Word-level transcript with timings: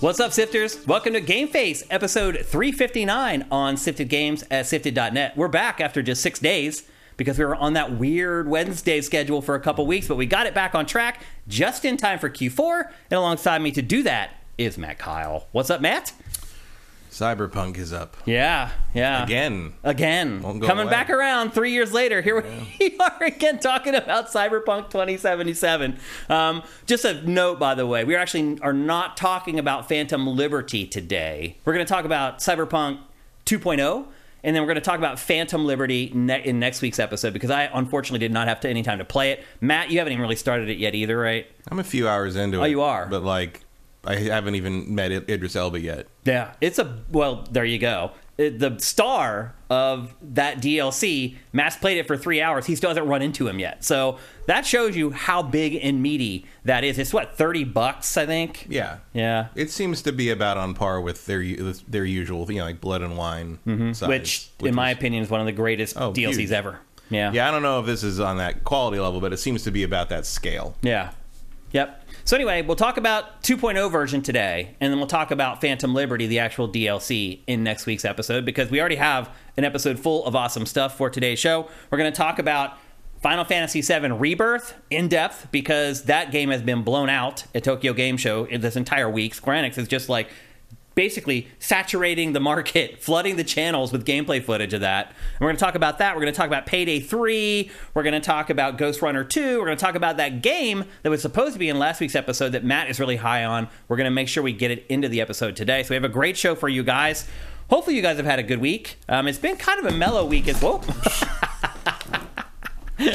What's 0.00 0.20
up, 0.20 0.32
Sifters? 0.32 0.86
Welcome 0.86 1.12
to 1.12 1.20
GameFace, 1.20 1.84
episode 1.90 2.44
359 2.44 3.46
on 3.50 3.76
Sifted 3.76 4.08
Games 4.08 4.44
at 4.50 4.66
Sifted.net. 4.66 5.36
We're 5.36 5.48
back 5.48 5.80
after 5.80 6.02
just 6.02 6.22
six 6.22 6.38
days 6.38 6.84
because 7.16 7.38
we 7.38 7.44
were 7.44 7.56
on 7.56 7.74
that 7.74 7.98
weird 7.98 8.48
Wednesday 8.48 9.00
schedule 9.00 9.42
for 9.42 9.54
a 9.54 9.60
couple 9.60 9.86
weeks, 9.86 10.08
but 10.08 10.16
we 10.16 10.26
got 10.26 10.46
it 10.46 10.54
back 10.54 10.74
on 10.74 10.86
track 10.86 11.22
just 11.46 11.84
in 11.84 11.96
time 11.96 12.18
for 12.18 12.28
Q4. 12.28 12.90
And 13.10 13.18
alongside 13.18 13.62
me 13.62 13.70
to 13.72 13.82
do 13.82 14.02
that 14.02 14.43
is 14.58 14.78
Matt 14.78 14.98
Kyle. 14.98 15.46
What's 15.52 15.70
up, 15.70 15.80
Matt? 15.80 16.12
Cyberpunk 17.10 17.78
is 17.78 17.92
up 17.92 18.16
Yeah, 18.26 18.70
yeah. 18.92 19.22
again. 19.22 19.74
Again, 19.84 20.42
coming 20.42 20.68
away. 20.86 20.90
back 20.90 21.10
around 21.10 21.52
three 21.52 21.70
years 21.70 21.92
later. 21.92 22.20
Here 22.22 22.42
we 22.80 22.96
are 23.00 23.22
again 23.22 23.60
talking 23.60 23.94
about 23.94 24.26
Cyberpunk 24.32 24.90
2077. 24.90 25.96
Um, 26.28 26.64
just 26.86 27.04
a 27.04 27.22
note, 27.22 27.60
by 27.60 27.76
the 27.76 27.86
way, 27.86 28.02
we 28.02 28.16
actually 28.16 28.58
are 28.62 28.72
not 28.72 29.16
talking 29.16 29.60
about 29.60 29.88
Phantom 29.88 30.26
Liberty 30.26 30.88
today. 30.88 31.56
We're 31.64 31.74
going 31.74 31.86
to 31.86 31.92
talk 31.92 32.04
about 32.04 32.38
Cyberpunk 32.40 32.98
2.0. 33.46 34.06
And 34.42 34.54
then 34.54 34.62
we're 34.62 34.66
going 34.66 34.74
to 34.74 34.80
talk 34.82 34.98
about 34.98 35.18
Phantom 35.18 35.64
Liberty 35.64 36.10
ne- 36.14 36.44
in 36.44 36.58
next 36.58 36.82
week's 36.82 36.98
episode 36.98 37.32
because 37.32 37.48
I 37.50 37.70
unfortunately 37.72 38.18
did 38.18 38.30
not 38.32 38.46
have 38.46 38.60
to, 38.60 38.68
any 38.68 38.82
time 38.82 38.98
to 38.98 39.04
play 39.04 39.30
it. 39.30 39.42
Matt, 39.60 39.90
you 39.90 39.98
haven't 39.98 40.12
even 40.12 40.20
really 40.20 40.36
started 40.36 40.68
it 40.68 40.76
yet 40.76 40.94
either, 40.94 41.16
right? 41.16 41.46
I'm 41.70 41.78
a 41.78 41.84
few 41.84 42.06
hours 42.08 42.36
into 42.36 42.58
it. 42.58 42.60
Oh, 42.60 42.64
you 42.64 42.82
are? 42.82 43.06
but 43.06 43.22
like 43.22 43.63
I 44.06 44.16
haven't 44.16 44.54
even 44.56 44.94
met 44.94 45.10
Idris 45.12 45.56
Elba 45.56 45.80
yet. 45.80 46.06
Yeah, 46.24 46.52
it's 46.60 46.78
a 46.78 46.98
well. 47.10 47.46
There 47.50 47.64
you 47.64 47.78
go. 47.78 48.12
It- 48.36 48.58
the 48.58 48.76
star 48.80 49.54
of 49.70 50.12
that 50.20 50.58
DLC, 50.60 51.36
Mass 51.52 51.76
played 51.76 51.98
it 51.98 52.06
for 52.08 52.16
three 52.16 52.42
hours. 52.42 52.66
He 52.66 52.74
still 52.74 52.90
hasn't 52.90 53.06
run 53.06 53.22
into 53.22 53.46
him 53.46 53.60
yet. 53.60 53.84
So 53.84 54.18
that 54.46 54.66
shows 54.66 54.96
you 54.96 55.10
how 55.12 55.42
big 55.42 55.78
and 55.80 56.02
meaty 56.02 56.44
that 56.64 56.82
is. 56.82 56.98
It's 56.98 57.12
what 57.14 57.36
thirty 57.36 57.62
bucks, 57.62 58.16
I 58.16 58.26
think. 58.26 58.66
Yeah, 58.68 58.98
Yeah. 59.12 59.48
It 59.54 59.70
seems 59.70 60.02
to 60.02 60.10
be 60.12 60.30
about 60.30 60.56
on 60.58 60.74
par 60.74 61.00
with 61.00 61.26
their 61.26 61.38
with 61.38 61.84
their 61.86 62.04
usual, 62.04 62.50
you 62.50 62.58
know, 62.58 62.64
like 62.64 62.80
Blood 62.80 63.02
and 63.02 63.16
Wine 63.16 63.58
Mm-hmm. 63.66 64.06
Which, 64.08 64.48
in 64.60 64.74
my 64.74 64.90
opinion, 64.90 65.22
is 65.22 65.30
one 65.30 65.40
of 65.40 65.46
the 65.46 65.52
greatest 65.52 65.96
Oh, 65.96 66.12
DLCs 66.12 66.34
huge. 66.36 66.50
ever. 66.50 66.80
Yeah. 67.10 67.30
yeah, 67.32 67.46
I 67.46 67.52
don't 67.52 67.62
know 67.62 67.78
if 67.80 67.86
this 67.86 68.02
is 68.02 68.18
on 68.18 68.38
that 68.38 68.64
quality 68.64 68.98
level, 68.98 69.20
but 69.20 69.32
it 69.32 69.36
seems 69.36 69.62
to 69.64 69.70
be 69.70 69.84
about 69.84 70.08
that 70.08 70.26
scale. 70.26 70.74
Yeah. 70.82 71.10
Yep. 71.72 72.03
So 72.26 72.36
anyway, 72.36 72.62
we'll 72.62 72.74
talk 72.74 72.96
about 72.96 73.42
2.0 73.42 73.90
version 73.92 74.22
today, 74.22 74.76
and 74.80 74.90
then 74.90 74.98
we'll 74.98 75.06
talk 75.06 75.30
about 75.30 75.60
Phantom 75.60 75.92
Liberty, 75.92 76.26
the 76.26 76.38
actual 76.38 76.66
DLC, 76.66 77.40
in 77.46 77.62
next 77.62 77.84
week's 77.84 78.06
episode 78.06 78.46
because 78.46 78.70
we 78.70 78.80
already 78.80 78.96
have 78.96 79.28
an 79.58 79.64
episode 79.64 79.98
full 79.98 80.24
of 80.24 80.34
awesome 80.34 80.64
stuff 80.64 80.96
for 80.96 81.10
today's 81.10 81.38
show. 81.38 81.68
We're 81.90 81.98
going 81.98 82.10
to 82.10 82.16
talk 82.16 82.38
about 82.38 82.78
Final 83.20 83.44
Fantasy 83.44 83.82
VII 83.82 84.12
Rebirth 84.12 84.72
in 84.88 85.08
depth 85.08 85.48
because 85.50 86.04
that 86.04 86.30
game 86.32 86.48
has 86.48 86.62
been 86.62 86.82
blown 86.82 87.10
out 87.10 87.44
at 87.54 87.62
Tokyo 87.62 87.92
Game 87.92 88.16
Show 88.16 88.46
this 88.46 88.76
entire 88.76 89.10
week. 89.10 89.34
Square 89.34 89.62
Enix 89.62 89.76
is 89.76 89.86
just 89.86 90.08
like 90.08 90.30
basically 90.94 91.48
saturating 91.58 92.32
the 92.32 92.40
market, 92.40 92.98
flooding 93.02 93.36
the 93.36 93.44
channels 93.44 93.92
with 93.92 94.06
gameplay 94.06 94.42
footage 94.42 94.72
of 94.72 94.80
that. 94.80 95.08
And 95.08 95.40
we're 95.40 95.48
going 95.48 95.56
to 95.56 95.64
talk 95.64 95.74
about 95.74 95.98
that. 95.98 96.14
We're 96.14 96.22
going 96.22 96.32
to 96.32 96.36
talk 96.36 96.46
about 96.46 96.66
Payday 96.66 97.00
3. 97.00 97.70
We're 97.94 98.02
going 98.02 98.14
to 98.14 98.20
talk 98.20 98.50
about 98.50 98.78
Ghostrunner 98.78 99.28
2. 99.28 99.58
We're 99.58 99.66
going 99.66 99.76
to 99.76 99.84
talk 99.84 99.94
about 99.94 100.16
that 100.18 100.42
game 100.42 100.84
that 101.02 101.10
was 101.10 101.22
supposed 101.22 101.54
to 101.54 101.58
be 101.58 101.68
in 101.68 101.78
last 101.78 102.00
week's 102.00 102.14
episode 102.14 102.50
that 102.50 102.64
Matt 102.64 102.90
is 102.90 103.00
really 103.00 103.16
high 103.16 103.44
on. 103.44 103.68
We're 103.88 103.96
going 103.96 104.06
to 104.06 104.10
make 104.10 104.28
sure 104.28 104.42
we 104.42 104.52
get 104.52 104.70
it 104.70 104.86
into 104.88 105.08
the 105.08 105.20
episode 105.20 105.56
today. 105.56 105.82
So 105.82 105.90
we 105.90 105.94
have 105.94 106.04
a 106.04 106.08
great 106.08 106.36
show 106.36 106.54
for 106.54 106.68
you 106.68 106.82
guys. 106.82 107.28
Hopefully, 107.70 107.96
you 107.96 108.02
guys 108.02 108.18
have 108.18 108.26
had 108.26 108.38
a 108.38 108.42
good 108.42 108.60
week. 108.60 108.98
Um, 109.08 109.26
it's 109.26 109.38
been 109.38 109.56
kind 109.56 109.84
of 109.84 109.92
a 109.92 109.96
mellow 109.96 110.26
week 110.26 110.48
as 110.48 110.60
well. 110.60 110.84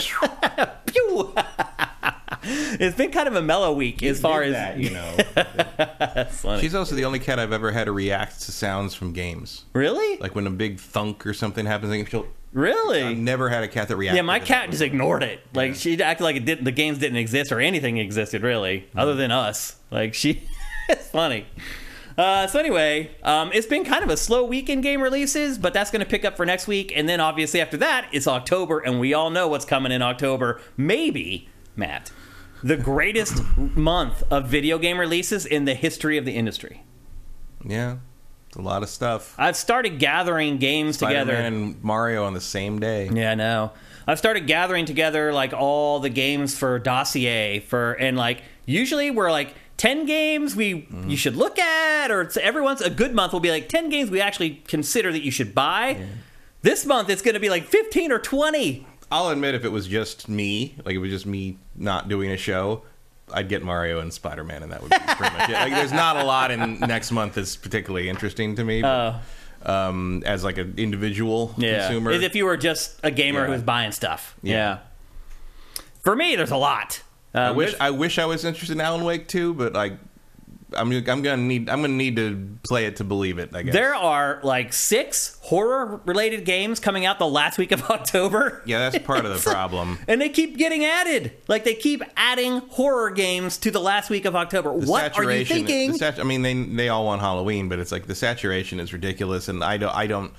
Pew! 2.42 2.52
it's 2.80 2.96
been 2.98 3.12
kind 3.12 3.28
of 3.28 3.36
a 3.36 3.42
mellow 3.42 3.74
week 3.74 4.02
as 4.04 4.20
far 4.20 4.44
as 4.44 4.54
that, 4.54 4.78
you 4.78 4.90
know, 4.92 6.58
she's 6.60 6.76
also 6.76 6.96
the 6.96 7.06
only 7.06 7.20
cat 7.20 7.40
I've 7.40 7.52
ever 7.54 7.72
had 7.72 7.86
to 7.86 7.92
react 7.92 8.42
to 8.42 8.52
sounds 8.52 8.94
from 8.94 9.14
games. 9.14 9.66
really, 9.74 10.18
Like 10.20 10.36
when 10.36 10.48
a 10.48 10.52
big 10.52 10.80
thunk 10.80 11.26
or 11.26 11.34
something 11.34 11.66
happens, 11.66 11.92
like 11.92 12.08
she'll. 12.10 12.28
really. 12.54 13.04
I've 13.04 13.18
never 13.18 13.50
had 13.50 13.64
a 13.64 13.68
cat 13.68 13.88
that 13.90 13.98
reacted. 13.98 14.18
Yeah, 14.18 14.22
my 14.24 14.40
cat 14.40 14.70
just 14.70 14.82
ignored 14.82 15.24
it. 15.24 15.42
Like 15.54 15.76
she 15.76 16.02
acted 16.02 16.24
like 16.24 16.36
it 16.36 16.46
didn't. 16.46 16.64
The 16.66 16.72
games 16.72 16.98
didn't 16.98 17.18
exist 17.18 17.52
or 17.52 17.60
anything 17.60 17.98
existed 17.98 18.42
really, 18.44 18.88
other 18.96 19.16
than 19.16 19.32
us. 19.32 19.76
Like 19.92 20.14
she, 20.14 20.44
it's 20.90 21.10
funny. 21.10 21.46
Uh, 22.18 22.48
so 22.48 22.60
anyway, 22.60 23.10
um, 23.24 23.50
it's 23.54 23.68
been 23.68 23.86
kind 23.86 24.04
of 24.04 24.10
a 24.10 24.18
slow 24.18 24.44
week 24.44 24.68
in 24.70 24.82
game 24.82 25.02
releases, 25.02 25.58
but 25.58 25.74
that's 25.74 25.90
going 25.90 26.02
to 26.02 26.06
pick 26.10 26.26
up 26.26 26.36
for 26.36 26.46
next 26.46 26.68
week, 26.68 26.92
and 26.94 27.08
then 27.08 27.22
obviously 27.22 27.62
after 27.62 27.78
that 27.78 28.10
it's 28.12 28.28
October, 28.28 28.80
and 28.80 29.00
we 29.00 29.14
all 29.14 29.30
know 29.30 29.48
what's 29.48 29.64
coming 29.64 29.92
in 29.94 30.02
October. 30.02 30.60
Maybe 30.76 31.48
Matt, 31.78 32.12
the 32.64 32.78
greatest 32.78 33.44
month 33.58 34.24
of 34.32 34.48
video 34.48 34.78
game 34.78 35.00
releases 35.00 35.46
in 35.46 35.66
the 35.66 35.74
history 35.74 36.18
of 36.18 36.26
the 36.26 36.34
industry. 36.34 36.84
Yeah, 37.66 37.98
it's 38.48 38.58
a 38.58 38.62
lot 38.62 38.84
of 38.84 38.90
stuff. 38.90 39.36
I've 39.38 39.56
started 39.56 40.00
gathering 40.00 40.58
games 40.58 40.98
together. 40.98 41.34
Spider-Man 41.34 41.54
and 41.54 41.84
Mario 41.84 42.26
on 42.26 42.34
the 42.34 42.42
same 42.42 42.80
day. 42.80 43.10
Yeah, 43.12 43.32
I 43.32 43.36
know. 43.36 43.72
I've 44.08 44.18
started 44.18 44.48
gathering 44.48 44.86
together 44.86 45.32
like 45.32 45.54
all 45.54 46.00
the 46.00 46.10
games 46.10 46.58
for 46.58 46.80
dossier 46.80 47.60
for 47.60 47.94
and 47.94 48.18
like 48.18 48.42
usually 48.66 49.12
we're 49.12 49.32
like 49.32 49.54
10 49.78 50.08
games 50.08 50.56
we 50.56 50.88
you 51.06 51.16
should 51.16 51.36
look 51.36 51.60
at 51.60 52.10
or 52.10 52.22
it's 52.22 52.36
every 52.38 52.62
once 52.62 52.82
a 52.82 52.90
good 52.90 53.14
month 53.14 53.34
will 53.34 53.40
be 53.40 53.52
like 53.52 53.70
10 53.70 53.90
games 53.90 54.10
we 54.10 54.20
actually 54.20 54.64
consider 54.68 55.12
that 55.12 55.22
you 55.22 55.30
should 55.30 55.54
buy. 55.54 56.08
This 56.64 56.88
month 56.88 57.10
it's 57.10 57.22
going 57.22 57.36
to 57.36 57.40
be 57.40 57.52
like 57.52 57.66
15 57.66 58.12
or 58.12 58.18
20. 58.18 58.88
I'll 59.12 59.30
admit 59.30 59.56
if 59.56 59.66
it 59.66 59.72
was 59.72 59.88
just 59.88 60.30
me, 60.30 60.76
like 60.86 60.94
it 60.96 61.00
was 61.00 61.10
just 61.10 61.26
me 61.26 61.58
not 61.76 62.08
doing 62.10 62.30
a 62.32 62.38
show, 62.38 62.84
I'd 63.34 63.48
get 63.50 63.64
Mario 63.64 64.00
and 64.00 64.12
Spider 64.14 64.44
Man, 64.44 64.64
and 64.64 64.72
that 64.72 64.82
would 64.82 64.90
be 64.92 64.98
pretty 64.98 65.38
much 65.38 65.50
it. 65.50 65.54
Like, 65.54 65.74
there's 65.74 65.92
not 65.92 66.18
a 66.18 66.24
lot 66.24 66.52
in 66.52 66.80
next 66.80 67.12
month 67.12 67.36
that's 67.36 67.56
particularly 67.56 68.10
interesting 68.10 68.56
to 68.56 68.64
me. 68.64 68.82
But, 68.82 69.22
um, 69.66 70.24
as 70.26 70.44
like 70.44 70.58
an 70.58 70.74
individual 70.78 71.54
Yeah. 71.58 71.80
consumer, 71.88 72.12
As 72.12 72.24
if 72.24 72.34
you 72.36 72.46
were 72.46 72.58
just 72.58 73.00
a 73.04 73.12
gamer 73.12 73.42
Yeah. 73.48 73.54
who's 73.54 73.64
buying 73.64 73.92
stuff. 73.92 74.36
Yeah. 74.42 74.54
Yeah. 74.54 74.78
For 76.02 76.16
me 76.16 76.36
there's 76.36 76.52
a 76.52 76.58
lot. 76.58 77.02
I 77.34 77.48
Um, 77.48 77.56
wish 77.58 77.76
I 77.80 77.92
wish 77.92 78.18
I 78.18 78.26
was 78.26 78.44
interested 78.46 78.74
in 78.74 78.82
Alan 78.82 79.04
Wake 79.04 79.28
Two, 79.28 79.54
but 79.54 79.74
like 79.74 79.94
I'm 80.76 80.92
I'm 80.92 81.22
gonna 81.22 81.38
need 81.38 81.70
I'm 81.70 81.82
gonna 81.82 81.94
need 81.94 82.16
to 82.18 82.58
play 82.64 82.86
it 82.86 82.98
to 82.98 83.04
believe 83.04 83.40
it. 83.40 83.56
I 83.56 83.64
guess 83.64 83.74
there 83.74 83.96
are 83.96 84.40
like 84.44 84.72
six 84.74 85.38
horror 85.42 86.02
related 86.06 86.46
games 86.46 86.80
coming 86.80 87.06
out 87.06 87.18
the 87.20 87.28
last 87.28 87.58
week 87.58 87.72
of 87.72 87.84
October. 87.90 88.62
yeah, 88.66 88.90
that's 88.90 89.04
part 89.06 89.26
of 89.26 89.34
the 89.34 89.40
problem. 89.52 89.98
And 90.08 90.22
they 90.22 90.30
keep 90.30 90.58
getting 90.58 90.86
added. 90.86 91.32
Like 91.48 91.64
they 91.64 91.76
keep 91.76 92.04
adding 92.16 92.60
horror 92.70 93.10
games 93.10 93.58
to 93.60 93.72
the 93.72 93.80
last 93.82 94.10
week 94.10 94.26
of 94.26 94.36
October. 94.36 94.78
The 94.80 94.86
what 94.90 95.18
are 95.18 95.32
you 95.32 95.46
thinking? 95.46 95.94
sat- 95.98 96.20
I 96.20 96.24
mean, 96.24 96.42
they 96.42 96.54
they 96.54 96.90
all 96.90 97.06
want 97.06 97.22
Halloween, 97.22 97.70
but 97.70 97.80
it's 97.80 97.92
like 97.92 98.06
the 98.08 98.16
saturation 98.16 98.80
is 98.80 98.94
ridiculous, 98.94 99.48
and 99.48 99.64
I 99.64 99.78
don't 99.78 99.96
I 99.96 100.08
don't 100.08 100.34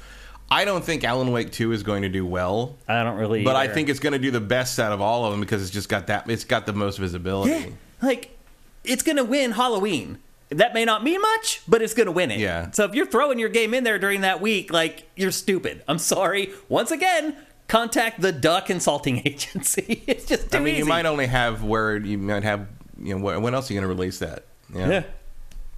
I 0.52 0.64
don't 0.64 0.84
think 0.84 1.04
Alan 1.04 1.30
Wake 1.32 1.52
Two 1.52 1.72
is 1.72 1.82
going 1.82 2.02
to 2.02 2.08
do 2.08 2.26
well. 2.26 2.76
I 2.88 3.02
don't 3.04 3.16
really. 3.16 3.44
But 3.44 3.56
I 3.56 3.68
think 3.68 3.88
it's 3.88 4.00
going 4.00 4.14
to 4.14 4.18
do 4.18 4.30
the 4.30 4.40
best 4.40 4.78
out 4.80 4.92
of 4.92 5.00
all 5.00 5.24
of 5.24 5.30
them 5.32 5.40
because 5.40 5.62
it's 5.62 5.70
just 5.70 5.88
got 5.88 6.08
that. 6.08 6.28
It's 6.30 6.44
got 6.44 6.66
the 6.66 6.72
most 6.72 6.98
visibility. 6.98 7.52
yeah, 7.52 7.66
like 8.02 8.36
it's 8.84 9.02
gonna 9.02 9.24
win 9.24 9.52
Halloween. 9.52 10.18
That 10.50 10.74
may 10.74 10.84
not 10.84 11.04
mean 11.04 11.20
much, 11.20 11.62
but 11.68 11.80
it's 11.82 11.94
gonna 11.94 12.10
win 12.10 12.30
it. 12.30 12.40
Yeah. 12.40 12.70
So 12.72 12.84
if 12.84 12.94
you're 12.94 13.06
throwing 13.06 13.38
your 13.38 13.48
game 13.50 13.72
in 13.74 13.84
there 13.84 13.98
during 13.98 14.22
that 14.22 14.40
week, 14.40 14.72
like 14.72 15.08
you're 15.16 15.30
stupid. 15.30 15.82
I'm 15.86 15.98
sorry. 15.98 16.50
Once 16.68 16.90
again, 16.90 17.36
contact 17.68 18.20
the 18.20 18.32
Duck 18.32 18.66
Consulting 18.66 19.18
Agency. 19.24 20.02
it's 20.06 20.26
just 20.26 20.54
I 20.54 20.58
mean, 20.58 20.76
you 20.76 20.84
might 20.86 21.06
only 21.06 21.26
have 21.26 21.62
where 21.62 21.96
you 21.96 22.18
might 22.18 22.42
have. 22.42 22.66
You 23.02 23.18
know, 23.18 23.38
when 23.40 23.54
else 23.54 23.70
are 23.70 23.72
you 23.74 23.80
going 23.80 23.88
to 23.88 23.94
release 23.94 24.18
that? 24.18 24.44
Yeah. 24.74 25.04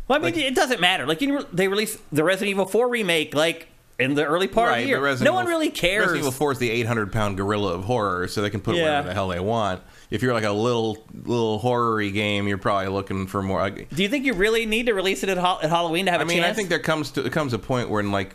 Well, 0.08 0.18
I 0.20 0.30
mean, 0.30 0.34
it 0.40 0.56
doesn't 0.56 0.80
matter. 0.80 1.06
Like, 1.06 1.20
you, 1.20 1.46
they 1.52 1.68
released 1.68 2.00
the 2.10 2.24
Resident 2.24 2.50
Evil 2.50 2.66
4 2.66 2.88
remake, 2.88 3.32
like, 3.32 3.68
in 4.00 4.14
the 4.14 4.24
early 4.24 4.48
part 4.48 4.72
of 4.72 4.78
the 4.78 4.88
year. 4.88 5.16
no 5.20 5.32
one 5.32 5.46
really 5.46 5.70
cares. 5.70 6.00
Resident 6.00 6.18
Evil 6.18 6.32
Four 6.32 6.50
is 6.50 6.58
the 6.58 6.68
800 6.70 7.12
pound 7.12 7.36
gorilla 7.36 7.74
of 7.74 7.84
horror, 7.84 8.26
so 8.26 8.42
they 8.42 8.50
can 8.50 8.60
put 8.60 8.74
Yeah. 8.74 8.82
whatever 8.82 9.08
the 9.08 9.14
hell 9.14 9.28
they 9.28 9.38
want. 9.38 9.82
If 10.12 10.22
you're 10.22 10.34
like 10.34 10.44
a 10.44 10.52
little 10.52 11.02
little 11.24 11.58
horror-y 11.58 12.10
game, 12.10 12.46
you're 12.46 12.58
probably 12.58 12.88
looking 12.88 13.26
for 13.26 13.42
more. 13.42 13.70
Do 13.70 14.02
you 14.02 14.08
think 14.08 14.24
you 14.26 14.34
really 14.34 14.66
need 14.66 14.86
to 14.86 14.92
release 14.94 15.22
it 15.22 15.28
at, 15.30 15.38
ha- 15.38 15.58
at 15.62 15.70
Halloween 15.70 16.04
to 16.06 16.12
have 16.12 16.20
a 16.20 16.26
mean, 16.26 16.38
chance? 16.42 16.52
I 16.52 16.54
think 16.54 16.68
there 16.68 16.78
comes 16.78 17.10
to 17.12 17.28
comes 17.30 17.52
a 17.54 17.58
point 17.58 17.88
where, 17.88 18.00
in 18.00 18.12
like, 18.12 18.34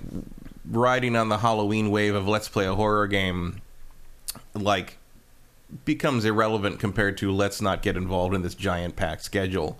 riding 0.69 1.15
on 1.15 1.29
the 1.29 1.37
Halloween 1.37 1.91
wave 1.91 2.15
of 2.15 2.27
let's 2.27 2.49
play 2.49 2.65
a 2.65 2.73
horror 2.73 3.05
game, 3.07 3.61
like 4.53 4.97
becomes 5.85 6.23
irrelevant 6.23 6.79
compared 6.79 7.17
to 7.17 7.29
let's 7.31 7.61
not 7.61 7.81
get 7.81 7.97
involved 7.97 8.33
in 8.33 8.41
this 8.41 8.55
giant 8.55 8.95
packed 8.95 9.21
schedule. 9.21 9.77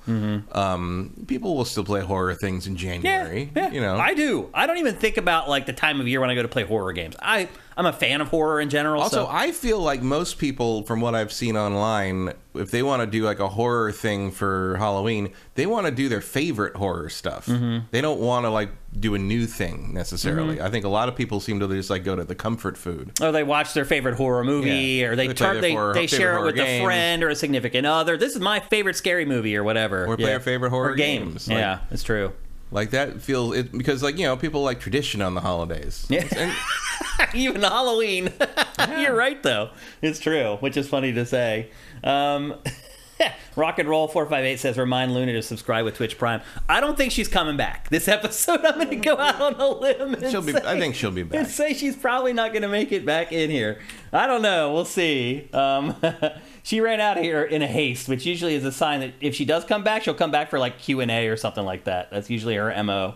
Um, 0.51 1.25
people 1.27 1.55
will 1.55 1.63
still 1.65 1.85
play 1.85 2.01
horror 2.01 2.35
things 2.35 2.67
in 2.67 2.75
Mm-hmm. 2.75 3.05
yeah, 3.05 3.23
January. 3.23 3.51
yeah, 3.55 3.71
you 3.71 3.81
know, 3.81 3.95
I 3.97 4.13
do. 4.13 4.49
I 4.53 4.67
don't 4.67 4.77
even 4.77 4.95
think 4.95 5.17
about 5.17 5.47
like 5.49 5.65
the 5.65 5.73
time 5.73 5.99
of 6.01 6.07
year 6.07 6.19
when 6.21 6.29
I 6.29 6.35
go 6.35 6.41
to 6.41 6.47
play 6.47 6.63
horror 6.63 6.91
games. 6.94 7.15
I 7.21 7.47
I'm 7.77 7.85
a 7.85 7.94
fan 7.94 8.21
of 8.21 8.29
horror 8.29 8.59
in 8.59 8.69
general. 8.69 9.03
Also, 9.03 9.25
so. 9.25 9.27
I 9.29 9.51
feel 9.51 9.79
like 9.79 10.01
most 10.01 10.39
people, 10.39 10.81
from 10.83 11.00
what 11.00 11.13
I've 11.13 11.31
seen 11.31 11.56
online, 11.56 12.33
if 12.56 12.71
they 12.71 12.81
want 12.81 13.01
to 13.03 13.06
do 13.06 13.24
like 13.24 13.39
a 13.39 13.47
horror 13.50 13.91
thing 13.91 14.31
for 14.31 14.75
Halloween, 14.77 15.31
they 15.53 15.68
want 15.68 15.85
to 15.85 15.91
do 15.91 16.09
their 16.09 16.19
favorite 16.21 16.75
horror 16.75 17.07
stuff. 17.09 17.45
Mm-hmm. 17.45 17.85
They 17.91 18.01
don't 18.01 18.19
want 18.19 18.45
to 18.45 18.50
like 18.50 18.71
do 19.00 19.13
a 19.13 19.19
new 19.19 19.45
thing 19.45 19.94
necessarily. 19.94 20.59
I 20.59 20.71
think 20.71 20.85
a 20.85 20.89
lot 20.89 21.07
of 21.07 21.15
people 21.15 21.39
seem 21.39 21.59
to 21.59 21.68
just 21.68 21.91
like 21.91 22.03
go 22.03 22.15
to 22.15 22.24
the 22.24 22.33
comfort 22.33 22.77
food. 22.79 23.12
or 23.21 23.31
they 23.31 23.44
watch 23.44 23.75
their 23.75 23.85
favorite 23.85 24.15
horror 24.15 24.44
movie, 24.44 24.69
Yeah. 24.71 25.07
or 25.09 25.15
they 25.15 25.27
They 25.27 25.33
they, 25.62 25.71
horror- 25.73 25.94
they 25.94 26.07
share 26.07 26.39
it 26.39 26.45
with 26.45 26.57
a 26.57 26.83
friend 26.83 27.23
or 27.23 27.30
a 27.30 27.35
significant 27.35 27.85
other. 27.85 28.18
This 28.18 28.33
is 28.33 28.39
my 28.41 28.59
favorite 28.59 28.95
scary 28.95 29.25
movie, 29.25 29.56
or 29.56 29.63
whatever. 29.63 30.06
Or 30.07 30.18
play 30.18 30.30
Yeah. 30.30 30.33
our 30.33 30.39
favorite 30.39 30.71
horror 30.71 30.94
Or 30.94 30.95
game. 30.95 31.25
games. 31.30 31.47
Like- 31.47 31.57
yeah, 31.59 31.80
it's 31.91 32.01
true. 32.01 32.33
Like 32.72 32.90
that 32.92 33.22
feels 33.22 33.56
it 33.56 33.72
because 33.72 34.04
like 34.04 34.18
you 34.18 34.25
know 34.25 34.36
people 34.36 34.62
like 34.62 34.80
tradition 34.80 35.22
on 35.22 35.36
the 35.36 35.42
holidays. 35.42 36.06
Yeah. 36.10 36.28
And- 36.36 36.54
Even 37.34 37.62
Halloween. 37.62 38.31
You're 39.00 39.16
right, 39.16 39.42
though. 39.42 39.69
It's 40.02 40.19
true, 40.19 40.58
which 40.60 40.78
is 40.78 40.88
funny 40.88 41.14
to 41.14 41.25
say. 41.25 41.69
Um, 42.04 42.56
Rock 43.56 43.80
and 43.80 43.90
Roll 43.90 44.08
458 44.08 44.60
says, 44.60 44.78
remind 44.78 45.14
Luna 45.14 45.34
to 45.34 45.42
subscribe 45.42 45.86
with 45.86 45.96
Twitch 45.96 46.18
Prime. 46.18 46.42
I 46.69 46.80
don't 46.80 46.96
think 46.98 47.12
she's 47.12 47.28
coming 47.28 47.58
back. 47.58 47.90
This 47.90 48.08
episode, 48.08 48.64
I'm 48.66 48.75
going 48.75 48.90
to 48.90 48.96
go 48.98 49.18
out 49.18 49.42
on 49.42 49.56
a 49.56 49.68
limb. 49.69 50.14
And 50.16 50.31
She'll 50.31 50.42
be- 50.42 50.52
say- 50.54 50.62
I 50.66 50.80
think 50.80 50.96
she'll 50.96 51.12
be 51.12 51.24
back. 51.24 51.40
And 51.40 51.48
say 51.48 51.74
she's 51.74 51.96
probably 51.96 52.34
not 52.34 52.52
going 52.52 52.62
to 52.62 52.68
make 52.68 52.92
it 52.92 53.06
back 53.06 53.31
in 53.31 53.50
here. 53.50 53.80
I 54.14 54.28
don't 54.28 54.42
know. 54.42 54.74
We'll 54.74 54.86
see. 54.86 55.50
Um, 55.54 55.96
she 56.64 56.81
ran 56.81 57.00
out 57.00 57.18
of 57.18 57.24
here 57.24 57.44
in 57.44 57.62
a 57.62 57.68
haste, 57.68 58.08
which 58.08 58.25
usually 58.25 58.56
is 58.56 58.66
a 58.66 58.72
sign 58.72 59.00
that 59.00 59.14
if 59.22 59.36
she 59.36 59.46
does 59.46 59.66
come 59.66 59.84
back, 59.84 60.04
she'll 60.04 60.14
come 60.14 60.31
back 60.31 60.50
for 60.50 60.60
like 60.60 60.78
Q&A 60.80 61.28
or 61.28 61.38
something 61.38 61.66
like 61.66 61.86
that. 61.86 62.12
That's 62.12 62.30
usually 62.30 62.56
her 62.56 62.84
MO. 62.84 63.16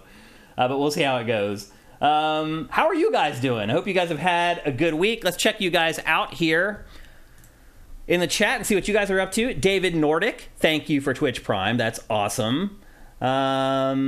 Uh, 0.57 0.67
but 0.67 0.77
we'll 0.77 0.91
see 0.91 1.01
how 1.03 1.17
it 1.17 1.25
goes. 1.25 1.71
Um, 2.01 2.67
how 2.71 2.87
are 2.87 2.95
you 2.95 3.11
guys 3.11 3.39
doing? 3.39 3.69
I 3.69 3.73
hope 3.73 3.87
you 3.87 3.93
guys 3.93 4.09
have 4.09 4.17
had 4.19 4.61
a 4.65 4.71
good 4.71 4.95
week. 4.95 5.23
Let's 5.23 5.37
check 5.37 5.61
you 5.61 5.69
guys 5.69 5.99
out 6.05 6.33
here 6.33 6.85
in 8.07 8.19
the 8.19 8.27
chat 8.27 8.57
and 8.57 8.65
see 8.65 8.75
what 8.75 8.87
you 8.87 8.93
guys 8.93 9.09
are 9.11 9.19
up 9.19 9.31
to. 9.33 9.53
David 9.53 9.95
Nordic, 9.95 10.49
thank 10.57 10.89
you 10.89 11.01
for 11.01 11.13
Twitch 11.13 11.43
Prime. 11.43 11.77
That's 11.77 11.99
awesome. 12.09 12.79
Um, 13.21 13.99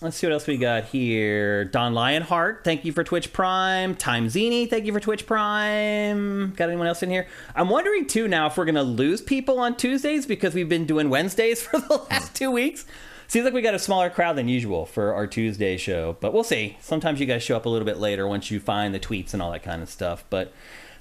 let's 0.00 0.16
see 0.16 0.26
what 0.26 0.32
else 0.32 0.48
we 0.48 0.56
got 0.56 0.84
here. 0.86 1.64
Don 1.64 1.94
Lionheart, 1.94 2.64
thank 2.64 2.84
you 2.84 2.92
for 2.92 3.04
Twitch 3.04 3.32
Prime. 3.32 3.94
Time 3.94 4.28
Zini, 4.28 4.66
thank 4.66 4.84
you 4.84 4.92
for 4.92 4.98
Twitch 4.98 5.26
Prime. 5.26 6.52
Got 6.56 6.68
anyone 6.68 6.88
else 6.88 7.04
in 7.04 7.10
here? 7.10 7.28
I'm 7.54 7.68
wondering 7.68 8.06
too 8.06 8.26
now 8.26 8.48
if 8.48 8.56
we're 8.56 8.64
gonna 8.64 8.82
lose 8.82 9.22
people 9.22 9.60
on 9.60 9.76
Tuesdays 9.76 10.26
because 10.26 10.54
we've 10.54 10.68
been 10.68 10.86
doing 10.86 11.08
Wednesdays 11.08 11.62
for 11.66 11.78
the 11.78 12.04
last 12.10 12.34
two 12.34 12.50
weeks. 12.50 12.84
Seems 13.28 13.44
like 13.44 13.54
we 13.54 13.62
got 13.62 13.74
a 13.74 13.78
smaller 13.78 14.10
crowd 14.10 14.36
than 14.36 14.48
usual 14.48 14.86
for 14.86 15.12
our 15.14 15.26
Tuesday 15.26 15.76
show, 15.76 16.16
but 16.20 16.32
we'll 16.32 16.44
see. 16.44 16.76
Sometimes 16.80 17.18
you 17.18 17.26
guys 17.26 17.42
show 17.42 17.56
up 17.56 17.66
a 17.66 17.68
little 17.68 17.86
bit 17.86 17.98
later 17.98 18.26
once 18.26 18.52
you 18.52 18.60
find 18.60 18.94
the 18.94 19.00
tweets 19.00 19.32
and 19.32 19.42
all 19.42 19.50
that 19.50 19.64
kind 19.64 19.82
of 19.82 19.88
stuff. 19.88 20.24
But 20.30 20.52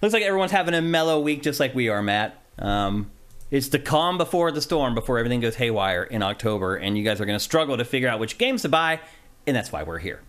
looks 0.05 0.13
like 0.13 0.23
everyone's 0.23 0.51
having 0.51 0.75
a 0.75 0.81
mellow 0.83 1.19
week, 1.19 1.41
just 1.41 1.59
like 1.59 1.73
we 1.73 1.89
are, 1.89 2.03
Matt. 2.03 2.39
Um, 2.59 3.09
it's 3.49 3.69
the 3.69 3.79
calm 3.79 4.19
before 4.19 4.51
the 4.51 4.61
storm, 4.61 4.93
before 4.93 5.17
everything 5.17 5.39
goes 5.39 5.55
haywire 5.55 6.03
in 6.03 6.21
October, 6.21 6.75
and 6.75 6.95
you 6.95 7.03
guys 7.03 7.19
are 7.19 7.25
going 7.25 7.37
to 7.37 7.43
struggle 7.43 7.75
to 7.77 7.83
figure 7.83 8.07
out 8.07 8.19
which 8.19 8.37
games 8.37 8.61
to 8.61 8.69
buy, 8.69 8.99
and 9.47 9.55
that's 9.55 9.71
why 9.71 9.81
we're 9.81 9.97
here. 9.97 10.21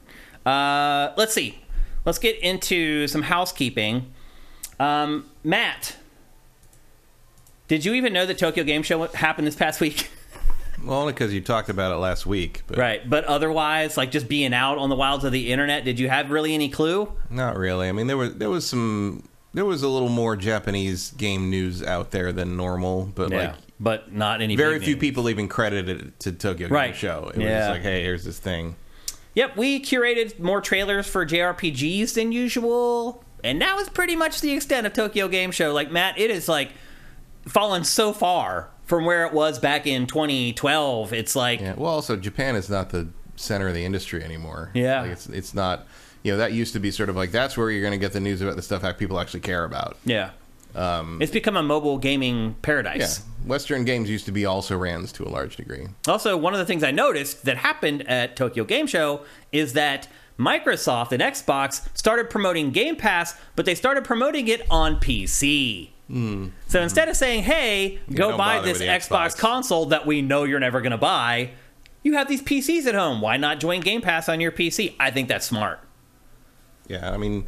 Uh, 0.46 1.12
let's 1.19 1.34
see. 1.34 1.58
Let's 2.06 2.19
get 2.19 2.38
into 2.38 3.06
some 3.06 3.20
housekeeping. 3.20 4.12
Um, 4.81 5.28
Matt, 5.44 5.96
did 7.69 7.84
you 7.84 7.93
even 7.93 8.14
know 8.14 8.25
that 8.25 8.38
Tokyo 8.38 8.64
Game 8.64 8.82
Show 8.82 9.06
happened 9.08 9.46
this 9.46 9.56
past 9.56 9.78
week? 9.78 10.08
well, 10.84 11.00
only 11.00 11.12
because 11.12 11.34
you 11.34 11.43
talked 11.43 11.69
about 11.69 11.93
it 11.93 11.96
last 11.96 12.25
week, 12.25 12.62
but 12.67 12.78
Right, 12.78 13.08
but 13.08 13.25
otherwise, 13.25 13.99
like 13.99 14.11
just 14.11 14.26
being 14.26 14.55
out 14.55 14.78
on 14.78 14.88
the 14.88 14.96
wilds 14.96 15.25
of 15.25 15.32
the 15.32 15.52
internet, 15.52 15.84
did 15.84 15.99
you 16.00 16.08
have 16.08 16.31
really 16.31 16.55
any 16.55 16.70
clue? 16.70 17.12
not 17.28 17.58
really. 17.58 17.90
I 17.90 17.93
mean, 17.93 18.06
there 18.06 18.17
was 18.17 18.37
there 18.37 18.49
was 18.49 18.67
some 18.67 19.28
there 19.56 19.64
was 19.64 19.82
a 19.82 19.88
little 19.88 20.08
more 20.11 20.37
Japanese 20.37 21.11
game 21.12 21.49
news 21.50 21.82
out 21.82 22.11
there 22.11 22.31
than 22.31 22.56
normal, 22.56 23.11
but 23.14 23.31
like 23.31 23.55
but 23.81 24.12
not 24.12 24.41
any. 24.43 24.55
very 24.55 24.79
few 24.79 24.97
people 24.97 25.29
even 25.31 25.49
credited 25.49 26.00
it 26.00 26.20
to 26.20 26.32
Tokyo 26.32 26.69
Right. 26.69 26.88
Game 26.93 26.94
Show. 26.94 27.31
It 27.35 27.38
was 27.38 27.44
Yeah. 27.44 27.58
just 27.61 27.70
like, 27.73 27.82
hey, 27.82 28.03
here's 28.03 28.25
this 28.25 28.38
thing. 28.38 28.76
Yep, 29.35 29.56
we 29.56 29.81
curated 29.82 30.38
more 30.38 30.61
trailers 30.61 31.06
for 31.06 31.26
JRPGs 31.26 32.14
than 32.14 32.32
usual, 32.32 33.25
and 33.43 33.61
that 33.62 33.76
was 33.76 33.88
pretty 33.88 34.14
much 34.17 34.41
the 34.43 34.53
extent 34.53 34.87
of 34.87 34.93
Tokyo 34.93 35.26
Game 35.29 35.50
Show. 35.50 35.73
Like 35.73 35.91
Matt, 35.91 36.19
it 36.19 36.31
is 36.31 36.49
like 36.49 36.70
fallen 37.49 37.82
so 37.85 38.12
far 38.12 38.69
from 38.85 39.05
where 39.05 39.25
it 39.26 39.32
was 39.32 39.59
back 39.59 39.87
in 39.87 40.06
2012. 40.06 41.12
It's 41.14 41.35
like 41.35 41.61
Yeah. 41.61 41.75
Well, 41.76 41.91
also 41.91 42.17
Japan 42.17 42.56
is 42.56 42.69
not 42.70 42.91
the 42.91 43.09
center 43.37 43.69
of 43.69 43.75
the 43.75 43.85
industry 43.85 44.23
anymore. 44.23 44.70
Yeah. 44.75 45.02
Like 45.02 45.12
it's 45.12 45.26
it's 45.29 45.55
not. 45.55 45.87
You 46.26 46.32
know, 46.32 46.38
that 46.38 46.52
used 46.52 46.73
to 46.73 46.81
be 46.81 46.90
sort 46.90 47.08
of 47.08 47.14
like 47.14 47.31
that's 47.31 47.56
where 47.56 47.70
you're 47.70 47.82
going 47.82 47.93
to 47.93 48.05
get 48.05 48.12
the 48.12 48.19
news 48.19 48.40
about 48.43 48.56
the 48.56 48.62
stuff 48.62 48.82
that 48.82 48.99
people 48.99 49.20
actually 49.20 49.40
care 49.40 49.62
about. 49.62 49.96
yeah, 50.05 50.31
it's 51.20 51.31
become 51.31 51.56
a 51.56 51.62
mobile 51.62 51.99
gaming 51.99 52.37
Um, 52.37 52.46
Yeah. 52.49 52.55
paradise. 52.62 53.23
Western 53.46 53.84
games 53.84 54.11
used 54.11 54.25
to 54.26 54.32
be 54.32 54.44
also 54.44 54.76
rans 54.76 55.12
to 55.12 55.23
a 55.25 55.31
large 55.31 55.55
degree. 55.55 55.87
Also, 56.08 56.37
one 56.37 56.52
of 56.52 56.58
the 56.58 56.64
things 56.64 56.82
I 56.82 56.90
noticed 56.90 57.44
that 57.44 57.58
happened 57.58 58.02
at 58.08 58.34
Tokyo 58.34 58.64
Game 58.64 58.88
Show 58.88 59.20
is 59.52 59.75
that 59.75 60.08
Microsoft 60.37 61.12
and 61.12 61.23
Xbox 61.23 61.82
started 61.96 62.28
promoting 62.28 62.73
Game 62.73 62.96
Pass, 62.96 63.37
but 63.55 63.64
they 63.64 63.76
started 63.76 64.02
promoting 64.02 64.49
it 64.49 64.62
on 64.69 64.96
PC. 64.96 65.90
So 66.69 66.81
instead 66.82 67.08
of 67.08 67.14
saying, 67.17 67.44
"Hey, 67.44 68.00
go 68.12 68.37
buy 68.37 68.58
this 68.61 68.81
Xbox. 68.81 69.08
Xbox. 69.34 69.38
console 69.38 69.87
that 69.87 70.06
we 70.06 70.23
know 70.23 70.43
you're 70.43 70.58
never 70.61 70.81
going 70.81 70.90
to 70.90 70.99
buy," 70.99 71.50
you 72.02 72.14
have 72.14 72.26
these 72.26 72.43
PCs 72.43 72.87
at 72.88 72.94
home. 72.96 73.20
Why 73.20 73.37
not 73.37 73.61
join 73.61 73.81
Game 73.81 74.00
Pass 74.00 74.28
on 74.28 74.40
your 74.40 74.50
PC? 74.50 74.94
I 74.99 75.12
think 75.12 75.28
that's 75.28 75.46
smart. 75.46 75.78
Yeah, 76.88 77.11
I 77.12 77.17
mean, 77.17 77.47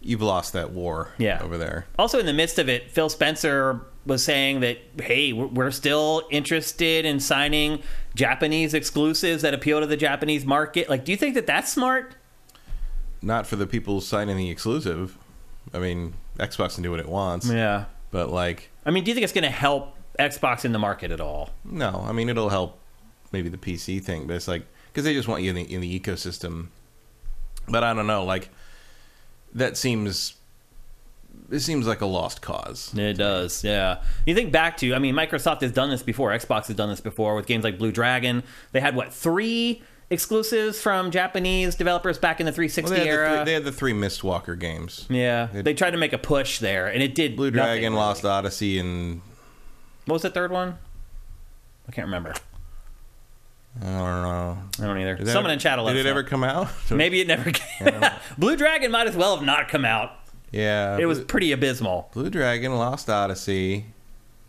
you've 0.00 0.22
lost 0.22 0.52
that 0.52 0.70
war 0.70 1.10
Yeah. 1.18 1.40
over 1.42 1.56
there. 1.58 1.86
Also, 1.98 2.18
in 2.18 2.26
the 2.26 2.32
midst 2.32 2.58
of 2.58 2.68
it, 2.68 2.90
Phil 2.90 3.08
Spencer 3.08 3.80
was 4.06 4.22
saying 4.22 4.60
that, 4.60 4.78
hey, 5.00 5.32
we're 5.32 5.70
still 5.70 6.22
interested 6.30 7.04
in 7.06 7.20
signing 7.20 7.80
Japanese 8.14 8.74
exclusives 8.74 9.42
that 9.42 9.54
appeal 9.54 9.80
to 9.80 9.86
the 9.86 9.96
Japanese 9.96 10.44
market. 10.44 10.90
Like, 10.90 11.04
do 11.06 11.12
you 11.12 11.16
think 11.16 11.34
that 11.36 11.46
that's 11.46 11.72
smart? 11.72 12.16
Not 13.22 13.46
for 13.46 13.56
the 13.56 13.66
people 13.66 14.00
signing 14.02 14.36
the 14.36 14.50
exclusive. 14.50 15.16
I 15.72 15.78
mean, 15.78 16.12
Xbox 16.38 16.74
can 16.74 16.82
do 16.82 16.90
what 16.90 17.00
it 17.00 17.08
wants, 17.08 17.48
Yeah. 17.48 17.86
but 18.10 18.28
like, 18.30 18.70
I 18.84 18.90
mean, 18.90 19.04
do 19.04 19.10
you 19.10 19.14
think 19.14 19.24
it's 19.24 19.32
going 19.32 19.44
to 19.44 19.50
help 19.50 19.96
Xbox 20.18 20.64
in 20.66 20.72
the 20.72 20.78
market 20.78 21.10
at 21.10 21.20
all? 21.20 21.50
no. 21.64 22.04
I 22.06 22.12
mean, 22.12 22.28
it'll 22.28 22.50
help 22.50 22.78
maybe 23.32 23.48
the 23.48 23.56
PC 23.56 24.02
thing, 24.04 24.26
but 24.26 24.36
it's 24.36 24.46
like 24.46 24.66
because 24.92 25.04
they 25.04 25.14
just 25.14 25.26
want 25.26 25.42
you 25.42 25.50
in 25.50 25.56
the 25.56 25.62
in 25.74 25.80
the 25.80 25.98
ecosystem. 26.00 26.66
But 27.68 27.84
I 27.84 27.94
don't 27.94 28.06
know, 28.06 28.24
like 28.24 28.50
that 29.54 29.76
seems 29.76 30.34
it 31.50 31.60
seems 31.60 31.86
like 31.86 32.00
a 32.00 32.06
lost 32.06 32.42
cause. 32.42 32.92
It 32.96 33.14
does, 33.14 33.62
yeah. 33.64 34.02
You 34.26 34.34
think 34.34 34.50
back 34.52 34.76
to, 34.78 34.94
I 34.94 34.98
mean, 34.98 35.14
Microsoft 35.14 35.60
has 35.60 35.72
done 35.72 35.90
this 35.90 36.02
before. 36.02 36.30
Xbox 36.30 36.66
has 36.68 36.76
done 36.76 36.88
this 36.88 37.00
before 37.00 37.34
with 37.34 37.46
games 37.46 37.64
like 37.64 37.78
Blue 37.78 37.92
Dragon. 37.92 38.42
They 38.72 38.80
had 38.80 38.96
what 38.96 39.12
three 39.12 39.82
exclusives 40.10 40.80
from 40.80 41.10
Japanese 41.10 41.74
developers 41.74 42.18
back 42.18 42.38
in 42.40 42.46
the 42.46 42.52
360 42.52 42.90
Well, 42.90 42.92
they, 42.92 43.06
had 43.08 43.16
the 43.18 43.20
era. 43.22 43.36
three, 43.36 43.44
they 43.44 43.52
had 43.54 43.64
the 43.64 43.72
three 43.72 43.92
Mistwalker 43.92 44.58
games: 44.58 45.06
yeah, 45.10 45.46
They- 45.52 45.62
they 45.62 45.74
tried 45.74 45.90
to 45.92 45.96
make 45.98 46.12
a 46.12 46.18
push 46.18 46.58
there, 46.60 46.86
and 46.88 47.02
it 47.02 47.14
did. 47.14 47.36
Blue 47.36 47.50
Dragon, 47.50 47.92
really. 47.92 47.96
Lost 47.96 48.24
Odyssey, 48.24 48.78
and 48.78 49.20
What 50.06 50.14
was 50.14 50.22
the 50.22 50.30
third 50.30 50.50
one? 50.52 50.78
I 51.88 51.92
can't 51.92 52.06
remember. 52.06 52.34
I 53.80 53.84
don't 53.86 54.22
know. 54.22 54.58
I 54.80 54.86
don't 54.86 54.98
either. 54.98 55.16
Did 55.16 55.26
Someone 55.28 55.46
ever- 55.46 55.52
in 55.54 55.58
chat 55.58 55.78
will 55.78 55.84
let 55.86 55.94
Did 55.94 56.00
us 56.00 56.00
it 56.02 56.04
know. 56.04 56.10
ever 56.10 56.22
come 56.22 56.44
out? 56.44 56.68
Maybe 56.90 57.20
it 57.20 57.26
never 57.26 57.50
came. 57.50 57.92
Blue 58.38 58.56
Dragon 58.56 58.90
might 58.90 59.06
as 59.08 59.16
well 59.16 59.36
have 59.36 59.44
not 59.44 59.68
come 59.68 59.84
out. 59.84 60.12
Yeah, 60.52 60.96
It 60.98 61.06
was 61.06 61.18
Blue, 61.18 61.26
pretty 61.26 61.52
abysmal. 61.52 62.10
Blue 62.14 62.30
Dragon, 62.30 62.76
Lost 62.76 63.10
Odyssey. 63.10 63.86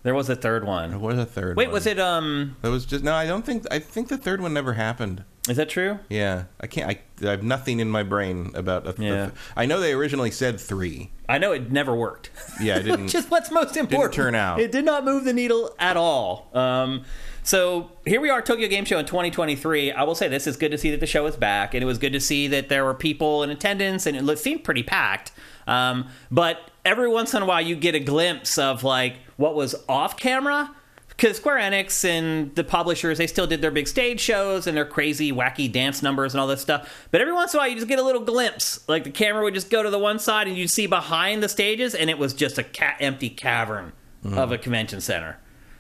There 0.03 0.13
was 0.13 0.29
a 0.29 0.35
third 0.35 0.63
one. 0.67 1.01
What 1.01 1.15
was 1.15 1.17
the 1.17 1.25
third? 1.25 1.57
Wait, 1.57 1.67
one? 1.67 1.73
was 1.73 1.87
it? 1.87 1.99
Um, 1.99 2.55
That 2.61 2.69
was 2.69 2.85
just 2.85 3.03
no. 3.03 3.13
I 3.15 3.25
don't 3.25 3.43
think. 3.43 3.65
I 3.71 3.79
think 3.79 4.09
the 4.09 4.17
third 4.19 4.39
one 4.39 4.53
never 4.53 4.73
happened. 4.73 5.23
is 5.49 5.57
that 5.57 5.67
true? 5.67 5.97
Yeah, 6.09 6.43
I 6.61 6.67
can't. 6.67 6.87
I, 6.91 7.27
I 7.27 7.31
have 7.31 7.41
nothing 7.41 7.79
in 7.79 7.89
my 7.89 8.03
brain 8.03 8.51
about. 8.53 8.85
A, 8.85 8.89
a- 8.91 9.03
Yeah. 9.03 9.29
I 9.57 9.65
know 9.65 9.79
they 9.79 9.93
originally 9.93 10.29
said 10.29 10.59
three. 10.59 11.09
I 11.27 11.39
know 11.39 11.53
it 11.53 11.71
never 11.71 11.95
worked. 11.95 12.29
Yeah, 12.61 12.77
it 12.77 12.83
didn't. 12.83 13.07
Just 13.07 13.31
what's 13.31 13.49
most 13.49 13.75
important. 13.77 14.13
turn 14.13 14.35
out. 14.35 14.59
It 14.59 14.71
did 14.71 14.85
not 14.85 15.05
move 15.05 15.23
the 15.23 15.33
needle 15.33 15.75
at 15.79 15.97
all. 15.97 16.51
Um, 16.53 17.03
so 17.45 17.91
here 18.05 18.19
we 18.19 18.29
are, 18.31 18.41
Tokyo 18.41 18.67
Game 18.67 18.85
Show 18.85 18.97
in 18.97 19.05
2023. 19.05 19.91
I 19.91 20.03
will 20.03 20.15
say 20.15 20.27
this: 20.27 20.47
is 20.47 20.57
good 20.57 20.71
to 20.71 20.77
see 20.77 20.89
that 20.91 20.99
the 20.99 21.07
show 21.07 21.25
is 21.27 21.35
back, 21.35 21.75
and 21.75 21.83
it 21.83 21.85
was 21.85 21.99
good 21.99 22.13
to 22.13 22.19
see 22.19 22.47
that 22.47 22.69
there 22.69 22.83
were 22.83 22.95
people 22.95 23.43
in 23.43 23.51
attendance, 23.51 24.07
and 24.07 24.17
it 24.29 24.39
seemed 24.39 24.63
pretty 24.63 24.81
packed. 24.81 25.31
Um, 25.67 26.09
but 26.31 26.71
every 26.83 27.07
once 27.07 27.35
in 27.35 27.43
a 27.43 27.45
while, 27.45 27.61
you 27.61 27.75
get 27.75 27.93
a 27.93 27.99
glimpse 27.99 28.57
of 28.57 28.83
like 28.83 29.17
what 29.37 29.53
was 29.53 29.75
off 29.87 30.17
camera. 30.17 30.75
Because 31.09 31.37
Square 31.37 31.59
Enix 31.59 32.03
and 32.03 32.53
the 32.55 32.63
publishers, 32.65 33.19
they 33.19 33.27
still 33.27 33.47
did 33.47 33.61
their 33.61 33.71
big 33.71 33.87
stage 33.87 34.19
shows 34.19 34.67
and 34.67 34.75
their 34.75 34.83
crazy, 34.85 35.31
wacky 35.31 35.71
dance 35.71 36.03
numbers 36.03 36.33
and 36.33 36.41
all 36.41 36.47
this 36.47 36.61
stuff. 36.61 37.07
But 37.09 37.21
every 37.21 37.31
once 37.31 37.53
in 37.53 37.57
a 37.57 37.61
while, 37.61 37.69
you 37.69 37.75
just 37.75 37.87
get 37.87 37.99
a 37.99 38.03
little 38.03 38.23
glimpse. 38.23 38.85
Like 38.89 39.05
the 39.05 39.11
camera 39.11 39.41
would 39.43 39.53
just 39.53 39.69
go 39.69 39.81
to 39.81 39.89
the 39.89 39.99
one 39.99 40.19
side 40.19 40.49
and 40.49 40.57
you'd 40.57 40.69
see 40.71 40.87
behind 40.87 41.41
the 41.41 41.47
stages, 41.47 41.95
and 41.95 42.09
it 42.09 42.17
was 42.17 42.33
just 42.33 42.57
a 42.57 42.63
ca- 42.63 42.97
empty 42.99 43.29
cavern 43.29 43.93
of 44.25 44.51
a 44.51 44.57
convention 44.57 44.99
center. 44.99 45.37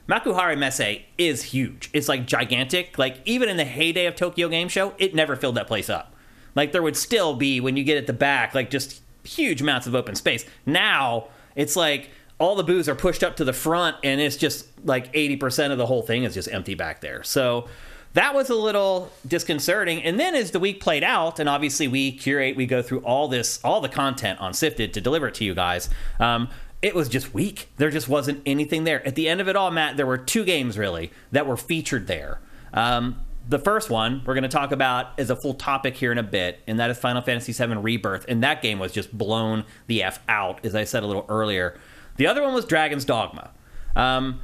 Makuhari 0.07 0.57
Messe 0.57 1.01
is 1.17 1.43
huge. 1.43 1.89
It's 1.93 2.07
like 2.07 2.25
gigantic. 2.27 2.97
Like 2.97 3.17
even 3.25 3.49
in 3.49 3.57
the 3.57 3.65
heyday 3.65 4.05
of 4.05 4.15
Tokyo 4.15 4.49
Game 4.49 4.67
Show, 4.67 4.93
it 4.97 5.15
never 5.15 5.35
filled 5.35 5.55
that 5.55 5.67
place 5.67 5.89
up. 5.89 6.13
like 6.55 6.71
there 6.71 6.81
would 6.81 6.97
still 6.97 7.35
be 7.35 7.59
when 7.59 7.77
you 7.77 7.83
get 7.83 7.97
at 7.97 8.07
the 8.07 8.13
back, 8.13 8.55
like 8.55 8.69
just 8.69 9.01
huge 9.23 9.61
amounts 9.61 9.85
of 9.85 9.93
open 9.93 10.15
space. 10.15 10.45
Now 10.65 11.27
it's 11.55 11.75
like 11.75 12.09
all 12.39 12.55
the 12.55 12.63
booths 12.63 12.89
are 12.89 12.95
pushed 12.95 13.23
up 13.23 13.35
to 13.37 13.45
the 13.45 13.53
front, 13.53 13.97
and 14.03 14.19
it's 14.19 14.37
just 14.37 14.67
like 14.85 15.09
eighty 15.13 15.35
percent 15.35 15.71
of 15.71 15.77
the 15.77 15.85
whole 15.85 16.01
thing 16.01 16.23
is 16.23 16.33
just 16.33 16.51
empty 16.51 16.73
back 16.73 17.01
there. 17.01 17.23
So 17.23 17.67
that 18.13 18.33
was 18.33 18.49
a 18.49 18.55
little 18.55 19.11
disconcerting. 19.27 20.01
And 20.01 20.17
then 20.17 20.35
as 20.35 20.51
the 20.51 20.59
week 20.59 20.79
played 20.81 21.03
out, 21.03 21.37
and 21.37 21.49
obviously 21.49 21.89
we 21.89 22.13
curate, 22.13 22.55
we 22.55 22.65
go 22.65 22.81
through 22.81 22.99
all 22.99 23.27
this, 23.27 23.59
all 23.61 23.81
the 23.81 23.89
content 23.89 24.39
on 24.39 24.53
Sifted 24.53 24.93
to 24.93 25.01
deliver 25.01 25.27
it 25.27 25.35
to 25.35 25.43
you 25.43 25.53
guys. 25.53 25.89
Um, 26.17 26.47
it 26.85 26.93
was 26.93 27.09
just 27.09 27.33
weak. 27.33 27.67
There 27.77 27.89
just 27.89 28.07
wasn't 28.07 28.43
anything 28.45 28.83
there. 28.83 29.05
At 29.07 29.15
the 29.15 29.27
end 29.27 29.41
of 29.41 29.49
it 29.49 29.55
all, 29.55 29.71
Matt, 29.71 29.97
there 29.97 30.05
were 30.05 30.19
two 30.19 30.45
games 30.45 30.77
really 30.77 31.11
that 31.31 31.47
were 31.47 31.57
featured 31.57 32.05
there. 32.05 32.39
Um, 32.75 33.21
the 33.49 33.57
first 33.57 33.89
one 33.89 34.21
we're 34.23 34.35
going 34.35 34.43
to 34.43 34.49
talk 34.49 34.71
about 34.71 35.07
is 35.17 35.31
a 35.31 35.35
full 35.35 35.55
topic 35.55 35.95
here 35.95 36.11
in 36.11 36.19
a 36.19 36.23
bit, 36.23 36.59
and 36.67 36.79
that 36.79 36.91
is 36.91 36.99
Final 36.99 37.23
Fantasy 37.23 37.53
VII 37.53 37.73
Rebirth. 37.77 38.25
And 38.27 38.43
that 38.43 38.61
game 38.61 38.77
was 38.77 38.91
just 38.91 39.17
blown 39.17 39.65
the 39.87 40.03
f 40.03 40.19
out, 40.29 40.63
as 40.63 40.75
I 40.75 40.83
said 40.83 41.01
a 41.01 41.07
little 41.07 41.25
earlier. 41.27 41.75
The 42.17 42.27
other 42.27 42.43
one 42.43 42.53
was 42.53 42.65
Dragon's 42.65 43.03
Dogma. 43.03 43.49
Um, 43.95 44.41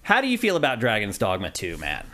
how 0.00 0.22
do 0.22 0.28
you 0.28 0.38
feel 0.38 0.56
about 0.56 0.80
Dragon's 0.80 1.18
Dogma 1.18 1.50
2, 1.50 1.76
Matt? 1.76 2.06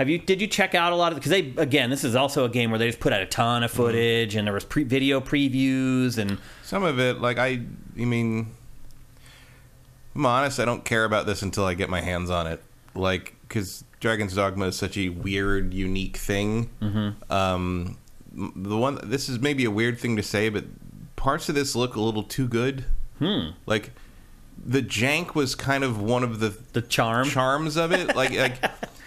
Have 0.00 0.08
you 0.08 0.16
did 0.16 0.40
you 0.40 0.46
check 0.46 0.74
out 0.74 0.94
a 0.94 0.96
lot 0.96 1.12
of 1.12 1.18
because 1.18 1.28
they 1.28 1.52
again 1.58 1.90
this 1.90 2.04
is 2.04 2.16
also 2.16 2.46
a 2.46 2.48
game 2.48 2.70
where 2.70 2.78
they 2.78 2.86
just 2.86 3.00
put 3.00 3.12
out 3.12 3.20
a 3.20 3.26
ton 3.26 3.62
of 3.62 3.70
footage 3.70 4.34
and 4.34 4.46
there 4.46 4.54
was 4.54 4.64
pre- 4.64 4.84
video 4.84 5.20
previews 5.20 6.16
and 6.16 6.38
Some 6.62 6.84
of 6.84 6.98
it, 6.98 7.20
like 7.20 7.36
I, 7.36 7.60
I 7.98 8.04
mean, 8.06 8.46
I'm 10.14 10.24
honest. 10.24 10.58
I 10.58 10.64
don't 10.64 10.86
care 10.86 11.04
about 11.04 11.26
this 11.26 11.42
until 11.42 11.66
I 11.66 11.74
get 11.74 11.90
my 11.90 12.00
hands 12.00 12.30
on 12.30 12.46
it. 12.46 12.62
Like, 12.94 13.34
because 13.42 13.84
Dragon's 14.00 14.34
Dogma 14.34 14.68
is 14.68 14.76
such 14.76 14.96
a 14.96 15.10
weird, 15.10 15.74
unique 15.74 16.16
thing. 16.16 16.70
Mm-hmm. 16.80 17.30
Um, 17.30 17.98
the 18.32 18.78
one, 18.78 19.00
this 19.04 19.28
is 19.28 19.38
maybe 19.38 19.66
a 19.66 19.70
weird 19.70 19.98
thing 19.98 20.16
to 20.16 20.22
say, 20.22 20.48
but 20.48 20.64
parts 21.16 21.50
of 21.50 21.54
this 21.54 21.76
look 21.76 21.94
a 21.94 22.00
little 22.00 22.22
too 22.22 22.48
good. 22.48 22.86
Hmm. 23.18 23.50
Like, 23.66 23.92
the 24.64 24.80
jank 24.80 25.34
was 25.34 25.54
kind 25.54 25.84
of 25.84 26.00
one 26.00 26.22
of 26.22 26.40
the 26.40 26.56
the 26.72 26.80
charm. 26.80 27.28
charms 27.28 27.76
of 27.76 27.92
it. 27.92 28.16
Like, 28.16 28.32
like. 28.34 28.54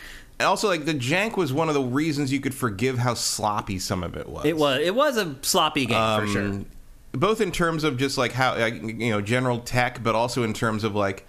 And 0.43 0.49
also, 0.49 0.67
like 0.67 0.83
the 0.83 0.93
jank 0.93 1.37
was 1.37 1.53
one 1.53 1.69
of 1.69 1.73
the 1.73 1.81
reasons 1.81 2.33
you 2.33 2.41
could 2.41 2.53
forgive 2.53 2.97
how 2.97 3.13
sloppy 3.13 3.79
some 3.79 4.03
of 4.03 4.17
it 4.17 4.27
was. 4.27 4.43
It 4.43 4.57
was 4.57 4.81
it 4.81 4.93
was 4.93 5.15
a 5.15 5.37
sloppy 5.41 5.85
game 5.85 6.19
for 6.19 6.27
sure. 6.27 6.43
Um, 6.43 6.65
both 7.13 7.39
in 7.39 7.49
terms 7.53 7.85
of 7.85 7.97
just 7.97 8.17
like 8.17 8.33
how 8.33 8.57
like, 8.57 8.73
you 8.83 9.09
know 9.09 9.21
general 9.21 9.59
tech, 9.59 10.03
but 10.03 10.15
also 10.15 10.43
in 10.43 10.53
terms 10.53 10.83
of 10.83 10.95
like 10.95 11.25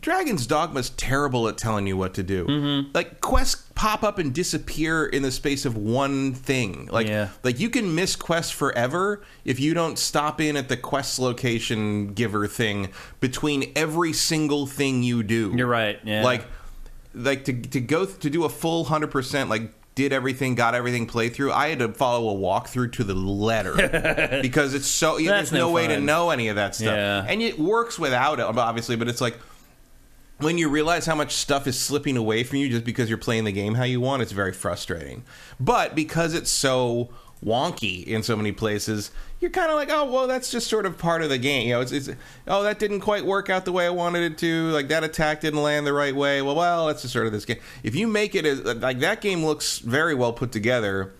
Dragon's 0.00 0.46
Dogma's 0.46 0.88
terrible 0.90 1.46
at 1.46 1.58
telling 1.58 1.86
you 1.86 1.98
what 1.98 2.14
to 2.14 2.22
do. 2.22 2.46
Mm-hmm. 2.46 2.90
Like 2.94 3.20
quests 3.20 3.64
pop 3.74 4.02
up 4.02 4.18
and 4.18 4.34
disappear 4.34 5.04
in 5.04 5.20
the 5.20 5.30
space 5.30 5.66
of 5.66 5.76
one 5.76 6.32
thing. 6.32 6.88
Like 6.90 7.08
Yeah. 7.08 7.28
like 7.42 7.60
you 7.60 7.68
can 7.68 7.94
miss 7.94 8.16
quests 8.16 8.50
forever 8.50 9.22
if 9.44 9.60
you 9.60 9.74
don't 9.74 9.98
stop 9.98 10.40
in 10.40 10.56
at 10.56 10.70
the 10.70 10.78
quest 10.78 11.18
location 11.18 12.14
giver 12.14 12.46
thing 12.46 12.88
between 13.20 13.72
every 13.76 14.14
single 14.14 14.66
thing 14.66 15.02
you 15.02 15.22
do. 15.22 15.52
You're 15.54 15.66
right, 15.66 16.00
yeah. 16.02 16.24
Like 16.24 16.46
like 17.16 17.44
to 17.46 17.52
to 17.52 17.80
go 17.80 18.04
th- 18.04 18.18
to 18.20 18.30
do 18.30 18.44
a 18.44 18.48
full 18.48 18.84
100% 18.84 19.48
like 19.48 19.72
did 19.96 20.12
everything, 20.12 20.54
got 20.54 20.74
everything 20.74 21.06
playthrough. 21.06 21.50
I 21.50 21.68
had 21.68 21.78
to 21.78 21.88
follow 21.88 22.36
a 22.36 22.38
walkthrough 22.38 22.92
to 22.92 23.04
the 23.04 23.14
letter 23.14 24.38
because 24.42 24.74
it's 24.74 24.86
so 24.86 25.16
yeah, 25.16 25.30
there's 25.30 25.52
no, 25.52 25.60
no 25.60 25.70
way 25.70 25.88
to 25.88 25.98
know 25.98 26.30
any 26.30 26.48
of 26.48 26.56
that 26.56 26.74
stuff. 26.74 26.94
Yeah. 26.94 27.24
And 27.26 27.40
it 27.40 27.58
works 27.58 27.98
without 27.98 28.38
it, 28.38 28.44
obviously, 28.44 28.96
but 28.96 29.08
it's 29.08 29.22
like 29.22 29.38
when 30.38 30.58
you 30.58 30.68
realize 30.68 31.06
how 31.06 31.14
much 31.14 31.32
stuff 31.32 31.66
is 31.66 31.80
slipping 31.80 32.18
away 32.18 32.44
from 32.44 32.58
you 32.58 32.68
just 32.68 32.84
because 32.84 33.08
you're 33.08 33.16
playing 33.16 33.44
the 33.44 33.52
game 33.52 33.74
how 33.74 33.84
you 33.84 34.00
want, 34.00 34.20
it's 34.20 34.32
very 34.32 34.52
frustrating. 34.52 35.24
But 35.58 35.94
because 35.94 36.34
it's 36.34 36.50
so 36.50 37.08
wonky 37.44 38.04
in 38.04 38.22
so 38.22 38.36
many 38.36 38.52
places, 38.52 39.10
you're 39.40 39.50
kind 39.50 39.70
of 39.70 39.76
like, 39.76 39.90
oh, 39.90 40.10
well, 40.10 40.26
that's 40.26 40.50
just 40.50 40.68
sort 40.68 40.86
of 40.86 40.96
part 40.96 41.22
of 41.22 41.28
the 41.28 41.38
game. 41.38 41.68
You 41.68 41.74
know, 41.74 41.80
it's, 41.80 41.92
it's 41.92 42.10
oh, 42.46 42.62
that 42.62 42.78
didn't 42.78 43.00
quite 43.00 43.24
work 43.24 43.50
out 43.50 43.64
the 43.64 43.72
way 43.72 43.86
I 43.86 43.90
wanted 43.90 44.32
it 44.32 44.38
to. 44.38 44.70
Like 44.70 44.88
that 44.88 45.04
attack 45.04 45.42
didn't 45.42 45.62
land 45.62 45.86
the 45.86 45.92
right 45.92 46.14
way. 46.14 46.42
Well, 46.42 46.56
well, 46.56 46.86
that's 46.86 47.02
just 47.02 47.12
sort 47.12 47.26
of 47.26 47.32
this 47.32 47.44
game. 47.44 47.58
If 47.82 47.94
you 47.94 48.06
make 48.06 48.34
it 48.34 48.46
as 48.46 48.62
like 48.64 49.00
that 49.00 49.20
game 49.20 49.44
looks 49.44 49.78
very 49.78 50.14
well 50.14 50.32
put 50.32 50.52
together, 50.52 51.14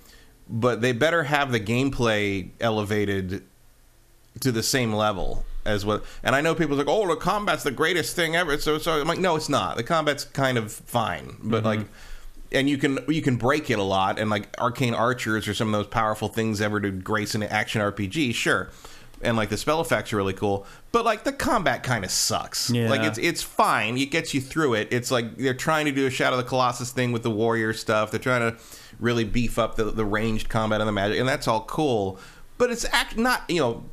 but 0.49 0.81
they 0.81 0.93
better 0.93 1.25
have 1.25 1.53
the 1.53 1.61
gameplay 1.61 2.51
elevated 2.61 3.45
to 4.41 4.53
the 4.53 4.63
same 4.63 4.93
level 4.93 5.45
as 5.65 5.85
what 5.85 6.05
and 6.23 6.35
I 6.37 6.41
know 6.43 6.55
people 6.55 6.77
like, 6.77 6.87
oh 6.89 7.09
the 7.09 7.17
combat's 7.17 7.63
the 7.63 7.71
greatest 7.71 8.15
thing 8.15 8.37
ever. 8.37 8.57
So 8.59 8.79
so 8.79 9.01
I'm 9.01 9.09
like, 9.09 9.19
no, 9.19 9.37
it's 9.37 9.49
not. 9.49 9.77
The 9.77 9.83
combat's 9.83 10.25
kind 10.25 10.57
of 10.57 10.73
fine. 10.73 11.37
But 11.43 11.65
mm-hmm. 11.65 11.67
like 11.67 11.89
and 12.53 12.69
you 12.69 12.79
can 12.79 12.99
you 13.09 13.23
can 13.23 13.37
break 13.37 13.71
it 13.71 13.79
a 13.79 13.83
lot 13.83 14.19
and 14.19 14.31
like 14.31 14.49
arcane 14.61 14.95
archers 14.95 15.49
or 15.49 15.55
some 15.55 15.69
of 15.69 15.73
those 15.73 15.87
powerful 15.89 16.29
things 16.29 16.61
ever 16.61 16.81
to 16.81 16.91
grace 16.91 17.35
an 17.35 17.43
action 17.43 17.81
RPG, 17.81 18.35
sure. 18.35 18.71
And 19.23 19.37
like 19.37 19.49
the 19.49 19.57
spell 19.57 19.81
effects 19.81 20.13
are 20.13 20.17
really 20.17 20.35
cool. 20.35 20.67
But 20.93 21.05
like 21.07 21.25
the 21.25 21.33
combat 21.33 21.83
kind 21.83 22.05
of 22.05 22.11
sucks. 22.11 22.69
Yeah. 22.71 22.91
Like 22.91 23.01
it's 23.01 23.19
it's 23.19 23.43
fine. 23.43 23.97
It 23.97 24.11
gets 24.11 24.35
you 24.35 24.41
through 24.43 24.75
it. 24.75 24.89
It's 24.91 25.11
like 25.11 25.37
they're 25.39 25.55
trying 25.55 25.87
to 25.87 25.93
do 25.93 26.07
a 26.07 26.11
Shadow 26.11 26.37
of 26.37 26.45
the 26.45 26.49
Colossus 26.49 26.93
thing 26.93 27.13
with 27.13 27.23
the 27.23 27.31
warrior 27.31 27.73
stuff. 27.73 28.11
They're 28.11 28.21
trying 28.21 28.53
to 28.53 28.59
really 29.01 29.25
beef 29.25 29.59
up 29.59 29.77
the, 29.77 29.85
the 29.85 30.05
ranged 30.05 30.49
combat 30.49 30.81
and 30.81 30.89
the 30.89 30.93
magic, 30.93 31.19
and 31.19 31.29
that's 31.29 31.49
all 31.49 31.63
cool. 31.63 32.19
But 32.59 32.71
it's 32.71 32.85
act 32.93 33.17
not 33.17 33.43
you 33.49 33.61
know 33.61 33.85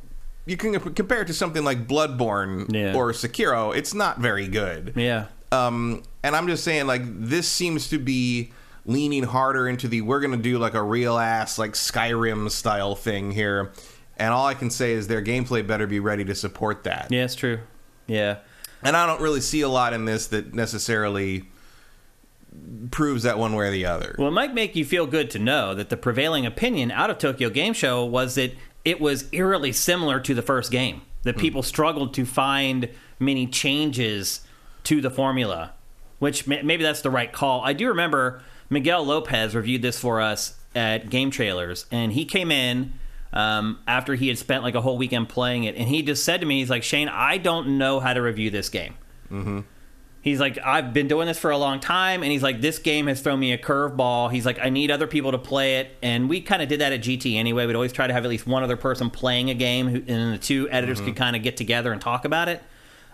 you 0.46 0.58
can 0.58 0.78
compare 0.78 1.22
it 1.22 1.26
to 1.28 1.34
something 1.34 1.64
like 1.64 1.86
Bloodborne 1.88 2.70
Yeah. 2.72 2.94
or 2.94 3.12
Sekiro. 3.12 3.74
It's 3.74 3.94
not 3.94 4.18
very 4.18 4.46
good. 4.46 4.92
Yeah. 4.94 5.26
Um, 5.50 6.02
and 6.24 6.34
I'm 6.34 6.46
just 6.48 6.64
saying, 6.64 6.86
like, 6.86 7.02
this 7.04 7.46
seems 7.46 7.88
to 7.90 7.98
be 7.98 8.50
leaning 8.86 9.24
harder 9.24 9.68
into 9.68 9.88
the 9.88 10.00
we're 10.00 10.20
going 10.20 10.32
to 10.32 10.42
do 10.42 10.58
like 10.58 10.72
a 10.72 10.82
real 10.82 11.18
ass, 11.18 11.58
like 11.58 11.72
Skyrim 11.72 12.50
style 12.50 12.94
thing 12.94 13.30
here. 13.30 13.72
And 14.16 14.32
all 14.32 14.46
I 14.46 14.54
can 14.54 14.70
say 14.70 14.92
is 14.92 15.06
their 15.06 15.22
gameplay 15.22 15.66
better 15.66 15.86
be 15.86 16.00
ready 16.00 16.24
to 16.24 16.34
support 16.34 16.84
that. 16.84 17.08
Yeah, 17.10 17.24
it's 17.24 17.34
true. 17.34 17.60
Yeah. 18.06 18.38
And 18.82 18.96
I 18.96 19.06
don't 19.06 19.20
really 19.20 19.42
see 19.42 19.60
a 19.60 19.68
lot 19.68 19.92
in 19.92 20.06
this 20.06 20.28
that 20.28 20.54
necessarily 20.54 21.44
proves 22.90 23.24
that 23.24 23.38
one 23.38 23.54
way 23.54 23.68
or 23.68 23.70
the 23.70 23.84
other. 23.84 24.16
Well, 24.18 24.28
it 24.28 24.32
might 24.32 24.54
make 24.54 24.74
you 24.74 24.86
feel 24.86 25.06
good 25.06 25.30
to 25.32 25.38
know 25.38 25.74
that 25.74 25.90
the 25.90 25.96
prevailing 25.96 26.46
opinion 26.46 26.90
out 26.90 27.10
of 27.10 27.18
Tokyo 27.18 27.50
Game 27.50 27.74
Show 27.74 28.02
was 28.02 28.34
that 28.36 28.54
it 28.82 28.98
was 28.98 29.28
eerily 29.32 29.72
similar 29.72 30.20
to 30.20 30.34
the 30.34 30.42
first 30.42 30.70
game. 30.70 31.02
That 31.24 31.34
hmm. 31.34 31.40
people 31.42 31.62
struggled 31.62 32.14
to 32.14 32.24
find 32.24 32.88
many 33.18 33.46
changes 33.46 34.40
to 34.84 35.02
the 35.02 35.10
formula, 35.10 35.74
which 36.18 36.46
ma- 36.46 36.62
maybe 36.62 36.82
that's 36.82 37.02
the 37.02 37.10
right 37.10 37.32
call. 37.32 37.60
I 37.62 37.72
do 37.72 37.88
remember 37.88 38.42
Miguel 38.70 39.04
Lopez 39.04 39.54
reviewed 39.54 39.82
this 39.82 39.98
for 39.98 40.20
us 40.20 40.56
at 40.74 41.10
Game 41.10 41.30
Trailers, 41.30 41.86
and 41.90 42.12
he 42.12 42.24
came 42.24 42.50
in 42.50 42.94
um, 43.32 43.78
after 43.86 44.14
he 44.14 44.28
had 44.28 44.38
spent 44.38 44.62
like 44.62 44.74
a 44.74 44.80
whole 44.80 44.96
weekend 44.98 45.28
playing 45.28 45.64
it, 45.64 45.74
and 45.76 45.88
he 45.88 46.02
just 46.02 46.24
said 46.24 46.40
to 46.40 46.46
me, 46.46 46.60
"He's 46.60 46.70
like 46.70 46.82
Shane, 46.82 47.08
I 47.08 47.38
don't 47.38 47.78
know 47.78 48.00
how 48.00 48.12
to 48.14 48.20
review 48.22 48.50
this 48.50 48.68
game." 48.68 48.94
He's 50.22 50.40
like, 50.40 50.58
I've 50.64 50.94
been 50.94 51.06
doing 51.06 51.26
this 51.26 51.38
for 51.38 51.50
a 51.50 51.58
long 51.58 51.80
time, 51.80 52.22
and 52.22 52.32
he's 52.32 52.42
like, 52.42 52.62
this 52.62 52.78
game 52.78 53.08
has 53.08 53.20
thrown 53.20 53.38
me 53.38 53.52
a 53.52 53.58
curveball. 53.58 54.32
He's 54.32 54.46
like, 54.46 54.58
I 54.58 54.70
need 54.70 54.90
other 54.90 55.06
people 55.06 55.32
to 55.32 55.38
play 55.38 55.80
it, 55.80 55.96
and 56.02 56.30
we 56.30 56.40
kind 56.40 56.62
of 56.62 56.68
did 56.70 56.80
that 56.80 56.94
at 56.94 57.00
GT 57.02 57.36
anyway. 57.36 57.66
We'd 57.66 57.74
always 57.74 57.92
try 57.92 58.06
to 58.06 58.12
have 58.14 58.24
at 58.24 58.30
least 58.30 58.46
one 58.46 58.62
other 58.62 58.78
person 58.78 59.10
playing 59.10 59.50
a 59.50 59.54
game, 59.54 59.86
who, 59.86 59.96
and 59.98 60.06
then 60.06 60.30
the 60.30 60.38
two 60.38 60.66
editors 60.70 61.02
could 61.02 61.16
kind 61.16 61.36
of 61.36 61.42
get 61.42 61.58
together 61.58 61.92
and 61.92 62.00
talk 62.00 62.24
about 62.24 62.48
it. 62.48 62.62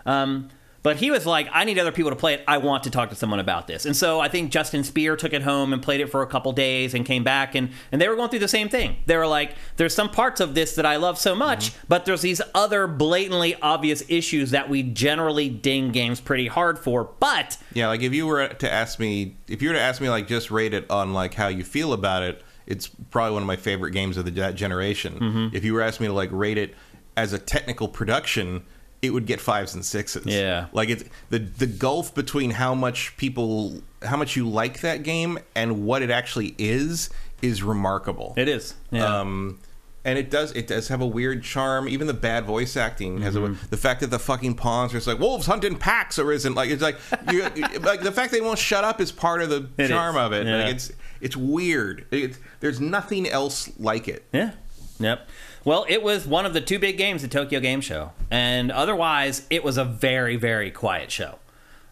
Um, 0.05 0.47
but 0.83 0.97
he 0.97 1.11
was 1.11 1.25
like, 1.25 1.47
I 1.51 1.63
need 1.63 1.77
other 1.77 1.91
people 1.91 2.11
to 2.11 2.15
play 2.15 2.33
it. 2.33 2.43
I 2.47 2.57
want 2.57 2.83
to 2.83 2.89
talk 2.89 3.09
to 3.09 3.15
someone 3.15 3.39
about 3.39 3.67
this. 3.67 3.85
And 3.85 3.95
so 3.95 4.19
I 4.19 4.27
think 4.27 4.51
Justin 4.51 4.83
Spear 4.83 5.15
took 5.15 5.33
it 5.33 5.43
home 5.43 5.73
and 5.73 5.81
played 5.81 6.01
it 6.01 6.07
for 6.07 6.21
a 6.21 6.27
couple 6.27 6.51
days 6.51 6.93
and 6.93 7.05
came 7.05 7.23
back 7.23 7.55
and, 7.55 7.69
and 7.91 8.01
they 8.01 8.07
were 8.07 8.15
going 8.15 8.29
through 8.29 8.39
the 8.39 8.47
same 8.47 8.69
thing. 8.69 8.97
They 9.05 9.17
were 9.17 9.27
like, 9.27 9.55
there's 9.77 9.93
some 9.93 10.09
parts 10.09 10.41
of 10.41 10.55
this 10.55 10.75
that 10.75 10.85
I 10.85 10.95
love 10.95 11.19
so 11.19 11.35
much, 11.35 11.73
but 11.87 12.05
there's 12.05 12.21
these 12.21 12.41
other 12.55 12.87
blatantly 12.87 13.55
obvious 13.61 14.03
issues 14.07 14.51
that 14.51 14.69
we 14.69 14.83
generally 14.83 15.49
ding 15.49 15.91
games 15.91 16.19
pretty 16.19 16.47
hard 16.47 16.79
for. 16.79 17.03
But 17.19 17.57
Yeah, 17.73 17.87
like 17.87 18.01
if 18.01 18.13
you 18.13 18.25
were 18.25 18.47
to 18.47 18.71
ask 18.71 18.99
me, 18.99 19.35
if 19.47 19.61
you 19.61 19.69
were 19.69 19.75
to 19.75 19.81
ask 19.81 20.01
me, 20.01 20.09
like 20.09 20.27
just 20.27 20.49
rate 20.49 20.73
it 20.73 20.89
on 20.89 21.13
like 21.13 21.35
how 21.35 21.47
you 21.47 21.63
feel 21.63 21.93
about 21.93 22.23
it, 22.23 22.43
it's 22.65 22.87
probably 22.87 23.33
one 23.33 23.43
of 23.43 23.47
my 23.47 23.55
favorite 23.55 23.91
games 23.91 24.17
of 24.17 24.25
the 24.25 24.31
that 24.31 24.55
generation. 24.55 25.19
Mm-hmm. 25.19 25.55
If 25.55 25.63
you 25.63 25.73
were 25.73 25.81
asking 25.81 26.05
me 26.05 26.07
to 26.07 26.13
like 26.13 26.29
rate 26.31 26.57
it 26.57 26.75
as 27.17 27.33
a 27.33 27.39
technical 27.39 27.87
production, 27.87 28.63
it 29.01 29.11
would 29.11 29.25
get 29.25 29.39
fives 29.41 29.73
and 29.73 29.83
sixes. 29.83 30.25
Yeah. 30.25 30.67
like 30.73 30.89
it's 30.89 31.03
the 31.29 31.39
the 31.39 31.67
gulf 31.67 32.13
between 32.13 32.51
how 32.51 32.75
much 32.75 33.15
people, 33.17 33.81
how 34.03 34.17
much 34.17 34.35
you 34.35 34.47
like 34.47 34.81
that 34.81 35.03
game 35.03 35.39
and 35.55 35.85
what 35.85 36.01
it 36.01 36.09
actually 36.11 36.55
is, 36.57 37.09
is 37.41 37.63
remarkable. 37.63 38.33
it 38.37 38.47
is. 38.47 38.75
Yeah. 38.91 39.19
Um, 39.21 39.59
and 40.03 40.17
it 40.17 40.31
does 40.31 40.51
it 40.53 40.65
does 40.67 40.87
have 40.87 41.01
a 41.01 41.05
weird 41.05 41.43
charm. 41.43 41.87
Even 41.87 42.07
the 42.07 42.13
bad 42.13 42.45
voice 42.45 42.75
acting 42.75 43.21
has 43.21 43.35
Mm-hmm. 43.35 43.65
a 43.65 43.67
the 43.69 43.77
fact 43.77 44.01
that 44.01 44.07
the 44.11 44.17
fucking 44.17 44.55
pawns 44.55 44.91
are 44.93 44.97
just 44.97 45.05
like 45.07 45.19
wolves 45.19 45.45
hunting 45.45 45.75
packs 45.77 46.17
or 46.17 46.31
isn't 46.31 46.55
like 46.55 46.71
it's 46.71 46.81
like 46.81 46.97
you, 47.31 47.41
like 47.81 48.01
the 48.01 48.11
fact 48.11 48.31
they 48.31 48.41
won't 48.41 48.57
shut 48.57 48.83
up 48.83 48.99
is 48.99 49.11
part 49.11 49.43
of 49.43 49.49
the 49.51 49.69
It 49.77 49.89
charm 49.89 50.15
is. 50.15 50.21
of 50.21 50.33
it. 50.33 50.47
Yeah. 50.47 50.63
Like 50.63 50.73
it's 50.75 50.91
it's 51.21 51.37
weird. 51.37 52.05
It's, 52.09 52.39
there's 52.61 52.79
nothing 52.81 53.27
else 53.27 53.69
like 53.79 54.07
it. 54.07 54.25
Yeah. 54.33 54.51
Yep. 54.99 55.27
Well, 55.63 55.85
it 55.87 56.01
was 56.01 56.25
one 56.25 56.45
of 56.45 56.53
the 56.53 56.61
two 56.61 56.79
big 56.79 56.97
games 56.97 57.23
at 57.23 57.31
Tokyo 57.31 57.59
Game 57.59 57.81
Show, 57.81 58.11
and 58.31 58.71
otherwise, 58.71 59.45
it 59.49 59.63
was 59.63 59.77
a 59.77 59.85
very, 59.85 60.35
very 60.35 60.71
quiet 60.71 61.11
show. 61.11 61.37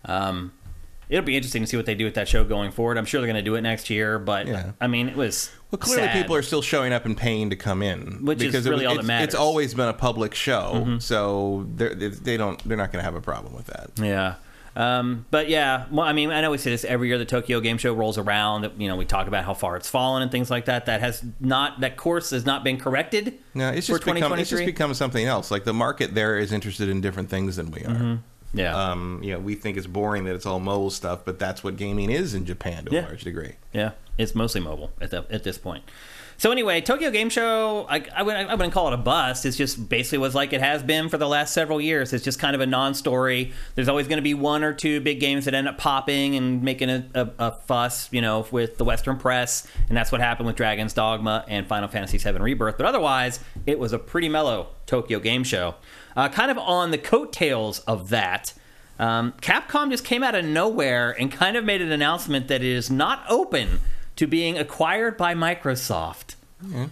Um, 0.05 0.53
it'll 1.09 1.25
be 1.25 1.35
interesting 1.35 1.63
to 1.63 1.67
see 1.67 1.77
what 1.77 1.85
they 1.85 1.95
do 1.95 2.05
with 2.05 2.15
that 2.15 2.27
show 2.27 2.43
going 2.43 2.71
forward. 2.71 2.97
I'm 2.97 3.05
sure 3.05 3.19
they're 3.21 3.27
going 3.27 3.43
to 3.43 3.47
do 3.49 3.55
it 3.55 3.61
next 3.61 3.89
year, 3.89 4.17
but 4.19 4.47
Yeah. 4.47 4.71
I 4.79 4.87
mean, 4.87 5.09
it 5.09 5.15
was 5.15 5.51
Well, 5.71 5.77
clearly 5.79 6.03
sad. 6.03 6.21
people 6.21 6.35
are 6.35 6.41
still 6.41 6.61
showing 6.61 6.93
up 6.93 7.05
and 7.05 7.15
paying 7.17 7.49
to 7.49 7.55
come 7.55 7.81
in, 7.83 8.25
Which 8.25 8.41
is 8.41 8.47
because 8.47 8.65
it 8.65 8.69
really 8.69 8.85
all 8.85 8.93
that 8.95 8.99
it's, 9.01 9.07
matters. 9.07 9.21
Mm-hmm. 9.27 9.35
It's 9.35 9.35
always 9.35 9.73
been 9.73 9.87
a 9.89 9.93
public 9.93 10.33
show, 10.35 10.97
so 10.99 11.67
they're, 11.75 11.93
they 11.95 12.07
they 12.09 12.37
don't 12.37 12.63
they're 12.67 12.77
not 12.77 12.91
going 12.91 13.01
to 13.01 13.05
have 13.05 13.15
a 13.15 13.21
problem 13.21 13.55
with 13.55 13.67
that. 13.67 13.91
Yeah. 13.97 14.35
Um, 14.79 15.25
but 15.29 15.49
yeah, 15.49 15.85
well, 15.91 16.05
I 16.05 16.13
mean, 16.13 16.31
I 16.31 16.39
know 16.39 16.51
we 16.51 16.57
say 16.57 16.69
this 16.71 16.85
every 16.85 17.09
year. 17.09 17.17
The 17.17 17.25
Tokyo 17.25 17.59
Game 17.59 17.77
Show 17.77 17.93
rolls 17.93 18.17
around. 18.17 18.71
You 18.77 18.87
know, 18.87 18.95
we 18.95 19.03
talk 19.05 19.27
about 19.27 19.43
how 19.43 19.53
far 19.53 19.75
it's 19.75 19.89
fallen 19.89 20.21
and 20.23 20.31
things 20.31 20.49
like 20.49 20.65
that. 20.65 20.85
That 20.85 21.01
has 21.01 21.21
not 21.41 21.81
that 21.81 21.97
course 21.97 22.29
has 22.29 22.45
not 22.45 22.63
been 22.63 22.77
corrected. 22.77 23.37
No, 23.53 23.69
it's 23.69 23.87
just 23.87 24.05
become 24.05 24.33
it's 24.39 24.49
just 24.49 24.65
become 24.65 24.93
something 24.93 25.25
else. 25.25 25.51
Like 25.51 25.65
the 25.65 25.73
market 25.73 26.15
there 26.15 26.37
is 26.39 26.53
interested 26.53 26.87
in 26.87 27.01
different 27.01 27.29
things 27.29 27.57
than 27.57 27.71
we 27.71 27.81
are. 27.81 27.89
Mm-hmm. 27.93 28.15
Yeah, 28.51 28.75
Um, 28.91 29.19
you 29.21 29.33
know, 29.33 29.39
we 29.39 29.53
think 29.53 29.77
it's 29.77 29.85
boring 29.85 30.23
that 30.23 30.33
it's 30.33 30.45
all 30.47 30.59
mobile 30.59 30.89
stuff, 30.89 31.19
but 31.23 31.37
that's 31.37 31.63
what 31.63 31.77
gaming 31.77 32.09
is 32.09 32.33
in 32.33 32.45
Japan 32.45 32.85
to 32.85 32.91
Yeah. 32.91 33.01
a 33.01 33.07
large 33.07 33.23
degree. 33.23 33.53
yeah, 33.73 33.91
it's 34.17 34.33
mostly 34.33 34.59
mobile 34.59 34.91
at 34.99 35.11
the, 35.11 35.23
at 35.29 35.43
this 35.43 35.59
point. 35.59 35.83
So 36.39 36.53
anyway, 36.53 36.79
Tokyo 36.79 37.11
Game 37.11 37.29
Show, 37.29 37.85
I, 37.89 38.01
I, 38.15 38.23
wouldn't, 38.23 38.49
I 38.49 38.55
wouldn't 38.55 38.71
call 38.71 38.87
it 38.87 38.93
a 38.93 38.97
bust. 38.97 39.45
It's 39.45 39.57
just 39.57 39.89
basically 39.89 40.19
was 40.19 40.33
like 40.33 40.53
it 40.53 40.61
has 40.61 40.81
been 40.81 41.09
for 41.09 41.17
the 41.17 41.27
last 41.27 41.53
several 41.53 41.81
years. 41.81 42.13
It's 42.13 42.23
just 42.23 42.39
kind 42.39 42.55
of 42.55 42.61
a 42.61 42.65
non-story. 42.65 43.51
There's 43.75 43.89
always 43.89 44.07
going 44.07 44.19
to 44.19 44.23
be 44.23 44.33
one 44.33 44.63
or 44.63 44.71
two 44.71 45.01
big 45.01 45.19
games 45.19 45.43
that 45.43 45.53
end 45.53 45.67
up 45.67 45.77
popping 45.77 46.35
and 46.35 46.63
making 46.63 46.89
a, 46.89 47.05
a, 47.13 47.29
a 47.39 47.51
fuss, 47.51 48.07
you 48.13 48.21
know, 48.21 48.47
with 48.51 48.77
the 48.77 48.85
Western 48.85 49.17
press, 49.17 49.67
and 49.89 49.97
that's 49.97 50.13
what 50.13 50.21
happened 50.21 50.47
with 50.47 50.55
Dragon's 50.55 50.93
Dogma 50.93 51.43
and 51.49 51.67
Final 51.67 51.89
Fantasy 51.89 52.17
VII 52.17 52.39
Rebirth. 52.39 52.77
But 52.77 52.85
otherwise, 52.85 53.41
it 53.65 53.77
was 53.77 53.91
a 53.91 53.99
pretty 53.99 54.29
mellow 54.29 54.67
Tokyo 54.85 55.19
Game 55.19 55.43
Show. 55.43 55.75
Uh, 56.15 56.29
kind 56.29 56.49
of 56.49 56.57
on 56.57 56.91
the 56.91 56.97
coattails 56.97 57.79
of 57.79 58.07
that. 58.11 58.53
Um, 58.97 59.33
Capcom 59.41 59.91
just 59.91 60.05
came 60.05 60.23
out 60.23 60.35
of 60.35 60.45
nowhere 60.45 61.11
and 61.19 61.29
kind 61.29 61.57
of 61.57 61.65
made 61.65 61.81
an 61.81 61.91
announcement 61.91 62.47
that 62.47 62.61
it 62.61 62.71
is 62.71 62.89
not 62.89 63.25
open 63.27 63.81
to 64.19 64.27
being 64.27 64.57
acquired 64.57 65.15
by 65.15 65.33
Microsoft. 65.33 66.35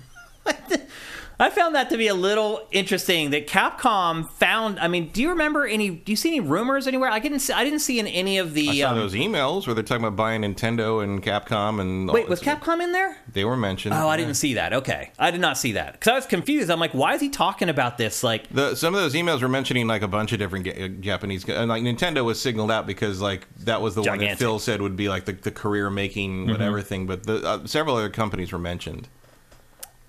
I 1.39 1.51
found 1.51 1.75
that 1.75 1.91
to 1.91 1.98
be 1.98 2.08
a 2.08 2.15
little 2.15 2.67
interesting 2.72 3.29
that 3.29 3.46
Capcom 3.46 4.27
found. 4.27 4.79
I 4.79 4.88
mean, 4.88 5.10
do 5.10 5.22
you 5.22 5.29
remember 5.29 5.67
any? 5.67 5.91
Do 5.91 6.12
you 6.12 6.15
see 6.15 6.29
any 6.29 6.39
rumors 6.39 6.88
anywhere? 6.88 7.12
I 7.12 7.20
didn't. 7.20 7.39
See, 7.41 7.53
I 7.53 7.63
didn't 7.63 7.79
see 7.82 8.00
in 8.00 8.08
any 8.08 8.39
of 8.39 8.56
the. 8.56 8.67
I 8.70 8.79
saw 8.79 8.89
um, 8.89 8.96
those 8.98 9.13
emails 9.13 9.67
where 9.67 9.75
they're 9.75 9.84
talking 9.84 10.03
about 10.03 10.15
buying 10.15 10.41
Nintendo 10.41 11.03
and 11.03 11.22
Capcom 11.22 11.79
and 11.79 12.10
wait, 12.10 12.27
was 12.27 12.41
Capcom 12.41 12.82
in 12.82 12.91
there? 12.91 13.17
They 13.32 13.46
were 13.46 13.56
mentioned. 13.56 13.94
Oh, 13.94 14.08
I 14.08 14.17
didn't 14.17 14.34
see 14.34 14.56
that. 14.56 14.74
Okay, 14.74 15.12
I 15.20 15.29
did 15.29 15.39
not 15.39 15.60
see 15.60 15.74
that 15.74 15.94
because 15.94 16.08
I 16.08 16.15
was 16.15 16.25
confused. 16.25 16.72
I'm 16.72 16.79
like, 16.79 16.94
why 16.94 17.13
is 17.13 17.22
he 17.22 17.29
talking 17.29 17.70
about 17.70 18.00
this? 18.00 18.24
Like, 18.24 18.50
The, 18.50 18.74
some 18.74 18.96
of 18.96 19.01
those 19.01 19.13
emails 19.13 19.44
were 19.44 19.48
mentioning 19.50 19.86
like 19.86 20.01
a 20.01 20.08
bunch 20.08 20.32
of 20.34 20.39
different 20.39 20.65
ga- 20.65 20.86
uh, 20.86 20.88
Japanese, 20.88 21.48
and 21.48 21.70
like 21.70 21.84
Nintendo 21.84 22.25
was 22.25 22.41
signaled 22.41 22.72
out 22.72 22.88
because 22.88 23.22
like 23.22 23.48
that 23.60 23.79
was 23.79 23.94
the 23.94 24.01
one 24.01 24.17
that 24.20 24.39
Phil 24.39 24.58
said 24.58 24.82
would 24.82 24.96
be 24.96 25.08
like 25.08 25.25
the, 25.25 25.34
the 25.34 25.51
career 25.51 25.91
making 25.91 26.48
whatever 26.48 26.82
thing. 26.82 27.06
But 27.06 27.27
the, 27.27 27.48
uh, 27.48 27.67
several 27.67 27.96
other 27.96 28.10
companies 28.10 28.51
were 28.51 28.58
mentioned. 28.58 29.08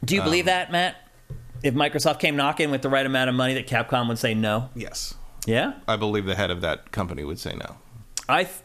do 0.03 0.15
you 0.15 0.23
Um, 0.23 0.25
believe 0.25 0.47
that, 0.47 0.73
Matt? 0.73 0.97
If 1.63 1.75
Microsoft 1.75 2.21
came 2.21 2.37
knocking 2.37 2.71
with 2.71 2.83
the 2.83 2.89
right 2.89 3.05
amount 3.05 3.29
of 3.29 3.35
money, 3.35 3.55
that 3.55 3.67
Capcom 3.67 4.09
would 4.09 4.19
say 4.19 4.35
no. 4.35 4.71
Yes, 4.75 5.15
Yeah, 5.47 5.75
I 5.87 5.97
believe 5.97 6.25
the 6.25 6.35
head 6.35 6.51
of 6.51 6.61
that 6.61 6.93
company 6.93 7.25
would 7.25 7.39
say 7.39 7.55
no. 7.55 7.77
I, 8.29 8.45
th- 8.45 8.57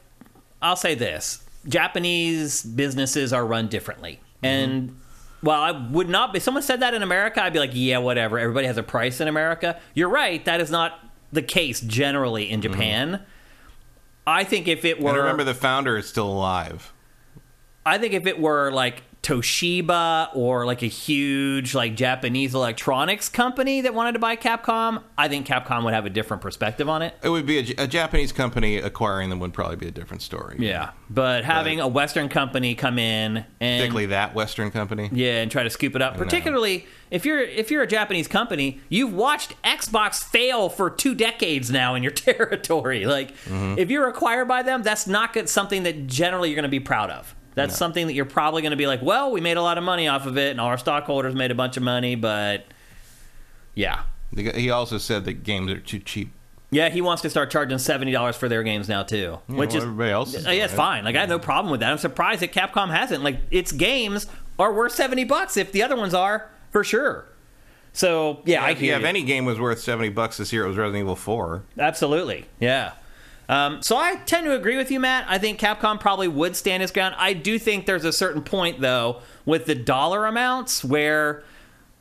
I'll 0.62 0.76
say 0.76 0.96
this: 0.96 1.44
Japanese 1.68 2.64
businesses 2.64 3.34
are 3.34 3.46
run 3.46 3.68
differently, 3.68 4.20
mm-hmm. 4.38 4.46
and 4.46 5.00
well, 5.42 5.62
I 5.62 5.72
would 5.72 6.08
not, 6.08 6.36
if 6.36 6.44
someone 6.44 6.64
said 6.64 6.80
that 6.80 6.94
in 6.94 7.04
America, 7.04 7.44
I'd 7.44 7.54
be 7.54 7.60
like, 7.60 7.72
yeah, 7.74 7.98
whatever. 7.98 8.40
Everybody 8.40 8.68
has 8.68 8.78
a 8.78 8.84
price 8.84 9.20
in 9.20 9.28
America. 9.28 9.80
You're 9.94 10.10
right; 10.10 10.44
that 10.46 10.62
is 10.62 10.72
not 10.72 11.00
the 11.32 11.42
case 11.42 11.82
generally 11.82 12.50
in 12.50 12.62
mm-hmm. 12.62 12.72
Japan. 12.74 13.26
I 14.26 14.44
think 14.44 14.68
if 14.68 14.86
it 14.86 15.02
were, 15.02 15.10
And 15.10 15.18
remember, 15.18 15.44
the 15.44 15.54
founder 15.54 15.98
is 15.98 16.08
still 16.08 16.32
alive. 16.32 16.94
I 17.86 17.98
think 17.98 18.14
if 18.14 18.26
it 18.26 18.40
were 18.40 18.72
like 18.72 19.04
Toshiba 19.24 20.36
or 20.36 20.66
like 20.66 20.84
a 20.84 20.88
huge 20.88 21.74
like 21.74 21.96
Japanese 21.96 22.54
electronics 22.54 23.30
company 23.30 23.80
that 23.82 23.94
wanted 23.94 24.12
to 24.12 24.20
buy 24.20 24.36
Capcom, 24.36 25.02
I 25.18 25.30
think 25.30 25.48
Capcom 25.48 25.86
would 25.86 25.94
have 25.94 26.06
a 26.06 26.10
different 26.10 26.44
perspective 26.44 26.90
on 26.90 27.02
it. 27.02 27.16
It 27.24 27.30
would 27.30 27.46
be 27.46 27.74
a 27.78 27.88
Japanese 27.88 28.34
company 28.34 28.78
acquiring 28.78 29.30
them 29.30 29.40
would 29.40 29.54
probably 29.54 29.78
be 29.78 29.88
a 29.88 29.92
different 29.92 30.22
story. 30.22 30.58
Yeah, 30.60 30.92
but 31.10 31.46
having 31.46 31.80
a 31.80 31.88
Western 31.88 32.28
company 32.28 32.76
come 32.76 33.00
in 33.00 33.46
and 33.62 33.80
particularly 33.80 34.08
that 34.08 34.36
Western 34.36 34.72
company. 34.72 35.10
Yeah, 35.14 35.42
and 35.42 35.50
try 35.50 35.64
to 35.64 35.70
scoop 35.70 35.96
it 35.96 36.02
up. 36.02 36.18
Particularly 36.18 36.86
if 37.10 37.26
you're 37.26 37.40
if 37.40 37.72
you're 37.72 37.84
a 37.84 37.88
Japanese 37.88 38.28
company, 38.28 38.82
you've 38.90 39.14
watched 39.14 39.54
Xbox 39.64 40.22
fail 40.22 40.68
for 40.68 40.90
two 40.90 41.16
decades 41.16 41.72
now 41.72 41.96
in 41.96 42.04
your 42.04 42.12
territory. 42.12 43.06
Like, 43.06 43.32
mm-hmm. 43.46 43.76
if 43.78 43.90
you're 43.90 44.10
acquired 44.10 44.48
by 44.50 44.64
them, 44.64 44.84
that's 44.84 45.08
not 45.08 45.32
good, 45.32 45.48
something 45.48 45.84
that 45.84 46.08
generally 46.08 46.50
you're 46.50 46.56
going 46.56 46.64
to 46.64 46.70
be 46.70 46.80
proud 46.82 47.10
of. 47.10 47.36
That's 47.56 47.78
something 47.78 48.08
that 48.08 48.14
you're 48.14 48.26
probably 48.26 48.62
going 48.62 48.72
to 48.72 48.78
be 48.78 48.88
like, 48.88 49.02
well, 49.02 49.32
we 49.32 49.42
made 49.42 49.58
a 49.58 49.62
lot 49.62 49.78
of 49.78 49.84
money 49.84 50.08
off 50.08 50.26
of 50.26 50.38
it, 50.38 50.52
and 50.52 50.60
all 50.60 50.68
our 50.68 50.78
stockholders 50.78 51.36
made 51.36 51.52
a 51.52 51.56
bunch 51.56 51.78
of 51.78 51.84
money, 51.84 52.16
but 52.16 52.66
yeah. 53.76 54.04
He 54.36 54.70
also 54.72 54.98
said 54.98 55.26
that 55.26 55.44
games 55.44 55.72
are 55.72 55.80
too 55.80 56.00
cheap. 56.00 56.32
Yeah, 56.72 56.90
he 56.90 57.02
wants 57.02 57.22
to 57.22 57.30
start 57.30 57.52
charging 57.52 57.78
seventy 57.78 58.12
dollars 58.12 58.36
for 58.36 58.50
their 58.50 58.64
games 58.64 58.90
now 58.90 59.04
too, 59.04 59.38
which 59.46 59.70
well, 59.70 59.78
is 59.78 59.84
everybody 59.84 60.12
else 60.12 60.34
is 60.34 60.48
Uh, 60.48 60.50
yeah, 60.50 60.66
it's 60.66 60.74
fine. 60.74 61.04
Like 61.04 61.16
I 61.16 61.20
have 61.20 61.30
no 61.30 61.38
problem 61.38 61.72
with 61.72 61.82
that. 61.82 61.92
I'm 61.92 62.00
surprised 62.00 62.42
that 62.42 62.52
Capcom 62.52 62.90
hasn't. 62.90 63.24
Like 63.24 63.42
its 63.52 63.72
games 63.72 64.26
are 64.58 64.74
worth 64.74 64.94
seventy 64.94 65.24
bucks 65.24 65.56
if 65.56 65.72
the 65.72 65.84
other 65.84 65.96
ones 65.96 66.16
are 66.16 66.50
for 66.72 66.84
sure. 66.84 67.26
So 67.94 68.42
yeah, 68.46 68.64
I 68.64 68.72
If, 68.72 68.82
yeah, 68.82 68.96
if 68.96 69.02
you. 69.02 69.08
any 69.08 69.22
game 69.22 69.46
was 69.46 69.60
worth 69.60 69.82
seventy 69.82 70.10
bucks 70.10 70.38
this 70.38 70.52
year, 70.52 70.66
it 70.66 70.68
was 70.68 70.78
Resident 70.78 71.02
Evil 71.04 71.16
Four. 71.16 71.62
Absolutely, 71.78 72.46
yeah. 72.60 72.94
Um, 73.50 73.82
so 73.82 73.98
I 73.98 74.16
tend 74.26 74.46
to 74.46 74.56
agree 74.56 74.78
with 74.78 74.90
you, 74.90 75.00
Matt. 75.00 75.26
I 75.28 75.38
think 75.38 75.60
Capcom 75.60 76.00
probably 76.00 76.28
would 76.28 76.56
stand 76.56 76.82
its 76.82 76.92
ground. 76.92 77.16
I 77.18 77.34
do 77.34 77.60
think 77.60 77.86
there's 77.86 78.06
a 78.06 78.14
certain 78.14 78.42
point 78.42 78.80
though 78.80 79.22
with 79.46 79.66
the 79.66 79.76
dollar 79.76 80.26
amounts 80.26 80.84
where 80.84 81.44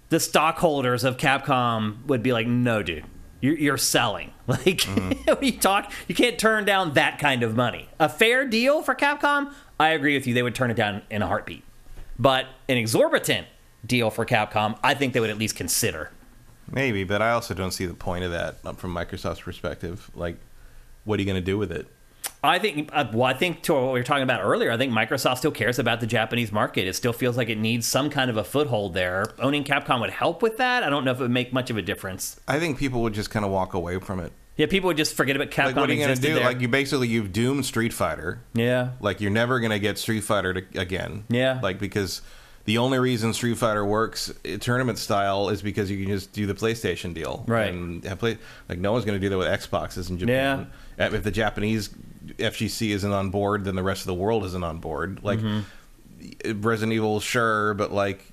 the 0.09 0.21
stockholders 0.21 1.05
of 1.05 1.17
Capcom 1.17 2.07
would 2.07 2.23
be 2.23 2.33
like, 2.33 2.47
"No, 2.47 2.83
dude, 2.83 3.05
you're, 3.43 3.59
you're 3.59 3.79
selling. 3.79 4.33
Like, 4.49 4.83
when 4.83 5.39
you 5.41 5.53
talk, 5.53 5.91
you 6.09 6.15
can't 6.15 6.39
turn 6.39 6.65
down 6.65 6.95
that 6.95 7.19
kind 7.19 7.43
of 7.43 7.57
money. 7.57 7.89
A 7.99 8.09
fair 8.09 8.47
deal 8.47 8.83
for 8.83 8.95
Capcom, 8.95 9.55
I 9.81 9.91
agree 9.91 10.15
with 10.15 10.27
you. 10.27 10.35
They 10.35 10.43
would 10.43 10.55
turn 10.55 10.71
it 10.71 10.75
down 10.75 11.03
in 11.11 11.23
a 11.23 11.27
heartbeat. 11.27 11.63
But 12.19 12.47
an 12.69 12.77
exorbitant 12.77 13.47
deal 13.87 14.11
for 14.11 14.27
Capcom, 14.27 14.79
I 14.83 14.95
think 14.95 15.15
they 15.15 15.21
would 15.21 15.31
at 15.31 15.39
least 15.39 15.57
consider. 15.57 16.11
Maybe, 16.71 17.05
but 17.05 17.23
I 17.23 17.31
also 17.31 17.55
don't 17.55 17.71
see 17.71 17.87
the 17.87 17.95
point 17.95 18.25
of 18.25 18.33
that 18.33 18.61
from 18.79 18.95
Microsoft's 18.95 19.41
perspective. 19.41 20.11
Like, 20.15 20.37
what 21.05 21.19
are 21.19 21.23
you 21.23 21.27
going 21.27 21.41
to 21.43 21.45
do 21.45 21.59
with 21.59 21.73
it? 21.73 21.87
I 22.45 22.59
think, 22.59 22.91
uh, 22.93 23.07
well, 23.13 23.25
I 23.25 23.35
think 23.35 23.63
to 23.63 23.75
what 23.75 23.93
we 23.93 24.01
were 24.01 24.03
talking 24.03 24.25
about 24.25 24.43
earlier, 24.43 24.73
I 24.73 24.77
think 24.77 24.93
Microsoft 24.93 25.39
still 25.39 25.53
cares 25.53 25.79
about 25.79 26.01
the 26.01 26.07
Japanese 26.07 26.51
market. 26.51 26.89
It 26.89 26.95
still 26.95 27.13
feels 27.13 27.37
like 27.37 27.49
it 27.49 27.59
needs 27.59 27.87
some 27.87 28.11
kind 28.11 28.31
of 28.31 28.37
a 28.37 28.43
foothold 28.43 28.95
there. 28.95 29.27
Owning 29.39 29.63
Capcom 29.63 30.01
would 30.01 30.11
help 30.11 30.43
with 30.43 30.57
that. 30.57 30.83
I 30.83 30.91
don't 30.91 31.05
know 31.05 31.13
if 31.13 31.19
it 31.19 31.23
would 31.23 31.31
make 31.31 31.53
much 31.53 31.71
of 31.71 31.77
a 31.77 31.83
difference. 31.83 32.41
I 32.49 32.59
think 32.59 32.79
people 32.79 33.03
would 33.03 33.15
just 33.15 33.31
kind 33.31 33.45
of 33.45 33.53
walk 33.53 33.75
away 33.75 33.99
from 34.01 34.19
it. 34.19 34.33
Yeah, 34.57 34.67
people 34.67 34.89
would 34.89 34.97
just 34.97 35.15
forget 35.15 35.37
about 35.37 35.51
Capcom. 35.51 35.67
Like, 35.67 35.77
what 35.77 35.91
are 35.91 35.93
you 35.95 36.05
going 36.05 36.15
to 36.15 36.21
do? 36.21 36.35
there. 36.35 36.45
Like, 36.45 36.61
you 36.61 36.69
basically 36.69 37.09
you've 37.09 37.33
doomed 37.33 37.65
Street 37.65 37.93
Fighter. 37.93 38.41
yeah, 38.55 38.91
Like, 39.01 39.21
you're 39.21 39.31
never 39.31 39.61
going 39.61 39.71
to 39.71 39.79
get 39.79 39.97
Street 39.99 40.25
Fighter 40.25 40.53
to, 40.55 40.81
again. 40.81 41.25
Yeah. 41.29 41.61
Like 41.63 41.79
because 41.79 42.23
the 42.65 42.79
only 42.79 42.99
reason 42.99 43.33
Street 43.35 43.59
Fighter 43.59 43.85
works 43.85 44.33
tournament 44.61 44.99
style 44.99 45.49
is 45.49 45.63
because 45.63 45.91
you 45.91 46.05
can 46.05 46.15
just 46.15 46.33
do 46.33 46.47
the 46.47 46.55
PlayStation 46.55 47.13
deal, 47.15 47.45
Right. 47.47 47.73
And 47.73 48.05
have 48.05 48.19
play 48.19 48.39
like 48.69 48.79
no 48.79 48.93
one's 48.93 49.05
going 49.05 49.21
to 49.21 49.25
do 49.25 49.29
that 49.31 49.39
with 49.39 49.49
Xboxes 49.49 50.11
in 50.11 50.19
Japan. 50.19 50.71
Uh, 50.99 51.11
If 51.13 51.23
the 51.25 51.31
Japanese 51.31 51.91
FGC 52.39 52.91
isn't 52.91 53.13
on 53.13 53.31
board, 53.31 53.65
then 53.65 53.75
the 53.75 53.83
rest 53.83 54.03
of 54.03 54.07
the 54.07 54.15
world 54.15 54.45
isn't 54.45 54.63
on 54.65 54.79
board. 54.79 55.21
Like 55.23 55.41
Mm-hmm. 55.41 56.61
Resident 56.61 56.93
Evil, 56.93 57.21
sure, 57.21 57.75
but 57.75 57.93
like. 57.93 58.25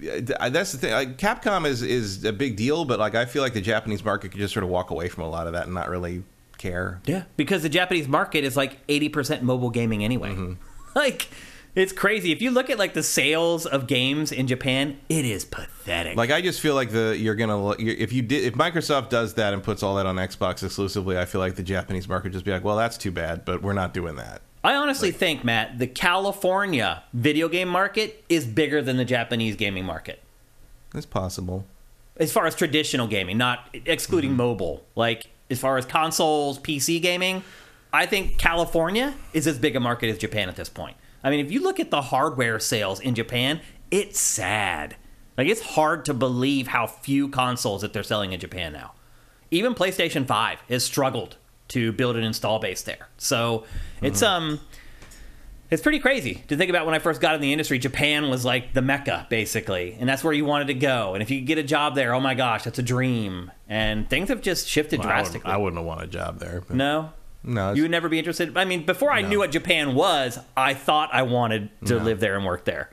That's 0.00 0.72
the 0.72 0.78
thing. 0.78 0.92
Like, 0.92 1.16
Capcom 1.18 1.64
is 1.64 1.80
is 1.82 2.24
a 2.24 2.32
big 2.32 2.56
deal, 2.56 2.84
but 2.84 2.98
like 2.98 3.14
I 3.14 3.24
feel 3.24 3.40
like 3.42 3.54
the 3.54 3.60
Japanese 3.60 4.04
market 4.04 4.30
could 4.32 4.40
just 4.40 4.52
sort 4.52 4.64
of 4.64 4.70
walk 4.70 4.90
away 4.90 5.08
from 5.08 5.22
a 5.22 5.28
lot 5.28 5.46
of 5.46 5.52
that 5.52 5.66
and 5.66 5.74
not 5.74 5.88
really 5.88 6.24
care. 6.58 7.00
yeah, 7.06 7.22
because 7.36 7.62
the 7.62 7.68
Japanese 7.68 8.08
market 8.08 8.42
is 8.42 8.56
like 8.56 8.78
eighty 8.88 9.08
percent 9.08 9.44
mobile 9.44 9.70
gaming 9.70 10.02
anyway. 10.04 10.56
Like, 10.96 11.28
it's 11.74 11.92
crazy. 11.92 12.32
If 12.32 12.42
you 12.42 12.50
look 12.50 12.68
at 12.70 12.78
like 12.78 12.94
the 12.94 13.02
sales 13.02 13.66
of 13.66 13.86
games 13.86 14.32
in 14.32 14.46
Japan, 14.46 14.98
it 15.08 15.24
is 15.24 15.44
pathetic. 15.44 16.16
Like 16.16 16.30
I 16.30 16.42
just 16.42 16.60
feel 16.60 16.74
like 16.74 16.90
the 16.90 17.16
you're 17.18 17.34
gonna 17.34 17.70
if 17.78 18.12
you 18.12 18.22
did 18.22 18.44
if 18.44 18.54
Microsoft 18.54 19.08
does 19.08 19.34
that 19.34 19.54
and 19.54 19.62
puts 19.62 19.82
all 19.82 19.96
that 19.96 20.06
on 20.06 20.16
Xbox 20.16 20.62
exclusively, 20.62 21.18
I 21.18 21.24
feel 21.24 21.40
like 21.40 21.56
the 21.56 21.62
Japanese 21.62 22.08
market 22.08 22.24
would 22.24 22.32
just 22.34 22.44
be 22.44 22.52
like, 22.52 22.64
well, 22.64 22.76
that's 22.76 22.98
too 22.98 23.10
bad, 23.10 23.44
but 23.44 23.62
we're 23.62 23.72
not 23.72 23.94
doing 23.94 24.16
that. 24.16 24.42
I 24.64 24.74
honestly 24.76 25.10
think, 25.10 25.42
Matt, 25.42 25.78
the 25.78 25.88
California 25.88 27.02
video 27.12 27.48
game 27.48 27.68
market 27.68 28.24
is 28.28 28.46
bigger 28.46 28.80
than 28.80 28.96
the 28.96 29.04
Japanese 29.04 29.56
gaming 29.56 29.84
market. 29.84 30.22
It's 30.94 31.06
possible. 31.06 31.64
As 32.16 32.32
far 32.32 32.46
as 32.46 32.54
traditional 32.54 33.08
gaming, 33.08 33.38
not 33.38 33.68
excluding 33.86 34.30
mm-hmm. 34.30 34.36
mobile. 34.36 34.84
Like, 34.94 35.26
as 35.50 35.58
far 35.58 35.78
as 35.78 35.86
consoles, 35.86 36.60
PC 36.60 37.02
gaming, 37.02 37.42
I 37.92 38.06
think 38.06 38.38
California 38.38 39.14
is 39.32 39.48
as 39.48 39.58
big 39.58 39.74
a 39.74 39.80
market 39.80 40.10
as 40.10 40.18
Japan 40.18 40.48
at 40.48 40.54
this 40.54 40.68
point. 40.68 40.96
I 41.24 41.30
mean, 41.30 41.44
if 41.44 41.52
you 41.52 41.62
look 41.62 41.80
at 41.80 41.90
the 41.90 42.02
hardware 42.02 42.58
sales 42.58 43.00
in 43.00 43.14
Japan, 43.14 43.60
it's 43.90 44.18
sad. 44.18 44.96
Like, 45.38 45.48
it's 45.48 45.60
hard 45.60 46.04
to 46.06 46.14
believe 46.14 46.68
how 46.68 46.86
few 46.86 47.28
consoles 47.28 47.82
that 47.82 47.92
they're 47.92 48.02
selling 48.02 48.32
in 48.32 48.40
Japan 48.40 48.72
now. 48.72 48.92
Even 49.50 49.74
PlayStation 49.74 50.26
5 50.26 50.60
has 50.68 50.84
struggled 50.84 51.36
to 51.68 51.92
build 51.92 52.16
an 52.16 52.24
install 52.24 52.58
base 52.58 52.82
there. 52.82 53.08
So 53.16 53.64
it's 54.02 54.22
um 54.22 54.60
it's 55.70 55.80
pretty 55.80 56.00
crazy 56.00 56.42
to 56.48 56.56
think 56.56 56.68
about 56.68 56.84
when 56.84 56.94
I 56.94 56.98
first 56.98 57.22
got 57.22 57.34
in 57.34 57.40
the 57.40 57.50
industry. 57.50 57.78
Japan 57.78 58.28
was 58.28 58.44
like 58.44 58.74
the 58.74 58.82
mecca, 58.82 59.26
basically, 59.30 59.96
and 59.98 60.06
that's 60.06 60.22
where 60.22 60.34
you 60.34 60.44
wanted 60.44 60.66
to 60.66 60.74
go. 60.74 61.14
And 61.14 61.22
if 61.22 61.30
you 61.30 61.38
could 61.38 61.46
get 61.46 61.56
a 61.56 61.62
job 61.62 61.94
there, 61.94 62.12
oh 62.12 62.20
my 62.20 62.34
gosh, 62.34 62.64
that's 62.64 62.78
a 62.78 62.82
dream. 62.82 63.50
And 63.70 64.08
things 64.10 64.28
have 64.28 64.42
just 64.42 64.68
shifted 64.68 65.00
I 65.00 65.04
wouldn't, 65.04 65.14
drastically. 65.14 65.50
I 65.50 65.56
wouldn't 65.56 65.78
have 65.78 65.86
wanted 65.86 66.10
a 66.10 66.12
job 66.12 66.40
there. 66.40 66.62
But 66.66 66.76
no, 66.76 67.12
no, 67.44 67.72
you 67.72 67.82
would 67.82 67.90
never 67.90 68.08
be 68.08 68.18
interested. 68.18 68.56
I 68.56 68.64
mean, 68.64 68.84
before 68.86 69.12
I 69.12 69.22
No. 69.22 69.28
knew 69.28 69.38
what 69.38 69.50
Japan 69.50 69.94
was, 69.94 70.38
I 70.56 70.74
thought 70.74 71.10
I 71.12 71.22
wanted 71.22 71.70
to 71.86 71.98
No. 71.98 72.04
live 72.04 72.20
there 72.20 72.36
and 72.36 72.44
work 72.44 72.64
there. 72.64 72.90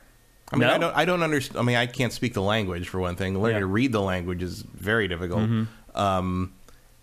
I 0.51 0.55
mean, 0.55 0.67
No? 0.67 0.73
I 0.73 0.77
don't. 0.79 0.97
I 0.97 1.05
don't 1.05 1.23
understand. 1.23 1.59
I 1.59 1.63
mean, 1.63 1.75
I 1.75 1.85
can't 1.85 2.11
speak 2.13 2.33
the 2.33 2.41
language 2.41 2.87
for 2.89 2.99
one 2.99 3.15
thing. 3.15 3.39
Learning 3.39 3.57
Yeah. 3.57 3.59
to 3.61 3.65
read 3.67 3.91
the 3.91 4.01
language 4.01 4.41
is 4.41 4.61
very 4.73 5.07
difficult. 5.07 5.41
Mm-hmm. 5.41 5.99
Um, 5.99 6.53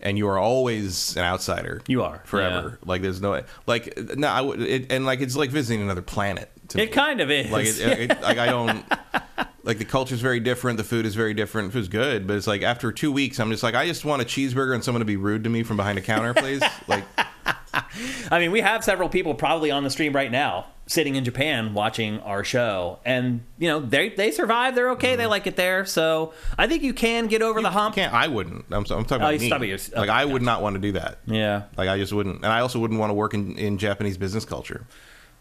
and 0.01 0.19
you 0.19 0.29
are 0.29 0.39
always 0.39 1.17
an 1.17 1.23
outsider. 1.25 1.81
You 1.87 2.03
are, 2.03 2.23
forever. 2.27 2.79
Like 2.85 3.03
there's 3.03 3.21
no 3.23 3.43
like 3.67 3.97
no. 4.17 4.29
I 4.29 4.41
would 4.41 4.61
it, 4.61 4.93
and 4.93 5.07
like 5.07 5.21
it's 5.21 5.37
like 5.37 5.51
visiting 5.51 5.81
another 5.83 6.03
planet. 6.03 6.51
To 6.77 6.83
It 6.83 6.93
kind 6.93 7.21
of 7.21 7.31
is. 7.31 7.51
like 7.51 7.67
it, 7.67 7.79
it, 8.11 8.23
like 8.23 8.39
I 8.39 8.47
don't 8.47 8.85
like 9.65 9.79
the 9.79 9.85
culture 9.85 10.15
is 10.15 10.21
very 10.21 10.41
different. 10.41 10.77
The 10.79 10.85
food 10.85 11.07
is 11.07 11.15
very 11.15 11.35
different. 11.35 11.73
Food's 11.73 11.89
good, 11.89 12.27
but 12.27 12.37
it's 12.37 12.47
like 12.47 12.63
after 12.63 12.93
two 12.93 13.11
weeks, 13.13 13.41
I'm 13.41 13.51
just 13.51 13.63
like 13.63 13.75
I 13.75 13.87
just 13.87 14.05
want 14.05 14.23
a 14.23 14.25
cheeseburger 14.25 14.75
and 14.75 14.83
someone 14.85 15.01
to 15.01 15.05
be 15.07 15.17
rude 15.17 15.45
to 15.45 15.51
me 15.51 15.63
from 15.63 15.77
behind 15.77 15.99
a 15.99 16.03
counter, 16.03 16.35
please. 16.35 16.63
like 16.89 17.05
I 18.31 18.39
mean, 18.39 18.53
we 18.53 18.61
have 18.61 18.83
several 18.85 19.09
people 19.09 19.35
probably 19.35 19.71
on 19.71 19.85
the 19.85 19.91
stream 19.91 20.13
right 20.15 20.31
now 20.31 20.67
sitting 20.89 21.17
in 21.17 21.25
Japan 21.25 21.75
watching 21.75 22.21
our 22.21 22.45
show, 22.45 23.01
and 23.05 23.43
you 23.59 23.69
know 23.69 23.81
they 23.81 24.09
they 24.11 24.31
survive. 24.31 24.75
They're 24.75 24.91
okay. 24.93 25.11
Mm-hmm. 25.11 25.19
They 25.19 25.27
like 25.27 25.47
it 25.47 25.57
there. 25.57 25.85
So 25.85 26.33
I 26.57 26.67
think 26.69 26.83
you 26.83 26.95
can 26.95 27.27
get 27.27 27.43
over 27.43 27.61
the 27.61 27.71
hump. 27.71 27.95
can't. 27.97 28.15
I 28.15 28.29
wouldn't. 28.29 28.67
I'm, 28.71 28.79
I'm 28.79 28.85
talking 28.85 29.13
Oh, 29.13 29.17
about 29.17 29.35
you 29.35 29.41
me. 29.41 29.47
it, 29.47 29.63
you're- 29.63 29.79
Like 30.01 30.09
okay, 30.09 30.11
I 30.11 30.25
would 30.25 30.43
not 30.43 30.63
want 30.63 30.75
to 30.75 30.81
do 30.81 30.93
that. 30.93 31.19
Yeah, 31.27 31.65
Like 31.77 31.89
I 31.89 31.99
just 31.99 32.13
wouldn't, 32.13 32.37
and 32.37 32.47
I 32.47 32.61
also 32.61 32.79
wouldn't 32.79 32.99
want 33.01 33.11
to 33.11 33.15
work 33.15 33.35
in, 33.35 33.57
in 33.59 33.79
Japanese 33.79 34.17
business 34.17 34.45
culture. 34.45 34.87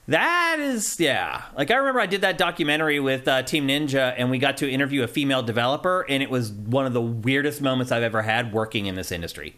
That 0.07 0.57
is 0.59 0.99
yeah. 0.99 1.43
Like 1.57 1.71
I 1.71 1.75
remember 1.75 1.99
I 1.99 2.05
did 2.05 2.21
that 2.21 2.37
documentary 2.37 2.99
with 2.99 3.27
uh, 3.27 3.41
Team 3.43 3.67
Ninja, 3.67 4.13
and 4.17 4.29
we 4.29 4.37
got 4.37 4.57
to 4.57 4.69
interview 4.69 5.03
a 5.03 5.07
female 5.07 5.41
developer, 5.41 6.05
and 6.07 6.21
it 6.21 6.29
was 6.29 6.51
one 6.51 6.85
of 6.85 6.93
the 6.93 7.01
weirdest 7.01 7.61
moments 7.61 7.91
I've 7.91 8.03
ever 8.03 8.21
had 8.21 8.53
working 8.53 8.85
in 8.85 8.95
this 8.95 9.11
industry. 9.11 9.57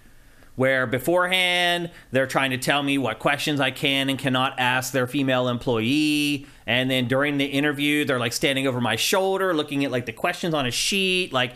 Where 0.56 0.88
beforehand 0.88 1.92
they're 2.12 2.26
trying 2.26 2.52
to 2.52 2.58
tell 2.58 2.82
me 2.82 2.98
what 2.98 3.20
questions 3.20 3.60
I 3.60 3.70
can 3.72 4.10
and 4.10 4.18
cannot 4.18 4.58
ask 4.58 4.92
their 4.94 5.06
female 5.06 5.50
employee, 5.50 6.48
and 6.66 6.90
then 6.90 7.08
during 7.08 7.38
the 7.38 7.46
interview 7.46 8.06
they're 8.06 8.20
like 8.20 8.34
standing 8.34 8.68
over 8.68 8.80
my 8.80 8.96
shoulder, 8.96 9.54
looking 9.54 9.84
at 9.84 9.92
like 9.92 10.06
the 10.06 10.14
questions 10.14 10.54
on 10.54 10.66
a 10.66 10.72
sheet, 10.72 11.34
like, 11.34 11.54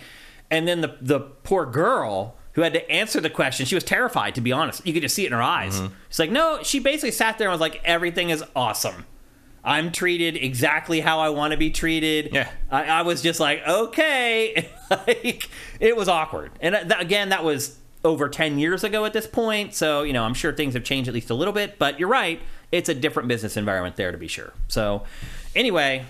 and 0.52 0.68
then 0.68 0.82
the 0.82 0.98
the 1.02 1.20
poor 1.20 1.66
girl 1.66 2.36
who 2.54 2.62
had 2.62 2.74
to 2.74 2.92
answer 2.92 3.22
the 3.22 3.30
question, 3.30 3.66
she 3.66 3.76
was 3.76 3.84
terrified 3.84 4.36
to 4.36 4.42
be 4.42 4.52
honest. 4.52 4.86
You 4.86 4.94
could 4.94 5.02
just 5.02 5.16
see 5.16 5.24
it 5.24 5.28
in 5.28 5.34
her 5.34 5.42
eyes. 5.42 5.80
Mm-hmm. 5.80 5.94
She's 6.10 6.20
like, 6.20 6.32
no, 6.32 6.64
she 6.64 6.80
basically 6.80 7.12
sat 7.12 7.38
there 7.38 7.48
and 7.48 7.54
was 7.54 7.62
like, 7.62 7.82
everything 7.84 8.30
is 8.30 8.44
awesome. 8.56 9.06
I'm 9.64 9.92
treated 9.92 10.36
exactly 10.38 11.02
how 11.02 11.20
I 11.20 11.30
want 11.30 11.52
to 11.52 11.58
be 11.58 11.70
treated. 11.70 12.30
Yeah. 12.34 12.50
I, 12.70 12.86
I 12.86 13.02
was 13.04 13.22
just 13.22 13.40
like, 13.40 13.66
okay, 13.68 14.70
like 14.90 15.50
it 15.80 15.96
was 15.96 16.10
awkward. 16.10 16.52
And 16.62 16.76
that, 16.76 17.00
again, 17.00 17.30
that 17.30 17.44
was 17.44 17.78
over 18.04 18.28
ten 18.28 18.58
years 18.58 18.84
ago 18.84 19.06
at 19.06 19.14
this 19.14 19.28
point. 19.28 19.76
So 19.76 20.02
you 20.02 20.14
know, 20.14 20.24
I'm 20.24 20.34
sure 20.34 20.52
things 20.52 20.74
have 20.74 20.84
changed 20.84 21.08
at 21.08 21.14
least 21.14 21.30
a 21.30 21.36
little 21.36 21.54
bit. 21.54 21.78
But 21.78 22.00
you're 22.00 22.10
right, 22.10 22.42
it's 22.72 22.90
a 22.90 22.96
different 22.96 23.30
business 23.30 23.56
environment 23.56 23.96
there 23.98 24.12
to 24.12 24.18
be 24.18 24.28
sure. 24.28 24.54
So 24.68 25.04
anyway. 25.56 26.06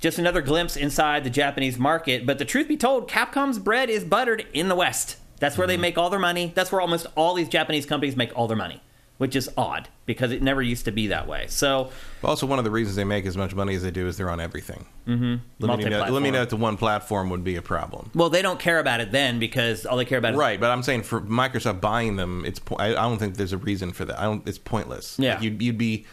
Just 0.00 0.18
another 0.18 0.42
glimpse 0.42 0.76
inside 0.76 1.24
the 1.24 1.30
Japanese 1.30 1.78
market. 1.78 2.26
But 2.26 2.38
the 2.38 2.44
truth 2.44 2.68
be 2.68 2.76
told, 2.76 3.08
Capcom's 3.08 3.58
bread 3.58 3.88
is 3.88 4.04
buttered 4.04 4.44
in 4.52 4.68
the 4.68 4.74
West. 4.74 5.16
That's 5.40 5.58
where 5.58 5.66
they 5.66 5.76
make 5.76 5.98
all 5.98 6.10
their 6.10 6.18
money. 6.20 6.52
That's 6.54 6.70
where 6.72 6.80
almost 6.80 7.06
all 7.16 7.34
these 7.34 7.48
Japanese 7.48 7.86
companies 7.86 8.16
make 8.16 8.36
all 8.36 8.46
their 8.48 8.56
money, 8.56 8.82
which 9.18 9.34
is 9.36 9.50
odd 9.56 9.88
because 10.06 10.30
it 10.32 10.42
never 10.42 10.62
used 10.62 10.84
to 10.84 10.92
be 10.92 11.06
that 11.08 11.26
way. 11.26 11.46
So 11.48 11.90
But 12.22 12.28
also, 12.28 12.46
one 12.46 12.58
of 12.58 12.64
the 12.64 12.70
reasons 12.70 12.96
they 12.96 13.04
make 13.04 13.26
as 13.26 13.36
much 13.36 13.54
money 13.54 13.74
as 13.74 13.82
they 13.82 13.90
do 13.90 14.06
is 14.06 14.16
they're 14.16 14.30
on 14.30 14.40
everything. 14.40 14.86
Mm-hmm. 15.06 15.22
Limiting 15.22 15.40
that, 15.58 15.66
Multi-platform. 15.66 16.14
limiting 16.14 16.32
that 16.34 16.50
to 16.50 16.56
one 16.56 16.76
platform 16.76 17.30
would 17.30 17.44
be 17.44 17.56
a 17.56 17.62
problem. 17.62 18.10
Well, 18.14 18.30
they 18.30 18.42
don't 18.42 18.58
care 18.60 18.78
about 18.78 19.00
it 19.00 19.12
then 19.12 19.38
because 19.38 19.84
all 19.86 19.96
they 19.96 20.04
care 20.04 20.18
about 20.18 20.34
is 20.34 20.38
Right, 20.38 20.58
but 20.60 20.70
I'm 20.70 20.82
saying 20.82 21.02
for 21.02 21.20
Microsoft 21.22 21.80
buying 21.80 22.16
them, 22.16 22.44
it's 22.46 22.58
po- 22.58 22.76
I, 22.76 22.88
I 22.90 23.08
don't 23.08 23.18
think 23.18 23.36
there's 23.36 23.52
a 23.52 23.58
reason 23.58 23.92
for 23.92 24.04
that. 24.04 24.18
I 24.18 24.24
don't. 24.24 24.46
It's 24.48 24.58
pointless. 24.58 25.18
Yeah. 25.18 25.34
Like, 25.34 25.42
you'd, 25.42 25.62
you'd 25.62 25.78
be 25.78 26.06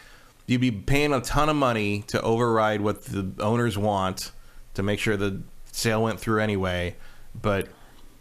you'd 0.46 0.60
be 0.60 0.70
paying 0.72 1.12
a 1.12 1.20
ton 1.20 1.48
of 1.48 1.56
money 1.56 2.02
to 2.08 2.20
override 2.22 2.80
what 2.80 3.04
the 3.04 3.30
owners 3.40 3.78
want 3.78 4.32
to 4.74 4.82
make 4.82 4.98
sure 4.98 5.16
the 5.16 5.40
sale 5.70 6.02
went 6.02 6.18
through 6.20 6.40
anyway, 6.40 6.96
but 7.40 7.68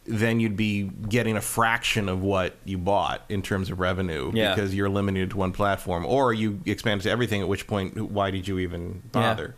then 0.06 0.40
you'd 0.40 0.58
be 0.58 0.84
getting 0.84 1.38
a 1.38 1.42
fraction 1.42 2.10
of 2.10 2.22
what 2.22 2.56
you 2.66 2.78
bought 2.78 3.22
in 3.30 3.42
terms 3.42 3.70
of 3.70 3.80
revenue 3.80 4.32
Yeah. 4.34 4.56
because 4.56 4.74
you're 4.74 4.90
limited 4.90 5.30
to 5.32 5.38
one 5.38 5.52
platform, 5.52 6.06
or 6.06 6.34
you 6.34 6.60
expand 6.66 7.02
to 7.02 7.10
everything. 7.12 7.42
At 7.42 7.48
which 7.48 7.68
point, 7.68 8.10
why 8.12 8.32
did 8.32 8.48
you 8.48 8.58
even 8.60 9.04
bother? 9.12 9.56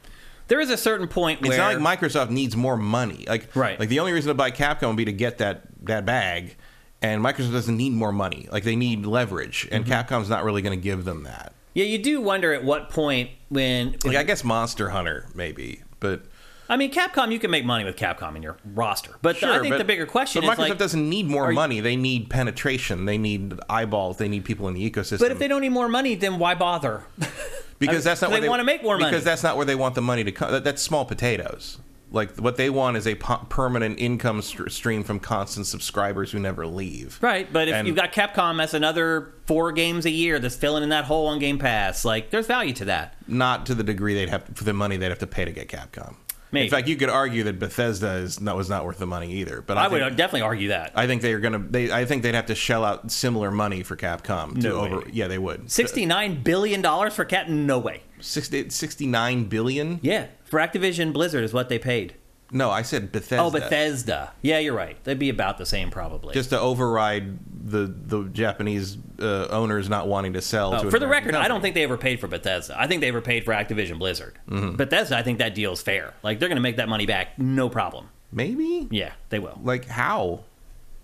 There 0.50 0.60
is 0.60 0.70
a 0.70 0.76
certain 0.78 1.08
point 1.08 1.40
It's 1.40 1.50
where 1.50 1.58
not 1.58 1.80
like 1.82 2.00
Microsoft 2.00 2.30
needs 2.30 2.58
more 2.58 2.76
money. 2.76 3.24
Like, 3.28 3.56
Right. 3.56 3.80
Like 3.80 3.88
the 3.90 4.00
only 4.02 4.12
reason 4.12 4.28
to 4.28 4.34
buy 4.34 4.52
Capcom 4.52 4.88
would 4.90 4.98
be 4.98 5.06
to 5.06 5.14
get 5.14 5.38
that 5.38 5.62
that 5.84 6.06
bag, 6.06 6.56
and 7.02 7.24
Microsoft 7.24 7.54
doesn't 7.54 7.78
need 7.78 7.94
more 7.94 8.12
money. 8.12 8.50
Like 8.52 8.64
they 8.66 8.76
need 8.76 9.06
leverage, 9.06 9.68
and 9.72 9.86
Mm-hmm. 9.86 9.94
Capcom's 9.94 10.30
not 10.30 10.44
really 10.44 10.62
going 10.62 10.78
to 10.78 10.84
give 10.84 11.06
them 11.06 11.24
that. 11.24 11.54
yeah, 11.74 11.86
you 11.86 11.98
do 11.98 12.20
wonder 12.22 12.54
at 12.54 12.64
what 12.66 12.90
point 12.90 13.30
when 13.48 13.96
Like 14.04 14.18
I 14.18 14.24
guess 14.24 14.44
Monster 14.44 14.90
Hunter 14.90 15.28
maybe, 15.34 15.82
but 16.02 16.26
I 16.70 16.78
mean 16.78 16.92
Capcom, 16.92 17.32
you 17.32 17.40
can 17.40 17.52
make 17.52 17.66
money 17.66 17.84
with 17.84 17.96
Capcom 17.96 18.36
in 18.36 18.44
your 18.44 18.58
roster, 18.74 19.12
but 19.22 19.44
I 19.44 19.60
think 19.60 19.74
but- 19.74 19.78
the 19.78 19.84
bigger 19.84 20.06
question 20.06 20.42
but 20.42 20.54
is 20.54 20.58
Microsoft 20.58 20.70
like, 20.70 20.78
doesn't 20.78 21.10
need 21.10 21.28
more 21.28 21.52
money. 21.52 21.80
They 21.80 21.96
need 21.96 22.30
penetration. 22.30 23.06
They 23.06 23.18
need 23.18 23.60
eyeballs. 23.70 24.18
They 24.18 24.30
need 24.30 24.46
people 24.46 24.68
in 24.68 24.74
the 24.74 24.90
ecosystem. 24.90 25.20
but 25.20 25.32
if 25.32 25.40
they 25.40 25.48
don't 25.48 25.62
need 25.62 25.70
more 25.70 25.90
money, 25.90 26.16
then 26.16 26.40
why 26.40 26.56
bother? 26.56 27.04
because 27.80 28.04
that's 28.04 28.22
not 28.22 28.28
they 28.30 28.36
where 28.36 28.42
they 28.42 28.50
wanna 28.50 28.64
make 28.64 28.84
more 28.84 28.98
money. 28.98 29.12
Because 29.12 29.24
that's 29.24 29.44
not 29.44 29.58
where 29.58 29.66
they 29.66 29.76
want 29.76 29.96
the 29.96 30.02
money 30.02 30.24
to 30.24 30.32
come. 30.32 30.52
That, 30.52 30.64
that's 30.64 30.82
small 30.82 31.06
potatoes. 31.06 31.80
Like 32.12 32.36
what 32.38 32.58
they 32.58 32.70
want 32.70 32.96
is 32.96 33.08
a 33.08 33.16
po- 33.16 33.44
permanent 33.50 34.00
income 34.00 34.44
str- 34.44 34.70
stream 34.70 35.04
from 35.04 35.20
constant 35.20 35.66
subscribers 35.66 36.32
who 36.32 36.38
never 36.40 36.68
leave. 36.68 37.18
right, 37.22 37.52
but 37.52 37.68
if 37.68 37.74
And- 37.74 37.88
you've 37.88 37.96
got 37.98 38.14
Capcom 38.14 38.62
as 38.62 38.76
another 38.76 39.34
four 39.48 39.72
games 39.72 40.06
a 40.06 40.12
year 40.12 40.38
that's 40.38 40.56
filling 40.56 40.84
in 40.84 40.90
that 40.90 41.06
hole 41.06 41.26
on 41.28 41.40
Game 41.40 41.58
Pass, 41.58 42.06
like 42.06 42.30
there's 42.30 42.46
value 42.46 42.74
to 42.74 42.86
that. 42.86 43.16
not 43.28 43.66
to 43.66 43.74
the 43.76 43.84
degree 43.84 44.14
they'd 44.14 44.30
have 44.30 44.44
for 44.54 44.64
the 44.64 44.74
money 44.74 44.96
they'd 44.96 45.10
have 45.10 45.20
to 45.20 45.28
pay 45.28 45.44
to 45.44 45.52
get 45.52 45.68
Capcom. 45.70 46.16
Maybe. 46.54 46.66
In 46.68 46.72
fact, 46.72 46.88
you 46.88 46.96
could 46.96 47.10
argue 47.10 47.44
that 47.44 47.60
Bethesda 47.60 48.14
is 48.18 48.40
not 48.40 48.56
was 48.56 48.70
not 48.70 48.86
worth 48.86 49.00
the 49.00 49.08
money 49.08 49.34
either. 49.34 49.62
But 49.62 49.78
I, 49.78 49.86
I 49.86 49.88
would 49.88 50.16
definitely 50.16 50.42
argue 50.44 50.68
that. 50.70 50.92
I 50.96 51.08
think 51.08 51.22
they 51.22 51.34
are 51.34 51.40
going 51.40 51.54
to. 51.54 51.60
They 51.60 51.92
I 51.92 52.06
think 52.06 52.24
they'd 52.24 52.36
have 52.36 52.46
to 52.46 52.56
shell 52.56 52.86
out 52.86 53.12
similar 53.12 53.52
money 53.52 53.84
for 53.84 53.96
Capcom 53.96 54.54
to 54.62 54.68
No 54.70 54.82
way. 54.84 54.92
over. 54.92 55.10
Yeah, 55.12 55.28
they 55.28 55.40
would. 55.40 55.70
Sixty-nine 55.72 56.44
billion 56.44 56.82
dollars 56.82 57.14
for 57.16 57.26
Cat? 57.26 57.50
No 57.50 57.80
way. 57.80 58.04
60, 58.20 58.70
69 58.70 59.46
billion. 59.46 60.00
Yeah, 60.02 60.28
for 60.46 60.60
Activision 60.60 61.12
Blizzard 61.12 61.44
is 61.44 61.52
what 61.54 61.68
they 61.68 61.78
paid. 61.78 62.16
No, 62.54 62.70
I 62.70 62.84
said 62.84 63.12
Bethesda. 63.12 63.42
Oh, 63.44 63.50
Bethesda. 63.52 64.32
Yeah, 64.42 64.60
you're 64.60 64.76
right. 64.76 65.04
They'd 65.04 65.20
be 65.20 65.30
about 65.30 65.58
the 65.58 65.66
same 65.66 65.90
probably. 65.90 66.34
Just 66.34 66.52
to 66.52 66.60
override 66.60 67.40
the 67.70 67.88
the 67.88 68.26
Japanese 68.30 68.98
uh, 69.20 69.48
owners 69.50 69.90
not 69.90 70.08
wanting 70.08 70.34
to 70.34 70.42
sell. 70.42 70.74
Oh, 70.76 70.84
to 70.84 70.92
for 70.92 71.00
the 71.00 71.08
record, 71.08 71.36
I 71.36 71.48
don't 71.48 71.62
think 71.62 71.76
they 71.76 71.84
ever 71.84 71.98
paid 71.98 72.20
for 72.20 72.28
Bethesda. 72.28 72.80
I 72.80 72.88
think 72.88 73.02
they 73.02 73.08
ever 73.08 73.22
paid 73.22 73.44
for 73.44 73.54
Activision 73.54 73.98
Blizzard. 74.00 74.38
Mm-hmm. 74.50 74.76
Bethesda, 74.76 75.18
I 75.18 75.24
think 75.24 75.40
that 75.40 75.56
deal's 75.56 75.82
fair. 75.82 76.14
Like 76.24 76.40
they're 76.40 76.50
going 76.50 76.58
to 76.58 76.62
make 76.62 76.78
that 76.78 76.90
money 76.90 77.06
back, 77.06 77.40
no 77.40 77.70
problem. 77.70 78.10
maybe. 78.32 78.88
Yeah, 78.92 79.14
they 79.30 79.40
will. 79.40 79.60
Like 79.64 79.86
how? 79.86 80.44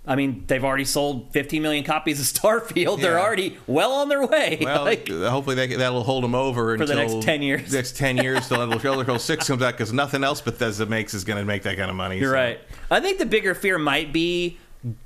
I 0.10 0.16
mean, 0.16 0.44
they've 0.48 0.64
already 0.64 0.86
sold 0.86 1.32
15 1.32 1.62
million 1.62 1.84
copies 1.86 2.20
of 2.20 2.26
Starfield. 2.42 3.00
They're 3.00 3.20
already 3.20 3.58
well 3.68 3.92
on 3.94 4.10
their 4.10 4.26
way. 4.26 4.58
Well, 4.62 4.84
Like, 4.90 5.08
hopefully 5.08 5.56
that, 5.56 5.78
that'll 5.78 6.04
hold 6.04 6.24
them 6.24 6.34
over 6.34 6.76
For 6.78 6.86
the 6.88 6.96
next 6.96 7.22
10 7.22 7.44
years. 7.44 7.70
the 7.70 7.78
Next 7.78 7.96
ten 7.96 8.18
years 8.18 8.48
till 8.48 8.60
Elder 8.60 8.80
Scrolls 8.80 9.24
Six 9.24 9.48
comes 9.48 9.62
out 9.62 9.74
because 9.74 9.94
nothing 9.94 10.24
else 10.24 10.42
Bethesda 10.42 10.88
makes 10.88 11.14
is 11.14 11.24
going 11.24 11.38
to 11.38 11.46
make 11.46 11.64
that 11.64 11.78
kind 11.78 11.92
of 11.92 11.96
money. 11.96 12.18
You're 12.18 12.32
so- 12.32 12.36
right. 12.36 12.60
I 12.90 13.00
think 13.00 13.20
the 13.20 13.26
bigger 13.28 13.54
fear 13.54 13.78
might 13.78 14.12
be 14.12 14.58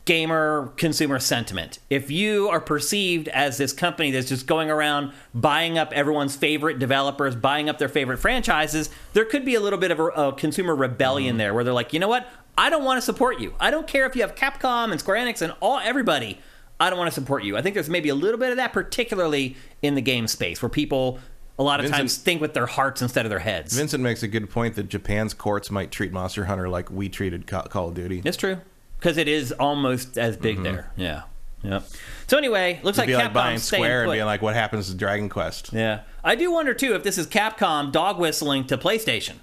gamer 0.06 0.72
consumer 0.78 1.20
sentiment. 1.20 1.80
If 1.90 2.12
you 2.12 2.48
are 2.50 2.60
perceived 2.60 3.28
as 3.30 3.58
this 3.58 3.74
company 3.74 4.12
that's 4.12 4.30
just 4.30 4.46
going 4.46 4.70
around 4.70 5.12
buying 5.34 5.78
up 5.80 5.92
everyone's 5.94 6.36
favorite 6.36 6.78
developers, 6.78 7.36
buying 7.36 7.70
up 7.70 7.80
their 7.80 7.90
favorite 7.90 8.18
franchises, 8.18 8.90
there 9.14 9.26
could 9.26 9.44
be 9.44 9.56
a 9.56 9.60
little 9.60 9.80
bit 9.80 9.90
of 9.90 10.00
a, 10.00 10.06
a 10.06 10.34
consumer 10.34 10.76
rebellion 10.76 11.32
mm-hmm. 11.32 11.38
there 11.40 11.54
where 11.54 11.64
they're 11.64 11.74
like, 11.74 11.92
you 11.92 12.00
know 12.00 12.08
what? 12.08 12.28
I 12.58 12.70
don't 12.70 12.84
want 12.84 12.98
to 12.98 13.02
support 13.02 13.40
you. 13.40 13.54
I 13.60 13.72
don't 13.72 13.88
care 13.88 14.06
if 14.06 14.16
you 14.16 14.22
have 14.22 14.36
Capcom 14.36 14.92
and 14.92 15.00
Square 15.00 15.26
Enix 15.26 15.42
and 15.42 15.54
all 15.60 15.80
everybody. 15.80 16.40
I 16.80 16.90
don't 16.90 17.00
want 17.00 17.10
to 17.10 17.14
support 17.14 17.44
you. 17.44 17.56
I 17.58 17.62
think 17.62 17.76
there's 17.76 17.90
maybe 17.90 18.10
a 18.10 18.16
little 18.16 18.40
bit 18.40 18.52
of 18.52 18.58
that, 18.58 18.74
particularly 18.74 19.56
in 19.82 19.96
the 19.96 20.02
game 20.02 20.28
space, 20.28 20.62
where 20.62 20.70
people 20.70 21.20
a 21.58 21.64
lot 21.64 21.80
of 21.80 21.86
Vincent- 21.86 21.98
times 21.98 22.18
think 22.18 22.42
with 22.42 22.54
their 22.54 22.66
hearts 22.66 23.02
instead 23.02 23.26
of 23.26 23.30
their 23.30 23.40
heads. 23.40 23.76
Vincent 23.76 24.04
makes 24.04 24.24
a 24.24 24.28
good 24.28 24.50
point 24.50 24.76
that 24.76 24.90
Japan's 24.90 25.34
courts 25.34 25.70
might 25.70 25.92
treat 25.92 26.12
Monster 26.12 26.46
Hunter 26.46 26.70
like 26.70 26.90
we 26.90 27.10
treated 27.10 27.48
Call 27.48 27.90
of 27.90 27.94
Duty. 27.94 28.22
It's 28.26 28.38
true 28.38 28.58
because 29.00 29.18
it 29.18 29.28
is 29.28 29.52
almost 29.52 30.18
as 30.18 30.38
big 30.38 30.56
mm-hmm. 30.56 30.64
there. 30.64 30.92
Yeah, 30.96 31.24
yeah. 31.62 31.82
So 32.28 32.38
anyway, 32.38 32.80
looks 32.84 32.98
It'd 32.98 33.10
like 33.10 33.20
be 33.20 33.24
like 33.24 33.34
buying 33.34 33.60
Square 33.60 34.04
and 34.04 34.12
being 34.14 34.26
like, 34.26 34.42
"What 34.42 34.56
happens 34.56 34.90
to 34.90 34.96
Dragon 34.96 35.30
Quest?" 35.30 35.72
yeah, 35.74 36.02
I 36.24 36.36
do 36.36 36.52
wonder 36.52 36.74
too 36.74 36.96
if 36.96 37.04
this 37.04 37.18
is 37.18 37.28
Capcom 37.28 37.92
dog 37.92 38.18
whistling 38.18 38.66
to 38.68 38.78
PlayStation, 38.78 39.36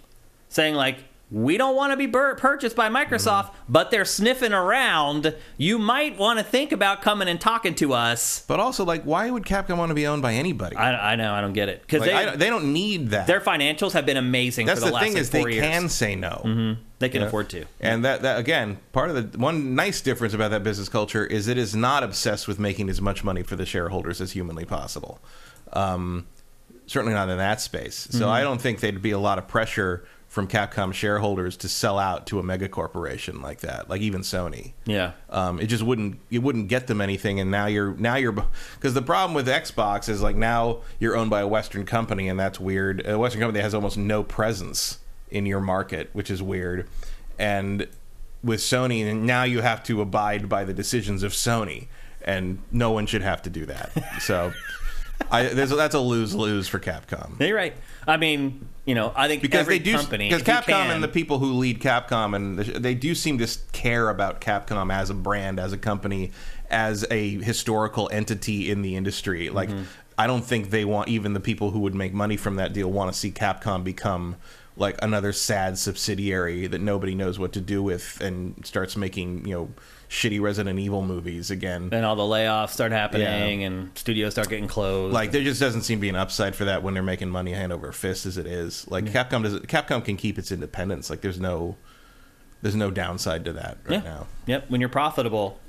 saying 0.49 0.75
like, 0.75 0.99
we 1.33 1.57
don't 1.57 1.77
want 1.77 1.93
to 1.93 1.97
be 1.97 2.07
bur- 2.07 2.35
purchased 2.35 2.75
by 2.75 2.89
Microsoft, 2.89 3.45
Mm-hmm. 3.47 3.73
but 3.73 3.91
they're 3.93 4.05
sniffing 4.05 4.53
around. 4.53 5.35
You 5.57 5.79
might 5.79 6.19
want 6.19 6.39
to 6.41 6.45
think 6.45 6.73
about 6.73 7.03
coming 7.03 7.29
and 7.29 7.41
talking 7.41 7.75
to 7.77 7.93
us. 7.93 8.45
But 8.49 8.59
also, 8.59 8.85
like, 8.85 9.05
why 9.05 9.31
would 9.31 9.45
Capcom 9.45 9.77
want 9.79 9.91
to 9.91 9.95
be 9.95 10.07
owned 10.09 10.23
by 10.23 10.35
anybody? 10.35 10.75
I, 10.77 11.13
I 11.13 11.17
know, 11.17 11.33
I 11.33 11.41
don't 11.41 11.53
get 11.53 11.69
it 11.69 11.83
because 11.83 12.01
Like, 12.01 12.33
they 12.33 12.37
they 12.37 12.51
don't 12.51 12.73
need 12.73 13.11
that. 13.11 13.27
their 13.29 13.41
financials 13.41 13.93
have 13.93 14.07
been 14.07 14.17
amazing. 14.17 14.67
That's 14.67 14.81
for 14.81 14.87
the, 14.87 14.91
the 14.91 14.95
last 14.95 15.05
thing 15.05 15.13
like, 15.15 15.21
is 15.21 15.31
they 15.31 15.41
four 15.41 15.51
years. 15.51 15.65
can 15.67 15.89
say 15.89 16.17
no. 16.17 16.77
they 16.99 17.09
can 17.09 17.23
afford 17.23 17.49
to. 17.51 17.65
And 17.81 18.05
that, 18.05 18.23
that 18.23 18.39
again, 18.41 18.79
part 18.93 19.11
of 19.11 19.33
the 19.33 19.39
one 19.39 19.75
nice 19.77 20.01
difference 20.01 20.35
about 20.35 20.51
that 20.51 20.65
business 20.65 20.89
culture 20.89 21.25
is 21.25 21.47
it 21.47 21.57
is 21.59 21.77
not 21.77 22.03
obsessed 22.03 22.49
with 22.49 22.59
making 22.59 22.89
as 22.91 23.01
much 23.01 23.23
money 23.23 23.43
for 23.45 23.55
the 23.57 23.65
shareholders 23.67 24.21
as 24.21 24.33
humanly 24.33 24.65
possible. 24.65 25.21
Um, 25.73 26.27
certainly 26.87 27.15
not 27.15 27.29
in 27.29 27.39
that 27.39 27.61
space. 27.61 28.09
So 28.11 28.21
Mm-hmm. 28.25 28.29
I 28.29 28.43
don't 28.43 28.61
think 28.61 28.81
there'd 28.81 29.01
be 29.01 29.13
a 29.13 29.19
lot 29.19 29.39
of 29.39 29.47
pressure 29.47 30.05
from 30.31 30.47
Capcom 30.47 30.95
shareholders 30.95 31.57
to 31.57 31.69
sell 31.69 31.99
out 31.99 32.25
to 32.29 32.39
a 32.39 32.43
mega 32.43 32.69
corporation 32.69 33.43
like 33.43 33.63
that, 33.63 33.91
like 33.91 34.01
even 34.01 34.21
Sony. 34.21 34.75
Yeah. 34.87 35.13
Um, 35.29 35.59
it 35.59 35.67
just 35.67 35.83
wouldn't 35.83 36.21
it 36.31 36.39
wouldn't 36.39 36.69
get 36.69 36.87
them 36.87 37.01
anything, 37.01 37.41
and 37.41 37.51
now 37.51 37.67
you're 37.67 37.95
now 37.97 38.15
you're 38.15 38.31
because 38.31 38.95
the 38.95 39.03
problem 39.03 39.35
with 39.35 39.49
Xbox 39.49 40.09
is 40.09 40.23
like 40.23 40.37
now 40.37 40.83
you're 41.01 41.17
owned 41.17 41.31
by 41.31 41.41
a 41.41 41.49
Western 41.49 41.85
company, 41.85 42.29
and 42.29 42.39
that's 42.39 42.61
weird. 42.61 43.05
A 43.09 43.19
Western 43.19 43.41
company 43.41 43.61
has 43.61 43.75
almost 43.75 43.99
no 43.99 44.23
presence 44.23 45.01
in 45.33 45.47
your 45.47 45.61
market, 45.61 46.11
which 46.13 46.31
is 46.31 46.41
weird, 46.41 46.89
and 47.37 47.89
with 48.45 48.61
Sony, 48.61 49.05
and 49.05 49.27
now 49.27 49.43
you 49.43 49.63
have 49.63 49.83
to 49.83 50.01
abide 50.01 50.49
by 50.49 50.63
the 50.65 50.73
decisions 50.73 51.25
of 51.25 51.33
Sony, 51.33 51.89
and 52.23 52.61
no 52.71 52.93
one 52.93 53.07
should 53.07 53.23
have 53.23 53.43
to 53.43 53.51
do 53.51 53.67
that. 53.67 53.91
So, 54.21 54.53
I 55.29 55.49
there's 55.49 55.71
that's 55.71 55.97
a 55.97 56.01
lose 56.01 56.37
lose 56.37 56.69
for 56.69 56.79
Capcom. 56.79 57.41
You're 57.45 57.57
right. 57.57 57.75
I 58.07 58.17
mean, 58.17 58.67
you 58.85 58.95
know, 58.95 59.13
I 59.15 59.29
think 59.29 59.43
because 59.43 59.61
every 59.61 59.79
they 59.79 59.85
do 59.85 59.93
company 59.97 60.29
because 60.29 60.43
Capcom 60.43 60.65
can- 60.65 60.91
and 60.91 61.03
the 61.03 61.09
people 61.09 61.39
who 61.39 61.53
lead 61.55 61.81
Capcom 61.81 62.35
and 62.35 62.59
the, 62.59 62.79
they 62.79 62.95
do 62.95 63.15
seem 63.15 63.39
to 63.39 63.59
care 63.73 64.09
about 64.09 64.41
Capcom 64.41 64.93
as 64.93 65.11
a 65.11 65.15
brand, 65.15 65.61
as 65.61 65.73
a 65.73 65.79
company, 65.79 66.33
as 66.71 67.05
a 67.11 67.37
historical 67.43 68.09
entity 68.13 68.71
in 68.71 68.83
the 68.83 68.97
industry. 68.97 69.51
Like, 69.51 69.69
Mm-hmm. 69.69 69.83
I 70.19 70.27
don't 70.27 70.45
think 70.45 70.69
they 70.69 70.85
want 70.85 71.09
even 71.09 71.33
the 71.33 71.41
people 71.41 71.71
who 71.71 71.79
would 71.81 71.95
make 71.95 72.13
money 72.13 72.37
from 72.37 72.57
that 72.57 72.75
deal 72.75 72.91
want 72.91 73.11
to 73.11 73.19
see 73.19 73.31
Capcom 73.31 73.83
become 73.83 74.37
like 74.77 74.97
another 75.03 75.33
sad 75.33 75.79
subsidiary 75.79 76.67
that 76.67 76.81
nobody 76.83 77.15
knows 77.15 77.39
what 77.39 77.53
to 77.55 77.61
do 77.61 77.83
with 77.83 78.21
and 78.21 78.55
starts 78.67 78.97
making 78.99 79.47
you 79.47 79.55
know 79.55 79.69
shitty 80.11 80.41
Resident 80.41 80.79
Evil 80.79 81.03
movies 81.03 81.53
again. 81.53 81.89
then 81.89 82.03
all 82.03 82.17
the 82.17 82.23
layoffs 82.23 82.71
start 82.71 82.91
happening 82.91 83.63
and 83.63 83.97
studios 83.97 84.33
start 84.33 84.49
getting 84.49 84.67
closed. 84.67 85.15
Like 85.15 85.31
there 85.31 85.45
just 85.45 85.61
doesn't 85.61 85.83
seem 85.83 85.99
to 85.99 86.03
be 86.03 86.09
an 86.09 86.17
upside 86.17 86.57
for 86.57 86.65
that 86.65 86.83
when 86.83 86.95
they're 86.95 87.03
making 87.03 87.31
money 87.31 87.53
hand 87.53 87.73
over 87.73 87.93
fist 87.93 88.27
as 88.27 88.37
it 88.37 88.47
is. 88.47 88.87
Like 88.89 89.05
Capcom 89.05 89.45
does 89.45 89.61
Capcom 89.61 90.05
can 90.05 90.17
keep 90.17 90.37
its 90.37 90.51
independence. 90.51 91.09
Like 91.11 91.21
there's 91.21 91.39
no 91.39 91.77
there's 92.61 92.75
no 92.75 92.91
downside 92.91 93.45
to 93.45 93.53
that 93.53 93.79
right 93.85 94.03
yeah. 94.05 94.11
now. 94.11 94.27
Yep. 94.47 94.69
When 94.69 94.81
you're 94.81 94.91
profitable, 94.91 95.61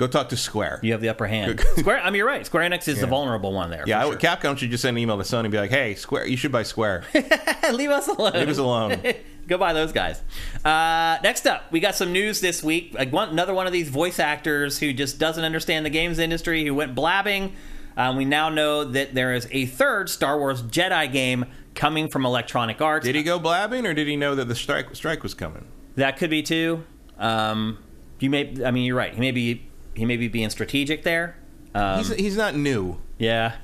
Go 0.00 0.06
talk 0.06 0.30
to 0.30 0.36
Square. 0.38 0.80
you 0.82 0.92
have 0.92 1.02
the 1.02 1.10
upper 1.10 1.26
hand. 1.26 1.60
Square. 1.76 2.00
I 2.00 2.06
mean, 2.06 2.16
you're 2.16 2.26
right. 2.26 2.46
Square 2.46 2.70
Enix 2.70 2.88
is 2.88 3.02
the 3.02 3.06
vulnerable 3.06 3.52
one 3.52 3.68
there. 3.68 3.84
yeah, 3.86 4.00
I 4.00 4.06
would 4.06 4.18
Capcom 4.18 4.56
should 4.56 4.70
just 4.70 4.80
send 4.80 4.96
an 4.96 5.02
email 5.02 5.18
to 5.18 5.24
Sony 5.24 5.40
and 5.40 5.50
be 5.52 5.58
like, 5.58 5.68
"Hey, 5.68 5.94
Square, 5.94 6.28
you 6.28 6.38
should 6.38 6.50
buy 6.50 6.62
Square. 6.62 7.04
leave 7.72 7.90
us 7.90 8.08
alone. 8.08 8.32
Leave 8.32 8.48
us 8.48 8.56
alone." 8.56 9.02
Go 9.46 9.58
buy 9.58 9.74
those 9.74 9.92
guys. 9.92 10.22
Uh, 10.64 11.18
next 11.22 11.44
up, 11.44 11.70
we 11.70 11.80
got 11.80 11.96
some 11.96 12.12
news 12.14 12.40
this 12.40 12.62
week. 12.62 12.94
Like 12.94 13.12
one, 13.12 13.28
another 13.28 13.52
one 13.52 13.66
of 13.66 13.74
these 13.74 13.90
voice 13.90 14.18
actors 14.18 14.78
who 14.78 14.94
just 14.94 15.18
doesn't 15.18 15.44
understand 15.44 15.84
the 15.84 15.90
games 15.90 16.18
industry, 16.18 16.64
who 16.64 16.74
went 16.74 16.94
blabbing. 16.94 17.54
Um, 17.94 18.16
we 18.16 18.24
now 18.24 18.48
know 18.48 18.84
that 18.84 19.12
there 19.12 19.34
is 19.34 19.48
a 19.50 19.66
third 19.66 20.08
Star 20.08 20.38
Wars 20.38 20.62
Jedi 20.62 21.12
game 21.12 21.44
coming 21.74 22.08
from 22.08 22.24
Electronic 22.24 22.80
Arts. 22.80 23.04
Did 23.04 23.16
he 23.16 23.22
go 23.22 23.38
blabbing, 23.38 23.84
or 23.84 23.92
did 23.92 24.08
he 24.08 24.16
know 24.16 24.34
that 24.34 24.48
the 24.48 24.54
strike 24.54 24.96
strike 24.96 25.22
was 25.22 25.34
coming? 25.34 25.66
That 25.96 26.16
could 26.16 26.30
be 26.30 26.42
too. 26.42 26.84
Um, 27.18 27.76
you 28.18 28.30
may. 28.30 28.64
I 28.64 28.70
mean, 28.70 28.86
you're 28.86 28.96
right. 28.96 29.12
He 29.12 29.20
may 29.20 29.32
be. 29.32 29.66
He 29.94 30.04
may 30.04 30.16
be 30.16 30.28
being 30.28 30.50
strategic 30.50 31.02
there. 31.02 31.36
Um, 31.74 31.98
he's 31.98 32.08
he's 32.14 32.36
not 32.36 32.54
new. 32.56 33.00
yeah. 33.18 33.56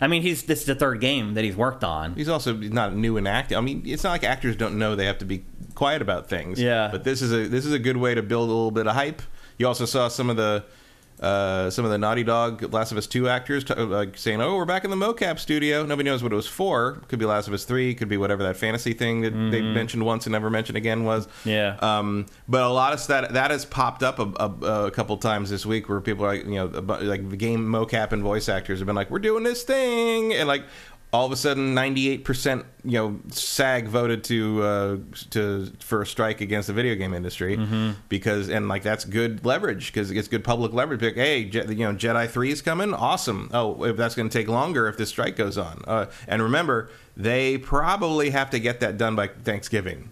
I 0.00 0.06
mean, 0.08 0.22
he's 0.22 0.42
this 0.42 0.60
is 0.60 0.66
the 0.66 0.74
third 0.74 1.00
game 1.00 1.34
that 1.34 1.44
he's 1.44 1.56
worked 1.56 1.82
on. 1.84 2.14
He's 2.14 2.28
also 2.28 2.52
not 2.52 2.94
new 2.94 3.16
in 3.16 3.26
acting. 3.26 3.56
I 3.56 3.60
mean, 3.60 3.82
it's 3.86 4.02
not 4.04 4.10
like 4.10 4.24
actors 4.24 4.56
don't 4.56 4.76
know 4.78 4.96
they 4.96 5.06
have 5.06 5.18
to 5.18 5.24
be 5.24 5.44
quiet 5.74 6.02
about 6.02 6.28
things. 6.28 6.60
Yeah. 6.60 6.88
But 6.90 7.04
this 7.04 7.22
is 7.22 7.32
a 7.32 7.48
this 7.48 7.64
is 7.64 7.72
a 7.72 7.78
good 7.78 7.96
way 7.96 8.14
to 8.14 8.22
build 8.22 8.48
a 8.48 8.52
little 8.52 8.70
bit 8.72 8.86
of 8.86 8.94
hype. 8.94 9.22
You 9.56 9.66
also 9.68 9.84
saw 9.86 10.08
some 10.08 10.28
of 10.30 10.36
the 10.36 10.64
uh, 11.24 11.70
some 11.70 11.84
of 11.84 11.90
the 11.90 11.96
Naughty 11.96 12.22
Dog 12.22 12.72
Last 12.72 12.92
of 12.92 12.98
Us 12.98 13.06
Two 13.06 13.28
actors 13.28 13.64
t- 13.64 13.74
like 13.74 14.18
saying, 14.18 14.40
"Oh, 14.42 14.56
we're 14.56 14.64
back 14.66 14.84
in 14.84 14.90
the 14.90 14.96
mocap 14.96 15.38
studio." 15.38 15.84
Nobody 15.86 16.10
knows 16.10 16.22
what 16.22 16.32
it 16.32 16.36
was 16.36 16.46
for. 16.46 17.02
Could 17.08 17.18
be 17.18 17.24
Last 17.24 17.48
of 17.48 17.54
Us 17.54 17.64
Three. 17.64 17.94
Could 17.94 18.08
be 18.08 18.16
whatever 18.16 18.42
that 18.42 18.56
fantasy 18.56 18.92
thing 18.92 19.22
that 19.22 19.30
they 19.30 19.62
mentioned 19.62 20.04
once 20.04 20.26
and 20.26 20.32
never 20.32 20.50
mentioned 20.50 20.76
again 20.76 21.04
was. 21.04 21.26
Mm-hmm. 21.26 21.48
Yeah. 21.48 21.76
Um, 21.80 22.26
but 22.46 22.62
a 22.62 22.68
lot 22.68 22.92
of 22.92 23.06
that 23.06 23.32
that 23.32 23.50
has 23.50 23.64
popped 23.64 24.02
up 24.02 24.18
a, 24.18 24.32
a, 24.42 24.86
a 24.86 24.90
couple 24.90 25.16
times 25.16 25.48
this 25.48 25.64
week 25.64 25.88
where 25.88 26.00
people 26.00 26.24
are 26.26 26.28
like, 26.28 26.44
you 26.44 26.56
know, 26.56 26.66
like 26.66 27.28
the 27.30 27.36
game 27.36 27.66
mocap 27.66 28.12
and 28.12 28.22
voice 28.22 28.48
actors 28.48 28.80
have 28.80 28.86
been 28.86 28.96
like, 28.96 29.10
"We're 29.10 29.18
doing 29.18 29.44
this 29.44 29.62
thing," 29.62 30.34
and 30.34 30.46
like 30.46 30.64
all 31.14 31.24
of 31.26 31.32
a 31.32 31.36
sudden, 31.36 31.74
ninety 31.74 32.08
eight 32.08 32.24
percent, 32.24 32.64
you 32.84 32.98
know, 32.98 33.20
SAG 33.30 33.86
voted 33.88 34.24
to 34.24 34.62
uh, 34.62 34.96
to 35.30 35.72
for 35.78 36.02
a 36.02 36.06
strike 36.06 36.40
against 36.40 36.66
the 36.66 36.72
video 36.74 36.94
game 36.96 37.14
industry 37.14 37.56
because 38.08 38.48
and 38.48 38.68
like 38.68 38.82
that's 38.82 39.04
good 39.04 39.44
leverage 39.46 39.92
because 39.92 40.10
it's 40.10 40.28
good 40.28 40.42
public 40.44 40.72
leverage. 40.72 41.02
Like, 41.02 41.14
hey, 41.14 41.44
Je- 41.44 41.66
you 41.68 41.86
know, 41.86 41.94
Jedi 41.94 42.28
Three 42.28 42.50
is 42.50 42.60
coming, 42.60 42.92
awesome. 42.92 43.48
Oh, 43.54 43.84
if 43.84 43.96
that's 43.96 44.14
going 44.14 44.28
to 44.28 44.38
take 44.38 44.48
longer 44.48 44.88
if 44.88 44.96
this 44.96 45.08
strike 45.08 45.36
goes 45.36 45.56
on, 45.56 45.82
uh, 45.86 46.06
and 46.26 46.42
remember, 46.42 46.90
they 47.16 47.58
probably 47.58 48.30
have 48.30 48.50
to 48.50 48.58
get 48.58 48.80
that 48.80 48.98
done 48.98 49.14
by 49.14 49.28
Thanksgiving 49.28 50.10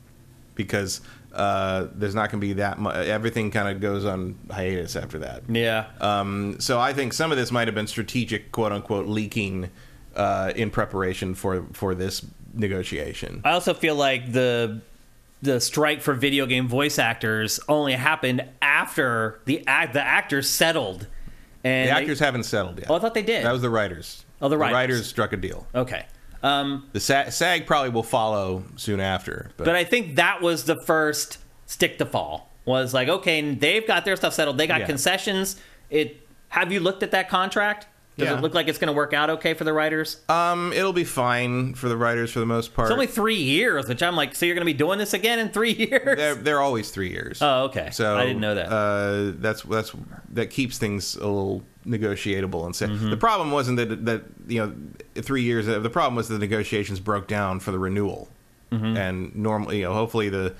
because 0.54 1.00
uh, 1.32 1.86
there's 1.94 2.14
not 2.14 2.30
going 2.30 2.40
to 2.40 2.46
be 2.46 2.52
that 2.54 2.78
much. 2.78 2.94
Everything 3.08 3.50
kind 3.50 3.66
of 3.74 3.80
goes 3.80 4.04
on 4.04 4.38
hiatus 4.50 4.94
after 4.96 5.18
that. 5.20 5.42
yeah. 5.48 5.86
Um, 6.00 6.56
so 6.60 6.78
I 6.78 6.92
think 6.92 7.12
some 7.12 7.32
of 7.32 7.38
this 7.38 7.50
might 7.50 7.66
have 7.68 7.74
been 7.74 7.86
strategic, 7.86 8.52
quote 8.52 8.70
unquote, 8.70 9.06
leaking 9.06 9.70
uh, 10.16 10.53
in 10.57 10.70
preparation 10.70 11.35
for 11.35 11.64
for 11.72 11.94
this 11.94 12.25
negotiation. 12.55 13.40
I 13.44 13.53
also 13.53 13.75
feel 13.75 13.94
like 13.96 14.33
the 14.33 14.81
the 15.42 15.61
strike 15.61 16.01
for 16.03 16.14
video 16.14 16.46
game 16.46 16.68
voice 16.68 16.98
actors 16.98 17.59
only 17.68 17.94
happened 17.94 18.44
after 18.61 19.40
the 19.44 19.64
act 19.66 19.92
the 19.94 20.03
actors 20.03 20.48
settled. 20.48 21.07
And 21.64 21.88
The 21.88 21.94
they- 21.94 22.01
actors 22.01 22.18
haven't 22.20 22.42
settled 22.44 22.79
yet. 22.79 22.90
oh, 22.90 22.94
I 22.96 22.98
thought 22.98 23.14
they 23.14 23.22
did. 23.22 23.44
that 23.44 23.53
was 23.53 23.62
the 23.62 23.70
writers. 23.70 24.25
Oh, 24.40 24.48
the 24.48 24.59
writers. 24.59 25.07
struck 25.07 25.33
a 25.33 25.37
deal. 25.37 25.66
okay. 25.75 26.07
Um, 26.42 26.88
The 26.92 26.98
SAG, 26.98 27.31
SAG 27.31 27.66
probably 27.66 27.90
will 27.90 28.03
follow 28.03 28.64
soon 28.75 28.98
after. 28.98 29.53
But, 29.57 29.66
but 29.66 29.77
I 29.77 29.85
think 29.85 30.16
that 30.16 30.42
was 30.42 30.64
the 30.64 30.75
first 30.83 31.38
stick 31.66 31.98
to 31.98 32.07
fall. 32.07 32.51
Was 32.64 32.92
like, 32.92 33.07
okay, 33.09 33.55
they've 33.55 33.87
got 33.87 34.05
their 34.05 34.16
stuff 34.16 34.35
settled. 34.35 34.59
They 34.59 34.66
got 34.66 34.81
Yeah. 34.81 34.87
concessions. 34.87 35.55
It. 35.88 36.27
Have 36.48 36.72
you 36.72 36.81
looked 36.81 37.05
at 37.05 37.12
that 37.12 37.29
contract? 37.29 37.87
Does 38.18 38.29
Yeah. 38.29 38.37
it 38.37 38.42
look 38.42 38.53
like 38.55 38.68
it's 38.68 38.79
going 38.79 38.88
to 38.88 38.92
work 38.92 39.14
out 39.14 39.31
okay 39.31 39.55
for 39.55 39.64
the 39.64 39.72
writers? 39.72 40.18
um, 40.29 40.72
it'll 40.75 40.92
be 40.92 41.05
fine 41.05 41.72
for 41.75 41.88
the 41.88 41.96
writers 41.96 42.31
for 42.31 42.40
the 42.40 42.46
most 42.46 42.75
part. 42.75 42.88
It's 42.88 42.92
only 42.92 43.07
three 43.07 43.37
years, 43.37 43.88
which 43.88 44.03
I'm 44.03 44.16
like, 44.16 44.35
so 44.35 44.44
you're 44.44 44.55
going 44.55 44.66
to 44.66 44.72
be 44.72 44.77
doing 44.77 44.98
this 44.98 45.14
again 45.14 45.38
in 45.38 45.48
three 45.48 45.72
years? 45.90 46.16
they're, 46.16 46.35
they're 46.35 46.61
always 46.61 46.90
three 46.90 47.09
years. 47.11 47.40
Oh, 47.40 47.64
okay. 47.64 47.88
So 47.90 48.16
I 48.18 48.25
didn't 48.27 48.40
know 48.40 48.55
that. 48.55 48.68
Uh, 48.70 49.33
that's 49.38 49.62
that's 49.62 49.92
that 50.35 50.51
keeps 50.51 50.77
things 50.79 51.14
a 51.16 51.20
little 51.27 51.62
negotiable 51.85 52.64
and 52.66 52.77
say 52.77 52.87
Mm-hmm. 52.87 53.11
the 53.11 53.16
problem 53.16 53.51
wasn't 53.51 53.77
that 53.79 54.05
that 54.05 54.22
you 54.46 54.59
know 54.61 54.75
three 55.22 55.42
years. 55.42 55.66
The 55.66 55.90
problem 55.90 56.14
was 56.14 56.29
the 56.29 56.38
negotiations 56.38 57.01
broke 57.01 57.27
down 57.27 57.61
for 57.61 57.70
the 57.70 57.79
renewal, 57.79 58.29
Mm-hmm. 58.72 58.96
and 58.96 59.35
normally 59.37 59.79
you 59.79 59.85
know 59.85 59.94
hopefully 59.94 60.29
the 60.29 60.55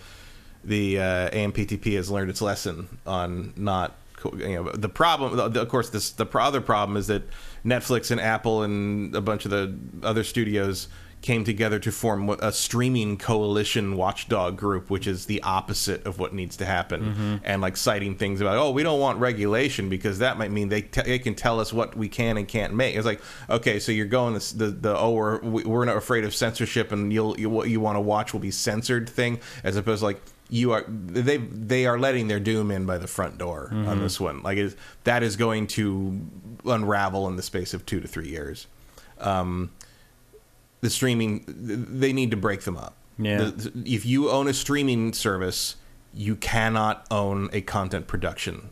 the 0.65 0.99
uh, 0.99 1.31
AMPTP 1.31 1.97
has 1.97 2.11
learned 2.11 2.31
its 2.31 2.41
lesson 2.41 2.88
on 3.07 3.53
not 3.57 3.95
you 4.39 4.55
know 4.63 4.71
the 4.73 4.89
problem. 4.89 5.37
the- 5.53 5.61
Of 5.63 5.69
course, 5.69 5.91
this 5.91 6.11
the 6.11 6.27
other 6.39 6.61
problem 6.61 6.97
is 6.97 7.07
that 7.09 7.23
Netflix 7.65 8.11
and 8.11 8.21
Apple 8.21 8.63
and 8.63 9.15
a 9.15 9.21
bunch 9.21 9.45
of 9.45 9.51
the 9.51 9.75
other 10.03 10.25
studios 10.25 10.89
came 11.21 11.45
together 11.45 11.79
to 11.79 11.93
form 11.93 12.29
a 12.29 12.51
streaming 12.51 13.17
coalition 13.17 13.97
watchdog 13.97 14.57
group, 14.57 14.91
which 14.91 15.07
is 15.07 15.27
the 15.27 15.41
opposite 15.43 16.05
of 16.05 16.19
what 16.19 16.35
needs 16.35 16.57
to 16.57 16.65
happen, 16.65 17.01
mm-hmm. 17.01 17.37
and 17.45 17.63
like 17.63 17.77
citing 17.77 18.17
things 18.17 18.41
about 18.41 18.57
oh 18.57 18.73
we 18.73 18.83
don't 18.83 18.99
want 18.99 19.21
regulation 19.21 19.89
because 19.89 20.19
that 20.19 20.37
might 20.37 20.51
mean 20.51 20.69
they 20.69 20.83
t- 20.83 21.01
they 21.03 21.21
can 21.21 21.37
tell 21.37 21.61
us 21.61 21.73
what 21.73 21.97
we 21.97 22.09
can 22.09 22.37
and 22.37 22.49
can't 22.49 22.75
make. 22.75 22.97
It's 22.97 23.07
like 23.07 23.21
okay, 23.49 23.79
so 23.79 23.93
you're 23.93 24.07
going 24.07 24.35
this, 24.35 24.51
the 24.51 24.67
the 24.67 24.99
oh 24.99 25.11
we're 25.13 25.39
we- 25.43 25.63
we're 25.65 25.85
not 25.85 25.97
afraid 25.97 26.25
of 26.25 26.35
censorship 26.35 26.91
and 26.91 27.13
you'll 27.13 27.39
you, 27.39 27.49
what 27.49 27.69
you 27.71 27.79
want 27.81 27.95
to 27.97 28.01
watch 28.01 28.33
will 28.33 28.41
be 28.41 28.51
censored 28.51 29.09
thing 29.09 29.39
as 29.63 29.77
opposed 29.77 30.01
to 30.01 30.07
like 30.07 30.21
you 30.53 30.73
are 30.73 30.85
they 30.88 31.38
they 31.38 31.87
are 31.87 31.99
letting 31.99 32.29
their 32.29 32.38
doom 32.38 32.71
in 32.71 32.85
by 32.85 32.99
the 32.99 33.07
front 33.09 33.38
door 33.38 33.69
on 33.73 34.01
this 34.01 34.21
one. 34.21 34.43
Like 34.43 34.59
it, 34.59 34.77
that 35.05 35.23
is 35.23 35.37
going 35.37 35.67
to 35.69 36.21
unravel 36.67 37.27
in 37.29 37.37
the 37.37 37.43
space 37.43 37.73
of 37.75 37.87
two 37.87 38.01
to 38.01 38.07
three 38.07 38.29
years. 38.29 38.67
Um, 39.19 39.71
the 40.83 40.91
streaming 40.91 41.45
they 41.49 42.12
need 42.12 42.31
to 42.33 42.37
break 42.37 42.62
them 42.62 42.77
up. 42.77 42.95
Yeah. 43.19 43.38
The- 43.38 43.73
if 43.87 44.05
you 44.05 44.29
own 44.31 44.47
a 44.47 44.53
streaming 44.53 45.12
service, 45.15 45.77
you 46.12 46.37
cannot 46.37 47.07
own 47.11 47.49
a 47.55 47.62
content 47.62 48.07
production 48.07 48.69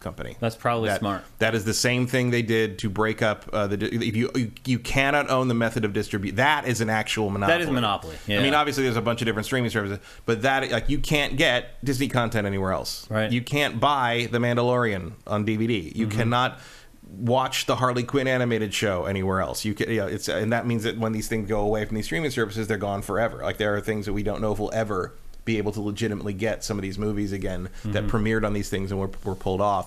company. 0.00 0.36
That's 0.40 0.56
probably 0.56 0.88
That- 0.88 1.00
smart. 1.00 1.22
That 1.38 1.54
is 1.54 1.64
the 1.64 1.74
same 1.74 2.06
thing 2.06 2.30
they 2.30 2.42
did 2.42 2.78
to 2.80 2.90
break 2.90 3.22
up 3.22 3.48
uh, 3.52 3.66
the. 3.66 3.76
If 3.94 4.16
you, 4.16 4.30
you 4.34 4.52
you 4.66 4.78
cannot 4.78 5.30
own 5.30 5.48
the 5.48 5.54
method 5.54 5.84
of 5.84 5.92
distribution, 5.92 6.36
that 6.36 6.66
is 6.66 6.80
an 6.80 6.90
actual 6.90 7.30
monopoly. 7.30 7.54
That 7.58 7.62
is 7.62 7.68
a 7.68 7.72
monopoly, 7.72 8.16
I 8.28 8.40
mean, 8.42 8.54
obviously, 8.54 8.84
there's 8.84 8.96
a 8.96 9.02
bunch 9.02 9.20
of 9.22 9.26
different 9.26 9.46
streaming 9.46 9.70
services, 9.70 9.98
but 10.26 10.42
that 10.42 10.70
like 10.70 10.88
you 10.88 10.98
can't 10.98 11.36
get 11.36 11.82
Disney 11.84 12.08
content 12.08 12.46
anywhere 12.46 12.72
else. 12.72 13.08
Right. 13.10 13.30
You 13.30 13.42
can't 13.42 13.78
buy 13.78 14.28
The 14.30 14.38
Mandalorian 14.38 15.12
on 15.26 15.46
DVD. 15.46 15.94
You 15.94 16.06
Mm-hmm. 16.06 16.18
cannot 16.18 16.58
watch 17.02 17.66
the 17.66 17.76
Harley 17.76 18.04
Quinn 18.04 18.28
animated 18.28 18.72
show 18.72 19.04
anywhere 19.04 19.40
else. 19.40 19.64
You 19.64 19.74
can, 19.74 19.90
you 19.90 19.96
know, 19.98 20.06
it's 20.06 20.28
and 20.28 20.52
that 20.52 20.66
means 20.66 20.84
that 20.84 20.96
when 20.98 21.12
these 21.12 21.26
things 21.28 21.48
go 21.48 21.60
away 21.60 21.84
from 21.84 21.96
these 21.96 22.04
streaming 22.04 22.30
services, 22.30 22.68
they're 22.68 22.76
gone 22.78 23.02
forever. 23.02 23.38
Like 23.42 23.56
there 23.58 23.74
are 23.74 23.80
things 23.80 24.06
that 24.06 24.12
we 24.12 24.22
don't 24.22 24.40
know 24.40 24.52
if 24.52 24.58
we'll 24.58 24.72
ever 24.72 25.16
be 25.50 25.58
able 25.58 25.72
to 25.72 25.80
legitimately 25.80 26.32
get 26.32 26.62
some 26.62 26.78
of 26.78 26.82
these 26.82 26.98
movies 26.98 27.32
again 27.32 27.68
that 27.84 28.04
Mm-hmm. 28.04 28.16
premiered 28.16 28.44
on 28.46 28.52
these 28.52 28.68
things 28.70 28.90
and 28.92 29.00
were, 29.00 29.10
were 29.24 29.34
pulled 29.34 29.60
off. 29.60 29.86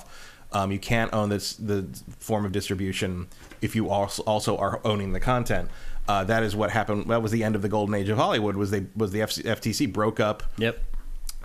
Um, 0.52 0.71
you 0.71 0.80
can't 0.80 1.12
own 1.13 1.30
this 1.30 1.54
the 1.56 1.88
form 2.19 2.45
of 2.45 2.52
distribution 2.52 3.28
if 3.62 3.76
you 3.76 3.89
also 3.89 4.21
also 4.23 4.58
are 4.58 4.80
owning 4.84 5.13
the 5.13 5.19
content. 5.19 5.69
Uh, 6.08 6.23
that 6.26 6.43
is 6.43 6.54
what 6.56 6.69
happened. 6.69 7.10
That 7.10 7.21
was 7.21 7.32
the 7.32 7.43
end 7.43 7.56
of 7.56 7.62
the 7.62 7.69
golden 7.69 7.95
age 7.95 8.10
of 8.10 8.17
Hollywood. 8.17 8.56
Was 8.58 8.69
they 8.71 8.86
was 8.95 9.12
the 9.12 9.19
FTC 9.21 9.91
broke 9.91 10.19
up 10.19 10.43
Yep. 10.58 10.80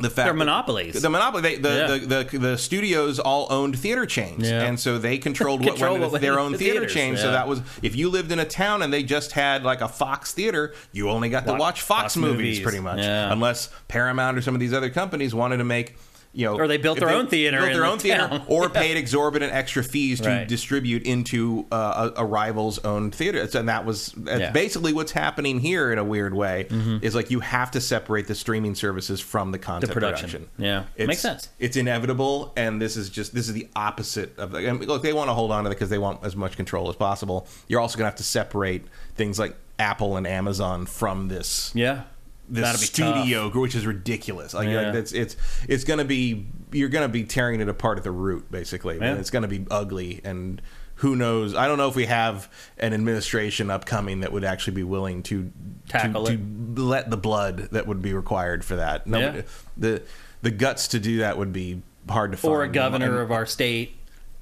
The 0.01 0.11
fact 0.11 0.27
They're 0.27 0.35
monopolies. 0.35 1.01
The 1.03 1.11
monopoly. 1.11 1.43
They, 1.43 1.57
the, 1.57 1.69
Yeah. 1.69 1.87
the, 1.87 2.25
the 2.25 2.39
the 2.39 2.59
studios 2.59 3.19
all 3.19 3.47
owned 3.51 3.79
theater 3.79 4.07
chains, 4.07 4.49
Yeah. 4.49 4.63
and 4.63 4.79
so 4.79 4.99
they 4.99 5.19
controlled 5.19 5.61
what 5.65 5.71
Control 5.77 5.99
went 5.99 6.13
what 6.13 6.21
their 6.21 6.39
own 6.39 6.53
the 6.53 6.59
theater 6.59 6.81
theaters, 6.81 6.95
chain. 6.95 7.17
So 7.17 7.31
that 7.33 7.49
was 7.49 7.61
if 7.83 7.97
you 7.97 8.09
lived 8.09 8.31
in 8.33 8.39
a 8.39 8.45
town 8.45 8.83
and 8.83 8.93
they 8.93 9.03
just 9.03 9.33
had 9.33 9.65
like 9.65 9.81
a 9.81 9.89
Fox 9.89 10.33
theater, 10.33 10.75
you 10.93 11.11
only 11.11 11.29
got 11.29 11.45
to 11.47 11.53
Watch 11.53 11.61
watch 11.61 11.83
Fox, 11.83 12.03
Fox 12.03 12.17
movies, 12.17 12.37
movies. 12.37 12.61
pretty 12.61 12.81
much, 12.81 12.99
Yeah. 13.01 13.33
unless 13.33 13.71
Paramount 13.89 14.39
or 14.39 14.41
some 14.43 14.55
of 14.55 14.61
these 14.61 14.73
other 14.73 14.91
companies 14.91 15.35
wanted 15.35 15.57
to 15.59 15.65
make. 15.65 15.97
You 16.39 16.45
know, 16.45 16.55
Or 16.57 16.69
they 16.69 16.77
built 16.77 17.01
their 17.01 17.11
own 17.11 17.27
theater 17.27 17.57
built 17.57 17.71
in 17.71 17.73
their 17.75 17.83
the 17.83 17.91
own 17.93 17.99
theater, 17.99 18.29
town. 18.29 18.43
or 18.47 18.69
paid 18.71 18.97
exorbitant 18.97 19.53
extra 19.53 19.83
fees 19.83 20.21
to 20.21 20.29
Right. 20.29 20.47
distribute 20.47 21.03
into 21.03 21.67
uh, 21.73 22.11
a, 22.17 22.23
a 22.23 22.25
rival's 22.25 22.79
own 22.85 23.11
theater. 23.11 23.49
And 23.59 23.69
that 23.69 23.85
was 23.85 24.13
that's 24.17 24.39
Yeah. 24.39 24.47
Mm-hmm. 24.47 24.53
basically 24.55 24.93
what's 24.93 25.11
happening 25.11 25.59
here 25.59 25.91
in 25.91 25.99
a 25.99 26.05
weird 26.05 26.35
way. 26.35 26.69
Is 27.03 27.17
like 27.17 27.33
you 27.33 27.41
have 27.41 27.73
to 27.73 27.81
separate 27.81 28.29
the 28.29 28.37
streaming 28.37 28.77
services 28.77 29.21
from 29.21 29.51
the 29.51 29.59
content 29.59 29.93
production. 29.93 30.47
Yeah. 30.59 30.85
It's, 30.95 31.09
Makes 31.09 31.21
sense. 31.23 31.49
It's 31.59 31.77
inevitable, 31.77 32.53
and 32.57 32.81
this 32.81 32.97
is 32.97 33.11
just 33.11 33.35
this 33.35 33.49
is 33.49 33.55
the 33.55 33.67
opposite 33.75 34.39
of. 34.39 34.55
And 34.55 34.87
look, 34.87 35.03
they 35.03 35.13
want 35.13 35.31
to 35.31 35.35
hold 35.35 35.51
on 35.51 35.65
to 35.65 35.71
it 35.71 35.75
because 35.75 35.91
they 35.91 35.99
want 35.99 36.23
as 36.23 36.37
much 36.37 36.55
control 36.57 36.89
as 36.89 36.95
possible. 36.95 37.49
You're 37.67 37.81
also 37.81 37.99
going 37.99 38.05
to 38.05 38.11
have 38.11 38.17
to 38.19 38.23
separate 38.23 38.85
things 39.17 39.41
like 39.41 39.57
Apple 39.81 40.17
and 40.17 40.25
Amazon 40.25 40.87
from 40.87 41.27
this 41.27 41.73
Yeah. 41.75 42.03
This 42.51 42.81
be 42.81 43.03
tough. 43.03 43.19
studio, 43.19 43.51
which 43.51 43.75
is 43.75 43.87
ridiculous. 43.87 44.55
Like, 44.55 44.69
Yeah. 44.69 44.89
like 44.89 44.95
it's 44.97 45.13
it's 45.13 45.37
it's 45.69 45.85
going 45.85 45.99
to 45.99 46.05
be 46.05 46.47
you're 46.73 46.89
going 46.89 47.07
to 47.09 47.13
be 47.13 47.25
tearing 47.25 47.61
it 47.61 47.69
apart 47.69 47.99
at 47.99 48.05
the 48.05 48.11
root, 48.11 48.51
basically. 48.51 48.97
Yeah. 48.99 49.05
And 49.11 49.21
it's 49.21 49.31
going 49.31 49.43
to 49.43 49.49
be 49.49 49.65
ugly 49.71 50.21
and. 50.25 50.61
Who 51.03 51.15
knows? 51.15 51.55
I 51.55 51.69
don't 51.69 51.79
know 51.79 51.87
if 51.89 51.95
we 51.95 52.07
have 52.07 52.51
an 52.77 52.93
administration 52.93 53.71
upcoming 53.71 54.23
that 54.23 54.33
would 54.33 54.43
actually 54.43 54.75
be 54.75 54.83
willing 54.83 55.23
to 55.23 55.53
Tackle 55.89 56.25
to, 56.27 56.33
it. 56.33 56.37
to 56.75 56.83
let 56.83 57.09
the 57.09 57.17
blood 57.17 57.69
that 57.71 57.87
would 57.87 58.03
be 58.03 58.13
required 58.13 58.65
for 58.65 58.75
that. 58.75 59.07
No, 59.07 59.21
Yeah. 59.21 59.43
the 59.77 60.03
the 60.43 60.51
guts 60.51 60.89
to 60.89 60.99
do 60.99 61.19
that 61.19 61.39
would 61.39 61.53
be 61.53 61.83
hard 62.09 62.33
to 62.33 62.37
find. 62.37 62.53
Or 62.53 62.65
a 62.65 62.69
governor 62.69 63.13
And- 63.13 63.19
of 63.19 63.31
our 63.31 63.47
state. 63.47 63.95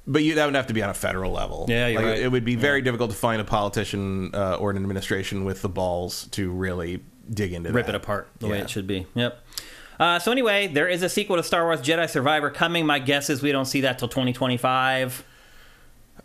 but 0.06 0.22
you, 0.22 0.36
that 0.36 0.46
would 0.46 0.54
have 0.54 0.68
to 0.68 0.72
be 0.72 0.82
on 0.82 0.88
a 0.88 0.94
federal 0.94 1.30
level. 1.30 1.66
Yeah, 1.68 1.88
Like, 1.88 2.06
right. 2.06 2.18
It 2.20 2.32
would 2.32 2.46
be 2.46 2.54
very 2.56 2.80
difficult 2.80 3.10
to 3.10 3.16
find 3.18 3.38
a 3.38 3.44
politician 3.44 4.30
uh, 4.34 4.54
or 4.54 4.70
an 4.70 4.78
administration 4.78 5.44
with 5.44 5.60
the 5.60 5.68
balls 5.68 6.26
to 6.30 6.50
really 6.50 7.02
dig 7.32 7.52
into 7.52 7.72
rip 7.72 7.86
that. 7.86 7.94
it 7.94 7.96
apart 7.96 8.28
the 8.40 8.48
way 8.48 8.58
it 8.58 8.70
should 8.70 8.86
be. 8.86 9.06
Yep. 9.14 9.42
Uh, 9.98 10.18
so 10.18 10.30
anyway, 10.30 10.66
there 10.66 10.88
is 10.88 11.02
a 11.02 11.08
sequel 11.08 11.36
to 11.36 11.42
Star 11.42 11.64
Wars 11.64 11.80
Jedi 11.80 12.08
Survivor 12.08 12.50
coming. 12.50 12.84
My 12.86 12.98
guess 12.98 13.30
is 13.30 13.42
we 13.42 13.50
don't 13.52 13.64
see 13.64 13.80
that 13.82 13.98
till 13.98 14.08
2025. 14.08 15.24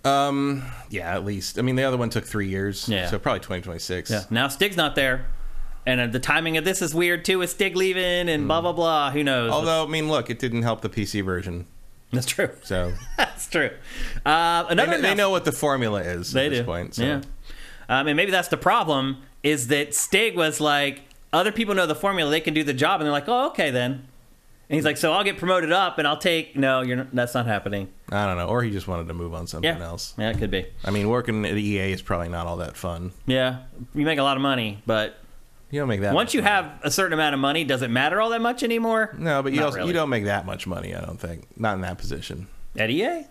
Um, 0.03 0.63
yeah, 0.89 1.13
at 1.13 1.23
least. 1.23 1.59
I 1.59 1.61
mean, 1.61 1.75
the 1.75 1.83
other 1.83 1.97
one 1.97 2.09
took 2.09 2.25
three 2.25 2.47
years. 2.49 2.89
Yeah. 2.89 3.07
So 3.07 3.19
probably 3.19 3.39
2026. 3.41 4.09
Yeah. 4.09 4.23
Now 4.29 4.47
Stig's 4.47 4.75
not 4.77 4.95
there, 4.95 5.27
and 5.85 6.01
uh, 6.01 6.07
the 6.07 6.19
timing 6.19 6.57
of 6.57 6.65
this 6.65 6.81
is 6.81 6.95
weird 6.95 7.23
too. 7.23 7.39
With 7.39 7.49
Stig 7.49 7.75
leaving 7.75 8.27
and 8.29 8.47
blah 8.47 8.61
blah 8.61 8.73
blah. 8.73 9.11
Who 9.11 9.23
knows? 9.23 9.51
Although, 9.51 9.85
I 9.85 9.87
mean, 9.87 10.09
look, 10.09 10.29
it 10.29 10.39
didn't 10.39 10.63
help 10.63 10.81
the 10.81 10.89
PC 10.89 11.23
version. 11.23 11.67
that's 12.11 12.25
true. 12.25 12.49
So 12.63 12.93
That's 13.17 13.47
true. 13.47 13.69
Uh, 14.25 14.63
they, 14.63 14.71
another 14.71 14.91
they 14.91 14.95
announcement- 14.97 15.17
know 15.17 15.29
what 15.29 15.45
the 15.45 15.51
formula 15.51 16.01
is 16.01 16.33
They 16.33 16.47
at 16.47 16.49
this 16.49 16.59
do. 16.59 16.65
point. 16.65 16.95
So. 16.95 17.03
Yeah. 17.03 17.21
Um, 17.87 18.07
and 18.07 18.15
maybe 18.17 18.31
that's 18.31 18.47
the 18.47 18.57
problem 18.57 19.21
is 19.43 19.67
that 19.67 19.93
Stig 19.95 20.35
was 20.35 20.59
like, 20.59 21.01
other 21.33 21.51
people 21.51 21.73
know 21.75 21.85
the 21.85 21.95
formula, 21.95 22.29
they 22.29 22.41
can 22.41 22.53
do 22.53 22.63
the 22.63 22.73
job, 22.73 22.99
and 23.01 23.05
they're 23.05 23.11
like, 23.11 23.27
oh, 23.29 23.47
okay 23.47 23.71
then. 23.71 23.91
And 24.69 24.75
he's 24.77 24.85
like, 24.85 24.95
so 24.97 25.11
I'll 25.11 25.23
get 25.25 25.37
promoted 25.37 25.71
up, 25.73 25.97
and 25.97 26.07
I'll 26.07 26.17
take. 26.17 26.55
No, 26.55 26.79
you're 26.81 26.95
not, 26.97 27.13
that's 27.13 27.33
not 27.33 27.45
happening. 27.45 27.89
I 28.09 28.25
don't 28.25 28.37
know. 28.37 28.47
Or 28.47 28.63
he 28.63 28.71
just 28.71 28.87
wanted 28.87 29.07
to 29.09 29.13
move 29.13 29.33
on 29.33 29.45
something 29.45 29.69
Yeah, 29.77 29.83
else. 29.83 30.13
yeah, 30.17 30.29
it 30.29 30.37
could 30.37 30.49
be. 30.51 30.65
I 30.85 30.91
mean, 30.91 31.09
working 31.09 31.43
at 31.45 31.57
EA 31.57 31.91
is 31.91 32.01
probably 32.01 32.29
not 32.29 32.47
all 32.47 32.57
that 32.57 32.77
fun. 32.77 33.11
Yeah, 33.25 33.63
you 33.93 34.05
make 34.05 34.17
a 34.19 34.23
lot 34.23 34.37
of 34.37 34.41
money, 34.43 34.81
but 34.85 35.17
You 35.71 35.79
don't 35.81 35.89
make 35.89 35.99
that 36.01 36.13
once 36.13 36.27
much 36.29 36.33
you 36.35 36.41
money. 36.41 36.53
have 36.53 36.79
a 36.83 36.91
certain 36.91 37.11
amount 37.13 37.33
of 37.33 37.41
money, 37.41 37.65
does 37.65 37.81
it 37.81 37.89
matter 37.89 38.21
all 38.21 38.29
that 38.29 38.39
much 38.41 38.63
anymore? 38.63 39.13
No, 39.17 39.43
but 39.43 39.51
you 39.51 39.59
Not 39.59 39.65
also 39.65 39.77
really. 39.79 39.87
you 39.89 39.93
don't 39.93 40.09
make 40.09 40.23
that 40.25 40.45
much 40.45 40.65
money, 40.67 40.95
I 40.95 41.01
don't 41.01 41.19
think. 41.19 41.47
Not 41.59 41.75
in 41.75 41.81
that 41.81 41.97
position. 41.97 42.47
At 42.77 42.89
EA? 42.89 43.25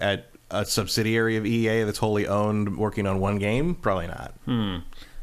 At 0.00 0.26
a 0.50 0.64
subsidiary 0.64 1.36
of 1.36 1.46
EA 1.46 1.84
that's 1.84 1.98
wholly 1.98 2.26
owned 2.26 2.76
working 2.76 3.06
on 3.06 3.20
one 3.20 3.38
game, 3.38 3.76
probably 3.76 4.08
not. 4.08 4.34
Hmm. 4.46 4.78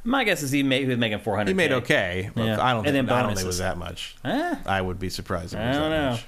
My 0.07 0.23
guess 0.23 0.41
is 0.41 0.51
he, 0.51 0.63
made, 0.63 0.83
he 0.83 0.87
was 0.87 0.97
making 0.97 1.19
400 1.19 1.49
He 1.49 1.53
made 1.53 1.71
okay. 1.73 2.29
but 2.33 2.45
Yeah. 2.45 2.63
I 2.63 2.71
don't 2.73 2.85
And 2.87 2.95
think, 2.95 3.07
then 3.07 3.15
I 3.17 3.21
don't 3.23 3.31
think 3.35 3.43
it 3.43 3.47
was 3.47 3.57
that 3.57 3.77
much. 3.77 4.15
Eh, 4.23 4.55
I 4.65 4.81
would 4.81 4.99
be 4.99 5.09
surprised 5.09 5.53
if 5.53 5.59
it 5.59 5.63
I 5.63 5.71
don't 5.73 5.89
that 5.91 6.01
know. 6.05 6.11
much. 6.11 6.25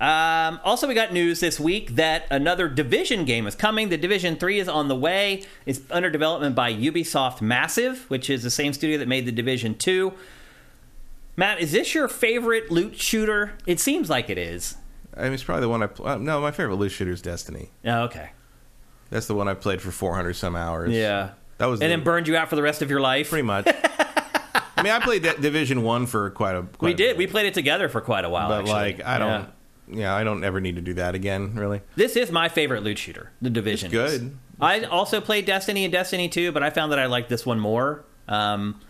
Um, 0.00 0.60
also, 0.64 0.86
we 0.88 0.94
got 0.94 1.12
news 1.12 1.40
this 1.40 1.58
week 1.60 1.96
that 1.96 2.26
another 2.30 2.68
Division 2.68 3.24
game 3.24 3.46
is 3.46 3.54
coming. 3.54 3.88
The 3.90 3.96
Division 3.98 4.36
3 4.36 4.58
is 4.60 4.68
on 4.68 4.88
the 4.88 4.96
way. 4.96 5.44
It's 5.66 5.80
under 5.90 6.08
development 6.10 6.54
by 6.54 6.72
Ubisoft 6.72 7.40
Massive, 7.42 8.04
which 8.08 8.28
is 8.30 8.42
the 8.42 8.50
same 8.50 8.72
studio 8.72 8.98
that 8.98 9.08
made 9.08 9.26
the 9.26 9.32
Division 9.32 9.74
2. 9.76 10.12
Matt, 11.36 11.60
is 11.60 11.72
this 11.72 11.94
your 11.94 12.08
favorite 12.08 12.70
loot 12.70 12.98
shooter? 12.98 13.52
It 13.66 13.80
seems 13.80 14.10
like 14.10 14.28
it 14.30 14.38
is. 14.38 14.76
I 15.16 15.24
mean, 15.24 15.32
it's 15.34 15.42
probably 15.44 15.62
the 15.62 15.68
one 15.68 15.82
I 15.82 15.86
pl- 15.88 16.06
uh, 16.06 16.16
no, 16.16 16.40
my 16.40 16.50
favorite 16.50 16.76
loot 16.76 16.92
shooter 16.92 17.12
is 17.12 17.22
Destiny. 17.22 17.70
Oh, 17.84 18.02
okay. 18.04 18.30
That's 19.10 19.26
the 19.26 19.34
one 19.34 19.46
I 19.48 19.54
played 19.54 19.80
for 19.82 19.90
400 19.90 20.34
some 20.34 20.56
hours. 20.56 20.90
Yeah. 20.92 21.30
That 21.62 21.68
was 21.68 21.80
And 21.80 21.92
the- 21.92 21.96
then 21.96 22.02
burned 22.04 22.26
you 22.26 22.36
out 22.36 22.50
for 22.50 22.56
the 22.56 22.62
rest 22.62 22.82
of 22.82 22.90
your 22.90 23.00
life. 23.00 23.30
pretty 23.30 23.42
much. 23.46 23.68
I 24.76 24.82
mean, 24.82 24.92
I 24.92 24.98
played 24.98 25.22
Division 25.22 25.82
1 25.84 26.06
for 26.06 26.30
quite 26.30 26.56
a 26.56 26.62
quite 26.62 26.82
we 26.88 26.90
a 26.90 26.94
did. 26.96 27.08
bit. 27.10 27.16
We 27.18 27.26
played 27.28 27.46
it 27.46 27.54
together 27.54 27.88
for 27.88 28.00
quite 28.00 28.24
a 28.24 28.28
while. 28.28 28.48
but 28.48 28.58
actually. 28.62 28.72
like 28.74 29.04
I 29.04 29.18
don't 29.18 29.48
yeah. 29.86 30.12
I 30.12 30.24
don't 30.24 30.42
ever 30.42 30.60
need 30.60 30.74
to 30.74 30.82
do 30.82 30.94
that 30.94 31.14
again, 31.14 31.54
really. 31.54 31.82
This 31.94 32.16
is 32.16 32.32
my 32.32 32.48
favorite 32.48 32.82
loot 32.82 32.98
shooter, 32.98 33.30
the 33.40 33.48
Division. 33.48 33.94
It's 33.94 34.12
is. 34.14 34.18
good. 34.22 34.36
I 34.60 34.82
also 34.82 35.20
played 35.20 35.44
Destiny 35.46 35.84
and 35.84 35.92
Destiny 35.92 36.28
2, 36.28 36.50
but 36.50 36.64
I 36.64 36.70
found 36.70 36.90
that 36.90 36.98
I 36.98 37.06
liked 37.06 37.28
this 37.28 37.46
one 37.46 37.60
more. 37.60 38.04
Um, 38.26 38.80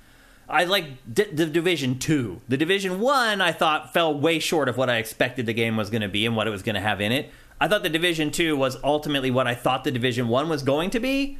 I 0.48 0.64
like 0.64 0.86
D- 1.12 1.24
the 1.30 1.44
Division 1.44 1.98
2. 1.98 2.40
The 2.48 2.56
Division 2.56 2.98
1 3.00 3.42
I 3.42 3.52
thought 3.52 3.92
fell 3.92 4.18
way 4.18 4.38
short 4.38 4.70
of 4.70 4.78
what 4.78 4.88
I 4.88 4.96
expected 4.96 5.44
the 5.44 5.52
game 5.54 5.76
was 5.76 5.90
going 5.90 6.00
to 6.02 6.08
be 6.08 6.24
and 6.24 6.34
what 6.36 6.46
it 6.46 6.50
was 6.50 6.62
going 6.62 6.76
to 6.76 6.80
have 6.80 7.02
in 7.02 7.12
it. 7.12 7.30
I 7.60 7.68
thought 7.68 7.82
the 7.82 7.90
Division 7.90 8.30
2 8.30 8.56
was 8.56 8.78
ultimately 8.82 9.30
what 9.30 9.46
I 9.46 9.54
thought 9.54 9.84
the 9.84 9.90
Division 9.92 10.28
1 10.28 10.48
was 10.48 10.62
going 10.62 10.88
to 10.90 11.00
be. 11.00 11.38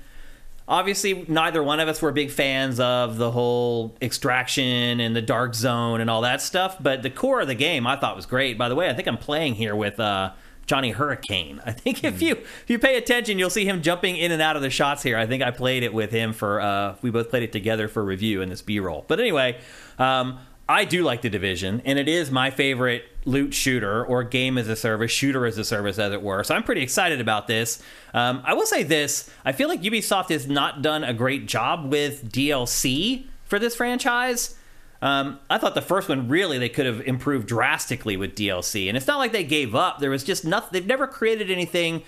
Obviously, 0.68 1.24
neither 1.28 1.62
one 1.62 1.80
of 1.80 1.88
us 1.88 2.00
were 2.00 2.12
big 2.12 2.30
fans 2.30 2.78
of 2.78 3.18
the 3.18 3.30
whole 3.30 3.96
extraction 4.00 5.00
and 5.00 5.14
the 5.14 5.22
dark 5.22 5.54
zone 5.54 6.00
and 6.00 6.08
all 6.08 6.20
that 6.20 6.40
stuff, 6.40 6.76
but 6.80 7.02
the 7.02 7.10
core 7.10 7.40
of 7.40 7.48
the 7.48 7.54
game 7.54 7.86
I 7.86 7.96
thought 7.96 8.14
was 8.14 8.26
great. 8.26 8.56
By 8.56 8.68
the 8.68 8.74
way, 8.74 8.88
I 8.88 8.94
think 8.94 9.08
I'm 9.08 9.18
playing 9.18 9.54
here 9.54 9.74
with 9.74 9.98
uh, 9.98 10.32
Johnny 10.66 10.92
Hurricane. 10.92 11.60
I 11.66 11.72
think 11.72 12.04
if 12.04 12.22
you 12.22 12.34
if 12.36 12.64
you 12.68 12.78
pay 12.78 12.96
attention, 12.96 13.38
you'll 13.38 13.50
see 13.50 13.64
him 13.64 13.82
jumping 13.82 14.16
in 14.16 14.30
and 14.30 14.40
out 14.40 14.56
of 14.56 14.62
the 14.62 14.70
shots 14.70 15.02
here. 15.02 15.18
I 15.18 15.26
think 15.26 15.42
I 15.42 15.50
played 15.50 15.82
it 15.82 15.92
with 15.92 16.10
him 16.10 16.32
for 16.32 16.60
uh, 16.60 16.96
we 17.02 17.10
both 17.10 17.28
played 17.28 17.42
it 17.42 17.52
together 17.52 17.88
for 17.88 18.04
review 18.04 18.40
in 18.40 18.48
this 18.48 18.62
B-roll. 18.62 19.04
But 19.08 19.20
anyway, 19.20 19.58
um, 19.98 20.38
I 20.68 20.84
do 20.84 21.02
like 21.02 21.22
the 21.22 21.28
division, 21.28 21.82
and 21.84 21.98
it 21.98 22.08
is 22.08 22.30
my 22.30 22.50
favorite 22.50 23.04
loot 23.24 23.52
shooter 23.52 24.04
or 24.04 24.24
game 24.24 24.56
as 24.56 24.68
a 24.68 24.76
service, 24.76 25.10
shooter 25.10 25.44
as 25.44 25.58
a 25.58 25.64
service, 25.64 25.98
as 25.98 26.12
it 26.12 26.22
were. 26.22 26.42
So 26.44 26.54
I'm 26.54 26.62
pretty 26.62 26.82
excited 26.82 27.20
about 27.20 27.46
this. 27.46 27.82
Um, 28.14 28.42
I 28.44 28.54
will 28.54 28.66
say 28.66 28.82
this: 28.82 29.28
I 29.44 29.52
feel 29.52 29.68
like 29.68 29.82
Ubisoft 29.82 30.30
has 30.30 30.46
not 30.46 30.80
done 30.80 31.04
a 31.04 31.12
great 31.12 31.46
job 31.46 31.90
with 31.90 32.30
DLC 32.32 33.26
for 33.44 33.58
this 33.58 33.74
franchise. 33.76 34.56
Um, 35.02 35.40
I 35.50 35.58
thought 35.58 35.74
the 35.74 35.82
first 35.82 36.08
one 36.08 36.28
really 36.28 36.58
they 36.58 36.68
could 36.68 36.86
have 36.86 37.00
improved 37.00 37.48
drastically 37.48 38.16
with 38.16 38.36
DLC, 38.36 38.86
and 38.88 38.96
it's 38.96 39.08
not 39.08 39.18
like 39.18 39.32
they 39.32 39.44
gave 39.44 39.74
up. 39.74 39.98
There 39.98 40.10
was 40.10 40.22
just 40.24 40.44
nothing. 40.44 40.68
They've 40.72 40.86
never 40.86 41.06
created 41.08 41.50
anything 41.50 42.02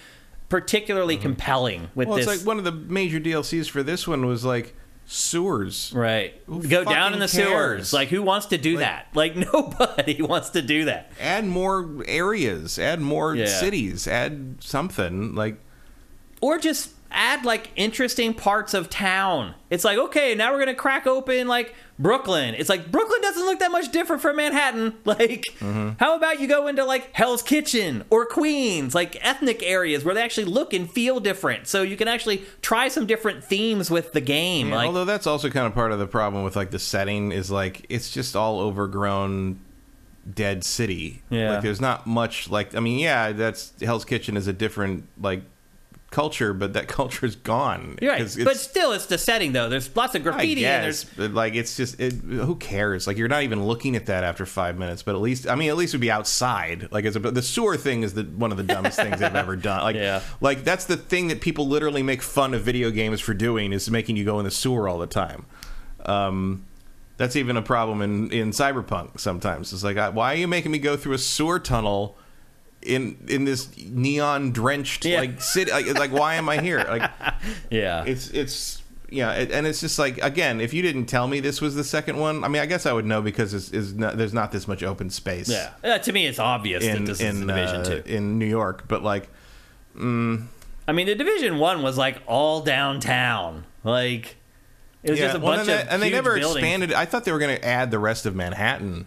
particularly 0.48 1.16
compelling 1.16 1.88
with 1.96 2.06
Well, 2.06 2.18
this. 2.18 2.28
it's 2.28 2.38
like 2.40 2.46
one 2.46 2.58
of 2.58 2.64
the 2.64 2.70
major 2.72 3.18
DLCs 3.18 3.68
for 3.68 3.82
this 3.82 4.06
one 4.06 4.26
was 4.26 4.44
like 4.44 4.76
sewers. 5.06 5.92
right, 5.94 6.34
Who 6.46 6.62
go 6.62 6.84
down 6.84 7.12
in 7.12 7.18
the 7.20 7.28
fucking 7.28 7.46
sewers. 7.46 7.92
Like 7.92 8.08
who 8.08 8.22
wants 8.22 8.46
to 8.46 8.58
do 8.58 8.76
Like- 8.76 8.80
that? 8.80 9.06
Like 9.14 9.36
nobody 9.52 10.20
wants 10.22 10.50
to 10.50 10.62
do 10.62 10.86
that. 10.86 11.12
Add 11.20 11.44
more 11.46 12.02
areas. 12.06 12.78
Add 12.78 13.00
more 13.00 13.34
Yeah. 13.34 13.46
cities. 13.46 14.06
Add 14.08 14.56
something 14.60 15.34
like 15.34 15.58
or 16.40 16.58
just 16.58 16.90
add 17.14 17.44
like 17.44 17.70
interesting 17.76 18.34
parts 18.34 18.74
of 18.74 18.90
town. 18.90 19.54
It's 19.70 19.84
like, 19.84 19.98
okay, 19.98 20.34
now 20.34 20.52
we're 20.52 20.58
gonna 20.58 20.74
crack 20.74 21.06
open 21.06 21.48
like 21.48 21.74
Brooklyn. 21.98 22.54
It's 22.54 22.68
like 22.68 22.90
Brooklyn 22.90 23.20
doesn't 23.22 23.44
look 23.44 23.60
that 23.60 23.70
much 23.70 23.92
different 23.92 24.22
from 24.22 24.36
Manhattan. 24.36 24.94
Like, 25.04 25.44
mm-hmm. 25.60 25.90
how 25.98 26.16
about 26.16 26.40
you 26.40 26.48
go 26.48 26.66
into 26.66 26.84
like 26.84 27.12
Hell's 27.12 27.42
Kitchen 27.42 28.04
or 28.10 28.26
Queens, 28.26 28.94
like 28.94 29.16
ethnic 29.24 29.62
areas 29.62 30.04
where 30.04 30.14
they 30.14 30.22
actually 30.22 30.46
look 30.46 30.72
and 30.72 30.90
feel 30.90 31.20
different, 31.20 31.68
so 31.68 31.82
you 31.82 31.96
can 31.96 32.08
actually 32.08 32.42
try 32.62 32.88
some 32.88 33.06
different 33.06 33.44
themes 33.44 33.90
with 33.90 34.12
the 34.12 34.20
game. 34.20 34.70
Yeah, 34.70 34.76
like, 34.76 34.86
although 34.86 35.04
that's 35.04 35.26
also 35.26 35.50
kind 35.50 35.66
of 35.66 35.74
part 35.74 35.92
of 35.92 35.98
the 35.98 36.06
problem 36.06 36.42
with 36.42 36.56
like 36.56 36.70
the 36.70 36.78
setting 36.78 37.32
is 37.32 37.50
like 37.50 37.86
it's 37.88 38.10
just 38.10 38.34
all 38.34 38.60
overgrown 38.60 39.60
dead 40.32 40.64
city. 40.64 41.22
Yeah. 41.30 41.54
Like 41.54 41.62
there's 41.62 41.80
not 41.80 42.06
much 42.06 42.50
like 42.50 42.74
I 42.74 42.80
mean, 42.80 42.98
yeah, 42.98 43.32
that's 43.32 43.72
Hell's 43.80 44.04
Kitchen 44.04 44.36
is 44.36 44.46
a 44.46 44.52
different 44.52 45.06
like 45.20 45.42
culture, 46.14 46.54
but 46.54 46.72
that 46.72 46.88
culture 47.00 47.26
is 47.26 47.36
gone. 47.36 47.98
You're 48.00 48.12
right, 48.12 48.36
but 48.44 48.56
still, 48.56 48.92
it's 48.92 49.06
the 49.06 49.18
setting 49.18 49.52
though. 49.52 49.68
There's 49.68 49.94
lots 49.94 50.14
of 50.14 50.22
graffiti 50.22 50.64
and 50.64 50.84
guess, 50.84 51.04
there's 51.04 51.30
but 51.30 51.34
like 51.34 51.54
it's 51.54 51.76
just 51.76 52.00
it, 52.00 52.12
who 52.14 52.54
cares? 52.56 53.06
Like 53.06 53.18
you're 53.18 53.28
not 53.28 53.42
even 53.42 53.64
looking 53.66 53.96
at 53.96 54.06
that 54.06 54.24
after 54.24 54.46
five 54.46 54.78
minutes. 54.78 55.02
But 55.02 55.14
at 55.16 55.20
least 55.20 55.48
I 55.48 55.54
mean, 55.56 55.68
at 55.68 55.76
least 55.76 55.90
it'd 55.92 56.00
be 56.00 56.10
outside. 56.10 56.88
Like 56.90 57.04
it's 57.04 57.16
a, 57.16 57.20
the 57.20 57.42
sewer 57.42 57.76
thing 57.76 58.02
is 58.04 58.14
the 58.14 58.22
one 58.22 58.50
of 58.52 58.56
the 58.56 58.62
dumbest 58.62 58.96
things 58.98 59.18
they've 59.20 59.34
ever 59.34 59.56
done. 59.56 59.82
Like 59.82 59.96
Yeah. 59.96 60.22
like 60.40 60.64
that's 60.64 60.84
the 60.86 60.96
thing 60.96 61.28
that 61.28 61.40
people 61.40 61.66
literally 61.68 62.02
make 62.02 62.22
fun 62.22 62.54
of 62.54 62.62
video 62.62 62.90
games 62.90 63.20
for 63.20 63.34
doing 63.34 63.72
is 63.72 63.90
making 63.90 64.16
you 64.16 64.24
go 64.24 64.38
in 64.38 64.44
the 64.44 64.50
sewer 64.50 64.88
all 64.88 64.98
the 64.98 65.06
time. 65.06 65.44
Um, 66.06 66.64
that's 67.16 67.36
even 67.36 67.56
a 67.56 67.62
problem 67.62 68.02
in 68.02 68.30
in 68.32 68.50
Cyberpunk. 68.50 69.20
Sometimes 69.20 69.72
it's 69.72 69.84
like, 69.84 69.96
I- 69.96 70.08
why 70.10 70.32
are 70.32 70.36
you 70.36 70.48
making 70.48 70.72
me 70.72 70.78
go 70.78 70.96
through 70.96 71.14
a 71.14 71.18
sewer 71.18 71.58
tunnel? 71.58 72.16
In 72.84 73.16
in 73.28 73.44
this 73.44 73.68
neon 73.78 74.52
drenched 74.52 75.04
Yeah. 75.04 75.20
like 75.20 75.40
city, 75.40 75.70
like, 75.70 75.86
like 75.98 76.12
why 76.12 76.34
am 76.34 76.48
I 76.48 76.60
here? 76.60 76.78
Like 76.86 77.10
yeah. 77.70 78.04
it's 78.04 78.28
it's 78.30 78.82
yeah, 79.10 79.32
it, 79.32 79.52
and 79.52 79.66
it's 79.66 79.80
just 79.80 79.98
like 79.98 80.18
again, 80.22 80.60
if 80.60 80.74
you 80.74 80.82
didn't 80.82 81.06
tell 81.06 81.26
me 81.28 81.40
this 81.40 81.60
was 81.60 81.74
the 81.74 81.84
second 81.84 82.18
one, 82.18 82.42
I 82.44 82.48
mean, 82.48 82.60
I 82.60 82.66
guess 82.66 82.84
I 82.84 82.92
would 82.92 83.06
know 83.06 83.22
because 83.22 83.54
it's, 83.54 83.70
is 83.70 83.94
not, 83.94 84.16
there's 84.18 84.34
not 84.34 84.50
this 84.52 84.66
much 84.68 84.82
open 84.82 85.08
space. 85.08 85.48
yeah. 85.48 85.70
Yeah, 85.84 85.98
to 85.98 86.12
me, 86.12 86.26
it's 86.26 86.38
obvious 86.38 86.82
in 86.84 87.04
that 87.04 87.06
this 87.12 87.20
in 87.20 87.28
is 87.36 87.40
the 87.40 87.46
Division 87.46 87.76
uh, 87.80 87.84
Two. 87.84 88.02
in 88.06 88.38
New 88.38 88.46
York, 88.46 88.84
but 88.88 89.02
like 89.02 89.28
I 89.96 90.92
mean, 90.92 91.06
the 91.06 91.14
Division 91.14 91.58
One 91.58 91.82
was 91.82 91.96
like 91.96 92.20
all 92.26 92.60
downtown. 92.60 93.64
Like 93.82 94.36
it 95.02 95.10
was 95.10 95.20
just 95.20 95.36
a 95.36 95.38
well, 95.40 95.56
bunch 95.56 95.68
and 95.68 95.80
of 95.80 95.86
they, 95.86 95.94
and 95.94 96.02
they 96.02 96.10
never 96.10 96.34
buildings. 96.38 96.56
expanded. 96.56 96.92
I 96.92 97.04
thought 97.04 97.24
they 97.24 97.32
were 97.32 97.38
going 97.38 97.56
to 97.56 97.64
add 97.64 97.90
the 97.90 97.98
rest 97.98 98.26
of 98.26 98.34
Manhattan. 98.34 99.06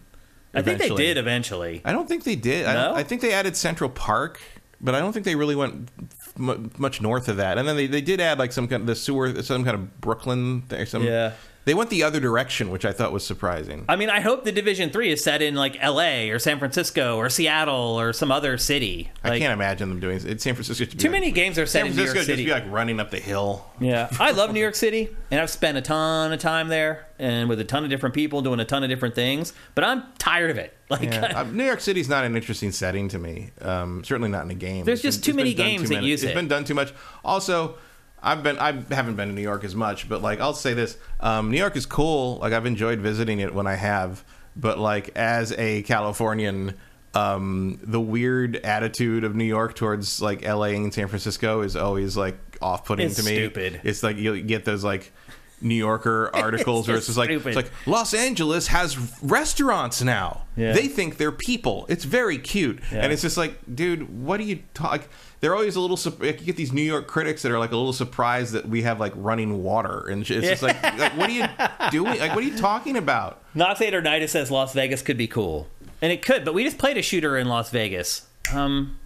I 0.57 0.61
think 0.61 0.79
they 0.79 0.89
did 0.89 1.17
eventually. 1.17 1.81
I 1.85 1.91
don't 1.91 2.07
think 2.07 2.23
they 2.23 2.35
did. 2.35 2.65
I, 2.65 2.73
No? 2.73 2.95
I 2.95 3.03
think 3.03 3.21
they 3.21 3.33
added 3.33 3.55
Central 3.55 3.89
Park, 3.89 4.39
but 4.81 4.95
I 4.95 4.99
don't 4.99 5.13
think 5.13 5.25
they 5.25 5.35
really 5.35 5.55
went 5.55 5.89
much 6.37 7.01
north 7.01 7.29
of 7.29 7.37
that. 7.37 7.57
And 7.57 7.67
then 7.67 7.75
they, 7.75 7.87
they 7.87 8.01
did 8.01 8.19
add 8.21 8.39
like 8.39 8.51
some 8.51 8.67
kind 8.67 8.81
of 8.81 8.87
the 8.87 8.95
sewer, 8.95 9.41
some 9.41 9.63
kind 9.63 9.75
of 9.75 10.01
Brooklyn. 10.01 10.61
Thing, 10.63 10.85
some, 10.85 11.03
Yeah. 11.03 11.33
They 11.67 11.73
went 11.73 11.89
the 11.89 12.01
other 12.03 12.21
direction, 12.21 12.69
which 12.71 12.85
I 12.85 12.93
thought 12.93 13.11
was 13.11 13.25
surprising. 13.25 13.83
I 13.89 13.97
mean, 13.97 14.09
I 14.09 14.21
hope 14.21 14.45
the 14.45 14.53
Division 14.53 14.89
Three 14.89 15.11
is 15.11 15.21
set 15.21 15.41
in 15.41 15.53
like 15.53 15.75
L.A. 15.81 16.29
or 16.29 16.39
San 16.39 16.59
Francisco 16.59 17.17
or 17.17 17.29
Seattle 17.29 17.99
or 17.99 18.13
some 18.13 18.31
other 18.31 18.57
city. 18.57 19.11
I 19.21 19.37
can't 19.37 19.51
imagine 19.51 19.89
them 19.89 19.99
doing 19.99 20.15
it. 20.25 20.39
San 20.41 20.55
Francisco. 20.55 20.85
be 20.85 20.91
Too 20.91 21.07
like- 21.07 21.11
many 21.11 21.31
games 21.31 21.59
are 21.59 21.65
set 21.65 21.79
San 21.81 21.87
in 21.87 21.91
New 21.91 22.05
Francisco 22.05 22.19
York 22.19 22.27
just 22.27 22.45
be 22.45 22.51
like 22.51 22.71
running 22.71 23.01
up 23.01 23.11
the 23.11 23.19
hill. 23.19 23.69
Yeah, 23.81 24.07
I 24.17 24.31
love 24.31 24.53
New 24.53 24.61
York 24.61 24.75
City, 24.75 25.09
and 25.29 25.41
I've 25.41 25.49
spent 25.49 25.77
a 25.77 25.81
ton 25.81 26.31
of 26.31 26.39
time 26.39 26.69
there, 26.69 27.05
and 27.19 27.49
with 27.49 27.59
a 27.59 27.65
ton 27.65 27.83
of 27.83 27.89
different 27.89 28.15
people 28.15 28.41
doing 28.41 28.61
a 28.61 28.65
ton 28.65 28.83
of 28.83 28.89
different 28.89 29.13
things. 29.13 29.51
But 29.75 29.83
I'm 29.83 30.03
tired 30.17 30.51
of 30.51 30.57
it. 30.57 30.73
Like, 30.89 31.01
Yeah. 31.03 31.45
New 31.51 31.65
York 31.65 31.81
City's 31.81 32.07
not 32.07 32.23
an 32.23 32.33
interesting 32.37 32.71
setting 32.71 33.09
to 33.09 33.19
me. 33.19 33.51
Um, 33.59 34.05
certainly 34.05 34.29
not 34.29 34.45
in 34.45 34.51
a 34.51 34.55
game. 34.55 34.85
There's 34.85 34.99
It's 34.99 35.17
just 35.17 35.25
been- 35.25 35.33
too 35.33 35.35
many 35.35 35.53
games 35.53 35.81
too 35.81 35.87
that 35.89 35.95
many- 35.95 36.07
use 36.07 36.21
It's 36.23 36.27
it. 36.27 36.31
It's 36.31 36.35
been 36.35 36.47
done 36.47 36.63
too 36.63 36.75
much. 36.75 36.93
Also, 37.25 37.75
I've 38.21 38.43
been 38.43 38.57
I 38.59 38.71
haven't 38.93 39.15
been 39.15 39.29
to 39.29 39.33
New 39.33 39.41
York 39.41 39.63
as 39.63 39.75
much, 39.75 40.09
but 40.09 40.21
like 40.21 40.39
I'll 40.39 40.53
say 40.53 40.73
this: 40.73 40.97
um, 41.19 41.51
New 41.51 41.57
York 41.57 41.75
is 41.75 41.85
cool. 41.85 42.37
Like 42.37 42.53
I've 42.53 42.65
enjoyed 42.65 42.99
visiting 42.99 43.39
it 43.39 43.53
when 43.53 43.67
I 43.67 43.75
have, 43.75 44.23
but 44.55 44.79
like 44.79 45.11
as 45.15 45.51
a 45.53 45.83
Californian. 45.83 46.75
Um, 47.13 47.79
the 47.81 48.01
weird 48.01 48.57
attitude 48.57 49.23
of 49.23 49.33
New 49.35 49.45
York 49.45 49.73
towards 49.75 50.21
like 50.21 50.43
LA 50.45 50.65
and 50.65 50.93
San 50.93 51.07
Francisco 51.07 51.61
is 51.61 51.75
always 51.75 52.15
like 52.15 52.37
off-putting 52.61 53.07
It's 53.07 53.15
to 53.15 53.23
me. 53.23 53.37
stupid. 53.37 53.81
It's 53.83 54.03
like 54.03 54.17
you 54.17 54.39
get 54.43 54.65
those 54.65 54.83
like 54.83 55.11
New 55.59 55.73
Yorker 55.73 56.29
articles 56.35 56.87
where 56.87 56.95
it's 56.97 57.07
just 57.07 57.17
like 57.17 57.29
stupid. 57.29 57.47
it's 57.47 57.55
like 57.55 57.71
Los 57.87 58.13
Angeles 58.13 58.67
has 58.67 58.97
restaurants 59.23 60.03
now. 60.03 60.43
Yeah. 60.55 60.73
They 60.73 60.87
think 60.87 61.17
they're 61.17 61.31
people. 61.31 61.87
It's 61.89 62.03
very 62.03 62.37
cute, 62.37 62.81
Yeah. 62.91 62.99
and 62.99 63.13
it's 63.13 63.23
just 63.23 63.37
like, 63.37 63.57
dude, 63.73 64.23
what 64.23 64.37
do 64.37 64.43
you 64.43 64.59
talk? 64.75 65.07
They're 65.39 65.53
always 65.53 65.75
a 65.75 65.81
little. 65.81 65.99
Like, 66.19 66.39
you 66.39 66.45
get 66.47 66.55
these 66.55 66.73
New 66.73 66.81
York 66.81 67.07
critics 67.07 67.43
that 67.43 67.51
are 67.51 67.59
like 67.59 67.71
a 67.71 67.77
little 67.77 67.93
surprised 67.93 68.53
that 68.53 68.67
we 68.67 68.81
have 68.81 68.99
like 68.99 69.13
running 69.15 69.63
water, 69.63 70.07
and 70.07 70.21
it's 70.21 70.29
just 70.29 70.63
like, 70.63 70.81
like, 70.97 71.15
what 71.15 71.29
are 71.29 71.33
you 71.33 71.45
doing? 71.91 72.19
Like, 72.19 72.33
what 72.33 72.43
are 72.43 72.47
you 72.47 72.57
talking 72.57 72.97
about? 72.97 73.43
Noxator 73.55 74.03
Nida 74.03 74.27
says 74.27 74.49
Las 74.49 74.73
Vegas 74.73 75.01
could 75.01 75.17
be 75.17 75.27
cool, 75.27 75.67
and 76.01 76.11
it 76.11 76.23
could. 76.25 76.43
But 76.43 76.53
we 76.53 76.63
just 76.63 76.77
played 76.79 76.97
a 76.97 77.01
shooter 77.03 77.37
in 77.37 77.47
Las 77.47 77.69
Vegas. 77.69 78.27
Um, 78.53 78.97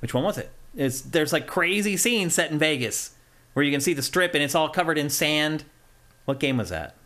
which 0.00 0.12
one 0.12 0.24
was 0.24 0.36
it? 0.36 0.50
It's 0.76 1.00
there's 1.00 1.32
like 1.32 1.46
crazy 1.46 1.96
scenes 1.96 2.34
set 2.34 2.50
in 2.50 2.58
Vegas 2.58 3.12
where 3.52 3.64
you 3.64 3.70
can 3.70 3.80
see 3.80 3.94
the 3.94 4.02
strip 4.02 4.34
and 4.34 4.42
it's 4.42 4.54
all 4.54 4.68
covered 4.68 4.98
in 4.98 5.08
sand. 5.08 5.64
What 6.24 6.40
game 6.40 6.58
was 6.58 6.70
that? 6.70 6.96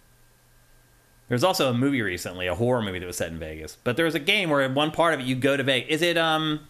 There's 1.29 1.45
also 1.45 1.69
a 1.69 1.75
movie 1.75 2.01
recently, 2.01 2.47
a 2.47 2.55
horror 2.55 2.81
movie 2.81 2.99
that 3.01 3.07
was 3.07 3.19
set 3.19 3.31
in 3.31 3.39
Vegas. 3.39 3.77
But 3.85 3.97
there 3.97 4.07
was 4.07 4.15
a 4.15 4.21
game 4.21 4.49
where 4.49 4.63
in 4.63 4.75
one 4.75 4.91
part 4.91 5.13
of 5.13 5.21
it 5.21 5.27
you 5.27 5.37
go 5.37 5.57
to 5.57 5.63
Vegas. 5.63 5.97
Is 5.97 6.03
it 6.03 6.17
um 6.17 6.61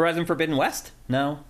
Horizon 0.00 0.24
Forbidden 0.26 0.56
West? 0.56 0.90
No. 1.08 1.40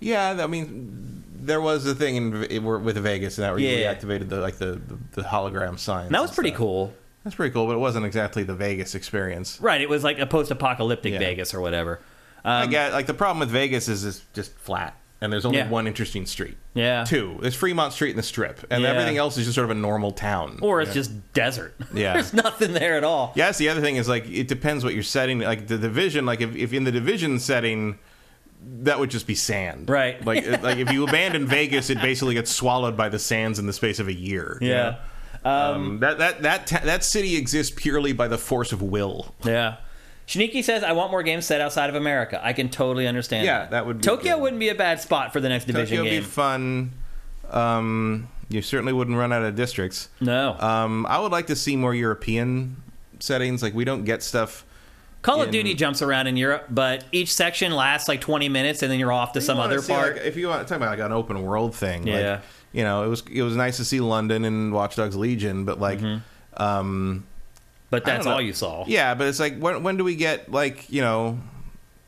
Yeah, 0.00 0.38
I 0.42 0.46
mean, 0.46 1.22
there 1.40 1.60
was 1.60 1.86
a 1.86 1.94
thing 1.94 2.16
in 2.16 2.64
with 2.84 2.96
Vegas, 2.98 3.38
and 3.38 3.44
that 3.44 3.50
where 3.50 3.58
you 3.60 3.68
Yeah. 3.68 3.94
reactivated 3.94 4.28
the 4.28 4.40
like 4.40 4.56
the 4.56 4.80
the, 4.86 4.98
the 5.12 5.22
hologram 5.22 5.78
signs. 5.78 6.10
That 6.10 6.20
was 6.22 6.32
pretty 6.32 6.50
stuff. 6.50 6.58
cool. 6.58 6.94
That's 7.24 7.34
pretty 7.34 7.52
cool, 7.52 7.66
but 7.66 7.72
it 7.72 7.78
wasn't 7.78 8.06
exactly 8.06 8.42
the 8.44 8.54
Vegas 8.54 8.94
experience. 8.94 9.58
Right, 9.60 9.80
it 9.80 9.88
was 9.88 10.04
like 10.04 10.18
a 10.20 10.26
post-apocalyptic 10.26 11.14
Yeah. 11.14 11.18
Vegas 11.18 11.54
or 11.54 11.60
whatever. 11.60 11.98
I 12.44 12.62
Um, 12.62 12.70
like 12.92 13.06
the 13.06 13.14
problem 13.14 13.40
with 13.40 13.48
Vegas 13.48 13.88
is 13.88 14.04
it's 14.04 14.22
just 14.32 14.56
flat, 14.58 14.94
and 15.20 15.32
there's 15.32 15.44
only 15.46 15.58
Yeah. 15.58 15.68
one 15.68 15.86
interesting 15.86 16.26
street. 16.26 16.56
Yeah. 16.74 17.04
Two. 17.04 17.38
There's 17.40 17.54
Fremont 17.54 17.92
Street 17.92 18.10
and 18.10 18.18
the 18.18 18.22
Strip, 18.22 18.66
and 18.70 18.82
Yeah. 18.82 18.90
everything 18.90 19.16
else 19.16 19.36
is 19.38 19.44
just 19.46 19.54
sort 19.54 19.64
of 19.64 19.70
a 19.70 19.80
normal 19.80 20.12
town. 20.12 20.58
or 20.62 20.80
it's 20.80 20.90
Yeah. 20.90 20.94
just 20.94 21.32
desert. 21.32 21.74
Yeah. 21.94 22.12
There's 22.14 22.34
nothing 22.34 22.72
there 22.72 22.96
at 22.96 23.04
all. 23.04 23.32
Yeah, 23.34 23.46
that's 23.46 23.58
the 23.58 23.68
other 23.68 23.80
thing 23.80 23.96
is 23.96 24.08
like 24.08 24.28
it 24.28 24.48
depends 24.48 24.84
what 24.84 24.94
you're 24.94 25.02
setting. 25.02 25.38
Like 25.40 25.66
the 25.68 25.78
division, 25.78 26.26
like 26.26 26.40
if, 26.40 26.54
if 26.54 26.72
in 26.72 26.84
the 26.84 26.92
division 26.92 27.38
setting, 27.38 27.98
that 28.82 28.98
would 28.98 29.10
just 29.10 29.26
be 29.26 29.34
sand, 29.34 29.88
Right. 29.88 30.24
Like 30.24 30.44
like 30.62 30.78
if 30.78 30.90
you 30.92 31.06
abandon 31.06 31.46
Vegas, 31.46 31.88
it 31.90 32.00
basically 32.00 32.34
gets 32.34 32.50
swallowed 32.50 32.96
by 32.96 33.08
the 33.08 33.18
sands 33.18 33.58
in 33.58 33.66
the 33.66 33.72
space 33.72 33.98
of 33.98 34.08
a 34.08 34.14
year. 34.14 34.58
you 34.60 34.68
Yeah. 34.70 34.82
know? 34.82 34.96
Um, 35.44 36.00
that 36.00 36.18
that 36.18 36.42
that 36.42 36.66
ta- 36.66 36.80
that 36.84 37.04
city 37.04 37.36
exists 37.36 37.72
purely 37.76 38.12
by 38.12 38.26
the 38.26 38.38
force 38.38 38.72
of 38.72 38.82
will. 38.82 39.34
Yeah. 39.44 39.76
Shiniki 40.26 40.64
says, 40.64 40.82
I 40.82 40.92
want 40.92 41.10
more 41.12 41.22
games 41.22 41.46
set 41.46 41.60
outside 41.60 41.88
of 41.88 41.94
America. 41.96 42.40
I 42.44 42.52
can 42.52 42.68
totally 42.68 43.06
understand. 43.06 43.46
Yeah, 43.46 43.66
that 43.66 43.86
would 43.86 43.98
be 43.98 44.02
Tokyo 44.02 44.34
good. 44.34 44.42
wouldn't 44.42 44.60
be 44.60 44.68
a 44.70 44.74
bad 44.74 45.00
spot 45.00 45.32
for 45.32 45.40
the 45.40 45.48
next 45.48 45.66
division 45.66 45.98
Tokyo 45.98 46.02
would 46.02 46.10
game. 46.10 46.22
be 46.22 46.26
fun. 46.28 46.92
Um, 47.50 48.28
you 48.48 48.62
certainly 48.62 48.92
wouldn't 48.92 49.16
run 49.16 49.32
out 49.32 49.42
of 49.42 49.54
districts. 49.54 50.08
no. 50.20 50.56
Um, 50.58 51.06
I 51.06 51.18
would 51.20 51.32
like 51.32 51.46
to 51.48 51.56
see 51.56 51.76
more 51.76 51.94
European 51.94 52.76
settings. 53.20 53.62
Like 53.62 53.74
we 53.74 53.84
don't 53.84 54.04
get 54.04 54.22
stuff. 54.22 54.64
Call 55.22 55.42
of 55.42 55.50
Duty 55.50 55.74
jumps 55.74 56.02
around 56.02 56.28
in 56.28 56.36
Europe, 56.36 56.66
but 56.70 57.02
each 57.10 57.32
section 57.32 57.72
lasts 57.72 58.08
like 58.08 58.20
20 58.20 58.48
minutes 58.48 58.82
and 58.82 58.92
then 58.92 59.00
you're 59.00 59.10
off 59.12 59.32
to 59.32 59.40
some 59.40 59.58
other 59.58 59.80
see, 59.80 59.92
part. 59.92 60.16
like, 60.16 60.24
if 60.24 60.36
you 60.36 60.46
want 60.46 60.62
to 60.62 60.68
talk 60.68 60.76
about 60.76 60.90
like 60.90 61.04
an 61.04 61.10
open 61.10 61.42
world 61.42 61.74
thing, 61.74 62.06
Yeah. 62.06 62.30
like, 62.34 62.40
you 62.72 62.84
know, 62.84 63.02
it 63.04 63.08
was 63.08 63.22
it 63.32 63.42
was 63.42 63.56
nice 63.56 63.76
to 63.78 63.84
see 63.84 63.98
London 64.00 64.44
and 64.44 64.72
Watch 64.72 64.94
Dogs 64.96 65.16
Legion, 65.16 65.64
but 65.64 65.80
like, 65.80 65.98
um, 66.58 67.26
but 67.90 68.04
that's 68.04 68.26
all 68.26 68.40
you 68.40 68.52
saw. 68.52 68.84
yeah, 68.86 69.14
but 69.14 69.26
it's 69.28 69.40
like 69.40 69.58
when 69.58 69.82
when 69.82 69.96
do 69.96 70.04
we 70.04 70.16
get 70.16 70.50
like 70.50 70.90
you 70.90 71.00
know, 71.02 71.38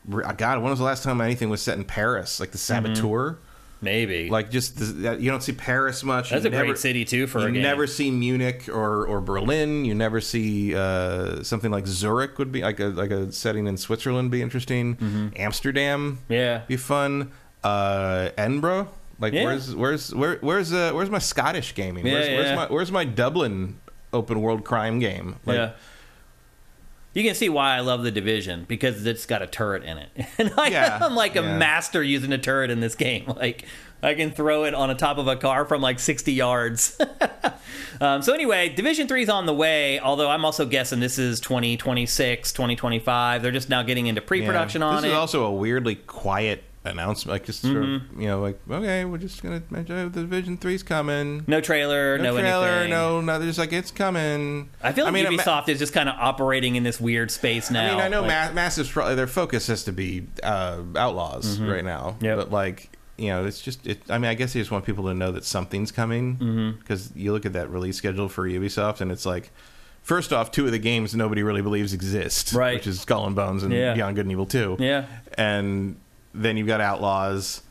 re- 0.07 0.25
God, 0.37 0.61
when 0.61 0.69
was 0.69 0.79
the 0.79 0.85
last 0.85 1.03
time 1.03 1.21
anything 1.21 1.49
was 1.49 1.61
set 1.61 1.77
in 1.77 1.83
Paris? 1.85 2.39
Like 2.39 2.51
the 2.51 2.57
Mm-hmm. 2.57 2.93
Saboteur, 2.95 3.37
Maybe. 3.81 4.29
like 4.29 4.51
just 4.51 4.77
the, 4.77 5.17
you 5.19 5.31
don't 5.31 5.41
see 5.41 5.53
Paris 5.53 6.03
much. 6.03 6.31
that's 6.31 6.43
You 6.43 6.47
a 6.49 6.51
great 6.51 6.65
never- 6.67 6.75
city, 6.77 7.05
too, 7.05 7.27
for 7.27 7.39
you 7.39 7.47
a 7.47 7.51
game. 7.51 7.61
never 7.61 7.87
see 7.87 8.11
Munich 8.11 8.67
or, 8.67 9.05
or 9.05 9.21
Berlin. 9.21 9.85
You 9.85 9.95
never 9.95 10.19
see 10.19 10.75
uh, 10.75 11.43
something 11.43 11.71
like 11.71 11.87
Zurich 11.87 12.37
would 12.39 12.51
be 12.51 12.61
like 12.61 12.79
a 12.81 12.87
like 12.87 13.11
a 13.11 13.31
setting 13.31 13.65
in 13.67 13.77
Switzerland 13.77 14.31
be 14.31 14.41
interesting. 14.41 14.95
Mm-hmm. 14.97 15.27
Amsterdam, 15.37 16.19
Yeah. 16.27 16.63
be 16.67 16.75
fun. 16.77 17.31
Uh, 17.63 18.29
Edinburgh, 18.37 18.89
like 19.19 19.33
Yeah. 19.33 19.43
where's 19.45 19.75
where's 19.75 20.13
where, 20.15 20.37
where's 20.41 20.71
uh, 20.73 20.91
where's 20.91 21.09
my 21.09 21.19
Scottish 21.19 21.73
gaming? 21.75 22.05
Yeah, 22.05 22.13
where's, 22.13 22.27
yeah. 22.27 22.35
where's 22.37 22.55
my 22.55 22.65
where's 22.67 22.91
my 22.91 23.05
Dublin 23.05 23.79
open 24.13 24.41
world 24.41 24.63
crime 24.65 24.99
game? 24.99 25.37
Like, 25.45 25.55
yeah. 25.57 25.71
You 27.13 27.23
can 27.23 27.33
see 27.33 27.49
why 27.49 27.75
I 27.75 27.79
love 27.79 28.03
the 28.03 28.11
division 28.11 28.65
because 28.67 29.05
it's 29.05 29.25
got 29.25 29.41
a 29.41 29.47
turret 29.47 29.83
in 29.83 29.97
it, 29.97 30.09
and 30.37 30.53
I, 30.57 30.67
Yeah, 30.67 31.03
am 31.03 31.15
like 31.15 31.35
a 31.35 31.41
yeah. 31.41 31.57
master 31.57 32.03
using 32.03 32.31
a 32.31 32.37
turret 32.37 32.69
in 32.71 32.79
this 32.79 32.95
game. 32.95 33.25
Like 33.35 33.65
I 34.01 34.13
can 34.13 34.31
throw 34.31 34.63
it 34.63 34.73
on 34.73 34.87
the 34.89 34.95
top 34.95 35.17
of 35.17 35.27
a 35.27 35.35
car 35.35 35.65
from 35.65 35.81
like 35.81 35.99
60 35.99 36.31
yards. 36.31 36.97
um, 38.01 38.21
so 38.21 38.33
anyway, 38.33 38.69
Division 38.69 39.07
Three 39.07 39.23
is 39.23 39.29
on 39.29 39.45
the 39.45 39.53
way. 39.53 39.99
Although 39.99 40.29
I'm 40.29 40.45
also 40.45 40.65
guessing 40.65 40.99
this 41.01 41.17
is 41.19 41.39
2026, 41.41 42.53
2025. 42.53 43.41
They're 43.41 43.51
just 43.51 43.69
now 43.69 43.81
getting 43.83 44.07
into 44.07 44.21
pre-production 44.21 44.83
on 44.83 45.01
this 45.01 45.11
is 45.11 45.17
also 45.17 45.45
a 45.45 45.51
weirdly 45.51 45.95
quiet 45.95 46.63
announcement, 46.85 47.33
like 47.33 47.45
just 47.45 47.61
sort 47.61 47.75
Mm-hmm. 47.75 48.15
of, 48.15 48.21
you 48.21 48.27
know, 48.27 48.41
like 48.41 48.59
okay, 48.69 49.05
we're 49.05 49.17
just 49.17 49.43
gonna 49.43 49.61
mention 49.69 50.11
the 50.11 50.21
Division 50.21 50.57
Three's 50.57 50.81
coming. 50.83 51.43
No 51.47 51.61
trailer, 51.61 52.17
no, 52.17 52.35
No 52.35 52.39
trailer, 52.39 52.67
anything. 52.67 52.89
no, 52.91 53.21
no. 53.21 53.39
There's 53.39 53.57
like 53.57 53.73
it's 53.73 53.91
coming. 53.91 54.69
I 54.81 54.91
feel 54.93 55.05
like 55.05 55.13
mean, 55.13 55.25
Ubisoft 55.25 55.69
is 55.69 55.79
just 55.79 55.93
kind 55.93 56.07
of 56.09 56.15
operating 56.17 56.75
in 56.75 56.83
this 56.83 56.99
weird 56.99 57.31
space 57.31 57.69
now. 57.69 57.85
I 57.85 57.89
mean, 57.91 57.99
I 57.99 58.07
know 58.07 58.21
Like, 58.21 58.49
Ma- 58.49 58.53
Massive's 58.53 58.89
probably 58.91 59.15
their 59.15 59.27
focus 59.27 59.67
has 59.67 59.83
to 59.85 59.91
be 59.91 60.27
uh, 60.43 60.81
Outlaws 60.95 61.57
Mm-hmm. 61.57 61.69
right 61.69 61.83
now. 61.85 62.15
Yep. 62.21 62.37
But 62.37 62.51
like, 62.51 62.89
you 63.17 63.27
know, 63.27 63.45
it's 63.45 63.61
just. 63.61 63.85
It, 63.85 64.01
I 64.09 64.17
mean, 64.17 64.31
I 64.31 64.33
guess 64.33 64.53
they 64.53 64.59
just 64.61 64.71
want 64.71 64.85
people 64.85 65.05
to 65.05 65.13
know 65.13 65.31
that 65.33 65.43
something's 65.45 65.91
coming 65.91 66.37
Mm-hmm. 66.37 66.79
because 66.79 67.11
you 67.15 67.33
look 67.33 67.45
at 67.45 67.53
that 67.53 67.69
release 67.69 67.97
schedule 67.97 68.29
for 68.29 68.47
Ubisoft, 68.47 69.01
and 69.01 69.11
it's 69.11 69.25
like. 69.25 69.51
First 70.01 70.33
off, 70.33 70.49
two 70.49 70.65
of 70.65 70.71
the 70.71 70.79
games 70.79 71.13
nobody 71.13 71.43
really 71.43 71.61
believes 71.61 71.93
exist, 71.93 72.53
Right. 72.53 72.75
Which 72.75 72.87
is 72.87 73.01
Skull 73.01 73.27
and 73.27 73.35
Bones 73.35 73.61
and 73.61 73.71
Yeah. 73.71 73.93
Beyond 73.93 74.15
Good 74.15 74.25
and 74.25 74.31
Evil 74.31 74.45
Two. 74.47 74.75
Yeah. 74.79 75.05
and 75.37 75.97
then 76.33 76.57
you've 76.57 76.67
got 76.67 76.81
Outlaws 76.81 77.63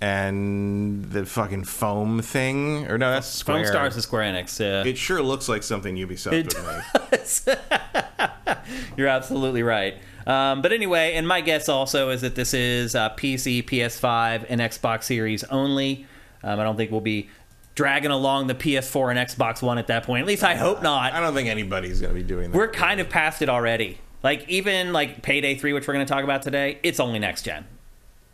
and 0.00 1.04
the 1.12 1.24
fucking 1.24 1.62
foam 1.62 2.20
thing, 2.20 2.88
or 2.88 2.98
no, 2.98 3.12
that's 3.12 3.28
Square. 3.28 3.64
Foamstars 3.64 3.96
is 3.96 4.02
Square 4.02 4.32
Enix. 4.34 4.58
Yeah. 4.58 4.84
It 4.84 4.98
sure 4.98 5.22
looks 5.22 5.48
like 5.48 5.62
something 5.62 5.94
Ubisoft 5.94 6.32
It 6.32 6.52
would 6.52 6.66
make. 6.66 8.58
You're 8.96 9.06
absolutely 9.06 9.62
right. 9.62 9.94
Um, 10.26 10.60
but 10.60 10.72
anyway, 10.72 11.14
and 11.14 11.26
my 11.26 11.40
guess 11.40 11.68
also 11.68 12.10
is 12.10 12.20
that 12.22 12.34
this 12.34 12.52
is 12.52 12.96
uh, 12.96 13.10
PC, 13.10 13.62
PS5, 13.64 14.46
and 14.48 14.60
Xbox 14.60 15.04
Series 15.04 15.44
only. 15.44 16.06
Um, 16.42 16.58
I 16.58 16.64
don't 16.64 16.76
think 16.76 16.90
we'll 16.90 17.00
be 17.00 17.28
dragging 17.76 18.10
along 18.10 18.48
the 18.48 18.54
PS4 18.56 19.16
and 19.16 19.18
Xbox 19.18 19.62
One 19.62 19.78
at 19.78 19.86
that 19.86 20.02
point. 20.02 20.22
At 20.22 20.26
least 20.26 20.42
I 20.42 20.56
hope 20.56 20.82
not. 20.82 21.12
I 21.12 21.20
don't 21.20 21.34
think 21.34 21.48
anybody's 21.48 22.00
going 22.00 22.12
to 22.12 22.20
be 22.20 22.26
doing 22.26 22.50
that. 22.50 22.58
We're 22.58 22.70
kind 22.70 23.00
of 23.00 23.08
past 23.08 23.40
it 23.40 23.48
already. 23.48 23.98
Like 24.24 24.48
even 24.48 24.92
like 24.92 25.22
Payday 25.22 25.56
3, 25.56 25.72
which 25.72 25.86
we're 25.86 25.94
going 25.94 26.06
to 26.06 26.12
talk 26.12 26.24
about 26.24 26.42
today, 26.42 26.78
it's 26.82 27.00
only 27.00 27.18
next 27.18 27.42
gen. 27.42 27.66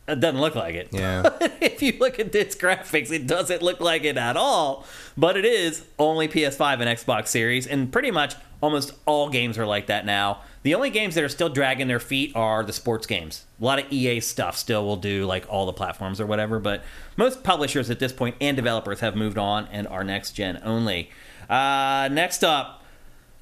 It 0.09 0.21
doesn't 0.21 0.41
look 0.41 0.55
like 0.55 0.75
it. 0.75 0.89
Yeah. 0.91 1.29
if 1.61 1.83
you 1.83 1.93
look 1.99 2.19
at 2.19 2.33
this 2.33 2.55
graphics, 2.55 3.13
it 3.13 3.27
doesn't 3.27 3.63
look 3.63 3.81
like 3.81 4.05
it 4.05 4.17
at 4.17 4.37
all. 4.37 4.87
But 5.17 5.37
it 5.37 5.45
is 5.45 5.85
only 5.99 6.29
PS5 6.29 6.81
and 6.81 6.85
Xbox 6.85 7.29
Series, 7.29 7.67
and 7.67 7.93
pretty 7.93 8.11
much 8.11 8.35
almost 8.61 8.93
all 9.07 9.29
games 9.29 9.59
are 9.59 9.67
like 9.67 9.87
that 9.87 10.07
now. 10.07 10.41
The 10.63 10.75
only 10.75 10.91
games 10.91 11.15
that 11.15 11.23
are 11.23 11.29
still 11.29 11.49
dragging 11.49 11.89
their 11.89 12.01
feet 12.01 12.33
are 12.35 12.65
the 12.65 12.73
sports 12.73 13.07
games. 13.07 13.45
A 13.61 13.65
lot 13.65 13.79
of 13.79 13.93
EA 13.93 14.21
stuff 14.21 14.57
still 14.57 14.85
will 14.85 14.97
do 14.97 15.27
like 15.27 15.47
all 15.49 15.67
the 15.67 15.73
platforms 15.73 16.21
or 16.21 16.27
whatever, 16.27 16.59
but 16.59 16.83
most 17.17 17.45
publishers 17.45 17.91
at 17.91 17.99
this 17.99 18.13
point 18.13 18.37
and 18.41 18.57
developers 18.57 19.01
have 19.01 19.15
moved 19.15 19.39
on 19.39 19.69
and 19.71 19.87
are 19.87 20.05
next 20.05 20.33
gen 20.33 20.61
only. 20.65 21.11
Uh, 21.49 22.09
next 22.11 22.43
up, 22.43 22.83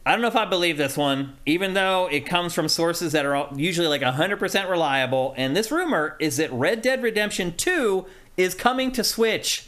I 0.07 0.12
don't 0.12 0.20
know 0.20 0.28
if 0.28 0.36
I 0.36 0.44
believe 0.44 0.78
this 0.78 0.96
one, 0.96 1.36
even 1.46 1.74
though 1.74 2.07
it 2.07 2.20
comes 2.20 2.54
from 2.54 2.68
sources 2.68 3.11
that 3.11 3.26
are 3.26 3.48
usually 3.57 3.88
like 3.88 4.02
100% 4.02 4.70
reliable. 4.70 5.34
And 5.36 5.57
this 5.57 5.72
rumor 5.72 6.16
is 6.20 6.36
that 6.36 6.52
Red 6.52 6.80
Dead 6.80 7.02
Redemption 7.02 7.57
2 7.57 8.07
is 8.36 8.54
coming 8.54 8.92
to 8.92 9.02
Switch. 9.02 9.66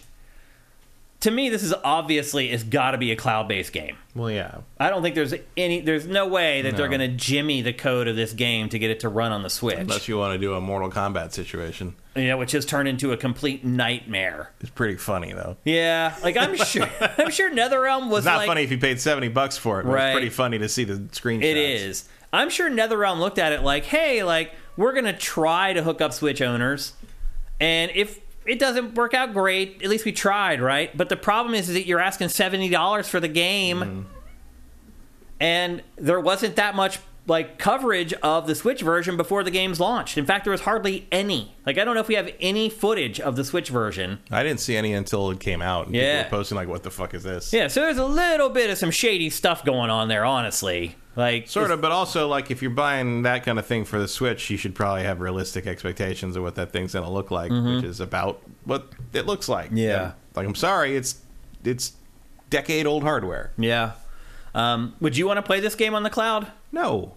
To 1.22 1.32
me, 1.32 1.48
this 1.48 1.64
is 1.64 1.74
obviously 1.82 2.50
it's 2.50 2.62
got 2.62 2.92
to 2.92 2.98
be 2.98 3.10
a 3.10 3.16
cloud-based 3.16 3.72
game. 3.72 3.96
well, 4.14 4.30
yeah. 4.30 4.58
I 4.78 4.90
don't 4.90 5.02
think 5.02 5.16
there's 5.16 5.34
any, 5.56 5.80
there's 5.80 6.06
no 6.06 6.28
way 6.28 6.62
that 6.62 6.76
they're 6.76 6.86
going 6.86 7.00
to 7.00 7.08
jimmy 7.08 7.60
the 7.60 7.72
code 7.72 8.06
of 8.06 8.14
this 8.14 8.32
game 8.32 8.68
to 8.68 8.78
get 8.78 8.92
it 8.92 9.00
to 9.00 9.08
run 9.08 9.32
on 9.32 9.42
the 9.42 9.50
Switch. 9.50 9.76
Unless 9.76 10.06
you 10.06 10.18
want 10.18 10.34
to 10.34 10.38
do 10.38 10.54
a 10.54 10.60
Mortal 10.60 10.88
Kombat 10.88 11.32
situation. 11.32 11.96
You 12.18 12.28
know, 12.28 12.36
which 12.36 12.52
has 12.52 12.64
turned 12.66 12.88
into 12.88 13.12
a 13.12 13.16
complete 13.16 13.64
nightmare. 13.64 14.52
It's 14.60 14.70
pretty 14.70 14.96
funny 14.96 15.32
though. 15.32 15.56
Yeah, 15.64 16.14
like 16.22 16.36
I'm 16.36 16.56
sure, 16.64 16.88
I'm 17.18 17.30
sure 17.30 17.50
NetherRealm 17.50 18.08
was 18.10 18.20
It's 18.20 18.26
not 18.26 18.38
like, 18.38 18.46
funny 18.48 18.62
if 18.62 18.70
you 18.70 18.78
paid 18.78 19.00
seventy 19.00 19.28
bucks 19.28 19.56
for 19.56 19.80
it, 19.80 19.84
but 19.84 19.90
Right. 19.92 20.06
it's 20.08 20.14
pretty 20.14 20.30
funny 20.30 20.58
to 20.58 20.68
see 20.68 20.84
the 20.84 20.94
screenshots. 20.94 21.42
It 21.44 21.56
is. 21.56 22.08
I'm 22.32 22.50
sure 22.50 22.70
NetherRealm 22.70 23.18
looked 23.18 23.38
at 23.38 23.52
it 23.52 23.62
like, 23.62 23.84
hey, 23.84 24.22
like 24.22 24.52
we're 24.76 24.92
gonna 24.92 25.16
try 25.16 25.72
to 25.72 25.82
hook 25.82 26.00
up 26.00 26.12
Switch 26.12 26.42
owners, 26.42 26.92
and 27.60 27.90
if 27.94 28.20
it 28.46 28.58
doesn't 28.58 28.94
work 28.94 29.12
out 29.14 29.32
great, 29.34 29.82
at 29.82 29.90
least 29.90 30.04
we 30.06 30.12
tried, 30.12 30.60
right? 30.60 30.96
But 30.96 31.08
the 31.10 31.16
problem 31.16 31.54
is, 31.54 31.68
is 31.68 31.74
that 31.74 31.86
you're 31.86 32.00
asking 32.00 32.28
seventy 32.30 32.68
dollars 32.68 33.08
for 33.08 33.20
the 33.20 33.28
game, 33.28 33.78
Mm-hmm. 33.80 34.02
and 35.40 35.82
there 35.96 36.20
wasn't 36.20 36.56
that 36.56 36.74
much 36.74 36.98
like 37.28 37.58
coverage 37.58 38.12
of 38.14 38.46
the 38.46 38.54
Switch 38.54 38.80
version 38.80 39.16
before 39.16 39.44
the 39.44 39.50
game's 39.50 39.78
launched. 39.78 40.18
In 40.18 40.26
fact, 40.26 40.44
there 40.44 40.50
was 40.50 40.62
hardly 40.62 41.06
any. 41.12 41.54
Like 41.66 41.78
I 41.78 41.84
don't 41.84 41.94
know 41.94 42.00
if 42.00 42.08
we 42.08 42.14
have 42.16 42.30
any 42.40 42.68
footage 42.68 43.20
of 43.20 43.36
the 43.36 43.44
Switch 43.44 43.68
version. 43.68 44.18
I 44.30 44.42
didn't 44.42 44.60
see 44.60 44.76
any 44.76 44.92
until 44.94 45.30
it 45.30 45.38
came 45.38 45.62
out. 45.62 45.86
And 45.86 45.94
Yeah. 45.94 46.22
People 46.24 46.38
were 46.38 46.40
posting 46.42 46.56
like, 46.56 46.68
"What 46.68 46.82
the 46.82 46.90
fuck 46.90 47.14
is 47.14 47.22
this?" 47.22 47.52
Yeah, 47.52 47.68
so 47.68 47.82
there's 47.82 47.98
a 47.98 48.06
little 48.06 48.48
bit 48.48 48.70
of 48.70 48.78
some 48.78 48.90
shady 48.90 49.30
stuff 49.30 49.64
going 49.64 49.90
on 49.90 50.08
there, 50.08 50.24
honestly. 50.24 50.96
Like 51.16 51.48
Sort 51.48 51.72
of, 51.72 51.80
but 51.80 51.90
also 51.90 52.28
like 52.28 52.50
if 52.50 52.62
you're 52.62 52.70
buying 52.70 53.22
that 53.22 53.44
kind 53.44 53.58
of 53.58 53.66
thing 53.66 53.84
for 53.84 53.98
the 53.98 54.06
Switch, 54.08 54.50
you 54.50 54.56
should 54.56 54.74
probably 54.74 55.02
have 55.02 55.20
realistic 55.20 55.66
expectations 55.66 56.36
of 56.36 56.42
what 56.44 56.54
that 56.54 56.72
thing's 56.72 56.92
going 56.92 57.04
to 57.04 57.10
look 57.10 57.30
like, 57.32 57.50
which 57.50 57.82
is 57.84 57.98
about 58.00 58.40
what 58.64 58.86
it 59.12 59.26
looks 59.26 59.48
like. 59.48 59.66
Mm-hmm. 59.66 59.76
Yeah. 59.78 60.02
And, 60.04 60.12
like 60.36 60.46
I'm 60.46 60.54
sorry, 60.54 60.96
it's 60.96 61.20
it's 61.64 61.92
decade 62.50 62.86
old 62.86 63.02
hardware. 63.02 63.52
Yeah. 63.58 63.92
Um, 64.54 64.94
would 65.00 65.16
you 65.16 65.26
want 65.26 65.36
to 65.38 65.42
play 65.42 65.60
this 65.60 65.74
game 65.74 65.94
on 65.94 66.04
the 66.04 66.10
cloud? 66.10 66.50
No. 66.72 67.14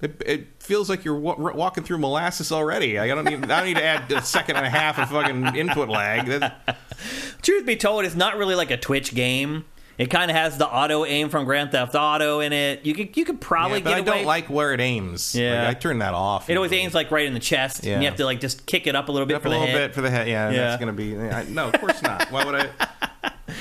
It, 0.00 0.22
it 0.26 0.46
feels 0.62 0.90
like 0.90 1.04
you're 1.04 1.18
wa- 1.18 1.36
walking 1.54 1.82
through 1.82 1.98
molasses 1.98 2.52
already. 2.52 2.98
I 2.98 3.06
don't 3.08 3.24
need. 3.24 3.42
I 3.44 3.60
don't 3.60 3.64
need 3.66 3.76
to 3.78 3.84
add 3.84 4.12
a 4.12 4.20
second 4.22 4.56
and 4.56 4.66
a 4.66 4.70
half 4.70 4.98
of 4.98 5.08
fucking 5.08 5.56
input 5.56 5.88
lag. 5.88 6.26
That- 6.26 6.76
Truth 7.42 7.64
be 7.66 7.76
told, 7.76 8.04
it's 8.04 8.14
not 8.14 8.36
really 8.36 8.54
like 8.54 8.70
a 8.70 8.76
Twitch 8.76 9.14
game. 9.14 9.64
It 9.98 10.10
kind 10.10 10.30
of 10.30 10.36
has 10.36 10.58
the 10.58 10.66
auto 10.68 11.06
aim 11.06 11.30
from 11.30 11.46
Grand 11.46 11.72
Theft 11.72 11.94
Auto 11.94 12.40
in 12.40 12.52
it. 12.52 12.84
You 12.84 12.92
could 12.92 13.16
you 13.16 13.24
could 13.24 13.40
probably 13.40 13.78
yeah, 13.78 13.84
but 13.84 13.92
I 13.94 13.98
away. 14.00 14.04
don't 14.04 14.24
like 14.26 14.50
where 14.50 14.74
it 14.74 14.80
aims. 14.80 15.34
Yeah. 15.34 15.66
Like, 15.68 15.76
I 15.78 15.80
turn 15.80 16.00
that 16.00 16.12
off. 16.12 16.50
it 16.50 16.56
always 16.56 16.72
aims 16.72 16.92
like 16.94 17.10
right 17.10 17.24
in 17.24 17.32
the 17.32 17.40
chest, 17.40 17.78
and 17.78 17.86
Yeah. 17.86 18.00
you 18.00 18.04
have 18.06 18.16
to 18.16 18.26
like 18.26 18.38
just 18.40 18.66
kick 18.66 18.86
it 18.86 18.94
up 18.94 19.08
a 19.08 19.12
little 19.12 19.24
bit 19.26 19.36
up 19.36 19.42
for 19.42 19.48
a 19.48 19.52
the 19.52 19.56
little 19.58 19.72
hit. 19.74 19.88
bit 19.88 19.94
for 19.94 20.02
the 20.02 20.10
head. 20.10 20.28
Yeah, 20.28 20.50
Yeah. 20.50 20.56
that's 20.64 20.78
gonna 20.80 20.92
be. 20.92 21.16
I, 21.18 21.44
no, 21.44 21.68
of 21.68 21.80
course 21.80 22.02
not. 22.02 22.30
Why 22.30 22.44
would 22.44 22.54
I? 22.54 22.68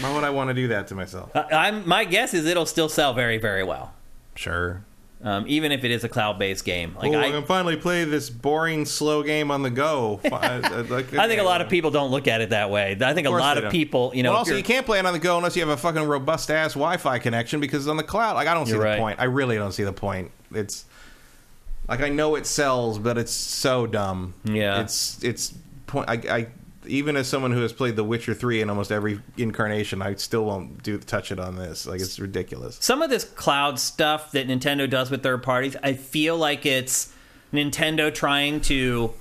Why 0.01 0.13
would 0.13 0.25
I 0.25 0.29
want 0.31 0.49
to 0.49 0.53
do 0.53 0.67
that 0.67 0.87
to 0.89 0.95
myself? 0.95 1.31
I- 1.35 1.67
I'm 1.69 1.87
my 1.87 2.03
guess 2.03 2.33
is 2.33 2.45
it'll 2.45 2.65
still 2.65 2.89
sell 2.89 3.13
very 3.13 3.37
very 3.37 3.63
well, 3.63 3.93
Sure. 4.35 4.83
Um, 5.25 5.43
even 5.47 5.71
if 5.71 5.83
it 5.83 5.89
is 5.89 6.03
a 6.03 6.09
cloud 6.09 6.37
based 6.37 6.63
game. 6.63 6.95
Like 6.95 7.11
oh, 7.11 7.17
I, 7.17 7.25
I, 7.25 7.31
can 7.31 7.43
finally 7.43 7.75
play 7.75 8.05
this 8.05 8.29
boring, 8.29 8.85
slow 8.85 9.23
game 9.23 9.49
on 9.49 9.63
the 9.63 9.71
go. 9.71 10.21
I, 10.23 10.57
like- 10.89 11.13
I 11.15 11.27
think 11.27 11.41
a 11.41 11.43
lot 11.43 11.61
of 11.61 11.69
people 11.69 11.89
don't 11.89 12.11
look 12.11 12.27
at 12.27 12.41
it 12.41 12.51
that 12.51 12.69
way. 12.69 12.95
I 13.01 13.13
think 13.15 13.25
a 13.25 13.31
lot 13.31 13.57
of 13.57 13.63
don't. 13.63 13.71
people, 13.71 14.11
you 14.13 14.21
know, 14.21 14.29
well, 14.29 14.37
also 14.39 14.51
you're- 14.51 14.61
can't 14.61 14.85
play 14.85 14.99
it 14.99 15.05
on 15.05 15.13
the 15.13 15.19
go 15.19 15.35
unless 15.37 15.55
you 15.55 15.61
have 15.63 15.69
a 15.69 15.77
fucking 15.77 16.03
robust 16.03 16.51
ass 16.51 16.75
Wi-Fi 16.75 17.17
connection 17.17 17.59
because 17.59 17.83
it's 17.83 17.89
on 17.89 17.97
the 17.97 18.03
cloud. 18.03 18.35
Like 18.35 18.47
I 18.47 18.53
don't 18.53 18.67
see 18.67 18.73
the 18.73 18.79
right. 18.79 18.99
point. 18.99 19.19
I 19.19 19.25
really 19.25 19.55
don't 19.55 19.71
see 19.71 19.83
the 19.83 19.93
point. 19.93 20.29
It's 20.51 20.85
like 21.89 22.01
I 22.01 22.09
know 22.09 22.35
it 22.35 22.45
sells, 22.45 22.99
but 22.99 23.17
it's 23.17 23.33
so 23.33 23.87
dumb. 23.87 24.35
Yeah. 24.43 24.81
it's 24.81 25.23
it's 25.23 25.55
point. 25.87 26.07
I, 26.07 26.13
I 26.29 26.47
even 26.87 27.15
as 27.17 27.27
someone 27.27 27.51
who 27.51 27.61
has 27.61 27.73
played 27.73 27.95
The 27.95 28.03
Witcher 28.03 28.33
three 28.33 28.61
in 28.61 28.69
almost 28.69 28.91
every 28.91 29.19
incarnation, 29.37 30.01
I 30.01 30.15
still 30.15 30.45
won't 30.45 30.83
do 30.83 30.97
touch 30.99 31.31
it 31.31 31.39
on 31.39 31.55
this. 31.55 31.85
Like 31.85 32.01
it's 32.01 32.19
ridiculous. 32.19 32.77
some 32.81 33.01
of 33.01 33.09
this 33.09 33.23
cloud 33.23 33.79
stuff 33.79 34.31
that 34.31 34.47
Nintendo 34.47 34.89
does 34.89 35.11
with 35.11 35.23
third 35.23 35.43
parties, 35.43 35.75
I 35.83 35.93
feel 35.93 36.37
like 36.37 36.65
it's 36.65 37.13
Nintendo 37.53 38.13
trying 38.13 38.61
to 38.61 39.13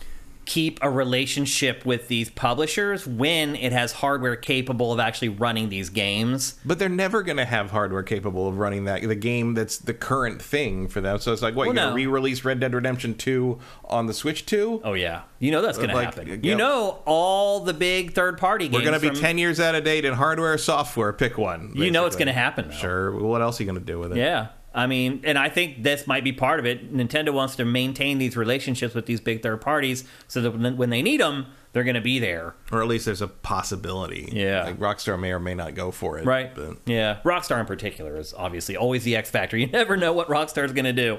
keep 0.47 0.79
a 0.83 0.91
relationship 0.91 1.85
with 1.87 2.09
these 2.09 2.31
publishers 2.31 3.07
when 3.07 3.57
it 3.57 3.73
has 3.73 3.93
hardware 3.93 4.37
capable 4.37 4.93
of 4.93 5.01
actually 5.01 5.29
running 5.31 5.69
these 5.69 5.89
games. 5.91 6.55
But 6.65 6.79
they're 6.79 6.89
never 6.89 7.23
going 7.23 7.39
to 7.39 7.45
have 7.45 7.71
hardware 7.71 8.03
capable 8.03 8.47
of 8.49 8.59
running 8.59 8.85
that 8.85 9.03
the 9.03 9.15
game 9.15 9.55
that's 9.55 9.79
the 9.79 9.95
current 9.95 10.41
thing 10.43 10.89
for 10.89 11.01
them. 11.01 11.19
So 11.19 11.33
it's 11.33 11.43
like, 11.43 11.55
what 11.55 11.67
Well, 11.67 11.75
you're 11.75 11.83
going 11.85 11.89
to 11.91 11.95
re-release 11.97 12.45
Red 12.45 12.61
Dead 12.61 12.75
Redemption 12.75 13.15
two 13.15 13.59
on 13.85 14.07
the 14.07 14.15
Switch 14.15 14.45
two? 14.47 14.81
Oh 14.85 14.93
yeah, 14.95 15.23
you 15.39 15.51
know 15.51 15.63
that's 15.63 15.79
uh, 15.79 15.83
going 15.83 15.91
to 15.91 15.97
Like, 15.97 16.05
happen. 16.15 16.29
yeah. 16.29 16.51
You 16.51 16.57
know 16.57 17.03
all 17.07 17.61
the 17.61 17.75
big 17.75 18.13
third 18.15 18.39
party 18.39 18.67
games. 18.69 18.75
We're 18.85 18.91
going 18.91 19.01
to 19.01 19.01
be 19.01 19.09
from- 19.15 19.17
ten 19.23 19.39
years 19.39 19.61
out 19.61 19.75
of 19.75 19.85
date 19.85 20.05
in 20.05 20.15
hardware, 20.15 20.57
software. 20.59 21.13
Pick 21.13 21.39
one. 21.39 21.73
You 21.75 21.91
know 21.91 22.07
it's 22.07 22.17
going 22.17 22.27
to 22.29 22.33
happen. 22.33 22.69
Though. 22.69 22.75
Sure. 22.75 23.19
What 23.19 23.41
else 23.43 23.61
are 23.61 23.63
you 23.65 23.71
going 23.71 23.81
to 23.81 23.85
do 23.87 23.99
with 23.99 24.13
it? 24.13 24.19
Yeah. 24.19 24.49
I 24.75 24.87
mean, 24.89 25.21
and 25.25 25.39
I 25.39 25.49
think 25.49 25.85
this 25.85 26.07
might 26.07 26.25
be 26.25 26.33
part 26.33 26.59
of 26.59 26.67
it. 26.67 26.93
Nintendo 26.93 27.33
wants 27.33 27.55
to 27.57 27.65
maintain 27.65 28.19
these 28.19 28.37
relationships 28.37 28.95
with 28.95 29.07
these 29.07 29.21
big 29.21 29.43
third 29.43 29.61
parties 29.61 30.05
so 30.27 30.41
that 30.43 30.51
when 30.77 30.91
they 30.91 31.01
need 31.01 31.21
them, 31.21 31.47
they're 31.73 31.85
going 31.85 31.95
to 31.95 32.01
be 32.01 32.19
there. 32.19 32.55
Or 32.73 32.83
at 32.83 32.89
least 32.89 33.05
there's 33.05 33.23
a 33.23 33.29
possibility. 33.29 34.29
Yeah. 34.33 34.65
Like 34.65 34.79
Rockstar 34.79 35.19
may 35.19 35.33
or 35.33 35.39
may 35.41 35.55
not 35.55 35.75
go 35.75 35.91
for 35.91 36.19
it. 36.19 36.25
Right. 36.25 36.55
But 36.55 36.79
Yeah. 36.87 37.19
Rockstar 37.25 37.61
in 37.61 37.67
particular 37.67 38.17
is 38.17 38.35
obviously 38.35 38.77
always 38.77 39.05
the 39.05 39.17
X 39.17 39.31
factor. 39.31 39.57
You 39.65 39.69
never 39.69 39.97
know 39.97 40.13
what 40.13 40.29
Rockstar 40.29 40.65
is 40.65 40.73
going 40.73 40.85
to 40.85 40.93
do. 40.93 41.19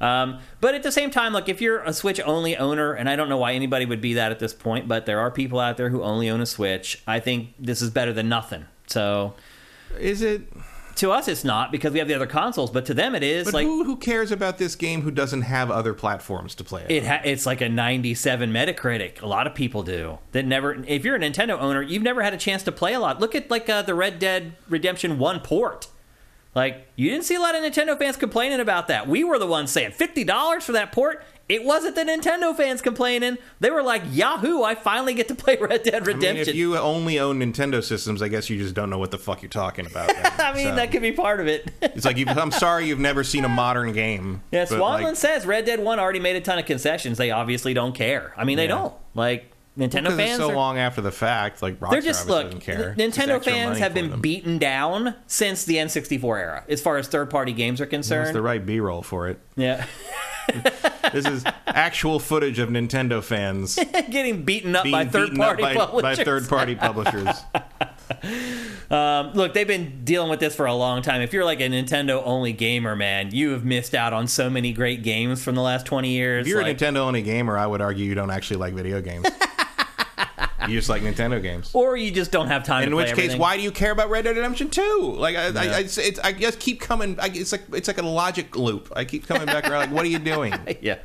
Um, 0.00 0.40
but 0.60 0.74
at 0.74 0.82
the 0.82 0.92
same 0.92 1.10
time, 1.10 1.32
look, 1.32 1.48
if 1.48 1.60
you're 1.60 1.80
a 1.82 1.92
Switch 1.92 2.20
only 2.20 2.56
owner, 2.56 2.92
and 2.92 3.08
I 3.08 3.16
don't 3.16 3.28
know 3.28 3.38
why 3.38 3.52
anybody 3.52 3.86
would 3.86 4.00
be 4.00 4.14
that 4.14 4.30
at 4.30 4.38
this 4.38 4.52
point, 4.52 4.88
but 4.88 5.06
there 5.06 5.20
are 5.20 5.30
people 5.30 5.58
out 5.58 5.76
there 5.76 5.88
who 5.90 6.02
only 6.02 6.28
own 6.28 6.40
a 6.40 6.46
Switch, 6.46 7.02
I 7.06 7.20
think 7.20 7.54
this 7.58 7.80
is 7.80 7.90
better 7.90 8.12
than 8.12 8.28
nothing. 8.28 8.66
So 8.86 9.34
is 9.98 10.22
it? 10.22 10.42
To 10.96 11.10
us, 11.12 11.28
it's 11.28 11.44
not 11.44 11.70
because 11.72 11.92
we 11.92 11.98
have 11.98 12.08
the 12.08 12.14
other 12.14 12.26
consoles, 12.26 12.70
but 12.70 12.86
to 12.86 12.94
them, 12.94 13.14
it 13.14 13.22
is 13.22 13.44
But 13.46 13.54
like. 13.54 13.66
who, 13.66 13.84
who 13.84 13.96
cares 13.96 14.32
about 14.32 14.58
this 14.58 14.74
game 14.76 15.02
who 15.02 15.10
doesn't 15.10 15.42
have 15.42 15.70
other 15.70 15.94
platforms 15.94 16.54
to 16.56 16.64
play 16.64 16.82
it? 16.82 16.90
It 16.90 17.06
ha- 17.06 17.20
it's 17.24 17.46
like 17.46 17.60
a 17.60 17.68
97 17.68 18.52
Metacritic. 18.52 19.22
A 19.22 19.26
lot 19.26 19.46
of 19.46 19.54
people 19.54 19.82
do 19.82 20.18
that. 20.32 20.44
Never, 20.44 20.74
if 20.86 21.04
you're 21.04 21.16
a 21.16 21.20
Nintendo 21.20 21.58
owner, 21.60 21.82
you've 21.82 22.02
never 22.02 22.22
had 22.22 22.34
a 22.34 22.38
chance 22.38 22.62
to 22.64 22.72
play 22.72 22.94
a 22.94 23.00
lot. 23.00 23.20
Look 23.20 23.34
at 23.34 23.50
like 23.50 23.68
uh, 23.68 23.82
the 23.82 23.94
Red 23.94 24.18
Dead 24.18 24.56
Redemption 24.68 25.18
One 25.18 25.40
port. 25.40 25.88
Like, 26.56 26.88
you 26.96 27.10
didn't 27.10 27.26
see 27.26 27.34
a 27.34 27.40
lot 27.40 27.54
of 27.54 27.62
Nintendo 27.62 27.96
fans 27.98 28.16
complaining 28.16 28.60
about 28.60 28.88
that. 28.88 29.06
We 29.06 29.22
were 29.24 29.38
the 29.38 29.46
ones 29.46 29.70
saying 29.70 29.90
$50 29.92 30.62
for 30.62 30.72
that 30.72 30.90
port. 30.90 31.22
It 31.50 31.62
wasn't 31.64 31.94
the 31.96 32.02
Nintendo 32.02 32.56
fans 32.56 32.80
complaining. 32.80 33.36
They 33.60 33.70
were 33.70 33.82
like, 33.82 34.02
Yahoo, 34.10 34.62
I 34.62 34.74
finally 34.74 35.12
get 35.12 35.28
to 35.28 35.34
play 35.34 35.56
Red 35.60 35.82
Dead 35.82 35.94
I 35.96 35.98
mean, 35.98 36.16
Redemption. 36.16 36.48
if 36.48 36.54
you 36.54 36.76
only 36.78 37.20
own 37.20 37.38
Nintendo 37.40 37.84
systems, 37.84 38.22
I 38.22 38.28
guess 38.28 38.48
you 38.48 38.56
just 38.58 38.74
don't 38.74 38.88
know 38.88 38.98
what 38.98 39.10
the 39.10 39.18
fuck 39.18 39.42
you're 39.42 39.50
talking 39.50 39.84
about. 39.86 40.10
I 40.40 40.54
mean, 40.54 40.68
So, 40.68 40.74
that 40.76 40.90
could 40.90 41.02
be 41.02 41.12
part 41.12 41.40
of 41.40 41.46
it. 41.46 41.70
It's 41.82 42.06
like 42.06 42.16
you've, 42.16 42.28
I'm 42.30 42.50
sorry 42.50 42.86
you've 42.88 42.98
never 42.98 43.22
seen 43.22 43.44
a 43.44 43.48
modern 43.50 43.92
game. 43.92 44.42
yeah, 44.50 44.64
Swanland 44.64 45.02
like, 45.04 45.16
says 45.16 45.44
Red 45.44 45.66
Dead 45.66 45.78
1 45.78 46.00
already 46.00 46.20
made 46.20 46.36
a 46.36 46.40
ton 46.40 46.58
of 46.58 46.64
concessions. 46.64 47.18
They 47.18 47.30
obviously 47.30 47.74
don't 47.74 47.94
care. 47.94 48.32
I 48.36 48.44
mean, 48.44 48.56
they 48.56 48.64
Yeah. 48.64 48.68
don't. 48.78 48.94
Like, 49.14 49.52
Nintendo 49.78 50.04
because 50.04 50.16
fans 50.16 50.30
it's 50.30 50.38
so 50.38 50.50
are, 50.50 50.54
long 50.56 50.78
after 50.78 51.00
the 51.02 51.12
fact. 51.12 51.60
Like 51.60 51.78
Rockstar 51.80 51.90
they're 51.90 52.00
just 52.00 52.28
look. 52.28 52.44
doesn't 52.46 52.60
care. 52.60 52.90
N- 52.90 53.00
It's 53.00 53.16
just 53.16 53.28
Nintendo 53.28 53.44
fans 53.44 53.78
have 53.78 53.92
been 53.92 54.10
them. 54.10 54.20
beaten 54.22 54.56
down 54.58 55.14
since 55.26 55.64
the 55.64 55.76
N64 55.76 56.38
era, 56.38 56.64
as 56.68 56.80
far 56.80 56.96
as 56.96 57.08
third-party 57.08 57.52
games 57.52 57.80
are 57.80 57.86
concerned. 57.86 58.26
That's 58.28 58.34
the 58.34 58.42
right 58.42 58.64
B-roll 58.64 59.02
for 59.02 59.28
it. 59.28 59.38
yeah, 59.54 59.84
This 61.12 61.26
is 61.26 61.44
actual 61.66 62.18
footage 62.18 62.58
of 62.58 62.68
Nintendo 62.70 63.22
fans 63.22 63.76
getting 64.10 64.44
beaten 64.44 64.74
up 64.74 64.90
by 64.90 65.04
third-party 65.04 65.62
by, 65.62 65.74
publishers. 65.74 66.18
by 66.18 66.24
third-party 66.24 66.74
publishers. 66.76 67.36
Um, 68.90 69.32
look, 69.34 69.52
they've 69.54 69.66
been 69.66 70.04
dealing 70.04 70.30
with 70.30 70.40
this 70.40 70.54
for 70.54 70.66
a 70.66 70.74
long 70.74 71.02
time. 71.02 71.20
If 71.20 71.32
you're 71.32 71.44
like 71.44 71.60
a 71.60 71.64
Nintendo 71.68 72.22
only 72.24 72.52
gamer, 72.52 72.94
man, 72.94 73.34
you 73.34 73.50
have 73.50 73.64
missed 73.64 73.94
out 73.94 74.12
on 74.12 74.26
so 74.28 74.48
many 74.48 74.72
great 74.72 75.02
games 75.02 75.42
from 75.42 75.54
the 75.56 75.62
last 75.62 75.86
20 75.86 76.08
years. 76.10 76.46
If 76.46 76.50
you're 76.50 76.62
like- 76.62 76.80
a 76.80 76.84
Nintendo 76.84 76.98
only 76.98 77.22
gamer, 77.22 77.58
I 77.58 77.66
would 77.66 77.80
argue 77.80 78.04
you 78.04 78.14
don't 78.14 78.30
actually 78.30 78.58
like 78.58 78.74
video 78.74 79.00
games. 79.00 79.26
you 80.68 80.76
just 80.76 80.88
like 80.88 81.02
Nintendo 81.02 81.40
games. 81.42 81.70
or 81.74 81.96
you 81.96 82.10
just 82.10 82.30
don't 82.30 82.46
have 82.48 82.64
time 82.64 82.84
In 82.84 82.96
which 82.96 83.08
case, 83.08 83.12
everything. 83.18 83.38
why 83.38 83.56
do 83.56 83.62
you 83.62 83.70
care 83.70 83.90
about 83.92 84.10
Red 84.10 84.24
Dead 84.24 84.36
Redemption 84.36 84.70
2? 84.70 85.14
Like, 85.18 85.36
I, 85.36 85.46
I, 85.48 85.48
I, 85.76 85.78
it's, 85.80 85.98
it's, 85.98 86.18
I 86.20 86.32
just 86.32 86.58
keep 86.60 86.80
coming. 86.80 87.18
I, 87.20 87.26
it's 87.26 87.52
like 87.52 87.62
it's 87.72 87.88
like 87.88 87.98
a 87.98 88.02
logic 88.06 88.56
loop. 88.56 88.92
I 88.96 89.04
keep 89.04 89.26
coming 89.26 89.46
back 89.46 89.64
around. 89.68 89.80
Like, 89.80 89.90
what 89.92 90.04
are 90.04 90.08
you 90.08 90.18
doing? 90.18 90.54
Yeah. 90.80 90.98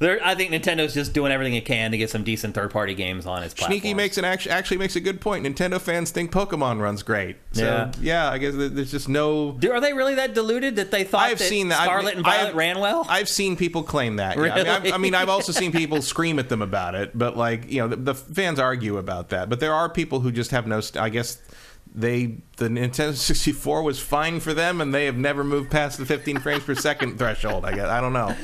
They're, 0.00 0.18
I 0.24 0.34
think 0.34 0.50
Nintendo's 0.50 0.92
just 0.92 1.12
doing 1.12 1.30
everything 1.30 1.54
it 1.54 1.64
can 1.64 1.92
to 1.92 1.96
get 1.98 2.10
some 2.10 2.24
decent 2.24 2.54
third 2.54 2.70
party 2.72 2.94
games 2.94 3.26
on 3.26 3.42
its 3.44 3.54
platform. 3.54 3.78
Sneaky 3.80 3.94
makes 3.94 4.18
an 4.18 4.24
act- 4.24 4.46
actually 4.48 4.78
makes 4.78 4.96
a 4.96 5.00
good 5.00 5.20
point. 5.20 5.46
Nintendo 5.46 5.80
fans 5.80 6.10
think 6.10 6.32
Pokemon 6.32 6.80
runs 6.80 7.02
great. 7.04 7.36
So 7.52 7.62
Yeah. 7.64 7.92
yeah, 8.00 8.30
I 8.30 8.38
guess 8.38 8.54
there's 8.56 8.90
just 8.90 9.08
no. 9.08 9.52
Do, 9.52 9.70
are 9.72 9.80
they 9.80 9.92
really 9.92 10.16
that 10.16 10.34
deluded 10.34 10.76
that 10.76 10.90
they 10.90 11.04
thought 11.04 11.20
I've 11.30 11.38
that 11.38 11.44
seen 11.48 11.68
that. 11.68 11.78
I've- 11.80 11.86
Scarlet 11.88 12.16
and 12.16 12.26
I've- 12.26 12.36
Violet 12.38 12.54
ran 12.56 12.80
well? 12.80 13.06
I've 13.08 13.28
seen 13.28 13.56
people 13.56 13.82
claim 13.84 14.16
that. 14.16 14.36
yeah. 14.36 14.42
I, 14.42 14.56
mean, 14.56 14.66
I've, 14.66 14.92
I 14.94 14.98
mean, 14.98 15.14
I've 15.14 15.28
also 15.28 15.52
seen 15.52 15.70
people 15.70 16.02
scream 16.02 16.38
at 16.40 16.48
them 16.48 16.60
about 16.62 16.94
it, 16.96 17.16
but 17.16 17.36
like 17.36 17.70
you 17.70 17.80
know, 17.80 17.88
the, 17.88 17.96
the 17.96 18.14
fans 18.14 18.58
argue 18.58 18.98
about 18.98 19.28
that. 19.28 19.48
But 19.48 19.60
there 19.60 19.72
are 19.74 19.88
people 19.88 20.20
who 20.20 20.32
just 20.32 20.50
have 20.50 20.66
no. 20.66 20.80
St- 20.80 21.02
I 21.02 21.08
guess 21.08 21.38
they 21.94 22.38
the 22.56 22.68
Nintendo 22.68 23.14
64 23.14 23.82
was 23.82 24.00
fine 24.00 24.40
for 24.40 24.52
them, 24.52 24.80
and 24.80 24.92
they 24.92 25.04
have 25.06 25.16
never 25.16 25.44
moved 25.44 25.70
past 25.70 25.98
the 25.98 26.06
15 26.06 26.40
frames 26.40 26.64
per 26.64 26.74
second 26.74 27.18
threshold. 27.18 27.64
I 27.64 27.74
guess 27.74 27.88
I 27.88 28.00
don't 28.00 28.12
know. 28.12 28.34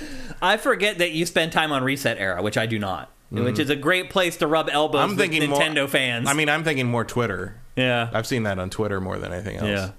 I 0.41 0.57
forget 0.57 0.99
that 0.99 1.11
you 1.13 1.27
spend 1.27 1.53
time 1.53 1.73
on 1.73 1.83
ResetEra, 1.83 2.43
which 2.43 2.57
I 2.57 2.67
do 2.67 2.79
not. 2.79 3.11
Which 3.33 3.61
is 3.61 3.71
a 3.71 3.77
great 3.77 4.11
place 4.11 4.37
to 4.39 4.49
rub 4.49 4.69
elbows. 4.69 5.03
I'm 5.03 5.11
with 5.11 5.19
thinking 5.19 5.43
Nintendo 5.43 5.83
more, 5.83 5.89
fans. 5.89 6.29
I 6.29 6.33
mean, 6.33 6.49
I'm 6.49 6.65
thinking 6.65 6.87
more 6.87 7.05
Twitter. 7.05 7.61
yeah. 7.77 8.11
I've 8.13 8.27
seen 8.27 8.43
that 8.43 8.59
on 8.59 8.71
Twitter 8.71 9.01
more 9.01 9.19
than 9.19 9.33
anything 9.33 9.57
else. 9.57 9.93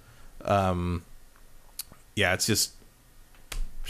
Yeah. 0.46 0.70
Um, 0.70 1.04
yeah, 2.14 2.34
it's 2.34 2.46
just 2.46 2.72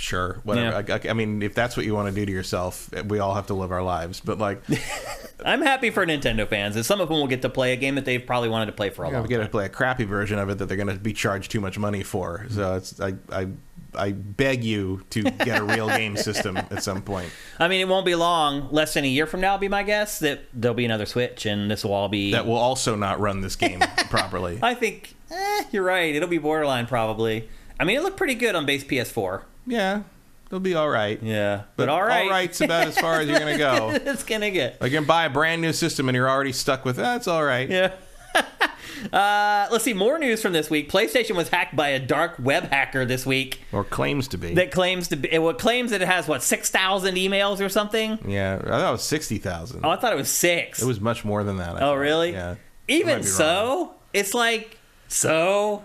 sure 0.02 0.40
whatever. 0.44 0.84
Yeah. 0.88 1.00
I, 1.04 1.10
I 1.10 1.14
mean, 1.14 1.42
if 1.42 1.54
that's 1.54 1.78
what 1.78 1.86
you 1.86 1.94
want 1.94 2.10
to 2.10 2.16
do 2.16 2.26
to 2.26 2.32
yourself, 2.32 2.90
we 3.06 3.20
all 3.20 3.34
have 3.34 3.48
to 3.48 3.54
live 3.54 3.72
our 3.72 3.84
lives. 3.84 4.20
But 4.20 4.38
like, 4.40 4.62
I'm 5.46 5.62
happy 5.62 5.90
for 5.90 6.06
Nintendo 6.06 6.48
fans, 6.48 6.76
and 6.76 6.86
some 6.86 7.00
of 7.02 7.10
them 7.10 7.18
will 7.18 7.28
get 7.28 7.42
to 7.44 7.50
play 7.50 7.74
a 7.74 7.76
game 7.76 7.96
that 7.96 8.06
they've 8.06 8.26
probably 8.26 8.50
wanted 8.50 8.68
to 8.68 8.72
play 8.74 8.90
for 8.90 9.06
a 9.06 9.12
know, 9.12 9.20
long 9.20 9.28
get 9.28 9.38
time. 9.38 9.46
to 9.46 9.52
play 9.52 9.66
a 9.66 9.70
crappy 9.70 10.04
version 10.04 10.40
of 10.40 10.50
it 10.50 10.58
that 10.58 10.66
they're 10.66 10.78
going 10.78 10.88
to 10.88 10.96
be 10.96 11.14
charged 11.14 11.52
too 11.52 11.62
much 11.62 11.78
money 11.78 12.04
for. 12.04 12.46
So 12.50 12.76
it's 12.76 13.00
I 13.00 13.14
I 13.32 13.48
I 13.96 14.12
beg 14.12 14.64
you 14.64 15.04
to 15.12 15.24
get 15.24 15.60
a 15.60 15.64
real 15.64 15.88
game 15.88 16.16
system 16.18 16.58
at 16.58 16.84
some 16.84 17.02
point. 17.02 17.30
I 17.60 17.68
mean, 17.68 17.82
it 17.82 17.88
won't 17.88 18.06
be 18.06 18.16
long, 18.16 18.70
less 18.72 18.94
than 18.94 19.04
a 19.04 19.08
year 19.08 19.26
from 19.26 19.42
now, 19.42 19.58
be 19.58 19.68
my 19.68 19.84
guess, 19.84 20.20
that 20.20 20.42
there'll 20.54 20.76
be 20.76 20.86
another 20.86 21.06
Switch, 21.06 21.46
and 21.46 21.70
this 21.70 21.84
will 21.84 21.94
all 21.94 22.10
be. 22.10 22.32
That 22.32 22.46
will 22.46 22.56
also 22.56 22.96
not 22.96 23.20
run 23.20 23.42
this 23.42 23.56
game 23.56 23.80
properly. 24.10 24.60
I 24.62 24.74
think, 24.74 25.16
eh, 25.30 25.64
you're 25.72 25.84
right. 25.84 26.16
It'll 26.16 26.30
be 26.30 26.38
borderline, 26.38 26.88
probably. 26.88 27.50
I 27.82 27.84
mean, 27.84 27.98
it 27.98 28.04
looked 28.04 28.18
pretty 28.18 28.36
good 28.36 28.54
on 28.54 28.68
base 28.68 28.84
PS4. 28.84 29.42
Yeah, 29.66 30.04
it'll 30.46 30.60
be 30.60 30.76
all 30.76 30.88
right. 30.88 31.22
Yeah. 31.24 31.64
But, 31.76 31.90
all 31.90 32.04
right. 32.04 32.26
all 32.26 32.30
right's 32.30 32.62
about 32.62 32.88
as 32.88 32.96
far 32.96 33.22
as 33.22 33.28
you're 33.28 33.40
going 33.40 33.54
to 33.54 33.58
go. 33.58 33.90
it's 34.12 34.24
going 34.24 34.42
to 34.42 34.52
get. 34.52 34.80
Like 34.80 34.92
you 34.92 35.00
can 35.00 35.08
buy 35.08 35.26
a 35.26 35.32
brand 35.32 35.64
new 35.64 35.74
system 35.74 36.08
and 36.08 36.16
you're 36.16 36.30
already 36.30 36.52
stuck 36.52 36.86
with 36.86 36.98
that's 36.98 37.28
all 37.28 37.44
right. 37.44 37.68
Yeah. 37.68 37.94
uh, 39.12 39.68
let's 39.72 39.84
see 39.84 39.96
more 39.96 40.20
news 40.20 40.44
from 40.44 40.54
this 40.54 40.70
week. 40.70 40.92
PlayStation 40.92 41.36
was 41.36 41.50
hacked 41.50 41.76
by 41.76 41.88
a 41.88 42.00
dark 42.00 42.36
web 42.38 42.66
hacker 42.66 43.04
this 43.04 43.26
week 43.26 43.62
Or 43.72 43.84
claims 43.84 44.28
to 44.28 44.38
be. 44.38 44.54
that 44.54 44.70
claims 44.70 45.08
to 45.08 45.16
be. 45.16 45.36
What 45.40 45.58
claims 45.58 45.90
that 45.90 46.04
it 46.04 46.08
has 46.08 46.28
what 46.28 46.44
six 46.44 46.70
thousand 46.70 47.16
emails 47.16 47.66
or 47.66 47.70
something. 47.70 48.20
yeah, 48.28 48.62
I 48.64 48.70
thought 48.70 48.90
it 48.90 48.92
was 48.92 49.04
sixty 49.04 49.40
thousand. 49.40 49.84
Oh, 49.84 49.90
I 49.90 49.96
thought 49.96 50.14
it 50.14 50.18
was 50.18 50.30
six. 50.30 50.84
It 50.84 50.86
was 50.86 51.02
much 51.02 51.26
more 51.26 51.44
than 51.44 51.58
that. 51.58 51.70
I 51.70 51.78
oh, 51.78 51.80
thought. 51.80 51.94
really? 51.94 52.34
Yeah. 52.34 52.56
Even 52.88 53.24
so, 53.24 53.96
it's 54.14 54.36
like 54.36 54.78
so. 55.08 55.84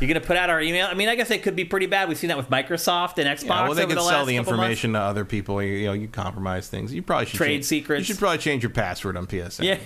You're 0.00 0.08
gonna 0.08 0.20
put 0.24 0.36
out 0.36 0.48
our 0.50 0.60
email. 0.60 0.86
I 0.86 0.94
mean, 0.94 1.08
I 1.08 1.14
guess 1.16 1.30
it 1.30 1.42
could 1.42 1.56
be 1.56 1.64
pretty 1.64 1.86
bad. 1.86 2.08
We've 2.08 2.16
seen 2.18 2.28
that 2.28 2.36
with 2.36 2.50
Microsoft 2.50 3.18
and 3.18 3.26
Xbox. 3.28 3.46
Yeah, 3.46 3.62
well, 3.64 3.74
they 3.74 3.82
over 3.82 3.88
could 3.94 3.98
the 3.98 4.08
sell 4.08 4.24
the 4.26 4.36
couple 4.36 4.52
months. 4.52 4.62
information 4.62 4.92
to 4.92 5.00
other 5.00 5.24
people. 5.24 5.62
You, 5.62 5.72
you 5.72 5.86
know, 5.86 5.92
you 5.92 6.08
compromise 6.08 6.68
things. 6.68 6.94
You 6.94 7.02
probably 7.02 7.26
should 7.26 7.36
Trade 7.36 7.48
change, 7.54 7.64
secrets. 7.64 7.98
You 8.00 8.04
should 8.14 8.18
probably 8.20 8.38
change 8.38 8.62
your 8.62 8.70
password 8.70 9.16
on 9.16 9.26
PSN. 9.26 9.64
Yeah. 9.64 9.78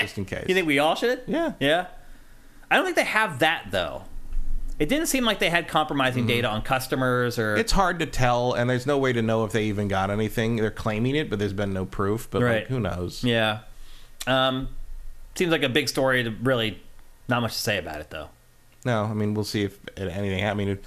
just 0.00 0.16
in 0.18 0.24
case. 0.26 0.46
You 0.48 0.54
think 0.54 0.66
we 0.66 0.78
all 0.78 0.94
should? 0.94 1.20
Yeah. 1.26 1.52
Yeah. 1.60 1.86
I 2.70 2.76
don't 2.76 2.84
think 2.84 2.96
they 2.96 3.04
have 3.04 3.40
that 3.40 3.66
though. 3.70 4.04
It 4.78 4.88
didn't 4.88 5.06
seem 5.06 5.24
like 5.24 5.38
they 5.38 5.50
had 5.50 5.68
compromising 5.68 6.26
data 6.26 6.48
on 6.48 6.62
customers 6.62 7.38
or 7.38 7.52
Mm-hmm. 7.52 7.60
It's 7.60 7.72
hard 7.72 7.98
to 8.00 8.06
tell, 8.06 8.54
and 8.54 8.68
there's 8.70 8.86
no 8.86 8.96
way 8.98 9.12
to 9.12 9.20
know 9.22 9.44
if 9.44 9.52
they 9.52 9.64
even 9.64 9.86
got 9.86 10.10
anything. 10.10 10.56
They're 10.56 10.70
claiming 10.70 11.14
it, 11.14 11.28
but 11.30 11.38
there's 11.38 11.52
been 11.52 11.72
no 11.74 11.84
proof. 11.84 12.28
But 12.30 12.42
Right. 12.42 12.54
like, 12.60 12.66
who 12.68 12.80
knows? 12.80 13.22
yeah. 13.22 13.60
Um, 14.26 14.68
seems 15.34 15.52
like 15.52 15.62
a 15.62 15.68
big 15.68 15.88
story. 15.88 16.24
To 16.24 16.30
really, 16.42 16.82
not 17.28 17.42
much 17.42 17.52
to 17.52 17.58
say 17.60 17.76
about 17.78 18.00
it 18.00 18.08
though. 18.10 18.30
No, 18.84 19.04
I 19.04 19.14
mean, 19.14 19.34
we'll 19.34 19.44
see 19.44 19.62
if 19.62 19.78
anything. 19.96 20.44
I 20.44 20.54
mean, 20.54 20.68
if, 20.68 20.78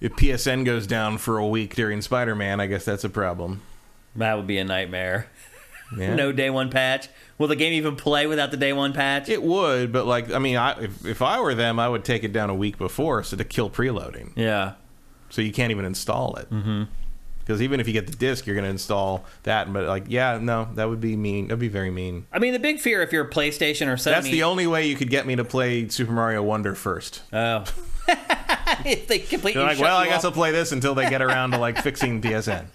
if 0.00 0.12
PSN 0.12 0.64
goes 0.64 0.86
down 0.86 1.18
for 1.18 1.38
a 1.38 1.46
week 1.46 1.74
during 1.74 2.00
Spider-Man, 2.02 2.60
I 2.60 2.66
guess 2.66 2.84
that's 2.84 3.04
a 3.04 3.10
problem. 3.10 3.62
That 4.16 4.34
would 4.34 4.46
be 4.46 4.58
a 4.58 4.64
nightmare. 4.64 5.28
Yeah. 5.96 6.14
No 6.14 6.32
day 6.32 6.50
one 6.50 6.68
patch. 6.68 7.08
Will 7.38 7.48
the 7.48 7.56
game 7.56 7.72
even 7.72 7.96
play 7.96 8.26
without 8.26 8.50
the 8.50 8.58
day 8.58 8.74
one 8.74 8.92
patch? 8.92 9.30
It 9.30 9.42
would, 9.42 9.90
but 9.90 10.04
like, 10.04 10.30
I 10.30 10.38
mean, 10.38 10.56
I, 10.56 10.78
if 10.82 11.06
if 11.06 11.22
I 11.22 11.40
were 11.40 11.54
them, 11.54 11.78
I 11.78 11.88
would 11.88 12.04
take 12.04 12.24
it 12.24 12.30
down 12.30 12.50
a 12.50 12.54
week 12.54 12.76
before, 12.76 13.22
so 13.22 13.38
to 13.38 13.44
kill 13.44 13.70
preloading, 13.70 14.32
yeah. 14.36 14.74
so 15.30 15.40
you 15.40 15.50
can't 15.50 15.70
even 15.70 15.86
install 15.86 16.36
it. 16.36 16.50
Mm-hmm. 16.50 16.82
Because 17.48 17.62
even 17.62 17.80
if 17.80 17.86
you 17.86 17.94
get 17.94 18.06
the 18.06 18.14
disc, 18.14 18.46
you're 18.46 18.54
going 18.54 18.66
to 18.66 18.70
install 18.70 19.24
that. 19.44 19.72
But 19.72 19.86
like, 19.86 20.04
yeah, 20.08 20.38
no, 20.38 20.68
that 20.74 20.86
would 20.86 21.00
be 21.00 21.16
mean. 21.16 21.48
That'd 21.48 21.58
be 21.58 21.68
very 21.68 21.90
mean. 21.90 22.26
I 22.30 22.38
mean, 22.38 22.52
the 22.52 22.58
big 22.58 22.78
fear 22.78 23.00
if 23.00 23.10
you're 23.10 23.24
a 23.24 23.30
PlayStation 23.30 23.86
or 23.86 23.94
Sony. 23.94 24.12
That's 24.12 24.26
the 24.26 24.42
only 24.42 24.66
way 24.66 24.86
you 24.86 24.96
could 24.96 25.08
get 25.08 25.26
me 25.26 25.34
to 25.36 25.46
play 25.46 25.88
Super 25.88 26.12
Mario 26.12 26.42
Wonder 26.42 26.74
first. 26.74 27.22
Oh. 27.32 27.64
if 28.84 29.06
they 29.08 29.20
completely 29.20 29.54
You're 29.54 29.64
like, 29.64 29.78
well, 29.78 29.96
I 29.96 30.08
guess 30.08 30.26
off. 30.26 30.32
I'll 30.32 30.32
play 30.32 30.50
this 30.50 30.72
until 30.72 30.94
they 30.94 31.08
get 31.08 31.22
around 31.22 31.52
to 31.52 31.58
like 31.58 31.78
fixing 31.82 32.20
PSN. 32.20 32.66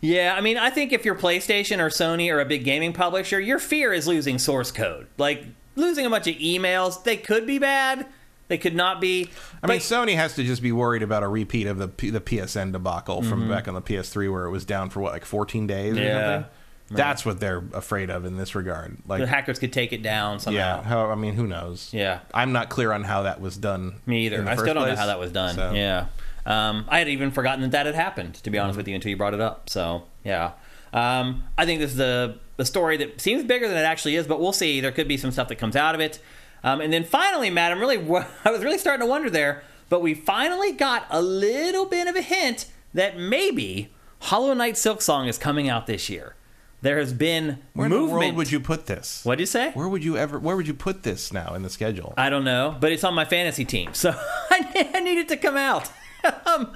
Yeah, 0.00 0.34
I 0.36 0.40
mean, 0.40 0.58
I 0.58 0.70
think 0.70 0.92
if 0.92 1.04
you're 1.04 1.14
PlayStation 1.14 1.78
or 1.78 1.88
Sony 1.88 2.34
or 2.34 2.40
a 2.40 2.44
big 2.44 2.64
gaming 2.64 2.92
publisher, 2.92 3.38
your 3.38 3.60
fear 3.60 3.92
is 3.92 4.08
losing 4.08 4.40
source 4.40 4.72
code. 4.72 5.06
Like 5.18 5.44
losing 5.76 6.04
a 6.04 6.10
bunch 6.10 6.26
of 6.26 6.34
emails, 6.34 7.04
they 7.04 7.16
could 7.16 7.46
be 7.46 7.60
bad, 7.60 8.06
they 8.52 8.58
could 8.58 8.74
not 8.76 9.00
be. 9.00 9.30
I 9.62 9.66
mean, 9.66 9.78
Sony 9.80 10.14
has 10.16 10.34
to 10.36 10.44
just 10.44 10.60
be 10.62 10.72
worried 10.72 11.02
about 11.02 11.22
a 11.22 11.28
repeat 11.28 11.66
of 11.66 11.78
the 11.78 11.88
P- 11.88 12.10
the 12.10 12.20
PSN 12.20 12.72
debacle 12.72 13.22
from 13.22 13.48
back 13.48 13.66
on 13.66 13.74
the 13.74 13.80
PS3 13.82 14.30
where 14.30 14.44
it 14.44 14.50
was 14.50 14.64
down 14.64 14.90
for 14.90 15.00
what 15.00 15.12
like 15.12 15.24
14 15.24 15.66
days 15.66 15.92
or 15.96 16.00
Mm-hmm. 16.00 16.04
Yeah. 16.06 16.34
something. 16.36 16.50
That's 16.90 17.24
what 17.24 17.40
they're 17.40 17.64
afraid 17.72 18.10
of 18.10 18.26
in 18.26 18.36
this 18.36 18.54
regard. 18.54 18.98
Like, 19.06 19.20
the 19.20 19.26
hackers 19.26 19.58
could 19.58 19.72
take 19.72 19.94
it 19.94 20.02
down 20.02 20.40
somehow. 20.40 20.58
yeah, 20.58 20.82
how 20.82 21.10
I 21.10 21.14
mean, 21.14 21.34
who 21.34 21.46
knows? 21.46 21.88
Yeah. 21.94 22.20
I'm 22.34 22.52
not 22.52 22.68
clear 22.68 22.92
on 22.92 23.02
how 23.04 23.22
that 23.22 23.40
was 23.40 23.56
done. 23.56 23.94
Me 24.04 24.26
either. 24.26 24.46
I 24.46 24.56
still 24.56 24.74
don't 24.74 24.86
know 24.88 24.96
how 24.96 25.06
that 25.06 25.18
was 25.18 25.32
done. 25.32 25.54
So- 25.54 25.72
Yeah. 25.72 26.06
Um, 26.44 26.84
I 26.88 26.98
had 26.98 27.08
even 27.08 27.30
forgotten 27.30 27.62
that 27.62 27.70
that 27.70 27.86
had 27.86 27.94
happened, 27.94 28.34
to 28.34 28.50
be 28.50 28.58
honest 28.58 28.76
with 28.76 28.88
you, 28.88 28.94
until 28.96 29.08
you 29.10 29.16
brought 29.16 29.32
it 29.32 29.40
up. 29.40 29.70
So, 29.70 30.02
yeah. 30.24 30.50
Um, 30.92 31.44
I 31.56 31.64
think 31.64 31.80
this 31.80 31.94
is 31.94 32.00
a, 32.00 32.36
a 32.58 32.64
story 32.66 32.96
that 32.98 33.20
seems 33.20 33.44
bigger 33.44 33.68
than 33.68 33.76
it 33.76 33.82
actually 33.86 34.16
is, 34.16 34.26
but 34.26 34.40
we'll 34.40 34.52
see. 34.52 34.80
There 34.80 34.92
could 34.92 35.08
be 35.08 35.16
some 35.16 35.30
stuff 35.30 35.48
that 35.48 35.56
comes 35.56 35.76
out 35.76 35.94
of 35.94 36.00
it. 36.02 36.18
Um, 36.64 36.80
and 36.80 36.92
then 36.92 37.04
finally, 37.04 37.50
Matt, 37.50 37.72
I'm 37.72 37.80
really, 37.80 37.96
I 38.44 38.50
was 38.50 38.62
really 38.62 38.78
starting 38.78 39.04
to 39.04 39.10
wonder 39.10 39.30
there, 39.30 39.62
but 39.88 40.00
we 40.02 40.14
finally 40.14 40.72
got 40.72 41.06
a 41.10 41.20
little 41.20 41.86
bit 41.86 42.06
of 42.06 42.16
a 42.16 42.22
hint 42.22 42.66
that 42.94 43.18
maybe 43.18 43.92
Hollow 44.20 44.54
Knight 44.54 44.74
Silksong 44.74 45.28
is 45.28 45.38
coming 45.38 45.68
out 45.68 45.86
this 45.86 46.08
year. 46.08 46.36
There 46.82 46.98
has 46.98 47.12
been 47.12 47.58
Where 47.74 47.88
movement. 47.88 48.20
world 48.20 48.34
would 48.34 48.50
you 48.50 48.58
put 48.58 48.86
this? 48.86 49.24
What'd 49.24 49.38
you 49.38 49.46
say? 49.46 49.70
Where 49.70 49.88
would 49.88 50.02
you 50.02 50.16
ever? 50.16 50.38
Where 50.38 50.56
would 50.56 50.66
you 50.66 50.74
put 50.74 51.04
this 51.04 51.32
now 51.32 51.54
in 51.54 51.62
the 51.62 51.70
schedule? 51.70 52.12
I 52.16 52.28
don't 52.28 52.42
know, 52.42 52.76
but 52.80 52.90
it's 52.90 53.04
on 53.04 53.14
my 53.14 53.24
fantasy 53.24 53.64
team, 53.64 53.94
so 53.94 54.10
I, 54.50 54.90
I 54.94 55.00
need 55.00 55.18
it 55.18 55.28
to 55.28 55.36
come 55.36 55.56
out. 55.56 55.88
um, 56.46 56.72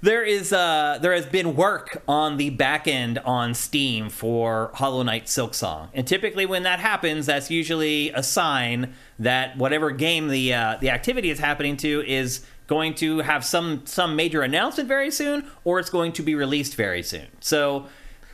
There 0.00 0.22
is 0.22 0.52
uh, 0.52 0.98
there 1.02 1.12
has 1.12 1.26
been 1.26 1.56
work 1.56 2.02
on 2.06 2.36
the 2.36 2.50
back 2.50 2.86
end 2.86 3.18
on 3.18 3.54
Steam 3.54 4.10
for 4.10 4.70
Hollow 4.74 5.02
Knight 5.02 5.26
Silksong, 5.26 5.88
and 5.92 6.06
typically 6.06 6.46
when 6.46 6.62
that 6.62 6.78
happens, 6.78 7.26
that's 7.26 7.50
usually 7.50 8.10
a 8.10 8.22
sign 8.22 8.94
that 9.18 9.56
whatever 9.56 9.90
game 9.90 10.28
the 10.28 10.54
uh, 10.54 10.76
the 10.80 10.90
activity 10.90 11.30
is 11.30 11.40
happening 11.40 11.76
to 11.78 12.04
is 12.06 12.44
going 12.68 12.94
to 12.94 13.18
have 13.20 13.44
some 13.44 13.82
some 13.86 14.14
major 14.14 14.42
announcement 14.42 14.86
very 14.86 15.10
soon, 15.10 15.50
or 15.64 15.80
it's 15.80 15.90
going 15.90 16.12
to 16.12 16.22
be 16.22 16.36
released 16.36 16.76
very 16.76 17.02
soon. 17.02 17.26
So 17.40 17.86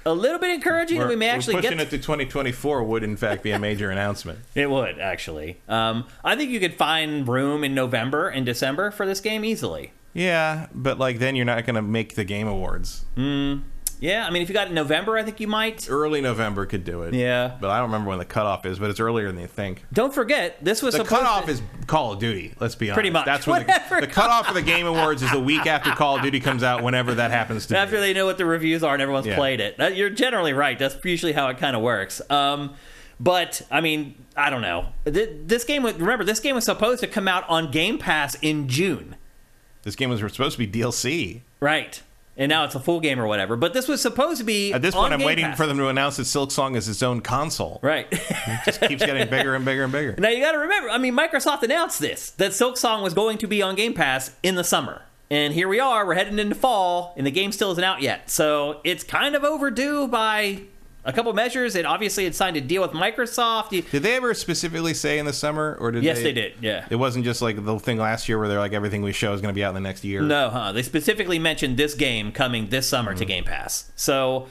a 0.05 0.13
little 0.13 0.39
bit 0.39 0.51
encouraging 0.51 0.99
that 0.99 1.09
we 1.09 1.17
may 1.17 1.29
We're 1.29 1.37
actually 1.37 1.55
pushing 1.55 1.79
get 1.79 1.87
it 1.87 1.91
to 1.91 1.99
2024 1.99 2.85
would 2.85 3.03
in 3.03 3.17
fact 3.17 3.43
be 3.43 3.53
a 3.53 3.59
major 3.59 3.91
announcement. 3.91 4.41
it 4.55 4.69
would 4.69 4.99
actually. 4.99 5.61
Um, 5.67 6.05
I 6.23 6.37
think 6.37 6.51
you 6.51 6.61
could 6.61 6.75
find 6.75 7.27
room 7.27 7.65
in 7.65 7.75
November 7.75 8.29
and 8.29 8.45
December 8.45 8.91
for 8.91 9.07
this 9.07 9.21
game 9.21 9.47
easily. 9.47 9.93
Yeah, 10.15 10.69
but 10.75 10.99
like 10.99 11.19
then 11.19 11.37
you're 11.37 11.45
not 11.45 11.67
going 11.67 11.75
to 11.77 11.83
make 11.83 12.15
the 12.15 12.25
game 12.25 12.47
awards. 12.49 13.05
Yeah, 14.01 14.27
I 14.27 14.31
mean, 14.31 14.43
if 14.43 14.49
you 14.49 14.53
got 14.55 14.67
it 14.67 14.71
in 14.71 14.75
November, 14.75 15.17
I 15.17 15.23
think 15.23 15.41
you 15.41 15.47
might. 15.49 15.89
Early 15.89 16.21
November 16.21 16.67
could 16.67 16.85
do 16.85 17.03
it. 17.03 17.15
Yeah. 17.15 17.57
but 17.61 17.71
I 17.71 17.79
don't 17.79 17.87
remember 17.87 18.11
when 18.11 18.19
the 18.19 18.25
cutoff 18.27 18.67
is, 18.67 18.79
but 18.79 18.91
it's 18.91 19.01
earlier 19.01 19.29
than 19.33 19.41
you 19.41 19.47
think. 19.47 19.85
Don't 19.93 20.13
forget, 20.13 20.63
this 20.63 20.83
was 20.83 20.95
The 20.95 21.05
cutoff 21.05 21.47
to, 21.47 21.53
is 21.53 21.63
Call 21.87 22.13
of 22.13 22.19
Duty. 22.19 22.53
Let's 22.61 22.75
be 22.75 22.87
honest. 22.91 22.97
Pretty 22.97 23.11
much. 23.11 23.25
That's 23.25 23.47
when 23.47 23.67
the, 23.67 24.01
the 24.01 24.07
cutoff 24.07 24.47
for 24.49 24.53
the 24.53 24.63
Game 24.63 24.87
Awards 24.87 25.23
is 25.23 25.31
the 25.31 25.41
week 25.41 25.67
after 25.67 25.91
Call 25.93 26.17
of 26.17 26.23
Duty 26.23 26.41
comes 26.41 26.63
out, 26.63 26.83
whenever 26.83 27.15
that 27.15 27.31
happens 27.31 27.67
to 27.67 27.79
after 27.79 27.97
be. 27.97 28.01
they 28.01 28.13
know 28.13 28.27
what 28.27 28.37
the 28.37 28.45
reviews 28.45 28.83
are 28.83 28.93
and 28.93 29.01
everyone's 29.01 29.27
Yeah. 29.27 29.37
played 29.37 29.61
it. 29.61 29.79
That, 29.79 29.97
you're 29.97 30.11
generally 30.11 30.53
right. 30.53 30.79
That's 30.79 31.03
usually 31.05 31.33
how 31.33 31.49
it 31.49 31.57
kind 31.59 31.75
of 31.75 31.81
works. 31.81 32.21
Um, 32.31 32.75
but 33.21 33.63
I 33.71 33.81
mean, 33.81 34.23
I 34.37 34.51
don't 34.51 34.61
know. 34.63 34.87
Th- 35.07 35.31
This 35.47 35.65
game 35.65 35.85
remember 35.87 36.25
this 36.25 36.41
game 36.41 36.57
was 36.57 36.65
supposed 36.65 37.01
to 37.01 37.07
come 37.07 37.29
out 37.29 37.49
on 37.49 37.71
Game 37.71 37.99
Pass 37.99 38.37
in 38.43 38.69
June, 38.69 39.15
This 39.85 39.97
game 39.97 40.11
was 40.11 40.21
supposed 40.21 40.59
to 40.59 40.67
be 40.67 40.81
DLC. 40.81 41.41
right? 41.61 42.03
And 42.37 42.49
now 42.51 42.65
it's 42.65 42.75
a 42.75 42.81
full 42.81 42.99
game 42.99 43.21
or 43.21 43.29
whatever. 43.29 43.55
But 43.55 43.75
this 43.75 43.87
was 43.87 44.03
supposed 44.03 44.39
to 44.39 44.45
be 44.45 44.73
At 44.73 44.83
this 44.83 44.93
point, 44.93 45.13
I'm 45.13 45.21
Game 45.21 45.27
waiting 45.27 45.45
Pass. 45.45 45.57
for 45.57 45.69
them 45.69 45.79
to 45.79 45.87
announce 45.87 46.17
that 46.17 46.25
Silksong 46.25 46.75
is 46.75 46.89
its 46.89 47.01
own 47.01 47.21
console. 47.21 47.79
right. 47.81 48.09
It 48.11 48.61
just 48.65 48.81
keeps 48.81 49.07
getting 49.07 49.31
bigger 49.31 49.55
and 49.55 49.65
bigger 49.65 49.85
and 49.85 49.93
bigger. 49.93 50.17
Now 50.19 50.31
you 50.31 50.41
got 50.41 50.51
to 50.51 50.59
remember, 50.59 50.91
I 50.91 50.99
mean, 50.99 51.15
Microsoft 51.17 51.63
announced 51.63 52.01
this 52.01 52.31
that 52.33 52.51
Silksong 52.51 53.05
was 53.05 53.15
going 53.15 53.39
to 53.39 53.47
be 53.47 53.63
on 53.63 53.77
Game 53.77 53.95
Pass 53.95 54.33
in 54.43 54.57
the 54.57 54.65
summer. 54.65 55.03
And 55.31 55.55
here 55.55 55.69
we 55.69 55.79
are, 55.79 56.05
we're 56.05 56.15
heading 56.15 56.41
into 56.41 56.57
fall, 56.57 57.15
and 57.17 57.25
the 57.25 57.31
game 57.31 57.53
still 57.53 57.71
isn't 57.71 57.85
out 57.85 58.03
yet. 58.03 58.29
So 58.29 58.81
it's 58.83 59.05
kind 59.05 59.37
of 59.37 59.45
overdue 59.45 60.09
by 60.09 60.63
a 61.05 61.13
couple 61.13 61.33
measures. 61.33 61.75
It 61.75 61.85
obviously 61.85 62.25
had 62.25 62.35
signed 62.35 62.57
a 62.57 62.61
deal 62.61 62.83
with 62.83 62.93
Microsoft. 62.93 63.73
You- 63.73 63.83
Did 63.83 64.03
they 64.03 64.17
ever 64.17 64.35
specifically 64.35 64.95
say 64.95 65.19
in 65.19 65.27
the 65.27 65.33
summer, 65.33 65.77
or 65.81 65.91
did 65.91 66.03
yes, 66.03 66.19
they? 66.19 66.25
they 66.25 66.33
did. 66.33 66.53
Yeah. 66.61 66.87
It 66.91 66.97
wasn't 66.97 67.25
just 67.25 67.43
like 67.43 67.65
the 67.65 67.79
thing 67.79 67.99
last 67.99 68.29
year 68.29 68.39
where 68.39 68.49
they're 68.49 68.59
like 68.59 68.73
everything 68.73 69.03
we 69.03 69.13
show 69.13 69.33
is 69.33 69.41
going 69.41 69.53
to 69.53 69.59
be 69.59 69.65
out 69.65 69.69
in 69.71 69.75
the 69.75 69.81
next 69.81 70.05
year. 70.05 70.23
No, 70.23 70.51
huh? 70.51 70.73
They 70.73 70.83
specifically 70.83 71.39
mentioned 71.39 71.77
this 71.77 71.95
game 71.95 72.33
coming 72.33 72.69
this 72.71 72.89
summer 72.89 73.13
to 73.15 73.21
mm-hmm. 73.21 73.29
Game 73.29 73.45
Pass. 73.45 73.91
So, 73.97 74.49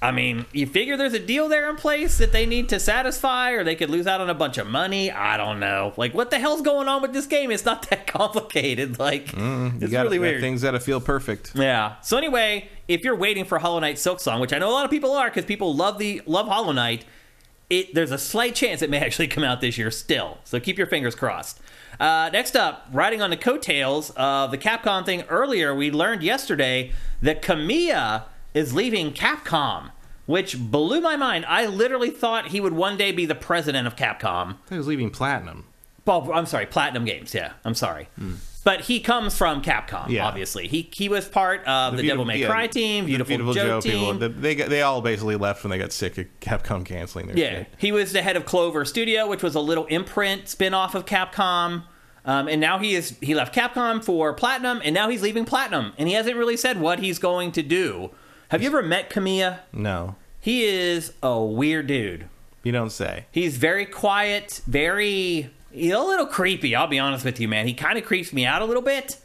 I 0.00 0.10
mean, 0.10 0.46
you 0.52 0.66
figure 0.66 0.96
there's 0.96 1.12
a 1.14 1.20
deal 1.20 1.48
there 1.48 1.70
in 1.70 1.76
place 1.76 2.18
that 2.18 2.32
they 2.32 2.44
need 2.44 2.68
to 2.70 2.80
satisfy, 2.80 3.52
or 3.52 3.62
they 3.62 3.76
could 3.76 3.88
lose 3.88 4.08
out 4.08 4.20
on 4.20 4.28
a 4.28 4.34
bunch 4.34 4.58
of 4.58 4.66
money. 4.66 5.12
I 5.12 5.36
don't 5.36 5.60
know. 5.60 5.92
Like, 5.96 6.12
what 6.12 6.30
the 6.30 6.40
hell's 6.40 6.62
going 6.62 6.88
on 6.88 7.02
with 7.02 7.12
this 7.12 7.26
game? 7.26 7.52
It's 7.52 7.64
not 7.64 7.88
that 7.90 8.06
complicated. 8.08 8.98
Like, 8.98 9.32
You 9.32 9.72
it's 9.80 9.92
gotta- 9.92 10.08
really 10.08 10.18
weird. 10.18 10.40
Things 10.40 10.62
gotta 10.62 10.80
feel 10.80 11.00
perfect. 11.00 11.52
Yeah. 11.54 12.00
So 12.02 12.16
anyway, 12.18 12.68
if 12.92 13.04
you're 13.04 13.16
waiting 13.16 13.44
for 13.44 13.58
Hollow 13.58 13.78
Knight 13.78 13.96
Silksong, 13.96 14.40
which 14.40 14.52
I 14.52 14.58
know 14.58 14.68
a 14.68 14.72
lot 14.72 14.84
of 14.84 14.90
people 14.90 15.12
are 15.12 15.28
because 15.28 15.44
people 15.44 15.74
love 15.74 15.98
the 15.98 16.20
love 16.26 16.46
Hollow 16.46 16.72
Knight, 16.72 17.04
it 17.70 17.94
there's 17.94 18.10
a 18.10 18.18
slight 18.18 18.54
chance 18.54 18.82
it 18.82 18.90
may 18.90 18.98
actually 18.98 19.28
come 19.28 19.44
out 19.44 19.60
this 19.60 19.78
year 19.78 19.90
still. 19.90 20.38
So 20.44 20.60
keep 20.60 20.78
your 20.78 20.86
fingers 20.86 21.14
crossed. 21.14 21.60
Uh, 21.98 22.30
next 22.32 22.56
up, 22.56 22.86
riding 22.92 23.22
on 23.22 23.30
the 23.30 23.36
coattails 23.36 24.10
of 24.10 24.50
the 24.50 24.58
Capcom 24.58 25.04
thing 25.04 25.22
earlier, 25.28 25.74
we 25.74 25.90
learned 25.90 26.22
yesterday 26.22 26.92
that 27.20 27.42
Kamiya 27.42 28.24
is 28.54 28.74
leaving 28.74 29.12
Capcom, 29.12 29.90
which 30.26 30.58
blew 30.58 31.00
my 31.00 31.16
mind. 31.16 31.44
I 31.46 31.66
literally 31.66 32.10
thought 32.10 32.48
he 32.48 32.60
would 32.60 32.72
one 32.72 32.96
day 32.96 33.12
be 33.12 33.26
the 33.26 33.34
president 33.34 33.86
of 33.86 33.96
Capcom. 33.96 34.56
He 34.68 34.76
was 34.76 34.86
leaving 34.86 35.10
Platinum. 35.10 35.64
Oh, 36.06 36.32
I'm 36.32 36.46
sorry, 36.46 36.66
Platinum 36.66 37.04
Games. 37.04 37.34
Yeah, 37.34 37.52
I'm 37.64 37.74
sorry. 37.74 38.08
But 38.64 38.82
he 38.82 39.00
comes 39.00 39.36
from 39.36 39.60
Capcom. 39.62 40.08
Yeah. 40.08 40.24
obviously. 40.26 40.68
He 40.68 40.88
he 40.92 41.08
was 41.08 41.26
part 41.26 41.64
of 41.66 41.96
the, 41.96 42.06
Devil 42.06 42.24
May 42.24 42.38
yeah, 42.38 42.46
Cry 42.46 42.66
team, 42.68 43.06
the 43.06 43.16
Viewtiful, 43.24 43.52
Joe, 43.54 43.80
team. 43.80 43.92
people. 43.92 44.14
the- 44.14 44.28
they 44.28 44.54
they 44.54 44.82
all 44.82 45.00
basically 45.02 45.36
left 45.36 45.64
when 45.64 45.70
they 45.70 45.78
got 45.78 45.90
sick 45.92 46.16
of 46.18 46.26
Capcom 46.40 46.84
canceling 46.84 47.26
their 47.26 47.36
yeah, 47.36 47.50
shit. 47.50 47.74
he 47.78 47.90
was 47.92 48.12
the 48.12 48.22
head 48.22 48.36
of 48.36 48.44
Clover 48.44 48.84
Studio, 48.84 49.26
which 49.26 49.42
was 49.42 49.54
a 49.56 49.60
little 49.60 49.86
imprint 49.86 50.48
spin-off 50.48 50.94
of 50.94 51.06
Capcom. 51.06 51.84
Um, 52.24 52.46
and 52.46 52.60
now 52.60 52.78
he 52.78 52.94
is 52.94 53.16
he 53.20 53.34
left 53.34 53.52
Capcom 53.52 54.02
for 54.04 54.32
Platinum, 54.32 54.80
and 54.84 54.94
now 54.94 55.08
he's 55.08 55.22
leaving 55.22 55.44
Platinum, 55.44 55.92
and 55.98 56.06
he 56.08 56.14
hasn't 56.14 56.36
really 56.36 56.56
said 56.56 56.80
what 56.80 57.00
he's 57.00 57.18
going 57.18 57.50
to 57.52 57.62
do. 57.62 58.10
Have 58.50 58.62
you 58.62 58.68
ever 58.68 58.82
met 58.82 59.10
Kamiya? 59.10 59.58
No, 59.72 60.14
He 60.38 60.62
is 60.64 61.14
a 61.22 61.42
weird 61.42 61.88
dude. 61.88 62.28
you 62.62 62.70
don't 62.70 62.90
say. 62.92 63.26
He's 63.32 63.56
very 63.56 63.86
quiet, 63.86 64.60
very 64.68 65.50
he's 65.72 65.92
a 65.92 65.98
little 65.98 66.26
creepy. 66.26 66.74
I'll 66.74 66.86
be 66.86 66.98
honest 66.98 67.24
with 67.24 67.40
you, 67.40 67.48
man. 67.48 67.66
He 67.66 67.74
kind 67.74 67.98
of 67.98 68.04
creeps 68.04 68.32
me 68.32 68.44
out 68.44 68.62
a 68.62 68.64
little 68.64 68.82
bit. 68.82 69.18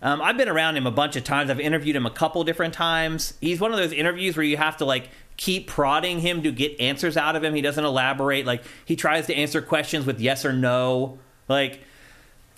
Um, 0.00 0.20
I've 0.20 0.36
been 0.36 0.48
around 0.48 0.76
him 0.76 0.86
a 0.86 0.90
bunch 0.90 1.14
of 1.14 1.22
times. 1.22 1.48
I've 1.48 1.60
interviewed 1.60 1.94
him 1.94 2.06
a 2.06 2.10
couple 2.10 2.42
different 2.42 2.74
times. 2.74 3.34
He's 3.40 3.60
one 3.60 3.72
of 3.72 3.78
those 3.78 3.92
interviews 3.92 4.36
where 4.36 4.44
you 4.44 4.56
have 4.56 4.76
to 4.78 4.84
like 4.84 5.10
keep 5.36 5.68
prodding 5.68 6.18
him 6.18 6.42
to 6.42 6.50
get 6.50 6.78
answers 6.80 7.16
out 7.16 7.36
of 7.36 7.44
him. 7.44 7.54
He 7.54 7.62
doesn't 7.62 7.84
elaborate. 7.84 8.44
Like 8.44 8.64
he 8.84 8.96
tries 8.96 9.26
to 9.26 9.34
answer 9.34 9.62
questions 9.62 10.04
with 10.04 10.20
yes 10.20 10.44
or 10.44 10.52
no. 10.52 11.18
Like 11.48 11.80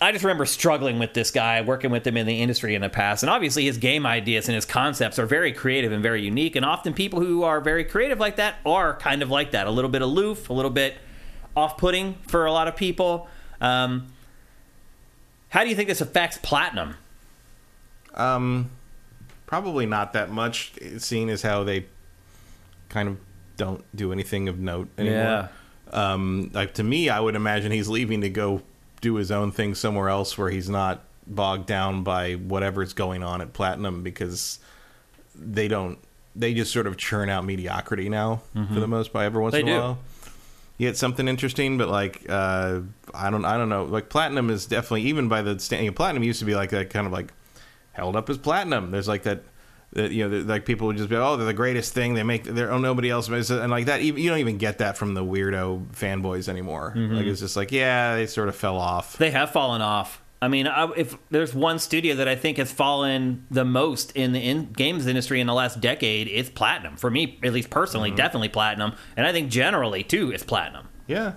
I 0.01 0.11
just 0.11 0.25
remember 0.25 0.45
struggling 0.45 0.99
with 0.99 1.13
this 1.13 1.31
guy, 1.31 1.61
working 1.61 1.89
with 1.89 2.05
him 2.05 2.17
in 2.17 2.25
the 2.25 2.41
industry 2.41 2.75
in 2.75 2.81
the 2.81 2.89
past. 2.89 3.23
And 3.23 3.29
obviously, 3.29 3.65
his 3.65 3.77
game 3.77 4.05
ideas 4.05 4.49
and 4.49 4.55
his 4.55 4.65
concepts 4.65 5.17
are 5.19 5.25
very 5.25 5.53
creative 5.53 5.91
and 5.91 6.03
very 6.03 6.21
unique. 6.21 6.55
And 6.55 6.65
often, 6.65 6.93
people 6.93 7.21
who 7.21 7.43
are 7.43 7.61
very 7.61 7.85
creative 7.85 8.19
like 8.19 8.35
that 8.35 8.55
are 8.65 8.97
kind 8.97 9.21
of 9.21 9.29
like 9.29 9.51
that 9.51 9.67
a 9.67 9.71
little 9.71 9.89
bit 9.89 10.01
aloof, 10.01 10.49
a 10.49 10.53
little 10.53 10.71
bit 10.71 10.95
off 11.55 11.77
putting 11.77 12.15
for 12.27 12.45
a 12.45 12.51
lot 12.51 12.67
of 12.67 12.75
people. 12.75 13.29
Um, 13.61 14.07
how 15.49 15.63
do 15.63 15.69
you 15.69 15.75
think 15.75 15.87
this 15.89 16.01
affects 16.01 16.37
Platinum? 16.41 16.95
Um, 18.13 18.69
probably 19.45 19.85
not 19.85 20.13
that 20.13 20.29
much. 20.29 20.73
Seeing 20.97 21.29
as 21.29 21.41
how 21.41 21.63
they 21.63 21.85
kind 22.89 23.09
of 23.09 23.17
don't 23.57 23.83
do 23.95 24.11
anything 24.11 24.47
of 24.49 24.59
note 24.59 24.89
anymore. 24.97 25.17
Yeah. 25.17 25.47
Um, 25.91 26.49
like 26.53 26.73
to 26.75 26.83
me, 26.83 27.09
I 27.09 27.19
would 27.19 27.35
imagine 27.35 27.71
he's 27.71 27.87
leaving 27.87 28.21
to 28.21 28.29
go 28.29 28.61
do 29.01 29.15
his 29.15 29.31
own 29.31 29.51
thing 29.51 29.75
somewhere 29.75 30.09
else 30.09 30.37
where 30.37 30.49
he's 30.49 30.69
not 30.69 31.03
bogged 31.27 31.67
down 31.67 32.03
by 32.03 32.33
whatever's 32.33 32.93
going 32.93 33.23
on 33.23 33.41
at 33.41 33.53
Platinum 33.53 34.03
because 34.03 34.59
they 35.35 35.67
don't. 35.67 35.99
They 36.35 36.53
just 36.53 36.73
sort 36.73 36.85
of 36.85 36.97
churn 36.97 37.29
out 37.29 37.45
mediocrity 37.45 38.09
now 38.09 38.41
for 38.73 38.79
the 38.81 38.87
most 38.87 39.13
part. 39.13 39.25
Every 39.25 39.41
once 39.41 39.55
Mm-hmm. 39.55 39.65
They 39.65 39.71
in 39.71 39.77
a 39.77 39.79
do. 39.79 39.85
while, 39.85 39.97
you 40.77 40.87
get 40.87 40.97
something 40.97 41.27
interesting, 41.27 41.77
but 41.77 41.89
like 41.89 42.25
uh, 42.29 42.81
I 43.13 43.29
don't, 43.29 43.45
I 43.45 43.57
don't 43.57 43.69
know. 43.69 43.85
Like 43.85 44.09
Platinum 44.09 44.49
is 44.49 44.65
definitely 44.65 45.03
even 45.03 45.29
by 45.29 45.41
the 45.41 45.59
standing. 45.59 45.91
Platinum 45.93 46.23
used 46.23 46.39
to 46.39 46.45
be 46.45 46.55
like 46.55 46.71
that 46.71 46.89
kind 46.89 47.07
of 47.07 47.13
like 47.13 47.33
held 47.93 48.15
up 48.15 48.29
as 48.29 48.37
platinum. 48.37 48.91
There's 48.91 49.07
like 49.07 49.23
that, 49.23 49.43
that 49.93 50.11
you 50.11 50.27
know, 50.27 50.39
like 50.39 50.65
people 50.65 50.87
would 50.87 50.97
just 50.97 51.09
be, 51.09 51.15
oh, 51.15 51.37
they're 51.37 51.45
the 51.45 51.53
greatest 51.53 51.93
thing. 51.93 52.13
They 52.13 52.23
make, 52.23 52.43
they're 52.43 52.71
oh, 52.71 52.77
nobody 52.77 53.09
else, 53.09 53.29
makes 53.29 53.49
it," 53.49 53.59
and 53.59 53.71
like 53.71 53.85
that. 53.85 54.01
Even, 54.01 54.21
you 54.21 54.29
don't 54.29 54.39
even 54.39 54.57
get 54.57 54.79
that 54.79 54.97
from 54.97 55.13
the 55.13 55.23
weirdo 55.23 55.87
fanboys 55.91 56.49
anymore. 56.49 56.93
Like 56.95 57.25
it's 57.25 57.39
just 57.39 57.55
like, 57.55 57.71
yeah, 57.71 58.15
they 58.15 58.27
sort 58.27 58.49
of 58.49 58.55
fell 58.55 58.77
off. 58.77 59.17
They 59.17 59.31
have 59.31 59.51
fallen 59.51 59.81
off. 59.81 60.21
I 60.41 60.47
mean, 60.47 60.67
I, 60.67 60.91
if 60.95 61.17
there's 61.29 61.53
one 61.53 61.79
studio 61.79 62.15
that 62.15 62.27
I 62.27 62.35
think 62.35 62.57
has 62.57 62.71
fallen 62.71 63.45
the 63.49 63.65
most 63.65 64.11
in 64.11 64.33
the 64.33 64.39
in 64.39 64.71
games 64.73 65.07
industry 65.07 65.39
in 65.39 65.47
the 65.47 65.53
last 65.53 65.79
decade, 65.79 66.27
it's 66.27 66.49
Platinum. 66.49 66.97
For 66.97 67.09
me, 67.09 67.39
at 67.43 67.53
least 67.53 67.69
personally, 67.69 68.11
definitely 68.11 68.49
Platinum, 68.49 68.93
and 69.17 69.25
I 69.25 69.31
think 69.31 69.49
generally 69.49 70.03
too, 70.03 70.31
it's 70.31 70.43
Platinum. 70.43 70.87
Yeah, 71.07 71.33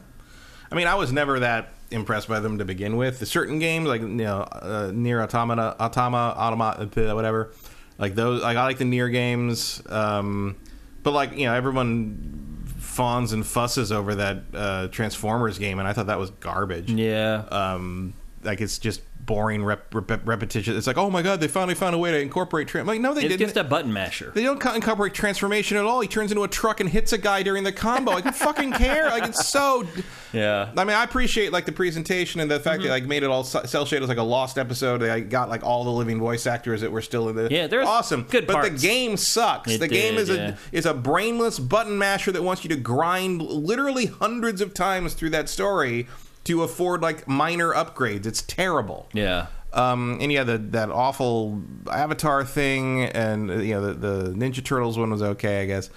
I 0.70 0.74
mean, 0.74 0.86
I 0.86 0.96
was 0.96 1.12
never 1.12 1.40
that 1.40 1.70
impressed 1.90 2.28
by 2.28 2.40
them 2.40 2.58
to 2.58 2.64
begin 2.64 2.96
with. 2.96 3.18
The 3.18 3.26
certain 3.26 3.58
games 3.58 3.86
like 3.86 4.02
you 4.02 4.08
know, 4.08 4.40
uh, 4.40 4.90
NieR 4.92 5.22
Automata, 5.22 5.76
automa, 5.80 6.36
automata, 6.36 7.14
whatever. 7.14 7.52
Like 7.98 8.14
those, 8.14 8.42
like 8.42 8.56
I 8.56 8.64
like 8.64 8.78
the 8.78 8.84
NieR 8.84 9.10
games. 9.10 9.82
Um, 9.88 10.56
but 11.02 11.12
like 11.12 11.32
you 11.36 11.46
know, 11.46 11.54
everyone 11.54 12.64
fawns 12.76 13.32
and 13.32 13.46
fusses 13.46 13.92
over 13.92 14.16
that 14.16 14.42
uh, 14.52 14.88
Transformers 14.88 15.58
game, 15.58 15.78
and 15.78 15.86
I 15.86 15.92
thought 15.92 16.06
that 16.06 16.18
was 16.18 16.30
garbage. 16.30 16.90
Yeah. 16.90 17.44
um, 17.50 18.14
like 18.48 18.60
it's 18.60 18.78
just 18.78 19.02
boring 19.28 19.62
rep- 19.62 19.94
rep- 19.94 20.26
repetition. 20.26 20.76
It's 20.76 20.86
like, 20.86 20.96
oh 20.96 21.10
my 21.10 21.20
god, 21.20 21.38
they 21.38 21.48
finally 21.48 21.74
found 21.74 21.94
a 21.94 21.98
way 21.98 22.10
to 22.10 22.18
incorporate. 22.18 22.66
Tra-. 22.66 22.80
I'm 22.80 22.86
like, 22.86 23.00
no, 23.00 23.12
they 23.12 23.20
it's 23.20 23.28
didn't. 23.28 23.42
It's 23.42 23.52
just 23.52 23.66
a 23.66 23.68
button 23.68 23.92
masher. 23.92 24.32
they 24.34 24.42
don't 24.42 24.64
incorporate 24.74 25.14
transformation 25.14 25.76
at 25.76 25.84
all. 25.84 26.00
He 26.00 26.08
turns 26.08 26.32
into 26.32 26.42
a 26.44 26.48
truck 26.48 26.80
and 26.80 26.88
hits 26.88 27.12
a 27.12 27.18
guy 27.18 27.42
during 27.42 27.62
the 27.62 27.72
combo. 27.72 28.12
I 28.12 28.22
fucking 28.22 28.72
care. 28.72 29.10
Like, 29.10 29.24
it's 29.28 29.46
so. 29.46 29.86
Yeah. 30.32 30.72
I 30.76 30.84
mean, 30.84 30.96
I 30.96 31.04
appreciate 31.04 31.52
like 31.52 31.66
the 31.66 31.72
presentation 31.72 32.40
and 32.40 32.50
the 32.50 32.58
fact 32.58 32.80
mm-hmm. 32.80 32.88
that 32.88 32.90
like 32.90 33.04
made 33.04 33.22
it 33.22 33.30
all 33.30 33.44
cel 33.44 33.84
shaded 33.84 34.02
as 34.02 34.08
like 34.08 34.18
a 34.18 34.22
lost 34.22 34.58
episode. 34.58 34.98
They 34.98 35.10
like, 35.10 35.30
got 35.30 35.48
like 35.48 35.62
all 35.62 35.84
the 35.84 35.90
living 35.90 36.18
voice 36.18 36.46
actors 36.46 36.80
that 36.80 36.90
were 36.90 37.02
still 37.02 37.28
in 37.28 37.36
the. 37.36 37.48
Yeah, 37.50 37.66
they're 37.66 37.84
awesome. 37.84 38.22
good 38.22 38.46
but 38.46 38.54
parts. 38.54 38.70
the 38.70 38.88
game 38.88 39.16
sucks. 39.16 39.70
It 39.70 39.80
the 39.80 39.88
game 39.88 40.14
did, 40.14 40.22
is 40.22 40.28
yeah. 40.30 40.56
a 40.72 40.76
is 40.76 40.86
a 40.86 40.94
brainless 40.94 41.58
button 41.58 41.98
masher 41.98 42.32
that 42.32 42.42
wants 42.42 42.64
you 42.64 42.70
to 42.70 42.76
grind 42.76 43.42
literally 43.42 44.06
hundreds 44.06 44.60
of 44.60 44.72
times 44.72 45.14
through 45.14 45.30
that 45.30 45.48
story 45.48 46.06
to 46.48 46.62
afford 46.62 47.02
like 47.02 47.28
minor 47.28 47.72
upgrades. 47.72 48.26
It's 48.26 48.42
terrible. 48.42 49.06
Yeah. 49.12 49.46
Um, 49.72 50.18
and 50.20 50.32
yeah, 50.32 50.44
the, 50.44 50.56
that 50.58 50.88
awful 50.88 51.62
Avatar 51.92 52.42
thing, 52.42 53.04
and 53.04 53.50
uh, 53.50 53.54
you 53.56 53.74
know 53.74 53.92
the, 53.92 53.94
the 53.94 54.30
Ninja 54.30 54.64
Turtles 54.64 54.98
one 54.98 55.10
was 55.10 55.22
okay, 55.22 55.62
I 55.62 55.66
guess. 55.66 55.90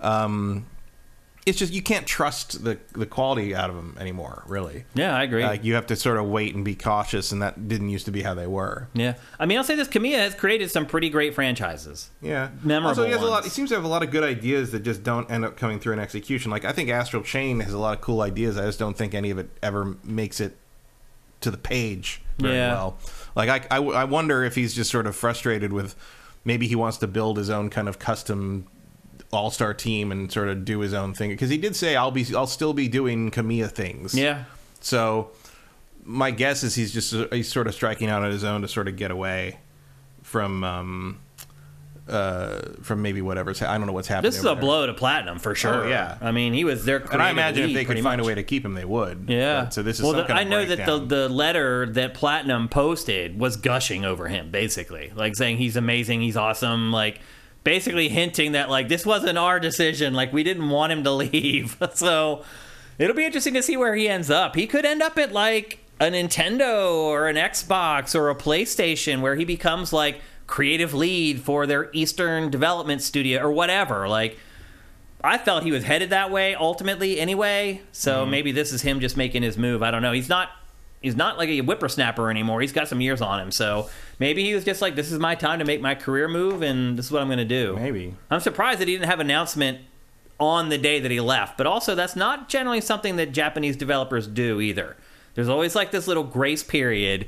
Um, 0.00 0.64
it's 1.48 1.58
just 1.58 1.72
you 1.72 1.82
can't 1.82 2.06
trust 2.06 2.62
the 2.64 2.78
the 2.92 3.06
quality 3.06 3.54
out 3.54 3.70
of 3.70 3.76
them 3.76 3.96
anymore. 3.98 4.44
Really, 4.46 4.84
Yeah, 4.94 5.16
I 5.16 5.22
agree. 5.24 5.42
like 5.44 5.64
you 5.64 5.74
have 5.74 5.86
to 5.88 5.96
sort 5.96 6.16
of 6.18 6.26
wait 6.26 6.54
and 6.54 6.64
be 6.64 6.74
cautious, 6.74 7.32
and 7.32 7.40
that 7.42 7.66
didn't 7.68 7.88
used 7.88 8.04
to 8.06 8.10
be 8.12 8.22
how 8.22 8.34
they 8.34 8.46
were. 8.46 8.88
yeah, 8.94 9.14
I 9.40 9.46
mean, 9.46 9.58
I'll 9.58 9.64
say 9.64 9.74
this: 9.74 9.88
Kamiya 9.88 10.18
has 10.18 10.34
created 10.34 10.70
some 10.70 10.86
pretty 10.86 11.10
great 11.10 11.34
franchises. 11.34 12.10
Yeah, 12.20 12.50
Memorable 12.62 12.88
Also, 12.90 13.04
he 13.04 13.12
has 13.12 13.22
a 13.22 13.26
lot. 13.26 13.44
He 13.44 13.50
seems 13.50 13.70
to 13.70 13.74
have 13.76 13.84
a 13.84 13.88
lot 13.88 14.02
of 14.02 14.10
good 14.10 14.24
ideas 14.24 14.72
that 14.72 14.80
just 14.80 15.02
don't 15.02 15.30
end 15.30 15.44
up 15.44 15.56
coming 15.56 15.80
through 15.80 15.94
in 15.94 15.98
execution. 15.98 16.50
Like 16.50 16.64
I 16.64 16.72
think 16.72 16.90
Astral 16.90 17.22
Chain 17.22 17.60
has 17.60 17.72
a 17.72 17.78
lot 17.78 17.94
of 17.96 18.00
cool 18.00 18.20
ideas. 18.20 18.58
I 18.58 18.66
just 18.66 18.78
don't 18.78 18.96
think 18.96 19.14
any 19.14 19.30
of 19.30 19.38
it 19.38 19.48
ever 19.62 19.96
makes 20.04 20.40
it 20.40 20.56
to 21.40 21.50
the 21.50 21.56
page 21.58 22.20
very 22.38 22.56
Yeah. 22.56 22.72
well. 22.74 22.98
Like 23.36 23.48
I, 23.70 23.76
I, 23.76 23.80
I 23.80 24.04
wonder 24.04 24.42
if 24.42 24.54
he's 24.56 24.74
just 24.74 24.90
sort 24.90 25.06
of 25.06 25.14
frustrated 25.14 25.72
with 25.72 25.94
maybe 26.44 26.66
he 26.66 26.74
wants 26.74 26.98
to 26.98 27.06
build 27.06 27.36
his 27.38 27.48
own 27.50 27.70
kind 27.70 27.88
of 27.88 27.98
custom 27.98 28.66
all 29.30 29.50
star 29.50 29.74
team 29.74 30.10
and 30.12 30.32
sort 30.32 30.48
of 30.48 30.64
do 30.64 30.78
his 30.80 30.94
own 30.94 31.12
thing 31.14 31.30
because 31.30 31.50
he 31.50 31.58
did 31.58 31.76
say 31.76 31.96
I'll 31.96 32.10
be 32.10 32.24
I'll 32.34 32.46
still 32.46 32.72
be 32.72 32.88
doing 32.88 33.30
Kamiya 33.30 33.70
things. 33.70 34.14
Yeah, 34.14 34.44
So 34.80 35.30
my 36.04 36.30
guess 36.30 36.62
is 36.62 36.74
he's 36.74 36.92
just 36.92 37.14
he's 37.32 37.50
sort 37.52 37.66
of 37.66 37.74
striking 37.74 38.08
out 38.08 38.22
on 38.22 38.30
his 38.30 38.42
own 38.44 38.62
to 38.62 38.68
sort 38.68 38.88
of 38.88 38.96
get 38.96 39.10
away 39.10 39.58
from 40.22 40.64
um 40.64 41.18
uh 42.08 42.60
from 42.82 43.02
maybe 43.02 43.20
whatever's 43.20 43.60
I 43.60 43.76
don't 43.76 43.86
know 43.86 43.92
what's 43.92 44.08
happening. 44.08 44.30
this 44.30 44.38
is 44.38 44.44
a 44.46 44.48
there. 44.48 44.56
blow 44.56 44.86
to 44.86 44.94
Platinum 44.94 45.38
for 45.38 45.54
sure. 45.54 45.84
Oh, 45.84 45.88
yeah. 45.88 46.16
I 46.22 46.32
mean, 46.32 46.54
he 46.54 46.64
was 46.64 46.86
there, 46.86 47.04
And 47.12 47.20
I 47.20 47.28
imagine 47.28 47.68
if 47.68 47.74
they 47.74 47.84
could 47.84 48.00
find 48.02 48.18
much. 48.18 48.24
a 48.24 48.28
way 48.28 48.34
to 48.34 48.42
keep 48.42 48.64
him, 48.64 48.72
they 48.72 48.86
would. 48.86 49.26
Yeah. 49.28 49.64
But- 49.64 49.74
so 49.74 49.82
this 49.82 49.98
is 49.98 50.04
well. 50.04 50.14
the- 50.14 50.32
I 50.32 50.44
know 50.44 50.64
that 50.64 50.86
the 50.86 50.98
the 51.00 51.28
letter 51.28 51.84
that 51.84 52.14
Platinum 52.14 52.68
posted 52.70 53.38
was 53.38 53.58
gushing 53.58 54.06
over 54.06 54.28
him, 54.28 54.50
basically, 54.50 55.12
like 55.14 55.36
saying 55.36 55.58
he's 55.58 55.76
amazing, 55.76 56.22
he's 56.22 56.36
awesome, 56.38 56.92
like 56.92 57.20
basically 57.64 58.08
hinting 58.08 58.52
that 58.52 58.70
like 58.70 58.88
this 58.88 59.04
wasn't 59.06 59.38
our 59.38 59.60
decision, 59.60 60.14
like 60.14 60.32
we 60.32 60.42
didn't 60.42 60.68
want 60.70 60.92
him 60.92 61.04
to 61.04 61.12
leave. 61.12 61.76
so 61.94 62.44
it'll 62.98 63.16
be 63.16 63.24
interesting 63.24 63.54
to 63.54 63.62
see 63.62 63.76
where 63.76 63.94
he 63.94 64.08
ends 64.08 64.30
up. 64.30 64.54
He 64.56 64.66
could 64.66 64.84
end 64.86 65.02
up 65.02 65.18
at 65.18 65.32
like 65.32 65.78
a 66.00 66.04
Nintendo 66.04 66.94
or 66.94 67.28
an 67.28 67.36
Xbox 67.36 68.14
or 68.14 68.30
a 68.30 68.34
PlayStation, 68.34 69.20
where 69.20 69.34
he 69.36 69.44
becomes 69.44 69.92
like 69.92 70.20
creative 70.46 70.94
lead 70.94 71.40
for 71.42 71.66
their 71.66 71.90
Eastern 71.92 72.50
development 72.50 73.02
studio 73.02 73.42
or 73.42 73.50
whatever, 73.52 74.08
like. 74.08 74.38
I 75.20 75.36
felt 75.36 75.64
he 75.64 75.72
was 75.72 75.82
headed 75.82 76.10
that 76.10 76.30
way 76.30 76.54
ultimately 76.54 77.18
anyway. 77.18 77.82
So 77.90 78.22
Mm-hmm. 78.22 78.30
maybe 78.30 78.52
this 78.52 78.72
is 78.72 78.82
him 78.82 79.00
just 79.00 79.16
making 79.16 79.42
his 79.42 79.58
move. 79.58 79.82
I 79.82 79.90
don't 79.90 80.00
know. 80.00 80.12
He's 80.12 80.28
not 80.28 80.48
he's 81.00 81.16
not 81.16 81.38
like 81.38 81.48
a 81.48 81.60
whippersnapper 81.60 82.30
anymore. 82.30 82.60
He's 82.60 82.72
got 82.72 82.88
some 82.88 83.00
years 83.00 83.20
on 83.20 83.40
him. 83.40 83.50
So 83.50 83.88
maybe 84.18 84.44
he 84.44 84.54
was 84.54 84.64
just 84.64 84.82
like 84.82 84.94
this 84.94 85.12
is 85.12 85.18
my 85.18 85.34
time 85.34 85.58
to 85.58 85.64
make 85.64 85.80
my 85.80 85.94
career 85.94 86.28
move 86.28 86.62
and 86.62 86.98
this 86.98 87.06
is 87.06 87.12
what 87.12 87.22
I'm 87.22 87.28
going 87.28 87.38
to 87.38 87.44
do. 87.44 87.76
maybe. 87.76 88.14
I'm 88.30 88.40
surprised 88.40 88.80
that 88.80 88.88
he 88.88 88.94
didn't 88.94 89.08
have 89.08 89.20
announcement 89.20 89.78
on 90.40 90.68
the 90.68 90.78
day 90.78 91.00
that 91.00 91.10
he 91.10 91.20
left. 91.20 91.56
But 91.58 91.66
also 91.66 91.94
that's 91.94 92.16
not 92.16 92.48
generally 92.48 92.80
something 92.80 93.16
that 93.16 93.32
Japanese 93.32 93.76
developers 93.76 94.26
do 94.26 94.60
either. 94.60 94.96
There's 95.34 95.48
always 95.48 95.74
like 95.74 95.90
this 95.90 96.06
little 96.06 96.24
grace 96.24 96.62
period 96.62 97.26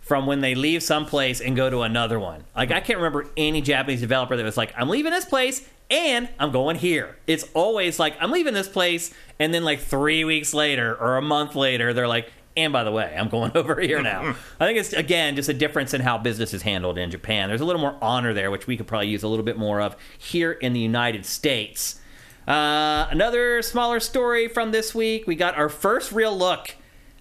from 0.00 0.26
when 0.26 0.40
they 0.40 0.54
leave 0.54 0.82
some 0.82 1.06
place 1.06 1.40
and 1.40 1.54
go 1.54 1.70
to 1.70 1.82
another 1.82 2.18
one. 2.18 2.44
Like 2.56 2.70
I 2.70 2.80
can't 2.80 2.98
remember 2.98 3.28
any 3.36 3.60
Japanese 3.60 4.00
developer 4.00 4.36
that 4.36 4.44
was 4.44 4.56
like, 4.56 4.72
I'm 4.76 4.88
leaving 4.88 5.12
this 5.12 5.24
place 5.24 5.68
and 5.90 6.28
I'm 6.38 6.52
going 6.52 6.76
here. 6.76 7.16
It's 7.26 7.48
always 7.54 7.98
like 7.98 8.16
I'm 8.20 8.30
leaving 8.30 8.54
this 8.54 8.68
place 8.68 9.12
and 9.38 9.52
then 9.54 9.64
like 9.64 9.80
3 9.80 10.24
weeks 10.24 10.52
later 10.54 10.94
or 10.94 11.16
a 11.16 11.22
month 11.22 11.54
later 11.54 11.92
they're 11.92 12.08
like, 12.08 12.30
and 12.56 12.72
by 12.72 12.84
the 12.84 12.90
way, 12.92 13.14
I'm 13.16 13.28
going 13.28 13.52
over 13.56 13.80
here 13.80 14.02
now. 14.02 14.34
I 14.58 14.66
think 14.66 14.78
it's 14.78 14.92
again 14.92 15.36
just 15.36 15.48
a 15.48 15.54
difference 15.54 15.94
in 15.94 16.00
how 16.00 16.18
business 16.18 16.52
is 16.54 16.62
handled 16.62 16.98
in 16.98 17.10
Japan. 17.10 17.48
There's 17.48 17.60
a 17.60 17.64
little 17.64 17.80
more 17.80 17.96
honor 18.02 18.32
there, 18.34 18.50
which 18.50 18.66
we 18.66 18.76
could 18.76 18.86
probably 18.86 19.08
use 19.08 19.22
a 19.22 19.28
little 19.28 19.44
bit 19.44 19.56
more 19.58 19.80
of 19.80 19.96
here 20.18 20.52
in 20.52 20.72
the 20.72 20.80
United 20.80 21.24
States. 21.26 22.00
Uh, 22.48 23.06
another 23.10 23.62
smaller 23.62 24.00
story 24.00 24.48
from 24.48 24.72
this 24.72 24.94
week. 24.94 25.26
We 25.26 25.36
got 25.36 25.56
our 25.56 25.68
first 25.68 26.10
real 26.10 26.36
look 26.36 26.74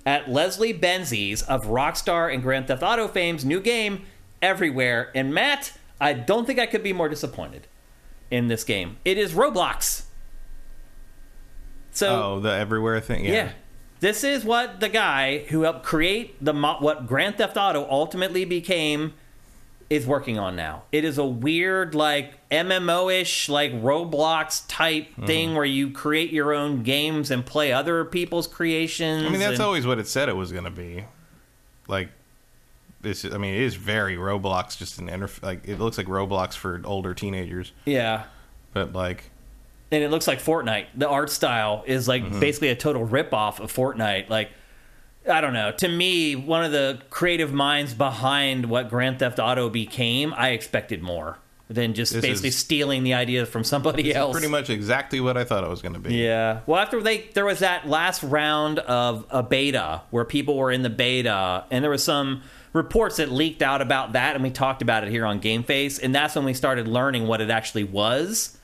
at 0.06 0.30
Leslie 0.30 0.74
Benzies 0.74 1.44
of 1.48 1.66
Rockstar 1.66 2.34
and 2.34 2.42
Grand 2.42 2.68
Theft 2.68 2.82
Auto 2.82 3.08
fame's 3.08 3.46
new 3.46 3.60
game, 3.60 4.06
Everywhere. 4.42 5.12
And 5.14 5.34
Matt, 5.34 5.74
I 6.00 6.14
don't 6.14 6.46
think 6.48 6.58
I 6.60 6.66
could 6.66 6.82
be 6.82 6.94
more 6.94 7.10
disappointed 7.10 7.68
in 8.32 8.48
this 8.48 8.64
game. 8.64 8.98
It 9.04 9.18
is 9.18 9.34
Roblox. 9.34 10.04
So 11.92 12.24
Oh, 12.24 12.40
the 12.40 12.52
everywhere 12.54 13.00
thing. 13.02 13.26
Yeah. 13.26 13.32
yeah. 13.32 13.52
This 14.00 14.24
is 14.24 14.45
what 14.45 14.80
the 14.80 14.89
guy 14.89 15.39
who 15.50 15.64
helped 15.64 15.84
create 15.84 16.43
the 16.43 16.54
what 16.54 17.06
Grand 17.08 17.38
Theft 17.38 17.58
Auto 17.58 17.86
ultimately 17.89 18.45
became 18.45 19.14
is 19.89 20.06
working 20.06 20.38
on 20.38 20.56
now. 20.56 20.84
It 20.91 21.04
is 21.04 21.18
a 21.18 21.26
weird 21.26 21.95
like 21.95 22.34
MMO-ish 22.50 23.50
like 23.50 23.72
Roblox 23.74 24.64
type 24.68 25.08
Mm-hmm. 25.10 25.26
thing 25.26 25.56
where 25.56 25.66
you 25.66 25.89
create 25.91 26.32
your 26.32 26.54
own 26.54 26.84
games 26.84 27.32
and 27.32 27.45
play 27.45 27.74
other 27.74 28.06
people's 28.06 28.47
creations. 28.47 29.26
I 29.26 29.30
mean, 29.30 29.39
that's 29.39 29.54
and- 29.54 29.62
always 29.62 29.86
what 29.88 29.97
it 30.00 30.08
said 30.08 30.30
it 30.30 30.36
was 30.36 30.52
going 30.52 30.64
to 30.66 30.70
be. 30.72 31.06
Like 31.88 32.10
this. 33.02 33.26
I 33.26 33.38
mean, 33.39 33.56
it 33.56 33.62
is 33.64 33.76
very 33.76 34.16
Roblox. 34.16 34.78
Just 34.78 35.00
an 35.00 35.08
interf- 35.10 35.41
like 35.43 35.68
it 35.68 35.80
looks 35.80 35.97
like 35.97 36.08
Roblox 36.08 36.54
for 36.54 36.80
older 36.86 37.14
teenagers. 37.16 37.72
yeah. 37.86 38.26
But 38.74 38.93
like, 38.93 39.32
and 39.92 40.04
it 40.04 40.10
looks 40.12 40.28
like 40.28 40.42
Fortnite. 40.42 40.88
The 40.96 41.08
art 41.08 41.30
style 41.30 41.84
is 41.88 42.08
like 42.08 42.24
Mm-hmm. 42.24 42.40
basically 42.40 42.70
a 42.70 42.76
total 42.76 43.08
ripoff 43.08 43.60
of 43.60 43.72
Fortnite. 43.74 44.30
Like, 44.30 44.50
I 45.30 45.42
don't 45.42 45.54
know. 45.54 45.72
To 45.72 45.88
me, 45.88 46.36
one 46.36 46.64
of 46.64 46.72
the 46.72 47.00
creative 47.10 47.52
minds 47.54 47.94
behind 47.94 48.66
what 48.68 48.90
Grand 48.90 49.20
Theft 49.20 49.40
Auto 49.40 49.70
became, 49.70 50.34
I 50.36 50.50
expected 50.50 51.02
more 51.04 51.38
than 51.72 51.94
just 51.94 52.14
This 52.14 52.22
basically 52.24 52.50
is- 52.50 52.58
stealing 52.58 53.04
the 53.04 53.14
idea 53.14 53.46
from 53.46 53.64
somebody 53.64 54.14
else. 54.16 54.32
pretty 54.32 54.48
much 54.48 54.72
exactly 54.72 55.20
what 55.20 55.38
I 55.38 55.44
thought 55.44 55.64
it 55.64 55.70
was 55.70 55.82
going 55.84 55.94
to 55.94 56.00
be. 56.00 56.16
Yeah. 56.16 56.62
Well, 56.66 56.80
after 56.80 57.00
they 57.02 57.30
there 57.36 57.46
was 57.46 57.60
that 57.60 57.88
last 57.88 58.24
round 58.24 58.80
of 58.80 59.26
a 59.30 59.44
beta 59.44 60.02
where 60.10 60.26
people 60.26 60.56
were 60.58 60.72
in 60.72 60.82
the 60.82 60.90
beta, 60.90 61.66
and 61.70 61.84
there 61.84 61.92
was 61.92 62.04
some 62.04 62.42
reports 62.74 63.18
that 63.18 63.32
leaked 63.32 63.62
out 63.62 63.82
about 63.82 64.14
that, 64.14 64.34
and 64.36 64.44
we 64.44 64.50
talked 64.50 64.82
about 64.82 65.04
it 65.04 65.10
here 65.12 65.26
on 65.28 65.40
GameFace, 65.42 66.00
and 66.02 66.14
that's 66.16 66.36
when 66.36 66.46
we 66.46 66.54
started 66.56 66.88
learning 66.88 67.28
what 67.28 67.40
it 67.42 67.50
actually 67.52 67.84
was. 67.84 68.58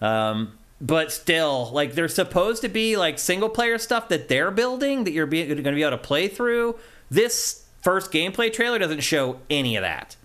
Um, 0.00 0.58
but 0.80 1.10
still, 1.10 1.70
like 1.72 1.94
there's 1.94 2.14
supposed 2.14 2.62
to 2.62 2.68
be 2.68 2.96
like 2.96 3.18
single 3.18 3.48
player 3.48 3.78
stuff 3.78 4.08
that 4.08 4.28
they're 4.28 4.50
building 4.50 5.04
that 5.04 5.12
you're 5.12 5.26
going 5.26 5.56
to 5.56 5.72
be 5.72 5.82
able 5.82 5.92
to 5.92 5.98
play 5.98 6.28
through. 6.28 6.78
This 7.10 7.64
first 7.80 8.12
gameplay 8.12 8.52
trailer 8.52 8.78
doesn't 8.78 9.00
show 9.00 9.40
any 9.48 9.76
of 9.76 9.82
that. 9.82 10.16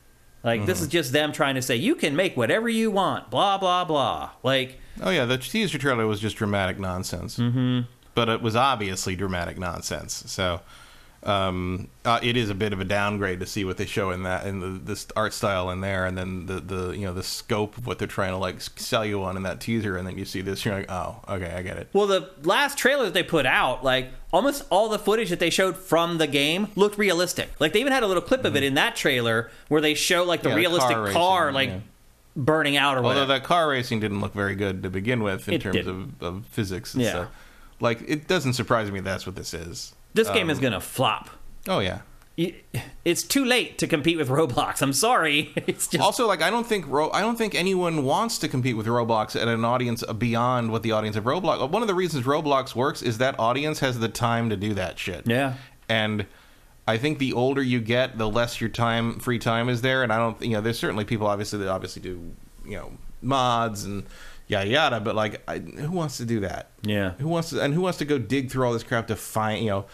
Like 0.44 0.66
this 0.66 0.82
is 0.82 0.88
just 0.88 1.14
them 1.14 1.32
trying 1.32 1.56
to 1.56 1.62
say 1.62 1.76
you 1.76 1.94
can 1.94 2.16
make 2.16 2.36
whatever 2.36 2.68
you 2.68 2.90
want, 2.90 3.30
blah 3.30 3.58
blah 3.58 3.86
blah. 3.86 4.32
Like 4.44 4.80
Oh 5.02 5.12
yeah, 5.12 5.26
the 5.26 5.38
teaser 5.38 5.78
trailer 5.78 6.08
was 6.08 6.20
just 6.20 6.36
dramatic 6.36 6.80
nonsense. 6.80 7.38
Mm-hmm. 7.38 7.82
But 8.14 8.28
it 8.28 8.42
was 8.42 8.56
obviously 8.56 9.16
dramatic 9.16 9.58
nonsense. 9.58 10.24
So 10.28 10.62
um, 11.24 11.88
uh, 12.04 12.20
it 12.24 12.36
is 12.36 12.50
a 12.50 12.56
bit 12.56 12.74
of 12.74 12.80
a 12.80 12.84
downgrade 12.84 13.40
to 13.42 13.46
see 13.46 13.64
what 13.64 13.78
they 13.78 13.86
show 13.86 14.10
in 14.10 14.24
that 14.24 14.48
in 14.48 14.60
the 14.60 14.68
this 14.68 15.06
art 15.16 15.34
style 15.34 15.70
in 15.70 15.82
there, 15.82 16.06
and 16.06 16.18
then 16.18 16.48
the 16.48 16.60
the 16.60 16.92
you 16.92 17.06
know 17.06 17.14
the 17.14 17.22
scope 17.24 17.78
of 17.78 17.86
what 17.86 18.00
they're 18.00 18.08
trying 18.08 18.32
to 18.32 18.38
like 18.38 18.60
sell 18.62 19.06
you 19.06 19.24
on 19.24 19.38
in 19.38 19.44
that 19.44 19.60
teaser, 19.60 19.98
and 19.98 20.08
then 20.08 20.18
you 20.18 20.26
see 20.26 20.42
this, 20.42 20.66
you're 20.66 20.74
like, 20.74 20.90
oh, 20.90 21.22
okay, 21.30 21.54
I 21.54 21.62
get 21.62 21.78
it. 21.78 21.90
Well, 21.94 22.08
the 22.08 22.30
last 22.44 22.78
trailer 22.78 23.06
that 23.06 23.14
they 23.14 23.22
put 23.24 23.46
out, 23.46 23.84
like 23.84 24.10
almost 24.34 24.64
all 24.72 24.90
the 24.90 24.98
footage 24.98 25.30
that 25.30 25.40
they 25.40 25.52
showed 25.52 25.78
from 25.78 26.18
the 26.18 26.28
game 26.28 26.70
looked 26.76 26.98
realistic. 26.98 27.50
Like 27.60 27.74
they 27.74 27.82
even 27.82 27.94
had 27.94 28.02
a 28.02 28.08
little 28.08 28.24
clip 28.24 28.44
of 28.44 28.56
it 28.56 28.64
in 28.64 28.74
that 28.74 28.96
trailer 28.96 29.52
where 29.68 29.82
they 29.82 29.94
show 29.94 30.24
like 30.24 30.42
the 30.42 30.50
Mm-hmm. 30.50 30.58
Yeah, 30.58 30.64
the 30.70 30.70
realistic 30.70 30.96
car 30.98 31.12
car, 31.12 31.46
racing, 31.48 31.54
like 31.56 31.70
yeah. 31.70 31.80
burning 32.36 32.78
out 32.78 32.98
or 32.98 33.02
whatever. 33.04 33.08
Although 33.20 33.22
whatever. 33.34 33.40
that 33.42 33.48
car 33.48 33.70
racing 33.70 34.00
didn't 34.00 34.22
look 34.22 34.34
very 34.34 34.56
good 34.56 34.82
to 34.84 34.90
begin 34.90 35.22
with 35.22 35.48
in 35.48 35.54
It 35.54 35.62
terms 35.62 35.86
of, 35.86 36.24
of 36.24 36.46
physics 36.48 36.94
and 36.96 37.04
Yeah. 37.04 37.10
stuff. 37.10 37.28
Like 37.80 38.02
it 38.08 38.28
doesn't 38.28 38.54
surprise 38.54 38.90
me 38.92 39.00
that's 39.02 39.26
what 39.28 39.36
this 39.36 39.54
is. 39.54 39.94
This 40.14 40.30
game 40.30 40.44
Um, 40.48 40.50
is 40.52 40.60
gonna 40.60 40.82
flop. 40.82 41.30
Oh 41.68 41.80
yeah. 41.80 42.00
It's 43.06 43.22
too 43.24 43.46
late 43.46 43.78
to 43.80 43.88
compete 43.88 44.18
with 44.18 44.30
Roblox. 44.30 44.82
I'm 44.82 44.94
sorry. 44.94 45.54
It's 45.68 45.88
just 45.88 46.02
also 46.04 46.28
like 46.28 46.42
I 46.42 46.50
don't 46.50 46.66
think 46.66 46.88
Ro- 46.88 47.12
I 47.12 47.22
don't 47.22 47.38
think 47.38 47.54
anyone 47.54 48.04
wants 48.04 48.38
to 48.40 48.48
compete 48.48 48.76
with 48.78 48.88
Roblox 48.88 49.40
at 49.40 49.48
an 49.48 49.64
audience 49.64 50.04
beyond 50.18 50.72
what 50.72 50.82
the 50.82 50.92
audience 50.92 51.16
of 51.16 51.26
Roblox. 51.26 51.70
One 51.70 51.82
of 51.84 51.88
the 51.88 51.94
reasons 51.94 52.26
Roblox 52.26 52.74
works 52.76 53.02
is 53.02 53.20
that 53.20 53.40
audience 53.40 53.80
has 53.80 54.00
the 54.00 54.10
time 54.10 54.50
to 54.50 54.58
do 54.58 54.74
that 54.74 54.98
shit. 54.98 55.28
yeah. 55.28 55.56
And 55.88 56.26
I 56.88 56.98
think 56.98 57.20
the 57.20 57.34
older 57.34 57.62
you 57.62 57.80
get, 57.80 58.18
the 58.18 58.28
less 58.30 58.60
your 58.60 58.70
time 58.70 59.20
free 59.20 59.38
time 59.40 59.70
is 59.70 59.82
there. 59.82 60.02
And 60.04 60.12
I 60.12 60.18
don't, 60.18 60.42
you 60.42 60.52
know, 60.52 60.62
there's 60.62 60.80
certainly 60.80 61.06
people 61.06 61.28
obviously 61.28 61.60
that 61.60 61.70
obviously 61.70 62.02
do, 62.02 62.32
you 62.66 62.78
know, 62.78 62.92
mods 63.22 63.84
and 63.84 64.04
yada 64.52 64.70
yada. 64.70 65.00
But 65.00 65.16
like, 65.16 65.42
I, 65.48 65.60
who 65.60 65.92
wants 65.92 66.18
to 66.18 66.26
do 66.26 66.42
that? 66.42 66.72
Yeah. 66.84 67.12
Who 67.14 67.28
wants 67.28 67.50
to 67.52 67.62
and 67.62 67.74
who 67.74 67.82
wants 67.82 67.98
to 68.00 68.06
go 68.06 68.20
dig 68.20 68.52
through 68.52 68.66
all 68.66 68.74
this 68.74 68.84
crap 68.84 69.08
to 69.08 69.16
find, 69.16 69.64
you 69.64 69.70
know? 69.70 69.86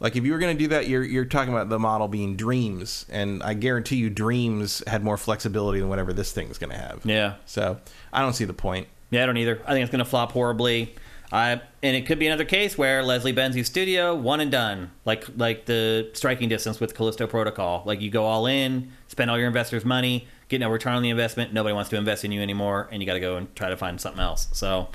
Like 0.00 0.16
if 0.16 0.24
you 0.24 0.32
were 0.32 0.38
going 0.38 0.56
to 0.56 0.62
do 0.62 0.68
that, 0.68 0.88
you're 0.88 1.04
you're 1.04 1.24
talking 1.24 1.52
about 1.52 1.68
the 1.68 1.78
model 1.78 2.08
being 2.08 2.36
Dreams, 2.36 3.06
and 3.08 3.42
I 3.42 3.54
guarantee 3.54 3.96
you, 3.96 4.10
Dreams 4.10 4.82
had 4.86 5.02
more 5.02 5.16
flexibility 5.16 5.80
than 5.80 5.88
whatever 5.88 6.12
this 6.12 6.32
thing's 6.32 6.58
going 6.58 6.70
to 6.70 6.76
have. 6.76 7.00
Yeah. 7.04 7.36
So 7.46 7.80
I 8.12 8.20
don't 8.20 8.34
see 8.34 8.44
the 8.44 8.52
point. 8.52 8.88
Yeah, 9.10 9.22
I 9.22 9.26
don't 9.26 9.36
either. 9.36 9.62
I 9.64 9.72
think 9.72 9.84
it's 9.84 9.92
going 9.92 10.04
to 10.04 10.10
flop 10.10 10.32
horribly. 10.32 10.94
I 11.32 11.62
and 11.82 11.96
it 11.96 12.06
could 12.06 12.18
be 12.18 12.26
another 12.26 12.44
case 12.44 12.76
where 12.76 13.02
Leslie 13.02 13.32
Benzies 13.32 13.66
studio 13.66 14.14
one 14.14 14.40
and 14.40 14.50
done, 14.50 14.90
like 15.04 15.26
like 15.36 15.64
the 15.64 16.10
striking 16.12 16.48
distance 16.48 16.80
with 16.80 16.94
Callisto 16.94 17.26
Protocol. 17.26 17.82
Like 17.86 18.00
you 18.00 18.10
go 18.10 18.24
all 18.24 18.46
in, 18.46 18.92
spend 19.08 19.30
all 19.30 19.38
your 19.38 19.46
investors' 19.46 19.84
money, 19.84 20.28
get 20.54 20.60
no 20.64 20.70
return 20.70 20.94
on 20.94 21.02
the 21.02 21.10
investment. 21.10 21.52
Nobody 21.52 21.74
wants 21.74 21.90
to 21.90 21.96
invest 21.96 22.24
in 22.24 22.32
you 22.32 22.40
anymore, 22.40 22.88
and 22.92 23.02
you 23.02 23.06
got 23.06 23.14
to 23.14 23.20
go 23.20 23.36
and 23.36 23.54
try 23.56 23.68
to 23.70 23.76
find 23.76 24.00
something 24.00 24.20
else. 24.22 24.48
So 24.52 24.88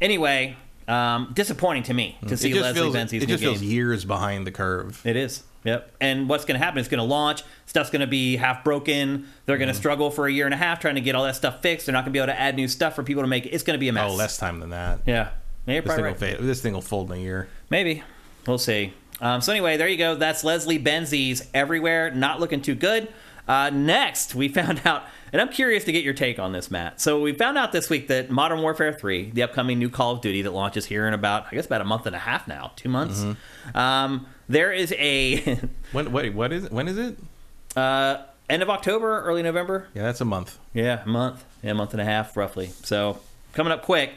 anyway, 0.00 0.56
um, 0.88 1.30
disappointing 1.34 1.82
to 1.84 1.94
me 1.94 2.18
to 2.28 2.36
see 2.36 2.52
Leslie 2.54 2.74
feels, 2.80 2.94
Benzies 2.94 3.14
it 3.14 3.20
new 3.20 3.26
just 3.26 3.42
feels 3.42 3.60
game. 3.60 3.70
years 3.70 4.04
behind 4.04 4.46
the 4.46 4.50
curve. 4.52 5.00
It 5.06 5.16
is. 5.16 5.42
Yep. 5.64 5.94
And 6.00 6.28
what's 6.28 6.44
going 6.44 6.58
to 6.58 6.64
happen? 6.64 6.80
It's 6.80 6.88
going 6.88 6.98
to 6.98 7.04
launch. 7.04 7.42
Stuff's 7.66 7.90
going 7.90 8.00
to 8.00 8.08
be 8.08 8.36
half 8.36 8.64
broken. 8.64 9.28
They're 9.46 9.58
going 9.58 9.68
to 9.68 9.74
struggle 9.74 10.10
for 10.10 10.26
a 10.26 10.32
year 10.32 10.44
and 10.44 10.52
a 10.52 10.56
half 10.56 10.80
trying 10.80 10.96
to 10.96 11.00
get 11.00 11.14
all 11.14 11.22
that 11.24 11.36
stuff 11.36 11.62
fixed. 11.62 11.86
They're 11.86 11.92
not 11.92 12.00
going 12.00 12.12
to 12.12 12.16
be 12.16 12.18
able 12.18 12.32
to 12.32 12.40
add 12.40 12.56
new 12.56 12.66
stuff 12.66 12.96
for 12.96 13.04
people 13.04 13.22
to 13.22 13.28
make 13.28 13.46
it. 13.46 13.50
It's 13.50 13.62
going 13.62 13.76
to 13.76 13.80
be 13.80 13.88
a 13.88 13.92
mess. 13.92 14.10
Oh, 14.10 14.14
less 14.14 14.36
time 14.38 14.58
than 14.58 14.70
that. 14.70 15.00
Yeah. 15.06 15.30
Yeah, 15.66 15.80
This 15.80 15.94
thing, 15.94 16.04
right. 16.04 16.16
fade, 16.16 16.38
this 16.40 16.60
thing 16.60 16.72
will 16.72 16.80
fold 16.80 17.12
in 17.12 17.18
a 17.18 17.20
year. 17.20 17.48
Maybe. 17.70 18.02
We'll 18.48 18.58
see. 18.58 18.92
Um, 19.20 19.40
so 19.40 19.52
anyway, 19.52 19.76
there 19.76 19.86
you 19.86 19.96
go. 19.96 20.16
That's 20.16 20.42
Leslie 20.42 20.80
Benzies 20.82 21.46
everywhere. 21.54 22.10
Not 22.10 22.40
looking 22.40 22.60
too 22.60 22.74
good. 22.74 23.06
Uh, 23.48 23.70
next, 23.70 24.34
we 24.34 24.48
found 24.48 24.80
out, 24.86 25.04
and 25.32 25.40
I'm 25.42 25.48
curious 25.48 25.84
to 25.84 25.92
get 25.92 26.04
your 26.04 26.14
take 26.14 26.38
on 26.38 26.52
this, 26.52 26.70
Matt. 26.70 27.00
So 27.00 27.20
we 27.20 27.32
found 27.32 27.58
out 27.58 27.72
this 27.72 27.90
week 27.90 28.08
that 28.08 28.30
Modern 28.30 28.62
Warfare 28.62 28.92
3, 28.92 29.30
the 29.32 29.42
upcoming 29.42 29.78
new 29.78 29.90
Call 29.90 30.12
of 30.12 30.20
Duty 30.20 30.42
that 30.42 30.52
launches 30.52 30.86
here 30.86 31.06
in 31.08 31.14
about, 31.14 31.46
I 31.50 31.56
guess, 31.56 31.66
about 31.66 31.80
a 31.80 31.84
month 31.84 32.06
and 32.06 32.14
a 32.14 32.20
half 32.20 32.46
now, 32.46 32.72
two 32.76 32.88
months. 32.88 33.24
Um, 33.74 34.26
there 34.48 34.72
is 34.72 34.92
a 34.98 35.58
When 35.92 36.12
wait, 36.12 36.34
what 36.34 36.52
is 36.52 36.64
it? 36.64 36.72
When 36.72 36.88
is 36.88 36.98
it? 36.98 37.16
uh, 37.76 38.22
end 38.50 38.62
of 38.62 38.68
October, 38.70 39.22
early 39.22 39.42
November. 39.42 39.88
Yeah, 39.94 40.02
that's 40.02 40.20
a 40.20 40.24
month. 40.26 40.58
Yeah, 40.74 41.02
a 41.04 41.08
month. 41.08 41.44
Yeah, 41.62 41.70
a 41.70 41.74
month 41.74 41.92
and 41.92 42.00
a 42.00 42.04
half 42.04 42.36
roughly. 42.36 42.70
So 42.82 43.18
coming 43.54 43.72
up 43.72 43.82
quick. 43.82 44.12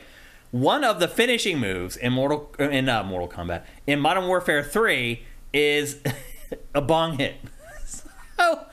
One 0.51 0.83
of 0.85 0.99
the 0.99 1.07
finishing 1.07 1.59
moves 1.59 1.97
in 1.97 2.13
Mortal 2.13 2.53
in 2.59 2.87
uh, 2.87 3.03
Mortal 3.03 3.27
Kombat 3.27 3.63
in 3.87 3.99
Modern 3.99 4.27
Warfare 4.27 4.63
Three 4.63 5.23
is 5.53 6.01
a 6.75 6.81
bong 6.81 7.17
hit. 7.17 7.35
So 8.37 8.65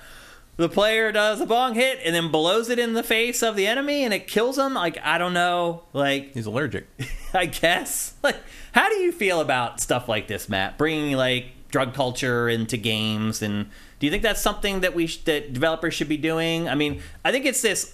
the 0.62 0.68
player 0.68 1.10
does 1.10 1.40
a 1.40 1.46
bong 1.46 1.74
hit 1.74 1.98
and 2.04 2.14
then 2.14 2.30
blows 2.30 2.68
it 2.68 2.78
in 2.78 2.92
the 2.92 3.02
face 3.02 3.42
of 3.42 3.56
the 3.56 3.66
enemy 3.66 4.04
and 4.04 4.14
it 4.14 4.28
kills 4.28 4.56
him. 4.56 4.74
Like 4.74 4.96
I 5.02 5.18
don't 5.18 5.34
know. 5.34 5.82
Like 5.92 6.34
He's 6.34 6.46
allergic. 6.46 6.86
I 7.34 7.46
guess. 7.46 8.14
Like, 8.22 8.36
how 8.72 8.88
do 8.88 8.96
you 8.96 9.10
feel 9.10 9.40
about 9.40 9.80
stuff 9.80 10.08
like 10.08 10.28
this, 10.28 10.48
Matt? 10.48 10.78
Bringing 10.78 11.16
like 11.16 11.46
drug 11.70 11.94
culture 11.94 12.48
into 12.48 12.76
games, 12.76 13.42
and 13.42 13.66
do 13.98 14.06
you 14.06 14.10
think 14.10 14.22
that's 14.22 14.40
something 14.40 14.80
that 14.80 14.94
we 14.94 15.08
sh- 15.08 15.24
that 15.24 15.52
developers 15.52 15.94
should 15.94 16.08
be 16.08 16.16
doing? 16.16 16.68
I 16.68 16.76
mean, 16.76 17.02
I 17.24 17.32
think 17.32 17.44
it's 17.44 17.62
this 17.62 17.92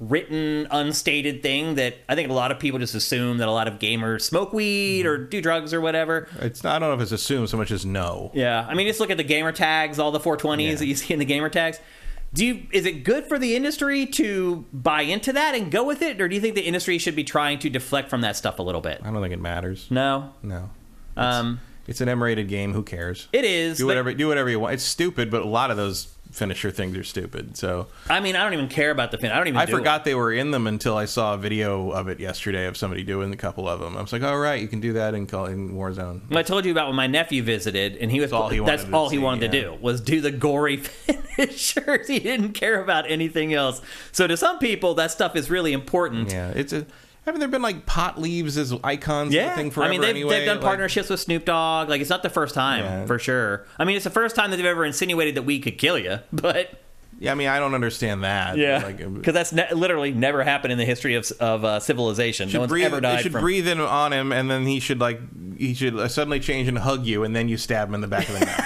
unwritten, 0.00 0.66
unstated 0.70 1.42
thing 1.42 1.74
that 1.76 1.96
I 2.08 2.14
think 2.14 2.30
a 2.30 2.32
lot 2.32 2.50
of 2.50 2.58
people 2.58 2.78
just 2.78 2.94
assume 2.94 3.38
that 3.38 3.48
a 3.48 3.52
lot 3.52 3.68
of 3.68 3.74
gamers 3.78 4.22
smoke 4.22 4.52
weed 4.52 5.06
or 5.06 5.18
do 5.18 5.40
drugs 5.40 5.72
or 5.74 5.80
whatever. 5.80 6.28
It's 6.40 6.64
I 6.64 6.78
don't 6.78 6.88
know 6.88 6.94
if 6.94 7.00
it's 7.00 7.12
assumed 7.12 7.48
so 7.50 7.56
much 7.56 7.70
as 7.70 7.84
no. 7.86 8.30
Yeah, 8.34 8.66
I 8.68 8.74
mean, 8.74 8.86
just 8.86 9.00
look 9.00 9.10
at 9.10 9.16
the 9.16 9.24
gamer 9.24 9.52
tags, 9.52 9.98
all 9.98 10.10
the 10.10 10.20
420s 10.20 10.62
Yeah. 10.68 10.74
that 10.76 10.86
you 10.86 10.94
see 10.94 11.12
in 11.12 11.18
the 11.18 11.24
gamer 11.24 11.48
tags. 11.48 11.78
Do 12.32 12.46
you 12.46 12.62
is 12.72 12.86
it 12.86 13.02
good 13.04 13.26
for 13.26 13.38
the 13.38 13.56
industry 13.56 14.06
to 14.06 14.64
buy 14.72 15.02
into 15.02 15.32
that 15.32 15.54
and 15.54 15.70
go 15.70 15.84
with 15.84 16.00
it, 16.00 16.20
or 16.20 16.28
do 16.28 16.34
you 16.36 16.40
think 16.40 16.54
the 16.54 16.62
industry 16.62 16.96
should 16.98 17.16
be 17.16 17.24
trying 17.24 17.58
to 17.60 17.68
deflect 17.70 18.08
from 18.08 18.20
that 18.20 18.36
stuff 18.36 18.58
a 18.58 18.62
little 18.62 18.80
bit? 18.80 19.00
I 19.04 19.10
don't 19.10 19.20
think 19.20 19.34
it 19.34 19.40
matters. 19.40 19.86
No. 19.90 20.32
No. 20.42 20.70
Um, 21.16 21.60
It's 21.88 22.00
an 22.00 22.08
M-rated 22.08 22.46
game. 22.48 22.72
Who 22.72 22.84
cares? 22.84 23.26
it 23.32 23.44
is. 23.44 23.78
do 23.78 23.86
but- 23.86 24.16
do 24.16 24.28
whatever 24.28 24.48
you 24.48 24.60
want. 24.60 24.74
It's 24.74 24.84
stupid, 24.84 25.28
but 25.28 25.42
a 25.42 25.48
lot 25.48 25.72
of 25.72 25.76
those 25.76 26.14
finisher 26.30 26.70
things 26.70 26.96
are 26.96 27.04
stupid. 27.04 27.56
So 27.56 27.86
I 28.08 28.20
mean, 28.20 28.36
I 28.36 28.44
don't 28.44 28.52
even 28.54 28.68
care 28.68 28.90
about 28.90 29.10
the 29.10 29.18
fin. 29.18 29.32
I 29.32 29.36
don't 29.36 29.48
even. 29.48 29.60
I 29.60 29.66
do 29.66 29.72
forgot 29.72 30.04
they 30.04 30.14
were 30.14 30.32
in 30.32 30.50
them 30.50 30.66
until 30.66 30.96
I 30.96 31.04
saw 31.04 31.34
a 31.34 31.38
video 31.38 31.90
of 31.90 32.08
it 32.08 32.20
yesterday 32.20 32.66
of 32.66 32.76
somebody 32.76 33.02
doing 33.02 33.32
a 33.32 33.36
couple 33.36 33.68
of 33.68 33.80
them. 33.80 33.96
I 33.96 34.02
was 34.02 34.12
like, 34.12 34.22
"All 34.22 34.38
right, 34.38 34.60
you 34.60 34.68
can 34.68 34.80
do 34.80 34.92
that 34.94 35.14
in 35.14 35.26
Call 35.26 35.46
in 35.46 35.70
Warzone." 35.74 36.30
It. 36.30 36.36
I 36.36 36.42
told 36.42 36.64
you 36.64 36.72
about 36.72 36.86
when 36.88 36.96
my 36.96 37.06
nephew 37.06 37.42
visited, 37.42 37.96
and 37.96 38.10
he 38.10 38.20
was 38.20 38.30
That's 38.30 38.40
all 38.42 38.48
he 38.48 38.58
that's 38.58 38.82
wanted 38.82 38.90
to 38.90 38.96
all 38.96 39.08
he 39.08 39.16
see, 39.16 39.22
wanted 39.22 39.52
to 39.52 39.60
do 39.60 39.78
was 39.80 40.00
do 40.00 40.20
the 40.20 40.30
gory 40.30 40.76
finishers. 41.36 42.08
he 42.08 42.18
didn't 42.18 42.52
care 42.52 42.82
about 42.82 43.10
anything 43.10 43.52
else. 43.54 43.80
So 44.12 44.26
to 44.26 44.36
some 44.36 44.58
people, 44.58 44.94
that 44.94 45.10
stuff 45.10 45.36
is 45.36 45.50
really 45.50 45.72
important. 45.72 46.30
Yeah, 46.32 46.50
it's 46.50 46.72
a. 46.72 46.86
Haven't 47.30 47.38
there 47.38 47.48
been 47.48 47.62
like 47.62 47.86
pot 47.86 48.20
leaves 48.20 48.58
as 48.58 48.74
icons? 48.82 49.32
Yeah, 49.32 49.54
thing 49.54 49.70
forever 49.70 49.88
I 49.88 49.90
mean 49.92 50.00
they've, 50.00 50.10
anyway? 50.10 50.30
they've 50.38 50.46
done 50.46 50.56
Like- 50.56 50.64
partnerships 50.64 51.08
with 51.08 51.20
Snoop 51.20 51.44
Dogg. 51.44 51.88
Like 51.88 52.00
it's 52.00 52.10
not 52.10 52.24
the 52.24 52.28
first 52.28 52.56
time 52.56 52.82
Yeah. 52.84 53.06
for 53.06 53.20
sure. 53.20 53.64
I 53.78 53.84
mean 53.84 53.94
it's 53.94 54.02
the 54.04 54.10
first 54.10 54.34
time 54.34 54.50
that 54.50 54.56
they've 54.56 54.66
ever 54.66 54.84
insinuated 54.84 55.36
that 55.36 55.42
we 55.42 55.60
could 55.60 55.78
kill 55.78 55.96
you. 55.96 56.18
But 56.32 56.72
Yeah, 57.20 57.30
I 57.30 57.34
mean 57.36 57.46
I 57.46 57.60
don't 57.60 57.74
understand 57.74 58.24
that. 58.24 58.56
Yeah, 58.56 58.82
uh, 58.84 59.08
because 59.10 59.32
that's 59.34 59.52
ne- 59.52 59.72
literally 59.74 60.10
never 60.12 60.42
happened 60.42 60.72
in 60.72 60.78
the 60.78 60.84
history 60.84 61.14
of 61.14 61.30
of 61.38 61.64
uh, 61.64 61.78
civilization. 61.78 62.50
No 62.50 62.58
one's 62.60 62.70
breathe, 62.70 62.86
ever 62.86 62.96
they 62.96 63.02
died 63.02 63.22
should 63.22 63.30
from. 63.32 63.42
breathe 63.42 63.68
in 63.68 63.78
on 63.80 64.12
him, 64.12 64.32
and 64.32 64.50
then 64.50 64.66
he 64.66 64.80
should 64.80 64.98
like 64.98 65.20
he 65.56 65.72
should 65.74 65.96
uh, 65.96 66.08
suddenly 66.08 66.40
change 66.40 66.66
and 66.66 66.78
hug 66.78 67.06
you, 67.06 67.22
and 67.22 67.36
then 67.36 67.48
you 67.48 67.56
stab 67.56 67.88
him 67.88 67.94
in 67.94 68.00
the 68.00 68.08
back 68.08 68.28
of 68.28 68.34
the 68.38 68.40
neck. 68.46 68.64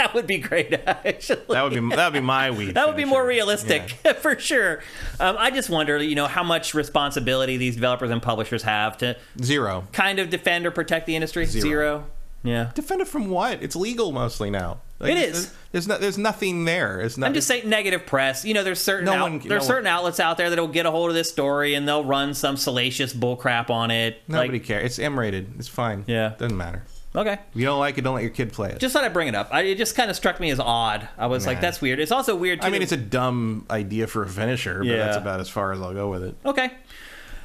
That 0.00 0.14
would 0.14 0.26
be 0.26 0.38
great. 0.38 0.72
Actually, 0.86 1.42
that 1.50 1.62
would 1.62 1.74
be 1.74 1.94
that 1.94 2.06
would 2.12 2.18
be 2.18 2.24
my 2.24 2.50
week. 2.50 2.72
That 2.72 2.86
would 2.86 2.96
be 2.96 3.04
more 3.04 3.24
realistic 3.26 3.90
for 4.20 4.38
sure. 4.38 4.80
Um, 5.20 5.36
I 5.38 5.50
just 5.50 5.68
wonder, 5.68 5.98
you 6.02 6.14
know, 6.14 6.26
how 6.26 6.42
much 6.42 6.72
responsibility 6.72 7.58
these 7.58 7.74
developers 7.74 8.10
and 8.10 8.22
publishers 8.22 8.62
have 8.62 8.96
to 8.98 9.16
Zero. 9.42 9.86
kind 9.92 10.18
of 10.18 10.30
defend 10.30 10.64
or 10.66 10.70
protect 10.70 11.06
the 11.06 11.16
industry. 11.16 11.44
Zero. 11.44 12.06
Yeah. 12.42 12.70
Defend 12.74 13.02
it 13.02 13.08
from 13.08 13.28
what? 13.28 13.62
It's 13.62 13.76
legal 13.76 14.10
mostly 14.12 14.48
now. 14.48 14.80
Like, 15.00 15.12
It 15.12 15.14
there's- 15.16 15.54
There's 15.72 15.86
no, 15.86 15.98
there's 15.98 16.16
nothing 16.16 16.64
there. 16.64 17.00
It's 17.02 17.18
not. 17.18 17.26
I'm 17.26 17.34
just 17.34 17.46
saying 17.46 17.68
negative 17.68 18.06
press. 18.06 18.46
You 18.46 18.54
know, 18.54 18.64
there's 18.64 18.80
certain 18.80 19.04
No 19.04 19.12
out- 19.12 19.20
one- 19.30 19.38
there's 19.40 19.64
no 19.64 19.68
certain 19.68 19.86
outlets 19.86 20.18
out 20.18 20.38
there 20.38 20.48
that'll 20.48 20.66
get 20.68 20.86
a 20.86 20.90
hold 20.90 21.10
of 21.10 21.14
this 21.14 21.28
story 21.30 21.74
and 21.74 21.86
they'll 21.86 22.04
run 22.04 22.32
some 22.32 22.56
salacious 22.56 23.12
bullcrap 23.12 23.68
on 23.68 23.90
it. 23.90 24.22
nobody 24.28 24.52
Like, 24.54 24.64
cares. 24.64 24.84
It's 24.86 24.98
M-rated. 24.98 25.52
It's 25.58 25.68
fine. 25.68 26.04
Yeah. 26.06 26.32
doesn't 26.38 26.56
matter. 26.56 26.84
Okay. 27.14 27.34
If 27.34 27.40
you 27.56 27.64
don't 27.64 27.78
like 27.78 27.98
it, 27.98 28.02
don't 28.02 28.14
let 28.14 28.22
your 28.22 28.30
kid 28.30 28.52
play 28.52 28.70
it. 28.70 28.78
Just 28.78 28.92
thought 28.92 29.04
I'd 29.04 29.12
bring 29.12 29.28
it 29.28 29.34
up. 29.34 29.48
I, 29.52 29.62
it 29.62 29.76
just 29.78 29.96
kind 29.96 30.10
of 30.10 30.16
struck 30.16 30.38
me 30.40 30.50
as 30.50 30.60
odd. 30.60 31.08
I 31.18 31.26
was 31.26 31.46
like, 31.46 31.60
that's 31.60 31.80
weird. 31.80 31.98
It's 32.00 32.12
also 32.12 32.36
weird. 32.36 32.60
Too 32.60 32.66
I 32.66 32.70
mean, 32.70 32.80
that- 32.80 32.84
it's 32.84 32.92
a 32.92 32.96
dumb 32.96 33.66
idea 33.70 34.06
for 34.06 34.22
a 34.22 34.28
finisher, 34.28 34.78
but 34.78 34.86
Yeah. 34.86 34.96
that's 34.98 35.16
about 35.16 35.40
as 35.40 35.48
far 35.48 35.72
as 35.72 35.80
I'll 35.80 35.94
go 35.94 36.08
with 36.10 36.22
it. 36.24 36.34
Okay. 36.44 36.70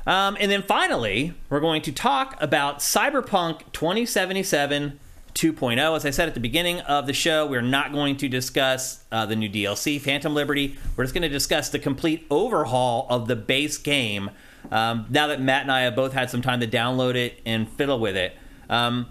Um, 0.07 0.37
and 0.39 0.51
then 0.51 0.61
finally, 0.61 1.33
we're 1.49 1.59
going 1.59 1.81
to 1.83 1.91
talk 1.91 2.37
about 2.39 2.79
Cyberpunk 2.79 3.61
2077 3.73 4.99
2.0. 5.33 5.79
oh. 5.83 5.95
As 5.95 6.05
I 6.05 6.11
said 6.11 6.27
at 6.29 6.33
the 6.33 6.39
beginning 6.39 6.79
of 6.81 7.07
the 7.07 7.13
show, 7.13 7.45
we're 7.45 7.61
not 7.61 7.91
going 7.91 8.15
to 8.17 8.29
discuss 8.29 9.03
uh, 9.11 9.25
the 9.25 9.35
new 9.35 9.49
DLC, 9.49 9.99
Phantom 9.99 10.33
Liberty. 10.33 10.77
We're 10.95 11.03
just 11.03 11.13
going 11.13 11.23
to 11.23 11.29
discuss 11.29 11.69
the 11.69 11.79
complete 11.79 12.25
overhaul 12.29 13.05
of 13.09 13.27
the 13.27 13.35
base 13.35 13.77
game. 13.77 14.29
Um, 14.71 15.07
now 15.09 15.27
that 15.27 15.41
Matt 15.41 15.63
and 15.63 15.71
I 15.71 15.81
have 15.81 15.95
both 15.95 16.13
had 16.13 16.29
some 16.29 16.41
time 16.41 16.61
to 16.61 16.67
download 16.67 17.15
it 17.15 17.41
and 17.45 17.67
fiddle 17.69 17.99
with 17.99 18.15
it. 18.15 18.35
Um, 18.69 19.07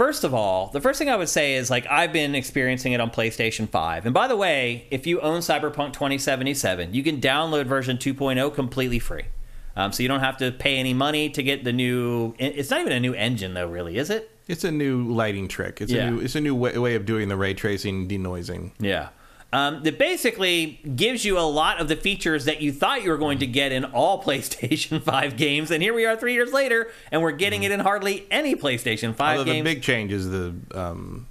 First 0.00 0.24
of 0.24 0.32
all, 0.32 0.68
the 0.68 0.80
first 0.80 0.98
thing 0.98 1.10
I 1.10 1.16
would 1.16 1.28
say 1.28 1.56
is 1.56 1.68
like 1.68 1.86
I've 1.90 2.10
been 2.10 2.34
experiencing 2.34 2.92
it 2.92 3.02
on 3.02 3.10
PlayStation 3.10 3.68
5. 3.68 4.06
And 4.06 4.14
by 4.14 4.28
the 4.28 4.36
way, 4.36 4.86
if 4.90 5.06
you 5.06 5.20
own 5.20 5.40
Cyberpunk 5.40 5.92
2077, 5.92 6.94
you 6.94 7.02
can 7.02 7.20
download 7.20 7.66
version 7.66 7.98
2.0 7.98 8.54
completely 8.54 8.98
free. 8.98 9.24
Um, 9.76 9.92
so 9.92 10.02
you 10.02 10.08
don't 10.08 10.20
have 10.20 10.38
to 10.38 10.52
pay 10.52 10.78
any 10.78 10.94
money 10.94 11.28
to 11.28 11.42
get 11.42 11.64
the 11.64 11.72
new. 11.74 12.34
It's 12.38 12.70
not 12.70 12.80
even 12.80 12.94
a 12.94 13.00
new 13.00 13.12
engine 13.12 13.52
though, 13.52 13.68
really, 13.68 13.98
is 13.98 14.08
it? 14.08 14.30
It's 14.48 14.64
a 14.64 14.70
new 14.70 15.06
lighting 15.06 15.48
trick. 15.48 15.82
It's 15.82 15.92
Yeah. 15.92 16.06
a 16.06 16.10
new. 16.12 16.20
It's 16.20 16.34
a 16.34 16.40
new 16.40 16.54
way, 16.54 16.78
way 16.78 16.94
of 16.94 17.04
doing 17.04 17.28
the 17.28 17.36
ray 17.36 17.52
tracing, 17.52 18.08
denoising. 18.08 18.70
Yeah. 18.78 19.10
Um, 19.52 19.82
that 19.82 19.98
basically 19.98 20.78
gives 20.94 21.24
you 21.24 21.36
a 21.36 21.40
lot 21.42 21.80
of 21.80 21.88
the 21.88 21.96
features 21.96 22.44
that 22.44 22.62
you 22.62 22.70
thought 22.70 23.02
you 23.02 23.10
were 23.10 23.18
going 23.18 23.38
to 23.40 23.46
get 23.48 23.72
in 23.72 23.84
all 23.84 24.22
PlayStation 24.22 25.02
5 25.02 25.36
games, 25.36 25.72
and 25.72 25.82
here 25.82 25.92
we 25.92 26.06
are 26.06 26.16
three 26.16 26.34
years 26.34 26.52
later, 26.52 26.88
and 27.10 27.20
we're 27.20 27.32
getting 27.32 27.64
it 27.64 27.72
in 27.72 27.80
hardly 27.80 28.26
any 28.30 28.54
PlayStation 28.54 29.14
5 29.14 29.38
Although 29.38 29.52
games. 29.52 29.64
the 29.64 29.74
big 29.74 29.82
change 29.82 30.12
is 30.12 30.30
the 30.30 30.54
um, 30.72 31.26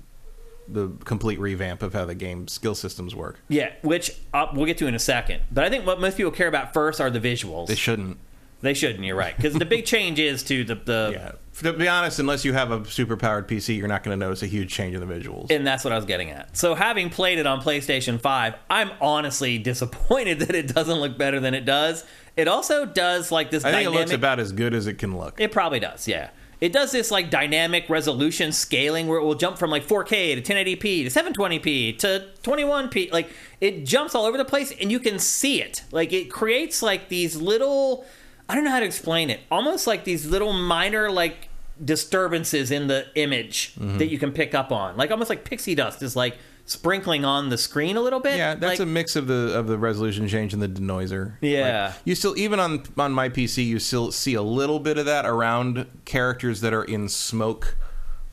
the 0.68 0.90
complete 1.06 1.40
revamp 1.40 1.82
of 1.82 1.94
how 1.94 2.06
the 2.06 2.14
game 2.14 2.48
skill 2.48 2.76
systems 2.76 3.16
work. 3.16 3.40
yeah, 3.48 3.72
which 3.84 4.12
uh, 4.34 4.48
we'll 4.54 4.66
get 4.66 4.78
to 4.80 4.88
in 4.88 4.96
a 4.96 5.00
second. 5.00 5.42
But 5.52 5.64
I 5.64 5.70
think 5.70 5.86
what 5.88 6.00
most 6.02 6.18
people 6.18 6.32
care 6.32 6.48
about 6.48 6.74
first 6.74 7.00
are 7.02 7.10
the 7.10 7.20
visuals. 7.22 7.68
They 7.68 7.76
shouldn't. 7.76 8.18
They 8.62 8.74
shouldn't. 8.74 9.04
You're 9.04 9.16
right 9.16 9.36
because 9.36 9.54
the 9.54 9.66
big 9.66 9.86
change 9.86 10.20
is 10.20 10.44
to 10.44 10.64
the 10.64 10.76
the. 10.76 11.10
Yeah. 11.14 11.32
To 11.62 11.74
be 11.74 11.90
honest, 11.90 12.20
unless 12.20 12.46
you 12.46 12.54
have 12.54 12.72
a 12.72 12.86
super 12.86 13.18
powered 13.18 13.46
PC, 13.46 13.76
you're 13.78 13.90
not 13.90 14.02
going 14.04 14.18
to 14.18 14.26
notice 14.26 14.42
a 14.44 14.48
huge 14.48 14.72
change 14.72 14.96
in 14.96 15.06
the 15.06 15.14
visuals. 15.14 15.52
And 15.52 15.68
that's 15.68 15.84
what 15.84 15.92
I 15.92 15.98
was 15.98 16.06
getting 16.06 16.30
at. 16.30 16.56
So, 16.56 16.74
having 16.74 17.10
played 17.10 17.38
it 17.38 17.46
on 17.46 17.60
PlayStation 17.60 18.20
5, 18.22 18.56
I'm 18.70 18.92
honestly 19.02 19.58
disappointed 19.58 20.40
that 20.40 20.56
it 20.56 20.74
doesn't 20.74 21.00
look 21.00 21.18
better 21.18 21.42
than 21.42 21.54
it 21.54 21.66
does. 21.66 22.06
It 22.38 22.48
also 22.48 22.86
does 22.86 23.30
like 23.30 23.52
this 23.52 23.66
I 23.66 23.72
think 23.72 23.88
dynamic. 23.88 23.98
it 23.98 24.00
looks 24.00 24.14
about 24.14 24.40
as 24.40 24.54
good 24.54 24.74
as 24.74 24.88
it 24.88 24.94
can 25.00 25.18
look. 25.18 25.42
It 25.42 25.52
probably 25.52 25.82
does, 25.82 26.08
yeah. 26.08 26.30
It 26.62 26.74
does 26.74 26.92
this 26.92 27.10
like 27.10 27.30
dynamic 27.30 27.90
resolution 27.90 28.52
scaling 28.52 29.08
where 29.08 29.18
it 29.20 29.24
will 29.24 29.36
jump 29.36 29.58
from 29.58 29.70
like 29.70 29.88
4K 29.88 30.42
to 30.42 30.54
1080p 30.54 31.10
to 31.10 31.10
720p 31.10 31.98
to 32.00 32.28
21p. 32.44 33.12
Like 33.14 33.30
it 33.62 33.86
jumps 33.86 34.14
all 34.14 34.26
over 34.26 34.38
the 34.38 34.46
place 34.46 34.74
and 34.80 34.92
you 34.92 35.00
can 35.00 35.20
see 35.20 35.62
it. 35.62 35.84
Like 35.92 36.12
it 36.12 36.30
creates 36.30 36.82
like 36.82 37.08
these 37.08 37.38
little 37.38 38.06
I 38.50 38.56
don't 38.56 38.64
know 38.64 38.72
how 38.72 38.80
to 38.80 38.86
explain 38.86 39.30
it. 39.30 39.40
Almost 39.52 39.86
like 39.88 40.04
these 40.04 40.26
little 40.26 40.52
minor 40.54 41.10
like 41.12 41.50
disturbances 41.84 42.72
in 42.72 42.88
the 42.88 43.06
image 43.16 43.76
that 43.78 44.08
you 44.10 44.18
can 44.20 44.32
pick 44.32 44.54
up 44.54 44.72
on. 44.72 44.98
Like 44.98 45.12
almost 45.12 45.30
like 45.30 45.46
pixie 45.46 45.76
dust 45.76 46.02
is 46.02 46.16
like 46.16 46.38
sprinkling 46.66 47.26
on 47.26 47.50
the 47.50 47.58
screen 47.58 47.96
a 47.96 48.02
little 48.02 48.20
bit. 48.20 48.38
Yeah, 48.38 48.56
that's 48.56 48.80
Like, 48.80 48.88
a 48.88 48.92
mix 48.92 49.16
of 49.16 49.28
the 49.28 49.58
of 49.58 49.68
the 49.68 49.78
resolution 49.78 50.28
change 50.28 50.54
and 50.54 50.62
the 50.62 50.68
denoiser. 50.68 51.34
Yeah. 51.42 51.88
Like, 51.88 51.96
you 52.06 52.16
still 52.16 52.38
even 52.38 52.60
on 52.60 52.84
on 52.98 53.14
my 53.14 53.30
PC, 53.30 53.66
you 53.66 53.80
still 53.80 54.12
see 54.12 54.34
a 54.34 54.42
little 54.42 54.80
bit 54.80 54.98
of 54.98 55.06
that 55.06 55.26
around 55.26 55.86
characters 56.06 56.62
that 56.62 56.74
are 56.74 56.84
in 56.84 57.08
smoke 57.08 57.78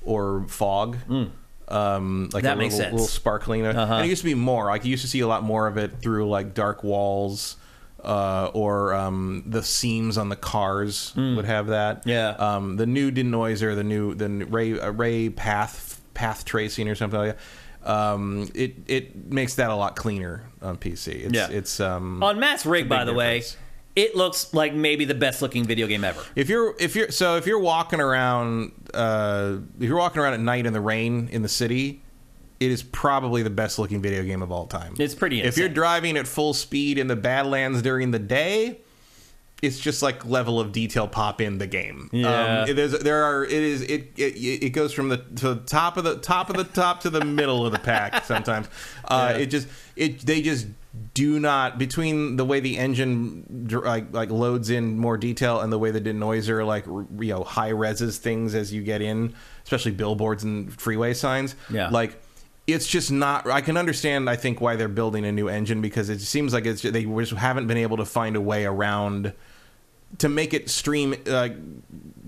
or 0.03 0.47
fog. 0.49 0.97
Um, 1.69 2.31
like. 2.33 2.43
That 2.45 2.55
a 2.55 2.57
makes 2.57 2.75
little, 2.75 2.85
sense. 2.85 2.93
little 2.93 3.07
sparkling. 3.07 3.67
Uh-huh. 3.67 3.95
And 3.97 4.07
it 4.07 4.09
used 4.09 4.23
to 4.23 4.27
be 4.27 4.35
more. 4.35 4.67
Like 4.67 4.85
you 4.85 4.91
used 4.91 5.03
to 5.03 5.09
see 5.09 5.21
a 5.21 5.27
lot 5.27 5.43
more 5.43 5.67
of 5.67 5.77
it 5.77 6.01
through 6.01 6.29
like 6.29 6.55
dark 6.55 6.83
walls. 6.85 7.57
Uh, 8.03 8.51
or 8.55 8.95
um, 8.95 9.43
the 9.47 9.63
seams 9.63 10.17
on 10.17 10.29
the 10.29 10.37
cars 10.37 11.13
would 11.17 11.45
have 11.45 11.69
that. 11.69 12.03
Yeah. 12.07 12.29
Um, 12.31 12.77
the 12.77 12.87
new 12.87 13.11
denoiser, 13.11 13.75
the 13.75 13.83
new 13.83 14.15
the 14.15 14.29
new 14.29 14.45
ray 14.47 14.79
uh, 14.79 14.91
ray 14.91 15.29
path 15.29 16.01
path 16.15 16.45
tracing 16.45 16.89
or 16.89 16.95
something 16.95 17.19
like 17.19 17.37
that. 17.37 17.91
Um, 17.91 18.49
it 18.55 18.75
it 18.87 19.33
makes 19.33 19.55
that 19.57 19.71
a 19.71 19.75
lot 19.75 19.97
cleaner 19.97 20.45
on 20.63 20.77
PC. 20.77 21.25
It's, 21.25 21.35
Yeah. 21.35 21.49
It's 21.51 21.81
um, 21.81 22.23
on 22.23 22.39
Matt's 22.39 22.67
rig, 22.67 22.89
by 22.89 23.05
the 23.05 23.15
way. 23.15 23.43
It 23.97 24.15
looks 24.15 24.53
like 24.53 24.75
maybe 24.75 25.07
the 25.07 25.15
best 25.15 25.41
looking 25.41 25.65
video 25.65 25.87
game 25.87 26.05
ever. 26.05 26.23
if 26.37 26.51
you're 26.51 26.77
if 26.79 26.95
you're 26.95 27.11
so 27.11 27.37
if 27.37 27.47
you're 27.47 27.59
walking 27.59 27.99
around 28.01 28.73
uh, 28.93 29.57
if 29.81 29.89
you're 29.89 29.97
walking 29.97 30.21
around 30.21 30.35
at 30.35 30.41
night 30.41 30.67
in 30.67 30.73
the 30.75 30.81
rain 30.83 31.29
in 31.33 31.41
the 31.43 31.49
city, 31.49 32.03
it 32.61 32.71
is 32.71 32.83
probably 32.83 33.43
the 33.43 33.51
best 33.51 33.79
looking 33.79 34.01
video 34.01 34.23
game 34.23 34.43
of 34.43 34.51
all 34.53 34.67
time. 34.67 34.95
It's 34.99 35.15
pretty 35.15 35.43
If 35.43 35.57
you're 35.59 35.69
driving 35.69 36.17
at 36.17 36.27
full 36.27 36.55
speed 36.55 36.99
in 36.99 37.07
the 37.07 37.17
Badlands 37.17 37.83
during 37.83 38.11
the 38.13 38.19
day, 38.19 38.79
it's 39.63 39.79
just 39.81 40.03
like 40.03 40.25
level 40.27 40.61
of 40.61 40.73
detail 40.73 41.09
pop 41.09 41.41
in 41.41 41.59
the 41.59 41.67
game. 41.67 42.11
Yeah. 42.13 42.63
um, 42.63 42.69
it 42.69 42.79
is, 42.79 42.99
there 43.01 43.25
are 43.25 43.45
it 43.45 43.51
is 43.53 43.83
it, 43.83 44.13
it 44.17 44.37
it 44.37 44.71
goes 44.71 44.93
from 44.93 45.09
the 45.09 45.17
to 45.19 45.55
the 45.55 45.61
top 45.67 45.97
of 45.97 46.05
the 46.05 46.17
top 46.19 46.51
of 46.51 46.57
the 46.57 46.65
top 46.65 47.01
to 47.01 47.11
the 47.11 47.25
middle 47.25 47.65
of 47.65 47.73
the 47.73 47.79
pack. 47.79 48.25
Sometimes 48.27 48.69
uh, 49.07 49.33
Yeah. 49.35 49.43
it 49.43 49.47
just 49.47 49.69
it 49.97 50.21
they 50.21 50.43
just 50.43 50.67
do 51.13 51.39
not 51.41 51.79
between 51.79 52.37
the 52.37 52.45
way 52.45 52.59
the 52.61 52.79
engine 52.79 53.67
like 53.71 54.13
like 54.15 54.31
loads 54.31 54.71
in 54.71 54.99
more 54.99 55.17
detail 55.19 55.61
and 55.61 55.71
the 55.73 55.79
way 55.79 55.91
the 55.91 56.01
denoiser 56.01 56.67
like 56.67 56.87
you 56.87 57.33
know 57.33 57.43
high 57.45 57.73
reses 57.73 58.17
things 58.19 58.55
as 58.55 58.73
you 58.75 58.83
get 58.83 59.01
in, 59.03 59.35
especially 59.65 59.93
billboards 59.93 60.45
and 60.45 60.73
freeway 60.81 61.13
signs. 61.15 61.55
Yeah. 61.71 61.89
like 61.89 62.23
it's 62.67 62.87
just 62.87 63.11
not 63.13 63.47
i 63.49 63.61
can 63.61 63.77
understand 63.77 64.29
i 64.29 64.35
think 64.37 64.61
why 64.61 64.75
they're 64.77 64.89
building 64.89 65.25
a 65.25 65.33
new 65.33 65.49
engine 65.49 65.81
because 65.81 66.09
it 66.11 66.21
seems 66.21 66.53
like 66.53 66.67
it's 66.67 66.83
they 66.83 67.05
just 67.05 67.33
haven't 67.33 67.67
been 67.67 67.77
able 67.77 67.97
to 67.97 68.05
find 68.05 68.35
a 68.37 68.41
way 68.41 68.65
around 68.65 69.33
to 70.19 70.29
make 70.29 70.55
it 70.55 70.71
stream 70.71 71.15
uh, 71.29 71.49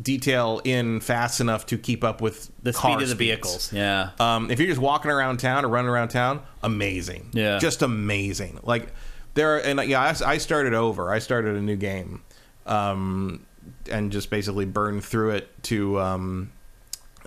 detail 0.03 0.61
in 0.65 1.01
fast 1.01 1.41
enough 1.41 1.65
to 1.67 1.79
keep 1.79 2.03
up 2.05 2.21
with 2.21 2.51
The 2.63 2.73
speed 2.73 2.95
of 2.95 3.01
the 3.01 3.07
speeds. 3.07 3.19
vehicles. 3.19 3.73
Yeah. 3.73 4.11
Um, 4.19 4.51
if 4.51 4.59
you're 4.59 4.69
just 4.69 4.81
walking 4.81 5.11
around 5.13 5.39
town 5.39 5.65
or 5.65 5.69
running 5.69 5.89
around 5.89 6.09
town, 6.09 6.43
amazing. 6.63 7.31
Yeah. 7.33 7.59
just 7.59 7.83
amazing. 7.83 8.59
Like 8.65 8.89
there, 9.35 9.55
are, 9.57 9.59
and 9.61 9.81
yeah, 9.89 10.01
I, 10.03 10.33
I 10.33 10.39
started 10.39 10.75
over. 10.75 11.13
I 11.13 11.21
started 11.21 11.55
a 11.57 11.61
new 11.61 11.77
game, 11.77 12.23
um, 12.67 13.47
and 13.91 14.11
just 14.11 14.29
basically 14.29 14.65
burned 14.67 15.05
through 15.05 15.31
it 15.31 15.63
to 15.65 16.01
um, 16.01 16.51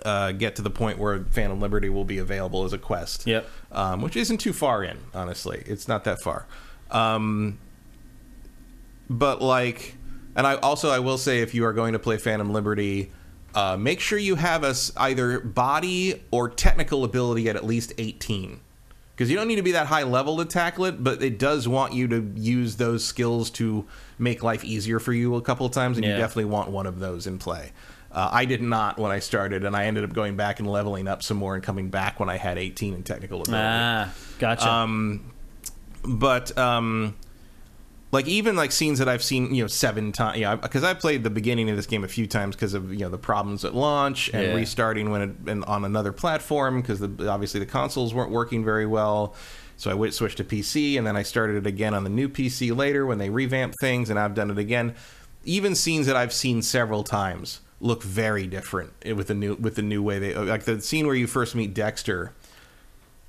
uh, 0.04 0.32
get 0.32 0.56
to 0.56 0.62
the 0.62 0.70
point 0.70 0.98
where 0.98 1.24
Phantom 1.30 1.60
Liberty 1.60 1.88
will 1.88 2.04
be 2.04 2.18
available 2.18 2.64
as 2.64 2.72
a 2.72 2.78
quest. 2.78 3.26
Yep. 3.26 3.48
Um, 3.70 4.02
which 4.02 4.16
isn't 4.16 4.38
too 4.38 4.52
far 4.52 4.82
in, 4.84 4.98
honestly. 5.14 5.62
It's 5.66 5.86
not 5.88 6.04
that 6.04 6.20
far. 6.20 6.46
Um, 6.90 7.58
but 9.08 9.42
like, 9.42 9.96
and 10.36 10.46
I 10.46 10.54
also 10.56 10.90
I 10.90 10.98
will 10.98 11.18
say 11.18 11.40
if 11.40 11.54
you 11.54 11.64
are 11.64 11.72
going 11.72 11.92
to 11.92 11.98
play 11.98 12.16
Phantom 12.16 12.52
Liberty, 12.52 13.12
uh, 13.54 13.76
make 13.76 14.00
sure 14.00 14.18
you 14.18 14.36
have 14.36 14.64
us 14.64 14.92
either 14.96 15.40
body 15.40 16.22
or 16.30 16.48
technical 16.48 17.04
ability 17.04 17.48
at 17.48 17.56
at 17.56 17.64
least 17.64 17.92
eighteen, 17.98 18.60
because 19.14 19.30
you 19.30 19.36
don't 19.36 19.48
need 19.48 19.56
to 19.56 19.62
be 19.62 19.72
that 19.72 19.86
high 19.88 20.04
level 20.04 20.38
to 20.38 20.44
tackle 20.46 20.86
it, 20.86 21.04
but 21.04 21.22
it 21.22 21.38
does 21.38 21.68
want 21.68 21.92
you 21.92 22.08
to 22.08 22.32
use 22.34 22.76
those 22.76 23.04
skills 23.04 23.50
to 23.50 23.86
make 24.18 24.42
life 24.42 24.64
easier 24.64 24.98
for 24.98 25.12
you 25.12 25.34
a 25.36 25.42
couple 25.42 25.66
of 25.66 25.72
times, 25.72 25.98
and 25.98 26.04
Yeah. 26.06 26.12
you 26.12 26.16
definitely 26.18 26.46
want 26.46 26.70
one 26.70 26.86
of 26.86 26.98
those 26.98 27.26
in 27.26 27.38
play. 27.38 27.72
Uh, 28.12 28.28
I 28.30 28.44
did 28.44 28.60
not 28.60 28.98
when 28.98 29.10
I 29.10 29.20
started, 29.20 29.64
and 29.64 29.74
I 29.74 29.86
ended 29.86 30.04
up 30.04 30.12
going 30.12 30.36
back 30.36 30.58
and 30.60 30.70
leveling 30.70 31.08
up 31.08 31.22
some 31.22 31.38
more 31.38 31.54
and 31.54 31.62
coming 31.64 31.88
back 31.88 32.20
when 32.20 32.28
I 32.28 32.36
had 32.36 32.58
18 32.58 32.92
in 32.94 33.02
technical 33.02 33.40
ability 33.40 33.58
Ah, 33.58 34.12
gotcha. 34.38 34.68
Um, 34.70 35.32
but 36.04 36.56
um, 36.58 37.16
like 38.10 38.26
even 38.28 38.54
like 38.56 38.70
scenes 38.72 38.98
that 38.98 39.08
I've 39.08 39.22
seen, 39.22 39.54
you 39.54 39.64
know, 39.64 39.68
seven 39.68 40.12
times. 40.12 40.38
Yeah, 40.38 40.56
because 40.56 40.84
I 40.84 40.92
played 40.94 41.24
the 41.24 41.30
beginning 41.30 41.70
of 41.70 41.76
this 41.76 41.86
game 41.86 42.04
a 42.04 42.08
few 42.08 42.26
times 42.26 42.54
because 42.54 42.74
of 42.74 42.92
you 42.92 43.00
know 43.00 43.08
the 43.08 43.18
problems 43.18 43.64
at 43.64 43.74
launch 43.74 44.28
and 44.34 44.42
Yeah. 44.48 44.54
restarting 44.54 45.10
when 45.10 45.22
it, 45.22 45.30
and 45.50 45.64
on 45.64 45.84
another 45.84 46.12
platform 46.12 46.82
because 46.82 47.00
the, 47.00 47.28
obviously 47.30 47.60
the 47.60 47.66
consoles 47.66 48.12
weren't 48.12 48.30
working 48.30 48.64
very 48.64 48.86
well. 48.86 49.34
So 49.78 49.90
I 49.90 49.94
went 49.94 50.12
switched 50.14 50.36
to 50.36 50.44
PC 50.44 50.98
and 50.98 51.06
then 51.06 51.16
I 51.16 51.22
started 51.22 51.56
it 51.56 51.66
again 51.66 51.94
on 51.94 52.04
the 52.04 52.10
new 52.10 52.28
PC 52.28 52.76
later 52.76 53.06
when 53.06 53.16
they 53.18 53.30
revamped 53.30 53.80
things 53.80 54.10
and 54.10 54.18
I've 54.18 54.34
done 54.34 54.50
it 54.50 54.58
again. 54.58 54.94
Even 55.44 55.74
scenes 55.74 56.06
that 56.06 56.14
I've 56.14 56.32
seen 56.32 56.62
several 56.62 57.02
times 57.02 57.60
look 57.82 58.02
very 58.02 58.46
different 58.46 58.92
with 59.04 59.26
the 59.26 59.34
new 59.34 59.54
with 59.56 59.74
the 59.74 59.82
new 59.82 60.02
way 60.02 60.18
they 60.18 60.34
like 60.34 60.62
the 60.62 60.80
scene 60.80 61.04
where 61.04 61.16
you 61.16 61.26
first 61.26 61.54
meet 61.54 61.74
Dexter 61.74 62.32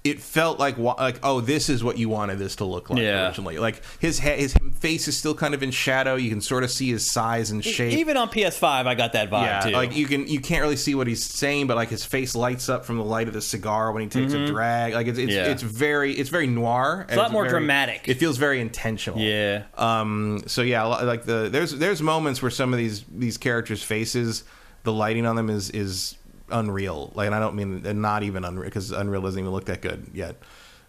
it 0.04 0.20
felt 0.20 0.60
like 0.60 0.78
like 0.78 1.18
oh 1.24 1.40
this 1.40 1.70
is 1.70 1.82
what 1.84 1.98
you 1.98 2.10
wanted 2.10 2.38
this 2.38 2.58
to 2.58 2.66
look 2.66 2.90
like 2.90 3.00
Yeah. 3.00 3.28
originally 3.28 3.58
like 3.58 3.82
his 4.00 4.20
he- 4.20 4.30
his 4.32 4.54
face 4.80 5.08
is 5.08 5.16
still 5.16 5.34
kind 5.34 5.54
of 5.54 5.64
in 5.64 5.72
shadow 5.72 6.16
you 6.16 6.30
can 6.30 6.42
sort 6.42 6.66
of 6.66 6.72
see 6.72 6.90
his 6.92 7.10
size 7.10 7.52
and 7.52 7.64
shape 7.64 7.94
Even 7.94 8.18
on 8.18 8.28
PS5, 8.28 8.64
I 8.86 8.96
got 8.96 9.14
that 9.14 9.30
vibe 9.30 9.44
yeah 9.46 9.60
too. 9.62 9.70
like 9.70 9.96
you 9.96 10.06
can 10.06 10.28
you 10.28 10.42
can't 10.42 10.62
really 10.62 10.76
see 10.76 10.94
what 10.94 11.08
he's 11.08 11.24
saying 11.24 11.68
but 11.68 11.78
like 11.78 11.88
his 11.90 12.04
face 12.04 12.36
lights 12.36 12.68
up 12.68 12.84
from 12.84 12.98
the 12.98 13.04
light 13.06 13.30
of 13.30 13.34
the 13.34 13.42
cigar 13.42 13.94
when 13.94 14.04
he 14.04 14.10
takes 14.10 14.34
a 14.34 14.46
drag 14.46 14.94
like 14.94 15.08
it's 15.08 15.18
it's, 15.18 15.32
Mm-hmm. 15.32 15.46
Yeah. 15.46 15.52
it's 15.52 15.62
very 15.64 16.12
it's 16.14 16.30
very 16.30 16.48
noir 16.48 17.06
It's 17.08 17.16
a 17.16 17.20
lot 17.20 17.32
more 17.32 17.48
dramatic. 17.48 18.10
it 18.10 18.16
feels 18.16 18.38
very 18.38 18.60
intentional 18.60 19.20
yeah. 19.20 19.64
um 19.78 20.44
so 20.48 20.64
yeah 20.64 20.84
like 20.84 21.24
the 21.24 21.48
there's 21.50 21.72
there's 21.72 22.02
moments 22.02 22.42
where 22.42 22.52
some 22.52 22.74
of 22.74 22.78
these 22.78 23.06
these 23.10 23.38
characters 23.38 23.82
faces 23.82 24.44
the 24.84 24.92
lighting 24.92 25.26
on 25.26 25.38
them 25.38 25.50
is 25.50 25.70
is 25.70 26.16
unreal. 26.54 27.12
Like 27.16 27.26
and 27.26 27.36
i 27.36 27.40
don't 27.40 27.56
mean 27.56 27.82
and 27.86 28.02
not 28.02 28.24
even 28.24 28.46
unreal 28.46 28.66
because 28.70 28.92
unreal 28.92 29.22
doesn't 29.22 29.40
even 29.40 29.52
look 29.52 29.66
that 29.66 29.82
good 29.82 30.12
yet. 30.14 30.38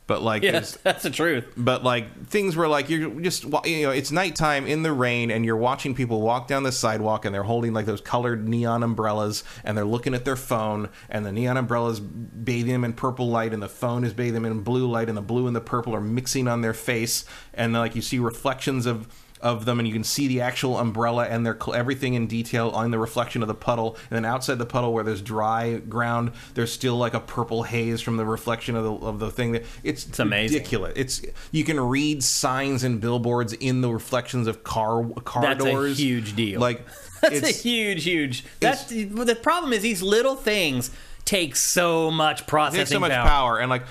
But 0.07 0.21
like 0.21 0.43
Yeah, 0.43 0.63
that's 0.83 1.03
the 1.03 1.09
truth. 1.09 1.47
but 1.57 1.83
like 1.83 2.27
things 2.27 2.55
where 2.57 2.69
like 2.69 2.91
you're 2.91 3.09
just 3.23 3.45
you 3.65 3.85
know 3.85 3.91
it's 3.91 4.13
nighttime 4.13 4.67
in 4.67 4.83
the 4.83 4.93
rain 4.93 5.31
and 5.31 5.47
you're 5.47 5.57
watching 5.57 5.95
people 5.95 6.21
walk 6.21 6.47
down 6.47 6.63
the 6.63 6.73
sidewalk 6.73 7.25
and 7.25 7.35
they're 7.35 7.43
holding 7.43 7.73
like 7.73 7.87
those 7.87 8.03
colored 8.03 8.47
neon 8.47 8.83
umbrellas 8.83 9.45
and 9.65 9.79
they're 9.79 9.85
looking 9.87 10.13
at 10.13 10.27
their 10.27 10.37
phone 10.37 10.91
and 11.09 11.25
the 11.25 11.33
neon 11.33 11.57
umbrellas 11.57 12.01
bathing 12.01 12.73
them 12.73 12.85
in 12.85 12.93
purple 12.93 13.31
light 13.31 13.55
and 13.55 13.63
the 13.63 13.69
phone 13.69 14.05
is 14.05 14.13
bathing 14.13 14.43
them 14.43 14.53
in 14.53 14.61
blue 14.61 14.87
light 14.87 15.09
and 15.09 15.17
the 15.17 15.23
blue 15.23 15.47
and 15.47 15.57
the 15.57 15.61
purple 15.63 15.95
are 15.95 16.03
mixing 16.03 16.49
on 16.49 16.61
their 16.61 16.75
face. 16.75 17.25
And 17.55 17.73
like 17.73 17.97
you 17.97 18.03
see 18.03 18.19
reflections 18.19 18.85
of 18.85 19.09
of 19.45 19.65
them 19.67 19.79
and 19.79 19.87
you 19.87 19.95
can 19.95 20.03
see 20.03 20.27
the 20.27 20.41
actual 20.41 20.79
umbrella 20.79 21.27
and 21.29 21.47
their 21.47 21.55
cl- 21.55 21.75
everything 21.75 22.15
in 22.15 22.27
detail 22.27 22.71
on 22.71 22.91
the 22.91 22.99
reflection 22.99 23.43
of 23.43 23.47
the 23.49 23.55
puddle 23.55 23.97
and 24.11 24.17
then 24.17 24.25
outside 24.25 24.59
the 24.59 24.67
puddle 24.67 24.93
where 24.93 25.05
there's 25.05 25.23
dry 25.23 25.75
ground 25.79 26.33
there's 26.55 26.73
still 26.73 26.97
like 26.97 27.15
a 27.15 27.21
purple 27.21 27.63
haze 27.63 28.01
from 28.01 28.17
the 28.17 28.25
reflection 28.25 28.75
of 28.75 28.83
the 28.83 28.93
of 29.07 29.19
the 29.21 29.31
thing 29.31 29.53
that 29.53 29.65
it's, 29.85 30.07
It's 30.07 30.19
amazing. 30.19 30.57
ridiculous 30.59 30.95
it's 30.97 31.23
you 31.53 31.63
can 31.63 31.79
read 31.79 32.25
signs 32.25 32.83
and 32.83 33.01
billboards 33.01 33.53
in 33.53 33.81
the 33.83 33.91
reflections 33.91 34.47
of 34.49 34.65
car 34.65 35.05
car 35.25 35.43
That's 35.43 35.65
a 35.65 35.71
doors 35.71 35.99
huge 35.99 36.35
deal. 36.35 36.61
like 36.61 36.85
That's 37.21 37.37
it's 37.37 37.49
a 37.49 37.63
huge, 37.63 38.05
huge. 38.05 38.45
That's 38.61 38.85
the 38.87 39.39
problem. 39.43 39.73
Is 39.73 39.81
these 39.83 40.03
little 40.03 40.37
things 40.37 40.91
take 41.25 41.57
so 41.57 42.11
much 42.11 42.47
processing 42.47 42.81
takes 42.81 42.91
so 42.91 43.01
much 43.01 43.13
power. 43.13 43.27
power 43.27 43.59
and 43.61 43.71
like 43.71 43.85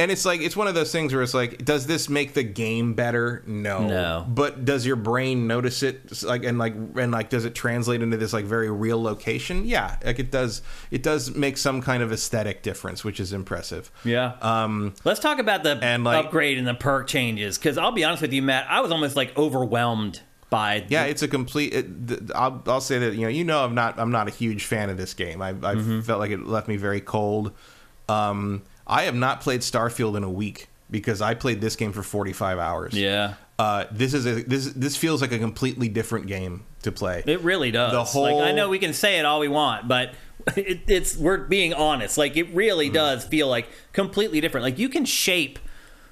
and 0.00 0.10
it's 0.12 0.24
like 0.24 0.40
it's 0.40 0.56
one 0.56 0.68
of 0.68 0.74
those 0.74 0.92
things 0.92 1.12
where 1.12 1.22
it's 1.22 1.34
like 1.34 1.64
does 1.64 1.86
this 1.86 2.08
make 2.08 2.34
the 2.34 2.42
game 2.44 2.94
better 2.94 3.42
no 3.46 3.86
No. 3.88 4.26
but 4.28 4.64
does 4.64 4.86
your 4.86 4.96
brain 4.96 5.46
notice 5.46 5.82
it 5.82 6.22
like 6.22 6.44
and 6.44 6.58
like 6.58 6.74
and 6.96 7.10
like 7.10 7.30
does 7.30 7.44
it 7.44 7.54
translate 7.54 8.00
into 8.02 8.16
this 8.16 8.32
like 8.32 8.44
very 8.44 8.70
real 8.70 9.02
location 9.02 9.64
yeah 9.64 9.96
like 10.04 10.18
it 10.18 10.30
does 10.30 10.62
it 10.90 11.02
does 11.02 11.34
make 11.34 11.56
some 11.56 11.80
kind 11.82 12.02
of 12.02 12.12
aesthetic 12.12 12.62
difference 12.62 13.02
which 13.04 13.18
is 13.20 13.32
impressive 13.32 13.90
Yeah. 14.04 14.34
um 14.40 14.94
Let's 15.04 15.20
talk 15.20 15.38
about 15.38 15.62
the 15.64 15.72
And, 15.82 16.04
like- 16.04 16.26
upgrade 16.26 16.58
and 16.58 16.66
the 16.66 16.74
perk 16.74 17.06
changes 17.08 17.58
because 17.58 17.76
I'll 17.78 17.92
be 17.92 18.04
honest 18.04 18.22
with 18.22 18.32
you, 18.32 18.42
Matt. 18.42 18.66
I 18.70 18.80
was 18.80 18.92
almost 18.92 19.16
like 19.16 19.36
overwhelmed 19.36 20.20
by. 20.50 20.84
yeah 20.88 21.04
it's 21.04 21.20
a 21.22 21.28
complete 21.28 21.74
it, 21.74 22.08
th- 22.08 22.20
I'll, 22.34 22.62
I'll 22.66 22.80
say 22.80 22.98
that 23.00 23.14
you 23.14 23.20
know 23.22 23.28
you 23.28 23.44
know 23.44 23.62
i'm 23.62 23.74
not 23.74 23.98
i'm 24.00 24.10
not 24.10 24.28
a 24.28 24.30
huge 24.30 24.64
fan 24.64 24.88
of 24.88 24.96
this 24.96 25.12
game 25.12 25.42
i 25.42 25.48
i 25.50 25.52
Mm-hmm. 25.52 26.00
felt 26.00 26.20
like 26.20 26.30
it 26.30 26.46
left 26.46 26.68
me 26.68 26.76
very 26.78 27.02
cold 27.02 27.52
um 28.08 28.62
i 28.88 29.02
have 29.02 29.14
not 29.14 29.40
played 29.40 29.60
starfield 29.60 30.16
in 30.16 30.24
a 30.24 30.30
week 30.30 30.68
because 30.90 31.20
i 31.20 31.34
played 31.34 31.60
this 31.60 31.76
game 31.76 31.92
for 31.92 32.02
45 32.02 32.58
hours 32.58 32.94
yeah. 32.94 33.34
uh, 33.58 33.84
this 33.90 34.14
is 34.14 34.26
a 34.26 34.42
this 34.42 34.72
this 34.72 34.96
feels 34.96 35.20
like 35.20 35.32
a 35.32 35.38
completely 35.38 35.88
different 35.88 36.26
game 36.26 36.64
to 36.82 36.92
play. 36.92 37.24
It 37.26 37.40
really 37.40 37.72
does. 37.72 38.12
The 38.12 38.20
like, 38.20 38.36
I 38.36 38.52
know 38.52 38.68
we 38.68 38.78
can 38.78 38.92
say 38.92 39.18
it 39.18 39.24
all 39.24 39.40
we 39.40 39.48
want, 39.48 39.88
but 39.88 40.14
it, 40.56 40.82
it's 40.86 41.16
we're 41.16 41.38
being 41.38 41.74
honest. 41.74 42.16
Like 42.16 42.36
it 42.36 42.54
really 42.54 42.88
Mm. 42.88 42.94
does 42.94 43.24
feel 43.24 43.48
like 43.48 43.68
completely 43.92 44.40
different. 44.40 44.62
Like 44.62 44.78
you 44.78 44.88
can 44.88 45.04
shape 45.04 45.58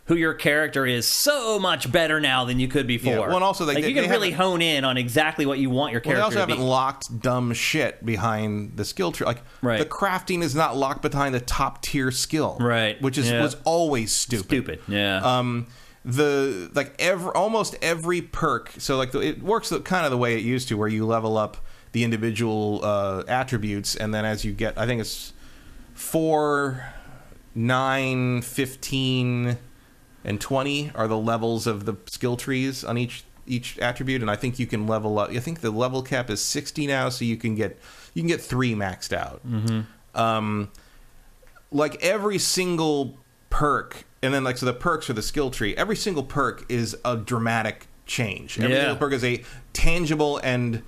who 0.07 0.15
your 0.17 0.35
character 0.35 0.87
is 0.87 1.07
so 1.07 1.59
much 1.59 1.91
better 1.91 2.21
now 2.21 2.45
than 2.45 2.61
you 2.61 2.69
could 2.69 2.87
before. 2.87 3.21
well, 3.27 3.35
and 3.35 3.43
also, 3.45 3.65
like, 3.65 3.77
they- 3.83 3.89
you 3.89 3.95
can 3.95 4.05
they 4.05 4.11
really 4.11 4.31
hone 4.31 4.63
in 4.63 4.85
on 4.85 4.97
exactly 4.97 5.45
what 5.47 5.59
you 5.59 5.69
want 5.69 5.93
your 5.93 6.01
Well, 6.05 6.15
character 6.15 6.21
they 6.21 6.23
also 6.25 6.35
to 6.35 6.41
haven't 6.41 6.57
be. 6.59 6.63
locked 6.63 7.21
dumb 7.21 7.53
shit 7.53 8.07
behind 8.07 8.77
the 8.77 8.85
skill 8.85 9.11
tree. 9.13 9.27
Like 9.27 9.43
Right. 9.63 9.79
the 9.81 9.85
crafting 9.85 10.43
is 10.43 10.55
not 10.55 10.77
locked 10.77 11.03
behind 11.03 11.35
the 11.35 11.41
top 11.41 11.83
tier 11.83 12.11
skill, 12.13 12.57
Right. 12.61 13.01
Which 13.03 13.19
is 13.19 13.31
Yeah. 13.31 13.43
was 13.43 13.57
always 13.65 14.13
stupid. 14.13 14.47
Stupid. 14.47 14.79
Yeah. 14.89 15.19
Um, 15.23 15.67
the 16.05 16.71
like 16.75 16.95
every 17.01 17.33
almost 17.33 17.75
every 17.83 18.23
perk. 18.23 18.71
So 18.79 18.97
like 18.97 19.11
the, 19.11 19.19
it 19.21 19.43
works 19.43 19.71
the, 19.71 19.81
kind 19.81 20.05
of 20.05 20.13
the 20.13 20.17
way 20.19 20.37
it 20.37 20.43
used 20.45 20.69
to, 20.69 20.77
where 20.77 20.87
you 20.87 21.05
level 21.05 21.37
up 21.37 21.57
the 21.91 22.05
individual 22.05 22.81
uh, 22.85 23.25
attributes, 23.27 23.97
and 23.97 24.15
then 24.15 24.25
as 24.25 24.45
you 24.45 24.53
get, 24.53 24.79
I 24.79 24.87
think 24.87 25.01
it's 25.01 25.33
four, 25.95 26.85
nine, 27.55 28.43
fifteen, 28.43 29.57
and 30.27 30.39
twenty 30.39 30.91
are 30.95 31.09
the 31.09 31.17
levels 31.17 31.67
of 31.67 31.87
the 31.87 31.95
skill 32.07 32.37
trees 32.37 32.85
on 32.85 32.99
each 32.99 33.25
each 33.47 33.79
attribute, 33.79 34.21
and 34.23 34.31
I 34.31 34.35
think 34.37 34.59
you 34.59 34.67
can 34.67 34.87
level 34.87 35.19
up. 35.21 35.31
I 35.31 35.39
think 35.39 35.61
the 35.61 35.71
level 35.71 36.03
cap 36.03 36.29
is 36.29 36.43
sixty 36.43 36.87
now, 36.87 37.09
so 37.09 37.25
you 37.25 37.37
can 37.37 37.55
get 37.55 37.79
you 38.13 38.21
can 38.23 38.29
get 38.29 38.41
three 38.43 38.75
maxed 38.75 39.13
out. 39.13 39.41
Um, 40.15 40.71
like 41.71 42.03
every 42.03 42.39
single 42.39 43.17
perk, 43.51 44.05
and 44.23 44.35
then 44.35 44.45
like 44.45 44.59
so 44.59 44.67
the 44.67 44.73
perks 44.73 45.07
for 45.07 45.13
the 45.13 45.23
skill 45.23 45.51
tree. 45.51 45.75
Every 45.77 45.97
single 45.97 46.23
perk 46.23 46.65
is 46.69 46.97
a 47.05 47.17
dramatic 47.17 47.87
change. 48.07 48.59
Every 48.59 48.75
Yeah. 48.75 48.81
single 48.83 48.97
perk 48.97 49.13
is 49.13 49.25
a 49.25 49.45
tangible 49.73 50.39
and 50.43 50.83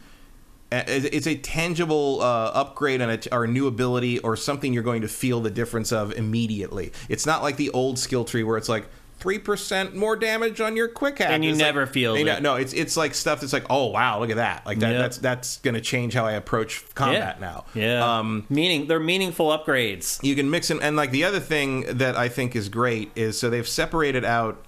it's 0.71 1.27
a 1.27 1.35
tangible 1.35 2.21
uh, 2.21 2.51
upgrade 2.53 3.01
and 3.01 3.11
a, 3.27 3.35
or 3.35 3.45
a 3.45 3.49
new 3.49 3.67
ability 3.67 4.19
or 4.19 4.37
something 4.37 4.75
you're 4.75 4.83
going 4.83 5.01
to 5.01 5.09
feel 5.09 5.41
the 5.41 5.51
difference 5.51 5.93
of 5.93 6.13
immediately. 6.13 6.93
It's 7.09 7.25
not 7.25 7.43
like 7.43 7.57
the 7.57 7.71
old 7.71 7.99
skill 7.99 8.25
tree 8.27 8.43
where 8.45 8.59
it's 8.59 8.69
like 8.69 8.87
three 9.19 9.39
percent 9.39 9.95
more 9.95 10.17
damage 10.17 10.61
on 10.61 10.77
your 10.77 10.89
quick 10.89 11.19
hack, 11.19 11.31
And 11.31 11.45
you 11.45 11.51
It's 11.51 11.59
never 11.59 11.83
like, 11.85 11.93
feel 11.93 12.15
know, 12.25 12.37
it. 12.37 12.43
No, 12.43 12.55
it's 12.57 12.73
it's 12.73 12.97
like 12.97 13.15
stuff 13.15 13.41
that's 13.41 13.53
like, 13.53 13.67
oh 13.71 13.87
wow, 13.87 14.21
look 14.21 14.31
at 14.31 14.37
that. 14.37 14.65
Like 14.67 14.79
that, 14.81 14.93
Yep. 14.93 15.01
that's 15.01 15.19
that's 15.19 15.57
going 15.59 15.75
to 15.75 15.81
change 15.81 16.15
how 16.15 16.25
I 16.27 16.33
approach 16.33 16.85
combat 16.95 17.37
yeah. 17.41 17.47
now. 17.47 17.65
Yeah. 17.75 18.19
Um, 18.19 18.47
Meaning 18.49 18.87
they're 18.87 19.01
meaningful 19.01 19.49
upgrades. 19.49 20.23
you 20.23 20.35
can 20.35 20.51
mix 20.51 20.71
in 20.71 20.81
and 20.83 20.97
like 20.97 21.11
the 21.11 21.25
other 21.25 21.41
thing 21.41 21.83
that 21.99 22.17
i 22.17 22.29
think 22.29 22.55
is 22.57 22.69
great 22.69 23.11
is 23.17 23.39
so 23.39 23.51
they've 23.51 23.67
separated 23.69 24.25
out 24.25 24.63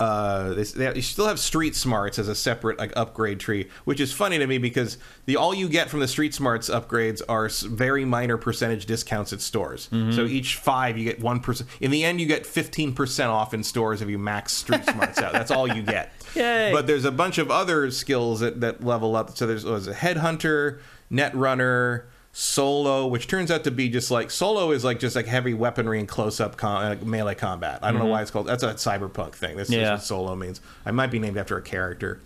uh 0.00 0.54
they, 0.54 0.62
they, 0.64 0.94
you 0.96 1.02
still 1.02 1.26
have 1.28 1.38
street 1.38 1.76
smarts 1.76 2.18
as 2.18 2.26
a 2.26 2.34
separate 2.34 2.78
like 2.78 2.92
upgrade 2.96 3.38
tree 3.38 3.68
which 3.84 4.00
is 4.00 4.12
funny 4.12 4.38
to 4.38 4.46
me 4.46 4.58
because 4.58 4.98
the 5.26 5.36
all 5.36 5.54
you 5.54 5.68
get 5.68 5.88
from 5.88 6.00
the 6.00 6.08
street 6.08 6.34
smarts 6.34 6.68
upgrades 6.68 7.22
are 7.28 7.48
very 7.70 8.04
minor 8.04 8.36
percentage 8.36 8.86
discounts 8.86 9.32
at 9.32 9.40
stores. 9.40 9.88
So 9.90 10.24
each 10.24 10.56
five 10.56 10.98
you 10.98 11.04
get 11.04 11.20
one 11.20 11.38
percent. 11.38 11.70
In 11.80 11.92
the 11.92 12.02
end 12.02 12.20
you 12.20 12.26
get 12.26 12.42
15% 12.44 13.28
off 13.28 13.54
in 13.54 13.62
stores 13.62 14.02
if 14.02 14.08
you 14.08 14.18
max 14.18 14.52
street 14.52 14.84
smarts 14.84 15.18
out. 15.18 15.32
That's 15.32 15.50
all 15.52 15.68
you 15.72 15.82
get. 15.82 16.12
Yay. 16.34 16.72
but 16.72 16.88
there's 16.88 17.04
a 17.04 17.12
bunch 17.12 17.38
of 17.38 17.50
other 17.52 17.90
skills 17.92 18.40
that, 18.40 18.60
that 18.60 18.82
level 18.82 19.14
up. 19.14 19.36
So 19.36 19.46
there's 19.46 19.64
was 19.64 19.86
a 19.86 19.94
headhunter 19.94 20.80
netrunner 21.12 22.04
solo 22.36 23.06
which 23.06 23.28
turns 23.28 23.48
out 23.52 23.62
to 23.62 23.70
be 23.70 23.88
just 23.88 24.10
like 24.10 24.28
solo 24.28 24.72
is 24.72 24.82
like 24.84 24.98
just 24.98 25.14
like 25.14 25.24
heavy 25.26 25.54
weaponry 25.54 26.00
and 26.00 26.08
close-up 26.08 26.56
com- 26.56 26.82
uh, 27.00 27.04
melee 27.04 27.36
combat. 27.36 27.78
I 27.80 27.92
don't 27.92 28.00
know 28.00 28.06
why 28.06 28.22
it's 28.22 28.30
called 28.32 28.46
that's 28.48 28.64
a 28.64 28.74
cyberpunk 28.74 29.34
thing. 29.34 29.56
This 29.56 29.68
is 29.68 29.74
Yeah. 29.76 29.92
what 29.92 30.02
solo 30.02 30.34
means. 30.34 30.60
I 30.84 30.90
might 30.90 31.12
be 31.12 31.20
named 31.20 31.36
after 31.38 31.56
a 31.56 31.62
character. 31.62 32.20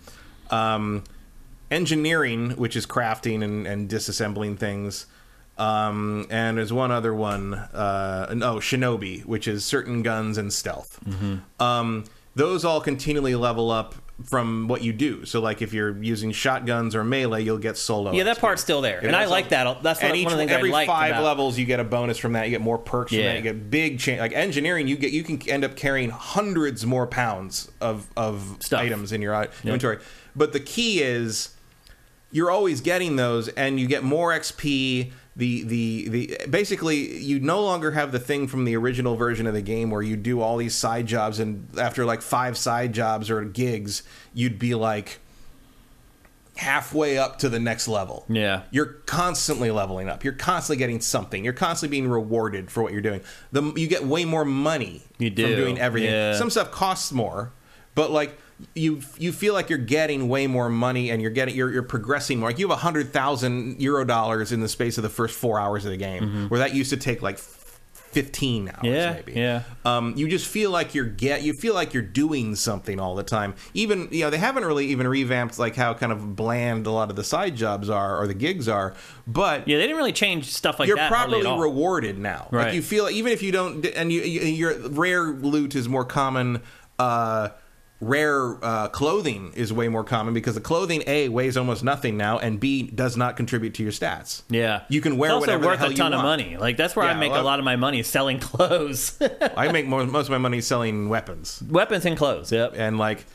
Um, 0.49 1.03
engineering 1.69 2.51
which 2.51 2.75
is 2.75 2.85
crafting 2.87 3.43
and, 3.43 3.67
and 3.67 3.87
disassembling 3.89 4.57
things. 4.57 5.05
Um, 5.59 6.25
and 6.31 6.57
there's 6.57 6.73
one 6.73 6.89
other 6.89 7.13
one 7.13 7.53
uh, 7.53 8.33
no 8.35 8.55
shinobi 8.55 9.25
which 9.25 9.47
is 9.47 9.63
certain 9.63 10.01
guns 10.01 10.37
and 10.39 10.51
stealth. 10.51 10.99
Um, 11.59 12.05
those 12.35 12.65
all 12.65 12.81
continually 12.81 13.35
level 13.35 13.69
up 13.69 13.93
from 14.25 14.67
what 14.67 14.81
you 14.83 14.91
do 14.91 15.23
so 15.25 15.39
like 15.39 15.61
if 15.61 15.71
you're 15.73 15.97
using 16.03 16.31
shotguns 16.31 16.93
or 16.93 17.03
melee 17.05 17.41
you'll 17.41 17.57
get 17.57 17.77
solo 17.77 18.11
Yeah, 18.11 18.25
that 18.25 18.37
XP. 18.37 18.41
part's 18.41 18.61
still 18.61 18.81
there, 18.81 18.99
and 18.99 19.15
I 19.15 19.25
like 19.25 19.49
that. 19.49 19.81
That's 19.81 20.01
and 20.01 20.09
one, 20.09 20.17
each, 20.17 20.25
one 20.25 20.33
of 20.33 20.39
the 20.39 20.41
things 20.45 20.51
every 20.51 20.69
I 20.71 20.73
like 20.73 20.87
five 20.87 21.11
about. 21.11 21.23
levels 21.23 21.57
you 21.57 21.65
get 21.65 21.79
a 21.79 21.83
bonus 21.85 22.17
from 22.17 22.33
that 22.33 22.43
you 22.45 22.49
get 22.51 22.59
more 22.61 22.77
perks 22.77 23.11
from 23.13 23.21
that 23.21 23.37
you 23.37 23.41
get 23.41 23.69
big 23.71 23.97
change 23.99 24.19
like 24.19 24.33
engineering 24.33 24.87
you 24.87 24.97
get 24.97 25.11
you 25.13 25.23
can 25.23 25.41
end 25.49 25.63
up 25.63 25.75
carrying 25.75 26.09
hundreds 26.09 26.85
more 26.85 27.07
pounds 27.07 27.71
of 27.79 28.07
of 28.17 28.57
Stuff. 28.59 28.81
items 28.81 29.11
in 29.13 29.21
your 29.21 29.33
uh, 29.33 29.43
i- 29.43 29.49
inventory 29.63 29.99
but 30.35 30.51
the 30.53 30.59
key 30.59 31.01
is 31.01 31.55
you're 32.31 32.51
always 32.51 32.81
getting 32.81 33.15
those 33.15 33.47
and 33.49 33.79
you 33.79 33.87
get 33.87 34.03
more 34.03 34.31
xp 34.33 35.11
the, 35.39 35.63
the 35.63 36.09
the 36.09 36.37
basically 36.49 37.17
you 37.17 37.39
no 37.39 37.61
longer 37.63 37.91
have 37.91 38.11
the 38.11 38.19
thing 38.19 38.47
from 38.47 38.65
the 38.65 38.75
original 38.75 39.15
version 39.15 39.47
of 39.47 39.53
the 39.55 39.61
game 39.61 39.89
where 39.89 40.01
you 40.03 40.15
do 40.15 40.39
all 40.41 40.57
these 40.57 40.75
side 40.75 41.07
jobs 41.07 41.39
and 41.39 41.67
after 41.79 42.05
like 42.05 42.21
five 42.21 42.57
side 42.57 42.93
jobs 42.93 43.29
or 43.31 43.43
gigs 43.43 44.03
you'd 44.33 44.59
be 44.59 44.75
like 44.75 45.19
halfway 46.57 47.17
up 47.17 47.39
to 47.39 47.47
the 47.47 47.59
next 47.59 47.87
level 47.87 48.25
Yeah. 48.27 48.63
you're 48.69 48.85
constantly 49.05 49.71
leveling 49.71 50.09
up. 50.09 50.23
You're 50.25 50.33
constantly 50.33 50.77
getting 50.77 50.99
something. 50.99 51.43
You're 51.43 51.53
constantly 51.53 51.97
being 51.97 52.09
rewarded 52.09 52.69
for 52.69 52.83
what 52.83 52.91
you're 52.91 53.01
doing. 53.01 53.21
The 53.53 53.63
you 53.77 53.87
get 53.87 54.03
way 54.05 54.25
more 54.25 54.43
money 54.43 55.03
You 55.17 55.29
do, 55.29 55.43
from 55.47 55.55
doing 55.55 55.79
everything. 55.79 56.11
yeah. 56.11 56.35
Some 56.35 56.49
stuff 56.49 56.69
costs 56.71 57.13
more, 57.13 57.53
but 57.95 58.11
like 58.11 58.37
you 58.75 59.01
you 59.17 59.31
feel 59.31 59.53
like 59.53 59.69
you're 59.69 59.77
getting 59.79 60.27
way 60.29 60.47
more 60.47 60.69
money 60.69 61.09
and 61.11 61.21
you're 61.21 61.31
getting 61.31 61.55
you're, 61.55 61.71
you're 61.71 61.83
progressing 61.83 62.39
more. 62.39 62.49
Like 62.49 62.59
you 62.59 62.67
have 62.67 62.77
a 62.77 62.81
hundred 62.81 63.13
thousand 63.13 63.81
euro 63.81 64.03
dollars 64.05 64.51
in 64.51 64.59
the 64.59 64.67
space 64.69 64.97
of 64.97 65.03
the 65.03 65.09
first 65.09 65.35
four 65.35 65.59
hours 65.59 65.85
of 65.85 65.91
the 65.91 65.97
game, 65.97 66.49
where 66.49 66.59
that 66.59 66.73
used 66.73 66.89
to 66.91 66.97
take 66.97 67.21
like. 67.21 67.39
15 68.11 68.69
hours 68.69 68.75
Mm-hmm. 68.77 68.85
Yeah, 68.87 69.13
maybe 69.13 69.33
yeah. 69.33 69.63
um, 69.85 70.13
you 70.17 70.27
just 70.27 70.47
feel 70.47 70.71
like 70.71 70.95
you're 70.95 71.05
get 71.05 71.43
you 71.43 71.53
feel 71.53 71.75
like 71.75 71.93
you're 71.93 72.01
doing 72.01 72.55
something 72.55 72.99
all 72.99 73.13
the 73.13 73.21
time 73.21 73.53
even 73.75 74.07
you 74.09 74.21
know 74.23 74.31
they 74.31 74.39
haven't 74.39 74.65
really 74.65 74.87
even 74.87 75.07
revamped 75.07 75.59
like 75.59 75.75
how 75.75 75.93
kind 75.93 76.11
of 76.11 76.35
bland 76.35 76.87
a 76.87 76.91
lot 76.91 77.11
of 77.11 77.15
the 77.15 77.23
side 77.23 77.55
jobs 77.55 77.87
are 77.87 78.19
or 78.19 78.25
the 78.25 78.33
gigs 78.33 78.67
are 78.67 78.95
but 79.27 79.67
Yeah, 79.67 79.77
they 79.77 79.83
didn't 79.83 79.97
really 79.97 80.11
change 80.11 80.45
stuff 80.51 80.79
like 80.79 80.87
that. 80.87 80.87
you're 80.87 80.97
that. 80.97 81.11
hardly 81.13 81.43
properly 81.43 81.61
rewarded 81.61 82.17
now. 82.17 82.47
Right. 82.49 82.65
Like 82.65 82.73
you 82.73 82.81
feel 82.81 83.07
even 83.11 83.31
if 83.31 83.43
you 83.43 83.51
don't, 83.51 83.85
and 83.85 84.11
you, 84.11 84.21
you 84.23 84.41
your 84.41 84.89
rare 84.89 85.25
loot 85.25 85.75
is 85.75 85.87
more 85.87 86.03
common. 86.03 86.63
Uh, 86.97 87.49
rare 88.01 88.63
uh, 88.63 88.87
clothing 88.89 89.51
is 89.55 89.73
way 89.73 89.87
more 89.89 90.03
common 90.03 90.33
because 90.33 90.55
the 90.55 90.61
clothing 90.61 91.03
a 91.07 91.29
weighs 91.29 91.57
almost 91.57 91.83
nothing 91.83 92.15
now, 92.17 92.37
and 92.39 92.59
b 92.59 92.83
does 92.83 93.17
not 93.17 93.35
contribute 93.35 93.73
to 93.75 93.83
your 93.83 93.91
stats. 93.91 94.43
Yeah, 94.49 94.83
You 94.89 95.01
can 95.01 95.17
wear 95.17 95.29
it's 95.29 95.33
also 95.33 95.41
whatever 95.47 95.61
the 95.63 95.67
worth 95.67 95.79
hell 95.79 95.87
a 95.87 95.91
you 95.91 95.97
ton 95.97 96.13
of 96.13 96.21
money. 96.21 96.57
Like 96.57 96.77
that's 96.77 96.95
where 96.95 97.05
I 97.05 97.13
make 97.13 97.31
well- 97.31 97.41
a 97.41 97.43
lot 97.43 97.59
of 97.59 97.65
my 97.65 97.75
money 97.75 98.03
selling 98.03 98.39
clothes, 98.49 99.19
I 99.57 99.71
make 99.71 99.85
more, 99.85 100.05
most 100.05 100.25
of 100.27 100.31
my 100.31 100.37
money 100.37 100.61
selling 100.61 101.09
weapons, 101.09 101.61
weapons, 101.69 102.05
and 102.05 102.17
clothes. 102.17 102.51
Yep. 102.51 102.73
and 102.75 102.97
like. 102.97 103.25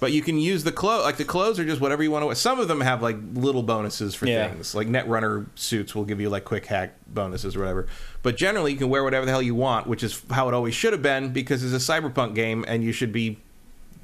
But 0.00 0.12
you 0.12 0.22
can 0.22 0.38
use 0.38 0.62
the 0.62 0.70
clothes. 0.70 1.02
Like 1.02 1.16
the 1.16 1.24
clothes 1.24 1.58
are 1.58 1.64
just 1.64 1.80
whatever 1.80 2.04
you 2.04 2.12
want 2.12 2.22
to. 2.22 2.26
Wear. 2.26 2.36
Some 2.36 2.60
of 2.60 2.68
them 2.68 2.80
have 2.82 3.02
like 3.02 3.16
little 3.32 3.64
bonuses 3.64 4.14
for 4.14 4.26
Yeah. 4.26 4.46
things. 4.48 4.72
Like 4.72 4.86
Netrunner 4.86 5.46
suits 5.56 5.92
will 5.92 6.04
give 6.04 6.20
you 6.20 6.30
like 6.30 6.44
quick 6.44 6.66
hack 6.66 6.94
bonuses 7.08 7.56
or 7.56 7.58
whatever. 7.58 7.88
But 8.22 8.36
generally, 8.36 8.70
you 8.70 8.78
can 8.78 8.90
wear 8.90 9.02
whatever 9.02 9.26
the 9.26 9.32
hell 9.32 9.42
you 9.42 9.56
want, 9.56 9.88
which 9.88 10.04
is 10.04 10.22
how 10.30 10.46
it 10.46 10.54
always 10.54 10.72
should 10.74 10.92
have 10.92 11.02
been 11.02 11.32
because 11.32 11.64
it's 11.64 11.74
a 11.88 11.92
cyberpunk 11.92 12.36
game, 12.36 12.64
and 12.68 12.84
you 12.84 12.92
should 12.92 13.10
be 13.12 13.38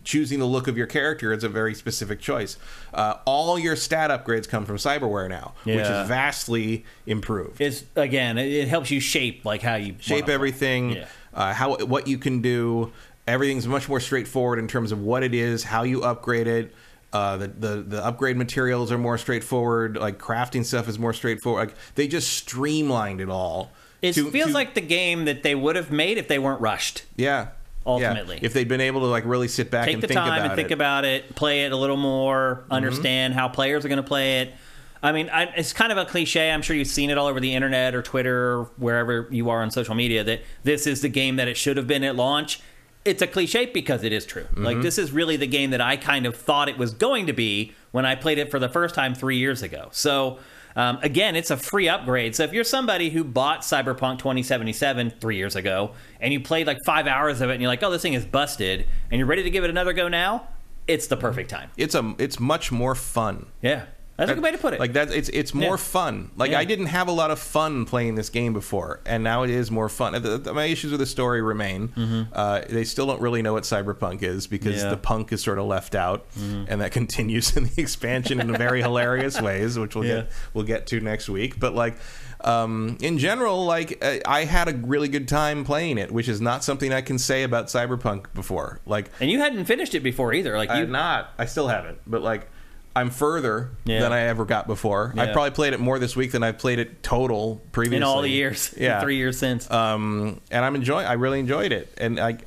choosing 0.04 0.38
the 0.38 0.44
look 0.46 0.68
of 0.68 0.76
your 0.76 0.86
character. 0.86 1.32
It's 1.32 1.44
a 1.44 1.48
very 1.48 1.74
specific 1.74 2.20
choice. 2.20 2.56
Uh, 2.92 3.14
all 3.24 3.58
your 3.58 3.74
stat 3.76 4.10
upgrades 4.10 4.48
come 4.48 4.64
from 4.66 4.76
Cyberware 4.76 5.28
now, 5.28 5.54
which 5.64 5.76
is 5.76 6.08
vastly 6.08 6.84
improved. 7.06 7.60
It's 7.60 7.84
again, 7.96 8.38
it, 8.38 8.52
it 8.52 8.68
helps 8.68 8.90
you 8.90 9.00
shape 9.00 9.44
like 9.44 9.62
how 9.62 9.74
you 9.76 9.96
shape 10.00 10.28
everything, 10.28 10.90
Yeah. 10.90 11.06
uh, 11.32 11.52
how 11.54 11.76
what 11.86 12.06
you 12.06 12.18
can 12.18 12.40
do. 12.42 12.92
Everything's 13.26 13.66
much 13.66 13.88
more 13.88 14.00
straightforward 14.00 14.58
in 14.58 14.68
terms 14.68 14.92
of 14.92 15.00
what 15.00 15.22
it 15.22 15.32
is, 15.34 15.64
how 15.64 15.82
you 15.82 16.02
upgrade 16.02 16.46
it. 16.46 16.74
Uh, 17.12 17.36
the, 17.38 17.46
the 17.48 17.76
the 17.82 18.04
upgrade 18.04 18.36
materials 18.36 18.90
are 18.92 18.98
more 18.98 19.16
straightforward. 19.16 19.96
Like 19.96 20.18
crafting 20.18 20.64
stuff 20.64 20.88
is 20.88 20.98
more 20.98 21.12
straightforward. 21.12 21.68
Like 21.68 21.76
they 21.94 22.06
just 22.08 22.30
streamlined 22.32 23.20
it 23.20 23.30
all. 23.30 23.70
It 24.02 24.12
to- 24.14 24.30
feels 24.30 24.48
to- 24.48 24.54
like 24.54 24.74
the 24.74 24.80
game 24.82 25.24
that 25.24 25.42
they 25.42 25.54
would 25.54 25.76
have 25.76 25.90
made 25.90 26.18
if 26.18 26.28
they 26.28 26.38
weren't 26.38 26.60
rushed. 26.60 27.04
yeah. 27.16 27.48
Ultimately. 27.86 28.36
Yeah. 28.36 28.46
if 28.46 28.52
they'd 28.52 28.68
been 28.68 28.80
able 28.80 29.00
to 29.00 29.06
like 29.06 29.24
really 29.26 29.48
sit 29.48 29.70
back 29.70 29.86
Take 29.86 29.94
and 29.94 30.02
the 30.02 30.08
think 30.08 30.18
time 30.18 30.32
about 30.32 30.46
and 30.46 30.54
think 30.56 30.70
it. 30.70 30.74
about 30.74 31.04
it, 31.04 31.34
play 31.34 31.64
it 31.64 31.72
a 31.72 31.76
little 31.76 31.96
more, 31.96 32.60
Mm-hmm. 32.64 32.72
understand 32.72 33.34
how 33.34 33.48
players 33.48 33.84
are 33.84 33.88
going 33.88 33.96
to 34.02 34.02
play 34.02 34.40
it. 34.40 34.54
I 35.02 35.12
mean, 35.12 35.28
I, 35.28 35.42
it's 35.54 35.74
kind 35.74 35.92
of 35.92 35.98
a 35.98 36.06
cliche. 36.06 36.50
I'm 36.50 36.62
sure 36.62 36.74
you've 36.74 36.88
seen 36.88 37.10
it 37.10 37.18
all 37.18 37.26
over 37.26 37.38
the 37.38 37.54
internet 37.54 37.94
or 37.94 38.00
Twitter 38.00 38.52
or 38.60 38.64
wherever 38.78 39.28
you 39.30 39.50
are 39.50 39.60
on 39.60 39.70
social 39.70 39.94
media 39.94 40.24
that 40.24 40.40
this 40.62 40.86
is 40.86 41.02
the 41.02 41.10
game 41.10 41.36
that 41.36 41.46
it 41.46 41.58
should 41.58 41.76
have 41.76 41.86
been 41.86 42.02
at 42.04 42.16
launch. 42.16 42.60
It's 43.04 43.20
a 43.20 43.26
cliche 43.26 43.66
because 43.66 44.02
it 44.02 44.14
is 44.14 44.24
true. 44.24 44.44
Mm-hmm. 44.44 44.64
Like 44.64 44.80
this 44.80 44.96
is 44.96 45.12
really 45.12 45.36
the 45.36 45.46
game 45.46 45.72
that 45.72 45.82
I 45.82 45.98
kind 45.98 46.24
of 46.24 46.34
thought 46.34 46.70
it 46.70 46.78
was 46.78 46.94
going 46.94 47.26
to 47.26 47.34
be 47.34 47.74
when 47.90 48.06
I 48.06 48.14
played 48.14 48.38
it 48.38 48.50
for 48.50 48.58
the 48.58 48.68
first 48.70 48.94
time 48.94 49.14
three 49.14 49.36
years 49.36 49.60
ago. 49.62 49.88
So 49.92 50.38
um, 50.76 50.98
again, 51.02 51.36
it's 51.36 51.50
a 51.50 51.56
free 51.56 51.88
upgrade. 51.88 52.34
So 52.34 52.42
if 52.42 52.52
you're 52.52 52.64
somebody 52.64 53.10
who 53.10 53.24
bought 53.24 53.60
Cyberpunk 53.60 54.18
2077 54.18 55.14
three 55.20 55.36
years 55.36 55.56
ago 55.56 55.92
and 56.20 56.32
you 56.32 56.40
played 56.40 56.66
like 56.66 56.78
five 56.84 57.06
hours 57.06 57.40
of 57.40 57.50
it 57.50 57.54
and 57.54 57.62
you're 57.62 57.70
like, 57.70 57.82
oh, 57.82 57.90
this 57.90 58.02
thing 58.02 58.14
is 58.14 58.24
busted, 58.24 58.86
and 59.10 59.18
you're 59.18 59.26
ready 59.26 59.42
to 59.42 59.50
give 59.50 59.64
it 59.64 59.70
another 59.70 59.92
go 59.92 60.08
now, 60.08 60.48
it's 60.86 61.06
the 61.06 61.16
perfect 61.16 61.50
time. 61.50 61.70
It's 61.76 61.94
a 61.94 62.14
it's 62.18 62.38
much 62.40 62.72
more 62.72 62.94
fun. 62.94 63.46
Yeah. 63.62 63.86
That's 64.16 64.30
a 64.30 64.34
good 64.34 64.44
way 64.44 64.52
to 64.52 64.58
put 64.58 64.74
it. 64.74 64.80
Like 64.80 64.92
that, 64.92 65.10
it's 65.12 65.28
it's 65.30 65.52
more 65.52 65.70
Yeah. 65.70 65.76
fun. 65.76 66.30
Like 66.36 66.52
Yeah. 66.52 66.60
I 66.60 66.64
didn't 66.64 66.86
have 66.86 67.08
a 67.08 67.12
lot 67.12 67.30
of 67.32 67.38
fun 67.40 67.84
playing 67.84 68.14
this 68.14 68.30
game 68.30 68.52
before, 68.52 69.00
and 69.06 69.24
now 69.24 69.42
it 69.42 69.50
is 69.50 69.70
more 69.72 69.88
fun. 69.88 70.12
The- 70.22 70.38
the- 70.38 70.54
my 70.54 70.66
issues 70.66 70.92
with 70.92 71.00
the 71.00 71.06
story 71.06 71.42
remain. 71.42 72.28
Uh, 72.32 72.60
they 72.68 72.84
still 72.84 73.06
don't 73.06 73.20
really 73.20 73.42
know 73.42 73.52
what 73.54 73.64
cyberpunk 73.64 74.22
is 74.22 74.46
because 74.46 74.74
Mm-hmm. 74.74 74.78
Yeah. 74.78 74.82
Mm-hmm. 74.84 74.90
the 74.90 74.96
punk 74.98 75.32
is 75.32 75.42
sort 75.42 75.58
of 75.58 75.66
left 75.66 75.94
out, 75.96 76.26
and 76.36 76.80
that 76.80 76.92
continues 77.00 77.56
in 77.56 77.64
the 77.64 77.80
expansion 77.82 78.40
in 78.40 78.54
very 78.56 78.82
hilarious 78.88 79.40
ways, 79.40 79.78
which 79.78 79.94
we'll 79.96 80.04
get 80.04 80.30
we'll 80.54 80.64
get 80.64 80.86
to 80.88 81.00
next 81.00 81.28
week. 81.28 81.58
But 81.58 81.74
like. 81.74 81.96
Um, 82.40 82.98
in 83.00 83.16
general, 83.16 83.64
like 83.64 84.04
I 84.26 84.44
had 84.44 84.68
a 84.68 84.74
really 84.76 85.08
good 85.08 85.28
time 85.28 85.64
playing 85.64 85.96
it, 85.96 86.10
which 86.12 86.28
is 86.28 86.42
not 86.42 86.62
something 86.62 86.92
I 86.92 87.00
can 87.00 87.18
say 87.18 87.42
about 87.42 87.68
Cyberpunk 87.68 88.26
before. 88.34 88.80
Like 88.84 89.10
and 89.18 89.30
you 89.30 89.38
hadn't 89.38 89.64
finished 89.64 89.94
it 89.94 90.00
before 90.00 90.34
either. 90.34 90.54
Like 90.58 90.68
I 90.68 90.80
you, 90.80 90.86
not. 90.86 91.30
I 91.38 91.46
still 91.46 91.68
haven't. 91.68 92.00
But 92.06 92.20
like, 92.20 92.50
I'm 92.96 93.10
further 93.10 93.70
Yeah. 93.84 94.00
than 94.00 94.12
I 94.12 94.20
ever 94.22 94.44
got 94.44 94.66
before. 94.66 95.12
I 95.16 95.32
probably 95.32 95.50
played 95.50 95.72
it 95.72 95.80
more 95.80 95.98
this 95.98 96.14
week 96.14 96.32
than 96.32 96.42
I've 96.42 96.58
played 96.58 96.78
it 96.78 97.02
total 97.02 97.60
previously 97.72 97.96
in 97.96 98.02
all 98.04 98.22
the 98.22 98.28
years, 98.28 98.72
Yeah. 98.78 99.00
three 99.00 99.16
years 99.16 99.36
since. 99.38 99.68
Um, 99.70 100.40
and 100.50 100.64
I'm 100.64 100.74
enjoying. 100.76 101.06
I 101.06 101.14
really 101.14 101.40
enjoyed 101.40 101.72
it. 101.72 101.92
And 101.98 102.16
like, 102.16 102.46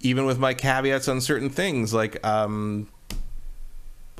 even 0.00 0.24
with 0.26 0.38
my 0.38 0.54
caveats 0.54 1.08
on 1.08 1.20
certain 1.20 1.50
things, 1.50 1.92
like 1.92 2.24
um. 2.26 2.88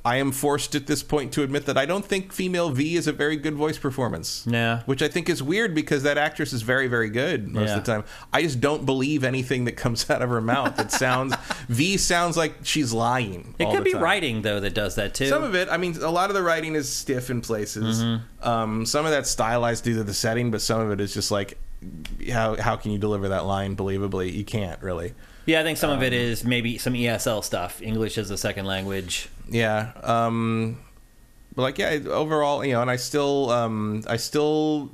I 0.04 0.16
am 0.16 0.32
forced 0.32 0.74
at 0.74 0.86
this 0.86 1.02
point 1.02 1.32
to 1.32 1.42
admit 1.42 1.66
that 1.66 1.76
I 1.76 1.84
don't 1.86 2.04
think 2.04 2.32
female 2.32 2.70
V 2.70 2.96
is 2.96 3.06
a 3.06 3.12
very 3.12 3.36
good 3.36 3.54
voice 3.54 3.78
performance. 3.78 4.44
Yeah. 4.48 4.82
Which 4.86 5.02
I 5.02 5.08
think 5.08 5.28
is 5.28 5.42
weird 5.42 5.74
because 5.74 6.02
that 6.04 6.16
actress 6.16 6.52
is 6.52 6.62
very, 6.62 6.86
very 6.88 7.10
good 7.10 7.48
most 7.48 7.68
Yeah. 7.68 7.76
of 7.76 7.84
the 7.84 7.92
time. 7.92 8.04
I 8.32 8.42
just 8.42 8.60
don't 8.60 8.86
believe 8.86 9.24
anything 9.24 9.64
that 9.64 9.72
comes 9.72 10.08
out 10.10 10.22
of 10.22 10.30
her 10.30 10.40
mouth. 10.40 10.78
It 10.78 10.92
sounds 10.92 11.34
V 11.68 11.96
sounds 11.96 12.36
like 12.36 12.54
she's 12.62 12.92
lying. 12.92 13.54
it 13.58 13.70
could 13.70 13.84
be 13.84 13.92
time. 13.92 14.02
writing 14.02 14.42
though 14.42 14.60
that 14.60 14.74
does 14.74 14.94
that 14.94 15.14
too. 15.14 15.26
Some 15.26 15.42
of 15.42 15.54
it, 15.54 15.68
I 15.70 15.76
mean, 15.76 15.96
a 16.02 16.10
lot 16.10 16.30
of 16.30 16.34
the 16.34 16.42
writing 16.42 16.74
is 16.74 16.88
stiff 16.88 17.28
in 17.30 17.40
places. 17.40 18.02
Mm-hmm. 18.02 18.48
Um, 18.48 18.86
some 18.86 19.04
of 19.04 19.10
that's 19.10 19.30
stylized 19.30 19.84
due 19.84 19.94
to 19.96 20.04
the 20.04 20.14
setting, 20.14 20.50
but 20.50 20.60
some 20.60 20.80
of 20.80 20.90
it 20.92 21.00
is 21.00 21.12
just 21.12 21.30
like, 21.30 21.58
how 22.32 22.56
how 22.60 22.76
can 22.76 22.90
you 22.92 22.98
deliver 22.98 23.28
that 23.30 23.44
line 23.46 23.76
believably? 23.76 24.32
You 24.32 24.44
can't 24.44 24.80
really. 24.82 25.14
Yeah, 25.48 25.60
I 25.60 25.62
think 25.64 25.78
some 25.78 25.90
of 25.90 25.98
Um, 25.98 26.04
it 26.04 26.12
is 26.12 26.44
maybe 26.44 26.78
some 26.78 26.92
ESL 26.94 27.42
stuff, 27.42 27.80
English 27.82 28.18
as 28.18 28.30
a 28.30 28.36
second 28.38 28.66
language. 28.66 29.28
Yeah. 29.50 29.92
Um, 30.04 30.78
but 31.56 31.62
like, 31.62 31.78
yeah, 31.78 31.98
overall, 32.10 32.64
you 32.64 32.74
know, 32.74 32.82
and 32.82 32.90
I 32.90 32.96
still, 32.96 33.50
um, 33.50 34.04
I 34.06 34.16
still 34.18 34.90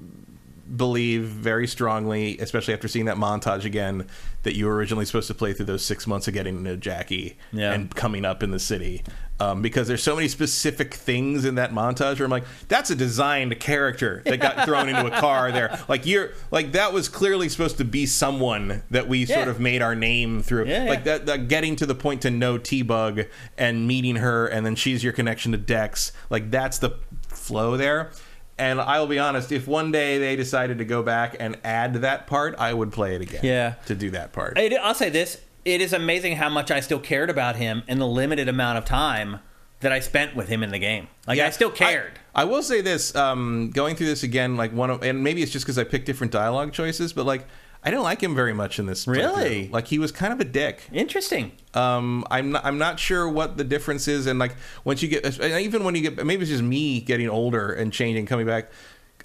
believe 0.76 1.24
very 1.24 1.66
strongly, 1.66 2.38
especially 2.38 2.72
after 2.72 2.88
seeing 2.88 3.04
that 3.04 3.16
montage 3.16 3.64
again, 3.64 4.06
that 4.44 4.56
you 4.56 4.66
were 4.66 4.74
originally 4.74 5.04
supposed 5.04 5.26
to 5.28 5.34
play 5.34 5.52
through 5.52 5.66
those 5.66 5.84
six 5.84 6.06
months 6.06 6.26
of 6.28 6.34
getting 6.34 6.56
to 6.56 6.62
know 6.62 6.76
Jackie 6.76 7.36
Yeah. 7.52 7.72
and 7.72 7.94
coming 7.94 8.24
up 8.24 8.42
in 8.42 8.50
the 8.50 8.58
city. 8.58 9.02
Um, 9.40 9.62
because 9.62 9.88
there's 9.88 10.02
so 10.02 10.14
many 10.14 10.28
specific 10.28 10.94
things 10.94 11.44
in 11.44 11.56
that 11.56 11.72
montage 11.72 12.18
where 12.18 12.24
I'm 12.24 12.30
like, 12.30 12.44
that's 12.68 12.90
a 12.90 12.94
designed 12.94 13.58
character 13.58 14.22
that 14.26 14.36
got 14.36 14.64
thrown 14.64 14.88
into 14.88 15.06
a 15.06 15.20
car 15.20 15.50
there. 15.50 15.76
Like 15.88 16.06
you're 16.06 16.30
like 16.52 16.72
that 16.72 16.92
was 16.92 17.08
clearly 17.08 17.48
supposed 17.48 17.78
to 17.78 17.84
be 17.84 18.06
someone 18.06 18.84
that 18.90 19.08
we 19.08 19.26
sort 19.26 19.48
of 19.48 19.58
made 19.58 19.82
our 19.82 19.96
name 19.96 20.40
through. 20.40 20.66
Yeah, 20.66 20.84
like 20.84 21.00
yeah. 21.00 21.04
that, 21.04 21.26
that 21.26 21.48
getting 21.48 21.74
to 21.76 21.86
the 21.86 21.96
point 21.96 22.22
to 22.22 22.30
know 22.30 22.58
T-Bug 22.58 23.22
and 23.58 23.88
meeting 23.88 24.16
her 24.16 24.46
and 24.46 24.64
then 24.64 24.76
she's 24.76 25.02
your 25.02 25.12
connection 25.12 25.50
to 25.50 25.58
Dex. 25.58 26.12
Like 26.30 26.52
that's 26.52 26.78
the 26.78 26.96
flow 27.26 27.76
there. 27.76 28.12
And 28.56 28.80
I'll 28.80 29.08
be 29.08 29.18
honest, 29.18 29.50
if 29.50 29.66
one 29.66 29.90
day 29.90 30.18
they 30.18 30.36
decided 30.36 30.78
to 30.78 30.84
go 30.84 31.02
back 31.02 31.36
and 31.40 31.58
add 31.64 31.94
that 31.94 32.26
part, 32.26 32.54
I 32.58 32.72
would 32.72 32.92
play 32.92 33.16
it 33.16 33.20
again. 33.20 33.40
Yeah. 33.42 33.74
To 33.86 33.94
do 33.96 34.10
that 34.10 34.32
part. 34.32 34.56
I'll 34.56 34.94
say 34.94 35.10
this: 35.10 35.40
it 35.64 35.80
is 35.80 35.92
amazing 35.92 36.36
how 36.36 36.48
much 36.48 36.70
I 36.70 36.80
still 36.80 37.00
cared 37.00 37.30
about 37.30 37.56
him 37.56 37.82
in 37.88 37.98
the 37.98 38.06
limited 38.06 38.48
amount 38.48 38.78
of 38.78 38.84
time 38.84 39.40
that 39.80 39.92
I 39.92 40.00
spent 40.00 40.34
with 40.34 40.48
him 40.48 40.62
in 40.62 40.70
the 40.70 40.78
game. 40.78 41.08
Like 41.26 41.38
I 41.38 41.50
still 41.50 41.70
cared. 41.70 42.12
I, 42.34 42.42
I 42.42 42.44
will 42.44 42.62
say 42.62 42.80
this: 42.80 43.14
um, 43.14 43.70
going 43.70 43.96
through 43.96 44.06
this 44.06 44.22
again, 44.22 44.56
like 44.56 44.72
one 44.72 44.90
of, 44.90 45.02
and 45.02 45.22
maybe 45.22 45.42
it's 45.42 45.52
just 45.52 45.64
because 45.64 45.78
I 45.78 45.84
picked 45.84 46.06
different 46.06 46.32
dialogue 46.32 46.72
choices, 46.72 47.12
but 47.12 47.26
like 47.26 47.46
I 47.82 47.90
didn't 47.90 48.04
like 48.04 48.22
him 48.22 48.34
very 48.34 48.54
much 48.54 48.78
in 48.78 48.86
this. 48.86 49.06
Really? 49.06 49.68
Like 49.68 49.88
he 49.88 49.98
was 49.98 50.10
kind 50.10 50.32
of 50.32 50.40
a 50.40 50.44
dick. 50.44 50.88
Interesting. 50.90 51.52
Um, 51.74 52.24
I'm 52.30 52.52
not, 52.52 52.64
I'm 52.64 52.78
not 52.78 52.98
sure 52.98 53.28
what 53.28 53.58
the 53.58 53.64
difference 53.64 54.08
is, 54.08 54.26
and 54.26 54.38
like 54.38 54.56
once 54.84 55.02
you 55.02 55.08
get, 55.08 55.38
even 55.42 55.84
when 55.84 55.94
you 55.94 56.10
get, 56.10 56.24
maybe 56.24 56.42
it's 56.42 56.50
just 56.50 56.62
me 56.62 57.00
getting 57.00 57.28
older 57.28 57.72
and 57.72 57.92
changing, 57.92 58.24
coming 58.26 58.46
back, 58.46 58.70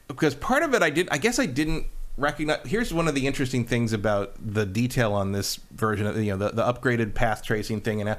because 0.07 0.35
part 0.35 0.63
of 0.63 0.73
it 0.73 0.83
I 0.83 0.89
did, 0.89 1.07
I 1.09 1.19
guess 1.19 1.39
I 1.39 1.45
didn't 1.45 1.85
recognize. 2.19 2.59
Here's 2.65 2.93
one 2.93 3.07
of 3.07 3.15
the 3.15 3.25
interesting 3.27 3.65
things 3.65 3.93
about 3.93 4.33
the 4.39 4.65
detail 4.65 5.13
on 5.13 5.31
this 5.31 5.57
version 5.71 6.05
of 6.07 6.17
you 6.17 6.35
know 6.35 6.49
the, 6.49 6.55
the 6.55 6.63
upgraded 6.63 7.13
path 7.13 7.43
tracing 7.43 7.81
thing, 7.81 7.99
and 8.01 8.09
uh, 8.11 8.15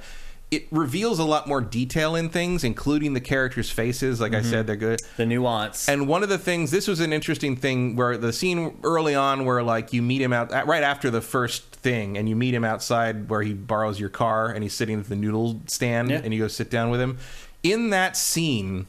it 0.51 0.67
reveals 0.73 1.21
a 1.21 1.25
lot 1.25 1.47
more 1.47 1.61
detail 1.61 2.17
in 2.17 2.29
things, 2.29 2.65
including 2.65 3.15
the 3.15 3.21
characters' 3.21 3.71
faces. 3.71 4.21
Like 4.21 4.35
I 4.35 4.43
said, 4.43 4.67
they're 4.67 4.75
good. 4.75 5.01
The 5.17 5.25
nuance. 5.25 5.89
And 5.89 6.09
one 6.09 6.25
of 6.25 6.29
the 6.29 6.39
things, 6.39 6.73
this 6.73 6.89
was 6.89 6.99
an 6.99 7.13
interesting 7.13 7.55
thing 7.55 7.95
where 7.95 8.17
the 8.17 8.33
scene 8.33 8.77
early 8.83 9.15
on 9.15 9.45
where 9.45 9.63
like 9.63 9.93
you 9.93 10.03
meet 10.03 10.21
him 10.21 10.33
out 10.33 10.51
right 10.67 10.83
after 10.83 11.09
the 11.09 11.21
first 11.21 11.63
thing 11.77 12.19
and 12.19 12.29
you 12.29 12.35
meet 12.35 12.53
him 12.53 12.65
outside 12.65 13.29
where 13.31 13.43
he 13.43 13.55
borrows 13.55 14.01
your 14.01 14.09
car 14.09 14.51
and 14.51 14.65
he's 14.65 14.75
sitting 14.75 14.99
at 14.99 15.09
the 15.09 15.15
noodle 15.15 15.61
stand 15.67 16.11
Yeah. 16.11 16.21
and 16.25 16.35
you 16.35 16.41
go 16.41 16.49
sit 16.49 16.69
down 16.69 16.91
with 16.91 17.01
him. 17.01 17.19
In 17.63 17.91
that 17.91 18.17
scene, 18.17 18.87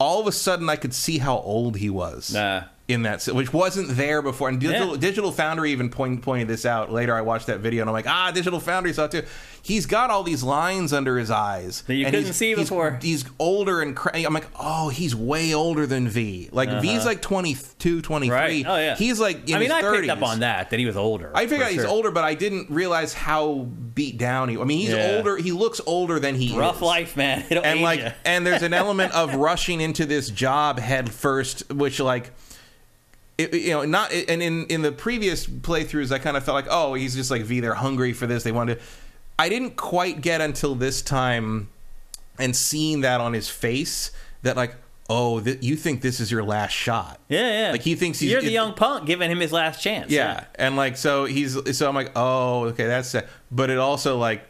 all 0.00 0.20
of 0.20 0.26
a 0.26 0.32
sudden 0.32 0.68
I 0.68 0.74
could 0.76 0.94
see 0.94 1.18
how 1.18 1.38
old 1.38 1.76
he 1.76 1.88
was. 1.90 2.32
Nah. 2.34 2.64
In 2.90 3.02
that, 3.02 3.24
which 3.26 3.52
wasn't 3.52 3.88
there 3.96 4.20
before, 4.22 4.48
and 4.48 4.60
Digital, 4.60 4.90
Yeah. 4.94 5.00
Digital 5.00 5.32
Foundry 5.32 5.70
even 5.72 5.90
point, 5.90 6.22
pointed 6.22 6.48
this 6.48 6.66
out 6.66 6.92
later. 6.92 7.14
I 7.14 7.20
watched 7.20 7.46
that 7.46 7.60
video 7.60 7.82
and 7.82 7.90
I'm 7.90 7.94
like, 7.94 8.08
ah, 8.08 8.30
Digital 8.34 8.58
Foundry 8.60 8.92
saw 8.92 9.04
it 9.04 9.10
too. 9.12 9.22
He's 9.62 9.84
got 9.86 10.08
all 10.10 10.22
these 10.22 10.42
lines 10.42 10.92
under 10.92 11.18
his 11.18 11.30
eyes 11.30 11.82
That 11.82 11.94
you 11.94 12.06
and 12.06 12.12
couldn't 12.12 12.24
he's- 12.26 12.36
see 12.36 12.46
he's- 12.48 12.60
before. 12.60 12.98
He's 13.02 13.24
older 13.38 13.80
and 13.82 13.94
cra- 13.94 14.16
I'm 14.24 14.32
like, 14.34 14.48
oh, 14.58 14.88
he's 14.88 15.14
way 15.14 15.52
older 15.54 15.86
than 15.86 16.08
V. 16.08 16.48
Like 16.50 16.70
V's 16.80 17.04
like 17.04 17.20
22, 17.22 18.00
23. 18.00 18.34
Uh-huh. 18.34 18.42
right. 18.44 18.64
Oh 18.66 18.76
yeah. 18.78 18.96
He's 18.96 19.20
like 19.20 19.48
in 19.48 19.56
I 19.56 19.58
mean, 19.58 19.68
his 19.70 19.72
I 19.72 19.82
30s. 19.82 20.00
picked 20.00 20.10
up 20.10 20.22
on 20.22 20.40
that 20.40 20.70
that 20.70 20.78
he 20.78 20.86
was 20.86 20.96
older. 20.96 21.30
I 21.34 21.46
figured 21.46 21.62
out 21.66 21.72
he's 21.72 21.82
sure. 21.82 21.90
older, 21.90 22.10
but 22.10 22.24
I 22.24 22.34
didn't 22.34 22.70
realize 22.70 23.12
how 23.12 23.68
beat 23.94 24.16
down 24.18 24.48
he. 24.48 24.56
I 24.58 24.64
mean, 24.64 24.78
he's 24.78 24.90
Yeah. 24.90 25.16
older. 25.18 25.36
He 25.36 25.52
looks 25.52 25.80
older 25.86 26.18
than 26.18 26.34
he 26.36 26.46
is. 26.46 26.52
Rough 26.54 26.76
is. 26.76 26.82
life, 26.82 27.16
man. 27.16 27.44
It'll 27.50 27.64
and 27.64 27.82
like, 27.82 28.00
ya. 28.00 28.10
and 28.24 28.46
there's 28.46 28.62
an 28.62 28.72
element 28.74 29.12
of 29.14 29.34
rushing 29.36 29.80
into 29.80 30.06
this 30.06 30.30
job 30.30 30.78
head 30.78 31.12
first, 31.12 31.70
which 31.72 32.00
like. 32.00 32.30
It, 33.44 33.54
you 33.54 33.70
know, 33.70 33.84
not 33.84 34.12
and 34.12 34.42
in 34.42 34.66
in 34.66 34.82
the 34.82 34.92
previous 34.92 35.46
playthroughs, 35.46 36.12
I 36.12 36.18
kind 36.18 36.36
of 36.36 36.44
felt 36.44 36.54
like, 36.54 36.66
oh, 36.70 36.94
he's 36.94 37.14
just 37.14 37.30
like 37.30 37.42
V. 37.42 37.60
They're 37.60 37.74
hungry 37.74 38.12
for 38.12 38.26
this. 38.26 38.42
They 38.42 38.52
wanted. 38.52 38.78
To, 38.78 38.84
I 39.38 39.48
didn't 39.48 39.76
quite 39.76 40.20
get 40.20 40.40
until 40.40 40.74
this 40.74 41.00
time, 41.02 41.68
and 42.38 42.54
seeing 42.54 43.00
that 43.02 43.20
on 43.20 43.32
his 43.32 43.48
face, 43.48 44.10
that 44.42 44.56
like, 44.56 44.74
oh, 45.08 45.40
th- 45.40 45.62
you 45.62 45.76
think 45.76 46.02
this 46.02 46.20
is 46.20 46.30
your 46.30 46.42
last 46.42 46.72
shot? 46.72 47.18
yeah, 47.28 47.66
yeah. 47.66 47.72
Like 47.72 47.82
he 47.82 47.94
thinks 47.94 48.18
he's 48.18 48.30
You're 48.30 48.42
the 48.42 48.48
it- 48.48 48.52
young 48.52 48.74
punk 48.74 49.06
giving 49.06 49.30
him 49.30 49.40
his 49.40 49.52
last 49.52 49.82
chance. 49.82 50.10
yeah. 50.10 50.44
and 50.56 50.76
like 50.76 50.96
so 50.96 51.24
he's 51.24 51.76
so 51.78 51.88
I'm 51.88 51.94
like, 51.94 52.12
oh, 52.16 52.64
okay, 52.66 52.86
that's 52.86 53.14
it. 53.14 53.26
But 53.50 53.70
it 53.70 53.78
also 53.78 54.18
like 54.18 54.42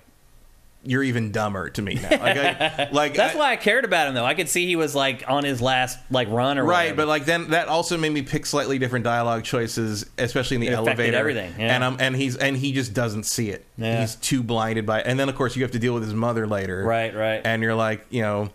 you're 0.82 1.02
even 1.02 1.30
dumber 1.30 1.68
to 1.70 1.82
me 1.82 1.94
now. 1.94 2.08
Like, 2.10 2.36
I, 2.38 2.88
like 2.92 3.14
That's 3.14 3.34
I- 3.34 3.38
why 3.38 3.52
I 3.52 3.56
cared 3.56 3.84
about 3.84 4.08
him, 4.08 4.14
though. 4.14 4.24
I 4.24 4.34
could 4.34 4.48
see 4.48 4.66
he 4.66 4.76
was 4.76 4.94
like 4.94 5.24
on 5.28 5.44
his 5.44 5.60
last 5.60 5.98
like 6.10 6.28
run 6.30 6.58
or 6.58 6.64
Right, 6.64 6.84
whatever. 6.84 6.96
but 6.96 7.08
like 7.08 7.24
then 7.26 7.50
that 7.50 7.68
also 7.68 7.96
made 7.98 8.12
me 8.12 8.22
pick 8.22 8.46
slightly 8.46 8.78
different 8.78 9.04
dialogue 9.04 9.44
choices, 9.44 10.06
especially 10.18 10.54
in 10.56 10.60
the 10.62 10.68
It 10.68 10.72
elevator. 10.72 11.16
everything, 11.16 11.52
yeah. 11.58 11.74
And 11.74 11.84
um, 11.84 11.96
and 12.00 12.16
he's 12.16 12.36
and 12.36 12.56
he 12.56 12.72
just 12.72 12.94
doesn't 12.94 13.24
see 13.24 13.50
it. 13.50 13.66
Yeah. 13.76 14.00
He's 14.00 14.14
too 14.16 14.42
blinded 14.42 14.86
by 14.86 15.00
it. 15.00 15.06
And 15.06 15.20
then 15.20 15.28
of 15.28 15.34
course 15.34 15.54
you 15.54 15.62
have 15.62 15.72
to 15.72 15.78
deal 15.78 15.92
with 15.94 16.02
his 16.02 16.14
mother 16.14 16.46
later. 16.46 16.82
Right, 16.82 17.14
right. 17.14 17.42
And 17.44 17.62
you're 17.62 17.74
like, 17.74 18.06
you 18.10 18.22
know, 18.22 18.48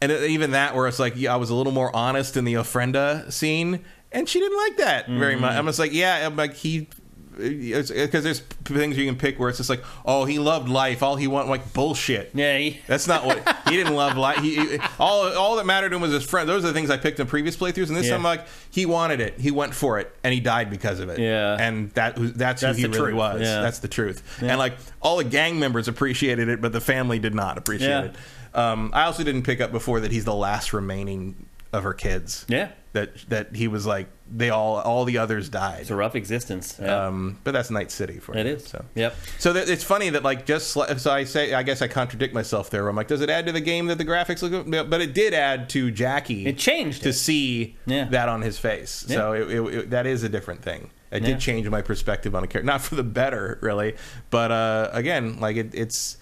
and 0.00 0.10
even 0.10 0.52
that 0.52 0.74
where 0.74 0.88
it's 0.88 0.98
like, 0.98 1.12
yeah, 1.16 1.34
I 1.34 1.36
was 1.36 1.50
a 1.50 1.54
little 1.54 1.72
more 1.74 1.94
honest 1.94 2.38
in 2.38 2.44
the 2.46 2.54
Ofrenda 2.54 3.30
scene, 3.30 3.84
and 4.12 4.26
she 4.26 4.40
didn't 4.40 4.56
like 4.56 4.76
that 4.78 5.08
very 5.08 5.34
Mm-hmm. 5.34 5.42
much. 5.42 5.56
I'm 5.56 5.66
just 5.66 5.78
like, 5.78 5.92
yeah, 5.92 6.26
I'm 6.26 6.36
like 6.36 6.54
he. 6.54 6.88
Because 7.36 7.88
there's 8.24 8.40
things 8.64 8.96
you 8.98 9.06
can 9.06 9.16
pick 9.16 9.38
where 9.38 9.48
it's 9.48 9.58
just 9.58 9.70
like, 9.70 9.82
oh, 10.04 10.24
he 10.24 10.38
loved 10.38 10.68
life. 10.68 11.02
All 11.02 11.16
he 11.16 11.26
wanted, 11.26 11.48
like 11.48 11.72
bullshit. 11.72 12.30
yeah, 12.34 12.58
he, 12.58 12.80
That's 12.86 13.06
not 13.06 13.24
what 13.24 13.38
he 13.68 13.76
didn't 13.76 13.94
love. 13.94 14.16
Life. 14.16 14.38
He, 14.38 14.78
all 14.98 15.32
all 15.36 15.56
that 15.56 15.66
mattered 15.66 15.90
to 15.90 15.96
him 15.96 16.02
was 16.02 16.12
his 16.12 16.24
friend. 16.24 16.48
Those 16.48 16.64
are 16.64 16.68
the 16.68 16.72
things 16.74 16.90
I 16.90 16.96
picked 16.96 17.20
in 17.20 17.26
previous 17.26 17.56
playthroughs, 17.56 17.88
and 17.88 17.96
this 17.96 18.06
Yeah. 18.06 18.12
time 18.14 18.22
like 18.22 18.46
he 18.70 18.86
wanted 18.86 19.20
it, 19.20 19.38
he 19.40 19.50
went 19.50 19.74
for 19.74 19.98
it, 19.98 20.14
and 20.24 20.34
he 20.34 20.40
died 20.40 20.70
because 20.70 21.00
of 21.00 21.08
it. 21.08 21.18
Yeah. 21.18 21.56
and 21.58 21.90
that 21.92 22.16
that's, 22.36 22.60
That's 22.62 22.78
who 22.78 22.82
he 22.82 22.84
really 22.88 22.98
truth. 22.98 23.14
was. 23.16 23.40
Yeah. 23.42 23.60
That's 23.62 23.78
the 23.78 23.88
truth. 23.88 24.22
And 24.42 24.58
like 24.58 24.74
all 25.00 25.16
the 25.18 25.24
gang 25.24 25.58
members 25.58 25.88
appreciated 25.88 26.48
it, 26.48 26.60
but 26.60 26.72
the 26.72 26.80
family 26.80 27.18
did 27.18 27.34
not 27.34 27.58
appreciate 27.58 27.88
Yeah. 27.88 28.04
it. 28.04 28.16
Um, 28.52 28.90
I 28.92 29.04
also 29.04 29.22
didn't 29.22 29.42
pick 29.44 29.60
up 29.60 29.70
before 29.70 30.00
that 30.00 30.10
he's 30.10 30.24
the 30.24 30.34
last 30.34 30.72
remaining 30.72 31.46
of 31.72 31.84
her 31.84 31.94
kids. 31.94 32.44
yeah. 32.48 32.70
That 32.92 33.14
that 33.28 33.54
he 33.54 33.68
was 33.68 33.86
like 33.86 34.08
they 34.32 34.50
all 34.50 34.76
all 34.80 35.04
the 35.04 35.18
others 35.18 35.48
died. 35.48 35.80
It's 35.80 35.90
a 35.90 35.96
rough 35.96 36.14
existence. 36.14 36.78
Yeah. 36.80 37.06
Um, 37.06 37.38
but 37.44 37.52
that's 37.52 37.70
Night 37.70 37.90
City 37.90 38.18
for 38.18 38.36
it 38.36 38.46
you, 38.46 38.52
is. 38.52 38.64
So. 38.66 38.84
Yep. 38.94 39.14
So 39.38 39.52
that, 39.52 39.68
it's 39.68 39.82
funny 39.84 40.10
that 40.10 40.22
like 40.22 40.46
just 40.46 40.74
sli- 40.74 40.98
so 41.00 41.10
I 41.10 41.24
say 41.24 41.52
I 41.54 41.62
guess 41.62 41.82
I 41.82 41.88
contradict 41.88 42.32
myself 42.34 42.70
there. 42.70 42.86
I'm 42.88 42.94
like, 42.96 43.08
does 43.08 43.20
it 43.20 43.30
add 43.30 43.46
to 43.46 43.52
the 43.52 43.60
game 43.60 43.86
that 43.86 43.98
the 43.98 44.04
graphics 44.04 44.42
look? 44.42 44.52
good? 44.70 44.88
But 44.90 45.00
it 45.00 45.14
did 45.14 45.34
add 45.34 45.68
to 45.70 45.90
Jackie. 45.90 46.46
It 46.46 46.58
changed 46.58 47.02
to 47.02 47.08
it. 47.10 47.14
see 47.14 47.76
Yeah. 47.86 48.04
that 48.06 48.28
on 48.28 48.42
his 48.42 48.58
face. 48.58 48.90
So 49.08 49.32
it, 49.32 49.50
it, 49.50 49.60
it, 49.74 49.90
that 49.90 50.06
is 50.06 50.22
a 50.22 50.28
different 50.28 50.62
thing. 50.62 50.90
It 51.10 51.22
Yeah. 51.22 51.30
did 51.30 51.40
change 51.40 51.68
my 51.68 51.82
perspective 51.82 52.34
on 52.36 52.44
a 52.44 52.46
character, 52.46 52.66
not 52.66 52.82
for 52.82 52.94
the 52.94 53.02
better, 53.02 53.58
really. 53.62 53.96
But 54.30 54.52
uh, 54.52 54.90
again, 54.92 55.40
like 55.40 55.56
it, 55.56 55.74
it's 55.74 56.16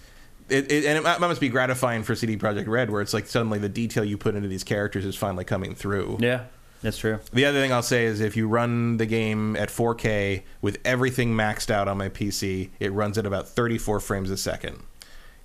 it, 0.48 0.72
it, 0.72 0.86
and 0.86 0.96
it 0.96 1.02
mu- 1.04 1.26
must 1.28 1.42
be 1.42 1.50
gratifying 1.50 2.02
for 2.04 2.14
CD 2.14 2.38
Projekt 2.38 2.68
Red, 2.68 2.88
where 2.88 3.02
it's 3.02 3.12
like 3.12 3.26
suddenly 3.26 3.58
the 3.58 3.68
detail 3.68 4.02
you 4.02 4.16
put 4.16 4.34
into 4.34 4.48
these 4.48 4.64
characters 4.64 5.04
is 5.04 5.14
finally 5.14 5.44
coming 5.44 5.74
through. 5.74 6.16
Yeah, 6.20 6.44
that's 6.82 6.98
true. 6.98 7.18
The 7.32 7.44
other 7.44 7.60
thing 7.60 7.72
I'll 7.72 7.82
say 7.82 8.04
is 8.04 8.20
if 8.20 8.36
you 8.36 8.48
run 8.48 8.96
the 8.98 9.06
game 9.06 9.56
at 9.56 9.68
4K 9.68 10.42
with 10.62 10.78
everything 10.84 11.34
maxed 11.34 11.70
out 11.70 11.88
on 11.88 11.98
my 11.98 12.08
PC, 12.08 12.70
it 12.78 12.92
runs 12.92 13.18
at 13.18 13.26
about 13.26 13.48
34 13.48 14.00
frames 14.00 14.30
a 14.30 14.36
second. 14.36 14.82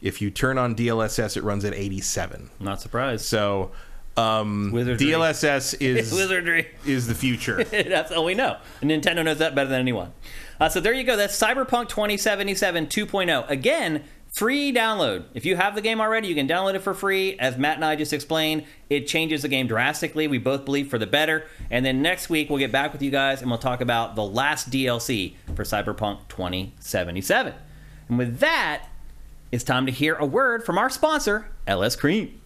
If 0.01 0.22
you 0.22 0.30
turn 0.30 0.57
on 0.57 0.76
DLSS, 0.76 1.38
it 1.38 1.43
runs 1.43 1.64
at 1.65 1.73
87. 1.73 2.49
Not 2.60 2.81
surprised. 2.81 3.26
So 3.26 3.72
um, 4.18 4.72
Wizardry. 4.72 5.07
DLSS 5.07 5.76
is 5.81 6.11
Wizardry. 6.11 6.68
is 6.85 7.07
the 7.07 7.15
future. 7.15 7.64
That's 7.72 8.11
all 8.11 8.26
we 8.26 8.35
know. 8.35 8.57
And 8.81 8.91
Nintendo 8.91 9.23
knows 9.23 9.39
that 9.39 9.55
better 9.55 9.69
than 9.69 9.80
anyone. 9.80 10.14
Uh, 10.60 10.69
so 10.69 10.80
there 10.80 10.93
you 10.93 11.03
go. 11.03 11.18
That's 11.18 11.39
Cyberpunk 11.39 11.89
2077 11.89 12.88
2.0. 12.88 13.31
oh. 13.31 13.45
Again, 13.47 14.03
free 14.34 14.73
download. 14.73 15.26
If 15.34 15.45
you 15.45 15.55
have 15.55 15.76
the 15.76 15.81
game 15.81 16.01
already, 16.01 16.27
you 16.27 16.35
can 16.35 16.47
download 16.47 16.73
it 16.73 16.80
for 16.80 16.93
free. 16.93 17.38
As 17.39 17.55
Matt 17.57 17.76
and 17.76 17.85
I 17.85 17.95
just 17.95 18.11
explained, 18.11 18.65
it 18.89 19.07
changes 19.07 19.43
the 19.43 19.47
game 19.47 19.68
drastically. 19.68 20.27
We 20.27 20.39
both 20.39 20.65
believe 20.65 20.89
for 20.89 20.97
the 20.97 21.07
better. 21.07 21.45
And 21.69 21.85
then 21.85 22.01
next 22.01 22.30
week, 22.30 22.49
we'll 22.49 22.60
get 22.60 22.72
back 22.72 22.91
with 22.91 23.01
you 23.01 23.11
guys 23.11 23.41
and 23.41 23.49
we'll 23.49 23.60
talk 23.60 23.80
about 23.80 24.15
the 24.15 24.23
last 24.23 24.72
DLC 24.72 25.35
for 25.55 25.64
Cyberpunk 25.64 26.27
2077. 26.30 27.53
And 28.10 28.18
with 28.18 28.39
that, 28.39 28.88
it's 29.51 29.64
time 29.64 29.85
to 29.85 29.91
hear 29.91 30.15
a 30.15 30.26
word 30.26 30.65
from 30.65 30.80
our 30.80 30.89
sponsor, 30.89 31.51
LS 31.68 31.95
Cream. 31.95 32.41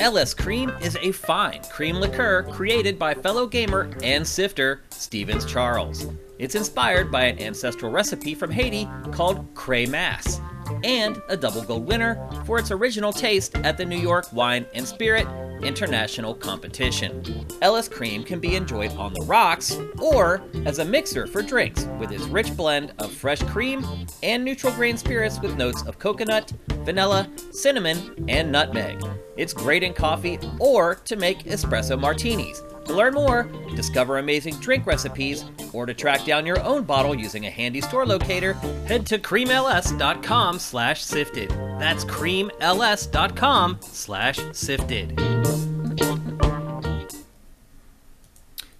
LS 0.00 0.32
Cream 0.32 0.70
is 0.80 0.96
a 1.02 1.12
fine 1.12 1.60
cream 1.64 1.96
liqueur 1.96 2.44
created 2.44 2.98
by 2.98 3.12
fellow 3.12 3.46
gamer 3.46 3.90
and 4.02 4.26
sifter 4.26 4.80
Stevens 4.90 5.44
Charles. 5.44 6.06
It's 6.38 6.54
inspired 6.54 7.10
by 7.10 7.24
an 7.24 7.40
ancestral 7.40 7.90
recipe 7.90 8.34
from 8.34 8.50
Haiti 8.52 8.88
called 9.10 9.52
Kremas, 9.54 10.40
and 10.84 11.20
a 11.28 11.36
double 11.36 11.62
gold 11.62 11.86
winner 11.86 12.16
for 12.44 12.58
its 12.58 12.70
original 12.70 13.12
taste 13.12 13.56
at 13.56 13.76
the 13.76 13.84
New 13.84 13.98
York 13.98 14.32
Wine 14.32 14.64
and 14.72 14.86
Spirit 14.86 15.26
International 15.62 16.34
Competition. 16.34 17.46
LS 17.62 17.88
Cream 17.88 18.22
can 18.22 18.38
be 18.38 18.54
enjoyed 18.54 18.92
on 18.92 19.12
the 19.12 19.24
rocks 19.24 19.76
or 20.00 20.42
as 20.64 20.78
a 20.78 20.84
mixer 20.84 21.26
for 21.26 21.42
drinks 21.42 21.86
with 21.98 22.12
its 22.12 22.24
rich 22.24 22.56
blend 22.56 22.92
of 23.00 23.10
fresh 23.10 23.42
cream 23.42 23.84
and 24.22 24.44
neutral 24.44 24.72
grain 24.74 24.96
spirits 24.96 25.40
with 25.40 25.56
notes 25.56 25.82
of 25.82 25.98
coconut, 25.98 26.52
vanilla, 26.84 27.28
cinnamon, 27.50 28.26
and 28.28 28.52
nutmeg. 28.52 29.02
It's 29.36 29.52
great 29.52 29.82
in 29.82 29.92
coffee 29.92 30.38
or 30.60 30.94
to 30.94 31.16
make 31.16 31.44
espresso 31.44 31.98
martinis. 31.98 32.62
To 32.88 32.94
learn 32.94 33.12
more, 33.14 33.42
discover 33.76 34.16
amazing 34.16 34.54
drink 34.56 34.86
recipes, 34.86 35.44
or 35.74 35.84
to 35.84 35.92
track 35.92 36.24
down 36.24 36.46
your 36.46 36.60
own 36.62 36.84
bottle 36.84 37.14
using 37.14 37.44
a 37.44 37.50
handy 37.50 37.82
store 37.82 38.06
locator, 38.06 38.54
head 38.86 39.04
to 39.06 39.18
creamls.com 39.18 40.58
slash 40.58 41.04
sifted. 41.04 41.50
That's 41.78 42.06
creamls.com 42.06 43.78
slash 43.82 44.40
sifted. 44.52 45.20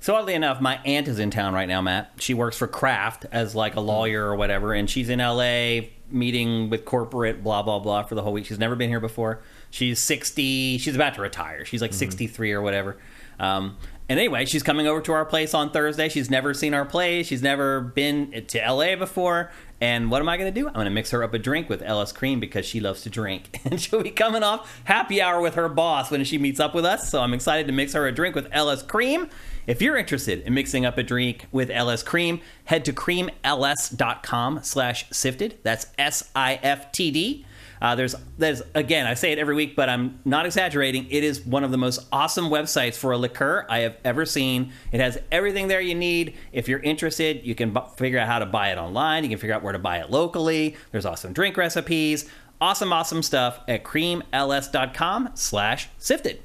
So 0.00 0.14
oddly 0.14 0.32
enough, 0.32 0.62
my 0.62 0.80
aunt 0.86 1.06
is 1.06 1.18
in 1.18 1.30
town 1.30 1.52
right 1.52 1.68
now, 1.68 1.82
Matt. 1.82 2.12
She 2.18 2.32
works 2.32 2.56
for 2.56 2.66
Kraft 2.66 3.26
as 3.30 3.54
like 3.54 3.76
a 3.76 3.80
lawyer 3.80 4.24
or 4.24 4.36
whatever, 4.36 4.72
and 4.72 4.88
she's 4.88 5.10
in 5.10 5.18
LA 5.18 5.80
meeting 6.10 6.70
with 6.70 6.86
corporate 6.86 7.44
blah 7.44 7.62
blah 7.62 7.78
blah 7.78 8.04
for 8.04 8.14
the 8.14 8.22
whole 8.22 8.32
week. 8.32 8.46
She's 8.46 8.58
never 8.58 8.74
been 8.74 8.88
here 8.88 9.00
before. 9.00 9.42
She's 9.68 9.98
60, 9.98 10.78
she's 10.78 10.94
about 10.94 11.16
to 11.16 11.20
retire. 11.20 11.66
She's 11.66 11.82
like 11.82 11.92
63 11.92 12.52
or 12.52 12.62
whatever. 12.62 12.96
Um, 13.38 13.76
and 14.08 14.18
anyway, 14.18 14.46
she's 14.46 14.62
coming 14.62 14.86
over 14.86 15.02
to 15.02 15.12
our 15.12 15.26
place 15.26 15.52
on 15.52 15.70
Thursday. 15.70 16.08
She's 16.08 16.30
never 16.30 16.54
seen 16.54 16.72
our 16.72 16.86
place. 16.86 17.26
She's 17.26 17.42
never 17.42 17.80
been 17.80 18.46
to 18.46 18.58
LA 18.58 18.96
before. 18.96 19.50
And 19.80 20.10
what 20.10 20.22
am 20.22 20.28
I 20.28 20.38
going 20.38 20.52
to 20.52 20.60
do? 20.60 20.66
I'm 20.66 20.74
going 20.74 20.86
to 20.86 20.90
mix 20.90 21.10
her 21.10 21.22
up 21.22 21.34
a 21.34 21.38
drink 21.38 21.68
with 21.68 21.82
LS 21.82 22.12
Cream 22.12 22.40
because 22.40 22.64
she 22.64 22.80
loves 22.80 23.02
to 23.02 23.10
drink. 23.10 23.60
And 23.68 23.78
she'll 23.78 24.02
be 24.02 24.10
coming 24.10 24.42
off 24.42 24.80
happy 24.84 25.20
hour 25.20 25.42
with 25.42 25.54
her 25.56 25.68
boss 25.68 26.10
when 26.10 26.24
she 26.24 26.38
meets 26.38 26.58
up 26.58 26.74
with 26.74 26.86
us. 26.86 27.10
So 27.10 27.20
I'm 27.20 27.34
excited 27.34 27.66
to 27.66 27.72
mix 27.72 27.92
her 27.92 28.06
a 28.06 28.12
drink 28.12 28.34
with 28.34 28.48
LS 28.50 28.82
Cream. 28.82 29.28
If 29.66 29.82
you're 29.82 29.98
interested 29.98 30.40
in 30.40 30.54
mixing 30.54 30.86
up 30.86 30.96
a 30.96 31.02
drink 31.02 31.46
with 31.52 31.68
LS 31.68 32.02
Cream, 32.02 32.40
head 32.64 32.86
to 32.86 32.94
creamls.com 32.94 34.60
slash 34.62 35.10
sifted. 35.10 35.58
That's 35.62 35.88
S-I-F-T-D. 35.98 37.44
Uh, 37.80 37.94
there's, 37.94 38.14
there's 38.36 38.62
again, 38.74 39.06
I 39.06 39.14
say 39.14 39.32
it 39.32 39.38
every 39.38 39.54
week, 39.54 39.76
but 39.76 39.88
I'm 39.88 40.20
not 40.24 40.46
exaggerating. 40.46 41.06
It 41.10 41.24
is 41.24 41.44
one 41.44 41.64
of 41.64 41.70
the 41.70 41.78
most 41.78 42.06
awesome 42.12 42.46
websites 42.46 42.96
for 42.96 43.12
a 43.12 43.18
liqueur 43.18 43.66
I 43.68 43.80
have 43.80 43.96
ever 44.04 44.24
seen. 44.24 44.72
It 44.92 45.00
has 45.00 45.18
everything 45.30 45.68
there 45.68 45.80
you 45.80 45.94
need. 45.94 46.34
If 46.52 46.68
you're 46.68 46.80
interested, 46.80 47.44
you 47.44 47.54
can 47.54 47.72
bu- 47.72 47.86
figure 47.96 48.18
out 48.18 48.26
how 48.26 48.38
to 48.38 48.46
buy 48.46 48.72
it 48.72 48.78
online. 48.78 49.22
You 49.24 49.30
can 49.30 49.38
figure 49.38 49.54
out 49.54 49.62
where 49.62 49.72
to 49.72 49.78
buy 49.78 49.98
it 49.98 50.10
locally. 50.10 50.76
There's 50.92 51.06
awesome 51.06 51.32
drink 51.32 51.56
recipes, 51.56 52.28
awesome, 52.60 52.92
awesome 52.92 53.22
stuff 53.22 53.60
at 53.68 53.84
creamls.com 53.84 55.30
slash 55.34 55.88
sifted. 55.98 56.42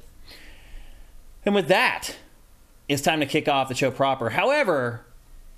And 1.44 1.54
with 1.54 1.68
that, 1.68 2.16
it's 2.88 3.02
time 3.02 3.20
to 3.20 3.26
kick 3.26 3.48
off 3.48 3.68
the 3.68 3.74
show 3.74 3.90
proper. 3.90 4.30
However, 4.30 5.04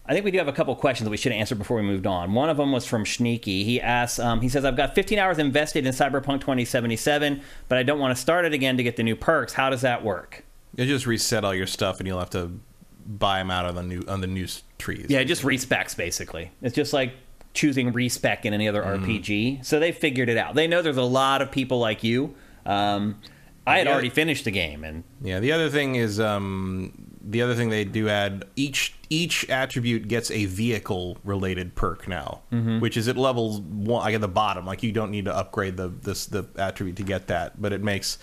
I 0.08 0.12
think 0.12 0.24
we 0.24 0.30
do 0.30 0.38
have 0.38 0.48
a 0.48 0.52
couple 0.52 0.74
questions 0.76 1.04
that 1.04 1.10
we 1.10 1.16
should 1.16 1.32
answer 1.32 1.54
before 1.54 1.76
we 1.78 1.82
moved 1.82 2.06
on. 2.06 2.32
One 2.32 2.48
of 2.48 2.56
them 2.56 2.70
was 2.72 2.86
from 2.86 3.04
Schneeky. 3.04 3.64
He 3.64 3.80
asks, 3.80 4.18
um, 4.18 4.40
he 4.40 4.48
says, 4.48 4.64
I've 4.64 4.76
got 4.76 4.94
15 4.94 5.18
hours 5.18 5.38
invested 5.38 5.84
in 5.86 5.92
Cyberpunk 5.92 6.40
2077, 6.40 7.40
but 7.68 7.76
I 7.78 7.82
don't 7.82 7.98
want 7.98 8.14
to 8.14 8.20
start 8.20 8.44
it 8.44 8.52
again 8.52 8.76
to 8.76 8.82
get 8.82 8.96
the 8.96 9.02
new 9.02 9.16
perks. 9.16 9.52
How 9.54 9.68
does 9.70 9.80
that 9.82 10.04
work? 10.04 10.44
You 10.76 10.86
just 10.86 11.06
reset 11.06 11.44
all 11.44 11.54
your 11.54 11.66
stuff, 11.66 11.98
and 11.98 12.06
you'll 12.06 12.18
have 12.20 12.30
to 12.30 12.58
buy 13.06 13.38
them 13.38 13.50
out 13.50 13.64
on 13.66 13.74
the 13.76 13.82
new 13.82 14.02
on 14.08 14.20
the 14.20 14.26
new 14.26 14.46
trees. 14.78 15.06
Yeah, 15.08 15.22
just 15.24 15.42
respecs 15.42 15.96
basically. 15.96 16.50
It's 16.62 16.74
just 16.74 16.92
like 16.92 17.12
choosing 17.54 17.92
respec 17.92 18.44
in 18.44 18.52
any 18.52 18.68
other 18.68 18.82
RPG. 18.82 19.64
So 19.64 19.80
they 19.80 19.90
figured 19.92 20.28
it 20.28 20.36
out. 20.36 20.54
They 20.54 20.66
know 20.66 20.82
there's 20.82 20.96
a 20.98 21.02
lot 21.02 21.40
of 21.42 21.50
people 21.50 21.78
like 21.78 22.04
you. 22.04 22.34
Um, 22.66 23.20
I 23.66 23.78
had 23.78 23.86
Yeah. 23.86 23.92
already 23.94 24.10
finished 24.10 24.44
the 24.44 24.50
game, 24.50 24.84
and 24.84 25.02
Yeah. 25.22 25.40
The 25.40 25.52
other 25.52 25.70
thing 25.70 25.94
is, 25.94 26.20
um, 26.20 26.92
the 27.28 27.42
other 27.42 27.54
thing 27.54 27.70
they 27.70 27.84
do 27.84 28.08
add 28.08 28.44
each 28.54 28.94
each 29.10 29.48
attribute 29.50 30.08
gets 30.08 30.30
a 30.30 30.46
vehicle 30.46 31.18
related 31.24 31.74
perk 31.74 32.06
now, 32.08 32.42
which 32.78 32.96
is 32.96 33.08
at 33.08 33.16
level 33.16 33.60
one, 33.60 34.02
like 34.04 34.14
at 34.14 34.20
the 34.20 34.28
bottom. 34.28 34.64
Like 34.64 34.82
you 34.82 34.92
don't 34.92 35.10
need 35.10 35.24
to 35.24 35.36
upgrade 35.36 35.76
the 35.76 35.88
this 35.88 36.26
the 36.26 36.46
attribute 36.56 36.96
to 36.96 37.02
get 37.02 37.26
that, 37.26 37.60
but 37.60 37.72
it 37.72 37.82
makes 37.82 38.18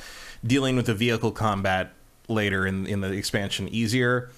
dealing 0.46 0.76
with 0.76 0.86
the 0.86 0.94
vehicle 0.94 1.32
combat 1.32 1.94
later 2.30 2.66
in 2.66 2.88
in 2.88 3.02
the 3.02 3.12
expansion 3.12 3.68
easier. 3.70 4.32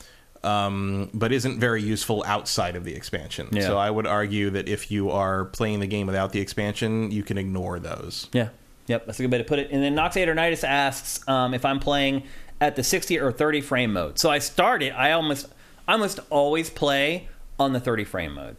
Um, 0.44 1.10
but 1.12 1.32
isn't 1.32 1.60
very 1.60 1.82
useful 1.82 2.24
outside 2.28 2.76
of 2.76 2.84
the 2.84 2.94
expansion. 2.94 3.48
Yeah. 3.52 3.62
So 3.62 3.80
I 3.80 3.90
would 3.90 4.06
argue 4.06 4.52
that 4.52 4.70
if 4.70 4.92
you 4.92 5.10
are 5.10 5.46
playing 5.46 5.80
the 5.80 5.88
game 5.88 6.06
without 6.06 6.34
the 6.34 6.40
expansion, 6.40 7.10
you 7.10 7.24
can 7.24 7.40
ignore 7.40 7.80
those. 7.80 8.30
Yeah. 8.32 8.50
Yep, 8.88 9.08
that's 9.08 9.20
a 9.20 9.24
good 9.24 9.32
way 9.32 9.40
to 9.40 9.44
put 9.44 9.58
it. 9.58 9.72
And 9.72 9.82
then 9.82 9.96
Noxatornitis 9.96 10.64
asks 10.64 11.28
um, 11.28 11.54
if 11.56 11.66
I'm 11.66 11.80
playing 11.80 12.24
at 12.62 12.76
the 12.76 12.84
60 12.84 13.20
or 13.20 13.32
30 13.32 13.62
frame 13.62 13.94
mode. 13.94 14.20
So 14.20 14.30
I 14.30 14.40
started, 14.40 14.92
I 14.94 15.12
almost 15.12 15.48
I 15.88 15.94
almost 15.94 16.20
always 16.30 16.70
play 16.70 17.28
on 17.60 17.74
the 17.74 17.80
30 17.80 18.06
frame 18.06 18.34
mode. 18.34 18.58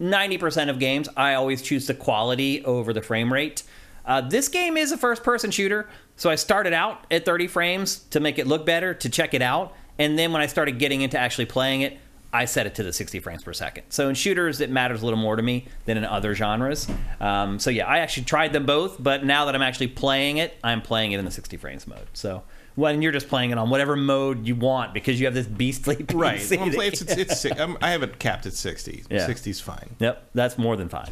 90% 0.00 0.70
of 0.70 0.78
games, 0.78 1.08
I 1.16 1.34
always 1.34 1.62
choose 1.62 1.86
the 1.86 1.94
quality 1.94 2.64
over 2.64 2.92
the 2.92 3.02
frame 3.02 3.32
rate. 3.32 3.62
Uh, 4.04 4.20
this 4.20 4.48
game 4.48 4.76
is 4.76 4.92
a 4.92 4.96
first 4.96 5.22
person 5.22 5.50
shooter, 5.50 5.88
so 6.16 6.30
I 6.30 6.36
started 6.36 6.72
out 6.72 7.04
at 7.10 7.24
30 7.24 7.46
frames 7.46 8.00
to 8.10 8.20
make 8.20 8.38
it 8.38 8.46
look 8.46 8.64
better, 8.64 8.94
to 8.94 9.08
check 9.08 9.34
it 9.34 9.42
out. 9.42 9.74
And 9.98 10.18
then 10.18 10.32
when 10.32 10.40
I 10.40 10.46
started 10.46 10.78
getting 10.78 11.02
into 11.02 11.18
actually 11.18 11.46
playing 11.46 11.80
it, 11.80 11.98
I 12.32 12.44
set 12.44 12.66
it 12.66 12.74
to 12.76 12.82
the 12.82 12.92
60 12.92 13.20
frames 13.20 13.42
per 13.42 13.52
second. 13.52 13.84
So 13.88 14.08
in 14.08 14.14
shooters, 14.14 14.60
it 14.60 14.70
matters 14.70 15.02
a 15.02 15.04
little 15.04 15.18
more 15.18 15.36
to 15.36 15.42
me 15.42 15.66
than 15.86 15.96
in 15.96 16.04
other 16.04 16.34
genres. 16.34 16.86
Um, 17.20 17.58
so 17.58 17.70
yeah, 17.70 17.86
I 17.86 17.98
actually 17.98 18.24
tried 18.24 18.52
them 18.52 18.66
both, 18.66 19.02
but 19.02 19.24
now 19.24 19.46
that 19.46 19.54
I'm 19.54 19.62
actually 19.62 19.88
playing 19.88 20.36
it, 20.36 20.56
I'm 20.62 20.82
playing 20.82 21.12
it 21.12 21.18
in 21.18 21.24
the 21.24 21.30
60 21.30 21.56
frames 21.56 21.86
mode. 21.86 22.06
So 22.12 22.42
when 22.78 23.02
you're 23.02 23.10
just 23.10 23.28
playing 23.28 23.50
it 23.50 23.58
on 23.58 23.70
whatever 23.70 23.96
mode 23.96 24.46
you 24.46 24.54
want 24.54 24.94
because 24.94 25.18
you 25.18 25.26
have 25.26 25.34
this 25.34 25.48
beastly 25.48 25.96
PC. 25.96 26.14
Right. 26.14 26.76
Well, 26.76 26.86
it's, 26.86 27.02
it's, 27.02 27.44
it's, 27.44 27.60
um, 27.60 27.76
I 27.82 27.90
have 27.90 28.04
it 28.04 28.20
capped 28.20 28.46
at 28.46 28.52
60. 28.52 29.04
Yeah. 29.10 29.26
60's 29.26 29.60
fine. 29.60 29.96
Yep, 29.98 30.30
that's 30.34 30.58
more 30.58 30.76
than 30.76 30.88
fine. 30.88 31.10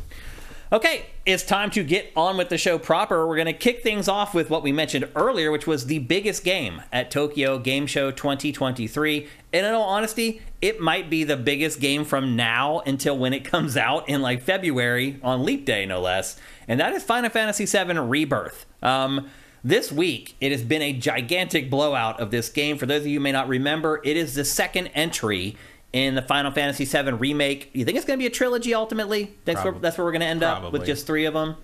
Okay, 0.70 1.06
it's 1.24 1.42
time 1.42 1.70
to 1.70 1.82
get 1.82 2.12
on 2.14 2.36
with 2.36 2.50
the 2.50 2.58
show 2.58 2.78
proper. 2.78 3.26
We're 3.26 3.36
going 3.36 3.46
to 3.46 3.52
kick 3.52 3.82
things 3.82 4.06
off 4.06 4.34
with 4.34 4.50
what 4.50 4.62
we 4.62 4.70
mentioned 4.70 5.08
earlier, 5.16 5.50
which 5.50 5.66
was 5.66 5.86
the 5.86 5.98
biggest 6.00 6.44
game 6.44 6.82
at 6.92 7.10
Tokyo 7.10 7.58
Game 7.58 7.86
Show 7.86 8.10
2023. 8.10 9.28
And 9.52 9.66
in 9.66 9.72
all 9.72 9.84
honesty, 9.84 10.42
it 10.60 10.80
might 10.80 11.08
be 11.08 11.24
the 11.24 11.36
biggest 11.36 11.80
game 11.80 12.04
from 12.04 12.36
now 12.36 12.80
until 12.80 13.16
when 13.16 13.32
it 13.32 13.44
comes 13.44 13.76
out 13.76 14.08
in 14.08 14.22
like 14.22 14.42
February 14.42 15.18
on 15.22 15.44
Leap 15.44 15.64
Day, 15.64 15.86
no 15.86 16.00
less. 16.00 16.38
And 16.68 16.78
that 16.80 16.92
is 16.92 17.02
Final 17.02 17.30
Fantasy 17.30 17.64
VII 17.64 17.98
Rebirth. 17.98 18.66
Um, 18.82 19.30
this 19.66 19.90
week, 19.90 20.36
it 20.40 20.52
has 20.52 20.62
been 20.62 20.80
a 20.80 20.92
gigantic 20.92 21.68
blowout 21.68 22.20
of 22.20 22.30
this 22.30 22.48
game. 22.48 22.78
For 22.78 22.86
those 22.86 23.00
of 23.00 23.08
you 23.08 23.14
who 23.18 23.20
may 23.20 23.32
not 23.32 23.48
remember, 23.48 24.00
it 24.04 24.16
is 24.16 24.34
the 24.34 24.44
second 24.44 24.86
entry 24.88 25.56
in 25.92 26.14
the 26.14 26.22
Final 26.22 26.52
Fantasy 26.52 26.84
VII 26.84 27.12
remake. 27.14 27.70
You 27.72 27.84
think 27.84 27.96
it's 27.96 28.06
going 28.06 28.16
to 28.16 28.22
be 28.22 28.28
a 28.28 28.30
trilogy 28.30 28.74
ultimately? 28.74 29.34
That's 29.44 29.56
where, 29.56 29.72
Probably. 29.72 29.80
that's 29.80 29.98
where 29.98 30.04
we're 30.04 30.12
going 30.12 30.20
to 30.20 30.26
end 30.28 30.44
up 30.44 30.72
with 30.72 30.86
just 30.86 31.04
three 31.04 31.24
of 31.24 31.34
them. 31.34 31.56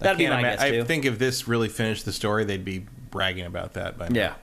That'd 0.00 0.18
be 0.18 0.26
my 0.26 0.40
ima- 0.40 0.42
guess 0.42 0.60
I 0.60 0.82
think 0.84 1.06
if 1.06 1.18
this 1.18 1.48
really 1.48 1.68
finished 1.68 2.04
the 2.04 2.12
story, 2.12 2.44
they'd 2.44 2.64
be 2.64 2.86
bragging 3.10 3.46
about 3.46 3.72
that 3.72 3.96
by 3.96 4.08
now. 4.08 4.36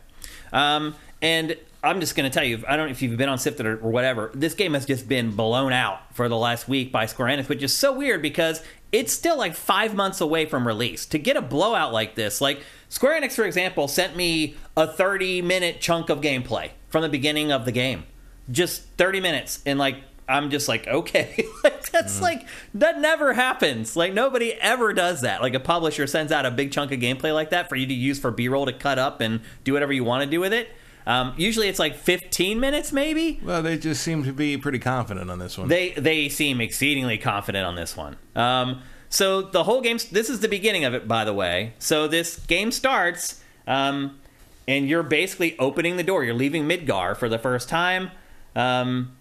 Yeah. 0.52 0.76
Um, 0.76 0.96
and 1.22 1.56
I'm 1.84 2.00
just 2.00 2.16
going 2.16 2.30
to 2.30 2.34
tell 2.34 2.44
you, 2.44 2.64
I 2.68 2.78
don't 2.78 2.88
know 2.88 2.92
if 2.92 3.04
you've 3.04 3.18
been 3.18 3.30
on 3.30 3.38
Sifted 3.38 3.68
or, 3.68 3.78
or 3.78 3.92
whatever, 3.92 4.32
this 4.34 4.56
game 4.56 4.74
has 4.74 4.88
just 4.88 5.08
been 5.08 5.36
blown 5.36 5.72
out 5.72 6.16
for 6.16 6.30
the 6.30 6.38
last 6.38 6.68
week 6.68 6.92
by 6.92 7.06
Square 7.06 7.38
Enix, 7.38 7.48
which 7.48 7.62
is 7.62 7.76
so 7.76 7.94
weird 7.94 8.24
because 8.24 8.64
it's 8.92 9.14
still 9.14 9.38
like 9.38 9.54
five 9.54 9.94
months 9.94 10.20
away 10.22 10.46
from 10.46 10.66
release. 10.66 11.06
To 11.08 11.20
get 11.20 11.38
a 11.38 11.42
blowout 11.42 11.94
like 11.94 12.16
this, 12.16 12.42
like 12.42 12.62
Square 12.90 13.22
Enix, 13.22 13.34
for 13.34 13.44
example, 13.44 13.88
sent 13.88 14.16
me 14.16 14.56
a 14.76 14.88
30 14.88 15.42
minute 15.42 15.82
chunk 15.82 16.10
of 16.10 16.22
gameplay 16.22 16.72
from 16.90 17.02
the 17.02 17.10
beginning 17.10 17.52
of 17.52 17.66
the 17.66 17.72
game. 17.72 18.04
Just 18.50 18.84
30 18.98 19.20
minutes. 19.20 19.62
And 19.66 19.78
like, 19.78 19.98
I'm 20.30 20.50
just 20.50 20.68
like, 20.68 20.88
okay, 20.88 21.46
like 21.64 21.90
that's 21.90 22.22
like 22.22 22.46
that 22.74 23.00
never 23.00 23.34
happens. 23.34 23.96
Like 23.96 24.14
nobody 24.14 24.54
ever 24.54 24.94
does 24.94 25.22
that. 25.22 25.42
Like 25.42 25.54
a 25.54 25.60
publisher 25.60 26.06
sends 26.06 26.32
out 26.32 26.46
a 26.46 26.52
big 26.52 26.72
chunk 26.72 26.92
of 26.92 27.00
gameplay 27.00 27.34
like 27.34 27.50
that 27.52 27.70
for 27.70 27.76
you 27.76 27.88
to 27.88 27.94
use 27.94 28.20
for 28.20 28.32
B-roll 28.32 28.66
to 28.66 28.74
cut 28.74 29.00
up 29.00 29.22
and 29.22 29.42
do 29.64 29.74
whatever 29.74 29.94
you 29.94 30.04
want 30.04 30.24
to 30.24 30.30
do 30.30 30.40
with 30.40 30.54
it. 30.54 30.70
Um, 31.06 31.34
usually 31.38 31.70
it's 31.70 31.80
like 31.80 31.96
15 31.96 32.60
minutes, 32.60 32.92
maybe. 32.92 33.40
Well, 33.42 33.64
they 33.64 33.78
just 33.78 34.04
seem 34.04 34.26
to 34.26 34.34
be 34.34 34.58
pretty 34.58 34.80
confident 34.80 35.32
on 35.32 35.40
this 35.40 35.58
one. 35.58 35.70
They 35.70 35.92
they 35.92 36.28
seem 36.28 36.60
exceedingly 36.60 37.18
confident 37.18 37.66
on 37.66 37.76
this 37.76 37.96
one. 37.96 38.18
Um, 38.36 38.82
so 39.10 39.42
the 39.42 39.64
whole 39.64 39.82
game. 39.82 39.98
This 40.12 40.30
is 40.30 40.40
the 40.42 40.48
beginning 40.48 40.86
of 40.86 40.94
it, 40.94 41.08
by 41.08 41.24
the 41.26 41.34
way. 41.34 41.74
So 41.80 42.08
this 42.08 42.38
game 42.46 42.72
starts, 42.72 43.42
um, 43.66 44.20
and 44.68 44.88
you're 44.90 45.04
basically 45.04 45.58
opening 45.60 45.98
the 45.98 46.04
door. 46.04 46.24
You're 46.24 46.34
leaving 46.36 46.68
Midgar 46.68 47.16
for 47.16 47.30
the 47.30 47.40
first 47.40 47.70
time. 47.70 48.12
Um, 48.56 49.16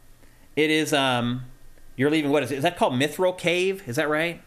it 0.56 0.70
is. 0.70 0.92
Um, 0.92 1.42
you're 1.96 2.10
leaving. 2.10 2.30
What 2.30 2.42
is 2.42 2.50
it? 2.52 2.56
Is 2.56 2.62
that 2.62 2.76
called 2.76 2.94
Mithril 2.94 3.36
Cave? 3.36 3.82
Is 3.86 3.96
that 3.96 4.08
right? 4.08 4.40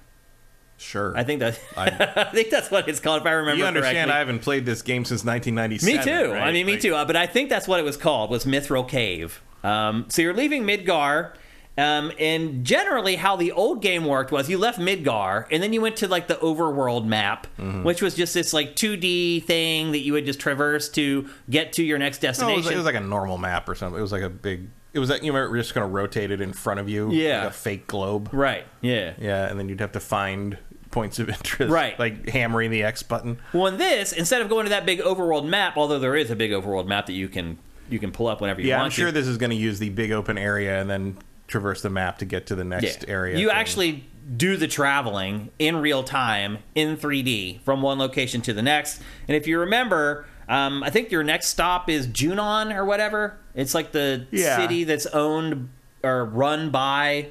sure. 0.77 1.13
I 1.17 1.23
think 1.25 1.41
that. 1.41 1.59
I- 1.77 2.23
think 2.33 2.49
that's 2.49 2.71
what 2.71 2.87
it's 2.87 2.99
called. 3.01 3.21
If 3.21 3.27
I 3.27 3.31
remember 3.31 3.57
you 3.59 3.65
understand? 3.65 3.95
correctly. 3.95 4.13
I 4.13 4.19
haven't 4.19 4.39
played 4.39 4.65
this 4.65 4.81
game 4.81 5.03
since 5.05 5.25
1997. 5.25 5.97
Me 5.97 6.03
too. 6.27 6.31
right? 6.33 6.41
I 6.47 6.51
mean, 6.53 6.65
me 6.65 6.73
Like, 6.73 6.81
too. 6.81 6.95
Uh, 6.95 7.05
but 7.05 7.15
I 7.17 7.27
think 7.27 7.49
that's 7.49 7.67
what 7.67 7.79
it 7.79 7.83
was 7.83 7.97
called. 7.97 8.29
Was 8.31 8.45
Mithril 8.45 8.87
Cave. 8.87 9.41
Um, 9.63 10.05
so 10.09 10.21
you're 10.21 10.33
leaving 10.33 10.63
Midgar, 10.63 11.33
um, 11.79 12.11
and 12.19 12.65
generally 12.65 13.15
how 13.15 13.35
the 13.35 13.51
old 13.51 13.81
game 13.81 14.05
worked 14.05 14.31
was 14.31 14.49
you 14.49 14.57
left 14.57 14.79
Midgar, 14.79 15.45
and 15.51 15.61
then 15.63 15.71
you 15.73 15.81
went 15.81 15.95
to 15.97 16.07
like 16.07 16.27
the 16.27 16.35
overworld 16.35 17.05
map, 17.05 17.47
Mm-hmm. 17.57 17.83
which 17.83 18.01
was 18.01 18.15
just 18.15 18.33
this 18.33 18.53
like 18.53 18.75
2D 18.75 19.43
thing 19.45 19.91
that 19.91 19.99
you 19.99 20.13
would 20.13 20.25
just 20.25 20.39
traverse 20.39 20.89
to 20.89 21.29
get 21.49 21.73
to 21.73 21.83
your 21.83 21.97
next 21.97 22.21
No, 22.21 22.27
it, 22.27 22.31
destination. 22.31 22.63
was, 22.63 22.71
it 22.71 22.75
was 22.77 22.85
like 22.85 22.95
a 22.95 22.99
normal 23.01 23.37
map 23.37 23.67
or 23.69 23.75
something. 23.75 23.97
It 23.99 24.01
was 24.01 24.11
like 24.11 24.21
a 24.23 24.29
big. 24.29 24.69
It 24.93 24.99
was 24.99 25.09
like 25.09 25.21
you 25.23 25.31
were 25.33 25.55
just 25.57 25.73
going 25.75 25.87
to 25.87 25.91
rotate 25.93 26.31
it 26.31 26.41
in 26.41 26.51
front 26.51 26.79
of 26.79 26.89
you, 26.89 27.11
Yeah. 27.11 27.39
like 27.43 27.49
a 27.49 27.53
fake 27.53 27.87
globe. 27.87 28.29
right. 28.33 28.65
Yeah. 28.81 29.13
Yeah, 29.19 29.45
and 29.47 29.59
then 29.59 29.69
you'd 29.69 29.81
have 29.81 29.91
to 29.91 29.99
find 29.99 30.57
points 30.89 31.19
of 31.19 31.29
interest, 31.29 31.71
Right. 31.71 31.97
Like 31.99 32.27
hammering 32.29 32.71
the 32.71 32.81
X 32.83 33.03
button. 33.03 33.37
Well, 33.53 33.67
in 33.67 33.77
this, 33.77 34.11
instead 34.13 34.41
of 34.41 34.49
going 34.49 34.65
to 34.65 34.69
that 34.71 34.87
big 34.87 34.99
overworld 35.01 35.45
map, 35.47 35.77
although 35.77 35.99
there 35.99 36.15
is 36.15 36.31
a 36.31 36.35
big 36.35 36.49
overworld 36.51 36.87
map 36.87 37.05
that 37.05 37.13
you 37.13 37.29
can 37.29 37.59
you 37.89 37.99
can 37.99 38.11
pull 38.11 38.27
up 38.27 38.39
whenever 38.41 38.61
you 38.61 38.67
Yeah, 38.69 38.77
want 38.77 38.85
I'm 38.85 38.91
sure 38.91 39.07
to. 39.07 39.11
this 39.11 39.27
is 39.27 39.37
going 39.37 39.49
to 39.51 39.55
use 39.55 39.79
the 39.79 39.89
big 39.89 40.11
open 40.11 40.37
area 40.37 40.79
and 40.81 40.89
then 40.89 41.17
traverse 41.49 41.81
the 41.81 41.89
map 41.89 42.19
to 42.19 42.25
get 42.25 42.47
to 42.47 42.55
the 42.55 42.63
next 42.63 43.03
area. 43.09 43.37
You 43.37 43.49
thing. 43.49 43.57
actually 43.57 44.03
do 44.37 44.55
the 44.55 44.67
traveling 44.67 45.49
in 45.59 45.77
real 45.77 46.03
time 46.03 46.59
in 46.75 46.95
3D 46.95 47.61
from 47.63 47.81
one 47.81 47.97
location 47.97 48.41
to 48.41 48.53
the 48.53 48.61
next. 48.61 49.01
And 49.27 49.35
if 49.35 49.47
you 49.47 49.59
remember, 49.59 50.25
um, 50.47 50.83
I 50.83 50.89
think 50.91 51.11
your 51.11 51.23
next 51.23 51.47
stop 51.47 51.89
is 51.89 52.07
Junon 52.07 52.73
or 52.75 52.85
whatever. 52.85 53.37
It's 53.55 53.73
like 53.73 53.91
the 53.91 54.27
Yeah. 54.31 54.57
city 54.57 54.83
that's 54.83 55.07
owned 55.07 55.69
or 56.03 56.23
run 56.25 56.69
by 56.69 57.29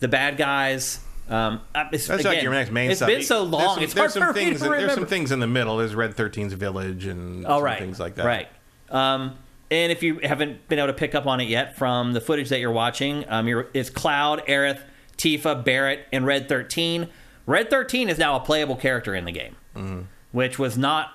the 0.00 0.08
bad 0.08 0.36
guys. 0.36 1.00
Um, 1.28 1.60
it's, 1.92 2.08
That's 2.08 2.20
again, 2.22 2.34
like 2.34 2.42
your 2.42 2.52
next 2.52 2.72
main 2.72 2.90
It's 2.90 2.98
stop. 2.98 3.08
been 3.08 3.22
so 3.22 3.42
There's 3.46 3.52
long. 3.52 3.74
some- 3.76 3.84
it's 3.84 3.94
there's 3.94 4.14
hard 4.14 4.24
some 4.26 4.34
things. 4.34 4.60
there's 4.60 4.94
some 4.94 5.06
things 5.06 5.30
in 5.30 5.38
the 5.38 5.46
middle. 5.46 5.76
There's 5.76 5.94
Red 5.94 6.16
13's 6.16 6.54
village 6.54 7.06
and 7.06 7.46
Oh, 7.46 7.58
some 7.58 7.62
right. 7.62 7.78
things 7.78 8.00
like 8.00 8.16
that. 8.16 8.26
Right. 8.26 8.48
Um, 8.90 9.34
and 9.70 9.92
if 9.92 10.02
you 10.02 10.18
haven't 10.22 10.68
been 10.68 10.78
able 10.78 10.88
to 10.88 10.92
pick 10.94 11.14
up 11.14 11.26
on 11.26 11.40
it 11.40 11.48
yet 11.48 11.76
from 11.76 12.12
the 12.12 12.20
footage 12.20 12.48
that 12.48 12.60
you're 12.60 12.72
watching, 12.72 13.24
um, 13.28 13.46
you're, 13.48 13.68
it's 13.74 13.90
Cloud, 13.90 14.42
Aerith, 14.46 14.80
Tifa, 15.16 15.64
Barret, 15.64 16.06
and 16.12 16.24
Red 16.26 16.48
13. 16.48 17.08
Red 17.46 17.70
13 17.70 18.08
is 18.08 18.18
now 18.18 18.36
a 18.36 18.40
playable 18.40 18.76
character 18.76 19.14
in 19.14 19.24
the 19.24 19.32
game, 19.32 19.56
Mm-hmm. 19.76 20.00
which 20.32 20.58
was 20.58 20.76
not 20.78 21.10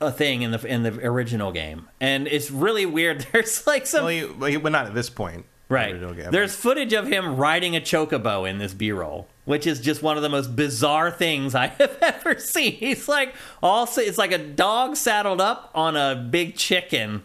a 0.00 0.10
thing 0.10 0.42
in 0.42 0.50
the 0.50 0.62
in 0.66 0.82
the 0.82 0.90
original 1.06 1.52
game, 1.52 1.88
and 2.00 2.26
it's 2.26 2.50
really 2.50 2.84
weird. 2.84 3.26
There's 3.32 3.66
like 3.66 3.86
some 3.86 4.04
Well, 4.04 4.48
he, 4.50 4.56
well, 4.56 4.72
not 4.72 4.86
at 4.86 4.94
this 4.94 5.08
point. 5.08 5.46
Right. 5.70 5.98
Game. 5.98 6.30
There's 6.30 6.54
footage 6.54 6.92
of 6.92 7.06
him 7.06 7.36
riding 7.36 7.74
a 7.74 7.80
chocobo 7.80 8.48
in 8.48 8.58
this 8.58 8.74
B-roll, 8.74 9.26
which 9.46 9.66
is 9.66 9.80
just 9.80 10.02
one 10.02 10.18
of 10.18 10.22
the 10.22 10.28
most 10.28 10.54
bizarre 10.54 11.10
things 11.10 11.54
I 11.54 11.66
have 11.78 11.96
ever 12.02 12.38
seen. 12.38 12.72
He's 12.72 13.08
like 13.08 13.34
also 13.62 14.02
it's 14.02 14.18
like 14.18 14.30
a 14.32 14.38
dog 14.38 14.96
saddled 14.96 15.40
up 15.40 15.70
on 15.74 15.96
a 15.96 16.14
big 16.14 16.56
chicken. 16.56 17.22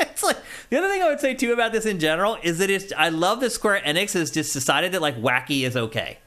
it's 0.10 0.22
like 0.22 0.36
the 0.70 0.78
other 0.78 0.88
thing 0.88 1.02
I 1.02 1.08
would 1.08 1.20
say 1.20 1.34
too 1.34 1.52
about 1.52 1.72
this 1.72 1.86
in 1.86 1.98
general 1.98 2.36
is 2.42 2.58
that 2.58 2.70
it's 2.70 2.92
I 2.96 3.08
love 3.10 3.40
that 3.40 3.50
Square 3.50 3.82
Enix 3.86 4.14
has 4.14 4.30
just 4.30 4.52
decided 4.52 4.92
that 4.92 5.02
like 5.02 5.16
wacky 5.20 5.62
is 5.62 5.76
okay. 5.76 6.18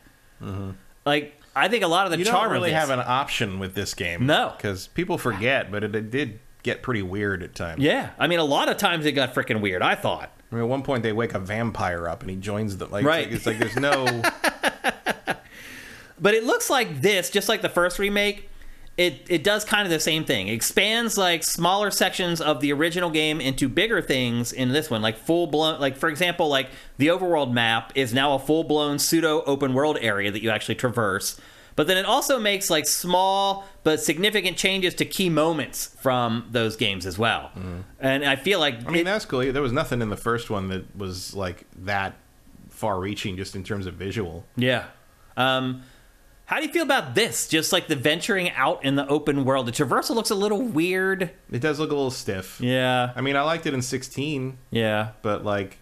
Like 1.05 1.39
I 1.55 1.67
think 1.67 1.83
a 1.83 1.87
lot 1.87 2.05
of 2.05 2.11
the 2.11 2.17
Mm-hmm. 2.17 2.25
you 2.25 2.31
charm 2.31 2.43
don't 2.45 2.53
really 2.53 2.71
have 2.71 2.89
an 2.89 2.99
option 2.99 3.59
with 3.59 3.75
this 3.75 3.93
game. 3.93 4.25
No. 4.25 4.53
because 4.57 4.87
people 4.87 5.17
forget, 5.17 5.71
but 5.71 5.83
it, 5.83 5.95
it 5.95 6.09
did 6.11 6.39
get 6.63 6.81
pretty 6.81 7.01
weird 7.03 7.43
at 7.43 7.53
times. 7.55 7.81
yeah. 7.81 8.11
I 8.17 8.27
mean, 8.27 8.39
a 8.39 8.43
lot 8.43 8.69
of 8.69 8.77
times 8.77 9.05
it 9.05 9.11
got 9.11 9.33
freaking 9.35 9.59
weird. 9.61 9.81
I 9.81 9.95
thought. 9.95 10.31
I 10.51 10.55
mean, 10.55 10.63
at 10.63 10.69
one 10.69 10.81
point 10.83 11.03
they 11.03 11.11
wake 11.13 11.33
a 11.33 11.39
vampire 11.39 12.07
up 12.07 12.21
and 12.21 12.29
he 12.29 12.35
joins 12.37 12.77
them. 12.77 12.89
Like, 12.91 13.05
Right. 13.05 13.31
It's 13.31 13.45
like, 13.45 13.59
it's 13.59 13.75
like 13.75 13.83
there's 13.83 14.05
no. 14.05 14.21
But 16.19 16.35
it 16.35 16.45
looks 16.45 16.69
like 16.69 17.01
this, 17.01 17.29
just 17.29 17.49
like 17.49 17.61
the 17.61 17.67
first 17.69 17.99
remake, 17.99 18.49
it 18.97 19.25
it 19.27 19.43
does 19.43 19.65
kind 19.65 19.83
of 19.85 19.89
the 19.91 19.99
same 19.99 20.23
thing. 20.23 20.47
It 20.49 20.53
expands 20.53 21.17
like 21.17 21.43
smaller 21.43 21.89
sections 21.91 22.39
of 22.41 22.59
the 22.59 22.71
original 22.73 23.09
game 23.09 23.41
into 23.41 23.67
bigger 23.67 24.01
things 24.01 24.53
in 24.53 24.69
this 24.71 24.89
one, 24.89 25.01
like 25.01 25.17
full 25.17 25.47
blown. 25.47 25.79
Like 25.79 25.97
for 25.97 26.09
example, 26.09 26.47
like 26.47 26.69
the 26.97 27.07
overworld 27.07 27.51
map 27.51 27.91
is 27.95 28.13
now 28.13 28.33
a 28.35 28.39
full 28.39 28.63
blown 28.63 28.99
pseudo 28.99 29.43
open 29.45 29.73
world 29.73 29.97
area 30.01 30.29
that 30.31 30.43
you 30.43 30.49
actually 30.51 30.75
traverse. 30.75 31.39
But 31.75 31.87
then 31.87 31.97
it 31.97 32.05
also 32.05 32.37
makes 32.39 32.69
like 32.69 32.85
small 32.85 33.65
but 33.81 33.99
significant 33.99 34.57
changes 34.57 34.93
to 34.95 35.05
key 35.05 35.27
moments 35.29 35.87
from 35.99 36.45
those 36.51 36.75
games 36.75 37.07
as 37.07 37.17
well. 37.17 37.49
And 37.99 38.23
I 38.23 38.35
feel 38.35 38.59
like 38.59 38.77
Mm-hmm. 38.77 38.87
I 38.87 38.91
mean, 38.91 39.01
it- 39.01 39.05
that's 39.05 39.25
cool. 39.25 39.51
There 39.51 39.61
was 39.63 39.71
nothing 39.71 39.99
in 40.03 40.09
the 40.11 40.15
first 40.17 40.51
one 40.51 40.67
that 40.69 40.95
was 40.95 41.33
like 41.33 41.65
that 41.77 42.13
far-reaching, 42.69 43.37
just 43.37 43.55
in 43.55 43.63
terms 43.63 43.85
of 43.87 43.95
visual. 43.95 44.45
Yeah. 44.55 44.85
Um, 45.35 45.81
how 46.53 46.59
do 46.59 46.67
you 46.67 46.71
feel 46.71 46.83
about 46.83 47.15
this? 47.15 47.47
Just 47.47 47.73
like 47.73 47.87
the 47.87 47.95
venturing 47.95 48.51
out 48.51 48.85
in 48.85 48.93
the 48.93 49.07
open 49.07 49.43
world. 49.43 49.65
The 49.65 49.71
traversal 49.71 50.13
looks 50.13 50.29
a 50.29 50.35
little 50.35 50.61
weird. 50.61 51.31
It 51.51 51.59
does 51.61 51.79
look 51.79 51.89
a 51.89 51.95
little 51.95 52.11
stiff. 52.11 52.61
Yeah. 52.61 53.11
I 53.15 53.21
mean, 53.21 53.35
I 53.35 53.41
liked 53.41 53.65
it 53.65 53.73
in 53.73 53.81
16, 53.81 54.55
Yeah. 54.69 55.09
but 55.23 55.43
like, 55.43 55.79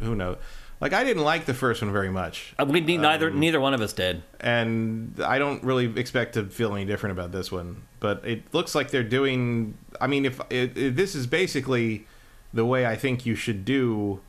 who 0.00 0.16
knows? 0.16 0.38
Like, 0.80 0.92
I 0.92 1.04
didn't 1.04 1.22
like 1.22 1.44
the 1.44 1.54
first 1.54 1.82
one 1.82 1.92
very 1.92 2.10
much, 2.10 2.52
Uh, 2.58 2.64
We 2.64 2.80
neither 2.80 3.28
Um, 3.30 3.38
neither 3.38 3.60
one 3.60 3.72
of 3.72 3.80
us 3.80 3.92
did. 3.92 4.24
and 4.40 5.14
I 5.24 5.38
don't 5.38 5.62
really 5.62 5.92
expect 6.00 6.34
to 6.34 6.46
feel 6.46 6.74
any 6.74 6.84
different 6.84 7.16
about 7.16 7.30
this 7.30 7.52
one. 7.52 7.82
But 8.00 8.22
it 8.26 8.42
looks 8.52 8.74
like 8.74 8.90
they're 8.90 9.04
doing. 9.04 9.74
I 10.00 10.08
mean, 10.08 10.24
if 10.24 10.40
it, 10.50 10.76
it, 10.76 10.96
this 10.96 11.14
is 11.14 11.28
basically 11.28 12.08
the 12.52 12.64
way 12.64 12.86
I 12.86 12.96
think 12.96 13.24
you 13.24 13.36
should 13.36 13.64
do 13.64 14.20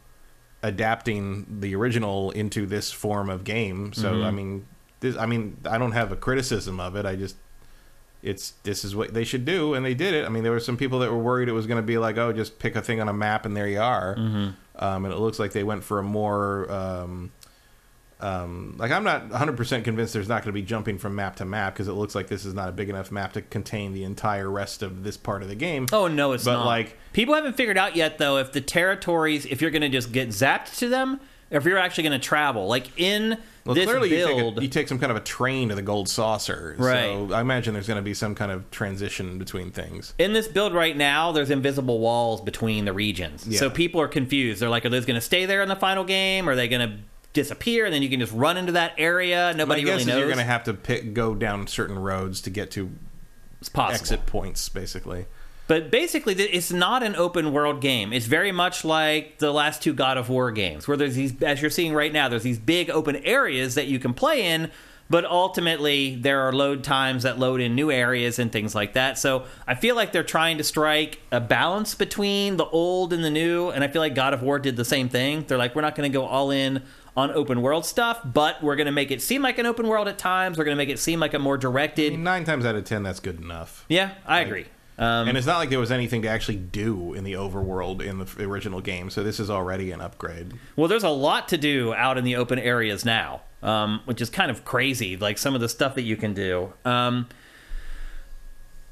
adapting 0.61 1.47
the 1.61 1.73
original 1.73 2.29
into 2.31 2.67
this 2.67 2.91
form 2.91 3.27
of 3.29 3.43
game. 3.43 3.91
So 3.93 4.11
Mm-hmm. 4.13 4.23
I 4.23 4.31
mean, 4.31 4.65
this. 5.01 5.17
I 5.17 5.25
mean, 5.25 5.57
I 5.65 5.77
don't 5.77 5.91
have 5.91 6.11
a 6.11 6.15
criticism 6.15 6.79
of 6.79 6.95
it. 6.95 7.05
I 7.05 7.15
just. 7.15 7.35
It's 8.23 8.51
this 8.63 8.85
is 8.85 8.95
what 8.95 9.15
they 9.15 9.23
should 9.23 9.45
do, 9.45 9.73
and 9.73 9.83
they 9.83 9.95
did 9.95 10.13
it. 10.13 10.25
I 10.25 10.29
mean, 10.29 10.43
there 10.43 10.51
were 10.51 10.59
some 10.59 10.77
people 10.77 10.99
that 10.99 11.11
were 11.11 11.17
worried 11.17 11.49
it 11.49 11.53
was 11.53 11.65
going 11.65 11.81
to 11.81 11.85
be 11.85 11.97
like, 11.97 12.17
oh, 12.19 12.31
just 12.31 12.59
pick 12.59 12.75
a 12.75 12.81
thing 12.81 13.01
on 13.01 13.09
a 13.09 13.13
map 13.13 13.45
and 13.47 13.57
there 13.57 13.67
you 13.67 13.81
are. 13.81 14.15
Mm-hmm. 14.15 14.49
Um, 14.75 15.05
and 15.05 15.11
it 15.13 15.17
looks 15.17 15.39
like 15.39 15.53
they 15.53 15.63
went 15.63 15.83
for 15.83 15.97
a 15.97 16.03
more 16.03 16.71
um, 16.71 17.31
um, 18.19 18.75
like 18.77 18.91
I'm 18.91 19.03
not 19.03 19.29
100% 19.29 19.83
convinced 19.83 20.13
there's 20.13 20.29
not 20.29 20.43
going 20.43 20.49
to 20.49 20.51
be 20.53 20.61
jumping 20.61 20.99
from 20.99 21.15
map 21.15 21.37
to 21.37 21.45
map 21.45 21.73
because 21.73 21.87
it 21.87 21.93
looks 21.93 22.13
like 22.13 22.27
this 22.27 22.45
is 22.45 22.53
not 22.53 22.69
a 22.69 22.71
big 22.71 22.89
enough 22.89 23.11
map 23.11 23.33
to 23.33 23.41
contain 23.41 23.93
the 23.93 24.03
entire 24.03 24.49
rest 24.49 24.83
of 24.83 25.03
this 25.03 25.17
part 25.17 25.41
of 25.41 25.49
the 25.49 25.55
game. 25.55 25.87
Oh 25.91 26.07
no, 26.07 26.33
it's 26.33 26.43
But, 26.45 26.53
not. 26.53 26.65
like- 26.67 26.97
people 27.13 27.33
haven't 27.33 27.53
figured 27.57 27.77
out 27.77 27.95
yet 27.95 28.19
though 28.19 28.37
if 28.37 28.51
the 28.51 28.61
territories, 28.61 29.47
if 29.47 29.61
you're 29.61 29.71
going 29.71 29.81
to 29.81 29.89
just 29.89 30.11
get 30.11 30.29
zapped 30.29 30.77
to 30.77 30.87
them, 30.87 31.19
if 31.49 31.65
you're 31.65 31.79
actually 31.79 32.03
going 32.03 32.19
to 32.19 32.25
travel. 32.25 32.67
Like 32.67 32.87
in 32.99 33.39
well, 33.65 33.75
this 33.75 33.85
clearly 33.85 34.09
build, 34.09 34.29
you, 34.29 34.49
take 34.49 34.57
a, 34.57 34.61
you 34.61 34.67
take 34.67 34.87
some 34.87 34.99
kind 34.99 35.11
of 35.11 35.17
a 35.17 35.21
train 35.21 35.69
to 35.69 35.75
the 35.75 35.81
gold 35.81 36.09
saucer. 36.09 36.75
Right. 36.77 37.03
So 37.03 37.33
I 37.33 37.41
imagine 37.41 37.73
there's 37.73 37.87
going 37.87 37.97
to 37.97 38.03
be 38.03 38.13
some 38.13 38.33
kind 38.35 38.51
of 38.51 38.69
transition 38.71 39.37
between 39.37 39.71
things. 39.71 40.13
in 40.17 40.33
this 40.33 40.47
build 40.47 40.73
right 40.73 40.95
now, 40.95 41.31
there's 41.31 41.49
invisible 41.49 41.99
walls 41.99 42.41
between 42.41 42.85
the 42.85 42.93
regions. 42.93 43.45
Yeah. 43.47 43.59
So 43.59 43.69
people 43.69 44.01
are 44.01 44.07
confused. 44.07 44.61
They're 44.61 44.69
like, 44.69 44.85
are 44.85 44.89
those 44.89 45.05
going 45.05 45.15
to 45.15 45.21
stay 45.21 45.45
there 45.45 45.61
in 45.61 45.69
the 45.69 45.75
final 45.75 46.03
game? 46.03 46.49
Are 46.49 46.55
they 46.55 46.67
going 46.67 46.89
to 46.89 46.97
disappear? 47.33 47.85
And 47.85 47.93
then 47.93 48.01
you 48.01 48.09
can 48.09 48.19
just 48.19 48.33
run 48.33 48.57
into 48.57 48.73
that 48.73 48.93
area. 48.97 49.53
Nobody 49.55 49.85
really 49.85 50.05
knows. 50.05 50.17
you're 50.17 50.27
going 50.27 50.37
to 50.37 50.43
have 50.43 50.63
to 50.65 50.73
pick, 50.73 51.13
go 51.13 51.35
down 51.35 51.67
certain 51.67 51.99
roads 51.99 52.41
to 52.41 52.49
get 52.49 52.71
to 52.71 52.91
exit 53.77 54.25
points, 54.25 54.69
basically. 54.69 55.25
But 55.71 55.89
basically, 55.89 56.33
it's 56.33 56.73
not 56.73 57.01
an 57.01 57.15
open 57.15 57.53
world 57.53 57.79
game. 57.79 58.11
It's 58.11 58.25
very 58.25 58.51
much 58.51 58.83
like 58.83 59.37
the 59.37 59.53
last 59.53 59.81
two 59.81 59.93
God 59.93 60.17
of 60.17 60.27
War 60.27 60.51
games, 60.51 60.85
where 60.85 60.97
there's 60.97 61.15
these, 61.15 61.41
as 61.41 61.61
you're 61.61 61.71
seeing 61.71 61.93
right 61.93 62.11
now, 62.11 62.27
there's 62.27 62.43
these 62.43 62.59
big 62.59 62.89
open 62.89 63.15
areas 63.15 63.75
that 63.75 63.87
you 63.87 63.97
can 63.97 64.13
play 64.13 64.47
in. 64.47 64.69
but 65.11 65.25
ultimately 65.25 66.15
there 66.15 66.39
are 66.39 66.53
load 66.53 66.85
times 66.85 67.23
that 67.23 67.37
load 67.37 67.59
in 67.59 67.75
new 67.75 67.91
areas 67.91 68.39
and 68.39 68.49
things 68.49 68.73
like 68.73 68.93
that. 68.93 69.17
So 69.17 69.43
I 69.67 69.75
feel 69.75 69.93
like 69.93 70.13
they're 70.13 70.23
trying 70.23 70.57
to 70.57 70.63
strike 70.63 71.19
a 71.33 71.41
balance 71.41 71.93
between 71.93 72.55
the 72.55 72.65
old 72.65 73.11
and 73.11 73.21
the 73.21 73.29
new, 73.29 73.69
and 73.69 73.83
I 73.83 73.89
feel 73.89 74.01
like 74.01 74.15
God 74.15 74.33
of 74.33 74.41
War 74.41 74.57
did 74.57 74.77
the 74.77 74.85
same 74.85 75.09
thing. 75.09 75.43
They're 75.45 75.57
like, 75.57 75.75
we're 75.75 75.81
not 75.81 75.95
going 75.95 76.09
to 76.09 76.17
go 76.17 76.23
all 76.25 76.49
in 76.49 76.81
on 77.17 77.29
open 77.31 77.61
world 77.61 77.85
stuff, 77.85 78.21
but 78.23 78.63
we're 78.63 78.77
going 78.77 78.85
to 78.85 78.91
make 78.93 79.11
it 79.11 79.21
seem 79.21 79.41
like 79.41 79.57
an 79.57 79.65
open 79.65 79.85
world 79.87 80.07
at 80.07 80.17
times. 80.17 80.57
We're 80.57 80.63
going 80.63 80.77
to 80.77 80.81
make 80.81 80.89
it 80.89 80.97
seem 80.97 81.19
like 81.19 81.33
a 81.33 81.39
more 81.39 81.57
directed. 81.57 82.17
Nine 82.17 82.45
times 82.45 82.65
out 82.65 82.75
of 82.75 82.85
ten, 82.85 83.03
that's 83.03 83.19
good 83.19 83.41
enough. 83.41 83.85
Yeah, 83.89 84.11
I 84.25 84.39
agree. 84.39 84.67
Um, 85.01 85.27
and 85.27 85.35
it's 85.35 85.47
not 85.47 85.57
like 85.57 85.71
there 85.71 85.79
was 85.79 85.91
anything 85.91 86.21
to 86.21 86.27
actually 86.27 86.57
do 86.57 87.15
in 87.15 87.23
the 87.23 87.33
overworld 87.33 88.03
in 88.03 88.19
the 88.19 88.43
original 88.43 88.81
game, 88.81 89.09
so 89.09 89.23
this 89.23 89.39
is 89.39 89.49
already 89.49 89.91
an 89.91 89.99
upgrade. 89.99 90.53
Well, 90.75 90.87
there's 90.87 91.03
a 91.03 91.09
lot 91.09 91.47
to 91.47 91.57
do 91.57 91.91
out 91.95 92.19
in 92.19 92.23
the 92.23 92.35
open 92.35 92.59
areas 92.59 93.03
now, 93.03 93.41
um, 93.63 94.01
which 94.05 94.21
is 94.21 94.29
kind 94.29 94.51
of 94.51 94.63
crazy. 94.63 95.17
Like 95.17 95.39
some 95.39 95.55
of 95.55 95.61
the 95.61 95.69
stuff 95.69 95.95
that 95.95 96.03
you 96.03 96.15
can 96.15 96.35
do. 96.35 96.71
Um, 96.85 97.27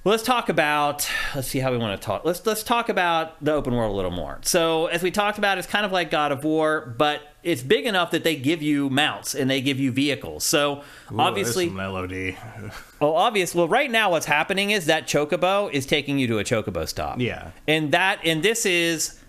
well, 0.03 0.11
let's 0.11 0.23
talk 0.23 0.47
about. 0.47 1.09
Let's 1.35 1.49
see 1.49 1.59
how 1.59 1.71
we 1.71 1.77
want 1.77 1.99
to 1.99 2.05
talk. 2.05 2.23
Let's 2.23 2.45
let's 2.45 2.63
talk 2.63 2.87
about 2.87 3.43
the 3.43 3.51
open 3.51 3.73
world 3.75 3.91
a 3.91 3.95
little 3.95 4.11
more. 4.11 4.39
So, 4.43 4.87
as 4.87 5.03
we 5.03 5.11
talked 5.11 5.37
about, 5.37 5.57
it's 5.57 5.67
kind 5.67 5.85
of 5.85 5.91
like 5.91 6.09
God 6.09 6.31
of 6.31 6.43
War, 6.45 6.93
but 6.97 7.21
it's 7.43 7.61
big 7.61 7.85
enough 7.85 8.11
that 8.11 8.23
they 8.23 8.37
give 8.37 8.61
you 8.61 8.89
mounts 8.89 9.35
and 9.35 9.49
they 9.49 9.59
give 9.61 9.77
you 9.77 9.91
vehicles. 9.91 10.45
So, 10.45 10.83
Ooh, 11.11 11.19
obviously, 11.19 11.69
melody. 11.69 12.37
well, 13.01 13.13
obvious. 13.13 13.53
Well, 13.53 13.67
right 13.67 13.91
now, 13.91 14.11
what's 14.11 14.25
happening 14.25 14.71
is 14.71 14.85
that 14.85 15.05
chocobo 15.05 15.69
is 15.71 15.85
taking 15.85 16.17
you 16.17 16.27
to 16.27 16.39
a 16.39 16.43
chocobo 16.45 16.87
stop. 16.87 17.19
Yeah. 17.19 17.51
and 17.67 17.91
that 17.91 18.19
and 18.23 18.41
this 18.41 18.65
is, 18.65 19.19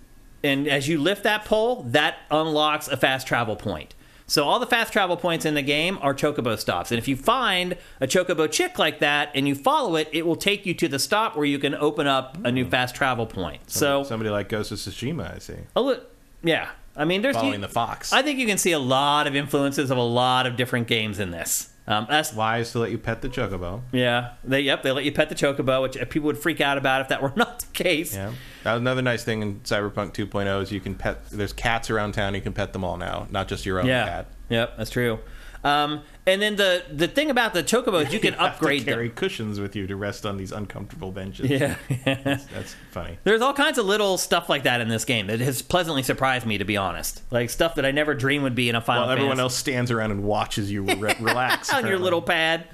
and 0.44 0.68
as 0.68 0.88
you 0.88 1.00
lift 1.00 1.24
that 1.24 1.44
pole, 1.44 1.82
that 1.88 2.16
unlocks 2.30 2.86
a 2.86 2.96
fast 2.96 3.26
travel 3.26 3.56
point. 3.56 3.94
So 4.30 4.44
all 4.44 4.60
the 4.60 4.66
fast 4.66 4.92
travel 4.92 5.16
points 5.16 5.44
in 5.44 5.54
the 5.54 5.62
game 5.62 5.98
are 6.02 6.14
chocobo 6.14 6.56
stops, 6.56 6.92
and 6.92 6.98
if 6.98 7.08
you 7.08 7.16
find 7.16 7.76
a 8.00 8.06
chocobo 8.06 8.48
chick 8.48 8.78
like 8.78 9.00
that 9.00 9.32
and 9.34 9.48
you 9.48 9.56
follow 9.56 9.96
it, 9.96 10.08
it 10.12 10.24
will 10.24 10.36
take 10.36 10.64
you 10.64 10.72
to 10.74 10.86
the 10.86 11.00
stop 11.00 11.36
where 11.36 11.44
you 11.44 11.58
can 11.58 11.74
open 11.74 12.06
up 12.06 12.38
a 12.44 12.52
new 12.52 12.62
hmm. 12.62 12.70
fast 12.70 12.94
travel 12.94 13.26
point. 13.26 13.68
So, 13.68 14.04
somebody 14.04 14.30
like 14.30 14.48
Ghost 14.48 14.70
of 14.70 14.78
Tsushima, 14.78 15.34
I 15.34 15.38
see, 15.40 15.56
a 15.74 15.82
li- 15.82 15.98
yeah, 16.44 16.68
I 16.96 17.06
mean, 17.06 17.22
there's 17.22 17.34
following 17.34 17.54
you- 17.54 17.66
the 17.66 17.72
fox. 17.72 18.12
I 18.12 18.22
think 18.22 18.38
you 18.38 18.46
can 18.46 18.56
see 18.56 18.70
a 18.70 18.78
lot 18.78 19.26
of 19.26 19.34
influences 19.34 19.90
of 19.90 19.98
a 19.98 20.02
lot 20.02 20.46
of 20.46 20.54
different 20.54 20.86
games 20.86 21.18
in 21.18 21.32
this. 21.32 21.70
Um, 21.90 22.06
that's 22.08 22.32
Wise 22.32 22.70
to 22.72 22.78
let 22.78 22.90
you 22.92 22.98
pet 22.98 23.20
the 23.20 23.28
chocobo. 23.28 23.82
yeah, 23.92 24.34
they 24.44 24.60
yep 24.60 24.82
they 24.84 24.92
let 24.92 25.04
you 25.04 25.10
pet 25.12 25.28
the 25.28 25.34
chocobo, 25.34 25.82
which 25.82 25.96
people 26.08 26.26
would 26.28 26.38
freak 26.38 26.60
out 26.60 26.78
about 26.78 27.00
if 27.00 27.08
that 27.08 27.20
were 27.20 27.32
not 27.36 27.58
the 27.60 27.66
case. 27.72 28.14
Yeah. 28.14 28.32
Another 28.64 29.02
nice 29.02 29.24
thing 29.24 29.42
in 29.42 29.60
Cyberpunk 29.60 30.12
2.0 30.14 30.62
is 30.62 30.70
you 30.70 30.80
can 30.80 30.94
pet. 30.94 31.28
There's 31.30 31.52
cats 31.52 31.90
around 31.90 32.12
town. 32.12 32.34
You 32.34 32.40
can 32.42 32.52
pet 32.52 32.72
them 32.72 32.84
all 32.84 32.96
now, 32.96 33.26
not 33.30 33.48
just 33.48 33.66
your 33.66 33.80
own 33.80 33.86
Yeah, 33.86 34.04
cat. 34.06 34.26
yep, 34.48 34.76
that's 34.76 34.90
true. 34.90 35.18
Um, 35.64 36.02
and 36.30 36.40
then 36.42 36.56
the 36.56 36.84
the 36.90 37.06
thing 37.08 37.30
about 37.30 37.52
the 37.54 37.62
chocobos, 37.62 38.10
you 38.12 38.18
can 38.20 38.32
to 38.34 38.40
upgrade 38.42 38.84
carry 38.84 39.08
them. 39.08 39.16
cushions 39.16 39.60
with 39.60 39.76
you 39.76 39.86
to 39.86 39.96
rest 39.96 40.24
on 40.26 40.36
these 40.36 40.52
uncomfortable 40.52 41.12
benches. 41.12 41.48
Yeah, 41.50 41.76
That's 42.04 42.74
funny. 42.90 43.18
there's 43.24 43.42
all 43.42 43.52
kinds 43.52 43.78
of 43.78 43.86
little 43.86 44.16
stuff 44.18 44.48
like 44.48 44.62
that 44.64 44.80
in 44.80 44.88
this 44.88 45.04
game 45.04 45.26
that 45.28 45.40
has 45.40 45.62
pleasantly 45.62 46.02
surprised 46.02 46.46
me, 46.46 46.58
to 46.58 46.64
be 46.64 46.76
honest. 46.76 47.22
Like 47.30 47.50
stuff 47.50 47.74
that 47.76 47.84
I 47.84 47.90
never 47.90 48.14
dreamed 48.14 48.44
would 48.44 48.54
be 48.54 48.68
in 48.68 48.74
a 48.74 48.80
Final 48.80 49.02
While 49.02 49.10
everyone 49.12 49.36
Fantasy. 49.36 49.42
else 49.42 49.56
stands 49.56 49.90
around 49.90 50.10
and 50.12 50.22
watches 50.24 50.70
you 50.72 50.82
re- 50.84 51.14
relax 51.20 51.72
on 51.72 51.86
your 51.86 51.98
little 51.98 52.22
pad. 52.22 52.66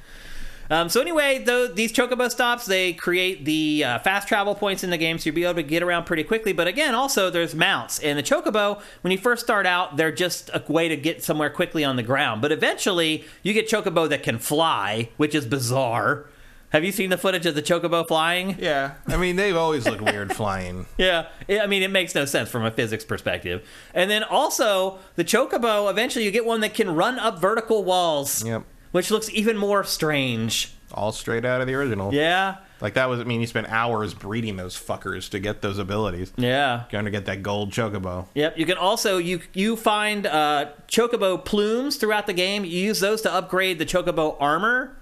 Um, 0.71 0.89
so 0.89 1.01
anyway, 1.01 1.39
though 1.39 1.67
these 1.69 1.93
chocobo 1.93 2.31
stops 2.31 2.67
they 2.67 2.93
create 2.93 3.45
the 3.45 3.85
uh, 3.85 3.99
fast 4.01 4.29
travel 4.29 4.55
points 4.55 4.83
in 4.83 4.91
the 4.91 4.99
game, 4.99 5.19
so 5.19 5.27
you'll 5.27 5.35
be 5.35 5.45
able 5.45 5.55
to 5.55 5.63
get 5.63 5.83
around 5.83 6.05
pretty 6.05 6.25
quickly. 6.25 6.53
But 6.53 6.67
again, 6.67 6.95
also 6.95 7.31
there's 7.31 7.55
mounts, 7.55 7.99
and 8.01 8.19
the 8.19 8.23
chocobo 8.23 8.81
when 9.03 9.13
you 9.13 9.19
first 9.19 9.45
start 9.45 9.67
out, 9.67 9.97
they're 9.97 10.13
just 10.13 10.51
a 10.53 10.63
way 10.71 10.89
to 10.89 10.97
get 10.97 11.23
somewhere 11.23 11.51
quickly 11.51 11.85
on 11.85 11.97
the 11.97 12.03
ground. 12.03 12.43
But 12.43 12.53
eventually, 12.53 13.25
you 13.43 13.53
get 13.53 13.69
chocobo 13.69 14.09
that 14.09 14.23
can 14.23 14.39
fly, 14.39 15.11
which 15.17 15.35
is 15.35 15.47
bizarre. 15.47 16.27
Have 16.71 16.85
you 16.85 16.91
seen 16.91 17.11
the 17.11 17.17
footage 17.17 17.47
of 17.47 17.55
the 17.55 17.63
chocobo 17.63 18.07
flying? 18.07 18.57
Yeah, 18.59 18.95
I 19.07 19.17
mean 19.17 19.37
they've 19.37 19.57
always 19.57 19.87
looked 19.87 20.03
weird 20.03 20.35
flying. 20.35 20.87
Yeah, 20.99 21.29
I 21.49 21.61
I 21.61 21.67
mean 21.69 21.83
it 21.85 21.91
makes 21.93 22.15
no 22.15 22.25
sense 22.25 22.51
from 22.51 22.65
a 22.65 22.71
physics 22.73 23.05
perspective. 23.05 23.67
And 23.95 24.11
then 24.11 24.25
also 24.25 24.99
the 25.15 25.25
chocobo, 25.25 25.89
eventually 25.89 26.25
you 26.25 26.33
get 26.33 26.45
one 26.45 26.61
that 26.63 26.75
can 26.75 26.95
run 26.95 27.19
up 27.21 27.39
vertical 27.41 27.85
walls, 27.85 28.45
Yep, 28.45 28.65
which 28.97 29.11
looks 29.11 29.29
even 29.31 29.59
more 29.59 29.85
strange. 29.85 30.73
all 30.95 31.13
straight 31.13 31.45
out 31.45 31.61
of 31.61 31.67
the 31.67 31.75
original. 31.75 32.15
Yeah, 32.15 32.57
Like 32.81 32.95
that 32.95 33.11
was. 33.11 33.21
I 33.21 33.25
mean, 33.25 33.43
you 33.43 33.47
spent 33.47 33.69
hours 33.69 34.15
breeding 34.15 34.57
those 34.57 34.75
fuckers 34.75 35.29
to 35.31 35.39
get 35.39 35.61
those 35.61 35.79
abilities. 35.79 36.33
yeah. 36.39 36.85
Going 36.91 37.05
to 37.05 37.11
get 37.11 37.27
that 37.27 37.43
gold 37.43 37.73
chocobo. 37.73 38.27
Yep. 38.35 38.57
You 38.57 38.65
can 38.65 38.79
also 38.79 39.19
you 39.19 39.43
you 39.53 39.77
find 39.77 40.27
uh, 40.27 40.71
chocobo 40.89 41.45
plumes 41.45 41.97
throughout 41.97 42.27
the 42.27 42.33
game. 42.33 42.65
You 42.65 42.79
use 42.81 43.01
those 43.01 43.21
to 43.23 43.31
upgrade 43.33 43.79
the 43.79 43.85
chocobo 43.85 44.35
armor. 44.41 44.97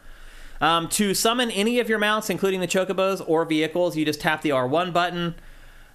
Um, 0.60 0.88
to 0.88 1.14
summon 1.14 1.52
any 1.52 1.78
of 1.78 1.88
your 1.88 1.98
mounts, 2.00 2.30
including 2.30 2.60
the 2.60 2.66
chocobos 2.66 3.22
or 3.28 3.44
vehicles, 3.44 3.96
you 3.96 4.04
just 4.04 4.20
tap 4.20 4.42
the 4.42 4.50
R1 4.50 4.92
button. 4.92 5.34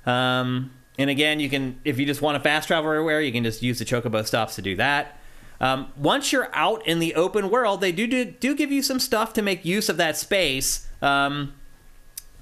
Um, 0.05 0.71
and 0.97 1.09
again, 1.09 1.41
you 1.41 1.49
can 1.49 1.79
if 1.83 1.99
you 1.99 2.05
just 2.05 2.21
want 2.21 2.37
to 2.37 2.39
fast 2.41 2.67
travel 2.67 2.89
everywhere, 2.89 3.19
you 3.19 3.33
can 3.33 3.43
just 3.43 3.61
use 3.61 3.79
the 3.79 3.85
chocobo 3.85 4.25
stops 4.25 4.55
to 4.55 4.61
do 4.61 4.77
that. 4.77 5.18
Um, 5.61 5.91
once 5.97 6.31
you're 6.31 6.49
out 6.53 6.85
in 6.87 6.99
the 6.99 7.15
open 7.15 7.49
world, 7.49 7.81
they 7.81 7.91
do, 7.91 8.07
do 8.07 8.25
do 8.25 8.55
give 8.55 8.71
you 8.71 8.81
some 8.81 8.99
stuff 8.99 9.33
to 9.33 9.41
make 9.41 9.65
use 9.65 9.89
of 9.89 9.97
that 9.97 10.15
space. 10.17 10.87
Um, 11.01 11.53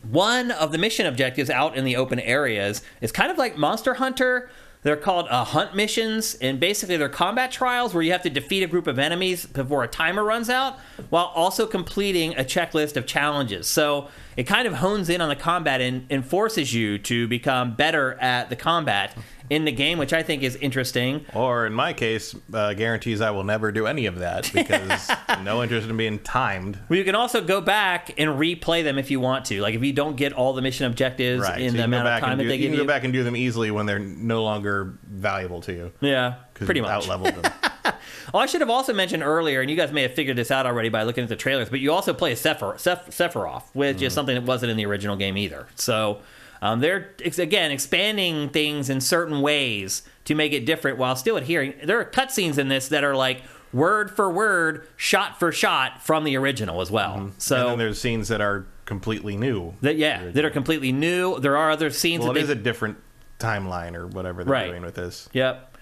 one 0.04 0.52
of 0.52 0.72
the 0.72 0.78
mission 0.78 1.06
objectives 1.06 1.50
out 1.50 1.76
in 1.76 1.84
the 1.84 1.96
open 1.96 2.20
areas 2.20 2.84
is 3.02 3.12
kind 3.12 3.32
of 3.32 3.38
like 3.38 3.58
Monster 3.58 3.96
Hunter. 3.96 4.50
They're 4.84 4.96
called 4.96 5.28
uh, 5.30 5.44
hunt 5.44 5.76
missions, 5.76 6.36
and 6.36 6.60
basically 6.60 6.96
they're 6.96 7.10
combat 7.10 7.52
trials 7.52 7.94
where 7.94 8.04
you 8.04 8.12
have 8.12 8.22
to 8.22 8.30
defeat 8.30 8.64
a 8.64 8.68
group 8.68 8.88
of 8.88 9.00
enemies 9.00 9.46
before 9.46 9.84
a 9.84 9.88
timer 9.88 10.24
runs 10.24 10.50
out, 10.50 10.78
while 11.10 11.26
also 11.36 11.66
completing 11.66 12.36
a 12.36 12.44
checklist 12.44 12.96
of 12.96 13.06
challenges. 13.06 13.68
So 13.68 14.10
it 14.38 14.44
kind 14.44 14.68
of 14.68 14.76
hones 14.76 15.10
in 15.10 15.20
on 15.20 15.28
the 15.30 15.36
combat 15.36 15.82
and, 15.82 16.06
and 16.10 16.26
forces 16.26 16.74
you 16.74 16.98
to 17.00 17.28
become 17.28 17.76
better 17.76 18.14
at 18.22 18.50
the 18.50 18.56
combat 18.56 19.14
in 19.50 19.64
the 19.64 19.72
game, 19.72 19.98
which 19.98 20.12
I 20.12 20.24
think 20.24 20.44
is 20.44 20.58
interesting. 20.58 21.26
Or 21.34 21.66
in 21.66 21.72
my 21.74 21.94
case, 21.94 22.36
uh, 22.54 22.74
guarantees 22.74 23.22
I 23.22 23.32
will 23.32 23.46
never 23.46 23.72
do 23.72 23.88
any 23.88 24.06
of 24.06 24.20
that 24.20 24.52
because 24.54 25.10
no 25.42 25.64
interest 25.64 25.88
in 25.90 25.96
being 25.96 26.20
timed. 26.20 26.78
Well, 26.90 27.00
you 27.00 27.06
can 27.06 27.16
also 27.16 27.42
go 27.42 27.62
back 27.62 28.14
and 28.18 28.32
replay 28.32 28.84
them 28.84 28.98
if 29.00 29.10
you 29.10 29.22
want 29.22 29.46
to. 29.46 29.62
Like 29.62 29.74
if 29.74 29.82
you 29.84 29.94
don't 29.94 30.18
get 30.18 30.34
all 30.34 30.52
the 30.54 30.62
mission 30.62 30.86
objectives 30.86 31.42
Right. 31.44 31.62
in 31.62 31.70
so 31.70 31.78
the 31.78 31.78
you 31.78 31.84
can 31.86 31.94
amount 31.94 32.08
of 32.10 32.20
time 32.20 32.38
that 32.40 32.44
do, 32.44 32.50
they 32.50 32.56
you 32.56 32.62
give 32.64 32.68
can 32.72 32.74
you. 32.80 32.84
go 32.84 32.88
back 32.88 33.06
and 33.06 33.14
do 33.14 33.24
them 33.24 33.38
easily 33.38 33.72
when 33.72 33.86
they're 33.86 34.00
no 34.00 34.44
longer 34.44 34.98
valuable 35.10 35.62
to 35.62 35.72
you. 35.74 35.92
yeah, 36.02 36.36
pretty 36.66 36.82
much. 36.82 36.92
Out-leveled 36.92 37.36
them. 37.36 37.52
Oh, 38.34 38.40
I 38.40 38.46
should 38.46 38.60
have 38.60 38.70
also 38.70 38.94
mentioned 38.94 39.24
earlier, 39.24 39.62
and 39.62 39.70
you 39.72 39.78
guys 39.78 39.90
may 39.94 40.02
have 40.02 40.14
figured 40.14 40.36
this 40.36 40.52
out 40.52 40.66
already 40.66 40.90
by 40.90 41.04
looking 41.04 41.24
at 41.24 41.30
the 41.30 41.38
trailers, 41.38 41.70
but 41.70 41.80
you 41.80 41.94
also 41.94 42.14
play 42.14 42.34
Sephiroth, 42.34 42.80
Seph- 42.80 43.08
Sephiroth 43.10 43.64
which 43.72 44.02
is 44.02 44.12
something 44.14 44.36
that 44.36 44.44
wasn't 44.44 44.70
in 44.70 44.76
the 44.76 44.86
original 44.86 45.16
game 45.16 45.38
either. 45.38 45.66
So 45.76 46.20
um, 46.62 46.82
they're, 46.82 47.12
ex- 47.24 47.40
again, 47.40 47.72
expanding 47.72 48.50
things 48.50 48.90
in 48.90 49.00
certain 49.00 49.40
ways 49.40 50.02
to 50.26 50.36
make 50.36 50.52
it 50.52 50.66
different 50.66 50.98
while 50.98 51.16
still 51.16 51.38
adhering. 51.38 51.74
There 51.86 51.98
are 52.02 52.04
cutscenes 52.06 52.58
in 52.58 52.68
this 52.68 52.90
that 52.90 53.06
are 53.06 53.16
like 53.16 53.44
word 53.72 54.12
for 54.12 54.30
word, 54.30 54.86
shot 54.98 55.40
for 55.40 55.54
shot 55.54 56.04
from 56.04 56.26
the 56.26 56.36
original 56.36 56.82
as 56.82 56.92
well. 56.92 57.14
and 57.14 57.34
So 57.38 57.70
then 57.70 57.78
there's 57.78 58.00
scenes 58.02 58.28
that 58.28 58.42
are 58.42 58.66
completely 58.84 59.38
new. 59.38 59.74
that, 59.82 59.96
yeah, 59.96 60.26
that 60.32 60.44
are 60.44 60.50
completely 60.50 60.92
new. 60.92 61.40
There 61.40 61.56
are 61.56 61.72
other 61.72 61.90
scenes 61.92 62.26
Well, 62.26 62.34
that 62.34 62.40
it 62.40 62.44
is 62.44 62.48
they 62.50 62.54
a 62.56 62.58
different 62.58 62.98
timeline 63.40 63.96
or 63.96 64.06
whatever 64.08 64.44
they're 64.44 64.52
Right. 64.52 64.68
doing 64.68 64.82
with 64.84 64.96
this. 64.96 65.30
Yep. 65.32 65.76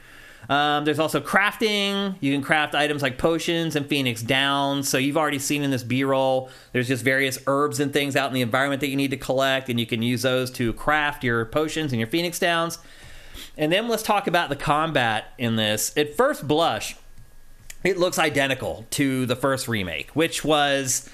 Um, 0.50 0.86
there's 0.86 1.00
also 1.00 1.20
crafting. 1.20 2.16
You 2.20 2.34
can 2.34 2.42
craft 2.42 2.76
items 2.76 3.02
like 3.02 3.18
potions 3.18 3.76
and 3.76 3.86
Phoenix 3.88 4.22
Downs. 4.22 4.88
So 4.88 4.98
you've 4.98 5.18
already 5.18 5.40
seen 5.40 5.64
in 5.64 5.72
this 5.72 5.84
B-roll. 5.84 6.50
There's 6.72 6.88
just 6.88 7.04
various 7.04 7.40
herbs 7.48 7.80
and 7.80 7.92
things 7.92 8.16
out 8.16 8.28
in 8.28 8.34
the 8.34 8.42
environment 8.42 8.82
that 8.82 8.88
you 8.88 8.96
need 8.96 9.12
to 9.12 9.18
collect, 9.18 9.70
and 9.70 9.80
you 9.80 9.86
can 9.86 10.02
use 10.02 10.22
those 10.22 10.52
to 10.52 10.74
craft 10.74 11.24
your 11.24 11.46
potions 11.46 11.92
and 11.92 12.00
your 12.00 12.08
Phoenix 12.08 12.40
Downs. 12.40 12.80
And 13.58 13.72
then 13.72 13.88
let's 13.88 14.04
talk 14.04 14.28
about 14.28 14.50
the 14.50 14.56
combat 14.56 15.34
in 15.38 15.56
this. 15.56 15.96
At 15.98 16.16
first 16.16 16.48
blush, 16.48 16.96
it 17.84 17.98
looks 17.98 18.18
identical 18.18 18.86
to 18.92 19.26
the 19.26 19.36
first 19.36 19.68
remake, 19.68 20.12
which 20.12 20.44
was 20.44 21.10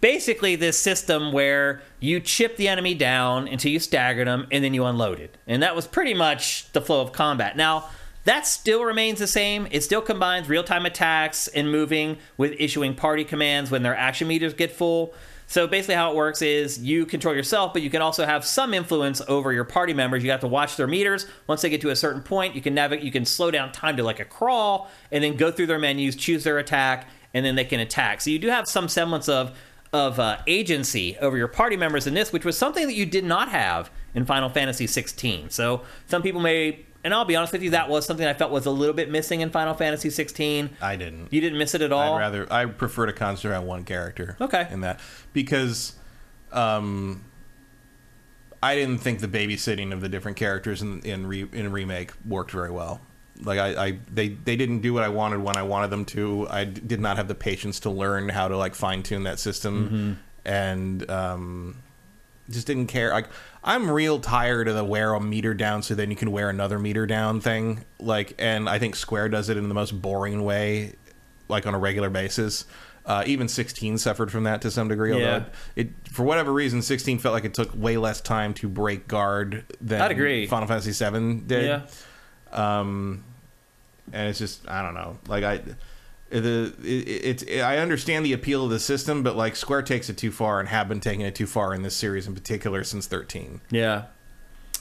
basically 0.00 0.56
this 0.56 0.78
system 0.78 1.32
where 1.32 1.82
you 2.00 2.20
chip 2.20 2.56
the 2.56 2.68
enemy 2.68 2.94
down 2.94 3.48
until 3.48 3.72
you 3.72 3.80
staggered 3.80 4.28
them 4.28 4.46
and 4.50 4.62
then 4.62 4.74
you 4.74 4.84
unloaded. 4.84 5.30
And 5.46 5.62
that 5.62 5.74
was 5.74 5.86
pretty 5.86 6.14
much 6.14 6.70
the 6.72 6.80
flow 6.80 7.00
of 7.00 7.12
combat. 7.12 7.56
Now, 7.56 7.88
that 8.24 8.46
still 8.46 8.84
remains 8.84 9.18
the 9.18 9.26
same. 9.26 9.66
It 9.70 9.82
still 9.82 10.02
combines 10.02 10.48
real 10.48 10.64
time 10.64 10.86
attacks 10.86 11.48
and 11.48 11.70
moving 11.70 12.18
with 12.36 12.54
issuing 12.58 12.94
party 12.94 13.24
commands 13.24 13.70
when 13.70 13.82
their 13.82 13.96
action 13.96 14.28
meters 14.28 14.54
get 14.54 14.72
full. 14.72 15.14
So 15.46 15.66
basically, 15.66 15.94
how 15.94 16.10
it 16.10 16.16
works 16.16 16.42
is 16.42 16.78
you 16.78 17.06
control 17.06 17.34
yourself, 17.34 17.72
but 17.72 17.80
you 17.80 17.88
can 17.88 18.02
also 18.02 18.26
have 18.26 18.44
some 18.44 18.74
influence 18.74 19.22
over 19.28 19.50
your 19.50 19.64
party 19.64 19.94
members. 19.94 20.22
You 20.22 20.30
have 20.30 20.40
to 20.40 20.46
watch 20.46 20.76
their 20.76 20.86
meters. 20.86 21.26
Once 21.46 21.62
they 21.62 21.70
get 21.70 21.80
to 21.80 21.90
a 21.90 21.96
certain 21.96 22.20
point, 22.20 22.54
you 22.54 22.60
can 22.60 22.74
navigate. 22.74 23.02
You 23.02 23.10
can 23.10 23.24
slow 23.24 23.50
down 23.50 23.72
time 23.72 23.96
to 23.96 24.02
like 24.02 24.20
a 24.20 24.26
crawl, 24.26 24.90
and 25.10 25.24
then 25.24 25.36
go 25.36 25.50
through 25.50 25.68
their 25.68 25.78
menus, 25.78 26.16
choose 26.16 26.44
their 26.44 26.58
attack, 26.58 27.08
and 27.32 27.46
then 27.46 27.54
they 27.54 27.64
can 27.64 27.80
attack. 27.80 28.20
So 28.20 28.28
you 28.28 28.38
do 28.38 28.48
have 28.48 28.68
some 28.68 28.88
semblance 28.88 29.28
of 29.28 29.56
of 29.90 30.20
uh, 30.20 30.36
agency 30.46 31.16
over 31.18 31.38
your 31.38 31.48
party 31.48 31.76
members 31.76 32.06
in 32.06 32.12
this, 32.12 32.30
which 32.30 32.44
was 32.44 32.58
something 32.58 32.86
that 32.86 32.94
you 32.94 33.06
did 33.06 33.24
not 33.24 33.48
have 33.48 33.90
in 34.14 34.26
Final 34.26 34.50
Fantasy 34.50 34.86
16. 34.86 35.48
So 35.48 35.82
some 36.06 36.20
people 36.20 36.42
may 36.42 36.84
and 37.04 37.14
I'll 37.14 37.24
be 37.24 37.36
honest 37.36 37.52
with 37.52 37.62
you, 37.62 37.70
that 37.70 37.88
was 37.88 38.04
something 38.06 38.26
I 38.26 38.34
felt 38.34 38.50
was 38.50 38.66
a 38.66 38.70
little 38.70 38.94
bit 38.94 39.10
missing 39.10 39.40
in 39.40 39.50
Final 39.50 39.74
Fantasy 39.74 40.10
16. 40.10 40.70
I 40.80 40.96
didn't. 40.96 41.32
You 41.32 41.40
didn't 41.40 41.58
miss 41.58 41.74
it 41.74 41.82
at 41.82 41.92
all. 41.92 42.14
I'd 42.14 42.18
rather 42.18 42.52
I 42.52 42.66
prefer 42.66 43.06
to 43.06 43.12
concentrate 43.12 43.56
on 43.56 43.66
one 43.66 43.84
character. 43.84 44.36
Okay. 44.40 44.66
In 44.70 44.80
that 44.82 45.00
because 45.32 45.94
um 46.52 47.24
I 48.62 48.74
didn't 48.74 48.98
think 48.98 49.20
the 49.20 49.28
babysitting 49.28 49.92
of 49.92 50.00
the 50.00 50.08
different 50.08 50.36
characters 50.36 50.82
in 50.82 51.00
in, 51.02 51.26
re, 51.26 51.46
in 51.52 51.70
remake 51.70 52.12
worked 52.26 52.50
very 52.50 52.70
well. 52.70 53.00
Like 53.40 53.60
I, 53.60 53.86
I 53.86 53.98
they 54.12 54.30
they 54.30 54.56
didn't 54.56 54.80
do 54.80 54.92
what 54.92 55.04
I 55.04 55.08
wanted 55.08 55.38
when 55.40 55.56
I 55.56 55.62
wanted 55.62 55.90
them 55.90 56.04
to. 56.06 56.48
I 56.50 56.64
d- 56.64 56.80
did 56.84 57.00
not 57.00 57.16
have 57.18 57.28
the 57.28 57.36
patience 57.36 57.78
to 57.80 57.90
learn 57.90 58.28
how 58.28 58.48
to 58.48 58.56
like 58.56 58.74
fine 58.74 59.04
tune 59.04 59.22
that 59.24 59.38
system 59.38 60.18
and 60.44 61.08
um 61.08 61.76
just 62.50 62.66
didn't 62.66 62.86
care. 62.86 63.10
Like 63.10 63.28
I'm 63.62 63.90
real 63.90 64.20
tired 64.20 64.68
of 64.68 64.74
the 64.74 64.84
wear 64.84 65.14
a 65.14 65.20
meter 65.20 65.54
down 65.54 65.82
so 65.82 65.94
then 65.94 66.10
you 66.10 66.16
can 66.16 66.30
wear 66.30 66.48
another 66.50 66.78
meter 66.78 67.06
down 67.06 67.40
thing. 67.40 67.84
Like 68.00 68.34
and 68.38 68.68
I 68.68 68.78
think 68.78 68.96
Square 68.96 69.30
does 69.30 69.48
it 69.48 69.56
in 69.56 69.68
the 69.68 69.74
most 69.74 70.00
boring 70.00 70.44
way 70.44 70.94
like 71.48 71.66
on 71.66 71.74
a 71.74 71.78
regular 71.78 72.10
basis. 72.10 72.64
Uh, 73.06 73.22
even 73.26 73.48
16 73.48 73.96
suffered 73.96 74.30
from 74.30 74.44
that 74.44 74.60
to 74.60 74.70
some 74.70 74.86
degree. 74.88 75.12
Although 75.14 75.24
Yeah. 75.24 75.44
it, 75.76 75.88
for 76.10 76.24
whatever 76.24 76.52
reason, 76.52 76.82
16 76.82 77.18
felt 77.18 77.32
like 77.32 77.46
it 77.46 77.54
took 77.54 77.74
way 77.74 77.96
less 77.96 78.20
time 78.20 78.52
to 78.54 78.68
break 78.68 79.08
guard 79.08 79.64
than 79.80 80.02
I'd 80.02 80.10
agree. 80.10 80.46
Final 80.46 80.68
Fantasy 80.68 80.92
7 80.92 81.46
did. 81.46 81.64
yeah. 81.64 81.86
Um, 82.52 83.24
and 84.12 84.28
it's 84.28 84.38
just 84.38 84.68
I 84.68 84.82
don't 84.82 84.94
know. 84.94 85.18
Like 85.26 85.42
I, 85.44 85.60
the 86.30 86.74
it, 86.82 87.08
it's 87.08 87.42
it, 87.44 87.60
I 87.60 87.78
understand 87.78 88.24
the 88.24 88.32
appeal 88.32 88.64
of 88.64 88.70
the 88.70 88.80
system, 88.80 89.22
but 89.22 89.36
like 89.36 89.56
Square 89.56 89.82
takes 89.82 90.08
it 90.08 90.16
too 90.16 90.30
far 90.30 90.60
and 90.60 90.68
have 90.68 90.88
been 90.88 91.00
taking 91.00 91.22
it 91.22 91.34
too 91.34 91.46
far 91.46 91.74
in 91.74 91.82
this 91.82 91.94
series 91.96 92.26
in 92.26 92.34
particular 92.34 92.84
since 92.84 93.06
13. 93.06 93.60
Yeah. 93.70 94.04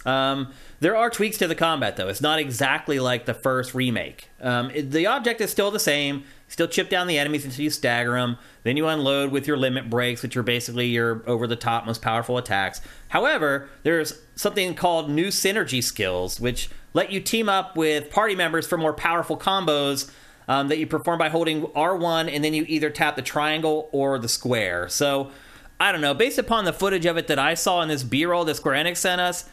Um, 0.06 0.54
there 0.80 0.96
are 0.96 1.10
tweaks 1.10 1.38
to 1.40 1.48
the 1.48 1.56
combat, 1.56 1.98
though. 1.98 2.08
It's 2.08 2.22
not 2.22 2.40
exactly 2.40 3.00
like 3.00 3.26
the 3.26 3.34
first 3.34 3.74
remake. 3.76 4.30
Um, 4.42 4.70
it- 4.72 4.92
the 4.92 5.06
object 5.08 5.42
is 5.42 5.50
still 5.52 5.70
the 5.72 5.80
same. 5.80 6.24
Still 6.48 6.68
chip 6.68 6.90
down 6.90 7.08
the 7.08 7.18
enemies 7.18 7.44
until 7.44 7.64
you 7.64 7.70
stagger 7.70 8.14
them. 8.14 8.38
Then 8.64 8.78
you 8.78 8.88
unload 8.88 9.32
with 9.32 9.48
your 9.48 9.58
limit 9.58 9.90
breaks, 9.90 10.24
which 10.24 10.38
are 10.38 10.44
basically 10.44 10.88
your 10.88 11.24
over 11.28 11.46
the 11.46 11.58
top, 11.58 11.86
most 11.86 12.02
powerful 12.02 12.38
attacks. 12.38 12.80
However, 13.10 13.68
there's 13.84 14.14
something 14.36 14.74
called 14.76 15.10
new 15.10 15.28
synergy 15.28 15.84
skills, 15.84 16.40
which 16.40 16.70
let 16.94 17.12
you 17.12 17.20
team 17.20 17.50
up 17.50 17.76
with 17.76 18.10
party 18.10 18.34
members 18.36 18.66
for 18.66 18.78
more 18.78 18.94
powerful 18.94 19.38
combos 19.38 20.10
um, 20.48 20.68
that 20.70 20.78
you 20.78 20.88
perform 20.88 21.20
by 21.20 21.30
holding 21.30 21.64
R1 21.64 22.34
and 22.34 22.44
then 22.44 22.54
you 22.54 22.66
either 22.68 22.90
tap 22.90 23.16
the 23.16 23.22
triangle 23.22 23.90
or 23.92 24.18
the 24.20 24.30
square. 24.30 24.88
So, 24.90 25.32
I 25.80 25.92
don't 25.92 26.02
know. 26.02 26.14
Based 26.14 26.40
upon 26.40 26.66
the 26.66 26.74
footage 26.74 27.06
of 27.06 27.18
it 27.18 27.28
that 27.28 27.38
I 27.38 27.54
saw 27.54 27.82
in 27.82 27.88
this 27.90 28.04
B 28.04 28.26
roll 28.26 28.46
that 28.46 28.56
Square 28.56 28.84
Enix 28.84 28.98
sent 28.98 29.22
us, 29.22 29.48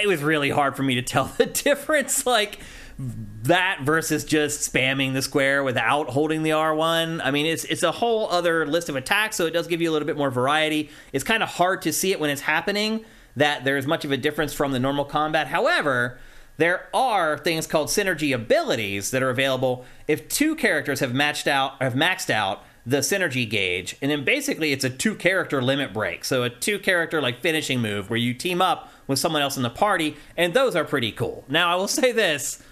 it 0.00 0.08
was 0.08 0.22
really 0.22 0.50
hard 0.50 0.76
for 0.76 0.82
me 0.82 0.94
to 0.96 1.02
tell 1.02 1.24
the 1.36 1.46
difference. 1.46 2.26
Like 2.26 2.58
that 2.98 3.80
versus 3.82 4.24
just 4.24 4.70
spamming 4.72 5.14
the 5.14 5.22
square 5.22 5.62
without 5.62 6.10
holding 6.10 6.42
the 6.42 6.50
R1. 6.50 7.20
I 7.22 7.30
mean, 7.30 7.46
it's 7.46 7.64
it's 7.64 7.82
a 7.82 7.92
whole 7.92 8.28
other 8.28 8.66
list 8.66 8.88
of 8.88 8.96
attacks, 8.96 9.36
so 9.36 9.46
it 9.46 9.52
does 9.52 9.66
give 9.66 9.80
you 9.80 9.90
a 9.90 9.92
little 9.92 10.06
bit 10.06 10.16
more 10.16 10.30
variety. 10.30 10.90
It's 11.12 11.24
kind 11.24 11.42
of 11.42 11.48
hard 11.48 11.82
to 11.82 11.92
see 11.92 12.12
it 12.12 12.20
when 12.20 12.30
it's 12.30 12.42
happening 12.42 13.04
that 13.36 13.64
there's 13.64 13.86
much 13.86 14.04
of 14.04 14.10
a 14.10 14.16
difference 14.16 14.52
from 14.52 14.72
the 14.72 14.78
normal 14.78 15.04
combat. 15.04 15.46
However, 15.46 16.18
there 16.60 16.88
are 16.92 17.38
things 17.38 17.66
called 17.66 17.88
synergy 17.88 18.34
abilities 18.34 19.10
that 19.12 19.22
are 19.22 19.30
available 19.30 19.84
if 20.06 20.28
two 20.28 20.54
characters 20.54 21.00
have 21.00 21.14
matched 21.14 21.48
out 21.48 21.80
have 21.82 21.94
maxed 21.94 22.28
out 22.28 22.62
the 22.84 22.98
synergy 22.98 23.48
gauge. 23.48 23.96
And 24.02 24.10
then 24.10 24.24
basically 24.24 24.72
it's 24.72 24.84
a 24.84 24.90
two 24.90 25.14
character 25.14 25.62
limit 25.62 25.92
break. 25.94 26.24
So 26.24 26.42
a 26.42 26.50
two 26.50 26.78
character 26.78 27.22
like 27.22 27.40
finishing 27.40 27.80
move 27.80 28.10
where 28.10 28.18
you 28.18 28.34
team 28.34 28.60
up 28.60 28.92
with 29.06 29.18
someone 29.18 29.42
else 29.42 29.56
in 29.56 29.62
the 29.62 29.70
party 29.70 30.16
and 30.36 30.52
those 30.52 30.76
are 30.76 30.84
pretty 30.84 31.12
cool. 31.12 31.44
Now 31.48 31.72
i 31.72 31.76
will 31.76 31.88
say 32.02 32.12
this. 32.12 32.62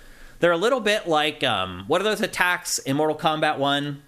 They're 0.40 0.52
a 0.52 0.58
little 0.58 0.80
bit 0.80 1.08
like 1.08 1.42
um, 1.42 1.84
what 1.86 2.00
are 2.00 2.04
those 2.04 2.20
attacks 2.20 2.78
in 2.78 2.96
mortal 2.96 3.16
kombat 3.16 3.58
1 3.58 4.02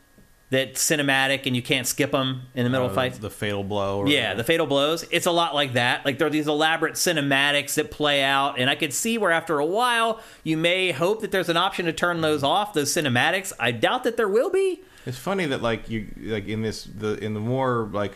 that 0.50 0.74
cinematic 0.74 1.46
and 1.46 1.54
you 1.54 1.62
can't 1.62 1.86
skip 1.86 2.10
them 2.10 2.42
in 2.54 2.64
the 2.64 2.70
middle 2.70 2.86
of 2.86 2.92
Uh, 2.92 2.96
fights 2.96 3.18
the 3.18 3.30
fatal 3.30 3.62
blow. 3.62 3.98
Or 3.98 4.08
yeah, 4.08 4.34
the 4.34 4.42
fatal 4.42 4.66
blows. 4.66 5.04
It's 5.12 5.26
a 5.26 5.30
lot 5.30 5.54
like 5.54 5.74
that. 5.74 6.04
Like 6.04 6.18
there 6.18 6.26
are 6.26 6.30
these 6.30 6.48
elaborate 6.48 6.94
cinematics 6.94 7.74
that 7.74 7.90
play 7.92 8.22
out, 8.24 8.58
and 8.58 8.68
I 8.68 8.74
could 8.74 8.92
see 8.92 9.16
where 9.16 9.30
after 9.30 9.60
a 9.60 9.64
while 9.66 10.20
you 10.42 10.56
may 10.56 10.90
hope 10.90 11.20
that 11.20 11.30
there's 11.30 11.48
an 11.48 11.56
option 11.56 11.86
to 11.86 11.92
turn 11.92 12.20
those 12.20 12.42
off, 12.42 12.74
those 12.74 12.92
cinematics. 12.92 13.52
I 13.60 13.70
doubt 13.70 14.02
that 14.04 14.16
there 14.16 14.28
will 14.28 14.50
be. 14.50 14.82
It's 15.06 15.18
funny 15.18 15.46
that 15.46 15.62
like 15.62 15.88
you 15.88 16.08
like 16.18 16.48
in 16.48 16.62
this 16.62 16.84
the 16.84 17.14
in 17.24 17.34
the 17.34 17.40
more 17.40 17.88
like 17.92 18.14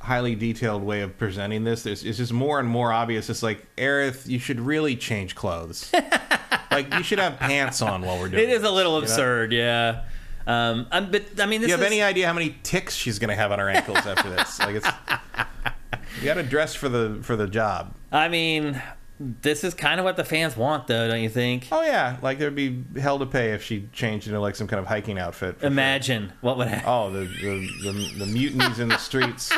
highly 0.00 0.34
detailed 0.34 0.82
way 0.82 1.02
of 1.02 1.18
presenting 1.18 1.64
this, 1.64 1.82
there's 1.82 2.04
it's 2.04 2.16
just 2.16 2.32
more 2.32 2.58
and 2.58 2.68
more 2.68 2.90
obvious. 2.90 3.28
It's 3.28 3.42
like 3.42 3.66
Aerith, 3.76 4.26
you 4.26 4.38
should 4.38 4.60
really 4.60 4.96
change 4.96 5.34
clothes. 5.34 5.92
like 6.70 6.92
you 6.94 7.02
should 7.02 7.18
have 7.18 7.38
pants 7.38 7.82
on 7.82 8.00
while 8.02 8.18
we're 8.18 8.28
doing. 8.28 8.44
It 8.44 8.48
is 8.48 8.62
a 8.62 8.70
little 8.70 8.94
you 8.94 9.00
know? 9.00 9.04
absurd, 9.04 9.52
yeah. 9.52 10.04
Um, 10.48 10.86
um, 10.90 11.10
but 11.10 11.38
I 11.38 11.44
mean, 11.44 11.60
you 11.60 11.68
have 11.68 11.80
is, 11.80 11.86
any 11.86 12.00
idea 12.00 12.26
how 12.26 12.32
many 12.32 12.56
ticks 12.62 12.94
she's 12.94 13.18
gonna 13.18 13.36
have 13.36 13.52
on 13.52 13.58
her 13.58 13.68
ankles 13.68 13.98
after 13.98 14.30
this? 14.30 14.58
Like 14.58 14.76
it's 14.76 14.86
you 16.20 16.24
got 16.24 16.34
to 16.34 16.42
dress 16.42 16.74
for 16.74 16.88
the 16.88 17.18
for 17.22 17.36
the 17.36 17.46
job. 17.46 17.94
I 18.10 18.28
mean, 18.28 18.80
this 19.20 19.62
is 19.62 19.74
kind 19.74 20.00
of 20.00 20.04
what 20.04 20.16
the 20.16 20.24
fans 20.24 20.56
want, 20.56 20.86
though, 20.86 21.06
don't 21.06 21.20
you 21.20 21.28
think? 21.28 21.68
Oh 21.70 21.82
yeah, 21.82 22.16
like 22.22 22.38
there'd 22.38 22.54
be 22.54 22.82
hell 22.98 23.18
to 23.18 23.26
pay 23.26 23.52
if 23.52 23.62
she 23.62 23.88
changed 23.92 24.26
into 24.26 24.40
like 24.40 24.56
some 24.56 24.66
kind 24.66 24.80
of 24.80 24.86
hiking 24.86 25.18
outfit. 25.18 25.56
for 25.56 25.60
sure. 25.60 25.66
Imagine 25.66 26.32
what 26.40 26.56
would 26.56 26.68
happen. 26.68 26.88
Oh, 26.88 27.10
the 27.10 27.26
the, 27.26 27.68
the 27.82 28.14
the 28.20 28.26
mutinies 28.26 28.78
in 28.78 28.88
the 28.88 28.96
streets. 28.96 29.52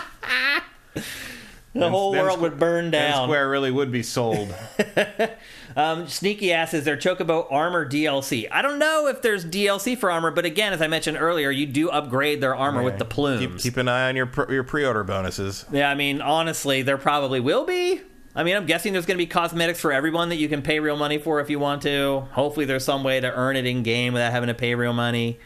the 1.75 1.89
whole 1.89 2.11
Then 2.11 2.25
world 2.25 2.39
Squ- 2.41 2.43
would 2.43 2.59
burn 2.59 2.91
then 2.91 3.13
down. 3.13 3.29
Square 3.29 3.49
really 3.49 3.71
would 3.71 3.93
be 3.93 4.03
sold. 4.03 4.53
Um, 5.77 6.09
Sneaky 6.09 6.53
ass 6.53 6.75
is 6.75 6.85
their 6.85 6.97
Chocobo 6.97 7.47
Armor 7.51 7.89
DLC. 7.89 8.49
I 8.51 8.63
don't 8.63 8.79
know 8.79 9.07
if 9.07 9.23
there's 9.23 9.45
DLC 9.45 9.97
for 9.97 10.11
armor, 10.11 10.31
but 10.31 10.45
again, 10.45 10.73
as 10.73 10.83
I 10.83 10.87
mentioned 10.87 11.17
earlier, 11.19 11.51
you 11.51 11.67
do 11.67 11.91
upgrade 11.91 12.41
their 12.41 12.55
armor 12.55 12.83
with 12.83 12.99
the 12.99 13.05
plumes. 13.05 13.41
Keep, 13.41 13.59
keep 13.59 13.77
an 13.77 13.89
eye 13.89 14.09
on 14.09 14.17
your 14.17 14.27
pr- 14.27 14.53
your 14.53 14.65
pre-order 14.65 15.05
bonuses. 15.05 15.65
Yeah, 15.73 15.91
I 15.91 15.95
mean, 15.95 16.21
honestly, 16.21 16.83
there 16.83 16.99
probably 16.99 17.41
will 17.41 17.65
be. 17.65 18.01
I 18.35 18.45
mean, 18.45 18.57
I'm 18.57 18.67
guessing 18.67 18.93
there's 18.93 19.07
going 19.07 19.19
to 19.19 19.23
be 19.23 19.27
cosmetics 19.27 19.81
for 19.81 19.93
everyone 19.93 20.29
that 20.29 20.37
you 20.37 20.49
can 20.49 20.63
pay 20.63 20.79
real 20.79 20.97
money 20.97 21.19
for 21.19 21.41
if 21.41 21.51
you 21.51 21.59
want 21.59 21.83
to. 21.83 22.29
Hopefully, 22.33 22.65
there's 22.65 22.85
some 22.85 23.03
way 23.03 23.19
to 23.21 23.33
earn 23.33 23.57
it 23.57 23.67
in 23.67 23.83
game 23.83 24.13
without 24.13 24.31
having 24.31 24.47
to 24.47 24.55
pay 24.55 24.75
real 24.75 24.93
money. 24.93 25.41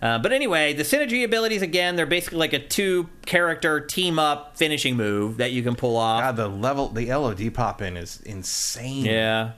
Uh, 0.00 0.18
but 0.18 0.32
anyway, 0.32 0.72
the 0.72 0.84
synergy 0.84 1.24
abilities 1.24 1.62
again, 1.62 1.96
they're 1.96 2.06
basically 2.06 2.38
like 2.38 2.52
a 2.52 2.58
two 2.58 3.08
character 3.26 3.80
team 3.80 4.18
up 4.18 4.56
finishing 4.56 4.96
move 4.96 5.38
that 5.38 5.52
you 5.52 5.62
can 5.62 5.74
pull 5.74 5.96
off. 5.96 6.22
God, 6.22 6.36
the 6.36 6.48
level, 6.48 6.88
the 6.88 7.12
LOD 7.12 7.52
pop 7.52 7.82
in 7.82 7.96
is 7.96 8.20
insane. 8.20 9.04
Yeah, 9.04 9.52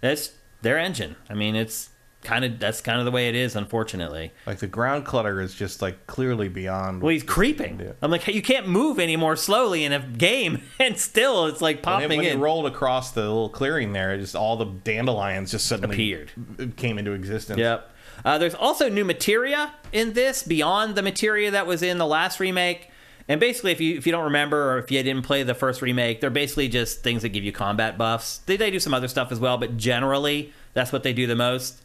that's 0.00 0.32
their 0.60 0.78
engine. 0.78 1.16
I 1.30 1.34
mean, 1.34 1.56
it's 1.56 1.88
kind 2.22 2.44
of 2.44 2.58
that's 2.58 2.80
kind 2.82 2.98
of 2.98 3.06
the 3.06 3.10
way 3.10 3.28
it 3.28 3.34
is, 3.34 3.56
unfortunately. 3.56 4.32
like 4.46 4.58
the 4.58 4.66
ground 4.66 5.06
clutter 5.06 5.40
is 5.40 5.54
just 5.54 5.80
like 5.80 6.06
clearly 6.06 6.48
beyond. 6.48 7.00
Well, 7.00 7.10
he's 7.10 7.22
creeping. 7.22 7.94
I'm 8.02 8.10
like, 8.10 8.22
hey, 8.22 8.32
you 8.32 8.42
can't 8.42 8.68
move 8.68 8.98
any 8.98 9.16
more 9.16 9.36
slowly 9.36 9.84
in 9.84 9.92
a 9.92 10.00
game, 10.00 10.62
and 10.78 10.98
still 10.98 11.46
it's 11.46 11.62
like 11.62 11.76
when, 11.76 11.82
popping 11.84 12.12
it, 12.12 12.16
when 12.16 12.24
he 12.26 12.30
in. 12.32 12.40
rolled 12.40 12.66
across 12.66 13.12
the 13.12 13.22
little 13.22 13.48
clearing 13.48 13.92
there, 13.94 14.18
just 14.18 14.36
all 14.36 14.56
the 14.56 14.66
dandelions 14.66 15.50
just 15.52 15.66
suddenly 15.66 15.94
Appeared. 15.96 16.76
came 16.76 16.98
into 16.98 17.12
existence. 17.12 17.58
Yep. 17.58 17.90
Uh, 18.24 18.38
there's 18.38 18.54
also 18.54 18.88
new 18.88 19.04
materia 19.04 19.72
in 19.92 20.12
this 20.12 20.42
beyond 20.42 20.94
the 20.94 21.02
materia 21.02 21.50
that 21.50 21.66
was 21.66 21.82
in 21.82 21.98
the 21.98 22.06
last 22.06 22.40
remake. 22.40 22.90
And 23.28 23.38
basically, 23.38 23.72
if 23.72 23.80
you 23.80 23.96
if 23.98 24.06
you 24.06 24.12
don't 24.12 24.24
remember 24.24 24.72
or 24.72 24.78
if 24.78 24.90
you 24.90 25.02
didn't 25.02 25.22
play 25.22 25.42
the 25.42 25.54
first 25.54 25.82
remake, 25.82 26.20
they're 26.20 26.30
basically 26.30 26.68
just 26.68 27.02
things 27.02 27.22
that 27.22 27.28
give 27.28 27.44
you 27.44 27.52
combat 27.52 27.98
buffs. 27.98 28.38
They, 28.38 28.56
they 28.56 28.70
do 28.70 28.80
some 28.80 28.94
other 28.94 29.08
stuff 29.08 29.30
as 29.30 29.38
well, 29.38 29.58
but 29.58 29.76
generally 29.76 30.52
that's 30.72 30.92
what 30.92 31.02
they 31.02 31.12
do 31.12 31.26
the 31.26 31.36
most. 31.36 31.82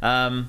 Um, 0.00 0.48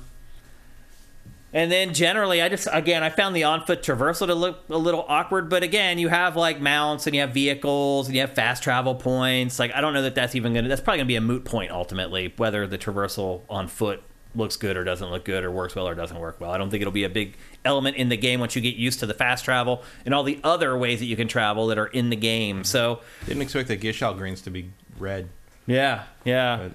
and 1.52 1.72
then 1.72 1.92
generally, 1.92 2.40
I 2.40 2.48
just 2.48 2.66
again 2.72 3.02
I 3.02 3.10
found 3.10 3.36
the 3.36 3.44
on 3.44 3.64
foot 3.64 3.82
traversal 3.82 4.26
to 4.26 4.34
look 4.34 4.68
a 4.70 4.76
little 4.78 5.04
awkward. 5.08 5.50
But 5.50 5.62
again, 5.62 5.98
you 5.98 6.08
have 6.08 6.36
like 6.36 6.60
mounts 6.60 7.06
and 7.06 7.14
you 7.14 7.20
have 7.20 7.32
vehicles 7.32 8.06
and 8.06 8.14
you 8.14 8.22
have 8.22 8.34
fast 8.34 8.62
travel 8.62 8.94
points. 8.94 9.58
Like 9.58 9.72
I 9.74 9.82
don't 9.82 9.92
know 9.92 10.02
that 10.02 10.14
that's 10.14 10.34
even 10.34 10.54
gonna 10.54 10.68
that's 10.68 10.80
probably 10.80 10.98
gonna 10.98 11.08
be 11.08 11.16
a 11.16 11.22
moot 11.22 11.44
point 11.44 11.70
ultimately 11.70 12.34
whether 12.36 12.66
the 12.66 12.78
traversal 12.78 13.42
on 13.48 13.68
foot 13.68 14.02
looks 14.34 14.56
good 14.56 14.76
or 14.76 14.84
doesn't 14.84 15.10
look 15.10 15.24
good 15.24 15.42
or 15.42 15.50
works 15.50 15.74
well 15.74 15.88
or 15.88 15.94
doesn't 15.94 16.18
work 16.18 16.40
well. 16.40 16.50
I 16.50 16.58
don't 16.58 16.70
think 16.70 16.80
it'll 16.82 16.92
be 16.92 17.04
a 17.04 17.08
big 17.08 17.36
element 17.64 17.96
in 17.96 18.08
the 18.08 18.16
game 18.16 18.40
once 18.40 18.54
you 18.54 18.62
get 18.62 18.76
used 18.76 19.00
to 19.00 19.06
the 19.06 19.14
fast 19.14 19.44
travel 19.44 19.82
and 20.04 20.14
all 20.14 20.22
the 20.22 20.38
other 20.44 20.76
ways 20.76 20.98
that 21.00 21.06
you 21.06 21.16
can 21.16 21.28
travel 21.28 21.66
that 21.68 21.78
are 21.78 21.86
in 21.86 22.10
the 22.10 22.16
game. 22.16 22.62
So 22.64 23.00
Didn't 23.26 23.42
expect 23.42 23.68
the 23.68 23.76
Gysahl 23.76 24.16
greens 24.16 24.40
to 24.42 24.50
be 24.50 24.70
red. 24.98 25.28
yeah, 25.66 26.04
yeah. 26.24 26.56
But 26.58 26.72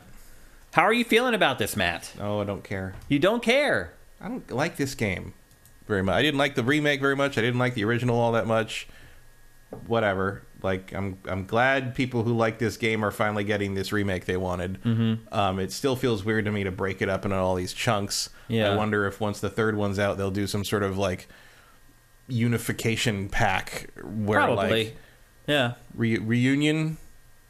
How 0.74 0.82
are 0.84 0.94
you 0.94 1.04
feeling 1.06 1.36
about 1.36 1.60
this, 1.60 1.76
Matt? 1.78 2.12
oh, 2.20 2.42
I 2.42 2.44
don't 2.44 2.64
care. 2.64 2.96
You 3.08 3.20
don't 3.20 3.44
care. 3.44 3.94
I 4.20 4.28
don't 4.30 4.50
like 4.52 4.78
this 4.78 4.96
game 4.96 5.34
very 5.88 6.02
much. 6.02 6.16
I 6.16 6.22
didn't 6.22 6.38
like 6.40 6.56
the 6.56 6.64
remake 6.64 7.02
very 7.02 7.16
much. 7.16 7.38
I 7.38 7.42
didn't 7.42 7.60
like 7.60 7.76
the 7.76 7.84
original 7.86 8.20
all 8.20 8.32
that 8.34 8.48
much. 8.48 8.88
Whatever. 9.88 10.44
Like 10.64 10.94
I'm 10.94 11.18
I'm 11.28 11.46
glad 11.46 11.94
people 11.94 12.24
who 12.24 12.34
like 12.34 12.58
this 12.58 12.78
game 12.78 13.04
are 13.04 13.12
finally 13.12 13.44
getting 13.44 13.76
this 13.76 13.92
remake 13.92 14.26
they 14.26 14.38
wanted. 14.38 14.82
Mm-hmm. 14.84 15.34
Um, 15.34 15.60
it 15.60 15.74
still 15.74 15.98
feels 15.98 16.24
weird 16.24 16.46
to 16.46 16.52
me 16.52 16.64
to 16.64 16.72
break 16.72 17.02
it 17.02 17.10
up 17.10 17.26
into 17.26 17.38
all 17.38 17.56
these 17.56 17.74
chunks. 17.74 18.30
Yeah. 18.48 18.72
I 18.72 18.76
wonder 18.76 19.06
if 19.06 19.20
once 19.20 19.42
the 19.42 19.50
third 19.50 19.76
one's 19.76 20.00
out, 20.00 20.18
they'll 20.18 20.32
do 20.32 20.48
some 20.48 20.64
sort 20.64 20.84
of 20.84 20.98
like 20.98 21.28
unification 22.28 23.28
pack 23.30 23.90
where 24.02 24.40
Probably. 24.40 24.86
like 24.86 24.98
yeah. 25.48 25.74
re- 25.94 26.18
reunion 26.20 26.98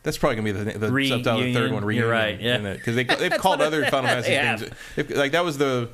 That's 0.01 0.17
probably 0.17 0.37
gonna 0.37 0.65
be 0.65 0.71
the, 0.71 0.79
the 0.79 1.07
subtitle 1.07 1.39
of 1.39 1.45
the 1.45 1.53
third 1.53 1.71
one. 1.71 1.85
Reunion. 1.85 2.03
You're 2.03 2.11
right, 2.11 2.41
yeah. 2.41 2.73
Because 2.73 2.95
they 2.95 3.03
they've 3.29 3.37
called 3.37 3.61
other 3.61 3.85
Final 3.85 4.09
Fantasy 4.09 4.35
things. 4.35 4.73
If, 4.97 5.15
like 5.15 5.33
that 5.33 5.43
was 5.43 5.59
the 5.59 5.89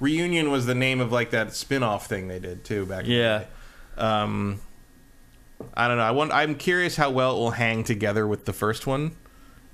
reunion 0.00 0.50
was 0.50 0.66
the 0.66 0.74
name 0.74 1.00
of 1.00 1.12
like 1.12 1.30
that 1.30 1.54
spin 1.54 1.82
off 1.82 2.06
thing 2.06 2.28
they 2.28 2.38
did 2.38 2.64
too 2.64 2.84
back. 2.84 3.06
Yeah. 3.06 3.44
Um, 3.96 4.60
I 5.74 5.88
don't 5.88 5.96
know. 5.96 6.04
I 6.04 6.10
want. 6.12 6.32
I'm 6.32 6.54
curious 6.54 6.96
how 6.96 7.10
well 7.10 7.32
it 7.36 7.38
will 7.38 7.50
hang 7.50 7.84
together 7.84 8.26
with 8.26 8.44
the 8.44 8.52
first 8.52 8.86
one. 8.86 9.16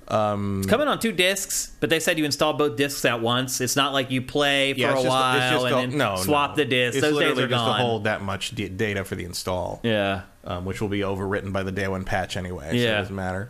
Um, 0.07 0.59
It's 0.59 0.69
coming 0.69 0.87
on 0.87 0.99
two 0.99 1.11
discs, 1.11 1.71
but 1.79 1.89
they 1.89 1.99
said 1.99 2.19
you 2.19 2.25
install 2.25 2.53
both 2.53 2.75
discs 2.77 3.03
at 3.05 3.21
once. 3.21 3.59
It's 3.59 3.75
not 3.75 3.91
like 3.91 4.11
you 4.11 4.21
play 4.21 4.73
for 4.73 4.79
yeah, 4.79 4.91
a 4.91 4.95
just, 4.95 5.07
while 5.07 5.65
and 5.65 5.73
a- 5.73 5.75
then 5.89 5.97
no, 5.97 6.15
swap 6.17 6.51
no. 6.51 6.55
the 6.57 6.65
discs. 6.65 6.97
It's 6.97 7.05
Those 7.07 7.19
days 7.19 7.31
are 7.39 7.47
just 7.47 7.49
gone. 7.49 7.79
to 7.79 7.83
hold 7.83 8.03
that 8.03 8.21
much 8.21 8.51
d- 8.51 8.69
data 8.69 9.03
for 9.03 9.15
the 9.15 9.25
install. 9.25 9.79
yeah. 9.83 10.21
um, 10.43 10.63
which 10.63 10.79
will 10.79 10.89
be 10.89 10.99
overwritten 10.99 11.51
by 11.51 11.63
the 11.63 11.71
day 11.71 11.87
one 11.87 12.03
patch 12.03 12.37
anyway. 12.37 12.69
So 12.69 12.75
Yeah. 12.75 12.97
it 12.97 13.01
doesn't 13.01 13.15
matter. 13.15 13.49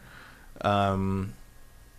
Um, 0.61 1.33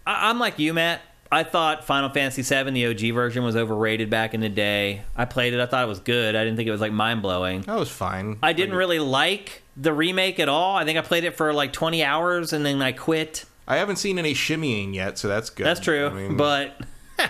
I- 0.06 0.30
I'm 0.30 0.38
like 0.38 0.58
you, 0.58 0.72
Matt. 0.72 1.02
I 1.30 1.42
thought 1.42 1.84
Final 1.84 2.08
Fantasy 2.08 2.40
VII, 2.42 2.70
the 2.70 2.86
OG 2.86 3.10
version, 3.14 3.42
was 3.44 3.56
overrated 3.56 4.08
back 4.08 4.32
in 4.32 4.40
the 4.40 4.48
day. 4.48 5.02
I 5.16 5.24
played 5.26 5.52
it. 5.52 5.60
I 5.60 5.66
thought 5.66 5.84
it 5.84 5.88
was 5.88 5.98
good. 6.00 6.34
I 6.36 6.44
didn't 6.44 6.56
think 6.56 6.68
it 6.68 6.72
was 6.72 6.80
like 6.80 6.92
mind 6.92 7.20
blowing. 7.20 7.62
that 7.62 7.76
was 7.78 7.90
fine. 7.90 8.38
I 8.42 8.52
didn't 8.54 8.76
really 8.76 9.00
like 9.00 9.62
the 9.76 9.92
remake 9.92 10.40
at 10.40 10.48
all. 10.48 10.76
I 10.76 10.84
think 10.84 10.98
I 10.98 11.02
played 11.02 11.24
it 11.24 11.36
for 11.36 11.52
like 11.52 11.72
20 11.72 12.02
hours 12.02 12.52
and 12.52 12.64
then 12.64 12.80
I 12.80 12.92
quit. 12.92 13.44
I 13.68 13.76
haven't 13.76 13.96
seen 13.96 14.18
any 14.18 14.32
shimmying 14.32 14.94
yet, 14.94 15.18
so 15.18 15.28
that's 15.28 15.50
good. 15.50 15.66
That's 15.66 15.80
true. 15.80 16.06
I 16.06 16.12
mean, 16.12 16.36
but 16.36 16.80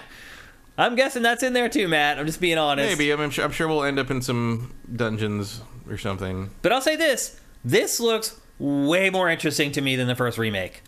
I'm 0.79 0.95
guessing 0.95 1.23
that's 1.23 1.43
in 1.43 1.55
there 1.55 1.69
too, 1.69 1.89
Matt. 1.89 2.19
I'm 2.19 2.27
just 2.27 2.41
being 2.41 2.59
honest. 2.59 2.89
maybe 2.89 3.13
I 3.13 3.17
mean, 3.17 3.25
I'm 3.25 3.31
sure, 3.31 3.45
I'm 3.45 3.53
sure 3.53 3.69
we'll 3.69 3.85
end 3.85 3.99
up 3.99 4.11
in 4.11 4.21
some 4.21 4.75
dungeons 4.95 5.63
or 5.89 5.97
something. 5.99 6.51
But 6.63 6.73
I'll 6.73 6.83
say 6.83 6.97
this 6.97 7.41
this 7.65 7.99
looks 7.99 8.39
way 8.59 9.11
more 9.11 9.29
interesting 9.29 9.73
to 9.73 9.81
me 9.81 9.97
than 9.97 10.07
the 10.07 10.15
first 10.15 10.39
remake. 10.39 10.83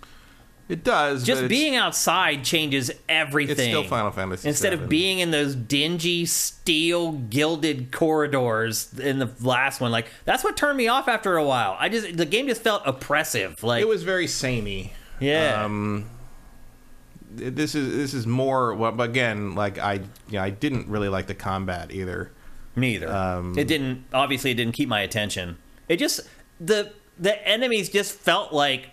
It 0.68 0.84
does. 0.84 1.24
Just 1.24 1.48
being 1.48 1.76
outside 1.76 2.44
changes 2.44 2.90
everything. 3.08 3.52
It's 3.52 3.62
still 3.62 3.84
Final 3.84 4.10
Fantasy. 4.10 4.48
Instead 4.48 4.74
VII. 4.76 4.82
of 4.84 4.88
being 4.90 5.18
in 5.18 5.30
those 5.30 5.54
dingy 5.54 6.26
steel 6.26 7.12
gilded 7.12 7.90
corridors 7.90 8.92
in 8.98 9.18
the 9.18 9.30
last 9.40 9.80
one, 9.80 9.90
like 9.90 10.08
that's 10.26 10.44
what 10.44 10.56
turned 10.58 10.76
me 10.76 10.86
off 10.88 11.08
after 11.08 11.36
a 11.38 11.44
while. 11.44 11.76
I 11.80 11.88
just 11.88 12.16
the 12.18 12.26
game 12.26 12.48
just 12.48 12.60
felt 12.62 12.82
oppressive. 12.84 13.62
Like 13.62 13.80
it 13.80 13.88
was 13.88 14.02
very 14.02 14.26
samey. 14.26 14.92
yeah, 15.20 15.64
Um, 15.64 16.04
this 17.30 17.74
is 17.74 17.96
this 17.96 18.12
is 18.12 18.26
more. 18.26 18.74
Well, 18.74 19.00
again, 19.00 19.54
like 19.54 19.78
I, 19.78 19.94
you 19.94 20.02
know, 20.32 20.42
I 20.42 20.50
didn't 20.50 20.88
really 20.88 21.08
like 21.08 21.28
the 21.28 21.34
combat 21.34 21.92
either. 21.92 22.30
me 22.76 22.96
either. 22.96 23.10
um, 23.10 23.58
it 23.58 23.68
didn't. 23.68 24.04
Obviously, 24.12 24.50
it 24.50 24.54
didn't 24.54 24.74
keep 24.74 24.88
my 24.88 25.00
attention. 25.00 25.56
It 25.88 25.96
just 25.98 26.20
the 26.60 26.92
the 27.18 27.46
enemies 27.48 27.88
just 27.88 28.12
felt 28.12 28.52
like 28.52 28.90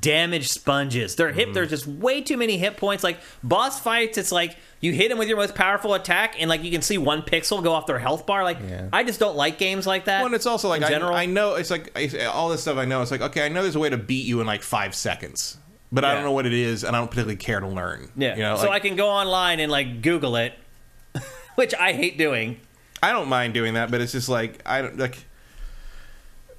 damaged 0.00 0.50
sponges. 0.50 1.16
Their 1.16 1.32
Mm-hmm. 1.32 1.52
There's 1.52 1.70
just 1.70 1.86
way 1.86 2.20
too 2.20 2.36
many 2.36 2.56
hit 2.58 2.76
points. 2.76 3.04
Like 3.04 3.18
boss 3.42 3.80
fights, 3.80 4.18
it's 4.18 4.32
like 4.32 4.56
you 4.80 4.92
hit 4.92 5.08
them 5.08 5.18
with 5.18 5.28
your 5.28 5.36
most 5.36 5.54
powerful 5.54 5.94
attack, 5.94 6.36
and 6.38 6.48
like 6.48 6.62
you 6.62 6.70
can 6.70 6.82
see 6.82 6.98
one 6.98 7.22
pixel 7.22 7.62
go 7.62 7.72
off 7.72 7.86
their 7.86 7.98
health 7.98 8.26
bar. 8.26 8.44
Like 8.44 8.58
Yeah. 8.66 8.88
I 8.92 9.04
just 9.04 9.20
don't 9.20 9.36
like 9.36 9.58
games 9.58 9.86
like 9.86 10.06
that. 10.06 10.18
Well, 10.18 10.26
and 10.26 10.34
it's 10.34 10.46
also 10.46 10.68
like 10.68 10.82
I, 10.82 10.88
general. 10.88 11.14
I 11.14 11.26
know 11.26 11.54
it's 11.54 11.70
like 11.70 11.90
I, 11.96 12.24
all 12.26 12.48
this 12.48 12.62
stuff 12.62 12.78
I 12.78 12.84
know. 12.84 13.02
It's 13.02 13.10
like 13.10 13.20
okay, 13.20 13.44
I 13.44 13.48
know 13.48 13.62
there's 13.62 13.76
a 13.76 13.80
way 13.80 13.90
to 13.90 13.96
beat 13.98 14.26
you 14.26 14.40
in 14.40 14.46
like 14.46 14.62
five 14.62 14.94
seconds, 14.94 15.58
but 15.92 16.04
I 16.04 16.14
don't 16.14 16.24
know 16.24 16.32
what 16.32 16.46
it 16.46 16.52
is, 16.52 16.84
and 16.84 16.94
I 16.94 17.00
don't 17.00 17.10
particularly 17.10 17.36
care 17.36 17.60
to 17.60 17.68
learn. 17.68 18.10
Yeah. 18.16 18.36
you 18.36 18.42
know, 18.42 18.56
so 18.56 18.68
like, 18.68 18.82
I 18.82 18.88
can 18.88 18.96
go 18.96 19.08
online 19.08 19.60
and 19.60 19.70
like 19.70 20.02
Google 20.02 20.36
it, 20.36 20.54
which 21.56 21.74
I 21.74 21.92
hate 21.92 22.16
doing. 22.16 22.60
I 23.02 23.12
don't 23.12 23.28
mind 23.28 23.54
doing 23.54 23.74
that, 23.74 23.90
but 23.90 24.00
it's 24.00 24.12
just 24.12 24.28
like 24.28 24.62
I 24.64 24.82
don't 24.82 24.98
like. 24.98 25.26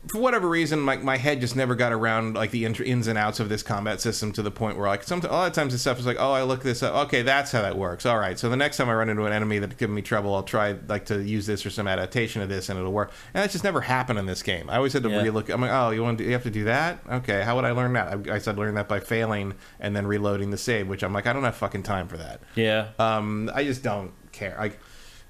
For 0.10 0.20
whatever 0.20 0.48
reason, 0.48 0.86
like 0.86 1.02
my 1.04 1.18
head 1.18 1.42
just 1.42 1.56
never 1.56 1.74
got 1.74 1.92
around 1.92 2.36
like 2.36 2.52
the 2.52 2.64
ins 2.66 3.08
and 3.08 3.18
outs 3.18 3.40
of 3.40 3.50
this 3.50 3.64
combat 3.64 4.00
system 4.00 4.32
to 4.34 4.42
the 4.42 4.52
point 4.52 4.78
where 4.78 4.88
like 4.88 5.04
sometimes 5.04 5.32
a 5.32 5.36
lot 5.36 5.48
of 5.48 5.54
times 5.54 5.74
this 5.74 5.82
stuff 5.82 6.00
is 6.00 6.06
like, 6.06 6.18
oh, 6.20 6.32
I 6.32 6.44
look 6.44 6.62
this 6.64 6.84
up. 6.84 6.94
Okay, 7.08 7.22
that's 7.24 7.52
how 7.52 7.62
that 7.64 7.78
works. 7.78 8.06
All 8.06 8.18
right, 8.20 8.38
so 8.38 8.50
the 8.50 8.56
next 8.56 8.78
time 8.78 8.88
I 8.90 8.94
run 8.94 9.10
into 9.10 9.26
an 9.26 9.34
enemy 9.34 9.60
that's 9.60 9.76
giving 9.76 9.96
me 9.96 10.02
trouble, 10.02 10.36
I'll 10.36 10.44
try 10.44 10.76
like 10.88 11.06
to 11.06 11.22
use 11.24 11.46
this 11.48 11.66
or 11.66 11.70
some 11.70 11.88
adaptation 11.88 12.42
of 12.42 12.50
this, 12.50 12.70
and 12.70 12.78
it'll 12.80 12.92
work. 12.94 13.12
And 13.34 13.44
that 13.44 13.50
just 13.52 13.64
never 13.64 13.82
happened 13.82 14.20
in 14.20 14.26
this 14.26 14.44
game. 14.44 14.70
I 14.70 14.76
always 14.78 14.94
had 14.94 15.04
to 15.04 15.10
Yeah. 15.10 15.24
relook. 15.24 15.50
I'm 15.50 15.62
like, 15.62 15.72
oh, 15.72 15.90
you 15.90 16.04
want 16.04 16.20
to, 16.20 16.24
you 16.24 16.34
have 16.34 16.44
to 16.44 16.52
do 16.52 16.66
that? 16.66 17.00
Okay, 17.12 17.42
how 17.42 17.56
would 17.56 17.66
I 17.66 17.72
learn 17.72 17.94
that? 17.94 18.30
I, 18.30 18.36
I 18.36 18.38
said 18.38 18.58
learn 18.58 18.76
that 18.76 18.88
by 18.88 19.00
failing 19.00 19.54
and 19.80 19.96
then 19.96 20.06
reloading 20.06 20.52
the 20.52 20.58
save, 20.58 20.88
which 20.88 21.04
I'm 21.04 21.14
like, 21.14 21.26
I 21.26 21.34
don't 21.34 21.44
have 21.44 21.56
fucking 21.56 21.84
time 21.84 22.08
for 22.08 22.18
that. 22.18 22.42
Yeah. 22.56 22.90
Um, 23.00 23.50
I 23.56 23.64
just 23.64 23.82
don't 23.84 24.12
care. 24.32 24.56
I, 24.60 24.74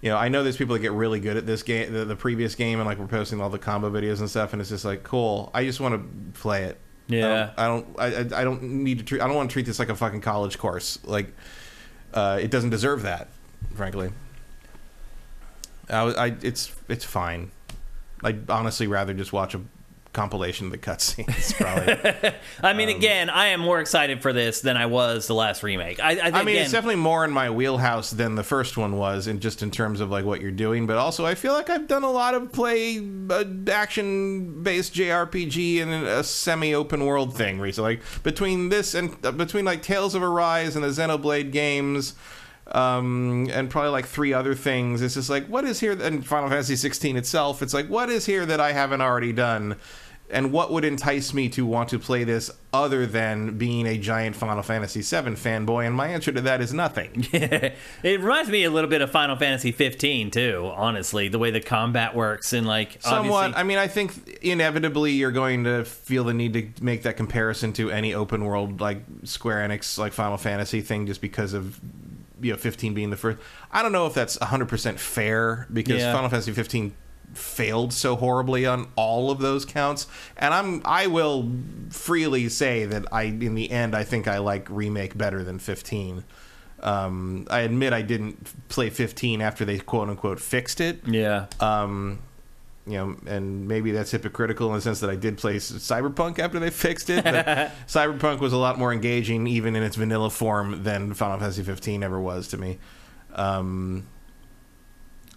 you 0.06 0.11
know, 0.11 0.18
I 0.18 0.30
know 0.30 0.44
there's 0.44 0.56
people 0.56 0.76
that 0.76 0.82
get 0.82 0.91
really 0.91 1.19
good 1.19 1.36
at 1.36 1.48
this 1.48 1.64
game, 1.64 1.91
the, 1.91 2.06
the 2.06 2.15
previous 2.15 2.53
game, 2.53 2.80
and 2.80 2.86
like 2.86 2.99
we're 2.99 3.07
posting 3.07 3.41
all 3.41 3.49
the 3.49 3.57
combo 3.57 3.90
videos 3.90 4.19
and 4.19 4.30
stuff, 4.30 4.53
and 4.53 4.61
it's 4.61 4.69
just 4.69 4.86
like 4.86 5.02
cool. 5.02 5.49
I 5.52 5.65
just 5.65 5.80
want 5.80 5.95
to 5.95 6.40
play 6.40 6.65
it. 6.65 6.77
Yeah. 7.07 7.49
I 7.57 7.65
don't. 7.65 7.88
I 7.98 8.10
don't. 8.11 8.34
I, 8.34 8.41
I 8.41 8.44
don't 8.44 8.61
need 8.61 8.99
to 8.99 9.03
treat. 9.03 9.19
I 9.19 9.26
don't 9.26 9.36
want 9.36 9.49
to 9.49 9.53
treat 9.53 9.65
this 9.65 9.80
like 9.80 9.90
a 9.90 9.95
fucking 9.95 10.22
college 10.22 10.60
course. 10.60 10.99
Like, 11.06 11.34
uh, 12.14 12.38
it 12.40 12.52
doesn't 12.52 12.69
deserve 12.69 13.02
that, 13.02 13.30
frankly. 13.73 14.11
I, 15.90 16.02
I 16.02 16.36
it's 16.44 16.72
it's 16.88 17.03
fine. 17.03 17.49
I'd 18.23 18.48
honestly 18.48 18.86
rather 18.86 19.15
just 19.15 19.34
watch 19.34 19.56
a 19.56 19.61
compilation 20.16 20.68
of 20.68 20.72
the 20.72 20.78
cutscenes. 20.78 21.54
Probably. 21.56 22.34
I 22.64 22.74
mean, 22.74 22.90
again, 22.90 23.30
I 23.30 23.48
am 23.48 23.60
more 23.60 23.80
excited 23.80 24.22
for 24.22 24.34
this 24.34 24.62
than 24.62 24.78
I 24.78 24.88
was 24.88 25.28
the 25.28 25.36
last 25.36 25.62
remake. 25.62 26.00
I, 26.00 26.12
I, 26.12 26.16
think, 26.16 26.36
I 26.36 26.44
mean, 26.44 26.56
again, 26.56 26.64
it's 26.64 26.72
definitely 26.72 26.96
more 26.96 27.24
in 27.26 27.32
my 27.32 27.50
wheelhouse 27.50 28.10
than 28.12 28.36
the 28.36 28.44
first 28.44 28.78
one 28.78 28.98
was, 28.98 29.28
in 29.28 29.40
just 29.40 29.62
in 29.62 29.70
terms 29.70 30.00
of 30.00 30.10
like 30.10 30.26
what 30.26 30.42
you're 30.42 30.52
doing. 30.52 30.88
But 30.88 30.98
also, 30.98 31.26
I 31.26 31.36
feel 31.36 31.54
like 31.54 31.70
I've 31.70 31.88
done 31.88 32.04
a 32.04 32.12
lot 32.12 32.34
of 32.34 32.52
play 32.52 32.98
uh, 33.30 33.44
action-based 33.70 34.94
JRPG 34.94 35.82
and 35.82 35.92
a 35.92 36.24
semi-open 36.24 37.06
world 37.06 37.36
thing 37.36 37.60
recently. 37.60 37.98
Like 37.98 38.24
between 38.24 38.70
this 38.70 38.96
and 38.96 39.24
uh, 39.24 39.32
between 39.32 39.66
like 39.66 39.84
Tales 39.84 40.16
of 40.16 40.24
Arise 40.24 40.76
and 40.76 40.84
the 40.84 40.90
Xenoblade 40.90 41.52
games. 41.52 42.16
Um, 42.68 43.48
and 43.52 43.70
probably 43.70 43.92
like 43.92 44.08
three 44.08 44.34
other 44.34 44.56
things. 44.56 45.04
It's 45.04 45.14
just 45.14 45.30
like, 45.30 45.46
what 45.46 45.66
is 45.66 45.80
here? 45.80 45.92
And 45.92 46.26
Final 46.26 46.50
Fantasy 46.50 46.76
16 46.76 47.16
itself, 47.16 47.62
it's 47.62 47.76
like, 47.76 47.88
what 47.90 48.10
is 48.10 48.26
here 48.26 48.44
that 48.44 48.60
I 48.60 48.72
haven't 48.72 49.02
already 49.02 49.32
done? 49.32 49.76
And 50.28 50.52
what 50.52 50.72
would 50.72 50.84
entice 50.84 51.36
me 51.36 51.50
to 51.50 51.68
want 51.68 51.90
to 51.90 52.00
play 52.00 52.24
this 52.24 52.50
other 52.74 53.06
than 53.06 53.60
being 53.60 53.86
a 53.86 53.96
giant 53.98 54.36
Final 54.36 54.64
Fantasy 54.64 55.02
VII 55.02 55.32
fanboy? 55.36 55.86
And 55.86 55.96
my 55.96 56.08
answer 56.08 56.32
to 56.32 56.42
that 56.42 56.62
is 56.62 56.74
nothing. 56.74 57.28
it 57.32 57.76
reminds 58.04 58.50
me 58.50 58.64
a 58.64 58.72
little 58.72 58.90
bit 58.90 59.02
of 59.02 59.12
Final 59.12 59.36
Fantasy 59.36 59.72
15 59.72 60.32
too. 60.32 60.72
Honestly, 60.76 61.28
the 61.28 61.38
way 61.38 61.52
the 61.52 61.62
combat 61.62 62.16
works 62.16 62.54
and 62.54 62.66
like 62.66 62.98
Somewhat. 63.02 63.36
obviously- 63.46 63.60
I 63.60 63.64
mean, 63.64 63.78
I 63.78 63.88
think 63.88 64.40
inevitably 64.42 65.12
you're 65.12 65.32
going 65.32 65.64
to 65.66 65.86
feel 65.86 66.24
the 66.24 66.34
need 66.34 66.54
to 66.54 66.84
make 66.84 67.04
that 67.04 67.18
comparison 67.18 67.72
to 67.74 67.92
any 67.92 68.14
open 68.16 68.46
world 68.46 68.82
like 68.82 69.04
Square 69.26 69.68
Enix 69.70 69.98
like 70.00 70.12
Final 70.12 70.38
Fantasy 70.38 70.82
thing, 70.82 71.06
just 71.06 71.22
because 71.22 71.54
of 71.54 71.80
you 72.42 72.52
know 72.52 72.58
15 72.58 72.94
being 72.96 73.12
the 73.12 73.16
first. 73.18 73.38
I 73.72 73.84
don't 73.84 73.92
know 73.92 74.08
if 74.08 74.16
that's 74.16 74.40
100 74.40 74.68
percent 74.68 75.00
fair 75.00 75.68
because 75.72 76.02
Yeah. 76.02 76.14
Final 76.14 76.30
Fantasy 76.30 76.52
15 76.52 76.94
failed 77.38 77.94
so 77.94 78.16
horribly 78.16 78.66
on 78.66 78.88
all 78.95 79.32
of 79.32 79.40
those 79.40 79.66
counts 79.66 80.07
and 80.38 80.53
i'm 80.53 80.82
i 80.86 81.07
will 81.07 81.52
freely 81.90 82.49
say 82.49 82.86
that 82.86 83.06
i 83.12 83.24
in 83.24 83.56
the 83.56 83.72
end 83.72 83.95
i 83.95 84.03
think 84.03 84.28
i 84.28 84.38
like 84.38 84.68
remake 84.70 85.18
better 85.18 85.44
than 85.44 85.60
15 85.60 86.24
um, 86.82 87.48
i 87.49 87.62
admit 87.62 87.94
i 87.94 88.02
didn't 88.02 88.70
play 88.70 88.90
15 88.90 89.41
after 89.41 89.66
they 89.66 89.80
quote 89.80 90.10
unquote 90.10 90.40
fixed 90.40 90.82
it 90.82 91.06
yeah. 91.07 91.48
um, 91.60 92.20
you 92.88 92.94
know, 92.94 93.16
and 93.26 93.68
maybe 93.68 93.91
that's 93.91 94.12
hypocritical 94.12 94.70
in 94.70 94.76
the 94.76 94.82
sense 94.82 94.99
that 94.99 95.10
I 95.10 95.16
did 95.16 95.38
play 95.38 95.56
Cyberpunk 95.56 96.38
after 96.38 96.60
they 96.60 96.70
fixed 96.70 97.10
it. 97.10 97.24
But 97.24 97.45
Cyberpunk 97.88 98.40
was 98.40 98.53
a 98.53 98.57
lot 98.57 98.78
more 98.78 98.94
engaging, 98.94 99.48
even 99.48 99.76
in 99.76 99.82
its 99.82 99.95
vanilla 99.95 100.30
form, 100.30 100.84
than 100.84 101.14
Final 101.16 101.40
Fantasy 101.40 101.64
15 101.64 102.03
ever 102.03 102.20
was 102.20 102.48
to 102.49 102.57
me. 102.57 102.78
Um, 103.34 104.06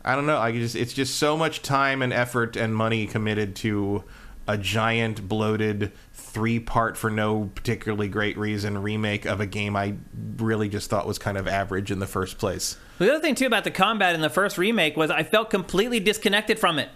I 0.09 0.17
don't 0.17 0.25
know. 0.25 0.39
I 0.39 0.53
just 0.53 0.75
it's 0.75 0.95
just 0.95 1.17
so 1.17 1.37
much 1.37 1.61
time 1.61 2.01
and 2.01 2.15
effort 2.15 2.57
and 2.57 2.75
money 2.75 3.07
committed 3.07 3.55
to 3.57 4.05
a 4.49 4.57
giant 4.57 5.29
bloated 5.29 5.93
three 6.15 6.59
part 6.59 6.97
for 6.97 7.11
no 7.11 7.51
particularly 7.55 8.09
great 8.09 8.39
reason 8.39 8.83
remake 8.83 9.27
of 9.27 9.43
a 9.43 9.47
game 9.47 9.77
I 9.77 9.97
really 10.39 10.71
just 10.71 10.89
thought 10.89 11.07
was 11.07 11.19
kind 11.19 11.37
of 11.37 11.47
average 11.47 11.91
in 11.91 11.99
the 11.99 12.07
first 12.07 12.39
place. 12.39 12.79
The 12.97 13.11
other 13.11 13.21
thing 13.21 13.35
too 13.35 13.45
about 13.45 13.65
the 13.65 13.71
combat 13.71 14.15
in 14.15 14.23
the 14.23 14.31
first 14.31 14.57
remake 14.57 14.97
was 14.97 15.11
I 15.11 15.25
felt 15.25 15.51
completely 15.51 16.01
disconnected 16.01 16.59
from 16.59 16.79
it. 16.79 16.89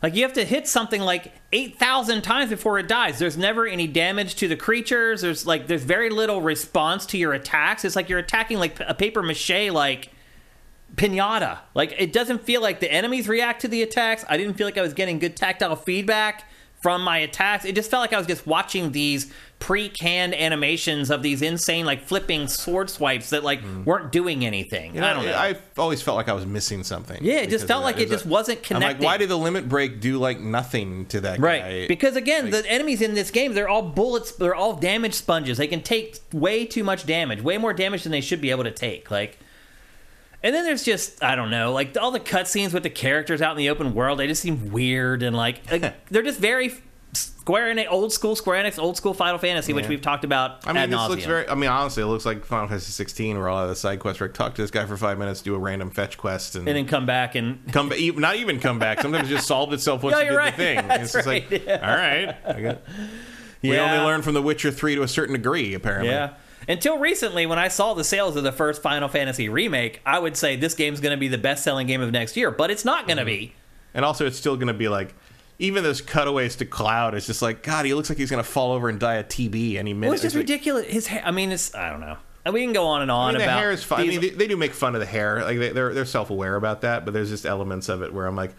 Like 0.00 0.14
you 0.14 0.22
have 0.22 0.34
to 0.34 0.44
hit 0.44 0.68
something 0.68 1.00
like 1.00 1.32
eight 1.52 1.80
thousand 1.80 2.22
times 2.22 2.50
before 2.50 2.78
it 2.78 2.86
dies. 2.86 3.18
There's 3.18 3.36
never 3.36 3.66
any 3.66 3.88
damage 3.88 4.36
to 4.36 4.46
the 4.46 4.54
creatures. 4.54 5.22
There's 5.22 5.44
like 5.44 5.66
there's 5.66 5.82
very 5.82 6.08
little 6.08 6.40
response 6.40 7.04
to 7.06 7.18
your 7.18 7.32
attacks. 7.32 7.84
It's 7.84 7.96
like 7.96 8.08
you're 8.08 8.20
attacking 8.20 8.60
like 8.60 8.78
a 8.78 8.94
paper 8.94 9.24
mache 9.24 9.72
like 9.72 10.13
pinata. 10.94 11.58
Like 11.74 11.94
it 11.98 12.12
doesn't 12.12 12.42
feel 12.44 12.60
like 12.62 12.80
the 12.80 12.92
enemies 12.92 13.28
react 13.28 13.60
to 13.62 13.68
the 13.68 13.82
attacks. 13.82 14.24
I 14.28 14.36
didn't 14.36 14.54
feel 14.54 14.66
like 14.66 14.78
I 14.78 14.82
was 14.82 14.94
getting 14.94 15.18
good 15.18 15.36
tactile 15.36 15.76
feedback 15.76 16.44
from 16.82 17.02
my 17.02 17.16
attacks. 17.18 17.64
It 17.64 17.74
just 17.74 17.90
felt 17.90 18.02
like 18.02 18.12
I 18.12 18.18
was 18.18 18.26
just 18.26 18.46
watching 18.46 18.92
these 18.92 19.32
pre-canned 19.58 20.34
animations 20.34 21.10
of 21.10 21.22
these 21.22 21.40
insane 21.40 21.86
like 21.86 22.02
flipping 22.02 22.46
sword 22.46 22.90
swipes 22.90 23.30
that 23.30 23.42
like 23.42 23.62
weren't 23.86 24.12
doing 24.12 24.44
anything. 24.44 24.90
Mm. 24.90 24.94
You 24.96 25.00
know, 25.00 25.06
I 25.06 25.12
don't 25.14 25.24
know. 25.24 25.32
I 25.34 25.56
always 25.78 26.02
felt 26.02 26.16
like 26.18 26.28
I 26.28 26.34
was 26.34 26.44
missing 26.44 26.84
something. 26.84 27.18
Yeah, 27.24 27.36
it 27.36 27.48
just 27.48 27.66
felt 27.66 27.82
like 27.82 27.96
it 27.96 28.02
It's 28.02 28.10
just 28.10 28.26
wasn't 28.26 28.70
I'm 28.70 28.82
like, 28.82 29.00
why 29.00 29.16
did 29.16 29.30
the 29.30 29.38
limit 29.38 29.66
break 29.66 30.00
do 30.00 30.18
like 30.18 30.38
nothing 30.38 31.06
to 31.06 31.22
that 31.22 31.38
Right. 31.40 31.62
guy? 31.62 31.86
Because 31.86 32.16
again, 32.16 32.50
Like- 32.50 32.64
the 32.64 32.70
enemies 32.70 33.00
in 33.00 33.14
this 33.14 33.30
game, 33.30 33.54
they're 33.54 33.68
all 33.70 33.80
bullets, 33.80 34.32
they're 34.32 34.54
all 34.54 34.74
damage 34.74 35.14
sponges. 35.14 35.56
They 35.56 35.66
can 35.66 35.80
take 35.80 36.18
way 36.34 36.66
too 36.66 36.84
much 36.84 37.06
damage, 37.06 37.40
way 37.40 37.56
more 37.56 37.72
damage 37.72 38.02
than 38.02 38.12
they 38.12 38.20
should 38.20 38.42
be 38.42 38.50
able 38.50 38.64
to 38.64 38.70
take. 38.70 39.10
Like 39.10 39.38
and 40.44 40.54
then 40.54 40.64
there's 40.64 40.84
just 40.84 41.24
I 41.24 41.34
don't 41.34 41.50
know, 41.50 41.72
like 41.72 41.96
all 41.96 42.12
the 42.12 42.20
cutscenes 42.20 42.72
with 42.72 42.84
the 42.84 42.90
characters 42.90 43.42
out 43.42 43.52
in 43.52 43.56
the 43.56 43.70
open 43.70 43.94
world, 43.94 44.20
they 44.20 44.28
just 44.28 44.42
seem 44.42 44.70
weird 44.70 45.24
and 45.24 45.34
like, 45.34 45.68
like, 45.72 46.06
they're 46.10 46.22
just 46.22 46.38
very 46.38 46.72
Square 47.14 47.74
Enix, 47.74 47.86
old 47.90 48.12
school 48.12 48.34
Square 48.36 48.64
Enix, 48.64 48.78
old 48.78 48.96
school 48.96 49.14
Final 49.14 49.38
Fantasy, 49.38 49.72
which 49.72 49.88
we've 49.88 50.00
talked 50.00 50.24
about. 50.24 50.66
I 50.66 50.72
mean, 50.72 50.90
this 50.90 51.08
looks 51.08 51.24
very. 51.24 51.48
I 51.48 51.54
mean, 51.54 51.70
honestly, 51.70 52.02
it 52.02 52.06
looks 52.06 52.26
like 52.26 52.44
Final 52.44 52.68
Fantasy 52.68 52.90
16, 52.90 53.38
where 53.38 53.48
all 53.48 53.62
of 53.62 53.68
the 53.68 53.76
side 53.76 54.00
quests. 54.00 54.20
Where 54.20 54.28
talk 54.28 54.54
to 54.54 54.62
this 54.62 54.70
guy 54.70 54.86
for 54.86 54.96
five 54.96 55.18
minutes, 55.18 55.42
do 55.42 55.54
a 55.54 55.58
random 55.58 55.90
fetch 55.90 56.18
quest, 56.18 56.56
and, 56.56 56.66
and 56.66 56.76
then 56.76 56.86
come 56.86 57.06
back 57.06 57.34
and 57.34 57.60
come 57.72 57.88
back. 57.88 57.98
Not 58.00 58.36
even 58.36 58.60
come 58.60 58.78
back. 58.78 59.00
Sometimes 59.00 59.28
it 59.28 59.34
just 59.34 59.46
solved 59.46 59.72
itself 59.72 60.02
once 60.02 60.14
No, 60.16 60.20
you 60.20 60.30
did 60.30 60.36
right. 60.36 60.56
the 60.56 60.56
thing. 60.56 60.88
That's 60.88 61.04
it's 61.04 61.12
just 61.12 61.26
like, 61.26 61.50
right, 61.50 61.62
yeah. 61.66 61.90
all 61.90 61.96
right. 61.96 62.56
I 62.56 62.60
got, 62.60 62.82
We 63.62 63.78
only 63.78 63.98
learn 63.98 64.22
from 64.22 64.34
The 64.34 64.42
Witcher 64.42 64.70
3 64.70 64.96
to 64.96 65.02
a 65.02 65.08
certain 65.08 65.34
degree, 65.34 65.74
apparently. 65.74 66.10
Yeah. 66.10 66.34
Until 66.68 66.98
recently, 66.98 67.46
when 67.46 67.58
I 67.58 67.68
saw 67.68 67.94
the 67.94 68.04
sales 68.04 68.36
of 68.36 68.44
the 68.44 68.52
first 68.52 68.82
Final 68.82 69.08
Fantasy 69.08 69.48
remake, 69.48 70.00
I 70.04 70.18
would 70.18 70.36
say 70.36 70.56
this 70.56 70.74
game's 70.74 71.00
going 71.00 71.16
to 71.16 71.20
be 71.20 71.28
the 71.28 71.38
best 71.38 71.64
selling 71.64 71.86
game 71.86 72.00
of 72.00 72.10
next 72.10 72.36
year, 72.36 72.50
but 72.50 72.70
it's 72.70 72.84
not 72.84 73.06
going 73.06 73.18
to 73.18 73.22
mm-hmm. 73.22 73.50
be. 73.50 73.54
And 73.92 74.04
also, 74.04 74.26
it's 74.26 74.38
still 74.38 74.56
going 74.56 74.68
to 74.68 74.74
be 74.74 74.88
like, 74.88 75.14
even 75.58 75.84
those 75.84 76.00
cutaways 76.00 76.56
to 76.56 76.64
Cloud, 76.64 77.14
it's 77.14 77.26
just 77.26 77.42
like, 77.42 77.62
God, 77.62 77.86
he 77.86 77.94
looks 77.94 78.08
like 78.08 78.18
he's 78.18 78.30
going 78.30 78.42
to 78.42 78.48
fall 78.48 78.72
over 78.72 78.88
and 78.88 78.98
die 78.98 79.14
of 79.14 79.28
TB 79.28 79.76
any 79.76 79.94
minute. 79.94 80.08
Well, 80.08 80.14
it's 80.14 80.22
just 80.22 80.36
ridiculous. 80.36 80.86
His 80.86 81.06
hair. 81.06 81.22
I 81.24 81.30
mean, 81.30 81.52
it's. 81.52 81.74
I 81.74 81.90
don't 81.90 82.00
know. 82.00 82.16
We 82.50 82.62
can 82.62 82.74
go 82.74 82.86
on 82.86 83.00
and 83.00 83.10
on 83.10 83.30
I 83.30 83.32
mean, 83.32 83.38
the 83.38 83.44
about. 83.44 83.58
hair 83.58 83.72
is 83.72 83.82
fine. 83.82 84.00
I 84.00 84.06
mean, 84.06 84.20
they, 84.20 84.30
they 84.30 84.46
do 84.46 84.56
make 84.56 84.74
fun 84.74 84.94
of 84.94 85.00
the 85.00 85.06
hair. 85.06 85.42
Like 85.42 85.58
they, 85.58 85.70
they're 85.70 85.94
they're 85.94 86.04
self 86.04 86.28
aware 86.28 86.56
about 86.56 86.82
that, 86.82 87.04
but 87.04 87.14
there's 87.14 87.30
just 87.30 87.46
elements 87.46 87.88
of 87.88 88.02
it 88.02 88.12
where 88.12 88.26
I'm 88.26 88.36
like, 88.36 88.54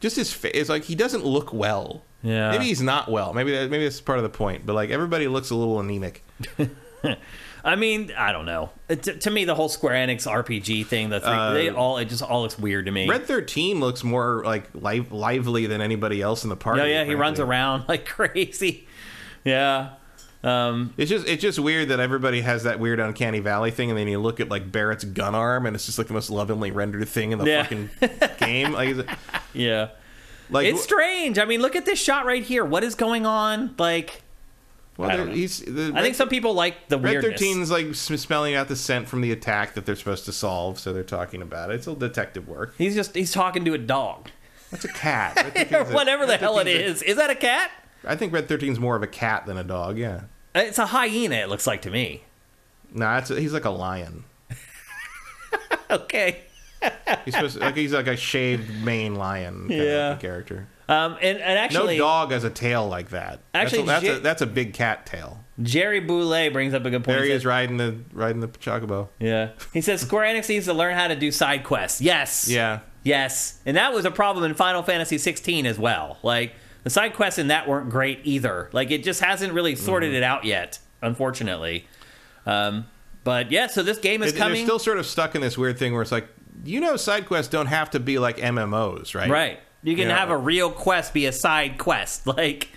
just 0.00 0.16
his 0.16 0.32
face. 0.32 0.52
It's 0.54 0.68
like 0.68 0.84
he 0.84 0.94
doesn't 0.94 1.24
look 1.24 1.52
well. 1.52 2.04
Yeah. 2.22 2.52
Maybe 2.52 2.66
he's 2.66 2.82
not 2.82 3.10
well. 3.10 3.32
Maybe 3.34 3.50
that, 3.52 3.70
maybe 3.70 3.84
that's 3.84 4.00
part 4.00 4.18
of 4.18 4.22
the 4.22 4.28
point. 4.28 4.64
But 4.64 4.74
like 4.74 4.90
everybody 4.90 5.26
looks 5.26 5.50
a 5.50 5.56
little 5.56 5.80
anemic. 5.80 6.22
I 7.64 7.76
mean, 7.76 8.12
I 8.16 8.32
don't 8.32 8.44
know. 8.44 8.70
To, 8.88 8.96
to 8.96 9.30
me, 9.30 9.46
the 9.46 9.54
whole 9.54 9.70
Square 9.70 10.06
Enix 10.06 10.30
RPG 10.30 10.84
thing, 10.86 11.08
the 11.08 11.18
three, 11.20 11.30
they 11.62 11.70
all 11.70 11.96
it 11.98 12.04
just 12.10 12.22
all 12.22 12.42
looks 12.42 12.58
weird 12.58 12.84
to 12.86 12.92
me. 12.92 13.06
Uh, 13.08 13.12
Red 13.12 13.24
Thirteen 13.26 13.80
looks 13.80 14.04
more 14.04 14.42
like 14.44 14.68
live, 14.74 15.10
lively 15.12 15.66
than 15.66 15.80
anybody 15.80 16.20
else 16.20 16.44
in 16.44 16.50
the 16.50 16.56
party. 16.56 16.82
oh 16.82 16.84
yeah, 16.84 17.04
he 17.04 17.14
runs 17.14 17.40
around 17.40 17.84
like 17.88 18.04
crazy. 18.06 18.86
Yeah. 19.44 19.94
Um, 20.42 20.92
It's 20.98 21.08
just 21.10 21.26
it's 21.26 21.40
just 21.40 21.58
weird 21.58 21.88
that 21.88 22.00
everybody 22.00 22.42
has 22.42 22.64
that 22.64 22.78
weird 22.78 23.00
uncanny 23.00 23.40
valley 23.40 23.70
thing, 23.70 23.88
and 23.88 23.98
then 23.98 24.08
you 24.08 24.18
look 24.18 24.40
at 24.40 24.50
like 24.50 24.70
Barret's 24.70 25.04
gun 25.04 25.34
arm, 25.34 25.64
and 25.64 25.74
it's 25.74 25.86
just 25.86 25.96
like 25.96 26.06
the 26.08 26.12
most 26.12 26.28
lovingly 26.28 26.70
rendered 26.70 27.08
thing 27.08 27.32
in 27.32 27.38
the 27.38 27.46
Yeah. 27.46 27.62
fucking 27.62 27.90
game. 28.38 28.72
Like, 28.72 28.90
is 28.90 28.98
it- 28.98 29.08
yeah. 29.54 29.88
like 30.50 30.66
It's 30.66 30.82
strange. 30.82 31.38
I 31.38 31.46
mean, 31.46 31.62
look 31.62 31.76
at 31.76 31.86
this 31.86 31.98
shot 31.98 32.26
right 32.26 32.42
here. 32.42 32.62
What 32.62 32.84
is 32.84 32.94
going 32.94 33.24
on? 33.24 33.74
Like, 33.78 34.20
well, 34.96 35.26
he's 35.26 35.60
the 35.60 35.92
I 35.94 36.02
think 36.02 36.14
some 36.14 36.28
people 36.28 36.54
like 36.54 36.88
the 36.88 36.98
Red 36.98 37.22
weirdness. 37.22 37.40
13's 37.42 37.70
like 37.70 37.94
smelling 37.94 38.54
out 38.54 38.68
the 38.68 38.76
scent 38.76 39.08
from 39.08 39.20
the 39.22 39.32
attack 39.32 39.74
that 39.74 39.86
they're 39.86 39.96
supposed 39.96 40.24
to 40.26 40.32
solve, 40.32 40.78
so 40.78 40.92
they're 40.92 41.02
talking 41.02 41.42
about 41.42 41.70
it. 41.70 41.74
It's 41.74 41.88
all 41.88 41.94
detective 41.96 42.46
work. 42.48 42.74
He's 42.78 42.94
just 42.94 43.14
he's 43.14 43.32
talking 43.32 43.64
to 43.64 43.74
a 43.74 43.78
dog 43.78 44.30
That's 44.70 44.84
a 44.84 44.88
cat. 44.92 45.36
Or 45.38 45.50
13's 45.50 45.72
a- 45.90 45.94
whatever 45.94 46.26
the 46.26 46.36
hell 46.36 46.58
it 46.58 46.66
is. 46.68 47.02
a- 47.02 47.10
is. 47.10 47.16
That 47.16 47.30
a 47.30 47.34
cat? 47.34 47.70
I 48.06 48.16
think 48.16 48.32
Red 48.32 48.48
13's 48.48 48.78
more 48.78 48.96
of 48.96 49.02
a 49.02 49.06
cat 49.08 49.46
than 49.46 49.56
a 49.56 49.64
dog. 49.64 49.98
Yeah. 49.98 50.22
It's 50.54 50.78
a 50.78 50.86
hyena. 50.86 51.36
It 51.36 51.48
looks 51.48 51.66
like 51.66 51.82
to 51.82 51.90
me. 51.90 52.22
No, 52.92 53.06
that's 53.06 53.30
he's 53.30 53.52
like 53.52 53.64
a 53.64 53.70
lion. 53.70 54.24
Okay. 55.90 56.40
He's 57.24 57.34
supposed 57.34 57.54
to, 57.56 57.60
like 57.60 57.76
he's 57.76 57.92
like 57.92 58.06
a 58.06 58.16
shaved 58.16 58.84
mane 58.84 59.14
lion 59.14 59.66
Yeah. 59.70 60.16
character. 60.16 60.66
Um, 60.88 61.12
and, 61.22 61.38
and 61.38 61.58
actually, 61.58 61.96
no 61.98 62.04
dog 62.04 62.30
has 62.32 62.44
a 62.44 62.50
tail 62.50 62.86
like 62.88 63.10
that. 63.10 63.40
Actually, 63.54 63.84
that's 63.84 64.02
a, 64.04 64.06
that's, 64.06 64.14
Ja- 64.14 64.16
a, 64.16 64.20
that's 64.20 64.42
a 64.42 64.46
big 64.46 64.74
cat 64.74 65.06
tail. 65.06 65.42
Jerry 65.62 66.00
Boulet 66.00 66.52
brings 66.52 66.74
up 66.74 66.84
a 66.84 66.90
good 66.90 67.04
point. 67.04 67.16
There 67.18 67.24
he 67.24 67.30
is 67.30 67.46
riding 67.46 67.76
the 67.76 67.96
riding 68.12 68.40
the 68.40 68.48
chocobo. 68.48 69.08
Yeah. 69.20 69.50
He 69.72 69.80
says 69.80 70.00
Square 70.00 70.34
Enix 70.34 70.48
needs 70.48 70.66
to 70.66 70.74
learn 70.74 70.94
how 70.96 71.08
to 71.08 71.16
do 71.16 71.30
side 71.30 71.62
quests. 71.64 72.00
Yes. 72.00 72.48
Yeah. 72.48 72.80
Yes. 73.04 73.60
And 73.64 73.76
that 73.76 73.92
was 73.94 74.04
a 74.04 74.10
problem 74.10 74.44
in 74.44 74.54
Final 74.54 74.82
Fantasy 74.82 75.16
16 75.16 75.64
as 75.66 75.78
well. 75.78 76.18
Like 76.24 76.54
the 76.82 76.90
side 76.90 77.14
quests 77.14 77.38
in 77.38 77.48
that 77.48 77.68
weren't 77.68 77.88
great 77.88 78.20
either. 78.24 78.68
Like 78.72 78.90
it 78.90 79.04
just 79.04 79.20
hasn't 79.20 79.52
really 79.52 79.76
sorted 79.76 80.08
Mm-hmm. 80.10 80.16
it 80.16 80.22
out 80.24 80.44
yet, 80.44 80.80
unfortunately. 81.02 81.86
Um, 82.46 82.86
but 83.22 83.50
yeah, 83.52 83.68
so 83.68 83.82
this 83.82 83.98
game 83.98 84.22
is 84.22 84.32
They're 84.32 84.42
coming. 84.42 84.64
still 84.64 84.78
sort 84.78 84.98
of 84.98 85.06
stuck 85.06 85.34
in 85.34 85.40
this 85.40 85.56
weird 85.56 85.78
thing 85.78 85.92
where 85.92 86.02
it's 86.02 86.12
like, 86.12 86.28
you 86.64 86.80
know, 86.80 86.96
side 86.96 87.26
quests 87.26 87.50
don't 87.50 87.66
have 87.66 87.90
to 87.90 88.00
be 88.00 88.18
like 88.18 88.36
MMOs, 88.38 89.14
right? 89.14 89.30
right. 89.30 89.60
You 89.84 89.94
can 89.96 90.08
Yeah. 90.08 90.18
have 90.18 90.30
a 90.30 90.36
real 90.36 90.70
quest 90.70 91.14
be 91.14 91.26
a 91.26 91.32
side 91.32 91.78
quest, 91.78 92.26
like 92.26 92.70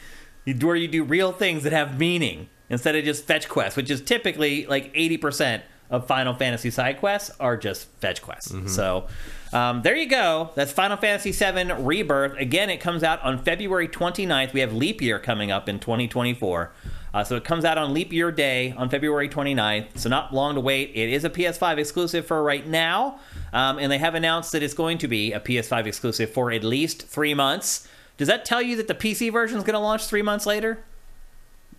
where 0.62 0.76
you 0.76 0.88
do 0.88 1.04
real 1.04 1.32
things 1.32 1.64
that 1.64 1.74
have 1.74 2.00
meaning 2.00 2.50
instead 2.70 2.96
of 2.96 3.04
just 3.04 3.26
fetch 3.26 3.50
quests, 3.50 3.76
which 3.76 3.90
is 3.90 4.02
typically 4.02 4.66
like 4.68 4.94
80% 4.94 5.62
of 5.90 6.06
Final 6.06 6.34
Fantasy 6.34 6.70
side 6.70 7.00
quests 7.00 7.32
are 7.40 7.56
just 7.58 7.88
fetch 8.02 8.22
quests. 8.22 8.52
Mm-hmm. 8.52 8.68
So 8.68 9.08
um, 9.54 9.82
there 9.84 9.96
you 9.96 10.08
go. 10.10 10.52
That's 10.56 10.72
Final 10.72 10.98
Fantasy 10.98 11.32
VII 11.32 11.72
Rebirth. 11.82 12.34
Again, 12.38 12.70
it 12.70 12.78
comes 12.82 13.04
out 13.04 13.22
on 13.24 13.42
February 13.42 13.88
29th. 13.88 14.52
We 14.54 14.60
have 14.60 14.74
leap 14.74 15.02
year 15.02 15.18
coming 15.20 15.50
up 15.50 15.70
in 15.70 15.80
2024. 15.80 16.72
Uh, 17.14 17.24
so 17.24 17.36
it 17.36 17.44
comes 17.44 17.66
out 17.66 17.78
on 17.78 17.94
leap 17.94 18.12
year 18.14 18.32
day 18.32 18.74
on 18.78 18.90
February 18.90 19.30
29th. 19.30 19.98
So 19.98 20.10
not 20.10 20.34
long 20.34 20.56
to 20.56 20.62
wait. 20.62 20.92
It 20.94 21.10
is 21.12 21.24
a 21.24 21.30
PS5 21.30 21.78
exclusive 21.78 22.26
for 22.26 22.44
right 22.44 22.66
now. 22.68 23.20
Um, 23.54 23.80
and 23.80 23.92
they 23.92 23.98
have 23.98 24.14
announced 24.14 24.52
that 24.52 24.62
it's 24.62 24.74
going 24.74 24.98
to 25.00 25.08
be 25.08 25.32
a 25.34 25.40
PS5 25.40 25.86
exclusive 25.86 26.30
for 26.32 26.52
at 26.52 26.64
least 26.64 27.08
three 27.08 27.34
months. 27.34 27.88
Does 28.18 28.28
that 28.28 28.46
tell 28.46 28.62
you 28.62 28.76
that 28.76 28.88
the 28.88 28.96
PC 28.96 29.32
version 29.32 29.58
is 29.58 29.64
going 29.64 29.74
to 29.76 29.80
launch 29.80 30.06
three 30.06 30.22
months 30.22 30.46
later? 30.46 30.84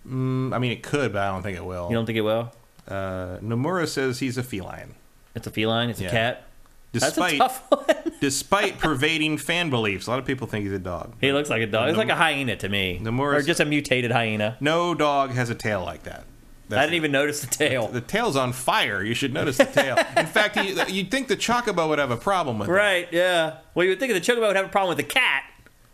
Mm, 0.07 0.53
I 0.53 0.57
mean, 0.59 0.71
it 0.71 0.81
could, 0.83 1.13
but 1.13 1.21
I 1.21 1.27
don't 1.31 1.43
think 1.43 1.57
it 1.57 1.65
will. 1.65 1.87
You 1.89 1.95
don't 1.95 2.05
think 2.05 2.17
it 2.17 2.21
will? 2.21 2.51
Uh, 2.87 3.37
Nomura 3.43 3.87
says 3.87 4.19
he's 4.19 4.37
a 4.37 4.43
feline. 4.43 4.95
It's 5.35 5.45
a 5.45 5.51
feline. 5.51 5.89
It's 5.89 6.01
Yeah. 6.01 6.07
a 6.07 6.11
cat. 6.11 6.43
That's 6.91 7.05
Despite 7.05 7.35
a 7.35 7.37
tough 7.37 7.65
one. 7.71 8.13
despite 8.19 8.79
pervading 8.79 9.37
fan 9.37 9.69
beliefs, 9.69 10.07
a 10.07 10.09
lot 10.09 10.19
of 10.19 10.25
people 10.25 10.47
think 10.47 10.63
he's 10.63 10.73
a 10.73 10.79
dog. 10.79 11.13
he 11.21 11.31
looks 11.31 11.49
like 11.49 11.61
a 11.61 11.67
dog. 11.67 11.89
He's 11.89 11.97
like 11.97 12.09
a 12.09 12.15
hyena 12.15 12.55
to 12.57 12.67
me, 12.69 12.99
Nomura's- 13.01 13.43
or 13.43 13.47
just 13.47 13.59
a 13.59 13.65
mutated 13.65 14.11
hyena. 14.11 14.57
No 14.59 14.95
dog 14.95 15.31
has 15.31 15.49
a 15.49 15.55
tail 15.55 15.83
like 15.83 16.03
that. 16.03 16.23
I 16.71 16.81
didn't 16.81 16.93
even 16.95 17.11
notice 17.11 17.41
the 17.41 17.47
tail. 17.47 17.87
The 17.87 17.99
tail's 18.01 18.35
on 18.35 18.53
fire. 18.53 19.03
You 19.03 19.15
should 19.15 19.33
notice 19.33 19.57
the 19.57 19.65
tail. 19.65 19.97
In 20.15 20.25
fact, 20.27 20.55
you, 20.55 20.79
you'd 20.87 21.09
think 21.09 21.27
the 21.27 21.35
chocobo 21.35 21.89
would 21.89 21.97
have 21.97 22.11
a 22.11 22.17
problem 22.17 22.59
with 22.59 22.69
it. 22.69 22.71
Right? 22.71 23.07
Yeah. 23.11 23.57
Well, 23.73 23.85
you 23.85 23.89
would 23.91 23.99
think 23.99 24.13
the 24.13 24.21
chocobo 24.21 24.41
would 24.47 24.55
have 24.55 24.67
a 24.67 24.69
problem 24.69 24.95
with 24.95 24.97
the 25.03 25.11
cat 25.11 25.45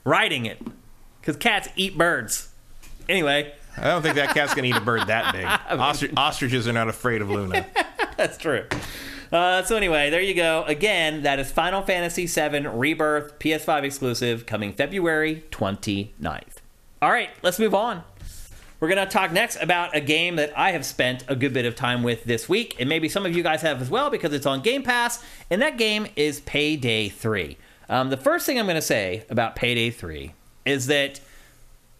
riding 0.03 0.45
it, 0.45 0.61
because 1.21 1.37
cats 1.37 1.69
eat 1.77 1.97
birds. 1.97 2.49
Anyway, 3.07 3.53
I 3.77 3.83
don't 3.85 4.01
think 4.01 4.15
that 4.15 4.33
cat's 4.33 4.53
gonna 4.53 4.67
eat 4.67 4.75
a 4.75 4.81
bird 4.81 5.07
that 5.07 5.31
big. 5.33 5.45
Ostri- 5.79 6.13
ostriches 6.17 6.67
are 6.67 6.73
not 6.73 6.89
afraid 6.89 7.21
of 7.21 7.29
Luna. 7.29 7.65
That's 8.17 8.37
true. 8.37 8.65
Uh, 9.35 9.61
so 9.63 9.75
anyway, 9.75 10.09
there 10.09 10.21
you 10.21 10.33
go. 10.33 10.63
Again, 10.65 11.23
that 11.23 11.39
is 11.39 11.51
Final 11.51 11.81
Fantasy 11.81 12.25
VII 12.25 12.67
Rebirth 12.67 13.37
PS5 13.37 13.83
exclusive 13.83 14.45
coming 14.45 14.71
February 14.71 15.43
29th. 15.51 16.59
All 17.01 17.11
right, 17.11 17.29
let's 17.41 17.59
move 17.59 17.75
on. 17.75 18.01
We're 18.79 18.87
going 18.87 19.05
to 19.05 19.11
talk 19.11 19.33
next 19.33 19.61
about 19.61 19.93
a 19.93 19.99
game 19.99 20.37
that 20.37 20.57
I 20.57 20.71
have 20.71 20.85
spent 20.85 21.25
a 21.27 21.35
good 21.35 21.51
bit 21.51 21.65
of 21.65 21.75
time 21.75 22.01
with 22.01 22.23
this 22.23 22.47
week, 22.47 22.77
and 22.79 22.87
maybe 22.87 23.09
some 23.09 23.25
of 23.25 23.35
you 23.35 23.43
guys 23.43 23.61
have 23.61 23.81
as 23.81 23.89
well 23.89 24.09
because 24.09 24.31
it's 24.31 24.45
on 24.45 24.61
Game 24.61 24.83
Pass, 24.83 25.21
and 25.49 25.61
that 25.61 25.77
game 25.77 26.07
is 26.15 26.39
Payday 26.39 27.09
3. 27.09 27.57
Um, 27.89 28.11
the 28.11 28.17
first 28.17 28.45
thing 28.45 28.57
I'm 28.57 28.67
going 28.67 28.75
to 28.75 28.81
say 28.81 29.25
about 29.29 29.57
Payday 29.57 29.89
3 29.89 30.33
is 30.65 30.87
that 30.87 31.19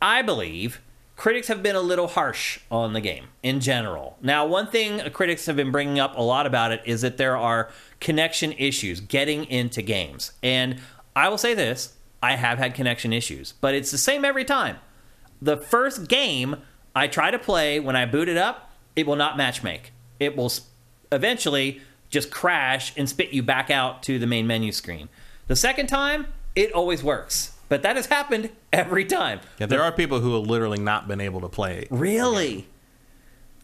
I 0.01 0.21
believe 0.21 0.79
critics 1.15 1.47
have 1.47 1.63
been 1.63 1.75
a 1.75 1.81
little 1.81 2.07
harsh 2.07 2.59
on 2.69 2.93
the 2.93 3.01
game 3.01 3.27
in 3.41 3.59
general. 3.59 4.17
Now, 4.21 4.45
one 4.45 4.67
thing 4.67 4.99
critics 5.11 5.45
have 5.45 5.55
been 5.55 5.71
bringing 5.71 5.99
up 5.99 6.17
a 6.17 6.21
lot 6.21 6.45
about 6.45 6.71
it 6.71 6.81
is 6.85 7.01
that 7.01 7.17
there 7.17 7.37
are 7.37 7.69
connection 7.99 8.51
issues 8.53 8.99
getting 8.99 9.45
into 9.45 9.81
games. 9.81 10.33
And 10.43 10.81
I 11.15 11.29
will 11.29 11.37
say 11.37 11.53
this 11.53 11.93
I 12.21 12.35
have 12.35 12.57
had 12.57 12.73
connection 12.73 13.13
issues, 13.13 13.53
but 13.61 13.73
it's 13.73 13.91
the 13.91 13.97
same 13.97 14.25
every 14.25 14.45
time. 14.45 14.77
The 15.41 15.57
first 15.57 16.07
game 16.07 16.57
I 16.95 17.07
try 17.07 17.31
to 17.31 17.39
play 17.39 17.79
when 17.79 17.95
I 17.95 18.05
boot 18.05 18.29
it 18.29 18.37
up, 18.37 18.71
it 18.95 19.05
will 19.05 19.15
not 19.15 19.37
matchmake. 19.37 19.91
It 20.19 20.35
will 20.35 20.51
eventually 21.11 21.81
just 22.09 22.31
crash 22.31 22.93
and 22.97 23.09
spit 23.09 23.31
you 23.31 23.43
back 23.43 23.69
out 23.69 24.01
to 24.03 24.17
the 24.17 24.27
main 24.27 24.47
menu 24.47 24.71
screen. 24.71 25.09
The 25.47 25.55
second 25.55 25.87
time, 25.87 26.27
it 26.55 26.71
always 26.71 27.03
works. 27.03 27.54
But 27.67 27.81
that 27.81 27.95
has 27.95 28.05
happened 28.05 28.51
every 28.71 29.05
time. 29.05 29.39
Yeah, 29.59 29.65
there 29.65 29.81
are 29.81 29.91
people 29.91 30.19
who 30.19 30.35
have 30.35 30.47
literally 30.47 30.79
not 30.79 31.07
been 31.07 31.21
able 31.21 31.41
to 31.41 31.49
play. 31.49 31.87
Really? 31.89 32.67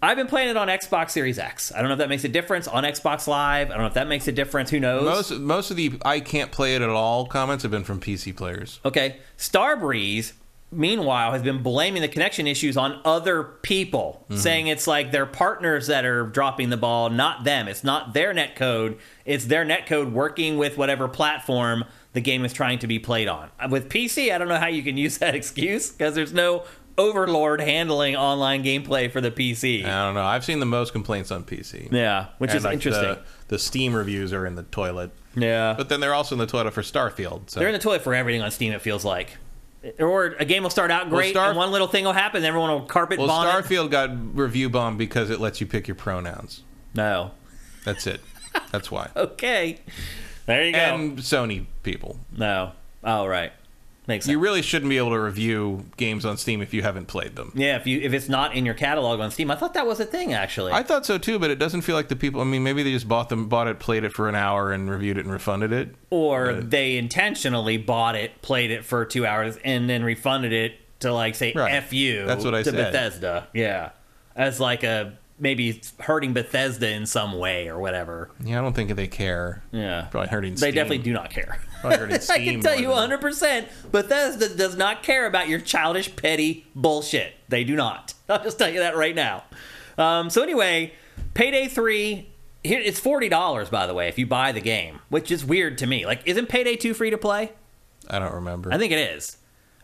I've 0.04 0.18
been 0.18 0.28
playing 0.28 0.50
it 0.50 0.58
on 0.58 0.68
Xbox 0.68 1.12
Series 1.12 1.38
X. 1.38 1.72
I 1.72 1.80
don't 1.80 1.88
know 1.88 1.94
if 1.94 2.00
that 2.00 2.10
makes 2.10 2.24
a 2.24 2.30
difference 2.30 2.68
on 2.68 2.84
Xbox 2.84 3.28
Live. 3.28 3.68
I 3.68 3.74
don't 3.74 3.82
know 3.82 3.88
if 3.88 3.94
that 3.94 4.08
makes 4.08 4.28
a 4.28 4.32
difference. 4.32 4.72
Who 4.72 4.80
knows? 4.80 5.04
Most 5.04 5.32
most 5.40 5.72
of 5.72 5.78
the 5.78 5.94
I 6.04 6.20
can't 6.20 6.52
play 6.52 6.76
it 6.76 6.82
at 6.82 6.90
all 6.90 7.28
comments 7.28 7.62
have 7.62 7.72
been 7.72 7.84
from 7.84 8.00
PC 8.00 8.36
players. 8.36 8.80
okay, 8.84 9.18
Starbreeze 9.38 10.34
meanwhile, 10.72 11.34
has 11.34 11.42
been 11.42 11.62
blaming 11.62 12.02
the 12.02 12.08
connection 12.08 12.48
issues 12.48 12.78
on 12.78 13.00
other 13.04 13.44
people, 13.44 14.26
mm-hmm. 14.30 14.40
saying 14.40 14.68
it's 14.68 14.88
like 14.88 15.12
their 15.12 15.26
partners 15.26 15.88
that 15.88 16.06
are 16.06 16.26
dropping 16.26 16.70
the 16.70 16.78
ball, 16.78 17.10
not 17.10 17.44
them. 17.44 17.68
It's 17.68 17.84
not 17.84 18.14
their 18.14 18.34
net 18.34 18.56
code. 18.56 18.98
It's 19.26 19.46
their 19.46 19.66
net 19.66 19.86
code 19.86 20.14
working 20.14 20.58
with 20.58 20.78
whatever 20.78 21.08
platform 21.08 21.84
the 22.14 22.22
game 22.22 22.44
is 22.46 22.54
trying 22.54 22.80
to 22.80 22.88
be 22.88 23.00
played 23.00 23.28
on. 23.28 23.50
With 23.70 23.90
PC, 23.90 24.34
I 24.34 24.38
don't 24.38 24.48
know 24.48 24.58
how 24.58 24.68
you 24.68 24.84
can 24.84 24.98
use 24.98 25.18
that 25.20 25.36
excuse 25.42 25.92
because 25.92 26.16
there's 26.16 26.34
no 26.34 26.64
overlord 26.98 27.62
handling 27.62 28.16
online 28.16 28.64
gameplay 28.64 29.10
for 29.12 29.22
the 29.22 29.32
PC. 29.32 29.86
I 29.86 30.06
don't 30.06 30.14
know. 30.14 30.24
I've 30.26 30.44
seen 30.46 30.60
the 30.60 30.66
most 30.66 30.92
complaints 30.92 31.32
on 31.32 31.44
PC. 31.44 31.92
yeah, 31.92 32.28
which 32.38 32.52
And, 32.52 32.58
is 32.58 32.64
like, 32.66 32.74
interesting. 32.74 33.04
The, 33.16 33.22
the 33.48 33.60
Steam 33.60 33.94
reviews 33.94 34.34
are 34.34 34.46
in 34.46 34.56
the 34.56 34.64
toilet, 34.64 35.12
yeah. 35.36 35.74
but 35.78 35.90
then 35.90 36.00
they're 36.02 36.14
also 36.14 36.36
in 36.36 36.40
the 36.40 36.46
toilet 36.48 36.74
for 36.74 36.82
Starfield. 36.82 37.50
So 37.50 37.60
They're 37.60 37.70
in 37.70 37.74
the 37.74 37.80
toilet 37.80 38.02
for 38.02 38.14
everything 38.14 38.42
on 38.42 38.52
Steam. 38.52 38.74
It 38.74 38.82
feels 38.82 39.06
like, 39.06 39.38
or 40.00 40.26
a 40.38 40.46
game 40.46 40.64
will 40.64 40.70
start 40.70 40.92
out 40.92 41.10
great, 41.10 41.32
Star- 41.32 41.48
and 41.50 41.58
one 41.58 41.72
little 41.72 41.88
thing 41.88 42.04
will 42.06 42.14
happen, 42.14 42.38
and 42.38 42.46
everyone 42.46 42.70
will 42.70 42.82
carpet 42.86 43.18
well, 43.20 43.28
bomb 43.28 43.48
it. 43.48 43.66
Starfield 43.66 43.90
got 43.90 44.10
review 44.38 44.70
bombed 44.70 44.98
because 44.98 45.30
it 45.30 45.40
lets 45.40 45.60
you 45.62 45.66
pick 45.68 45.88
your 45.88 45.96
pronouns. 45.96 46.64
No, 46.94 47.32
That's 47.86 48.06
it. 48.06 48.20
That's 48.72 48.92
why. 48.92 49.10
okay, 49.16 49.80
there 50.46 50.66
you 50.66 50.72
go. 50.74 50.78
and 50.80 51.18
Sony 51.20 51.66
people. 51.84 52.18
no, 52.36 52.72
All 53.04 53.28
right. 53.30 53.52
makes 54.08 54.26
sense. 54.26 54.32
You 54.32 54.40
really 54.40 54.62
shouldn't 54.62 54.90
be 54.90 54.98
able 54.98 55.12
to 55.12 55.20
review 55.20 55.86
games 55.98 56.26
on 56.26 56.36
Steam 56.38 56.62
if 56.62 56.74
you 56.74 56.82
haven't 56.82 57.06
played 57.08 57.36
them. 57.36 57.52
yeah, 57.56 57.76
if 57.78 57.86
you 57.88 58.00
if 58.02 58.14
it's 58.14 58.28
not 58.28 58.56
in 58.56 58.66
your 58.66 58.74
catalog 58.76 59.20
on 59.20 59.32
Steam, 59.32 59.50
I 59.52 59.56
thought 59.56 59.74
that 59.76 59.86
was 59.88 60.00
a 60.00 60.06
thing 60.06 60.34
actually. 60.34 60.72
I 60.74 60.84
thought 60.84 61.06
so 61.06 61.18
too, 61.18 61.38
but 61.40 61.50
it 61.52 61.60
doesn't 61.60 61.82
feel 61.82 61.96
like 61.96 62.10
the 62.10 62.16
people. 62.16 62.42
I 62.42 62.44
mean, 62.46 62.64
maybe 62.64 62.84
they 62.84 62.92
just 62.92 63.08
bought 63.08 63.30
them, 63.30 63.48
bought 63.48 63.68
it, 63.68 63.80
played 63.80 64.04
it 64.04 64.14
for 64.14 64.28
an 64.28 64.36
hour, 64.36 64.72
and 64.72 64.90
reviewed 64.90 65.18
it 65.18 65.26
and 65.26 65.32
refunded 65.34 65.72
it. 65.72 65.96
or 66.10 66.46
Right. 66.46 66.70
they 66.70 66.98
intentionally 66.98 67.78
bought 67.78 68.16
it, 68.16 68.42
played 68.42 68.72
it 68.72 68.84
for 68.86 69.06
two 69.06 69.26
hours, 69.26 69.58
and 69.64 69.90
then 69.90 70.04
refunded 70.04 70.52
it 70.54 70.74
to 71.02 71.14
like 71.14 71.36
say 71.36 71.54
Right. 71.56 71.74
"f 71.74 71.94
you" 71.94 72.26
That's 72.26 72.44
what 72.44 72.54
I 72.56 72.64
to 72.64 72.70
said. 72.72 72.76
Bethesda. 72.92 73.48
Yeah, 73.54 73.90
as 74.36 74.60
like 74.60 74.84
a 74.84 75.14
maybe 75.42 75.82
hurting 76.00 76.32
Bethesda 76.34 76.90
in 76.90 77.06
some 77.06 77.38
way 77.38 77.68
or 77.68 77.80
whatever. 77.80 78.30
Yeah, 78.44 78.60
I 78.60 78.62
don't 78.62 78.74
think 78.74 78.96
they 78.96 79.08
care. 79.08 79.64
Yeah, 79.72 80.08
Probably 80.12 80.30
hurting. 80.30 80.52
they 80.52 80.58
Steam. 80.58 80.76
definitely 80.76 81.00
do 81.00 81.12
not 81.14 81.32
care. 81.32 81.60
I 81.84 81.98
can 81.98 82.62
tell 82.62 82.80
you 82.80 82.90
100%. 82.90 83.68
Bethesda 83.92 84.56
does 84.56 84.78
not 84.78 85.02
care 85.04 85.26
about 85.26 85.50
your 85.50 85.60
childish, 85.60 86.16
petty 86.16 86.68
bullshit. 86.76 87.34
They 87.50 87.64
do 87.64 87.76
not. 87.76 88.14
I'll 88.30 88.44
just 88.44 88.60
tell 88.60 88.70
you 88.70 88.80
that 88.80 88.96
right 88.96 89.16
now. 89.16 89.44
Um, 89.98 90.30
so 90.30 90.44
anyway, 90.44 90.94
Payday 91.34 91.68
3, 91.68 92.30
here 92.64 92.80
it's 92.80 93.00
$40, 93.02 93.72
by 93.72 93.88
the 93.88 93.94
way, 93.96 94.08
if 94.08 94.20
you 94.20 94.28
buy 94.28 94.52
the 94.52 94.62
game, 94.62 95.00
which 95.10 95.32
is 95.32 95.44
weird 95.44 95.80
to 95.80 95.88
me. 95.88 96.06
Like, 96.06 96.22
isn't 96.26 96.50
Payday 96.50 96.76
2 96.76 96.94
free 96.94 97.10
to 97.10 97.18
play? 97.18 97.52
I 98.10 98.20
don't 98.20 98.34
remember. 98.34 98.72
I 98.72 98.78
think 98.78 98.92
it 98.92 99.00
is. 99.00 99.38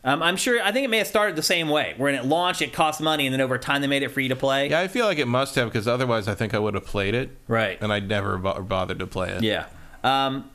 Um, 0.08 0.24
I'm 0.24 0.38
sure, 0.38 0.62
I 0.64 0.72
think 0.72 0.86
it 0.86 0.90
may 0.90 1.00
have 1.00 1.08
started 1.08 1.36
the 1.36 1.44
same 1.44 1.68
way, 1.68 1.94
where 1.98 2.12
when 2.12 2.16
it 2.20 2.26
launched, 2.26 2.62
it 2.62 2.72
cost 2.72 3.02
money, 3.02 3.28
and 3.28 3.34
then 3.34 3.42
over 3.42 3.58
time 3.58 3.82
they 3.82 3.88
made 3.88 4.04
it 4.04 4.10
free 4.10 4.30
to 4.30 4.36
play. 4.38 4.70
yeah, 4.70 4.80
I 4.80 4.88
feel 4.88 5.06
like 5.06 5.18
it 5.20 5.28
must 5.28 5.56
have 5.56 5.68
because 5.68 5.88
otherwise, 5.88 6.28
I 6.30 6.34
think 6.34 6.54
I 6.54 6.60
would 6.60 6.76
have 6.76 6.86
played 6.86 7.14
it, 7.14 7.30
Right. 7.48 7.78
and 7.82 7.92
I'd 7.92 8.08
never 8.08 8.38
bo- 8.38 8.62
bothered 8.62 9.00
to 9.00 9.08
play 9.08 9.32
it. 9.32 9.44
Yeah. 9.44 9.66
Um, 10.06 10.50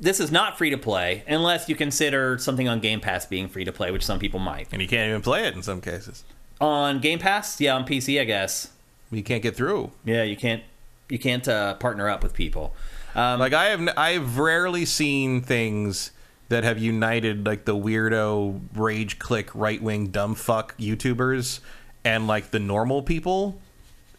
this 0.00 0.18
is 0.20 0.30
not 0.32 0.58
free 0.58 0.70
to 0.70 0.78
play 0.78 1.22
unless 1.28 1.68
you 1.68 1.76
consider 1.76 2.38
something 2.38 2.68
on 2.68 2.80
Game 2.80 3.00
Pass 3.00 3.24
being 3.24 3.48
free 3.48 3.64
to 3.64 3.72
play, 3.72 3.90
which 3.92 4.04
some 4.04 4.18
people 4.18 4.40
might. 4.40 4.66
and 4.72 4.82
you 4.82 4.88
can't 4.88 5.08
even 5.08 5.22
play 5.22 5.46
it 5.46 5.54
in 5.54 5.62
some 5.62 5.80
cases. 5.80 6.24
On 6.60 6.98
Game 7.00 7.18
Pass, 7.20 7.60
yeah, 7.60 7.76
on 7.76 7.84
PC, 7.86 8.20
I 8.20 8.24
guess. 8.24 8.72
You 9.12 9.22
can't 9.22 9.42
get 9.44 9.54
through. 9.56 9.92
Yeah, 10.04 10.24
you 10.24 10.36
can't 10.36 10.62
you 11.08 11.18
can't 11.18 11.46
uh, 11.48 11.74
partner 11.74 12.08
up 12.08 12.22
with 12.22 12.34
people. 12.34 12.74
Um, 13.14 13.38
Like 13.40 13.52
I 13.54 13.66
have, 13.66 13.80
n- 13.80 13.92
I've 13.96 14.38
rarely 14.38 14.84
seen 14.84 15.40
things 15.40 16.10
that 16.48 16.64
have 16.64 16.78
united 16.78 17.46
like 17.46 17.64
the 17.64 17.76
weirdo 17.76 18.60
rage 18.74 19.18
click 19.18 19.54
right 19.54 19.82
wing 19.82 20.08
dumb 20.08 20.34
fuck 20.34 20.76
YouTubers 20.78 21.60
and 22.04 22.26
like 22.26 22.50
the 22.50 22.58
normal 22.58 23.02
people. 23.02 23.60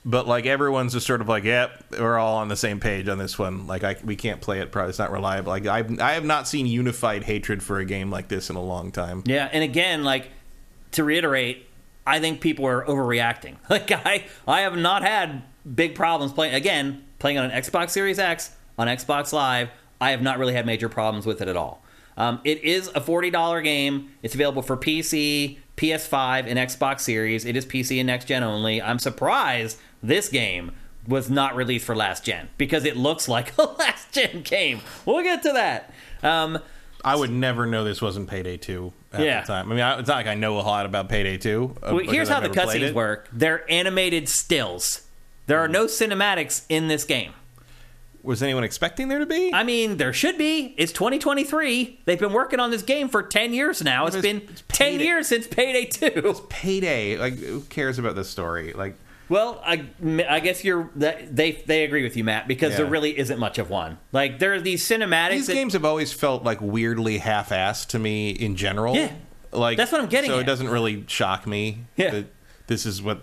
But 0.06 0.27
like 0.27 0.45
everyone's 0.45 0.93
just 0.93 1.06
sort 1.06 1.19
of 1.22 1.27
like, 1.27 1.43
yep, 1.43 1.84
we're 1.91 2.18
all 2.18 2.38
on 2.38 2.47
the 2.47 2.56
same 2.56 2.80
page 2.80 3.10
on 3.10 3.18
this 3.18 3.38
one. 3.38 3.68
Like 3.68 3.84
I, 3.84 3.97
we 4.03 4.15
can't 4.15 4.39
play 4.39 4.60
it. 4.60 4.72
Probably 4.72 4.89
it's 4.89 4.99
not 4.99 5.11
reliable. 5.11 5.49
Like 5.49 5.65
I, 5.65 5.84
I 5.99 6.14
have 6.14 6.23
not 6.23 6.47
seen 6.47 6.65
unified 6.65 7.23
hatred 7.23 7.61
for 7.61 7.80
a 7.80 7.85
game 7.85 8.10
like 8.10 8.30
this 8.30 8.49
in 8.49 8.56
a 8.56 8.64
long 8.64 8.91
time. 8.91 9.23
yeah, 9.26 9.49
and 9.51 9.64
again, 9.64 10.03
like 10.03 10.30
to 10.93 11.03
reiterate, 11.03 11.68
I 12.07 12.19
think 12.19 12.39
people 12.41 12.65
are 12.65 12.84
overreacting. 12.85 13.57
Like 13.69 13.91
I, 13.91 14.26
I 14.47 14.61
have 14.61 14.77
not 14.77 15.03
had 15.03 15.43
big 15.76 15.95
problems 15.95 16.31
playing. 16.31 16.53
Again, 16.53 17.03
playing 17.19 17.38
on 17.38 17.51
an 17.51 17.51
Xbox 17.51 17.89
Series 17.89 18.19
X 18.19 18.51
on 18.77 18.88
Xbox 18.88 19.34
Live, 19.34 19.69
I 19.99 20.11
have 20.11 20.22
not 20.22 20.39
really 20.39 20.53
had 20.53 20.65
major 20.65 20.88
problems 20.89 21.26
with 21.26 21.41
it 21.41 21.47
at 21.49 21.57
all. 21.57 21.84
Um, 22.20 22.41
it 22.44 22.64
is 22.64 22.90
a 22.94 23.02
forty 23.02 23.32
dollar 23.32 23.62
game. 23.62 24.12
It's 24.22 24.36
available 24.36 24.62
for 24.62 24.76
PC, 24.78 25.58
PS5, 25.78 26.46
and 26.48 26.60
Xbox 26.60 27.00
Series. 27.00 27.46
It 27.46 27.56
is 27.56 27.66
PC 27.66 27.98
and 28.00 28.08
next 28.08 28.26
gen 28.26 28.44
only. 28.44 28.82
I'm 28.82 29.00
surprised 29.00 29.78
this 30.04 30.30
game 30.30 30.72
was 31.08 31.30
not 31.30 31.56
released 31.56 31.86
for 31.86 31.96
last 31.96 32.24
gen 32.26 32.50
because 32.58 32.86
it 32.86 32.96
looks 32.98 33.28
like 33.28 33.58
a 33.58 33.64
last 33.80 34.12
gen 34.12 34.41
game. 34.44 34.82
We'll 35.06 35.24
get 35.24 35.41
to 35.44 35.54
that. 35.54 35.91
Um, 36.22 36.60
I 37.04 37.16
would 37.16 37.32
never 37.32 37.66
know 37.66 37.84
this 37.86 38.02
wasn't 38.02 38.30
Payday 38.30 38.58
Two 38.58 38.91
at 39.14 39.22
Yeah. 39.22 39.41
the 39.41 39.48
time. 39.48 39.72
I 39.72 39.76
mean, 39.76 39.84
I, 39.84 39.98
it's 40.00 40.08
not 40.10 40.16
like 40.18 40.28
I 40.28 40.36
know 40.36 40.60
a 40.60 40.62
lot 40.62 40.86
about 40.86 41.08
Payday 41.08 41.38
Two. 41.38 41.76
uh, 41.82 41.94
Well, 41.96 42.06
here's 42.06 42.30
I've 42.30 42.44
how 42.44 42.48
the 42.50 42.54
cutscenes 42.54 42.94
work. 42.94 43.30
They're 43.32 43.64
animated 43.72 44.28
stills. 44.28 45.04
There 45.48 45.60
are 45.60 45.70
no 45.70 45.86
cinematics 45.86 46.66
in 46.68 46.90
this 46.90 47.06
game. 47.06 47.32
Was 48.22 48.44
anyone 48.44 48.64
expecting 48.64 49.08
there 49.08 49.20
to 49.20 49.26
be? 49.26 49.54
I 49.54 49.64
mean, 49.64 49.98
there 49.98 50.12
should 50.14 50.38
be. 50.38 50.74
It's 50.78 50.91
2023. 50.91 52.02
They've 52.06 52.20
been 52.20 52.34
working 52.34 52.60
on 52.60 52.70
this 52.72 52.82
game 52.82 53.08
for 53.08 53.24
10 53.24 53.54
years 53.54 53.82
now. 53.82 54.08
It's 54.08 54.16
It's- 54.16 54.34
been 54.40 54.50
it's 54.50 54.64
10 54.68 55.00
years 55.00 55.28
since 55.28 55.48
Payday 55.48 55.86
2. 55.86 56.06
It's 56.16 56.41
Payday. 56.50 57.18
Like, 57.18 57.38
who 57.40 57.62
cares 57.62 57.98
about 57.98 58.16
this 58.16 58.30
story? 58.30 58.74
Like, 58.74 58.96
Well, 59.30 59.62
I, 59.66 59.86
I 60.28 60.40
guess 60.41 60.64
you're 60.66 60.90
that 60.96 61.36
they 61.36 61.52
they 61.66 61.84
agree 61.86 62.04
with 62.04 62.18
you, 62.18 62.24
Matt, 62.24 62.48
because 62.48 62.76
there 62.78 62.86
really 62.88 63.18
isn't 63.18 63.38
much 63.40 63.58
of 63.60 63.70
one. 63.70 64.00
Like 64.12 64.40
there 64.40 64.54
are 64.54 64.60
these 64.60 64.84
cinematics. 64.88 65.30
these 65.32 65.48
that- 65.48 65.54
games 65.54 65.74
have 65.74 65.86
always 65.86 66.12
felt 66.12 66.44
like 66.44 66.60
weirdly 66.62 67.20
half-assed 67.20 67.88
to 67.90 68.00
me 68.00 68.32
in 68.32 68.56
general. 68.56 68.96
Yeah. 68.96 69.12
like 69.52 69.78
That's 69.78 69.91
what 69.91 70.02
I'm 70.02 70.10
getting 70.10 70.30
So 70.32 70.38
at. 70.38 70.41
it 70.41 70.46
doesn't 70.46 70.70
really 70.70 71.04
shock 71.08 71.46
me. 71.48 71.86
Yeah. 71.96 72.10
that 72.12 72.26
this 72.68 72.86
is 72.86 73.02
what 73.02 73.22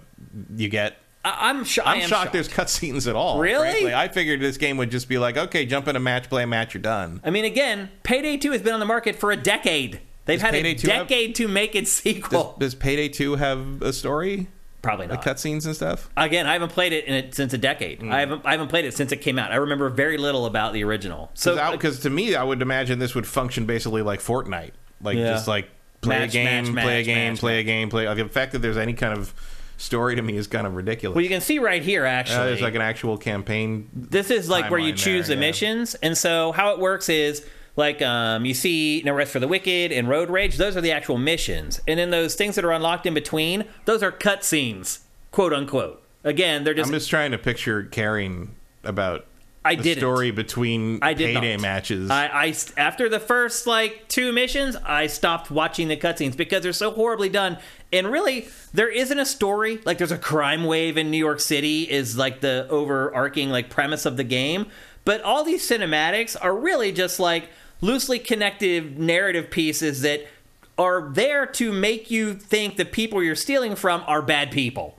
you 0.56 0.68
get. 0.68 0.96
I, 1.26 1.48
I'm 1.50 1.64
sho- 1.64 1.82
I 1.84 1.94
I'm 1.96 2.00
am 2.02 2.08
shocked, 2.08 2.32
there's 2.32 2.48
cutscenes 2.48 3.08
at 3.08 3.16
all. 3.16 3.38
Really? 3.38 3.70
frankly. 3.70 3.94
I 3.94 4.08
figured 4.08 4.40
this 4.40 4.56
game 4.56 4.76
would 4.76 4.90
just 4.90 5.08
be 5.08 5.18
like, 5.18 5.36
okay, 5.36 5.66
jump 5.66 5.88
in 5.88 5.96
a 5.96 6.00
match, 6.00 6.28
play 6.28 6.42
a 6.44 6.46
match, 6.46 6.74
you're 6.74 6.82
done. 6.82 7.20
I 7.24 7.30
mean, 7.30 7.44
again, 7.44 7.90
Payday 8.02 8.36
2 8.38 8.52
has 8.52 8.62
been 8.62 8.74
on 8.74 8.80
the 8.80 8.86
market 8.86 9.16
for 9.16 9.32
a 9.32 9.36
decade. 9.36 10.00
They've 10.24 10.38
Does 10.38 10.42
had 10.42 10.52
Payday 10.54 10.72
a 10.72 10.74
2 10.74 10.90
have- 10.90 11.08
decade 11.08 11.34
to 11.36 11.48
make 11.48 11.74
its 11.74 11.90
Does, 11.94 12.02
sequel. 12.02 12.56
does 12.58 12.74
Payday 12.74 13.08
2 13.10 13.36
have 13.36 13.82
a 13.82 13.92
story? 13.92 14.48
Probably 14.82 15.08
Like 15.08 15.24
not. 15.26 15.36
cutscenes 15.36 15.66
and 15.66 15.74
stuff? 15.74 16.08
Again, 16.16 16.46
I 16.46 16.52
haven't 16.52 16.70
played 16.70 16.92
it 16.92 17.06
in 17.06 17.14
it 17.14 17.34
since 17.34 17.52
a 17.52 17.58
decade. 17.58 18.00
Hmm. 18.02 18.12
I 18.12 18.20
haven't 18.20 18.42
I 18.44 18.52
haven't 18.52 18.68
played 18.68 18.84
it 18.84 18.94
since 18.94 19.10
it 19.10 19.16
came 19.16 19.36
out. 19.36 19.50
I 19.50 19.56
remember 19.56 19.88
very 19.88 20.16
little 20.16 20.46
about 20.46 20.74
the 20.74 20.84
original. 20.84 21.30
So 21.34 21.72
Because 21.72 21.98
to 22.00 22.10
me, 22.10 22.36
I 22.36 22.44
would 22.44 22.62
imagine 22.62 23.00
this 23.00 23.14
would 23.16 23.26
function 23.26 23.66
basically 23.66 24.02
like 24.02 24.20
Fortnite. 24.20 24.70
Like, 25.02 25.16
Yeah. 25.16 25.32
just 25.32 25.48
like 25.48 25.68
play 26.02 26.20
Match, 26.20 26.28
a 26.28 26.32
game, 26.32 26.44
match, 26.74 26.84
play 26.84 26.94
a 26.94 26.98
match, 26.98 27.04
game, 27.06 27.32
match, 27.32 27.40
play 27.40 27.58
a 27.58 27.62
game, 27.64 27.88
play. 27.90 28.06
Like, 28.06 28.18
the 28.18 28.28
fact 28.28 28.52
that 28.52 28.60
there's 28.60 28.76
any 28.76 28.92
kind 28.92 29.18
of 29.18 29.34
story 29.76 30.16
to 30.16 30.22
me 30.22 30.36
is 30.36 30.46
kind 30.46 30.66
of 30.66 30.74
ridiculous. 30.74 31.14
well, 31.14 31.22
you 31.22 31.28
can 31.28 31.40
see 31.40 31.58
right 31.58 31.82
here 31.82 32.04
actually. 32.04 32.38
Uh, 32.38 32.44
there's 32.46 32.62
like 32.62 32.74
an 32.74 32.82
actual 32.82 33.18
campaign. 33.18 33.88
this 33.92 34.30
is 34.30 34.48
like 34.48 34.70
where 34.70 34.80
you 34.80 34.92
choose 34.92 35.28
there, 35.28 35.36
the 35.36 35.42
yeah. 35.42 35.48
missions, 35.48 35.94
and 35.96 36.16
so 36.16 36.52
how 36.52 36.72
it 36.72 36.78
works 36.78 37.08
is 37.08 37.46
like 37.76 38.00
um, 38.02 38.44
you 38.44 38.54
see 38.54 39.02
No 39.04 39.12
Rest 39.12 39.32
for 39.32 39.40
the 39.40 39.48
Wicked 39.48 39.92
and 39.92 40.08
Road 40.08 40.30
Rage. 40.30 40.56
Those 40.56 40.76
are 40.76 40.80
the 40.80 40.92
actual 40.92 41.18
missions, 41.18 41.80
and 41.86 41.98
then 41.98 42.10
those 42.10 42.34
things 42.34 42.54
that 42.54 42.64
are 42.64 42.72
unlocked 42.72 43.06
in 43.06 43.14
between, 43.14 43.64
those 43.84 44.02
are 44.02 44.12
cutscenes, 44.12 45.00
quote 45.30 45.52
unquote. 45.52 46.02
Again, 46.24 46.64
they're 46.64 46.74
just, 46.74 46.88
I'm 46.88 46.94
just 46.94 47.10
trying 47.10 47.30
to 47.30 47.38
picture 47.38 47.84
caring 47.84 48.56
about 48.82 49.26
I 49.66 49.74
the 49.74 49.82
didn't. 49.82 50.00
story 50.00 50.30
between 50.30 51.00
I 51.02 51.12
did 51.12 51.34
payday 51.34 51.56
not. 51.56 51.62
matches. 51.62 52.10
I, 52.10 52.26
I 52.26 52.54
after 52.76 53.08
the 53.08 53.18
first 53.18 53.66
like 53.66 54.06
two 54.08 54.32
missions, 54.32 54.76
I 54.76 55.08
stopped 55.08 55.50
watching 55.50 55.88
the 55.88 55.96
cutscenes 55.96 56.36
because 56.36 56.62
they're 56.62 56.72
so 56.72 56.92
horribly 56.92 57.28
done. 57.28 57.58
And 57.92 58.10
really, 58.10 58.48
there 58.74 58.88
isn't 58.88 59.18
a 59.18 59.24
story. 59.26 59.80
Like, 59.84 59.98
there's 59.98 60.12
a 60.12 60.18
crime 60.18 60.64
wave 60.64 60.96
in 60.96 61.10
New 61.10 61.18
York 61.18 61.40
City 61.40 61.82
is 61.82 62.16
like 62.16 62.40
the 62.40 62.66
overarching 62.68 63.50
like 63.50 63.70
premise 63.70 64.04
of 64.06 64.16
the 64.16 64.24
game. 64.24 64.66
But 65.04 65.22
all 65.22 65.44
these 65.44 65.68
cinematics 65.68 66.36
are 66.40 66.54
really 66.54 66.90
just 66.90 67.20
like 67.20 67.48
loosely 67.80 68.18
connected 68.18 68.98
narrative 68.98 69.50
pieces 69.50 70.02
that 70.02 70.26
are 70.78 71.10
there 71.12 71.46
to 71.46 71.72
make 71.72 72.10
you 72.10 72.34
think 72.34 72.76
the 72.76 72.84
people 72.84 73.22
you're 73.22 73.34
stealing 73.36 73.76
from 73.76 74.02
are 74.06 74.20
bad 74.20 74.50
people, 74.50 74.98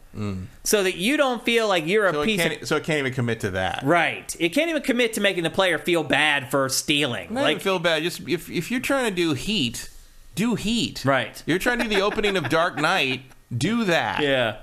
so 0.64 0.82
that 0.82 0.96
you 0.96 1.18
don't 1.18 1.44
feel 1.46 1.68
like 1.68 1.86
you're 1.86 2.08
a 2.08 2.12
Mm. 2.12 2.16
so, 2.16 2.22
it 2.22 2.26
piece 2.26 2.46
of 2.62 2.68
so 2.68 2.76
it 2.78 2.84
can't 2.84 2.98
even 3.00 3.14
commit 3.14 3.42
to 3.42 3.52
that. 3.52 3.82
Right. 3.84 4.36
It 4.40 4.50
can't 4.50 4.70
even 4.72 4.82
commit 4.82 5.14
to 5.14 5.22
making 5.22 5.44
the 5.44 5.52
player 5.52 5.78
feel 5.78 6.04
bad 6.04 6.50
for 6.50 6.68
stealing. 6.70 7.34
Not 7.34 7.44
like 7.44 7.62
feel 7.62 7.78
bad. 7.78 8.02
Just 8.02 8.22
if 8.28 8.50
if 8.50 8.72
you're 8.72 8.80
trying 8.80 9.06
to 9.10 9.16
do 9.16 9.34
Heat, 9.34 9.90
do 10.38 10.56
Heat. 10.56 11.04
Right. 11.04 11.44
You're 11.46 11.60
trying 11.60 11.80
to 11.80 11.84
do 11.84 11.90
the 11.90 12.02
opening 12.02 12.38
of 12.38 12.48
Dark 12.50 12.78
Knight. 12.78 13.22
Do 13.56 13.84
that. 13.86 14.22
Yeah. 14.22 14.60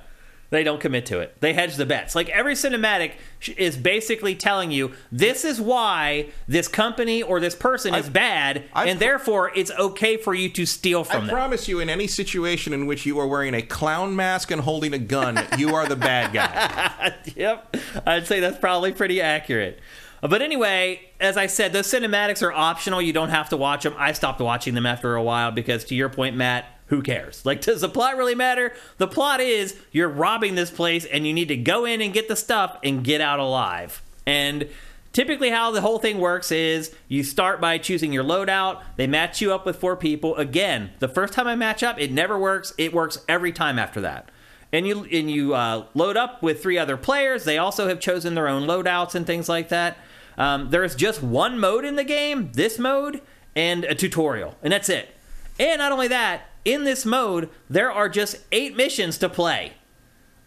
They 0.50 0.62
don't 0.62 0.80
commit 0.80 1.06
to 1.06 1.18
it. 1.18 1.36
They 1.40 1.52
hedge 1.52 1.74
the 1.74 1.86
bets. 1.86 2.14
Like 2.14 2.28
every 2.28 2.54
cinematic 2.54 3.14
is 3.56 3.76
basically 3.76 4.36
telling 4.36 4.70
you 4.70 4.92
this 5.10 5.44
is 5.44 5.60
why 5.60 6.28
this 6.46 6.68
company 6.68 7.24
or 7.24 7.40
this 7.40 7.56
person 7.56 7.92
is 7.92 8.06
I- 8.06 8.10
bad, 8.10 8.62
I 8.72 8.86
and 8.86 8.98
pro- 9.00 9.06
therefore 9.08 9.50
it's 9.56 9.72
okay 9.72 10.16
for 10.16 10.32
you 10.32 10.48
to 10.50 10.64
steal 10.64 11.02
from 11.02 11.16
I 11.24 11.26
them. 11.26 11.34
promise 11.34 11.66
you, 11.66 11.80
in 11.80 11.90
any 11.90 12.06
situation 12.06 12.72
in 12.72 12.86
which 12.86 13.04
you 13.04 13.18
are 13.18 13.26
wearing 13.26 13.52
a 13.54 13.62
clown 13.62 14.14
mask 14.14 14.52
and 14.52 14.60
holding 14.60 14.92
a 14.94 14.98
gun, 14.98 15.44
you 15.58 15.74
are 15.74 15.88
the 15.88 15.96
bad 15.96 16.32
guy. 16.32 17.14
yep, 17.34 17.74
I'd 18.06 18.28
say 18.28 18.38
that's 18.38 18.58
probably 18.58 18.92
pretty 18.92 19.20
accurate. 19.20 19.80
But 20.28 20.40
anyway, 20.40 21.02
as 21.20 21.36
I 21.36 21.46
said, 21.46 21.74
those 21.74 21.86
cinematics 21.86 22.42
are 22.42 22.52
optional. 22.52 23.02
You 23.02 23.12
don't 23.12 23.28
have 23.28 23.50
to 23.50 23.58
watch 23.58 23.82
them. 23.82 23.94
I 23.98 24.12
stopped 24.12 24.40
watching 24.40 24.72
them 24.72 24.86
after 24.86 25.14
a 25.14 25.22
while 25.22 25.50
because, 25.50 25.84
to 25.86 25.94
your 25.94 26.08
point, 26.08 26.34
Matt, 26.34 26.64
who 26.86 27.02
cares? 27.02 27.44
Like, 27.44 27.60
does 27.62 27.82
the 27.82 27.90
plot 27.90 28.16
really 28.16 28.34
matter? 28.34 28.72
The 28.96 29.06
plot 29.06 29.40
is 29.40 29.76
you're 29.92 30.08
robbing 30.08 30.54
this 30.54 30.70
place 30.70 31.04
and 31.04 31.26
you 31.26 31.34
need 31.34 31.48
to 31.48 31.56
go 31.56 31.84
in 31.84 32.00
and 32.00 32.14
get 32.14 32.28
the 32.28 32.36
stuff 32.36 32.78
and 32.82 33.04
get 33.04 33.20
out 33.20 33.38
alive. 33.38 34.02
And 34.24 34.68
typically, 35.12 35.50
how 35.50 35.70
the 35.70 35.82
whole 35.82 35.98
thing 35.98 36.18
works 36.18 36.50
is 36.50 36.94
you 37.06 37.22
start 37.22 37.60
by 37.60 37.76
choosing 37.76 38.10
your 38.10 38.24
loadout. 38.24 38.80
They 38.96 39.06
match 39.06 39.42
you 39.42 39.52
up 39.52 39.66
with 39.66 39.76
four 39.76 39.94
people. 39.94 40.36
Again, 40.36 40.92
the 41.00 41.08
first 41.08 41.34
time 41.34 41.46
I 41.46 41.54
match 41.54 41.82
up, 41.82 42.00
it 42.00 42.10
never 42.10 42.38
works. 42.38 42.72
It 42.78 42.94
works 42.94 43.22
every 43.28 43.52
time 43.52 43.78
after 43.78 44.00
that 44.00 44.30
and 44.72 44.88
you 44.88 45.04
and 45.04 45.30
you 45.30 45.54
uh, 45.54 45.86
load 45.94 46.16
up 46.16 46.42
with 46.42 46.60
three 46.60 46.76
other 46.76 46.96
players. 46.96 47.44
They 47.44 47.58
also 47.58 47.86
have 47.86 48.00
chosen 48.00 48.34
their 48.34 48.48
own 48.48 48.66
loadouts 48.66 49.14
and 49.14 49.24
things 49.24 49.48
like 49.48 49.68
that. 49.68 49.96
Um, 50.36 50.70
there 50.70 50.84
is 50.84 50.94
just 50.94 51.22
one 51.22 51.58
mode 51.58 51.84
in 51.84 51.96
the 51.96 52.04
game, 52.04 52.50
this 52.52 52.78
mode, 52.78 53.20
and 53.54 53.84
a 53.84 53.94
tutorial, 53.94 54.56
and 54.62 54.72
that's 54.72 54.88
it. 54.88 55.14
And 55.58 55.78
not 55.78 55.92
only 55.92 56.08
that, 56.08 56.48
in 56.64 56.84
this 56.84 57.04
mode, 57.04 57.50
there 57.70 57.92
are 57.92 58.08
just 58.08 58.38
eight 58.50 58.76
missions 58.76 59.18
to 59.18 59.28
play. 59.28 59.74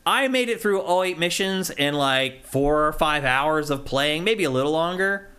I 0.05 0.27
made 0.27 0.49
it 0.49 0.61
through 0.61 0.81
all 0.81 1.03
eight 1.03 1.19
missions 1.19 1.69
in 1.69 1.93
like 1.93 2.45
four 2.45 2.87
or 2.87 2.93
five 2.93 3.23
hours 3.25 3.69
of 3.69 3.85
playing, 3.85 4.23
maybe 4.23 4.43
a 4.43 4.49
little 4.49 4.71
longer. 4.71 5.29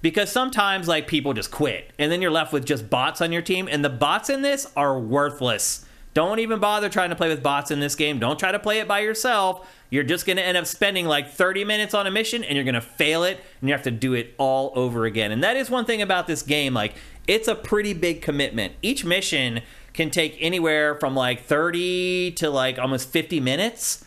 Because 0.00 0.32
sometimes 0.32 0.88
like 0.88 1.06
people 1.06 1.32
just 1.32 1.52
quit, 1.52 1.92
and 1.98 2.10
then 2.10 2.20
you're 2.20 2.30
left 2.30 2.52
with 2.52 2.66
just 2.66 2.90
bots 2.90 3.20
on 3.20 3.30
your 3.30 3.42
team, 3.42 3.68
and 3.70 3.84
the 3.84 3.88
bots 3.88 4.30
in 4.30 4.42
this 4.42 4.66
are 4.76 4.98
worthless. 4.98 5.84
Don't 6.14 6.40
even 6.40 6.58
bother 6.58 6.88
trying 6.88 7.10
to 7.10 7.16
play 7.16 7.28
with 7.28 7.42
bots 7.42 7.70
in 7.70 7.80
this 7.80 7.94
game. 7.94 8.18
Don't 8.18 8.38
try 8.38 8.52
to 8.52 8.58
play 8.58 8.80
it 8.80 8.88
by 8.88 8.98
yourself. 9.00 9.68
You're 9.92 10.04
just 10.04 10.24
going 10.24 10.38
to 10.38 10.42
end 10.42 10.56
up 10.56 10.64
spending 10.64 11.04
like 11.04 11.28
30 11.28 11.66
minutes 11.66 11.92
on 11.92 12.06
a 12.06 12.10
mission 12.10 12.42
and 12.44 12.56
you're 12.56 12.64
going 12.64 12.74
to 12.74 12.80
fail 12.80 13.24
it 13.24 13.38
and 13.60 13.68
you 13.68 13.74
have 13.74 13.82
to 13.82 13.90
do 13.90 14.14
it 14.14 14.34
all 14.38 14.72
over 14.74 15.04
again. 15.04 15.30
And 15.30 15.44
that 15.44 15.54
is 15.54 15.68
one 15.68 15.84
thing 15.84 16.00
about 16.00 16.26
this 16.26 16.40
game. 16.40 16.72
Like, 16.72 16.94
it's 17.26 17.46
a 17.46 17.54
pretty 17.54 17.92
big 17.92 18.22
commitment. 18.22 18.72
Each 18.80 19.04
mission 19.04 19.60
can 19.92 20.08
take 20.08 20.38
anywhere 20.40 20.94
from 20.94 21.14
like 21.14 21.42
30 21.42 22.32
to 22.36 22.48
like 22.48 22.78
almost 22.78 23.10
50 23.10 23.38
minutes. 23.40 24.02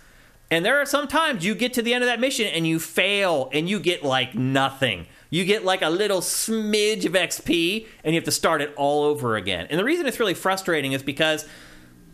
And 0.49 0.66
there 0.66 0.82
are 0.82 0.88
some 0.88 1.07
times 1.07 1.45
you 1.45 1.53
get 1.53 1.72
to 1.74 1.84
the 1.84 1.94
end 1.94 2.03
of 2.03 2.07
that 2.07 2.20
mission 2.20 2.48
and 2.48 2.66
you 2.66 2.80
fail 2.80 3.52
and 3.53 3.70
you 3.70 3.80
get 3.80 4.02
like 4.03 4.34
nothing. 4.34 5.06
You 5.30 5.45
get 5.45 5.64
like 5.64 5.84
a 5.84 5.90
little 5.91 6.22
smidge 6.22 7.06
of 7.06 7.12
XP 7.12 7.86
and 8.03 8.16
you 8.16 8.20
have 8.20 8.26
to 8.26 8.32
start 8.32 8.64
it 8.64 8.74
all 8.76 9.03
over 9.03 9.36
again. 9.36 9.68
And 9.70 9.80
the 9.80 9.86
reason 9.86 10.07
it's 10.07 10.20
really 10.20 10.34
frustrating 10.34 10.94
is 10.94 11.03
because 11.03 11.48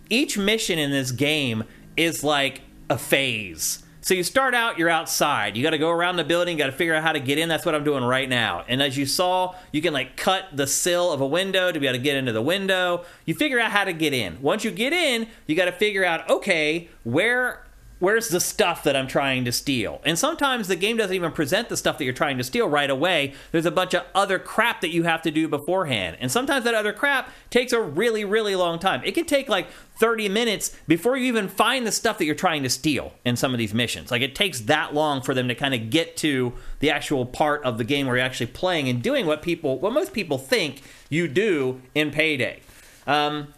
each 0.10 0.38
mission 0.38 0.78
in 0.78 0.92
this 0.92 1.14
game 1.14 1.64
is 1.96 2.22
like 2.22 2.64
a 2.92 2.98
phase. 2.98 3.84
So 4.04 4.16
you 4.16 4.24
start 4.24 4.56
out, 4.56 4.80
you're 4.80 4.90
outside. 4.90 5.56
You 5.56 5.62
got 5.62 5.70
to 5.70 5.78
go 5.78 5.90
around 5.90 6.16
the 6.16 6.24
building, 6.24 6.58
got 6.58 6.66
to 6.66 6.72
figure 6.72 6.96
out 6.96 7.04
how 7.04 7.12
to 7.12 7.20
get 7.20 7.38
in. 7.38 7.50
That's 7.50 7.66
what 7.66 7.76
I'm 7.76 7.84
doing 7.84 8.04
right 8.04 8.28
now. 8.28 8.66
And 8.68 8.82
as 8.82 8.98
you 8.98 9.06
saw, 9.06 9.56
you 9.72 9.82
can 9.82 9.94
like 9.94 10.18
cut 10.18 10.46
the 10.52 10.66
sill 10.66 11.12
of 11.12 11.22
a 11.22 11.28
window 11.28 11.72
to 11.72 11.80
be 11.80 11.88
able 11.88 11.98
to 11.98 12.04
get 12.04 12.18
into 12.18 12.32
the 12.32 12.42
window. 12.42 13.06
You 13.26 13.36
figure 13.36 13.60
out 13.60 13.72
how 13.72 13.84
to 13.84 13.94
get 13.94 14.14
in. 14.14 14.42
Once 14.42 14.64
you 14.64 14.72
get 14.72 14.92
in, 14.92 15.28
you 15.46 15.56
got 15.56 15.66
to 15.66 15.72
figure 15.72 16.04
out, 16.04 16.28
okay, 16.30 16.90
where 17.04 17.64
where's 18.02 18.30
the 18.30 18.40
stuff 18.40 18.84
that 18.84 18.96
I'm 18.96 19.08
trying 19.08 19.46
to 19.46 19.52
steal? 19.52 20.02
And 20.04 20.18
sometimes 20.18 20.68
the 20.68 20.76
game 20.76 20.98
doesn't 20.98 21.16
even 21.16 21.32
present 21.32 21.70
the 21.70 21.78
stuff 21.78 22.00
that 22.00 22.04
you're 22.04 22.14
trying 22.14 22.40
to 22.40 22.44
steal 22.44 22.68
right 22.68 22.90
away. 22.90 23.36
There's 23.52 23.68
a 23.68 23.72
bunch 23.72 23.94
of 23.94 24.04
other 24.16 24.40
crap 24.40 24.82
that 24.82 24.90
you 24.90 25.04
have 25.04 25.22
to 25.22 25.30
do 25.30 25.48
beforehand. 25.48 26.18
And 26.20 26.32
sometimes 26.32 26.66
that 26.66 26.74
other 26.74 26.94
crap 26.94 27.30
takes 27.52 27.72
a 27.72 27.80
really, 27.80 28.26
really 28.26 28.56
long 28.56 28.80
time. 28.80 29.04
It 29.06 29.14
can 29.14 29.26
take 29.26 29.48
like 29.48 29.68
30 29.98 30.30
minutes 30.30 30.76
before 30.88 31.16
you 31.16 31.26
even 31.26 31.48
find 31.48 31.86
the 31.86 31.92
stuff 31.92 32.18
that 32.18 32.26
you're 32.26 32.34
trying 32.34 32.64
to 32.64 32.72
steal 32.72 33.14
in 33.24 33.36
some 33.36 33.54
of 33.54 33.60
these 33.60 33.74
missions. 33.74 34.10
Like 34.10 34.24
it 34.24 34.34
takes 34.34 34.62
that 34.62 34.96
long 34.96 35.22
for 35.22 35.36
them 35.36 35.48
to 35.48 35.54
kind 35.54 35.76
of 35.76 35.92
get 35.92 36.18
to 36.18 36.54
the 36.80 36.90
actual 36.90 37.24
part 37.24 37.64
of 37.64 37.78
the 37.78 37.84
game 37.84 38.08
where 38.08 38.18
you're 38.18 38.26
actually 38.26 38.48
playing 38.48 38.90
and 38.90 39.04
doing 39.04 39.28
what 39.28 39.44
people, 39.44 39.78
what 39.78 39.94
most 39.94 40.12
people 40.12 40.40
think 40.40 40.82
you 41.10 41.28
do 41.28 41.80
in 41.94 42.10
Payday. 42.10 42.62
Um, 43.06 43.54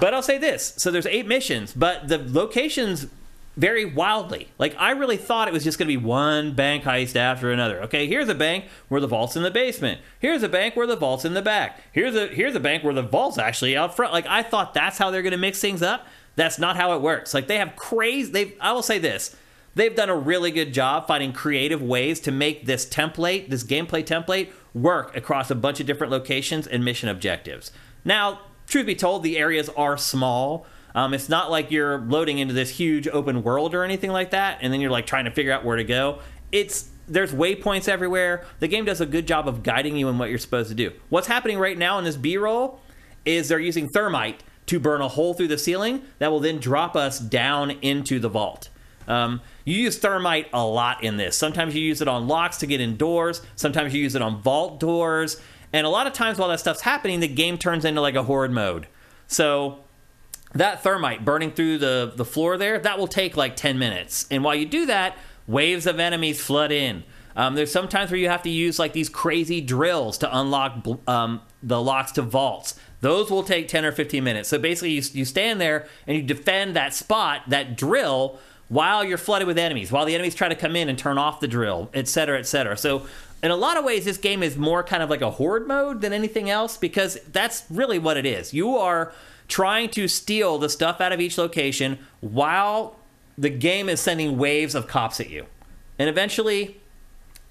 but 0.00 0.12
I'll 0.14 0.22
say 0.22 0.38
this: 0.38 0.74
so 0.76 0.90
there's 0.90 1.06
eight 1.06 1.28
missions, 1.28 1.72
but 1.72 2.08
the 2.08 2.18
locations 2.18 3.06
vary 3.56 3.84
wildly. 3.84 4.48
Like 4.58 4.74
I 4.78 4.90
really 4.92 5.16
thought 5.16 5.48
it 5.48 5.54
was 5.54 5.64
just 5.64 5.78
going 5.78 5.88
to 5.88 5.98
be 5.98 6.04
one 6.04 6.54
bank 6.54 6.84
heist 6.84 7.16
after 7.16 7.50
another. 7.50 7.82
Okay, 7.82 8.06
here's 8.06 8.28
a 8.28 8.34
bank 8.34 8.66
where 8.88 9.00
the 9.00 9.06
vault's 9.06 9.36
in 9.36 9.42
the 9.42 9.50
basement. 9.50 10.00
Here's 10.18 10.42
a 10.42 10.48
bank 10.48 10.76
where 10.76 10.86
the 10.86 10.96
vault's 10.96 11.24
in 11.24 11.34
the 11.34 11.42
back. 11.42 11.80
Here's 11.92 12.14
a 12.14 12.28
here's 12.28 12.54
a 12.54 12.60
bank 12.60 12.84
where 12.84 12.94
the 12.94 13.02
vault's 13.02 13.38
actually 13.38 13.76
out 13.76 13.94
front. 13.94 14.12
Like 14.12 14.26
I 14.26 14.42
thought 14.42 14.74
that's 14.74 14.98
how 14.98 15.10
they're 15.10 15.22
going 15.22 15.32
to 15.32 15.38
mix 15.38 15.60
things 15.60 15.82
up. 15.82 16.06
That's 16.36 16.58
not 16.58 16.76
how 16.76 16.94
it 16.94 17.00
works. 17.00 17.34
Like 17.34 17.46
they 17.46 17.58
have 17.58 17.76
crazy. 17.76 18.30
They 18.30 18.54
I 18.60 18.72
will 18.72 18.82
say 18.82 18.98
this. 18.98 19.36
They've 19.76 19.94
done 19.94 20.08
a 20.08 20.16
really 20.16 20.52
good 20.52 20.72
job 20.72 21.06
finding 21.06 21.32
creative 21.32 21.82
ways 21.82 22.20
to 22.20 22.30
make 22.30 22.66
this 22.66 22.86
template, 22.86 23.48
this 23.50 23.64
gameplay 23.64 24.04
template, 24.04 24.50
work 24.72 25.16
across 25.16 25.50
a 25.50 25.54
bunch 25.56 25.80
of 25.80 25.86
different 25.86 26.12
locations 26.12 26.66
and 26.66 26.84
mission 26.84 27.08
objectives. 27.08 27.72
Now, 28.04 28.40
truth 28.68 28.86
be 28.86 28.94
told, 28.94 29.22
the 29.22 29.36
areas 29.36 29.68
are 29.76 29.96
small. 29.96 30.66
Um, 30.94 31.12
it's 31.12 31.28
not 31.28 31.50
like 31.50 31.70
you're 31.70 31.98
loading 31.98 32.38
into 32.38 32.54
this 32.54 32.70
huge 32.70 33.08
open 33.08 33.42
world 33.42 33.74
or 33.74 33.82
anything 33.82 34.12
like 34.12 34.30
that, 34.30 34.58
and 34.60 34.72
then 34.72 34.80
you're 34.80 34.90
like 34.90 35.06
trying 35.06 35.24
to 35.24 35.30
figure 35.30 35.52
out 35.52 35.64
where 35.64 35.76
to 35.76 35.84
go. 35.84 36.20
It's 36.52 36.90
there's 37.06 37.32
waypoints 37.32 37.88
everywhere. 37.88 38.46
The 38.60 38.68
game 38.68 38.84
does 38.84 39.00
a 39.00 39.06
good 39.06 39.26
job 39.26 39.48
of 39.48 39.62
guiding 39.62 39.96
you 39.96 40.08
in 40.08 40.18
what 40.18 40.30
you're 40.30 40.38
supposed 40.38 40.70
to 40.70 40.74
do. 40.74 40.92
What's 41.10 41.26
happening 41.26 41.58
right 41.58 41.76
now 41.76 41.98
in 41.98 42.04
this 42.04 42.16
B-roll 42.16 42.80
is 43.24 43.48
they're 43.48 43.60
using 43.60 43.88
thermite 43.88 44.42
to 44.66 44.80
burn 44.80 45.02
a 45.02 45.08
hole 45.08 45.34
through 45.34 45.48
the 45.48 45.58
ceiling 45.58 46.02
that 46.18 46.30
will 46.30 46.40
then 46.40 46.58
drop 46.58 46.96
us 46.96 47.18
down 47.18 47.72
into 47.82 48.18
the 48.18 48.28
vault. 48.28 48.70
Um, 49.06 49.42
you 49.66 49.76
use 49.76 49.98
thermite 49.98 50.48
a 50.54 50.64
lot 50.64 51.04
in 51.04 51.18
this. 51.18 51.36
Sometimes 51.36 51.74
you 51.74 51.82
use 51.82 52.00
it 52.00 52.08
on 52.08 52.26
locks 52.26 52.56
to 52.58 52.66
get 52.66 52.80
indoors. 52.80 53.42
Sometimes 53.56 53.92
you 53.92 54.02
use 54.02 54.14
it 54.14 54.22
on 54.22 54.40
vault 54.40 54.80
doors. 54.80 55.38
And 55.74 55.86
a 55.86 55.90
lot 55.90 56.06
of 56.06 56.14
times 56.14 56.38
while 56.38 56.48
that 56.48 56.60
stuff's 56.60 56.80
happening, 56.80 57.20
the 57.20 57.28
game 57.28 57.58
turns 57.58 57.84
into 57.84 58.00
like 58.00 58.14
a 58.14 58.22
horde 58.22 58.52
mode. 58.52 58.86
So 59.26 59.80
that 60.54 60.82
thermite 60.82 61.24
burning 61.24 61.50
through 61.50 61.78
the, 61.78 62.12
the 62.14 62.24
floor 62.24 62.56
there, 62.56 62.78
that 62.78 62.98
will 62.98 63.06
take 63.06 63.36
like 63.36 63.56
10 63.56 63.78
minutes. 63.78 64.26
And 64.30 64.44
while 64.44 64.54
you 64.54 64.66
do 64.66 64.86
that, 64.86 65.16
waves 65.46 65.86
of 65.86 65.98
enemies 65.98 66.40
flood 66.40 66.72
in. 66.72 67.04
Um, 67.36 67.56
there's 67.56 67.72
sometimes 67.72 68.10
where 68.10 68.20
you 68.20 68.28
have 68.28 68.42
to 68.42 68.50
use 68.50 68.78
like 68.78 68.92
these 68.92 69.08
crazy 69.08 69.60
drills 69.60 70.18
to 70.18 70.38
unlock 70.38 70.86
um, 71.08 71.40
the 71.62 71.80
locks 71.82 72.12
to 72.12 72.22
vaults. 72.22 72.78
Those 73.00 73.30
will 73.30 73.42
take 73.42 73.68
10 73.68 73.84
or 73.84 73.92
15 73.92 74.22
minutes. 74.22 74.48
So 74.48 74.58
basically, 74.58 74.92
you, 74.92 75.02
you 75.12 75.24
stand 75.24 75.60
there 75.60 75.88
and 76.06 76.16
you 76.16 76.22
defend 76.22 76.76
that 76.76 76.94
spot, 76.94 77.42
that 77.48 77.76
drill, 77.76 78.38
while 78.68 79.04
you're 79.04 79.18
flooded 79.18 79.46
with 79.46 79.58
enemies, 79.58 79.92
while 79.92 80.06
the 80.06 80.14
enemies 80.14 80.34
try 80.34 80.48
to 80.48 80.54
come 80.54 80.74
in 80.74 80.88
and 80.88 80.98
turn 80.98 81.18
off 81.18 81.40
the 81.40 81.48
drill, 81.48 81.90
et 81.92 82.08
cetera, 82.08 82.38
et 82.38 82.46
cetera. 82.46 82.76
So, 82.76 83.06
in 83.42 83.50
a 83.50 83.56
lot 83.56 83.76
of 83.76 83.84
ways, 83.84 84.06
this 84.06 84.16
game 84.16 84.42
is 84.42 84.56
more 84.56 84.82
kind 84.82 85.02
of 85.02 85.10
like 85.10 85.20
a 85.20 85.32
horde 85.32 85.68
mode 85.68 86.00
than 86.00 86.14
anything 86.14 86.48
else 86.48 86.78
because 86.78 87.18
that's 87.30 87.64
really 87.68 87.98
what 87.98 88.16
it 88.16 88.24
is. 88.24 88.54
You 88.54 88.78
are 88.78 89.12
trying 89.48 89.88
to 89.90 90.08
steal 90.08 90.58
the 90.58 90.68
stuff 90.68 91.00
out 91.00 91.12
of 91.12 91.20
each 91.20 91.38
location 91.38 91.98
while 92.20 92.96
the 93.36 93.50
game 93.50 93.88
is 93.88 94.00
sending 94.00 94.38
waves 94.38 94.74
of 94.74 94.86
cops 94.86 95.20
at 95.20 95.30
you. 95.30 95.46
And 95.98 96.08
eventually, 96.08 96.80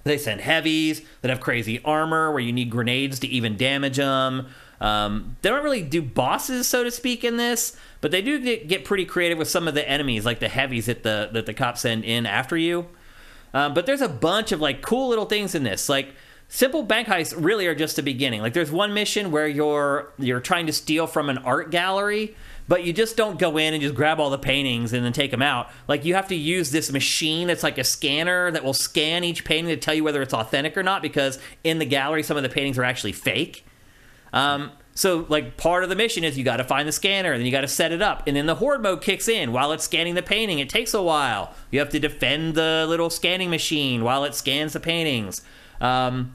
they 0.04 0.18
send 0.18 0.42
heavies 0.42 1.02
that 1.22 1.30
have 1.30 1.40
crazy 1.40 1.82
armor 1.84 2.32
where 2.32 2.42
you 2.42 2.52
need 2.52 2.70
grenades 2.70 3.20
to 3.20 3.28
even 3.28 3.58
damage 3.58 3.98
them. 3.98 4.48
Um, 4.82 5.38
they 5.42 5.50
don't 5.50 5.64
really 5.64 5.82
do 5.82 6.02
bosses, 6.02 6.68
so 6.68 6.84
to 6.84 6.92
speak, 6.92 7.24
in 7.24 7.38
this, 7.38 7.78
but 8.02 8.12
they 8.12 8.22
do 8.22 8.40
get, 8.40 8.68
get 8.68 8.84
pretty 8.84 9.06
creative 9.06 9.38
with 9.38 9.48
some 9.48 9.68
of 9.68 9.76
the 9.76 9.88
enemies, 9.88 10.26
like 10.26 10.40
the 10.40 10.50
heavies 10.50 10.88
that 10.88 11.04
the 11.04 11.30
that 11.32 11.46
the 11.46 11.54
cops 11.54 11.82
send 11.82 12.04
in 12.04 12.26
after 12.26 12.58
you. 12.58 12.88
Um, 13.54 13.74
but 13.74 13.86
there's 13.86 14.02
a 14.02 14.10
bunch 14.10 14.52
of 14.52 14.60
like 14.60 14.82
cool 14.82 15.08
little 15.08 15.26
things 15.26 15.56
in 15.56 15.64
this, 15.64 15.88
like 15.88 16.14
simple 16.54 16.84
bank 16.84 17.08
heists 17.08 17.34
really 17.36 17.66
are 17.66 17.74
just 17.74 17.96
the 17.96 18.04
beginning. 18.04 18.40
Like 18.40 18.54
there's 18.54 18.72
one 18.72 18.94
mission 18.94 19.32
where 19.32 19.48
you're 19.48 20.14
you're 20.20 20.40
trying 20.40 20.68
to 20.68 20.74
steal 20.74 21.08
from 21.08 21.32
an 21.32 21.40
art 21.40 21.72
gallery, 21.72 22.36
but 22.68 22.84
you 22.84 22.94
just 22.94 23.18
don't 23.18 23.40
go 23.40 23.58
in 23.58 23.74
and 23.74 23.82
just 23.82 23.96
grab 23.96 24.20
all 24.20 24.30
the 24.30 24.38
paintings 24.38 24.94
and 24.94 25.04
then 25.04 25.14
take 25.14 25.32
them 25.32 25.42
out. 25.42 25.72
Like 25.88 26.06
you 26.06 26.14
have 26.14 26.28
to 26.28 26.36
use 26.36 26.70
this 26.70 26.92
machine 26.92 27.48
that's 27.48 27.64
like 27.64 27.80
a 27.80 27.84
scanner 27.84 28.52
that 28.52 28.64
will 28.64 28.76
scan 28.76 29.24
each 29.24 29.44
painting 29.46 29.74
to 29.74 29.78
tell 29.78 29.96
you 29.96 30.04
whether 30.04 30.22
it's 30.22 30.34
authentic 30.34 30.78
or 30.78 30.84
not 30.84 31.02
because 31.02 31.40
in 31.64 31.80
the 31.80 31.86
gallery 31.86 32.22
some 32.22 32.38
of 32.38 32.44
the 32.44 32.50
paintings 32.50 32.78
are 32.78 32.84
actually 32.84 33.14
fake. 33.14 33.66
Um, 34.32 34.74
so 34.94 35.26
like 35.30 35.58
part 35.58 35.84
of 35.84 35.90
the 35.90 35.96
mission 35.96 36.24
is 36.24 36.38
you 36.38 36.44
got 36.44 36.58
to 36.58 36.64
find 36.64 36.88
the 36.88 36.92
scanner 36.92 37.32
and 37.32 37.40
then 37.40 37.48
you 37.48 37.52
got 37.52 37.62
to 37.62 37.68
set 37.68 37.92
it 37.92 38.04
up 38.04 38.28
and 38.28 38.38
then 38.38 38.46
the 38.46 38.56
horde 38.56 38.84
mode 38.84 39.02
kicks 39.02 39.28
in 39.28 39.52
while 39.52 39.72
it's 39.72 39.86
scanning 39.86 40.14
the 40.14 40.22
painting 40.22 40.60
it 40.60 40.70
takes 40.70 40.94
a 40.94 41.02
while 41.02 41.56
you 41.72 41.80
have 41.80 41.90
to 41.90 42.00
defend 42.00 42.54
the 42.54 42.86
little 42.88 43.10
scanning 43.10 43.50
machine 43.50 44.04
while 44.04 44.24
it 44.24 44.36
scans 44.36 44.74
the 44.74 44.80
paintings 44.80 45.42
um, 45.82 46.32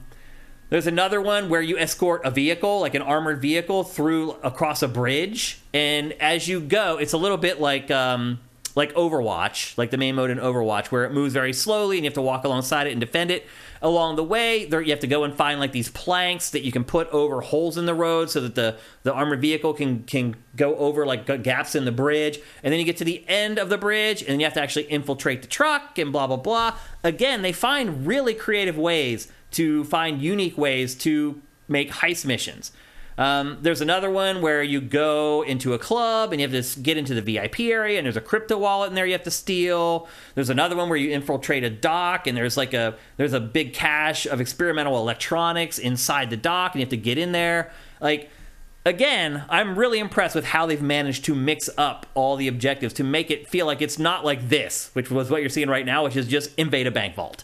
there's 0.69 0.87
another 0.87 1.21
one 1.21 1.49
where 1.49 1.61
you 1.61 1.77
escort 1.77 2.21
a 2.23 2.31
vehicle 2.31 2.81
like 2.81 2.95
an 2.95 3.01
armored 3.01 3.41
vehicle 3.41 3.83
through 3.83 4.31
across 4.43 4.81
a 4.81 4.87
bridge 4.87 5.59
and 5.73 6.13
as 6.13 6.47
you 6.47 6.59
go 6.59 6.97
it's 6.97 7.13
a 7.13 7.17
little 7.17 7.37
bit 7.37 7.59
like 7.59 7.89
um, 7.91 8.39
like 8.75 8.93
Overwatch, 8.93 9.77
like 9.77 9.91
the 9.91 9.97
main 9.97 10.15
mode 10.15 10.29
in 10.29 10.37
Overwatch, 10.37 10.87
where 10.87 11.03
it 11.03 11.11
moves 11.11 11.33
very 11.33 11.53
slowly 11.53 11.97
and 11.97 12.05
you 12.05 12.09
have 12.09 12.15
to 12.15 12.21
walk 12.21 12.43
alongside 12.45 12.87
it 12.87 12.91
and 12.91 12.99
defend 12.99 13.31
it. 13.31 13.45
Along 13.81 14.15
the 14.15 14.23
way, 14.23 14.65
there, 14.65 14.81
you 14.81 14.91
have 14.91 14.99
to 14.99 15.07
go 15.07 15.23
and 15.23 15.33
find 15.33 15.59
like 15.59 15.71
these 15.71 15.89
planks 15.89 16.49
that 16.51 16.63
you 16.63 16.71
can 16.71 16.83
put 16.83 17.07
over 17.09 17.41
holes 17.41 17.77
in 17.77 17.85
the 17.85 17.93
road 17.93 18.29
so 18.29 18.41
that 18.41 18.55
the, 18.55 18.77
the 19.03 19.13
armored 19.13 19.41
vehicle 19.41 19.73
can 19.73 20.03
can 20.03 20.35
go 20.55 20.75
over 20.75 21.05
like 21.05 21.43
gaps 21.43 21.75
in 21.75 21.85
the 21.85 21.91
bridge. 21.91 22.39
And 22.63 22.71
then 22.71 22.79
you 22.79 22.85
get 22.85 22.97
to 22.97 23.05
the 23.05 23.23
end 23.27 23.57
of 23.57 23.69
the 23.69 23.77
bridge 23.77 24.23
and 24.23 24.41
you 24.41 24.45
have 24.45 24.53
to 24.53 24.61
actually 24.61 24.85
infiltrate 24.85 25.41
the 25.41 25.47
truck 25.47 25.97
and 25.97 26.11
blah 26.11 26.27
blah 26.27 26.37
blah. 26.37 26.77
Again, 27.03 27.41
they 27.41 27.53
find 27.53 28.05
really 28.05 28.33
creative 28.33 28.77
ways 28.77 29.29
to 29.51 29.83
find 29.85 30.21
unique 30.21 30.57
ways 30.57 30.95
to 30.95 31.41
make 31.67 31.91
heist 31.91 32.25
missions. 32.25 32.71
Um, 33.19 33.57
there's 33.61 33.81
another 33.81 34.09
one 34.09 34.41
where 34.41 34.63
you 34.63 34.79
go 34.79 35.41
into 35.41 35.73
a 35.73 35.77
club 35.77 36.31
and 36.31 36.39
you 36.39 36.47
have 36.47 36.65
to 36.65 36.79
get 36.79 36.95
into 36.95 37.13
the 37.13 37.21
VIP 37.21 37.59
area, 37.59 37.97
and 37.97 38.05
there's 38.05 38.15
a 38.15 38.21
crypto 38.21 38.57
wallet 38.57 38.89
in 38.89 38.95
there 38.95 39.05
you 39.05 39.11
have 39.11 39.23
to 39.23 39.31
steal. 39.31 40.07
There's 40.35 40.49
another 40.49 40.77
one 40.77 40.87
where 40.87 40.97
you 40.97 41.11
infiltrate 41.11 41.65
a 41.65 41.69
dock, 41.69 42.27
and 42.27 42.37
there's 42.37 42.55
like 42.55 42.73
a 42.73 42.95
there's 43.17 43.33
a 43.33 43.41
big 43.41 43.73
cache 43.73 44.25
of 44.25 44.39
experimental 44.39 44.97
electronics 44.97 45.77
inside 45.77 46.29
the 46.29 46.37
dock, 46.37 46.71
and 46.73 46.79
you 46.79 46.85
have 46.85 46.91
to 46.91 46.97
get 46.97 47.17
in 47.17 47.33
there. 47.33 47.73
Like 47.99 48.29
again, 48.85 49.43
I'm 49.49 49.77
really 49.77 49.99
impressed 49.99 50.33
with 50.33 50.45
how 50.45 50.65
they've 50.65 50.81
managed 50.81 51.25
to 51.25 51.35
mix 51.35 51.69
up 51.77 52.05
all 52.13 52.37
the 52.37 52.47
objectives 52.47 52.93
to 52.95 53.03
make 53.03 53.29
it 53.29 53.49
feel 53.49 53.65
like 53.65 53.81
it's 53.81 53.99
not 53.99 54.23
like 54.23 54.47
this, 54.47 54.91
which 54.93 55.11
was 55.11 55.29
what 55.29 55.41
you're 55.41 55.49
seeing 55.49 55.69
right 55.69 55.85
now, 55.85 56.05
which 56.05 56.15
is 56.15 56.25
just 56.25 56.57
invade 56.57 56.87
a 56.87 56.91
bank 56.91 57.15
vault. 57.15 57.43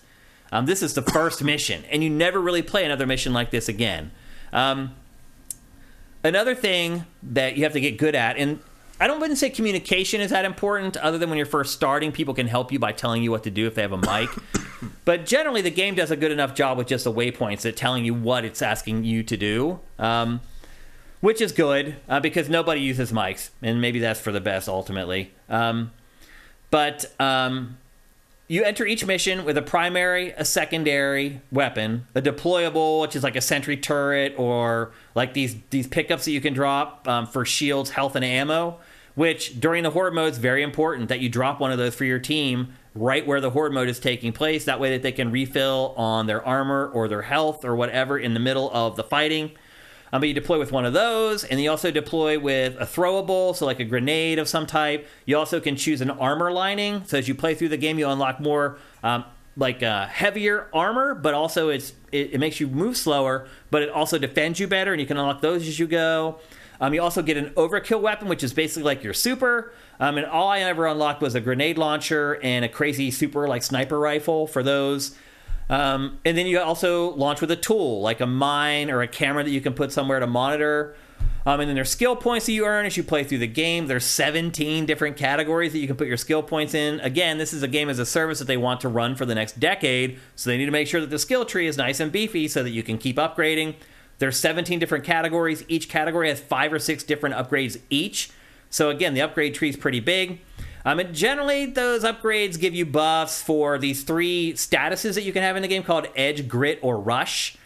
Um, 0.51 0.65
this 0.65 0.81
is 0.81 0.93
the 0.93 1.01
first 1.01 1.43
mission, 1.43 1.83
and 1.91 2.03
you 2.03 2.09
never 2.09 2.39
really 2.39 2.61
play 2.61 2.85
another 2.85 3.05
mission 3.05 3.33
like 3.33 3.51
this 3.51 3.67
again. 3.67 4.11
Um, 4.53 4.95
another 6.23 6.55
thing 6.55 7.05
that 7.23 7.57
you 7.57 7.63
have 7.63 7.73
to 7.73 7.81
get 7.81 7.97
good 7.97 8.15
at, 8.15 8.37
and 8.37 8.59
I 8.99 9.07
don't 9.07 9.19
wouldn't 9.19 9.39
say 9.39 9.49
communication 9.49 10.21
is 10.21 10.31
that 10.31 10.45
important, 10.45 10.95
other 10.97 11.17
than 11.17 11.29
when 11.29 11.37
you're 11.37 11.45
first 11.45 11.73
starting, 11.73 12.11
people 12.11 12.33
can 12.33 12.47
help 12.47 12.71
you 12.71 12.79
by 12.79 12.91
telling 12.91 13.23
you 13.23 13.31
what 13.31 13.43
to 13.43 13.51
do 13.51 13.67
if 13.67 13.75
they 13.75 13.81
have 13.81 13.91
a 13.91 13.97
mic. 13.97 14.29
but 15.05 15.25
generally, 15.25 15.61
the 15.61 15.71
game 15.71 15.95
does 15.95 16.11
a 16.11 16.15
good 16.15 16.31
enough 16.31 16.55
job 16.55 16.77
with 16.77 16.87
just 16.87 17.03
the 17.03 17.11
waypoints 17.11 17.65
at 17.65 17.75
telling 17.75 18.05
you 18.05 18.13
what 18.13 18.45
it's 18.45 18.61
asking 18.61 19.03
you 19.03 19.23
to 19.23 19.35
do. 19.35 19.79
Um, 19.99 20.41
which 21.25 21.41
is 21.41 21.51
good 21.51 21.95
uh, 22.07 22.19
because 22.19 22.49
nobody 22.49 22.81
uses 22.81 23.11
mics, 23.11 23.49
and 23.63 23.81
maybe 23.81 23.99
that's 23.99 24.19
for 24.19 24.31
the 24.31 24.39
best 24.39 24.69
ultimately. 24.69 25.33
Um, 25.49 25.91
but 26.69 27.11
um, 27.19 27.77
you 28.47 28.63
enter 28.63 28.85
each 28.85 29.05
mission 29.05 29.43
with 29.43 29.57
a 29.57 29.61
primary, 29.61 30.31
a 30.31 30.45
secondary 30.45 31.41
weapon, 31.51 32.05
a 32.13 32.21
deployable, 32.21 33.01
which 33.01 33.15
is 33.15 33.23
like 33.23 33.35
a 33.35 33.41
sentry 33.41 33.75
turret, 33.75 34.35
or 34.37 34.91
like 35.15 35.33
these 35.33 35.55
these 35.71 35.87
pickups 35.87 36.25
that 36.25 36.31
you 36.31 36.41
can 36.41 36.53
drop 36.53 37.07
um, 37.07 37.25
for 37.25 37.45
shields, 37.45 37.91
health, 37.91 38.15
and 38.15 38.25
ammo. 38.25 38.79
Which 39.15 39.61
during 39.61 39.83
the 39.83 39.91
horde 39.91 40.13
mode 40.13 40.33
is 40.33 40.37
very 40.37 40.61
important 40.61 41.07
that 41.07 41.21
you 41.21 41.29
drop 41.29 41.61
one 41.61 41.71
of 41.71 41.77
those 41.77 41.95
for 41.95 42.03
your 42.03 42.19
team 42.19 42.73
right 42.93 43.25
where 43.25 43.39
the 43.39 43.49
horde 43.49 43.71
mode 43.71 43.87
is 43.87 43.97
taking 43.97 44.33
place. 44.33 44.65
That 44.65 44.79
way 44.79 44.91
that 44.91 45.03
they 45.03 45.13
can 45.13 45.31
refill 45.31 45.93
on 45.95 46.27
their 46.27 46.45
armor 46.45 46.91
or 46.93 47.07
their 47.07 47.21
health 47.21 47.63
or 47.63 47.77
whatever 47.77 48.19
in 48.19 48.33
the 48.33 48.41
middle 48.41 48.69
of 48.71 48.97
the 48.97 49.05
fighting. 49.05 49.51
Um, 50.13 50.21
but 50.21 50.27
you 50.27 50.33
deploy 50.33 50.59
with 50.59 50.71
one 50.71 50.85
of 50.85 50.93
those, 50.93 51.43
and 51.43 51.59
you 51.59 51.69
also 51.69 51.91
deploy 51.91 52.39
with 52.39 52.75
a 52.79 52.85
throwable, 52.85 53.55
so 53.55 53.65
like 53.65 53.79
a 53.79 53.83
grenade 53.83 54.39
of 54.39 54.47
some 54.47 54.65
type. 54.65 55.07
You 55.25 55.37
also 55.37 55.59
can 55.59 55.75
choose 55.75 56.01
an 56.01 56.09
armor 56.09 56.51
lining. 56.51 57.03
So 57.05 57.17
as 57.17 57.27
you 57.27 57.35
play 57.35 57.55
through 57.55 57.69
the 57.69 57.77
game, 57.77 57.99
you 57.99 58.07
unlock 58.07 58.39
more 58.39 58.77
um, 59.03 59.25
like 59.57 59.83
uh, 59.83 60.07
heavier 60.07 60.69
armor, 60.73 61.15
but 61.15 61.33
also 61.33 61.69
it's 61.69 61.93
it, 62.11 62.33
it 62.33 62.39
makes 62.39 62.59
you 62.59 62.67
move 62.67 62.97
slower, 62.97 63.47
but 63.71 63.81
it 63.81 63.89
also 63.89 64.17
defends 64.17 64.59
you 64.59 64.67
better, 64.67 64.91
and 64.93 65.01
you 65.01 65.07
can 65.07 65.17
unlock 65.17 65.41
those 65.41 65.67
as 65.67 65.79
you 65.79 65.87
go. 65.87 66.39
Um, 66.79 66.93
you 66.93 67.01
also 67.01 67.21
get 67.21 67.37
an 67.37 67.51
overkill 67.51 68.01
weapon, 68.01 68.27
which 68.27 68.43
is 68.43 68.53
basically 68.53 68.83
like 68.83 69.03
your 69.03 69.13
super. 69.13 69.73
Um, 69.99 70.17
and 70.17 70.25
all 70.25 70.49
I 70.49 70.59
ever 70.59 70.87
unlocked 70.87 71.21
was 71.21 71.35
a 71.35 71.41
grenade 71.41 71.77
launcher 71.77 72.37
and 72.43 72.65
a 72.65 72.69
crazy 72.69 73.11
super 73.11 73.47
like 73.47 73.63
sniper 73.63 73.99
rifle 73.99 74.45
for 74.45 74.61
those. 74.61 75.17
Um, 75.69 76.19
and 76.23 76.37
then 76.37 76.45
you 76.45 76.59
also 76.59 77.11
launch 77.15 77.41
with 77.41 77.51
a 77.51 77.55
tool 77.55 78.01
like 78.01 78.21
a 78.21 78.27
mine 78.27 78.91
or 78.91 79.01
a 79.01 79.07
camera 79.07 79.43
that 79.43 79.49
you 79.49 79.61
can 79.61 79.73
put 79.73 79.91
somewhere 79.91 80.19
to 80.19 80.27
monitor. 80.27 80.95
Um, 81.47 81.59
and 81.59 81.69
then 81.69 81.75
there's 81.75 81.91
skill 81.91 82.15
points 82.15 82.47
that 82.47 82.53
you 82.53 82.65
earn 82.65 82.87
as 82.87 82.97
you 82.97 83.03
play 83.03 83.23
through 83.23 83.37
the 83.37 83.47
game. 83.47 83.85
There's 83.85 84.05
17 84.05 84.87
different 84.87 85.15
categories 85.15 85.73
that 85.73 85.79
you 85.79 85.85
can 85.85 85.95
put 85.95 86.07
your 86.07 86.17
skill 86.17 86.41
points 86.41 86.73
in. 86.73 86.99
Again, 87.01 87.37
this 87.37 87.53
is 87.53 87.61
a 87.61 87.67
game 87.67 87.87
as 87.87 87.99
a 87.99 88.05
service 88.05 88.39
that 88.39 88.45
they 88.45 88.57
want 88.57 88.81
to 88.81 88.89
run 88.89 89.15
for 89.15 89.27
the 89.27 89.35
next 89.35 89.59
decade, 89.59 90.19
so 90.35 90.49
they 90.49 90.57
need 90.57 90.65
to 90.65 90.71
make 90.71 90.87
sure 90.87 91.01
that 91.01 91.11
the 91.11 91.19
skill 91.19 91.45
tree 91.45 91.67
is 91.67 91.77
nice 91.77 91.99
and 91.99 92.11
beefy 92.11 92.47
so 92.47 92.63
that 92.63 92.71
you 92.71 92.81
can 92.81 92.97
keep 92.97 93.17
upgrading. 93.17 93.75
There's 94.17 94.39
17 94.39 94.79
different 94.79 95.03
categories. 95.03 95.63
Each 95.67 95.87
category 95.87 96.29
has 96.29 96.39
five 96.39 96.73
or 96.73 96.79
six 96.79 97.03
different 97.03 97.35
upgrades 97.35 97.79
each. 97.91 98.31
So 98.71 98.89
again, 98.89 99.13
the 99.13 99.21
upgrade 99.21 99.53
tree 99.53 99.69
is 99.69 99.77
pretty 99.77 99.99
big. 99.99 100.39
Um, 100.85 100.99
and 100.99 101.13
generally, 101.15 101.65
those 101.65 102.03
upgrades 102.03 102.59
give 102.59 102.75
you 102.75 102.85
buffs 102.85 103.41
for 103.41 103.79
these 103.79 104.03
three 104.03 104.53
statuses 104.53 105.15
that 105.15 105.23
you 105.23 105.33
can 105.33 105.41
have 105.41 105.55
in 105.55 105.63
the 105.63 105.67
game 105.67 105.83
called 105.83 106.07
Edge, 106.15 106.47
Grit, 106.47 106.79
or 106.81 106.99
Rush. 106.99 107.57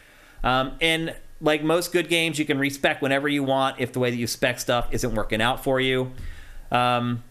Um, 0.44 0.78
and 0.80 1.14
like 1.42 1.64
most 1.64 1.92
good 1.92 2.08
games, 2.10 2.40
you 2.40 2.46
can 2.46 2.58
respec 2.58 3.02
whenever 3.02 3.28
you 3.28 3.44
want 3.44 3.80
if 3.80 3.92
the 3.92 4.00
way 4.00 4.10
that 4.10 4.18
you 4.18 4.28
spec 4.28 4.60
stuff 4.60 4.88
isn't 4.92 5.14
working 5.14 5.42
out 5.42 5.64
for 5.64 5.80
you. 5.82 6.12
Um, 6.72 7.24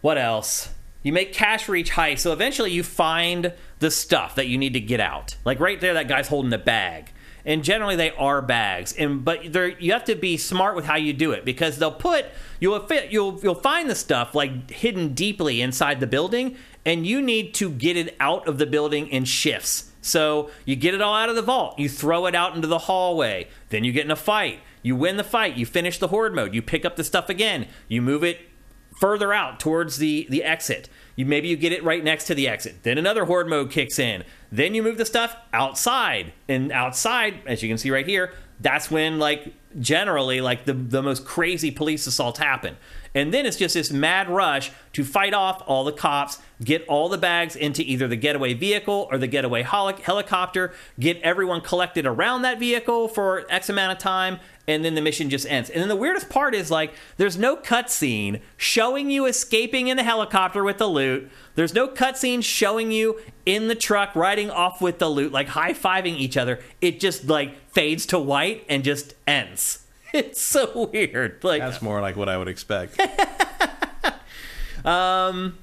what 0.00 0.18
else? 0.18 0.70
You 1.02 1.12
make 1.12 1.32
cash 1.32 1.64
for 1.64 1.76
each 1.76 1.90
heist, 1.90 2.20
so 2.20 2.32
eventually 2.32 2.70
you 2.70 2.82
find 2.82 3.52
the 3.78 3.90
stuff 3.90 4.36
that 4.36 4.46
you 4.46 4.56
need 4.56 4.72
to 4.72 4.80
get 4.80 5.00
out. 5.00 5.36
Like 5.44 5.60
right 5.60 5.80
there, 5.80 5.94
that 5.94 6.08
guy's 6.08 6.28
holding 6.28 6.52
a 6.52 6.58
bag, 6.58 7.10
and 7.44 7.62
generally 7.62 7.96
they 7.96 8.10
are 8.12 8.40
bags. 8.40 8.94
And 8.94 9.24
but 9.24 9.44
you 9.82 9.92
have 9.92 10.04
to 10.04 10.14
be 10.14 10.36
smart 10.36 10.76
with 10.76 10.86
how 10.86 10.96
you 10.96 11.12
do 11.12 11.32
it 11.32 11.44
because 11.44 11.78
they'll 11.78 11.92
put 11.92 12.26
you'll 12.64 12.80
fit 12.80 13.12
you'll 13.12 13.38
you'll 13.42 13.54
find 13.54 13.90
the 13.90 13.94
stuff 13.94 14.34
like 14.34 14.70
hidden 14.70 15.12
deeply 15.12 15.60
inside 15.60 16.00
the 16.00 16.06
building, 16.06 16.56
and 16.86 17.06
you 17.06 17.20
need 17.20 17.52
to 17.52 17.68
get 17.68 17.94
it 17.94 18.16
out 18.18 18.48
of 18.48 18.56
the 18.56 18.64
building 18.64 19.06
in 19.08 19.26
shifts. 19.26 19.92
So 20.00 20.50
you 20.64 20.74
get 20.74 20.94
it 20.94 21.02
all 21.02 21.14
out 21.14 21.28
of 21.28 21.36
the 21.36 21.42
vault, 21.42 21.78
you 21.78 21.90
throw 21.90 22.24
it 22.24 22.34
out 22.34 22.56
into 22.56 22.66
the 22.66 22.78
hallway, 22.78 23.48
then 23.68 23.84
you 23.84 23.92
get 23.92 24.06
in 24.06 24.10
a 24.10 24.16
fight. 24.16 24.60
You 24.82 24.96
win 24.96 25.18
the 25.18 25.24
fight, 25.24 25.56
you 25.56 25.66
finish 25.66 25.98
the 25.98 26.08
horde 26.08 26.34
mode, 26.34 26.54
you 26.54 26.62
pick 26.62 26.86
up 26.86 26.96
the 26.96 27.04
stuff 27.04 27.28
again, 27.28 27.68
you 27.88 28.00
move 28.00 28.24
it 28.24 28.40
further 28.98 29.34
out 29.34 29.60
towards 29.60 29.98
the 29.98 30.26
the 30.30 30.42
exit. 30.42 30.88
You 31.16 31.26
maybe 31.26 31.48
you 31.48 31.56
get 31.56 31.72
it 31.72 31.84
right 31.84 32.02
next 32.02 32.24
to 32.28 32.34
the 32.34 32.48
exit. 32.48 32.82
Then 32.82 32.96
another 32.96 33.26
horde 33.26 33.48
mode 33.48 33.70
kicks 33.70 33.98
in. 33.98 34.24
Then 34.50 34.74
you 34.74 34.82
move 34.82 34.96
the 34.96 35.04
stuff 35.04 35.36
outside. 35.52 36.32
And 36.48 36.72
outside, 36.72 37.40
as 37.46 37.62
you 37.62 37.68
can 37.68 37.78
see 37.78 37.90
right 37.90 38.06
here, 38.06 38.32
that's 38.60 38.90
when 38.90 39.18
like 39.18 39.54
generally 39.80 40.40
like 40.40 40.64
the 40.64 40.72
the 40.72 41.02
most 41.02 41.24
crazy 41.24 41.70
police 41.70 42.06
assaults 42.06 42.38
happen. 42.38 42.76
And 43.16 43.32
then 43.32 43.46
it's 43.46 43.56
just 43.56 43.74
this 43.74 43.92
mad 43.92 44.28
rush 44.28 44.72
to 44.92 45.04
fight 45.04 45.34
off 45.34 45.62
all 45.66 45.84
the 45.84 45.92
cops, 45.92 46.40
get 46.62 46.84
all 46.88 47.08
the 47.08 47.18
bags 47.18 47.54
into 47.54 47.82
either 47.82 48.08
the 48.08 48.16
getaway 48.16 48.54
vehicle 48.54 49.08
or 49.10 49.18
the 49.18 49.28
getaway 49.28 49.62
holi- 49.62 50.02
helicopter, 50.02 50.74
get 50.98 51.20
everyone 51.22 51.60
collected 51.60 52.06
around 52.06 52.42
that 52.42 52.58
vehicle 52.58 53.06
for 53.06 53.46
X 53.48 53.68
amount 53.68 53.92
of 53.92 53.98
time, 53.98 54.40
and 54.66 54.84
then 54.84 54.94
the 54.94 55.00
mission 55.00 55.30
just 55.30 55.46
ends. 55.46 55.70
And 55.70 55.80
then 55.80 55.88
the 55.88 55.96
weirdest 55.96 56.28
part 56.28 56.54
is 56.54 56.70
like 56.70 56.94
there's 57.16 57.36
no 57.36 57.56
cutscene 57.56 58.40
showing 58.56 59.10
you 59.10 59.26
escaping 59.26 59.88
in 59.88 59.96
the 59.96 60.02
helicopter 60.02 60.64
with 60.64 60.78
the 60.78 60.86
loot. 60.86 61.30
There's 61.54 61.74
no 61.74 61.88
cutscene 61.88 62.42
showing 62.42 62.90
you 62.90 63.20
in 63.46 63.68
the 63.68 63.74
truck 63.74 64.14
riding 64.14 64.50
off 64.50 64.80
with 64.80 64.98
the 64.98 65.08
loot, 65.08 65.32
like 65.32 65.48
high 65.48 65.72
fiving 65.72 66.16
each 66.16 66.36
other. 66.36 66.60
It 66.80 67.00
just 67.00 67.26
like 67.26 67.70
fades 67.70 68.06
to 68.06 68.18
white 68.18 68.64
and 68.68 68.84
just 68.84 69.14
ends. 69.26 69.80
It's 70.14 70.40
so 70.40 70.90
weird. 70.92 71.42
Like 71.42 71.60
That's 71.60 71.82
more 71.82 72.00
like 72.00 72.14
what 72.14 72.28
I 72.28 72.38
would 72.38 72.46
expect. 72.46 73.00
Um. 74.84 75.58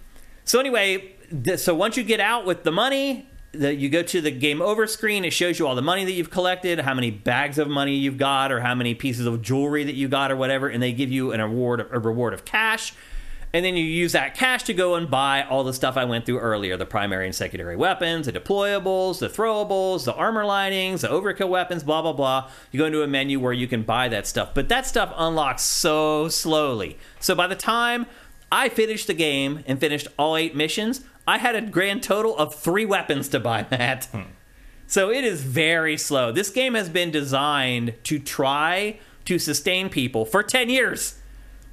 So 0.45 0.59
anyway, 0.59 1.15
so 1.57 1.75
once 1.75 1.95
you 1.95 2.03
get 2.03 2.19
out 2.19 2.45
with 2.45 2.63
the 2.63 2.71
money, 2.71 3.29
the, 3.51 3.73
you 3.73 3.89
go 3.89 4.01
to 4.01 4.21
the 4.21 4.31
game 4.31 4.61
over 4.61 4.87
screen. 4.87 5.25
It 5.25 5.33
shows 5.33 5.59
you 5.59 5.67
all 5.67 5.75
the 5.75 5.81
money 5.81 6.05
that 6.05 6.13
you've 6.13 6.29
collected, 6.29 6.79
how 6.79 6.93
many 6.93 7.11
bags 7.11 7.57
of 7.57 7.67
money 7.67 7.95
you've 7.95 8.17
got, 8.17 8.51
or 8.51 8.61
how 8.61 8.75
many 8.75 8.95
pieces 8.95 9.25
of 9.25 9.41
jewelry 9.41 9.83
that 9.83 9.95
you 9.95 10.07
got, 10.07 10.31
or 10.31 10.35
whatever, 10.35 10.69
and 10.69 10.81
they 10.81 10.93
give 10.93 11.11
you 11.11 11.31
an 11.31 11.39
award, 11.39 11.85
a 11.91 11.99
reward 11.99 12.33
of 12.33 12.45
cash. 12.45 12.93
And 13.53 13.65
then 13.65 13.75
you 13.75 13.83
use 13.83 14.13
that 14.13 14.33
cash 14.33 14.63
to 14.63 14.73
go 14.73 14.95
and 14.95 15.11
buy 15.11 15.43
all 15.43 15.65
the 15.65 15.73
stuff 15.73 15.97
I 15.97 16.05
went 16.05 16.25
through 16.25 16.39
earlier 16.39 16.77
the 16.77 16.85
primary 16.85 17.25
and 17.25 17.35
secondary 17.35 17.75
weapons, 17.75 18.25
the 18.25 18.31
deployables, 18.31 19.19
the 19.19 19.27
throwables, 19.27 20.05
the 20.05 20.13
armor 20.13 20.45
linings, 20.45 21.01
the 21.01 21.09
overkill 21.09 21.49
weapons, 21.49 21.83
blah, 21.83 22.01
blah, 22.01 22.13
blah. 22.13 22.49
You 22.71 22.79
go 22.79 22.85
into 22.85 23.03
a 23.03 23.07
menu 23.07 23.41
where 23.41 23.51
you 23.51 23.67
can 23.67 23.83
buy 23.83 24.07
that 24.07 24.25
stuff. 24.25 24.53
But 24.53 24.69
that 24.69 24.85
stuff 24.85 25.13
unlocks 25.17 25.63
so 25.63 26.29
slowly. 26.29 26.97
So 27.19 27.35
by 27.35 27.47
the 27.47 27.55
time 27.55 28.05
I 28.49 28.69
finished 28.69 29.07
the 29.07 29.13
game 29.13 29.65
and 29.67 29.81
finished 29.81 30.07
all 30.17 30.37
eight 30.37 30.55
missions, 30.55 31.01
I 31.27 31.37
had 31.37 31.55
a 31.55 31.61
grand 31.61 32.03
total 32.03 32.35
of 32.37 32.55
three 32.55 32.85
weapons 32.85 33.29
to 33.29 33.39
buy, 33.39 33.65
Matt. 33.71 34.05
Hmm. 34.05 34.21
So 34.87 35.09
it 35.09 35.23
is 35.23 35.41
very 35.41 35.97
slow. 35.97 36.31
This 36.31 36.49
game 36.49 36.73
has 36.73 36.89
been 36.89 37.11
designed 37.11 37.93
to 38.03 38.19
try 38.19 38.99
to 39.25 39.39
sustain 39.39 39.89
people 39.89 40.25
for 40.25 40.43
10 40.43 40.69
years, 40.69 41.17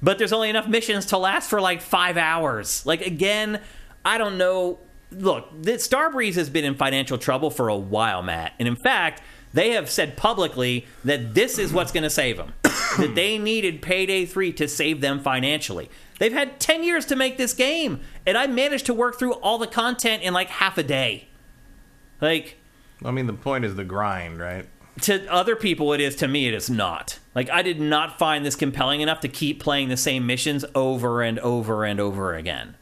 but 0.01 0.17
there's 0.17 0.31
only 0.31 0.49
enough 0.49 0.67
missions 0.67 1.05
to 1.07 1.17
last 1.17 1.49
for 1.49 1.59
like 1.59 1.81
five 1.81 2.15
hours. 2.15 2.85
Like, 2.85 3.05
again, 3.05 3.59
I 4.05 4.17
don't 4.17 4.37
know. 4.37 4.79
Look, 5.11 5.51
Starbreeze 5.63 6.35
has 6.35 6.49
been 6.49 6.63
in 6.63 6.75
financial 6.75 7.17
trouble 7.17 7.49
for 7.49 7.67
a 7.67 7.75
while, 7.75 8.21
Matt. 8.21 8.53
And 8.59 8.67
in 8.67 8.77
fact, 8.77 9.21
they 9.53 9.71
have 9.71 9.89
said 9.89 10.15
publicly 10.15 10.85
that 11.03 11.33
this 11.33 11.57
is 11.57 11.73
what's 11.73 11.91
going 11.91 12.03
to 12.03 12.09
save 12.09 12.37
them. 12.37 12.53
that 12.63 13.13
they 13.15 13.37
needed 13.37 13.81
Payday 13.81 14.25
3 14.25 14.53
to 14.53 14.67
save 14.67 15.01
them 15.01 15.19
financially. 15.19 15.89
They've 16.19 16.33
had 16.33 16.59
10 16.59 16.83
years 16.83 17.05
to 17.07 17.15
make 17.15 17.37
this 17.37 17.53
game, 17.53 18.01
and 18.25 18.37
I 18.37 18.45
managed 18.47 18.85
to 18.85 18.93
work 18.93 19.17
through 19.17 19.33
all 19.33 19.57
the 19.57 19.67
content 19.67 20.21
in 20.21 20.33
like 20.33 20.49
half 20.49 20.77
a 20.77 20.83
day. 20.83 21.29
Like, 22.21 22.57
I 23.03 23.11
mean, 23.11 23.25
the 23.25 23.33
point 23.33 23.65
is 23.65 23.75
the 23.75 23.85
grind, 23.85 24.39
right? 24.39 24.67
to 25.01 25.25
other 25.31 25.55
people 25.55 25.93
it 25.93 26.01
is 26.01 26.15
to 26.17 26.27
me 26.27 26.47
it 26.47 26.53
is 26.53 26.69
not. 26.69 27.19
Like 27.35 27.49
i 27.49 27.61
did 27.61 27.79
not 27.79 28.19
find 28.19 28.45
this 28.45 28.55
compelling 28.55 29.01
enough 29.01 29.21
to 29.21 29.27
keep 29.27 29.59
playing 29.59 29.89
the 29.89 29.97
same 29.97 30.25
missions 30.25 30.65
over 30.75 31.21
and 31.21 31.39
over 31.39 31.85
and 31.85 31.99
over 31.99 32.35
again. 32.35 32.75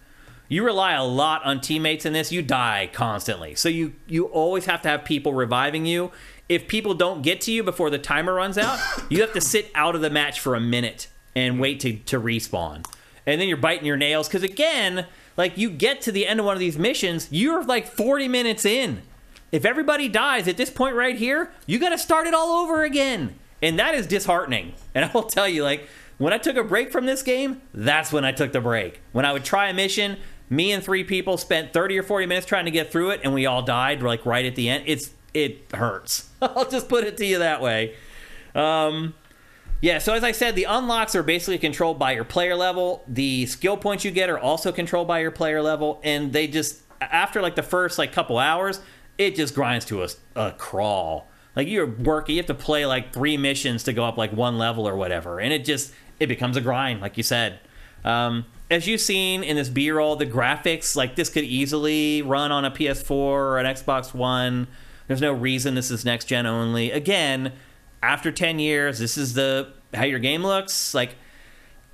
You 0.49 0.64
rely 0.64 0.93
a 0.93 1.03
lot 1.03 1.43
on 1.45 1.59
teammates 1.59 2.05
in 2.05 2.14
this 2.14 2.31
you 2.31 2.41
die 2.41 2.89
constantly. 2.91 3.55
So 3.55 3.69
you 3.69 3.93
you 4.07 4.26
always 4.26 4.65
have 4.65 4.81
to 4.84 4.89
have 4.89 5.05
people 5.05 5.34
reviving 5.34 5.85
you. 5.85 6.11
If 6.49 6.68
people 6.68 6.93
don't 6.93 7.22
get 7.22 7.41
to 7.41 7.51
you 7.51 7.64
before 7.64 7.89
the 7.89 7.99
timer 7.99 8.34
runs 8.34 8.57
out 8.57 8.80
you 9.09 9.22
have 9.22 9.34
to 9.34 9.41
sit 9.41 9.72
out 9.76 9.95
of 9.95 10.01
the 10.01 10.09
match 10.09 10.39
for 10.39 10.55
a 10.55 10.61
minute 10.61 11.07
and 11.35 11.59
wait 11.59 11.80
to, 11.81 11.97
to 11.97 12.19
respawn 12.19 12.84
and 13.28 13.40
then 13.40 13.48
you're 13.48 13.58
biting 13.58 13.86
your 13.86 13.98
nails 13.98 14.28
because 14.28 14.41
again 14.41 15.06
like 15.36 15.56
you 15.56 15.70
get 15.70 16.02
to 16.02 16.12
the 16.12 16.26
end 16.26 16.40
of 16.40 16.45
one 16.48 16.56
of 16.56 16.60
these 16.60 16.80
missions 16.80 17.28
you're 17.30 17.64
like 17.64 17.86
40 17.86 18.28
minutes 18.28 18.66
in 18.66 19.04
if 19.52 19.66
everybody 19.66 20.10
dies 20.10 20.48
at 20.48 20.58
this 20.58 20.70
point 20.70 20.95
right 20.95 21.16
here, 21.16 21.52
you 21.66 21.80
got 21.80 21.90
to 21.90 21.98
start 21.98 22.28
it 22.28 22.34
all 22.34 22.64
over 22.64 22.84
again. 22.84 23.36
And 23.62 23.80
that 23.80 23.95
is 23.95 24.06
disheartening. 24.06 24.74
And 24.94 25.06
I 25.06 25.12
will 25.14 25.24
tell 25.30 25.48
you, 25.48 25.64
like, 25.64 25.88
when 26.18 26.34
I 26.34 26.38
took 26.38 26.58
a 26.58 26.64
break 26.64 26.91
from 26.91 27.06
this 27.06 27.24
game, 27.24 27.62
that's 27.74 28.12
when 28.12 28.26
I 28.26 28.32
took 28.32 28.52
the 28.52 28.62
break. 28.62 29.02
When 29.14 29.26
I 29.26 29.32
would 29.34 29.45
try 29.45 29.70
a 29.70 29.74
mission, 29.74 30.18
me 30.49 30.72
and 30.72 30.84
three 30.84 31.04
people 31.04 31.38
spent 31.38 31.74
30 31.74 31.99
or 31.99 32.04
40 32.04 32.26
minutes 32.26 32.45
trying 32.45 32.66
to 32.66 32.72
get 32.72 32.91
through 32.91 33.12
it, 33.12 33.22
and 33.24 33.34
we 33.34 33.45
all 33.45 33.62
died, 33.62 34.02
like, 34.02 34.26
right 34.26 34.45
at 34.45 34.56
the 34.56 34.70
end. 34.70 34.84
It's 34.86 35.12
It 35.34 35.72
hurts. 35.74 36.30
I'll 36.41 36.70
just 36.70 36.90
put 36.90 37.06
it 37.06 37.18
to 37.18 37.26
you 37.26 37.40
that 37.40 37.62
way. 37.62 37.95
Um, 38.54 39.14
yeah, 39.82 39.99
so 39.99 40.14
as 40.14 40.24
I 40.24 40.32
said, 40.32 40.56
the 40.56 40.64
unlocks 40.64 41.16
are 41.16 41.24
basically 41.24 41.60
controlled 41.60 41.99
by 41.99 42.14
your 42.14 42.24
player 42.24 42.56
level. 42.56 43.04
The 43.08 43.45
skill 43.45 43.78
points 43.78 44.04
you 44.04 44.12
get 44.12 44.30
are 44.30 44.40
also 44.40 44.72
controlled 44.72 45.08
by 45.08 45.20
your 45.20 45.32
player 45.32 45.62
level, 45.62 45.99
and 46.04 46.34
they 46.34 46.48
just 46.48 46.82
after 46.99 47.41
like 47.41 47.56
the 47.56 47.64
first 47.64 47.98
like 47.98 48.12
couple 48.12 48.40
hours, 48.40 48.80
it 49.18 49.36
just 49.36 49.54
grinds 49.54 49.86
to 49.86 50.04
a, 50.04 50.10
a 50.36 50.52
crawl. 50.54 51.28
Like 51.56 51.68
you're 51.68 51.88
working, 51.88 52.36
you 52.36 52.40
have 52.40 52.48
to 52.48 52.54
play 52.54 52.86
like 52.86 53.14
three 53.14 53.38
missions 53.38 53.84
to 53.84 53.94
go 53.94 54.04
up 54.04 54.18
like 54.18 54.32
one 54.32 54.58
level 54.58 54.88
or 54.88 54.95
whatever, 54.95 55.40
and 55.40 55.54
it 55.54 55.64
just 55.64 55.94
it 56.20 56.28
becomes 56.28 56.58
a 56.58 56.62
grind, 56.62 57.02
like 57.02 57.18
you 57.18 57.24
said. 57.24 57.60
Um, 58.04 58.45
as 58.70 58.88
you've 58.88 59.02
seen 59.02 59.44
in 59.44 59.56
this 59.56 59.70
B-roll, 59.70 60.16
the 60.16 60.26
graphics 60.26 60.95
like 60.95 61.16
this 61.16 61.30
could 61.30 61.44
easily 61.44 62.22
run 62.22 62.52
on 62.52 62.66
a 62.66 62.72
PS4 62.72 63.12
or 63.12 63.60
an 63.60 63.66
Xbox 63.66 64.14
One. 64.14 64.68
There's 65.08 65.22
no 65.22 65.32
reason 65.32 65.76
this 65.76 65.90
is 65.90 66.04
next 66.04 66.26
gen 66.26 66.45
only. 66.45 66.91
Again, 66.91 67.54
after 68.02 68.32
10 68.32 68.60
years, 68.60 68.99
this 68.99 69.18
is 69.18 69.34
the 69.34 69.74
how 69.94 70.03
your 70.03 70.19
game 70.19 70.44
looks. 70.44 70.94
Like 70.94 71.15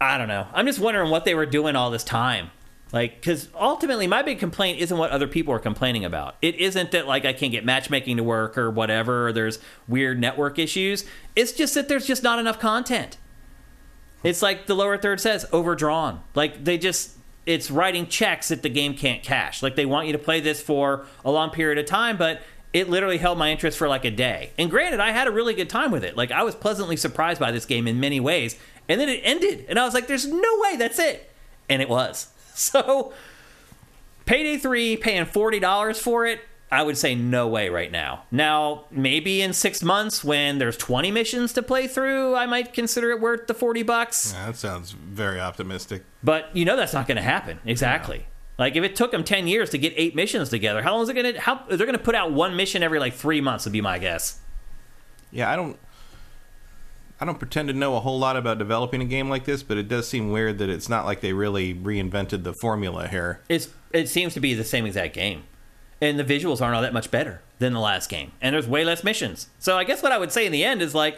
I 0.03 0.17
don't 0.17 0.27
know. 0.27 0.47
I'm 0.53 0.65
just 0.65 0.79
wondering 0.79 1.09
what 1.09 1.25
they 1.25 1.33
were 1.33 1.45
doing 1.45 1.75
all 1.75 1.89
this 1.89 2.03
time. 2.03 2.51
Like, 2.91 3.15
because 3.15 3.49
ultimately, 3.55 4.05
my 4.05 4.21
big 4.21 4.37
complaint 4.37 4.79
isn't 4.79 4.95
what 4.95 5.09
other 5.09 5.27
people 5.27 5.51
are 5.53 5.59
complaining 5.59 6.05
about. 6.05 6.35
It 6.43 6.55
isn't 6.55 6.91
that, 6.91 7.07
like, 7.07 7.25
I 7.25 7.33
can't 7.33 7.51
get 7.51 7.65
matchmaking 7.65 8.17
to 8.17 8.23
work 8.23 8.55
or 8.55 8.69
whatever, 8.69 9.27
or 9.27 9.33
there's 9.33 9.57
weird 9.87 10.19
network 10.19 10.59
issues. 10.59 11.03
It's 11.35 11.53
just 11.53 11.73
that 11.73 11.87
there's 11.87 12.05
just 12.05 12.21
not 12.21 12.37
enough 12.37 12.59
content. 12.59 13.17
It's 14.21 14.43
like 14.43 14.67
the 14.67 14.75
lower 14.75 14.97
third 14.97 15.19
says, 15.19 15.47
overdrawn. 15.51 16.21
Like, 16.35 16.65
they 16.65 16.77
just, 16.77 17.17
it's 17.47 17.71
writing 17.71 18.05
checks 18.05 18.49
that 18.49 18.61
the 18.61 18.69
game 18.69 18.93
can't 18.93 19.23
cash. 19.23 19.63
Like, 19.63 19.75
they 19.75 19.87
want 19.87 20.05
you 20.05 20.13
to 20.13 20.19
play 20.19 20.39
this 20.39 20.61
for 20.61 21.07
a 21.25 21.31
long 21.31 21.49
period 21.49 21.79
of 21.79 21.87
time, 21.87 22.15
but 22.15 22.43
it 22.73 22.89
literally 22.89 23.19
held 23.19 23.37
my 23.37 23.51
interest 23.51 23.77
for 23.77 23.87
like 23.87 24.03
a 24.03 24.11
day. 24.11 24.51
And 24.57 24.69
granted, 24.69 24.99
I 24.99 25.11
had 25.11 25.27
a 25.27 25.31
really 25.31 25.53
good 25.53 25.69
time 25.69 25.91
with 25.91 26.03
it. 26.03 26.17
Like, 26.17 26.31
I 26.31 26.43
was 26.43 26.55
pleasantly 26.55 26.97
surprised 26.97 27.39
by 27.39 27.51
this 27.51 27.65
game 27.65 27.87
in 27.87 27.99
many 27.99 28.19
ways. 28.19 28.57
And 28.89 28.99
then 28.99 29.07
it 29.09 29.21
ended, 29.23 29.65
and 29.69 29.79
I 29.79 29.85
was 29.85 29.93
like, 29.93 30.07
there's 30.07 30.27
no 30.27 30.59
way 30.59 30.75
that's 30.77 30.99
it. 30.99 31.31
And 31.69 31.81
it 31.81 31.89
was. 31.89 32.27
So, 32.55 33.13
Payday 34.25 34.57
3, 34.57 34.97
paying 34.97 35.25
$40 35.25 35.99
for 35.99 36.27
it, 36.27 36.41
I 36.71 36.83
would 36.83 36.97
say 36.97 37.15
no 37.15 37.47
way 37.47 37.69
right 37.69 37.91
now. 37.91 38.25
Now, 38.29 38.85
maybe 38.91 39.41
in 39.41 39.53
six 39.53 39.81
months 39.81 40.23
when 40.23 40.59
there's 40.59 40.77
20 40.77 41.09
missions 41.09 41.53
to 41.53 41.63
play 41.63 41.87
through, 41.87 42.35
I 42.35 42.45
might 42.45 42.73
consider 42.73 43.09
it 43.09 43.19
worth 43.19 43.47
the 43.47 43.55
40 43.55 43.81
bucks. 43.81 44.33
Yeah, 44.35 44.47
that 44.47 44.55
sounds 44.55 44.91
very 44.91 45.39
optimistic. 45.39 46.03
But 46.23 46.55
you 46.55 46.63
know 46.63 46.75
that's 46.75 46.93
not 46.93 47.07
going 47.07 47.17
to 47.17 47.23
happen. 47.23 47.59
Exactly. 47.65 48.27
Like 48.57 48.75
if 48.75 48.83
it 48.83 48.95
took 48.95 49.11
them 49.11 49.23
10 49.23 49.47
years 49.47 49.69
to 49.71 49.77
get 49.77 49.93
eight 49.95 50.15
missions 50.15 50.49
together, 50.49 50.81
how 50.83 50.93
long 50.93 51.03
is 51.03 51.09
it 51.09 51.13
going 51.13 51.33
to 51.33 51.39
how 51.39 51.63
they're 51.67 51.77
going 51.77 51.93
to 51.93 52.03
put 52.03 52.15
out 52.15 52.31
one 52.31 52.55
mission 52.55 52.83
every 52.83 52.99
like 52.99 53.13
3 53.13 53.41
months 53.41 53.65
would 53.65 53.73
be 53.73 53.81
my 53.81 53.99
guess. 53.99 54.39
Yeah, 55.31 55.51
I 55.51 55.55
don't 55.55 55.77
I 57.19 57.25
don't 57.25 57.39
pretend 57.39 57.69
to 57.69 57.73
know 57.73 57.95
a 57.95 57.99
whole 57.99 58.19
lot 58.19 58.35
about 58.35 58.57
developing 58.57 59.01
a 59.01 59.05
game 59.05 59.29
like 59.29 59.45
this, 59.45 59.63
but 59.63 59.77
it 59.77 59.87
does 59.87 60.07
seem 60.07 60.31
weird 60.31 60.57
that 60.57 60.69
it's 60.69 60.89
not 60.89 61.05
like 61.05 61.21
they 61.21 61.33
really 61.33 61.73
reinvented 61.73 62.43
the 62.43 62.53
formula 62.53 63.07
here. 63.07 63.41
It's 63.49 63.69
it 63.91 64.09
seems 64.09 64.33
to 64.33 64.39
be 64.39 64.53
the 64.53 64.63
same 64.63 64.85
exact 64.85 65.13
game. 65.13 65.43
And 66.01 66.19
the 66.19 66.23
visuals 66.23 66.61
aren't 66.61 66.75
all 66.75 66.81
that 66.81 66.91
much 66.91 67.09
better 67.09 67.41
than 67.59 67.71
the 67.71 67.79
last 67.79 68.09
game. 68.09 68.33
And 68.41 68.53
there's 68.53 68.67
way 68.67 68.83
less 68.83 69.03
missions. 69.03 69.47
So 69.57 69.77
I 69.77 69.85
guess 69.85 70.03
what 70.03 70.11
I 70.11 70.17
would 70.17 70.33
say 70.33 70.45
in 70.45 70.51
the 70.51 70.63
end 70.63 70.81
is 70.81 70.93
like 70.93 71.17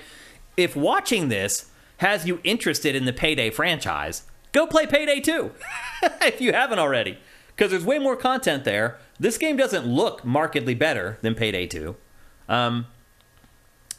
if 0.55 0.75
watching 0.75 1.29
this 1.29 1.71
has 1.97 2.27
you 2.27 2.39
interested 2.43 2.95
in 2.95 3.05
the 3.05 3.13
Payday 3.13 3.49
franchise, 3.49 4.23
go 4.55 4.65
play 4.65 4.87
Payday 4.87 5.19
2 5.19 5.51
if 6.21 6.41
you 6.41 6.53
haven't 6.53 6.79
already. 6.79 7.19
Because 7.55 7.71
there's 7.71 7.85
way 7.85 7.99
more 7.99 8.15
content 8.15 8.63
there. 8.63 8.97
This 9.19 9.37
game 9.37 9.55
doesn't 9.55 9.85
look 9.85 10.25
markedly 10.25 10.73
better 10.73 11.19
than 11.21 11.35
Payday 11.35 11.67
2. 11.67 11.95
Um, 12.49 12.87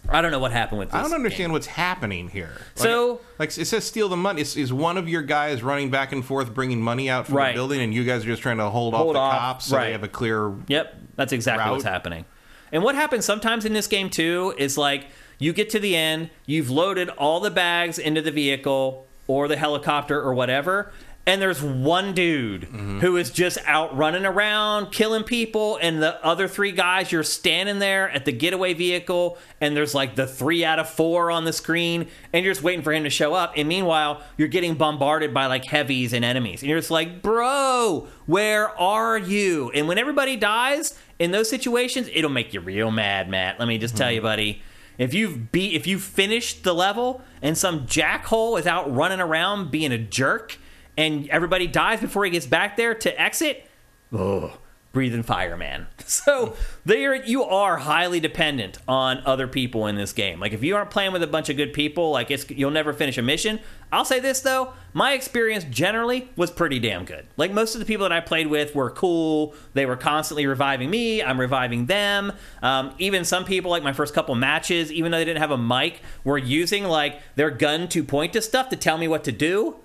I 0.08 0.20
don't 0.20 0.30
know 0.30 0.38
what 0.38 0.52
happened 0.52 0.78
with 0.78 0.90
this. 0.90 0.98
I 0.98 1.02
don't 1.02 1.14
understand 1.14 1.48
game. 1.48 1.52
what's 1.52 1.66
happening 1.66 2.28
here. 2.28 2.52
Like, 2.76 2.82
so, 2.82 3.20
like 3.38 3.58
it 3.58 3.64
says, 3.64 3.84
steal 3.84 4.08
the 4.08 4.16
money. 4.16 4.42
Is, 4.42 4.56
is, 4.56 4.72
one 4.72 4.98
of 4.98 5.08
your 5.08 5.22
guys 5.22 5.62
running 5.62 5.90
back 5.90 6.12
and 6.12 6.24
forth, 6.24 6.54
bringing 6.54 6.80
money 6.80 7.10
out 7.10 7.26
from 7.26 7.36
right. 7.36 7.52
the 7.52 7.54
building, 7.54 7.80
and 7.80 7.92
you 7.92 8.04
guys 8.04 8.22
are 8.22 8.26
just 8.26 8.42
trying 8.42 8.58
to 8.58 8.70
hold, 8.70 8.94
hold 8.94 9.16
off 9.16 9.20
the 9.32 9.36
off. 9.36 9.40
cops 9.40 9.64
so 9.66 9.76
right. 9.76 9.86
they 9.86 9.92
have 9.92 10.04
a 10.04 10.08
clear? 10.08 10.54
Yep, 10.68 10.96
that's 11.16 11.32
exactly 11.32 11.64
route? 11.64 11.72
what's 11.72 11.84
happening. 11.84 12.24
And 12.70 12.82
what 12.84 12.94
happens 12.94 13.24
sometimes 13.24 13.64
in 13.64 13.72
this 13.72 13.86
game 13.86 14.10
too 14.10 14.54
is 14.58 14.78
like 14.78 15.06
you 15.38 15.52
get 15.52 15.70
to 15.70 15.80
the 15.80 15.96
end, 15.96 16.30
you've 16.44 16.70
loaded 16.70 17.08
all 17.10 17.40
the 17.40 17.50
bags 17.50 17.98
into 17.98 18.20
the 18.22 18.30
vehicle 18.30 19.06
or 19.26 19.48
the 19.48 19.56
helicopter 19.56 20.20
or 20.20 20.34
whatever, 20.34 20.92
and 21.26 21.42
there's 21.42 21.60
one 21.60 22.14
dude 22.14 22.62
mm-hmm. 22.62 23.00
who 23.00 23.16
is 23.16 23.30
just 23.30 23.58
out 23.66 23.94
running 23.96 24.24
around 24.24 24.92
killing 24.92 25.24
people 25.24 25.76
and 25.82 26.00
the 26.00 26.24
other 26.24 26.46
three 26.46 26.70
guys 26.70 27.10
you're 27.10 27.24
standing 27.24 27.80
there 27.80 28.08
at 28.10 28.24
the 28.24 28.32
getaway 28.32 28.72
vehicle 28.72 29.36
and 29.60 29.76
there's 29.76 29.94
like 29.94 30.14
the 30.14 30.26
three 30.26 30.64
out 30.64 30.78
of 30.78 30.88
four 30.88 31.30
on 31.30 31.44
the 31.44 31.52
screen 31.52 32.06
and 32.32 32.44
you're 32.44 32.54
just 32.54 32.62
waiting 32.62 32.82
for 32.82 32.92
him 32.92 33.02
to 33.02 33.10
show 33.10 33.34
up 33.34 33.52
and 33.56 33.68
meanwhile 33.68 34.22
you're 34.36 34.48
getting 34.48 34.76
bombarded 34.76 35.34
by 35.34 35.46
like 35.46 35.64
heavies 35.64 36.12
and 36.12 36.24
enemies 36.24 36.62
and 36.62 36.70
you're 36.70 36.78
just 36.78 36.92
like 36.92 37.20
bro 37.20 38.06
where 38.26 38.68
are 38.78 39.18
you 39.18 39.70
and 39.72 39.88
when 39.88 39.98
everybody 39.98 40.36
dies 40.36 40.96
in 41.18 41.32
those 41.32 41.50
situations 41.50 42.08
it'll 42.14 42.30
make 42.30 42.54
you 42.54 42.60
real 42.60 42.92
mad 42.92 43.28
matt 43.28 43.58
let 43.58 43.66
me 43.66 43.78
just 43.78 43.94
mm-hmm. 43.94 44.02
tell 44.04 44.12
you 44.12 44.20
buddy 44.20 44.62
if 44.98 45.14
you've 45.14 45.52
beat 45.52 45.74
if 45.74 45.86
you 45.86 45.98
finished 45.98 46.64
the 46.64 46.74
level 46.74 47.22
and 47.42 47.56
some 47.56 47.86
jackhole 47.86 48.52
without 48.52 48.92
running 48.94 49.20
around 49.20 49.70
being 49.70 49.92
a 49.92 49.98
jerk 49.98 50.58
and 50.96 51.28
everybody 51.28 51.66
dies 51.66 52.00
before 52.00 52.24
he 52.24 52.30
gets 52.30 52.46
back 52.46 52.76
there 52.76 52.94
to 52.94 53.20
exit, 53.20 53.68
oh, 54.12 54.58
breathing 54.96 55.22
fire, 55.22 55.58
man. 55.58 55.86
So 56.06 56.54
there, 56.84 57.16
you 57.16 57.42
are 57.42 57.78
highly 57.78 58.20
dependent 58.20 58.78
on 58.86 59.22
other 59.26 59.48
people 59.48 59.88
in 59.88 59.96
this 59.96 60.12
game. 60.12 60.38
Like 60.38 60.52
if 60.52 60.62
you 60.62 60.76
aren't 60.76 60.90
playing 60.90 61.12
with 61.12 61.22
a 61.22 61.26
bunch 61.26 61.50
of 61.50 61.56
good 61.56 61.72
people, 61.72 62.12
like 62.12 62.30
it's 62.30 62.48
you'll 62.48 62.70
never 62.70 62.92
finish 62.92 63.18
a 63.18 63.22
mission. 63.22 63.58
I'll 63.90 64.04
say 64.04 64.20
this 64.20 64.40
though, 64.40 64.72
my 64.92 65.12
experience 65.14 65.64
generally 65.64 66.30
was 66.36 66.52
pretty 66.52 66.78
damn 66.78 67.04
good. 67.04 67.26
Like 67.36 67.50
most 67.50 67.74
of 67.74 67.80
the 67.80 67.86
people 67.86 68.04
that 68.04 68.12
I 68.12 68.20
played 68.20 68.46
with 68.46 68.72
were 68.74 68.90
cool. 68.90 69.54
They 69.74 69.84
were 69.84 69.96
constantly 69.96 70.46
reviving 70.46 70.88
me. 70.88 71.22
I'm 71.22 71.40
reviving 71.40 71.86
them. 71.86 72.32
Um, 72.62 72.94
even 72.98 73.24
some 73.24 73.44
people, 73.44 73.72
like 73.72 73.82
my 73.82 73.92
first 73.92 74.14
couple 74.14 74.36
matches, 74.36 74.92
even 74.92 75.10
though 75.10 75.18
they 75.18 75.24
didn't 75.24 75.40
have 75.40 75.50
a 75.50 75.58
mic, 75.58 76.02
were 76.22 76.38
using 76.38 76.84
like 76.84 77.20
their 77.34 77.50
gun 77.50 77.88
to 77.88 78.04
point 78.04 78.32
to 78.34 78.40
stuff 78.40 78.68
to 78.68 78.76
tell 78.76 78.96
me 78.96 79.08
what 79.08 79.24
to 79.24 79.32
do. 79.32 79.76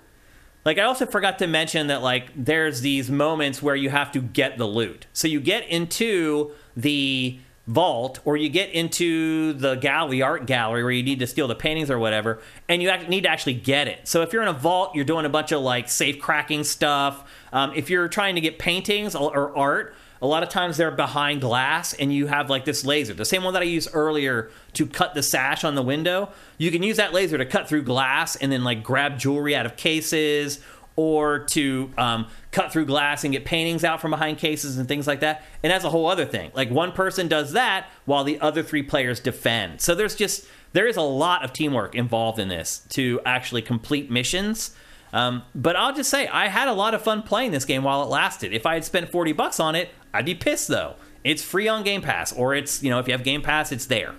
Like 0.64 0.78
I 0.78 0.82
also 0.82 1.06
forgot 1.06 1.38
to 1.40 1.46
mention 1.46 1.88
that 1.88 2.02
like 2.02 2.30
there's 2.36 2.80
these 2.80 3.10
moments 3.10 3.62
where 3.62 3.76
you 3.76 3.90
have 3.90 4.12
to 4.12 4.20
get 4.20 4.58
the 4.58 4.66
loot. 4.66 5.06
So 5.12 5.28
you 5.28 5.40
get 5.40 5.66
into 5.68 6.52
the 6.76 7.38
vault 7.66 8.18
or 8.24 8.36
you 8.36 8.48
get 8.48 8.70
into 8.70 9.52
the 9.52 9.76
gallery 9.76 10.20
art 10.20 10.46
gallery 10.46 10.82
where 10.82 10.90
you 10.90 11.02
need 11.02 11.20
to 11.20 11.26
steal 11.28 11.46
the 11.46 11.54
paintings 11.54 11.92
or 11.92 11.98
whatever 11.98 12.40
and 12.68 12.82
you 12.82 12.92
need 13.06 13.22
to 13.22 13.28
actually 13.28 13.54
get 13.54 13.86
it 13.86 14.00
so 14.02 14.20
if 14.22 14.32
you're 14.32 14.42
in 14.42 14.48
a 14.48 14.52
vault 14.52 14.92
you're 14.96 15.04
doing 15.04 15.24
a 15.24 15.28
bunch 15.28 15.52
of 15.52 15.60
like 15.60 15.88
safe 15.88 16.18
cracking 16.18 16.64
stuff 16.64 17.22
um, 17.52 17.72
if 17.76 17.88
you're 17.88 18.08
trying 18.08 18.34
to 18.34 18.40
get 18.40 18.58
paintings 18.58 19.14
or 19.14 19.56
art 19.56 19.94
a 20.22 20.26
lot 20.26 20.42
of 20.42 20.48
times 20.48 20.76
they're 20.76 20.90
behind 20.90 21.40
glass 21.40 21.92
and 21.94 22.12
you 22.14 22.28
have 22.28 22.48
like 22.48 22.64
this 22.64 22.84
laser 22.84 23.12
the 23.12 23.24
same 23.24 23.42
one 23.42 23.52
that 23.52 23.62
i 23.62 23.66
used 23.66 23.88
earlier 23.92 24.50
to 24.72 24.86
cut 24.86 25.14
the 25.14 25.22
sash 25.22 25.64
on 25.64 25.74
the 25.74 25.82
window 25.82 26.30
you 26.56 26.70
can 26.70 26.82
use 26.82 26.96
that 26.96 27.12
laser 27.12 27.36
to 27.36 27.44
cut 27.44 27.68
through 27.68 27.82
glass 27.82 28.36
and 28.36 28.50
then 28.50 28.64
like 28.64 28.82
grab 28.82 29.18
jewelry 29.18 29.54
out 29.54 29.66
of 29.66 29.76
cases 29.76 30.60
or 30.94 31.38
to 31.38 31.90
um, 31.96 32.26
cut 32.50 32.70
through 32.70 32.84
glass 32.84 33.24
and 33.24 33.32
get 33.32 33.46
paintings 33.46 33.82
out 33.82 33.98
from 33.98 34.10
behind 34.10 34.36
cases 34.36 34.76
and 34.78 34.86
things 34.88 35.06
like 35.06 35.20
that 35.20 35.42
and 35.62 35.70
that's 35.70 35.84
a 35.84 35.90
whole 35.90 36.06
other 36.06 36.24
thing 36.24 36.50
like 36.54 36.70
one 36.70 36.92
person 36.92 37.28
does 37.28 37.52
that 37.52 37.86
while 38.04 38.24
the 38.24 38.38
other 38.40 38.62
three 38.62 38.82
players 38.82 39.18
defend 39.20 39.80
so 39.80 39.94
there's 39.94 40.14
just 40.14 40.46
there 40.72 40.86
is 40.86 40.96
a 40.96 41.02
lot 41.02 41.44
of 41.44 41.52
teamwork 41.52 41.94
involved 41.94 42.38
in 42.38 42.48
this 42.48 42.84
to 42.90 43.20
actually 43.24 43.62
complete 43.62 44.10
missions. 44.10 44.74
Um, 45.12 45.42
but 45.54 45.76
I'll 45.76 45.94
just 45.94 46.08
say, 46.08 46.26
I 46.28 46.48
had 46.48 46.68
a 46.68 46.72
lot 46.72 46.94
of 46.94 47.02
fun 47.02 47.22
playing 47.22 47.52
this 47.52 47.66
game 47.66 47.82
while 47.82 48.02
it 48.02 48.06
lasted. 48.06 48.52
If 48.54 48.64
I 48.64 48.74
had 48.74 48.84
spent 48.84 49.10
40 49.10 49.32
bucks 49.32 49.60
on 49.60 49.74
it, 49.74 49.90
I'd 50.14 50.24
be 50.24 50.34
pissed 50.34 50.68
though. 50.68 50.96
It's 51.24 51.42
free 51.42 51.68
on 51.68 51.84
Game 51.84 52.02
Pass, 52.02 52.32
or 52.32 52.54
it's, 52.54 52.82
you 52.82 52.90
know, 52.90 52.98
if 52.98 53.06
you 53.06 53.12
have 53.12 53.22
Game 53.22 53.42
Pass, 53.42 53.70
it's 53.70 53.86
there. 53.86 54.14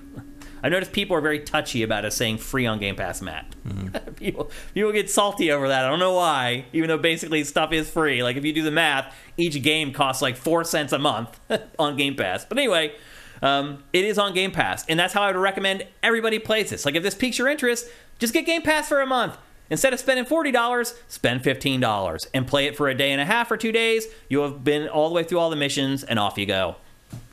I 0.63 0.69
noticed 0.69 0.93
people 0.93 1.17
are 1.17 1.21
very 1.21 1.39
touchy 1.39 1.83
about 1.83 2.05
us 2.05 2.15
saying 2.15 2.37
free 2.37 2.65
on 2.65 2.79
Game 2.79 2.95
Pass, 2.95 3.21
Matt. 3.21 3.53
Mm-hmm. 3.67 4.13
people, 4.13 4.49
people 4.73 4.93
get 4.93 5.09
salty 5.09 5.51
over 5.51 5.67
that. 5.67 5.83
I 5.83 5.89
don't 5.89 5.99
know 5.99 6.13
why, 6.13 6.65
even 6.71 6.87
though 6.87 6.97
basically 6.97 7.43
stuff 7.43 7.73
is 7.73 7.89
free. 7.89 8.23
Like 8.23 8.37
if 8.37 8.45
you 8.45 8.53
do 8.53 8.63
the 8.63 8.71
math, 8.71 9.13
each 9.35 9.61
game 9.61 9.91
costs 9.91 10.21
like 10.21 10.37
four 10.37 10.63
cents 10.63 10.93
a 10.93 10.99
month 10.99 11.37
on 11.79 11.97
Game 11.97 12.15
Pass. 12.15 12.45
But 12.45 12.57
anyway, 12.57 12.95
um, 13.41 13.83
it 13.91 14.05
is 14.05 14.17
on 14.17 14.33
Game 14.33 14.51
Pass, 14.51 14.85
and 14.87 14.97
that's 14.97 15.13
how 15.13 15.21
I 15.23 15.27
would 15.27 15.35
recommend 15.35 15.85
everybody 16.01 16.39
plays 16.39 16.69
this. 16.69 16.85
Like 16.85 16.95
if 16.95 17.03
this 17.03 17.13
piques 17.13 17.37
your 17.37 17.49
interest, 17.49 17.89
just 18.17 18.33
get 18.33 18.45
Game 18.45 18.61
Pass 18.61 18.87
for 18.87 19.01
a 19.01 19.05
month. 19.05 19.37
Instead 19.69 19.93
of 19.93 19.99
spending 19.99 20.25
$40, 20.25 20.93
spend 21.07 21.41
$15 21.43 22.27
and 22.33 22.47
play 22.47 22.65
it 22.65 22.75
for 22.75 22.89
a 22.89 22.95
day 22.95 23.11
and 23.11 23.21
a 23.21 23.25
half 23.25 23.49
or 23.49 23.57
two 23.57 23.71
days. 23.71 24.07
You'll 24.29 24.49
have 24.49 24.63
been 24.63 24.87
all 24.87 25.09
the 25.09 25.15
way 25.15 25.23
through 25.23 25.39
all 25.39 25.49
the 25.49 25.55
missions, 25.55 26.03
and 26.03 26.19
off 26.19 26.37
you 26.37 26.45
go 26.45 26.75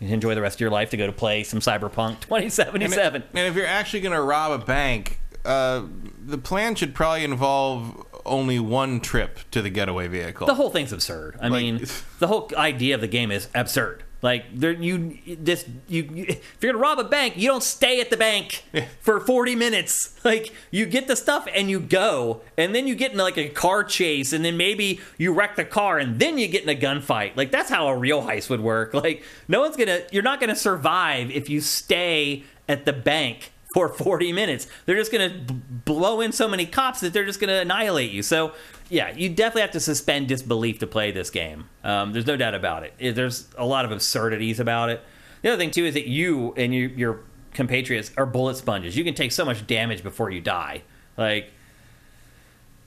enjoy 0.00 0.34
the 0.34 0.42
rest 0.42 0.56
of 0.56 0.60
your 0.60 0.70
life 0.70 0.90
to 0.90 0.96
go 0.96 1.06
to 1.06 1.12
play 1.12 1.42
some 1.42 1.60
Cyberpunk 1.60 2.20
2077. 2.20 3.24
And, 3.34 3.46
if 3.46 3.54
you're 3.54 3.66
actually 3.66 4.00
going 4.00 4.14
to 4.14 4.22
rob 4.22 4.60
a 4.60 4.64
bank, 4.64 5.18
uh, 5.44 5.84
the 6.24 6.38
plan 6.38 6.74
should 6.74 6.94
probably 6.94 7.24
involve 7.24 8.06
only 8.26 8.58
one 8.58 9.00
trip 9.00 9.40
to 9.50 9.62
the 9.62 9.70
getaway 9.70 10.08
vehicle. 10.08 10.46
The 10.46 10.54
whole 10.54 10.70
thing's 10.70 10.92
absurd. 10.92 11.38
I 11.40 11.48
like, 11.48 11.62
mean, 11.62 11.86
the 12.18 12.26
whole 12.26 12.50
idea 12.56 12.94
of 12.94 13.00
the 13.00 13.08
game 13.08 13.30
is 13.30 13.48
absurd. 13.54 14.04
Like 14.22 14.44
there, 14.54 14.72
you 14.72 15.18
this 15.26 15.66
you, 15.88 16.02
you, 16.02 16.24
if 16.28 16.58
you're 16.60 16.72
gonna 16.72 16.82
rob 16.82 16.98
a 16.98 17.04
bank, 17.04 17.36
you 17.36 17.48
don't 17.48 17.62
stay 17.62 18.00
at 18.00 18.10
the 18.10 18.16
bank 18.16 18.64
for 19.00 19.20
40 19.20 19.54
minutes. 19.56 20.14
Like 20.22 20.52
you 20.70 20.84
get 20.84 21.06
the 21.06 21.16
stuff 21.16 21.48
and 21.54 21.70
you 21.70 21.80
go, 21.80 22.42
and 22.58 22.74
then 22.74 22.86
you 22.86 22.94
get 22.94 23.12
in 23.12 23.18
like 23.18 23.38
a 23.38 23.48
car 23.48 23.82
chase, 23.82 24.32
and 24.34 24.44
then 24.44 24.56
maybe 24.56 25.00
you 25.16 25.32
wreck 25.32 25.56
the 25.56 25.64
car, 25.64 25.98
and 25.98 26.18
then 26.18 26.36
you 26.36 26.46
get 26.46 26.62
in 26.62 26.68
a 26.68 26.78
gunfight. 26.78 27.36
Like 27.36 27.50
that's 27.50 27.70
how 27.70 27.88
a 27.88 27.96
real 27.96 28.22
heist 28.22 28.50
would 28.50 28.60
work. 28.60 28.92
Like 28.92 29.22
no 29.48 29.60
one's 29.60 29.76
gonna, 29.76 30.02
you're 30.12 30.22
not 30.22 30.40
gonna 30.40 30.54
survive 30.54 31.30
if 31.30 31.48
you 31.48 31.62
stay 31.62 32.44
at 32.68 32.84
the 32.84 32.92
bank 32.92 33.50
for 33.74 33.88
40 33.88 34.32
minutes. 34.32 34.66
They're 34.86 34.96
just 34.96 35.10
to 35.12 35.30
b- 35.30 35.60
blow 35.84 36.20
in 36.20 36.32
so 36.32 36.48
many 36.48 36.66
cops 36.66 37.00
that 37.00 37.12
they're 37.12 37.24
just 37.24 37.40
to 37.40 37.60
annihilate 37.60 38.10
you. 38.10 38.22
So, 38.22 38.52
yeah, 38.90 39.16
you 39.16 39.28
definitely 39.28 39.62
have 39.62 39.70
to 39.70 39.80
suspend 39.80 40.26
disbelief 40.28 40.80
to 40.80 40.86
play 40.86 41.12
this 41.12 41.30
game. 41.30 41.68
Um, 41.84 42.12
there's 42.12 42.26
no 42.26 42.36
doubt 42.36 42.54
about 42.54 42.82
it. 42.82 43.14
There's 43.14 43.48
a 43.56 43.64
lot 43.64 43.84
of 43.84 43.92
absurdities 43.92 44.58
about 44.58 44.90
it. 44.90 45.00
The 45.42 45.50
other 45.50 45.58
thing, 45.58 45.70
too, 45.70 45.86
is 45.86 45.94
that 45.94 46.08
you 46.08 46.52
and 46.56 46.74
you, 46.74 46.88
your 46.88 47.20
compatriots 47.54 48.10
are 48.16 48.26
bullet 48.26 48.56
sponges. 48.56 48.96
You 48.96 49.04
can 49.04 49.14
take 49.14 49.30
so 49.30 49.44
much 49.44 49.64
damage 49.66 50.02
before 50.02 50.30
you 50.30 50.40
die. 50.40 50.82
Like, 51.16 51.52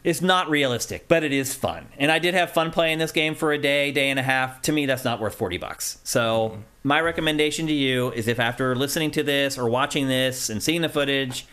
it's 0.03 0.21
not 0.21 0.49
realistic, 0.49 1.07
but 1.07 1.23
it 1.23 1.31
is 1.31 1.55
fun. 1.55 1.87
And 1.97 2.11
I 2.11 2.19
did 2.19 2.33
have 2.33 2.51
fun 2.51 2.71
playing 2.71 2.97
this 2.97 3.13
game 3.13 3.33
for 3.33 3.53
a 3.53 3.57
day, 3.57 3.93
day 3.93 4.09
and 4.09 4.19
a 4.19 4.23
half. 4.23 4.61
To 4.63 4.73
me, 4.73 4.85
that's 4.85 5.05
not 5.05 5.21
worth 5.21 5.35
40 5.35 5.57
bucks. 5.57 5.99
So, 6.03 6.49
mm-hmm. 6.49 6.61
my 6.83 6.99
recommendation 6.99 7.65
to 7.67 7.73
you 7.73 8.11
is 8.11 8.27
if 8.27 8.41
after 8.41 8.75
listening 8.75 9.11
to 9.11 9.23
this 9.23 9.57
or 9.57 9.69
watching 9.69 10.09
this 10.09 10.49
and 10.49 10.61
seeing 10.61 10.81
the 10.81 10.89
footage 10.89 11.47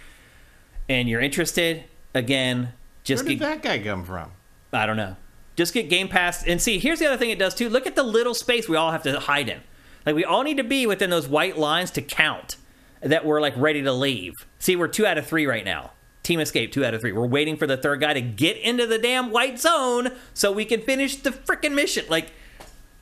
and 0.89 1.09
you're 1.09 1.21
interested, 1.21 1.85
again, 2.15 2.73
just 3.05 3.23
Where 3.23 3.29
did 3.31 3.39
get, 3.39 3.63
that 3.63 3.63
guy 3.63 3.79
come 3.79 4.05
from? 4.05 4.33
I 4.73 4.87
don't 4.87 4.97
know. 4.97 5.17
Just 5.57 5.75
get 5.75 5.91
Game 5.91 6.09
Pass 6.09 6.47
and 6.47 6.61
see. 6.61 6.79
Here's 6.79 6.99
the 6.99 7.07
other 7.07 7.17
thing 7.17 7.31
it 7.31 7.39
does 7.39 7.55
too. 7.55 7.69
Look 7.69 7.87
at 7.87 7.97
the 7.97 8.03
little 8.03 8.35
space 8.35 8.69
we 8.69 8.77
all 8.77 8.93
have 8.93 9.03
to 9.03 9.21
hide 9.21 9.49
in. 9.49 9.61
Like 10.07 10.15
we 10.15 10.25
all 10.25 10.43
need 10.43 10.57
to 10.57 10.65
be 10.65 10.87
within 10.87 11.11
those 11.11 11.29
white 11.29 11.59
lines 11.59 11.91
to 11.93 12.03
count 12.03 12.57
that 13.03 13.25
we're 13.25 13.41
like 13.41 13.55
ready 13.57 13.83
to 13.83 13.93
leave. 13.93 14.35
See, 14.59 14.77
we're 14.77 14.89
2 14.89 15.07
out 15.07 15.19
of 15.19 15.27
3 15.27 15.47
right 15.47 15.65
now. 15.65 15.93
Team 16.23 16.39
escape, 16.39 16.71
two 16.71 16.85
out 16.85 16.93
of 16.93 17.01
three. 17.01 17.13
We're 17.13 17.27
waiting 17.27 17.57
for 17.57 17.67
the 17.67 17.79
third 17.79 18.01
guy 18.01 18.13
to 18.13 18.21
get 18.21 18.59
into 18.59 18.87
the 18.87 18.99
damn 18.99 19.31
white 19.31 19.59
zone 19.59 20.13
so 20.35 20.53
we 20.53 20.67
can 20.67 20.83
finish 20.83 21.17
the 21.17 21.31
freaking 21.31 21.73
mission. 21.73 22.05
Like, 22.11 22.33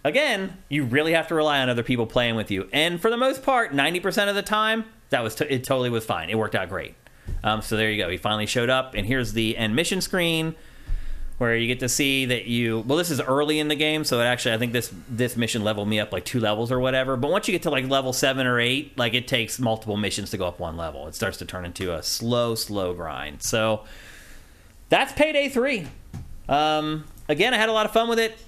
again, 0.05 0.57
you 0.69 0.85
really 0.85 1.15
have 1.15 1.27
to 1.29 1.35
rely 1.35 1.61
on 1.61 1.69
other 1.69 1.83
people 1.83 2.07
playing 2.07 2.37
with 2.37 2.53
you. 2.53 2.69
And 2.73 3.03
for 3.03 3.11
the 3.11 3.17
most 3.17 3.43
part, 3.43 3.73
90% 3.73 4.29
of 4.29 4.37
the 4.37 4.43
time, 4.43 4.85
that 5.11 5.25
was 5.25 5.35
t- 5.35 5.47
it 5.47 5.65
totally 5.65 5.91
was 5.91 6.05
fine. 6.05 6.31
It 6.31 6.39
worked 6.39 6.55
out 6.55 6.69
great. 6.69 6.95
Um, 7.43 7.61
so 7.61 7.77
there 7.77 7.91
you 7.91 8.01
go. 8.01 8.09
He 8.09 8.19
finally 8.19 8.47
showed 8.47 8.71
up, 8.71 8.95
and 8.95 9.05
here's 9.05 9.33
the 9.33 9.57
end 9.57 9.75
mission 9.75 10.01
screen 10.01 10.55
where 11.39 11.57
you 11.57 11.67
get 11.67 11.81
to 11.81 11.89
see 11.89 12.27
that 12.27 12.47
you 12.47 12.81
well 12.81 12.99
this 12.99 13.11
is 13.11 13.21
early 13.21 13.59
in 13.59 13.69
the 13.69 13.77
game 13.77 14.05
so 14.05 14.21
it 14.21 14.25
actually 14.25 14.53
i 14.55 14.59
think 14.59 14.73
this 14.73 14.93
this 15.09 15.37
mission 15.37 15.63
leveled 15.63 15.89
me 15.89 16.01
up 16.01 16.13
like 16.13 16.25
two 16.25 16.41
levels 16.41 16.73
or 16.73 16.81
whatever 16.81 17.17
but 17.17 17.31
once 17.31 17.47
you 17.47 17.53
get 17.53 17.63
to 17.63 17.71
like 17.71 17.89
level 17.89 18.13
seven 18.13 18.47
or 18.47 18.59
eight 18.59 18.97
like 18.99 19.15
it 19.15 19.29
takes 19.29 19.59
multiple 19.59 19.97
missions 19.97 20.31
to 20.31 20.37
go 20.37 20.47
up 20.47 20.59
one 20.59 20.77
level. 20.77 21.07
It 21.07 21.15
starts 21.15 21.39
to 21.39 21.45
turn 21.45 21.65
into 21.65 21.95
a 21.95 22.03
slow 22.03 22.55
slow 22.55 22.95
grind. 22.95 23.43
So 23.43 23.85
that's 24.89 25.13
payday 25.13 25.49
three. 25.49 25.87
Um, 26.49 27.05
again 27.29 27.55
i 27.55 27.59
had 27.59 27.69
a 27.69 27.73
lot 27.73 27.87
of 27.87 27.93
fun 27.93 28.09
with 28.09 28.19
it. 28.19 28.39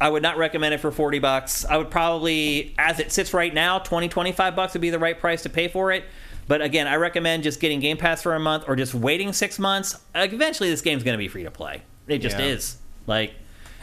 I 0.00 0.08
would 0.08 0.22
not 0.22 0.38
recommend 0.38 0.74
it 0.74 0.78
for 0.78 0.92
40 0.92 1.18
bucks. 1.18 1.64
I 1.64 1.76
would 1.76 1.90
probably 1.90 2.74
as 2.78 3.00
it 3.00 3.10
sits 3.10 3.34
right 3.34 3.52
now 3.52 3.80
20 3.80 4.08
25 4.08 4.54
bucks 4.54 4.74
would 4.74 4.82
be 4.82 4.90
the 4.90 4.98
right 4.98 5.18
price 5.18 5.42
to 5.42 5.48
pay 5.48 5.68
for 5.68 5.90
it. 5.92 6.04
But 6.46 6.62
again, 6.62 6.86
I 6.86 6.96
recommend 6.96 7.42
just 7.42 7.60
getting 7.60 7.78
Game 7.78 7.98
Pass 7.98 8.22
for 8.22 8.34
a 8.34 8.40
month 8.40 8.64
or 8.68 8.74
just 8.74 8.94
waiting 8.94 9.34
six 9.34 9.58
months. 9.58 10.00
Eventually, 10.14 10.70
this 10.70 10.80
game's 10.80 11.02
going 11.02 11.12
to 11.12 11.18
be 11.18 11.28
free 11.28 11.42
to 11.42 11.50
play. 11.50 11.82
It 12.08 12.18
just 12.18 12.38
yeah. 12.38 12.46
is. 12.46 12.78
Like, 13.06 13.34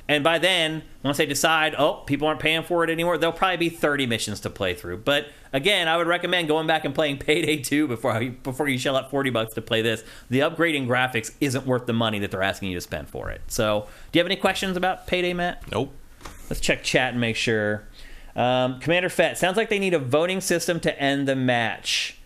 and 0.07 0.23
by 0.23 0.37
then, 0.37 0.83
once 1.03 1.17
they 1.17 1.25
decide, 1.25 1.73
oh, 1.75 2.03
people 2.05 2.27
aren't 2.27 2.39
paying 2.39 2.61
for 2.61 2.83
it 2.83 2.89
anymore, 2.91 3.17
there'll 3.17 3.33
probably 3.33 3.57
be 3.57 3.69
30 3.69 4.05
missions 4.05 4.39
to 4.41 4.51
play 4.51 4.75
through. 4.75 4.97
But 4.99 5.29
again, 5.51 5.87
I 5.87 5.97
would 5.97 6.05
recommend 6.05 6.47
going 6.47 6.67
back 6.67 6.85
and 6.85 6.93
playing 6.93 7.17
Payday 7.17 7.57
2 7.57 7.87
before 7.87 8.23
before 8.23 8.67
you 8.67 8.77
shell 8.77 8.95
out 8.95 9.09
40 9.09 9.31
bucks 9.31 9.53
to 9.55 9.61
play 9.61 9.81
this. 9.81 10.03
The 10.29 10.39
upgrading 10.39 10.85
graphics 10.87 11.33
isn't 11.41 11.65
worth 11.65 11.87
the 11.87 11.93
money 11.93 12.19
that 12.19 12.29
they're 12.29 12.43
asking 12.43 12.69
you 12.69 12.75
to 12.75 12.81
spend 12.81 13.09
for 13.09 13.31
it. 13.31 13.41
So, 13.47 13.87
do 14.11 14.19
you 14.19 14.23
have 14.23 14.27
any 14.27 14.39
questions 14.39 14.77
about 14.77 15.07
Payday, 15.07 15.33
Matt? 15.33 15.63
Nope. 15.71 15.91
Let's 16.49 16.59
check 16.59 16.83
chat 16.83 17.13
and 17.13 17.21
make 17.21 17.35
sure. 17.35 17.87
Um, 18.35 18.79
Commander 18.79 19.09
Fett 19.09 19.39
sounds 19.39 19.57
like 19.57 19.69
they 19.69 19.79
need 19.79 19.95
a 19.95 19.99
voting 19.99 20.39
system 20.39 20.79
to 20.81 20.99
end 21.01 21.27
the 21.27 21.35
match. 21.35 22.19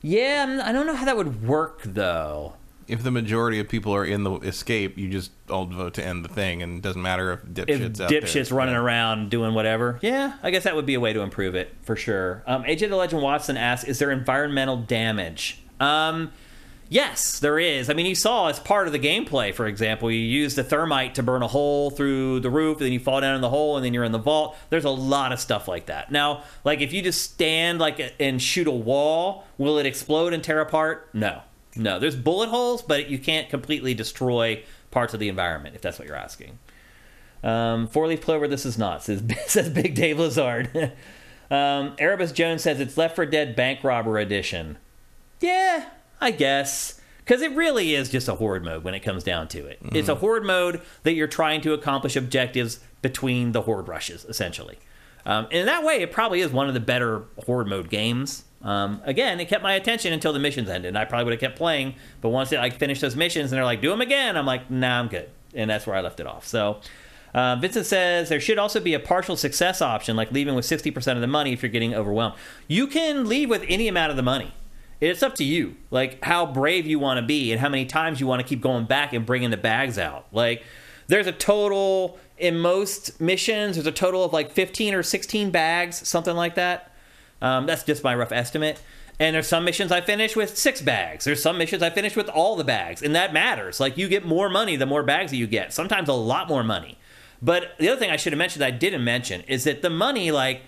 Yeah, 0.00 0.62
I 0.64 0.72
don't 0.72 0.86
know 0.86 0.94
how 0.94 1.04
that 1.04 1.16
would 1.16 1.46
work 1.46 1.82
though 1.84 2.54
if 2.88 3.02
the 3.02 3.10
majority 3.10 3.58
of 3.58 3.68
people 3.68 3.92
are 3.94 4.04
in 4.04 4.22
the 4.22 4.34
escape, 4.38 4.96
you 4.96 5.08
just 5.08 5.32
all 5.50 5.66
vote 5.66 5.94
to 5.94 6.04
end 6.04 6.24
the 6.24 6.28
thing, 6.28 6.62
and 6.62 6.78
it 6.78 6.82
doesn't 6.82 7.02
matter 7.02 7.32
if 7.32 7.42
dipshits 7.42 8.00
if 8.00 8.10
dipshits 8.10 8.56
running 8.56 8.74
yeah. 8.74 8.80
around 8.80 9.30
doing 9.30 9.54
whatever. 9.54 9.98
Yeah, 10.02 10.34
I 10.42 10.50
guess 10.50 10.64
that 10.64 10.76
would 10.76 10.86
be 10.86 10.94
a 10.94 11.00
way 11.00 11.12
to 11.12 11.20
improve 11.20 11.54
it 11.54 11.74
for 11.82 11.96
sure. 11.96 12.42
Um, 12.46 12.64
AJ 12.64 12.88
the 12.88 12.96
Legend 12.96 13.22
Watson 13.22 13.56
asks, 13.56 13.88
"Is 13.88 13.98
there 13.98 14.10
environmental 14.10 14.76
damage?" 14.76 15.62
Um, 15.80 16.32
yes, 16.88 17.40
there 17.40 17.58
is. 17.58 17.90
I 17.90 17.94
mean, 17.94 18.06
you 18.06 18.14
saw 18.14 18.48
as 18.48 18.60
part 18.60 18.86
of 18.86 18.92
the 18.92 19.00
gameplay, 19.00 19.52
for 19.52 19.66
example, 19.66 20.10
you 20.10 20.20
use 20.20 20.54
the 20.54 20.62
thermite 20.62 21.16
to 21.16 21.24
burn 21.24 21.42
a 21.42 21.48
hole 21.48 21.90
through 21.90 22.40
the 22.40 22.50
roof, 22.50 22.78
and 22.78 22.86
then 22.86 22.92
you 22.92 23.00
fall 23.00 23.20
down 23.20 23.34
in 23.34 23.40
the 23.40 23.50
hole, 23.50 23.76
and 23.76 23.84
then 23.84 23.94
you're 23.94 24.04
in 24.04 24.12
the 24.12 24.18
vault. 24.18 24.56
There's 24.70 24.84
a 24.84 24.90
lot 24.90 25.32
of 25.32 25.40
stuff 25.40 25.66
like 25.66 25.86
that. 25.86 26.12
Now, 26.12 26.44
like 26.62 26.80
if 26.80 26.92
you 26.92 27.02
just 27.02 27.22
stand 27.22 27.80
like 27.80 28.14
and 28.20 28.40
shoot 28.40 28.68
a 28.68 28.72
wall, 28.72 29.44
will 29.58 29.78
it 29.78 29.86
explode 29.86 30.32
and 30.32 30.42
tear 30.44 30.60
apart? 30.60 31.08
No 31.12 31.42
no, 31.76 31.98
there's 31.98 32.16
bullet 32.16 32.48
holes, 32.48 32.82
but 32.82 33.08
you 33.08 33.18
can't 33.18 33.48
completely 33.48 33.94
destroy 33.94 34.62
parts 34.90 35.14
of 35.14 35.20
the 35.20 35.28
environment 35.28 35.74
if 35.74 35.82
that's 35.82 35.98
what 35.98 36.08
you're 36.08 36.16
asking. 36.16 36.58
Um, 37.42 37.86
Four 37.88 38.06
leaf 38.08 38.22
clover, 38.22 38.48
this 38.48 38.66
is 38.66 38.78
not 38.78 39.02
says 39.02 39.22
says 39.46 39.68
Big 39.70 39.94
Dave 39.94 40.18
Lazard. 40.18 40.92
um, 41.50 41.94
Erebus 41.98 42.32
Jones 42.32 42.62
says 42.62 42.80
it's 42.80 42.96
Left 42.96 43.16
4 43.16 43.26
Dead 43.26 43.54
Bank 43.54 43.84
Robber 43.84 44.18
Edition. 44.18 44.78
Yeah, 45.40 45.88
I 46.20 46.30
guess 46.30 47.00
because 47.26 47.42
it 47.42 47.52
really 47.52 47.94
is 47.94 48.08
just 48.08 48.28
a 48.28 48.36
horde 48.36 48.64
mode 48.64 48.84
when 48.84 48.94
it 48.94 49.00
comes 49.00 49.24
down 49.24 49.48
to 49.48 49.66
it. 49.66 49.82
Mm-hmm. 49.82 49.96
It's 49.96 50.08
a 50.08 50.14
horde 50.14 50.44
mode 50.44 50.80
that 51.02 51.14
you're 51.14 51.26
trying 51.26 51.60
to 51.62 51.72
accomplish 51.72 52.14
objectives 52.14 52.78
between 53.02 53.52
the 53.52 53.62
horde 53.62 53.88
rushes, 53.88 54.24
essentially. 54.26 54.78
Um, 55.24 55.46
and 55.46 55.54
in 55.54 55.66
that 55.66 55.82
way, 55.82 56.02
it 56.02 56.12
probably 56.12 56.40
is 56.40 56.52
one 56.52 56.68
of 56.68 56.74
the 56.74 56.80
better 56.80 57.24
horde 57.44 57.66
mode 57.66 57.90
games. 57.90 58.44
Um, 58.62 59.00
again, 59.04 59.38
it 59.38 59.46
kept 59.46 59.62
my 59.62 59.74
attention 59.74 60.12
until 60.12 60.32
the 60.32 60.38
missions 60.38 60.68
ended. 60.68 60.88
And 60.88 60.98
I 60.98 61.04
probably 61.04 61.24
would 61.24 61.32
have 61.34 61.40
kept 61.40 61.56
playing, 61.56 61.94
but 62.20 62.30
once 62.30 62.52
I 62.52 62.70
finished 62.70 63.00
those 63.00 63.16
missions 63.16 63.52
and 63.52 63.58
they're 63.58 63.64
like, 63.64 63.80
"Do 63.80 63.90
them 63.90 64.00
again," 64.00 64.36
I'm 64.36 64.46
like, 64.46 64.70
"Nah, 64.70 64.98
I'm 64.98 65.08
good," 65.08 65.28
and 65.54 65.70
that's 65.70 65.86
where 65.86 65.96
I 65.96 66.00
left 66.00 66.20
it 66.20 66.26
off. 66.26 66.46
So. 66.46 66.80
Uh, 67.34 67.54
Vincent 67.56 67.84
says 67.84 68.30
there 68.30 68.40
should 68.40 68.56
also 68.56 68.80
be 68.80 68.94
a 68.94 69.00
partial 69.00 69.36
success 69.36 69.82
option, 69.82 70.16
like 70.16 70.32
leaving 70.32 70.54
with 70.54 70.64
60% 70.64 71.16
of 71.16 71.20
the 71.20 71.26
money 71.26 71.52
if 71.52 71.62
you're 71.62 71.68
getting 71.68 71.94
overwhelmed. 71.94 72.34
You 72.66 72.86
can 72.86 73.28
leave 73.28 73.50
with 73.50 73.62
any 73.68 73.88
amount 73.88 74.10
of 74.10 74.16
the 74.16 74.22
money. 74.22 74.54
It's 75.02 75.22
up 75.22 75.34
to 75.34 75.44
you, 75.44 75.76
like 75.90 76.24
how 76.24 76.46
brave 76.46 76.86
you 76.86 76.98
want 76.98 77.20
to 77.20 77.26
be 77.26 77.52
and 77.52 77.60
how 77.60 77.68
many 77.68 77.84
times 77.84 78.20
you 78.20 78.26
want 78.26 78.40
to 78.40 78.48
keep 78.48 78.62
going 78.62 78.86
back 78.86 79.12
and 79.12 79.26
bringing 79.26 79.50
the 79.50 79.58
bags 79.58 79.98
out. 79.98 80.26
Like, 80.32 80.62
there's 81.08 81.26
a 81.26 81.32
total 81.32 82.18
in 82.38 82.58
most 82.58 83.20
missions. 83.20 83.76
There's 83.76 83.86
a 83.86 83.92
total 83.92 84.24
of 84.24 84.32
like 84.32 84.50
15 84.50 84.94
or 84.94 85.02
16 85.02 85.50
bags, 85.50 86.08
something 86.08 86.34
like 86.34 86.54
that. 86.54 86.90
Um, 87.42 87.66
that's 87.66 87.84
just 87.84 88.02
my 88.02 88.14
rough 88.14 88.32
estimate. 88.32 88.80
And 89.18 89.34
there's 89.34 89.48
some 89.48 89.64
missions 89.64 89.90
I 89.90 90.02
finish 90.02 90.36
with 90.36 90.58
six 90.58 90.82
bags. 90.82 91.24
There's 91.24 91.42
some 91.42 91.56
missions 91.56 91.82
I 91.82 91.90
finish 91.90 92.16
with 92.16 92.28
all 92.28 92.54
the 92.54 92.64
bags, 92.64 93.02
and 93.02 93.14
that 93.14 93.32
matters. 93.32 93.80
Like 93.80 93.96
you 93.96 94.08
get 94.08 94.26
more 94.26 94.50
money 94.50 94.76
the 94.76 94.86
more 94.86 95.02
bags 95.02 95.30
that 95.30 95.38
you 95.38 95.46
get. 95.46 95.72
Sometimes 95.72 96.08
a 96.08 96.14
lot 96.14 96.48
more 96.48 96.62
money. 96.62 96.98
But 97.40 97.76
the 97.78 97.88
other 97.88 97.98
thing 97.98 98.10
I 98.10 98.16
should 98.16 98.32
have 98.32 98.38
mentioned 98.38 98.62
that 98.62 98.66
I 98.66 98.76
didn't 98.76 99.04
mention 99.04 99.42
is 99.42 99.64
that 99.64 99.82
the 99.82 99.90
money, 99.90 100.30
like 100.30 100.62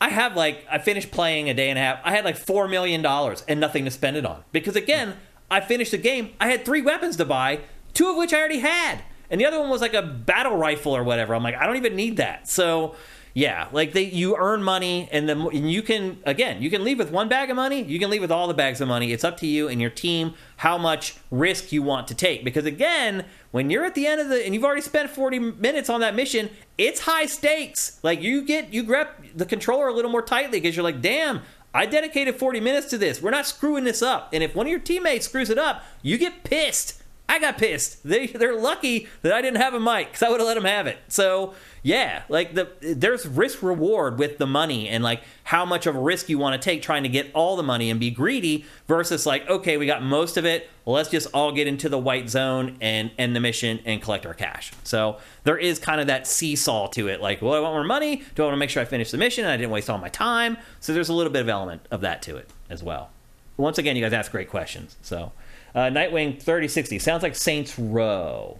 I 0.00 0.10
have 0.10 0.36
like 0.36 0.64
I 0.70 0.78
finished 0.78 1.10
playing 1.10 1.50
a 1.50 1.54
day 1.54 1.70
and 1.70 1.78
a 1.78 1.82
half. 1.82 2.00
I 2.04 2.12
had 2.12 2.24
like 2.24 2.36
four 2.36 2.68
million 2.68 3.02
dollars 3.02 3.44
and 3.48 3.58
nothing 3.60 3.84
to 3.84 3.90
spend 3.90 4.16
it 4.16 4.24
on 4.24 4.44
because 4.52 4.76
again, 4.76 5.16
I 5.50 5.60
finished 5.60 5.90
the 5.90 5.98
game. 5.98 6.30
I 6.40 6.48
had 6.48 6.64
three 6.64 6.82
weapons 6.82 7.16
to 7.16 7.24
buy, 7.24 7.60
two 7.94 8.08
of 8.08 8.16
which 8.16 8.32
I 8.32 8.38
already 8.38 8.60
had, 8.60 9.02
and 9.30 9.40
the 9.40 9.46
other 9.46 9.60
one 9.60 9.70
was 9.70 9.80
like 9.80 9.94
a 9.94 10.02
battle 10.02 10.56
rifle 10.56 10.96
or 10.96 11.02
whatever. 11.02 11.34
I'm 11.34 11.42
like, 11.42 11.56
I 11.56 11.66
don't 11.66 11.76
even 11.76 11.96
need 11.96 12.18
that. 12.18 12.48
So 12.48 12.94
yeah, 13.34 13.68
like 13.72 13.92
they 13.92 14.02
you 14.02 14.36
earn 14.36 14.62
money 14.62 15.08
and 15.12 15.28
then 15.28 15.40
and 15.40 15.70
you 15.70 15.82
can 15.82 16.18
again 16.24 16.62
you 16.62 16.70
can 16.70 16.84
leave 16.84 16.98
with 16.98 17.10
one 17.10 17.28
bag 17.28 17.50
of 17.50 17.56
money, 17.56 17.82
you 17.82 17.98
can 17.98 18.10
leave 18.10 18.20
with 18.20 18.32
all 18.32 18.48
the 18.48 18.54
bags 18.54 18.80
of 18.80 18.88
money. 18.88 19.12
It's 19.12 19.24
up 19.24 19.36
to 19.38 19.46
you 19.46 19.68
and 19.68 19.80
your 19.80 19.90
team 19.90 20.34
how 20.56 20.76
much 20.76 21.16
risk 21.30 21.70
you 21.72 21.82
want 21.82 22.08
to 22.08 22.14
take 22.14 22.44
because 22.44 22.66
again, 22.66 23.24
when 23.50 23.70
you're 23.70 23.84
at 23.84 23.94
the 23.94 24.06
end 24.06 24.20
of 24.20 24.28
the 24.28 24.44
and 24.44 24.54
you've 24.54 24.64
already 24.64 24.82
spent 24.82 25.10
40 25.10 25.38
minutes 25.38 25.88
on 25.88 26.00
that 26.00 26.14
mission, 26.14 26.50
it's 26.76 27.00
high 27.00 27.26
stakes. 27.26 27.98
Like 28.02 28.20
you 28.22 28.42
get 28.42 28.72
you 28.72 28.82
grab 28.82 29.08
the 29.34 29.46
controller 29.46 29.88
a 29.88 29.92
little 29.92 30.10
more 30.10 30.22
tightly 30.22 30.60
because 30.60 30.76
you're 30.76 30.84
like, 30.84 31.00
"Damn, 31.00 31.42
I 31.74 31.86
dedicated 31.86 32.36
40 32.36 32.60
minutes 32.60 32.88
to 32.90 32.98
this. 32.98 33.22
We're 33.22 33.30
not 33.30 33.46
screwing 33.46 33.84
this 33.84 34.02
up." 34.02 34.30
And 34.32 34.42
if 34.42 34.54
one 34.54 34.66
of 34.66 34.70
your 34.70 34.80
teammates 34.80 35.26
screws 35.26 35.50
it 35.50 35.58
up, 35.58 35.84
you 36.02 36.18
get 36.18 36.44
pissed. 36.44 37.02
I 37.28 37.38
got 37.38 37.58
pissed. 37.58 38.08
They 38.08 38.26
they're 38.26 38.58
lucky 38.58 39.06
that 39.22 39.32
I 39.32 39.42
didn't 39.42 39.60
have 39.60 39.74
a 39.74 39.80
mic 39.80 40.08
because 40.08 40.22
I 40.22 40.30
would 40.30 40.40
have 40.40 40.46
let 40.46 40.54
them 40.54 40.64
have 40.64 40.86
it. 40.86 40.98
So 41.08 41.54
yeah, 41.88 42.24
like 42.28 42.52
the 42.52 42.68
there's 42.82 43.26
risk 43.26 43.62
reward 43.62 44.18
with 44.18 44.36
the 44.36 44.46
money 44.46 44.90
and 44.90 45.02
like 45.02 45.22
how 45.44 45.64
much 45.64 45.86
of 45.86 45.96
a 45.96 45.98
risk 45.98 46.28
you 46.28 46.36
want 46.36 46.60
to 46.60 46.62
take 46.62 46.82
trying 46.82 47.02
to 47.02 47.08
get 47.08 47.30
all 47.32 47.56
the 47.56 47.62
money 47.62 47.88
and 47.88 47.98
be 47.98 48.10
greedy 48.10 48.66
versus 48.86 49.24
like 49.24 49.48
okay 49.48 49.78
we 49.78 49.86
got 49.86 50.02
most 50.02 50.36
of 50.36 50.44
it. 50.44 50.68
let's 50.84 51.08
just 51.08 51.28
all 51.32 51.50
get 51.50 51.66
into 51.66 51.88
the 51.88 51.96
white 51.98 52.28
zone 52.28 52.76
and 52.82 53.10
end 53.16 53.34
the 53.34 53.40
mission 53.40 53.80
and 53.86 54.02
collect 54.02 54.26
our 54.26 54.34
cash. 54.34 54.70
So 54.84 55.16
there 55.44 55.56
is 55.56 55.78
kind 55.78 55.98
of 55.98 56.08
that 56.08 56.26
seesaw 56.26 56.88
to 56.88 57.08
it. 57.08 57.22
Like, 57.22 57.40
well, 57.40 57.54
I 57.54 57.60
want 57.60 57.72
more 57.72 57.84
money. 57.84 58.22
Do 58.34 58.42
I 58.42 58.46
want 58.46 58.52
to 58.52 58.58
make 58.58 58.68
sure 58.68 58.82
I 58.82 58.84
finish 58.84 59.10
the 59.10 59.16
mission 59.16 59.44
and 59.44 59.52
I 59.54 59.56
didn't 59.56 59.70
waste 59.70 59.88
all 59.88 59.96
my 59.96 60.10
time? 60.10 60.58
So 60.80 60.92
there's 60.92 61.08
a 61.08 61.14
little 61.14 61.32
bit 61.32 61.40
of 61.40 61.48
element 61.48 61.86
of 61.90 62.02
that 62.02 62.20
to 62.22 62.36
it 62.36 62.50
as 62.68 62.82
well. 62.82 63.08
Once 63.56 63.78
again, 63.78 63.96
you 63.96 64.02
guys 64.02 64.12
ask 64.12 64.30
great 64.30 64.50
questions. 64.50 64.96
So. 65.00 65.32
Uh, 65.74 65.90
Nightwing 65.90 66.42
3060 66.42 66.98
sounds 66.98 67.22
like 67.22 67.36
Saints 67.36 67.78
Row. 67.78 68.58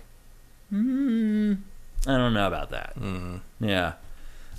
Hmm. 0.70 1.54
I 2.08 2.16
don't 2.16 2.34
know 2.34 2.46
about 2.46 2.70
that. 2.70 2.98
Mm. 2.98 3.40
Yeah. 3.60 3.92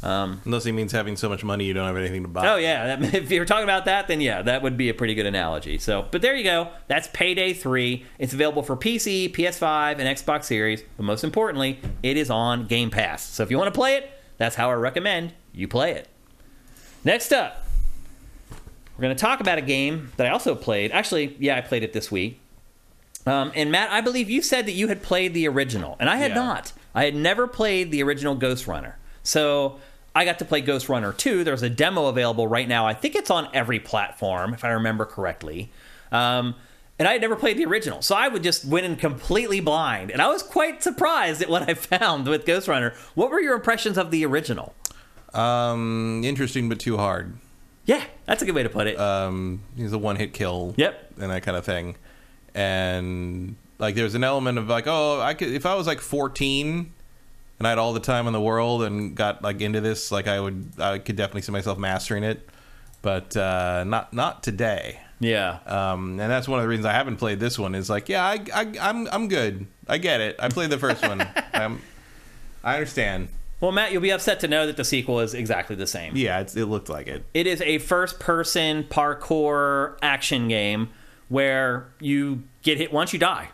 Um, 0.01 0.41
Unless 0.45 0.63
he 0.63 0.71
means 0.71 0.93
having 0.93 1.17
so 1.17 1.27
much 1.27 1.43
money 1.43 1.65
you 1.65 1.73
don't 1.73 1.85
have 1.85 1.97
anything 1.97 2.21
to 2.21 2.29
buy. 2.29 2.47
oh 2.47 2.55
yeah, 2.55 2.95
that, 2.95 3.13
if 3.15 3.29
you're 3.31 3.43
talking 3.43 3.65
about 3.65 3.83
that, 3.85 4.07
then 4.07 4.21
yeah, 4.21 4.41
that 4.43 4.61
would 4.61 4.77
be 4.77 4.87
a 4.87 4.93
pretty 4.93 5.13
good 5.13 5.25
analogy. 5.25 5.77
So, 5.77 6.07
but 6.09 6.21
there 6.21 6.35
you 6.37 6.43
go. 6.45 6.69
That's 6.87 7.09
Payday 7.11 7.51
Three. 7.51 8.05
It's 8.17 8.31
available 8.33 8.63
for 8.63 8.77
PC, 8.77 9.33
PS5, 9.35 9.99
and 9.99 10.03
Xbox 10.17 10.45
Series. 10.45 10.83
But 10.95 11.03
most 11.03 11.25
importantly, 11.25 11.79
it 12.01 12.15
is 12.15 12.29
on 12.29 12.65
Game 12.67 12.89
Pass. 12.91 13.23
So 13.23 13.43
if 13.43 13.51
you 13.51 13.57
want 13.57 13.73
to 13.73 13.77
play 13.77 13.95
it, 13.97 14.09
that's 14.37 14.55
how 14.55 14.69
I 14.69 14.75
recommend 14.75 15.33
you 15.53 15.67
play 15.67 15.91
it. 15.91 16.07
Next 17.03 17.33
up, 17.33 17.65
we're 18.97 19.01
going 19.01 19.15
to 19.15 19.19
talk 19.19 19.41
about 19.41 19.57
a 19.57 19.61
game 19.61 20.11
that 20.15 20.27
I 20.27 20.29
also 20.29 20.55
played. 20.55 20.91
Actually, 20.91 21.35
yeah, 21.39 21.57
I 21.57 21.61
played 21.61 21.83
it 21.83 21.91
this 21.91 22.09
week. 22.09 22.39
Um, 23.25 23.51
and 23.53 23.69
Matt, 23.69 23.91
I 23.91 23.99
believe 23.99 24.29
you 24.29 24.41
said 24.41 24.65
that 24.65 24.71
you 24.73 24.87
had 24.87 25.03
played 25.03 25.33
the 25.33 25.45
original, 25.49 25.97
and 25.99 26.09
I 26.09 26.15
had 26.17 26.31
Yeah. 26.31 26.35
not. 26.35 26.71
I 26.99 27.05
had 27.05 27.15
never 27.15 27.47
played 27.47 27.91
the 27.91 28.03
original 28.03 28.35
Ghostrunner. 28.35 28.95
So 29.23 29.79
I 30.13 30.25
got 30.25 30.39
to 30.39 30.45
play 30.45 30.61
Ghostrunner 30.61 31.15
2. 31.15 31.45
There's 31.45 31.61
a 31.61 31.69
demo 31.69 32.07
available 32.07 32.45
right 32.45 32.67
now. 32.67 32.85
I 32.85 32.93
think 32.93 33.15
it's 33.15 33.31
on 33.31 33.47
every 33.53 33.79
platform, 33.79 34.53
if 34.53 34.65
I 34.65 34.71
remember 34.71 35.05
correctly. 35.05 35.71
Um, 36.11 36.55
and 36.99 37.07
I 37.07 37.13
had 37.13 37.21
never 37.21 37.37
played 37.37 37.57
the 37.57 37.63
original. 37.63 38.01
So 38.01 38.17
I 38.17 38.27
would 38.27 38.43
just 38.43 38.65
went 38.65 38.85
in 38.85 38.97
completely 38.97 39.61
blind. 39.61 40.11
And 40.11 40.21
I 40.21 40.27
was 40.27 40.43
quite 40.43 40.83
surprised 40.83 41.41
at 41.41 41.47
what 41.47 41.69
I 41.69 41.73
found 41.75 42.27
with 42.27 42.45
Ghostrunner. 42.45 42.93
What 43.15 43.31
were 43.31 43.39
your 43.39 43.55
impressions 43.55 43.97
of 43.97 44.11
the 44.11 44.25
original? 44.25 44.73
Um, 45.33 46.21
interesting 46.25 46.67
but 46.67 46.81
too 46.81 46.97
hard. 46.97 47.37
Yeah, 47.85 48.03
that's 48.25 48.41
a 48.41 48.45
good 48.45 48.55
way 48.55 48.63
to 48.63 48.69
put 48.69 48.87
it. 48.87 48.99
Um, 48.99 49.61
he's 49.77 49.93
a 49.93 49.97
one 49.97 50.17
hit 50.17 50.33
kill. 50.33 50.73
Yep. 50.75 51.13
And 51.21 51.31
that 51.31 51.43
kind 51.43 51.55
of 51.55 51.63
thing. 51.63 51.95
And 52.53 53.55
like, 53.79 53.95
there's 53.95 54.15
an 54.15 54.23
element 54.23 54.57
of 54.57 54.67
like, 54.69 54.85
oh, 54.87 55.19
I 55.19 55.33
could 55.33 55.49
if 55.49 55.65
I 55.65 55.75
was 55.75 55.87
like 55.87 56.01
14 56.01 56.93
and 57.57 57.67
I 57.67 57.69
had 57.69 57.77
all 57.77 57.93
the 57.93 57.99
time 57.99 58.27
in 58.27 58.33
the 58.33 58.41
world 58.41 58.83
and 58.83 59.15
got 59.15 59.41
like 59.41 59.61
into 59.61 59.81
this, 59.81 60.11
like 60.11 60.27
I 60.27 60.39
would, 60.39 60.73
I 60.79 60.99
could 60.99 61.15
definitely 61.15 61.41
see 61.41 61.51
myself 61.51 61.77
mastering 61.77 62.23
it. 62.23 62.47
But 63.01 63.35
uh, 63.37 63.85
not 63.85 64.13
not 64.13 64.43
today. 64.43 64.99
yeah. 65.21 65.59
Um, 65.65 66.19
and 66.19 66.29
that's 66.29 66.47
one 66.49 66.59
of 66.59 66.63
the 66.63 66.69
reasons 66.69 66.85
I 66.85 66.91
haven't 66.91 67.15
played 67.15 67.39
this 67.39 67.57
one. 67.57 67.73
Is 67.73 67.89
like, 67.89 68.09
yeah, 68.09 68.25
I, 68.25 68.43
I, 68.53 68.73
I'm, 68.81 69.07
I'm 69.07 69.27
good. 69.29 69.67
I 69.87 69.97
get 69.97 70.19
it. 70.19 70.35
I 70.37 70.49
played 70.49 70.69
the 70.69 70.77
first 70.77 71.01
one. 71.07 71.21
I'm, 71.53 71.81
I 72.61 72.73
understand. 72.75 73.29
Well, 73.61 73.71
Matt, 73.71 73.93
you'll 73.93 74.01
be 74.01 74.11
upset 74.11 74.41
to 74.41 74.49
know 74.49 74.67
that 74.67 74.75
the 74.75 74.83
sequel 74.83 75.21
is 75.21 75.33
exactly 75.33 75.77
the 75.77 75.87
same. 75.87 76.15
Yeah, 76.15 76.39
it's, 76.41 76.55
it 76.57 76.65
looked 76.65 76.89
like 76.89 77.07
it. 77.07 77.23
It 77.33 77.47
is 77.47 77.61
a 77.61 77.77
first 77.77 78.19
person 78.19 78.83
parkour 78.83 79.97
action 80.01 80.49
game 80.49 80.89
where 81.29 81.87
you 82.01 82.43
get 82.63 82.77
hit 82.77 82.91
once 82.91 83.13
you 83.13 83.19
die. 83.19 83.49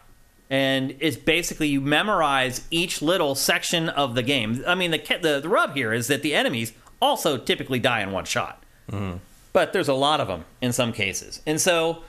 And 0.49 0.95
it's 0.99 1.17
basically 1.17 1.67
you 1.67 1.81
memorize 1.81 2.65
each 2.69 3.01
little 3.01 3.35
section 3.35 3.89
of 3.89 4.15
the 4.15 4.23
game. 4.23 4.63
I 4.67 4.75
mean, 4.75 4.91
the, 4.91 5.19
the, 5.21 5.39
the 5.41 5.49
rub 5.49 5.75
here 5.75 5.91
is 5.91 6.07
that 6.07 6.21
the 6.21 6.35
enemies 6.35 6.73
also 7.01 7.37
typically 7.37 7.79
die 7.79 8.01
in 8.01 8.11
one 8.11 8.25
shot. 8.25 8.63
Mm-hmm. 8.91 9.17
But 9.53 9.73
there's 9.73 9.87
a 9.87 9.93
lot 9.93 10.19
of 10.19 10.27
them 10.27 10.45
in 10.61 10.73
some 10.73 10.91
cases. 10.91 11.41
And 11.47 11.59
so 11.59 12.03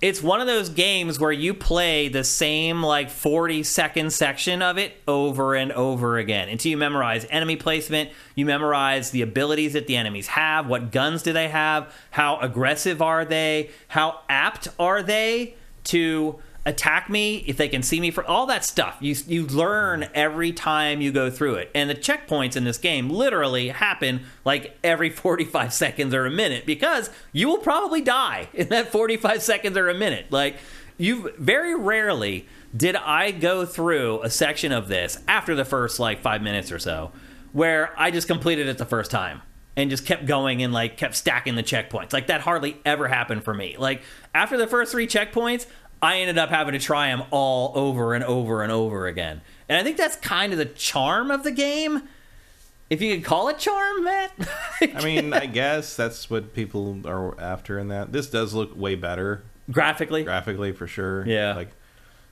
it's 0.00 0.22
one 0.22 0.40
of 0.40 0.46
those 0.46 0.68
games 0.68 1.18
where 1.18 1.32
you 1.32 1.52
play 1.52 2.08
the 2.08 2.22
same 2.22 2.82
like 2.82 3.10
40 3.10 3.62
second 3.64 4.12
section 4.12 4.62
of 4.62 4.78
it 4.78 4.94
over 5.08 5.54
and 5.54 5.72
over 5.72 6.18
again 6.18 6.48
until 6.48 6.70
you 6.70 6.76
memorize 6.76 7.26
enemy 7.30 7.56
placement 7.56 8.10
you 8.36 8.46
memorize 8.46 9.10
the 9.10 9.22
abilities 9.22 9.72
that 9.72 9.86
the 9.86 9.96
enemies 9.96 10.28
have 10.28 10.68
what 10.68 10.92
guns 10.92 11.22
do 11.22 11.32
they 11.32 11.48
have 11.48 11.92
how 12.10 12.38
aggressive 12.38 13.02
are 13.02 13.24
they 13.24 13.70
how 13.88 14.20
apt 14.28 14.68
are 14.78 15.02
they 15.02 15.54
to 15.82 16.38
attack 16.68 17.08
me 17.08 17.38
if 17.46 17.56
they 17.56 17.66
can 17.66 17.82
see 17.82 17.98
me 17.98 18.10
for 18.10 18.22
all 18.26 18.44
that 18.44 18.62
stuff 18.62 18.98
you 19.00 19.16
you 19.26 19.46
learn 19.46 20.06
every 20.14 20.52
time 20.52 21.00
you 21.00 21.10
go 21.10 21.30
through 21.30 21.54
it 21.54 21.70
and 21.74 21.88
the 21.88 21.94
checkpoints 21.94 22.56
in 22.56 22.64
this 22.64 22.76
game 22.76 23.08
literally 23.08 23.70
happen 23.70 24.20
like 24.44 24.78
every 24.84 25.08
45 25.08 25.72
seconds 25.72 26.12
or 26.12 26.26
a 26.26 26.30
minute 26.30 26.66
because 26.66 27.08
you 27.32 27.48
will 27.48 27.56
probably 27.56 28.02
die 28.02 28.48
in 28.52 28.68
that 28.68 28.92
45 28.92 29.42
seconds 29.42 29.78
or 29.78 29.88
a 29.88 29.94
minute 29.94 30.26
like 30.30 30.56
you 30.98 31.32
very 31.38 31.74
rarely 31.74 32.46
did 32.76 32.96
I 32.96 33.30
go 33.30 33.64
through 33.64 34.20
a 34.22 34.28
section 34.28 34.70
of 34.70 34.88
this 34.88 35.18
after 35.26 35.54
the 35.54 35.64
first 35.64 35.98
like 35.98 36.20
5 36.20 36.42
minutes 36.42 36.70
or 36.70 36.78
so 36.78 37.12
where 37.52 37.98
I 37.98 38.10
just 38.10 38.28
completed 38.28 38.68
it 38.68 38.76
the 38.76 38.84
first 38.84 39.10
time 39.10 39.40
and 39.74 39.88
just 39.90 40.04
kept 40.04 40.26
going 40.26 40.62
and 40.62 40.72
like 40.72 40.96
kept 40.96 41.14
stacking 41.14 41.54
the 41.54 41.62
checkpoints. 41.62 42.12
Like 42.12 42.26
that 42.26 42.40
hardly 42.40 42.76
ever 42.84 43.06
happened 43.08 43.44
for 43.44 43.54
me. 43.54 43.76
Like 43.78 44.02
after 44.34 44.58
the 44.58 44.66
first 44.66 44.90
three 44.90 45.06
checkpoints, 45.06 45.66
I 46.00 46.18
ended 46.18 46.38
up 46.38 46.50
having 46.50 46.72
to 46.72 46.78
try 46.78 47.08
them 47.08 47.24
all 47.30 47.72
over 47.76 48.14
and 48.14 48.22
over 48.24 48.62
and 48.62 48.70
over 48.70 49.06
again. 49.06 49.40
And 49.68 49.78
I 49.78 49.82
think 49.82 49.96
that's 49.96 50.16
kind 50.16 50.52
of 50.52 50.58
the 50.58 50.66
charm 50.66 51.30
of 51.30 51.42
the 51.42 51.50
game. 51.50 52.02
If 52.90 53.02
you 53.02 53.14
could 53.14 53.24
call 53.24 53.48
it 53.48 53.58
charm, 53.58 54.04
Matt. 54.04 54.32
I 54.80 55.04
mean, 55.04 55.32
I 55.32 55.46
guess 55.46 55.94
that's 55.96 56.30
what 56.30 56.54
people 56.54 57.00
are 57.06 57.38
after 57.40 57.78
in 57.78 57.88
that. 57.88 58.12
This 58.12 58.30
does 58.30 58.54
look 58.54 58.74
way 58.76 58.94
better 58.94 59.42
graphically. 59.70 60.24
graphically 60.24 60.72
for 60.72 60.86
sure. 60.86 61.26
Yeah. 61.26 61.54
Like 61.54 61.70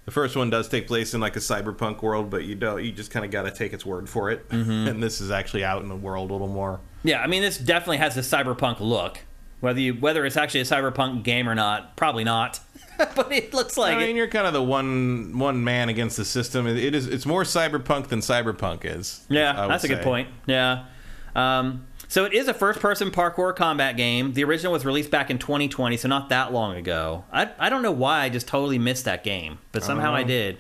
the 0.07 0.13
first 0.13 0.37
one 0.37 0.51
does 0.51 0.69
take 0.69 0.87
place 0.87 1.13
in 1.15 1.21
like 1.21 1.37
a 1.37 1.41
cyberpunk 1.41 2.01
world, 2.03 2.31
but 2.31 2.45
you 2.45 2.55
don't. 2.55 2.83
You 2.83 2.93
just 2.93 3.11
kind 3.11 3.25
of 3.25 3.31
got 3.31 3.43
to 3.43 3.51
take 3.51 3.73
its 3.73 3.85
word 3.85 4.09
for 4.09 4.31
it. 4.31 4.49
Mm-hmm. 4.49 4.89
And 4.89 5.03
this 5.03 5.21
is 5.21 5.31
actually 5.31 5.65
out 5.65 5.83
in 5.83 5.89
the 5.89 5.97
world 5.97 6.31
a 6.31 6.33
little 6.33 6.49
more. 6.49 6.81
Yeah, 7.03 7.21
I 7.21 7.27
mean 7.27 7.43
this 7.43 7.59
definitely 7.59 7.99
has 7.99 8.17
a 8.17 8.21
cyberpunk 8.21 8.81
look. 8.81 9.19
Whether 9.61 9.81
you 9.81 9.95
whether 9.95 10.25
it's 10.25 10.37
actually 10.37 10.61
a 10.61 10.65
cyberpunk 10.65 11.23
game 11.23 11.49
or 11.49 11.55
not, 11.55 11.97
probably 11.97 12.25
not. 12.25 12.61
but 13.15 13.33
it 13.33 13.53
looks 13.55 13.77
like 13.77 13.97
I 13.97 14.01
mean, 14.01 14.11
it. 14.11 14.17
you're 14.17 14.29
kind 14.29 14.47
of 14.47 14.53
the 14.53 14.63
one 14.63 15.39
one 15.39 15.63
man 15.65 15.89
against 15.89 16.17
the 16.17 16.25
system. 16.25 16.67
It, 16.67 16.77
it 16.77 16.95
is. 16.95 17.07
It's 17.07 17.27
more 17.27 17.43
cyberpunk 17.43 18.09
than 18.09 18.21
cyberpunk 18.21 18.85
is. 18.85 19.25
Yeah, 19.29 19.53
I 19.57 19.63
would 19.63 19.73
that's 19.73 19.85
a 19.85 19.89
good 19.89 20.03
point. 20.03 20.29
Yeah. 20.47 20.87
Um, 21.35 21.87
so 22.09 22.25
it 22.25 22.33
is 22.33 22.49
a 22.49 22.55
first-person 22.55 23.11
parkour 23.11 23.55
combat 23.55 23.97
game. 23.97 24.33
The 24.33 24.45
original 24.45 24.73
was 24.73 24.85
released 24.85 25.11
back 25.11 25.29
in 25.29 25.39
2020, 25.39 25.97
so 25.97 26.09
not 26.09 26.29
that 26.31 26.53
long 26.53 26.77
ago. 26.77 27.25
I 27.33 27.51
I 27.59 27.69
don't 27.69 27.83
know 27.83 27.93
why 27.93 28.23
I 28.23 28.29
just 28.29 28.47
totally 28.49 28.79
missed 28.79 29.05
that 29.05 29.25
game, 29.25 29.59
but 29.73 29.83
somehow 29.83 30.15
I 30.15 30.23
know. 30.23 30.29
did. 30.29 30.59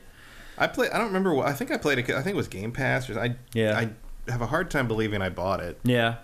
I 0.59 0.67
play. 0.67 0.91
I 0.91 0.99
don't 0.99 1.09
remember. 1.09 1.35
What, 1.35 1.47
I 1.47 1.53
think 1.53 1.71
I 1.71 1.77
played 1.77 1.99
it. 1.99 2.11
I 2.11 2.23
think 2.23 2.35
it 2.35 2.37
was 2.37 2.49
Game 2.49 2.73
Pass. 2.73 3.09
Or 3.09 3.19
I. 3.19 3.37
Yeah. 3.53 3.79
I 3.79 4.31
have 4.31 4.43
a 4.43 4.47
hard 4.47 4.71
time 4.71 4.89
believing 4.89 5.23
I 5.23 5.29
bought 5.29 5.61
it. 5.61 5.79
Yeah. 5.85 6.17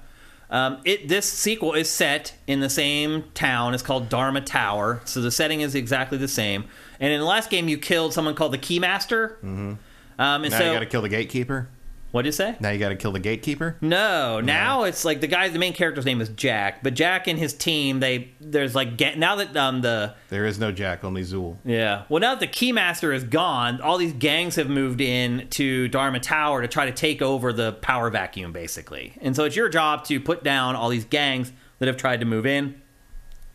Um, 0.52 0.80
it 0.84 1.08
this 1.08 1.24
sequel 1.24 1.72
is 1.72 1.88
set 1.88 2.34
in 2.46 2.60
the 2.60 2.68
same 2.68 3.24
town. 3.32 3.72
It's 3.72 3.82
called 3.82 4.10
Dharma 4.10 4.42
Tower, 4.42 5.00
so 5.06 5.22
the 5.22 5.30
setting 5.30 5.62
is 5.62 5.74
exactly 5.74 6.18
the 6.18 6.28
same. 6.28 6.66
And 7.00 7.10
in 7.10 7.18
the 7.18 7.26
last 7.26 7.48
game, 7.48 7.68
you 7.68 7.78
killed 7.78 8.12
someone 8.12 8.34
called 8.34 8.52
the 8.52 8.58
Keymaster. 8.58 9.36
Mm-hmm. 9.38 9.72
Um, 10.18 10.44
and 10.44 10.50
Now 10.50 10.58
so 10.58 10.66
you 10.66 10.72
got 10.74 10.80
to 10.80 10.86
kill 10.86 11.02
the 11.02 11.08
gatekeeper. 11.08 11.68
What'd 12.12 12.26
you 12.26 12.32
say? 12.32 12.56
Now 12.60 12.68
you 12.70 12.78
got 12.78 12.90
to 12.90 12.94
kill 12.96 13.12
the 13.12 13.18
gatekeeper. 13.18 13.78
No, 13.80 14.40
now 14.40 14.84
it's 14.84 15.02
like 15.04 15.22
the 15.22 15.26
guy. 15.26 15.48
The 15.48 15.58
main 15.58 15.72
character's 15.72 16.04
name 16.04 16.20
is 16.20 16.28
Jack, 16.28 16.82
but 16.82 16.92
Jack 16.94 17.26
and 17.26 17.38
his 17.38 17.54
team, 17.54 18.00
they 18.00 18.28
there's 18.38 18.74
like 18.74 18.98
ga- 18.98 19.14
now 19.16 19.36
that 19.36 19.56
um 19.56 19.80
the 19.80 20.14
There 20.28 20.44
is 20.44 20.58
no 20.58 20.72
Jack, 20.72 21.04
only 21.04 21.22
Zuul. 21.22 21.56
yeah 21.64 22.04
well 22.10 22.20
now 22.20 22.34
that 22.34 22.40
the 22.40 22.46
Keymaster 22.46 23.14
is 23.14 23.24
gone, 23.24 23.80
all 23.80 23.96
these 23.96 24.12
gangs 24.12 24.56
have 24.56 24.68
moved 24.68 25.00
in 25.00 25.48
to 25.50 25.88
Dharma 25.88 26.20
Tower 26.20 26.60
to 26.60 26.68
try 26.68 26.84
to 26.84 26.92
take 26.92 27.22
over 27.22 27.50
the 27.50 27.72
power 27.72 28.10
vacuum, 28.10 28.52
basically. 28.52 29.14
And 29.22 29.34
so 29.34 29.44
it's 29.44 29.56
your 29.56 29.70
job 29.70 30.04
to 30.04 30.20
put 30.20 30.44
down 30.44 30.76
all 30.76 30.90
these 30.90 31.06
gangs 31.06 31.50
that 31.78 31.86
have 31.88 31.96
tried 31.96 32.20
to 32.20 32.26
move 32.26 32.44
in. 32.44 32.80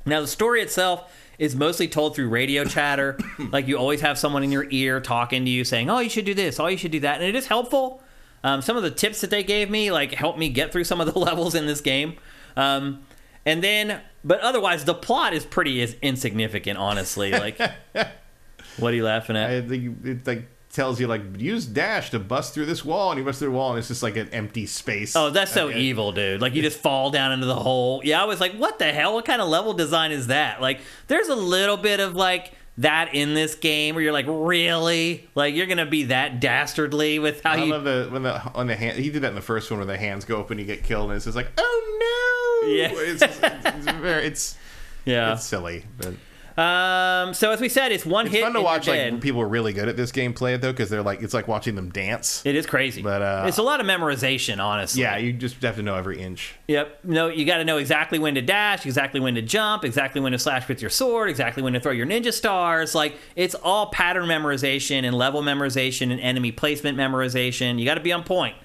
Now 0.06 0.20
the 0.22 0.28
story 0.28 0.62
itself 0.62 1.14
is 1.38 1.56
mostly 1.56 1.88
told 1.88 2.16
through 2.16 2.30
radio 2.30 2.66
chatter. 2.66 3.20
like 3.52 3.68
you 3.68 3.78
always 3.78 4.02
have 4.02 4.18
someone 4.18 4.44
in 4.44 4.52
your 4.52 4.66
ear 4.72 5.00
talking 5.00 5.46
to 5.46 5.52
you, 5.52 5.64
saying, 5.64 5.92
"Oh, 5.92 6.00
you 6.00 6.10
should 6.10 6.26
do 6.26 6.34
this. 6.34 6.60
Oh, 6.60 6.66
you 6.66 6.78
should 6.78 6.92
do 6.92 7.02
that," 7.02 7.18
and 7.22 7.24
it 7.26 7.36
is 7.36 7.46
helpful. 7.46 8.02
Um, 8.44 8.62
some 8.62 8.78
of 8.78 8.84
the 8.84 8.92
tips 8.92 9.22
that 9.22 9.30
they 9.30 9.44
gave 9.44 9.70
me 9.70 9.92
like 9.92 10.14
helped 10.14 10.40
me 10.40 10.50
get 10.50 10.72
through 10.72 10.84
some 10.84 11.02
of 11.02 11.12
the 11.12 11.20
levels 11.28 11.56
in 11.56 11.66
this 11.66 11.82
game. 11.82 12.16
Um, 12.56 13.04
and 13.46 13.64
then, 13.64 14.02
but 14.24 14.42
otherwise, 14.42 14.84
the 14.84 14.94
plot 14.94 15.34
is 15.34 15.46
pretty 15.46 15.80
is 15.82 15.96
insignificant, 16.02 16.78
honestly. 16.78 17.32
Like, 17.32 17.58
what 18.78 18.94
are 18.94 18.96
you 18.96 19.06
laughing 19.06 19.38
at? 19.38 19.50
I 19.50 19.62
think 19.62 20.06
it 20.06 20.28
like 20.28 20.50
tells 20.70 21.00
you 21.00 21.08
like 21.08 21.22
use 21.40 21.66
dash 21.66 22.10
to 22.10 22.20
bust 22.20 22.54
through 22.54 22.66
this 22.66 22.84
wall, 22.84 23.12
and 23.12 23.18
you 23.18 23.24
bust 23.24 23.40
through 23.40 23.50
the 23.50 23.56
wall, 23.56 23.72
and 23.72 23.80
it's 23.80 23.88
just 23.88 24.04
like 24.04 24.18
an 24.18 24.30
empty 24.30 24.66
space. 24.66 25.16
Oh, 25.16 25.30
that's 25.30 25.52
so 25.52 25.72
evil, 25.72 26.12
dude. 26.12 26.42
Like 26.42 26.56
you 26.56 26.62
just 26.62 26.80
fall 26.80 27.10
down 27.10 27.32
into 27.32 27.46
the 27.46 27.56
hole. 27.56 28.02
Yeah, 28.04 28.22
I 28.22 28.26
was 28.26 28.42
like, 28.42 28.54
what 28.54 28.80
the 28.80 28.92
hell? 28.92 29.14
What 29.14 29.24
kind 29.24 29.42
of 29.42 29.48
level 29.48 29.74
design 29.74 30.12
is 30.12 30.28
that? 30.28 30.62
Like 30.62 30.82
there's 31.08 31.30
a 31.30 31.36
little 31.36 31.78
bit 31.78 32.00
of 32.02 32.16
like 32.16 32.52
that 32.80 33.16
in 33.16 33.34
this 33.34 33.56
game 33.56 33.96
where 33.96 34.04
you're 34.04 34.14
like, 34.14 34.26
really? 34.28 35.28
Like 35.36 35.56
you're 35.56 35.66
gonna 35.68 35.86
be 35.86 36.04
that 36.06 36.40
dastardly 36.40 37.20
with 37.20 37.42
how 37.44 37.54
I 37.54 37.56
you 37.64 37.72
love 37.72 37.84
the 37.84 38.08
when 38.12 38.24
the 38.24 38.42
on 38.54 38.68
the 38.68 38.76
hand 38.76 38.98
he 39.00 39.10
did 39.10 39.24
that 39.24 39.30
in 39.30 39.36
the 39.36 39.42
first 39.42 39.70
one 39.72 39.80
where 39.80 39.88
the 39.88 39.98
hands 39.98 40.26
go 40.26 40.40
up 40.40 40.52
and 40.52 40.60
you 40.60 40.66
get 40.66 40.84
killed, 40.84 41.10
and 41.10 41.16
it's 41.16 41.26
just 41.26 41.36
like 41.36 41.52
oh 41.58 42.62
no, 42.64 42.70
Yeah. 42.70 42.90
it's, 42.94 43.22
it's, 43.22 43.40
it's 43.42 43.92
very 43.98 44.26
it's 44.26 44.58
Yeah. 45.06 45.34
it's 45.34 45.46
silly, 45.46 45.86
but 45.98 46.14
Um 46.58 47.36
so 47.36 47.52
as 47.52 47.62
we 47.62 47.70
said, 47.70 47.92
it's 47.92 48.06
one 48.06 48.26
hit. 48.26 48.34
it's 48.34 48.38
hit. 48.38 48.44
fun 48.46 48.54
to 48.54 48.62
watch 48.62 48.88
like 48.88 49.22
people 49.22 49.42
are 49.42 49.48
really 49.48 49.74
good 49.74 49.88
at 49.88 49.96
this 49.96 50.12
game 50.12 50.34
play 50.34 50.56
it 50.56 50.62
though 50.62 50.72
because 50.72 50.90
they're 50.90 51.04
like 51.04 51.22
it's 51.22 51.34
like 51.34 51.48
watching 51.48 51.76
them 51.76 51.90
dance. 51.92 52.44
it 52.46 52.56
is 52.56 52.66
crazy. 52.66 53.04
But, 53.04 53.22
uh, 53.22 53.46
it's 53.48 53.60
a 53.60 53.64
lot 53.64 53.80
of 53.80 53.86
memorization, 53.86 54.64
honestly. 54.64 55.04
Yeah, 55.04 55.18
you 55.18 55.34
just 55.34 55.62
have 55.62 55.76
to 55.76 55.84
know 55.84 55.96
every 55.96 56.20
inch. 56.20 56.56
Yep. 56.68 57.00
No, 57.04 57.28
you 57.28 57.46
got 57.46 57.58
to 57.58 57.66
know 57.66 57.78
exactly 57.78 58.18
when 58.18 58.34
to 58.36 58.42
dash, 58.42 58.86
exactly 58.86 59.20
when 59.20 59.36
to 59.36 59.42
jump, 59.44 59.86
exactly 59.86 60.20
when 60.20 60.32
to 60.32 60.40
slash 60.40 60.68
with 60.68 60.82
your 60.82 60.90
sword, 60.90 61.30
exactly 61.30 61.62
when 61.62 61.74
to 61.74 61.80
throw 61.80 61.92
your 61.92 62.08
ninja 62.08 62.34
stars. 62.34 62.96
Like 62.96 63.18
it's 63.36 63.54
all 63.54 63.92
pattern 63.92 64.26
memorization 64.26 65.04
and 65.04 65.16
level 65.16 65.44
memorization 65.44 66.12
and 66.12 66.20
enemy 66.20 66.52
placement 66.52 66.98
memorization. 66.98 67.78
You 67.78 67.86
got 67.86 67.96
to 67.96 68.02
be 68.02 68.12
on 68.12 68.24
point 68.24 68.56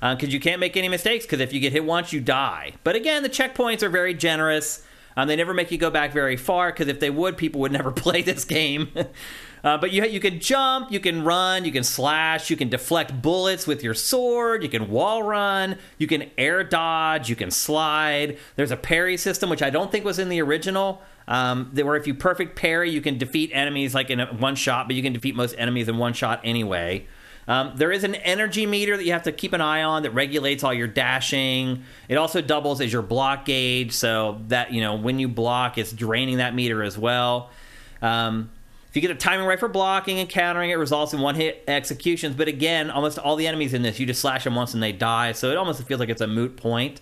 because 0.00 0.32
you 0.32 0.40
can't 0.40 0.60
make 0.60 0.76
any 0.76 0.88
mistakes. 0.88 1.26
Because 1.26 1.40
if 1.40 1.52
you 1.52 1.60
get 1.60 1.72
hit 1.72 1.84
once, 1.84 2.12
you 2.12 2.20
die. 2.20 2.72
But 2.84 2.96
again, 2.96 3.22
the 3.22 3.28
checkpoints 3.28 3.82
are 3.82 3.90
very 3.90 4.14
generous. 4.14 4.84
Um, 5.16 5.28
they 5.28 5.36
never 5.36 5.52
make 5.54 5.70
you 5.70 5.78
go 5.78 5.90
back 5.90 6.12
very 6.12 6.36
far 6.36 6.70
because 6.70 6.88
if 6.88 7.00
they 7.00 7.10
would, 7.10 7.36
people 7.36 7.60
would 7.60 7.72
never 7.80 7.90
play 7.90 8.22
this 8.22 8.44
game. 8.44 8.88
Uh, 9.62 9.76
but 9.76 9.92
you 9.92 10.02
you 10.06 10.20
can 10.20 10.40
jump, 10.40 10.90
you 10.90 10.98
can 10.98 11.22
run, 11.22 11.66
you 11.66 11.72
can 11.72 11.84
slash, 11.84 12.48
you 12.48 12.56
can 12.56 12.70
deflect 12.70 13.20
bullets 13.20 13.66
with 13.66 13.82
your 13.82 13.92
sword, 13.92 14.62
you 14.62 14.70
can 14.70 14.88
wall 14.88 15.22
run, 15.22 15.76
you 15.98 16.06
can 16.06 16.30
air 16.38 16.64
dodge, 16.64 17.28
you 17.28 17.36
can 17.36 17.50
slide. 17.50 18.38
There's 18.56 18.70
a 18.70 18.76
parry 18.78 19.18
system 19.18 19.50
which 19.50 19.62
I 19.62 19.68
don't 19.68 19.92
think 19.92 20.04
was 20.04 20.18
in 20.18 20.30
the 20.30 20.40
original. 20.40 21.02
Um, 21.28 21.70
where 21.74 21.96
if 21.96 22.06
you 22.06 22.14
perfect 22.14 22.56
parry, 22.56 22.90
you 22.90 23.00
can 23.00 23.18
defeat 23.18 23.50
enemies 23.52 23.94
like 23.94 24.10
in 24.10 24.18
one 24.38 24.56
shot, 24.56 24.88
but 24.88 24.96
you 24.96 25.02
can 25.02 25.12
defeat 25.12 25.36
most 25.36 25.54
enemies 25.58 25.88
in 25.88 25.98
one 25.98 26.12
shot 26.12 26.40
anyway. 26.42 27.06
Um, 27.48 27.72
there 27.76 27.90
is 27.90 28.04
an 28.04 28.14
energy 28.14 28.66
meter 28.66 28.96
that 28.96 29.04
you 29.04 29.12
have 29.12 29.24
to 29.24 29.32
keep 29.32 29.52
an 29.52 29.60
eye 29.60 29.82
on 29.82 30.02
that 30.02 30.10
regulates 30.12 30.62
all 30.62 30.74
your 30.74 30.86
dashing. 30.86 31.82
It 32.08 32.16
also 32.16 32.40
doubles 32.40 32.80
as 32.80 32.92
your 32.92 33.02
block 33.02 33.44
gauge, 33.44 33.92
so 33.92 34.40
that 34.48 34.72
you 34.72 34.80
know 34.80 34.94
when 34.94 35.18
you 35.18 35.28
block, 35.28 35.78
it's 35.78 35.92
draining 35.92 36.38
that 36.38 36.54
meter 36.54 36.82
as 36.82 36.96
well. 36.96 37.50
Um, 38.02 38.50
if 38.88 38.96
you 38.96 39.02
get 39.02 39.08
the 39.08 39.14
timing 39.14 39.46
right 39.46 39.58
for 39.58 39.68
blocking 39.68 40.18
and 40.18 40.28
countering, 40.28 40.70
it 40.70 40.74
results 40.74 41.12
in 41.12 41.20
one 41.20 41.36
hit 41.36 41.62
executions. 41.68 42.34
But 42.34 42.48
again, 42.48 42.90
almost 42.90 43.20
all 43.20 43.36
the 43.36 43.46
enemies 43.46 43.72
in 43.72 43.82
this, 43.82 44.00
you 44.00 44.06
just 44.06 44.20
slash 44.20 44.42
them 44.42 44.56
once 44.56 44.74
and 44.74 44.82
they 44.82 44.90
die. 44.90 45.30
So 45.30 45.50
it 45.52 45.56
almost 45.56 45.80
feels 45.84 46.00
like 46.00 46.08
it's 46.08 46.20
a 46.20 46.26
moot 46.26 46.56
point. 46.56 47.00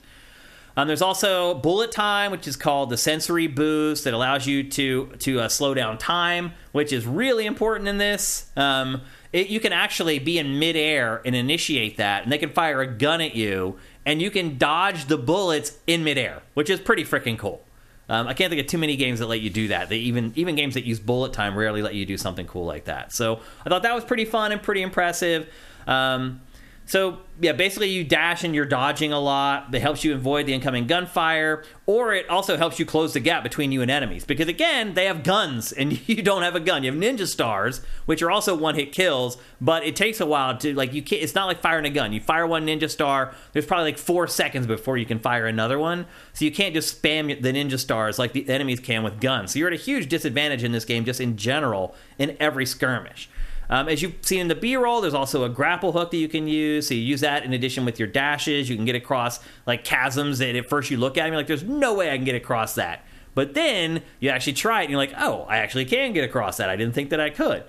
Um, 0.76 0.86
there's 0.86 1.02
also 1.02 1.54
bullet 1.54 1.90
time, 1.90 2.30
which 2.30 2.46
is 2.46 2.56
called 2.56 2.90
the 2.90 2.98
sensory 2.98 3.46
boost 3.46 4.04
that 4.04 4.14
allows 4.14 4.46
you 4.46 4.62
to 4.70 5.06
to 5.18 5.40
uh, 5.40 5.48
slow 5.48 5.74
down 5.74 5.98
time, 5.98 6.52
which 6.72 6.92
is 6.92 7.06
really 7.06 7.46
important 7.46 7.88
in 7.88 7.98
this. 7.98 8.50
Um, 8.54 9.00
it, 9.32 9.48
you 9.48 9.60
can 9.60 9.72
actually 9.72 10.18
be 10.18 10.38
in 10.38 10.58
midair 10.58 11.20
and 11.24 11.34
initiate 11.34 11.96
that, 11.98 12.22
and 12.22 12.32
they 12.32 12.38
can 12.38 12.50
fire 12.50 12.80
a 12.80 12.86
gun 12.86 13.20
at 13.20 13.34
you, 13.34 13.78
and 14.06 14.22
you 14.22 14.30
can 14.30 14.58
dodge 14.58 15.06
the 15.06 15.18
bullets 15.18 15.78
in 15.86 16.04
midair, 16.04 16.42
which 16.54 16.70
is 16.70 16.80
pretty 16.80 17.04
freaking 17.04 17.38
cool. 17.38 17.62
Um, 18.08 18.26
I 18.26 18.32
can't 18.32 18.48
think 18.48 18.60
of 18.62 18.66
too 18.66 18.78
many 18.78 18.96
games 18.96 19.18
that 19.18 19.26
let 19.26 19.40
you 19.40 19.50
do 19.50 19.68
that. 19.68 19.90
They 19.90 19.98
even 19.98 20.32
even 20.34 20.54
games 20.54 20.74
that 20.74 20.84
use 20.84 20.98
bullet 20.98 21.34
time 21.34 21.56
rarely 21.56 21.82
let 21.82 21.94
you 21.94 22.06
do 22.06 22.16
something 22.16 22.46
cool 22.46 22.64
like 22.64 22.86
that. 22.86 23.12
So 23.12 23.40
I 23.66 23.68
thought 23.68 23.82
that 23.82 23.94
was 23.94 24.04
pretty 24.04 24.24
fun 24.24 24.50
and 24.50 24.62
pretty 24.62 24.80
impressive. 24.80 25.46
Um, 25.86 26.40
so 26.88 27.18
yeah, 27.38 27.52
basically 27.52 27.90
you 27.90 28.02
dash 28.02 28.44
and 28.44 28.54
you're 28.54 28.64
dodging 28.64 29.12
a 29.12 29.20
lot. 29.20 29.72
That 29.72 29.80
helps 29.80 30.04
you 30.04 30.14
avoid 30.14 30.46
the 30.46 30.54
incoming 30.54 30.86
gunfire, 30.86 31.62
or 31.84 32.14
it 32.14 32.28
also 32.30 32.56
helps 32.56 32.78
you 32.78 32.86
close 32.86 33.12
the 33.12 33.20
gap 33.20 33.42
between 33.42 33.72
you 33.72 33.82
and 33.82 33.90
enemies. 33.90 34.24
Because 34.24 34.48
again, 34.48 34.94
they 34.94 35.04
have 35.04 35.22
guns 35.22 35.70
and 35.78 36.08
you 36.08 36.22
don't 36.22 36.40
have 36.40 36.54
a 36.54 36.60
gun. 36.60 36.82
You 36.82 36.90
have 36.90 36.98
ninja 36.98 37.26
stars, 37.26 37.82
which 38.06 38.22
are 38.22 38.30
also 38.30 38.56
one-hit 38.56 38.92
kills, 38.92 39.36
but 39.60 39.84
it 39.84 39.96
takes 39.96 40.18
a 40.18 40.24
while 40.24 40.56
to 40.56 40.74
like 40.74 40.94
you 40.94 41.02
can't. 41.02 41.22
It's 41.22 41.34
not 41.34 41.44
like 41.44 41.60
firing 41.60 41.84
a 41.84 41.90
gun. 41.90 42.14
You 42.14 42.22
fire 42.22 42.46
one 42.46 42.66
ninja 42.66 42.88
star. 42.88 43.34
There's 43.52 43.66
probably 43.66 43.84
like 43.84 43.98
four 43.98 44.26
seconds 44.26 44.66
before 44.66 44.96
you 44.96 45.04
can 45.04 45.18
fire 45.18 45.46
another 45.46 45.78
one. 45.78 46.06
So 46.32 46.46
you 46.46 46.50
can't 46.50 46.72
just 46.72 47.02
spam 47.02 47.42
the 47.42 47.52
ninja 47.52 47.78
stars 47.78 48.18
like 48.18 48.32
the 48.32 48.48
enemies 48.48 48.80
can 48.80 49.02
with 49.02 49.20
guns. 49.20 49.52
So 49.52 49.58
you're 49.58 49.68
at 49.68 49.74
a 49.74 49.76
huge 49.76 50.08
disadvantage 50.08 50.64
in 50.64 50.72
this 50.72 50.86
game, 50.86 51.04
just 51.04 51.20
in 51.20 51.36
general, 51.36 51.94
in 52.18 52.34
every 52.40 52.64
skirmish. 52.64 53.28
Um, 53.70 53.88
as 53.88 54.02
you've 54.02 54.14
seen 54.22 54.40
in 54.40 54.48
the 54.48 54.54
B-roll, 54.54 55.00
there's 55.00 55.14
also 55.14 55.44
a 55.44 55.48
grapple 55.48 55.92
hook 55.92 56.10
that 56.10 56.16
you 56.16 56.28
can 56.28 56.48
use. 56.48 56.88
So 56.88 56.94
you 56.94 57.00
use 57.00 57.20
that 57.20 57.44
in 57.44 57.52
addition 57.52 57.84
with 57.84 57.98
your 57.98 58.08
dashes. 58.08 58.70
You 58.70 58.76
can 58.76 58.84
get 58.84 58.96
across 58.96 59.40
like 59.66 59.84
chasms 59.84 60.38
that 60.38 60.56
at 60.56 60.68
first 60.68 60.90
you 60.90 60.96
look 60.96 61.18
at 61.18 61.24
and 61.24 61.32
you're 61.32 61.40
like, 61.40 61.46
"There's 61.46 61.64
no 61.64 61.94
way 61.94 62.10
I 62.10 62.16
can 62.16 62.24
get 62.24 62.34
across 62.34 62.74
that." 62.76 63.04
But 63.34 63.54
then 63.54 64.02
you 64.20 64.30
actually 64.30 64.54
try 64.54 64.80
it 64.80 64.84
and 64.84 64.90
you're 64.90 64.98
like, 64.98 65.14
"Oh, 65.18 65.42
I 65.48 65.58
actually 65.58 65.84
can 65.84 66.12
get 66.12 66.24
across 66.24 66.56
that. 66.56 66.70
I 66.70 66.76
didn't 66.76 66.94
think 66.94 67.10
that 67.10 67.20
I 67.20 67.30
could," 67.30 67.64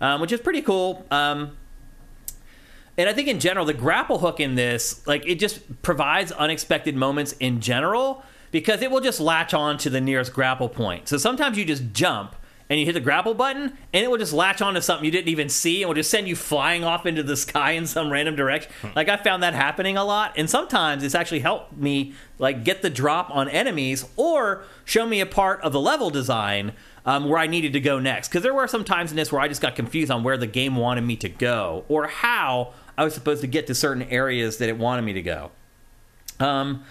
um, 0.00 0.20
which 0.20 0.32
is 0.32 0.40
pretty 0.40 0.62
cool. 0.62 1.06
Um, 1.10 1.56
and 2.96 3.08
I 3.08 3.12
think 3.12 3.28
in 3.28 3.40
general, 3.40 3.64
the 3.64 3.74
grapple 3.74 4.18
hook 4.18 4.38
in 4.38 4.54
this, 4.54 5.06
like, 5.06 5.26
it 5.26 5.36
just 5.36 5.82
provides 5.82 6.30
unexpected 6.32 6.94
moments 6.94 7.32
in 7.40 7.60
general 7.60 8.22
because 8.50 8.82
it 8.82 8.90
will 8.90 9.00
just 9.00 9.18
latch 9.18 9.54
on 9.54 9.78
to 9.78 9.88
the 9.88 10.00
nearest 10.00 10.32
grapple 10.34 10.68
point. 10.68 11.08
So 11.08 11.16
sometimes 11.16 11.56
you 11.56 11.64
just 11.64 11.92
jump 11.92 12.36
and 12.72 12.80
you 12.80 12.86
hit 12.86 12.94
the 12.94 13.00
grapple 13.00 13.34
button 13.34 13.76
and 13.92 14.02
it 14.02 14.10
will 14.10 14.16
just 14.16 14.32
latch 14.32 14.62
onto 14.62 14.80
something 14.80 15.04
you 15.04 15.10
didn't 15.10 15.28
even 15.28 15.50
see 15.50 15.82
and 15.82 15.88
will 15.88 15.94
just 15.94 16.10
send 16.10 16.26
you 16.26 16.34
flying 16.34 16.84
off 16.84 17.04
into 17.04 17.22
the 17.22 17.36
sky 17.36 17.72
in 17.72 17.86
some 17.86 18.10
random 18.10 18.34
direction. 18.34 18.72
Like 18.96 19.10
I 19.10 19.18
found 19.18 19.42
that 19.42 19.52
happening 19.52 19.98
a 19.98 20.04
lot 20.04 20.32
and 20.38 20.48
sometimes 20.48 21.02
it's 21.02 21.14
actually 21.14 21.40
helped 21.40 21.76
me 21.76 22.14
like 22.38 22.64
get 22.64 22.80
the 22.80 22.88
drop 22.88 23.28
on 23.30 23.46
enemies 23.50 24.06
or 24.16 24.64
show 24.86 25.04
me 25.04 25.20
a 25.20 25.26
part 25.26 25.60
of 25.60 25.74
the 25.74 25.80
level 25.80 26.08
design 26.08 26.72
um, 27.04 27.28
where 27.28 27.38
I 27.38 27.46
needed 27.46 27.74
to 27.74 27.80
go 27.80 27.98
next. 27.98 28.28
Because 28.28 28.42
there 28.42 28.54
were 28.54 28.66
some 28.66 28.84
times 28.84 29.10
in 29.10 29.18
this 29.18 29.30
where 29.30 29.42
I 29.42 29.48
just 29.48 29.60
got 29.60 29.76
confused 29.76 30.10
on 30.10 30.22
where 30.22 30.38
the 30.38 30.46
game 30.46 30.76
wanted 30.76 31.02
me 31.02 31.16
to 31.16 31.28
go 31.28 31.84
or 31.90 32.06
how 32.06 32.72
I 32.96 33.04
was 33.04 33.12
supposed 33.12 33.42
to 33.42 33.46
get 33.46 33.66
to 33.66 33.74
certain 33.74 34.04
areas 34.04 34.56
that 34.56 34.70
it 34.70 34.78
wanted 34.78 35.02
me 35.02 35.12
to 35.12 35.22
go. 35.22 35.50
Um, 36.40 36.84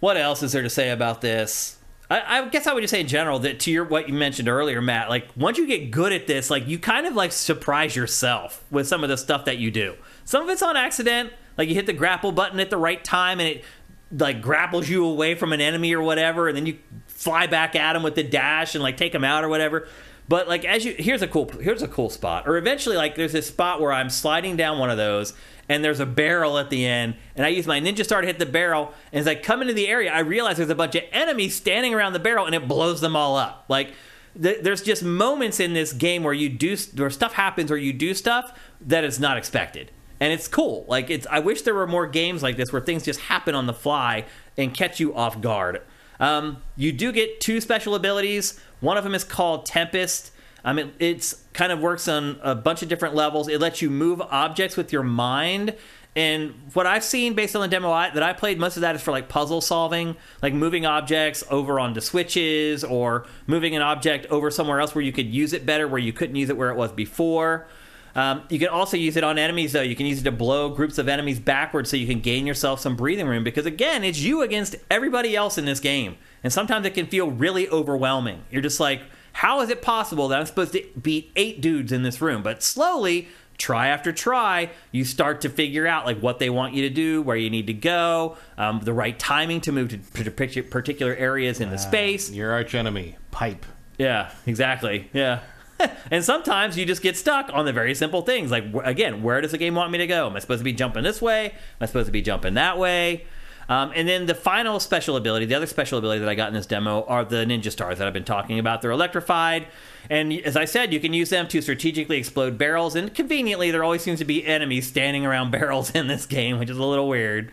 what 0.00 0.16
else 0.16 0.42
is 0.42 0.50
there 0.50 0.62
to 0.62 0.70
say 0.70 0.90
about 0.90 1.20
this? 1.20 1.75
I, 2.08 2.38
I 2.38 2.48
guess 2.48 2.66
I 2.66 2.72
would 2.72 2.82
just 2.82 2.92
say 2.92 3.00
in 3.00 3.08
general 3.08 3.38
that 3.40 3.60
to 3.60 3.70
your 3.70 3.84
what 3.84 4.08
you 4.08 4.14
mentioned 4.14 4.48
earlier, 4.48 4.80
Matt. 4.80 5.08
Like 5.08 5.28
once 5.36 5.58
you 5.58 5.66
get 5.66 5.90
good 5.90 6.12
at 6.12 6.26
this, 6.26 6.50
like 6.50 6.66
you 6.66 6.78
kind 6.78 7.06
of 7.06 7.14
like 7.14 7.32
surprise 7.32 7.96
yourself 7.96 8.64
with 8.70 8.86
some 8.86 9.02
of 9.02 9.10
the 9.10 9.16
stuff 9.16 9.44
that 9.46 9.58
you 9.58 9.70
do. 9.70 9.94
Some 10.24 10.42
of 10.42 10.48
it's 10.48 10.62
on 10.62 10.76
accident, 10.76 11.32
like 11.58 11.68
you 11.68 11.74
hit 11.74 11.86
the 11.86 11.92
grapple 11.92 12.32
button 12.32 12.60
at 12.60 12.70
the 12.70 12.76
right 12.76 13.02
time 13.02 13.40
and 13.40 13.48
it 13.48 13.64
like 14.12 14.40
grapples 14.40 14.88
you 14.88 15.04
away 15.04 15.34
from 15.34 15.52
an 15.52 15.60
enemy 15.60 15.92
or 15.92 16.00
whatever, 16.00 16.48
and 16.48 16.56
then 16.56 16.66
you 16.66 16.78
fly 17.08 17.46
back 17.46 17.74
at 17.74 17.96
him 17.96 18.02
with 18.02 18.14
the 18.14 18.22
dash 18.22 18.74
and 18.74 18.82
like 18.82 18.96
take 18.96 19.14
him 19.14 19.24
out 19.24 19.42
or 19.42 19.48
whatever. 19.48 19.88
But 20.28 20.48
like 20.48 20.64
as 20.64 20.84
you 20.84 20.94
here's 20.96 21.22
a 21.22 21.28
cool 21.28 21.48
here's 21.60 21.82
a 21.82 21.88
cool 21.88 22.10
spot. 22.10 22.46
Or 22.46 22.56
eventually 22.56 22.96
like 22.96 23.16
there's 23.16 23.32
this 23.32 23.48
spot 23.48 23.80
where 23.80 23.92
I'm 23.92 24.10
sliding 24.10 24.56
down 24.56 24.78
one 24.78 24.90
of 24.90 24.96
those 24.96 25.34
and 25.68 25.84
there's 25.84 26.00
a 26.00 26.06
barrel 26.06 26.58
at 26.58 26.70
the 26.70 26.86
end 26.86 27.16
and 27.34 27.44
I 27.44 27.48
use 27.48 27.66
my 27.66 27.80
ninja 27.80 28.04
star 28.04 28.20
to 28.20 28.26
hit 28.26 28.38
the 28.38 28.46
barrel 28.46 28.92
and 29.12 29.20
as 29.20 29.26
I 29.26 29.34
come 29.34 29.62
into 29.62 29.74
the 29.74 29.88
area 29.88 30.12
I 30.12 30.20
realize 30.20 30.56
there's 30.56 30.70
a 30.70 30.74
bunch 30.74 30.94
of 30.94 31.02
enemies 31.12 31.54
standing 31.54 31.94
around 31.94 32.12
the 32.12 32.18
barrel 32.18 32.46
and 32.46 32.54
it 32.54 32.68
blows 32.68 33.00
them 33.00 33.16
all 33.16 33.36
up. 33.36 33.64
Like 33.68 33.92
th- 34.40 34.62
there's 34.62 34.82
just 34.82 35.02
moments 35.02 35.60
in 35.60 35.74
this 35.74 35.92
game 35.92 36.22
where 36.22 36.34
you 36.34 36.48
do 36.48 36.76
where 36.96 37.10
stuff 37.10 37.34
happens 37.34 37.70
or 37.70 37.76
you 37.76 37.92
do 37.92 38.14
stuff 38.14 38.58
that 38.80 39.04
is 39.04 39.18
not 39.18 39.36
expected. 39.36 39.90
And 40.18 40.32
it's 40.32 40.48
cool. 40.48 40.84
Like 40.88 41.10
it's 41.10 41.26
I 41.30 41.40
wish 41.40 41.62
there 41.62 41.74
were 41.74 41.86
more 41.86 42.06
games 42.06 42.42
like 42.42 42.56
this 42.56 42.72
where 42.72 42.82
things 42.82 43.04
just 43.04 43.20
happen 43.20 43.54
on 43.54 43.66
the 43.66 43.74
fly 43.74 44.24
and 44.56 44.72
catch 44.72 45.00
you 45.00 45.14
off 45.14 45.40
guard. 45.40 45.82
Um, 46.18 46.62
you 46.76 46.92
do 46.92 47.12
get 47.12 47.40
two 47.40 47.60
special 47.60 47.94
abilities. 47.94 48.58
One 48.80 48.96
of 48.96 49.04
them 49.04 49.14
is 49.14 49.24
called 49.24 49.66
Tempest. 49.66 50.30
Um, 50.66 50.78
it, 50.78 50.94
it's 50.98 51.44
kind 51.54 51.72
of 51.72 51.80
works 51.80 52.08
on 52.08 52.38
a 52.42 52.54
bunch 52.54 52.82
of 52.82 52.90
different 52.90 53.14
levels. 53.14 53.48
It 53.48 53.60
lets 53.60 53.80
you 53.80 53.88
move 53.88 54.20
objects 54.20 54.76
with 54.76 54.92
your 54.92 55.04
mind 55.04 55.74
And 56.16 56.54
what 56.72 56.86
I've 56.86 57.04
seen 57.04 57.34
based 57.34 57.54
on 57.54 57.60
the 57.60 57.68
demo 57.68 57.92
I, 57.92 58.08
that 58.08 58.22
I 58.22 58.32
played, 58.32 58.58
most 58.58 58.78
of 58.78 58.80
that 58.80 58.96
is 58.96 59.02
for 59.02 59.10
like 59.10 59.28
puzzle 59.28 59.60
solving, 59.60 60.16
like 60.40 60.54
moving 60.54 60.86
objects 60.86 61.44
over 61.50 61.78
onto 61.78 62.00
switches 62.00 62.82
or 62.82 63.26
moving 63.46 63.76
an 63.76 63.82
object 63.82 64.24
over 64.30 64.50
somewhere 64.50 64.80
else 64.80 64.94
where 64.94 65.04
you 65.04 65.12
could 65.12 65.26
use 65.26 65.52
it 65.52 65.66
better, 65.66 65.86
where 65.86 66.00
you 66.00 66.14
couldn't 66.14 66.34
use 66.34 66.48
it 66.48 66.56
where 66.56 66.70
it 66.70 66.76
was 66.76 66.90
before. 66.90 67.68
Um, 68.14 68.44
you 68.48 68.58
can 68.58 68.68
also 68.68 68.96
use 68.96 69.18
it 69.18 69.24
on 69.24 69.38
enemies, 69.38 69.74
though. 69.74 69.82
You 69.82 69.94
can 69.94 70.06
use 70.06 70.20
it 70.20 70.24
to 70.24 70.32
blow 70.32 70.70
groups 70.70 70.96
of 70.96 71.06
enemies 71.06 71.38
backwards 71.38 71.90
so 71.90 71.98
you 71.98 72.06
can 72.06 72.20
gain 72.20 72.46
yourself 72.46 72.80
some 72.80 72.96
breathing 72.96 73.26
room 73.26 73.44
because, 73.44 73.66
again, 73.66 74.02
it's 74.02 74.20
you 74.20 74.40
against 74.40 74.74
everybody 74.90 75.36
else 75.36 75.58
in 75.58 75.66
this 75.66 75.80
game. 75.80 76.16
And 76.42 76.50
sometimes 76.50 76.86
it 76.86 76.94
can 76.94 77.08
feel 77.08 77.30
really 77.30 77.68
overwhelming. 77.68 78.42
You're 78.50 78.62
just 78.62 78.80
like, 78.80 79.02
how 79.36 79.60
is 79.60 79.68
it 79.68 79.82
possible 79.82 80.28
that 80.28 80.40
I'm 80.40 80.46
supposed 80.46 80.72
to 80.72 80.82
beat 80.98 81.30
eight 81.36 81.60
dudes 81.60 81.92
in 81.92 82.02
this 82.02 82.22
room? 82.22 82.42
But 82.42 82.62
slowly, 82.62 83.28
try 83.58 83.88
after 83.88 84.10
try, 84.10 84.70
you 84.92 85.04
start 85.04 85.42
to 85.42 85.50
figure 85.50 85.86
out 85.86 86.06
like 86.06 86.18
what 86.20 86.38
they 86.38 86.48
want 86.48 86.72
you 86.72 86.88
to 86.88 86.90
do, 86.90 87.20
where 87.20 87.36
you 87.36 87.50
need 87.50 87.66
to 87.66 87.74
go, 87.74 88.38
um, 88.56 88.80
the 88.82 88.94
right 88.94 89.18
timing 89.18 89.60
to 89.60 89.72
move 89.72 89.90
to 89.90 90.30
particular 90.62 91.14
areas 91.14 91.60
in 91.60 91.68
the 91.68 91.76
space. 91.76 92.30
Your 92.30 92.50
arch 92.52 92.74
enemy, 92.74 93.18
pipe. 93.30 93.66
Yeah, 93.98 94.32
exactly. 94.46 95.10
Yeah. 95.12 95.40
and 96.10 96.24
sometimes 96.24 96.78
you 96.78 96.86
just 96.86 97.02
get 97.02 97.14
stuck 97.14 97.50
on 97.52 97.66
the 97.66 97.74
very 97.74 97.94
simple 97.94 98.22
things. 98.22 98.50
Like, 98.50 98.64
again, 98.84 99.22
where 99.22 99.42
does 99.42 99.50
the 99.50 99.58
game 99.58 99.74
want 99.74 99.92
me 99.92 99.98
to 99.98 100.06
go? 100.06 100.28
Am 100.28 100.34
I 100.34 100.38
supposed 100.38 100.60
to 100.60 100.64
be 100.64 100.72
jumping 100.72 101.02
this 101.02 101.20
way? 101.20 101.50
Am 101.50 101.82
I 101.82 101.84
supposed 101.84 102.06
to 102.06 102.12
be 102.12 102.22
jumping 102.22 102.54
that 102.54 102.78
way? 102.78 103.26
Um, 103.68 103.92
and 103.94 104.08
then 104.08 104.26
the 104.26 104.34
final 104.34 104.78
special 104.78 105.16
ability, 105.16 105.46
the 105.46 105.54
other 105.54 105.66
special 105.66 105.98
ability 105.98 106.20
that 106.20 106.28
I 106.28 106.34
got 106.34 106.48
in 106.48 106.54
this 106.54 106.66
demo 106.66 107.04
are 107.04 107.24
the 107.24 107.44
ninja 107.44 107.70
stars 107.72 107.98
that 107.98 108.06
I've 108.06 108.12
been 108.12 108.24
talking 108.24 108.58
about. 108.58 108.80
They're 108.80 108.92
electrified. 108.92 109.66
And 110.08 110.32
as 110.32 110.56
I 110.56 110.66
said, 110.66 110.92
you 110.92 111.00
can 111.00 111.12
use 111.12 111.30
them 111.30 111.48
to 111.48 111.60
strategically 111.60 112.16
explode 112.16 112.58
barrels. 112.58 112.94
And 112.94 113.12
conveniently, 113.12 113.72
there 113.72 113.82
always 113.82 114.02
seems 114.02 114.20
to 114.20 114.24
be 114.24 114.46
enemies 114.46 114.86
standing 114.86 115.26
around 115.26 115.50
barrels 115.52 115.90
in 115.90 116.06
this 116.06 116.26
game, 116.26 116.58
which 116.58 116.70
is 116.70 116.78
a 116.78 116.84
little 116.84 117.08
weird. 117.08 117.50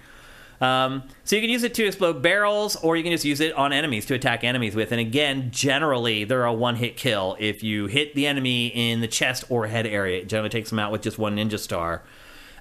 Um, 0.61 1.03
so 1.25 1.35
you 1.35 1.41
can 1.41 1.49
use 1.49 1.63
it 1.63 1.73
to 1.73 1.85
explode 1.85 2.21
barrels, 2.21 2.77
or 2.77 2.95
you 2.95 3.03
can 3.03 3.11
just 3.11 3.25
use 3.25 3.41
it 3.41 3.53
on 3.55 3.73
enemies 3.73 4.05
to 4.05 4.13
attack 4.13 4.43
enemies 4.43 4.75
with. 4.75 4.91
And 4.91 5.01
again, 5.01 5.49
generally 5.51 6.23
they're 6.23 6.45
a 6.45 6.53
one-hit 6.53 6.95
kill. 6.95 7.35
If 7.39 7.63
you 7.63 7.87
hit 7.87 8.15
the 8.15 8.27
enemy 8.27 8.67
in 8.67 9.01
the 9.01 9.07
chest 9.07 9.43
or 9.49 9.67
head 9.67 9.85
area, 9.87 10.21
it 10.21 10.29
generally 10.29 10.49
takes 10.49 10.69
them 10.69 10.79
out 10.79 10.91
with 10.91 11.01
just 11.01 11.17
one 11.17 11.35
ninja 11.35 11.59
star. 11.59 12.03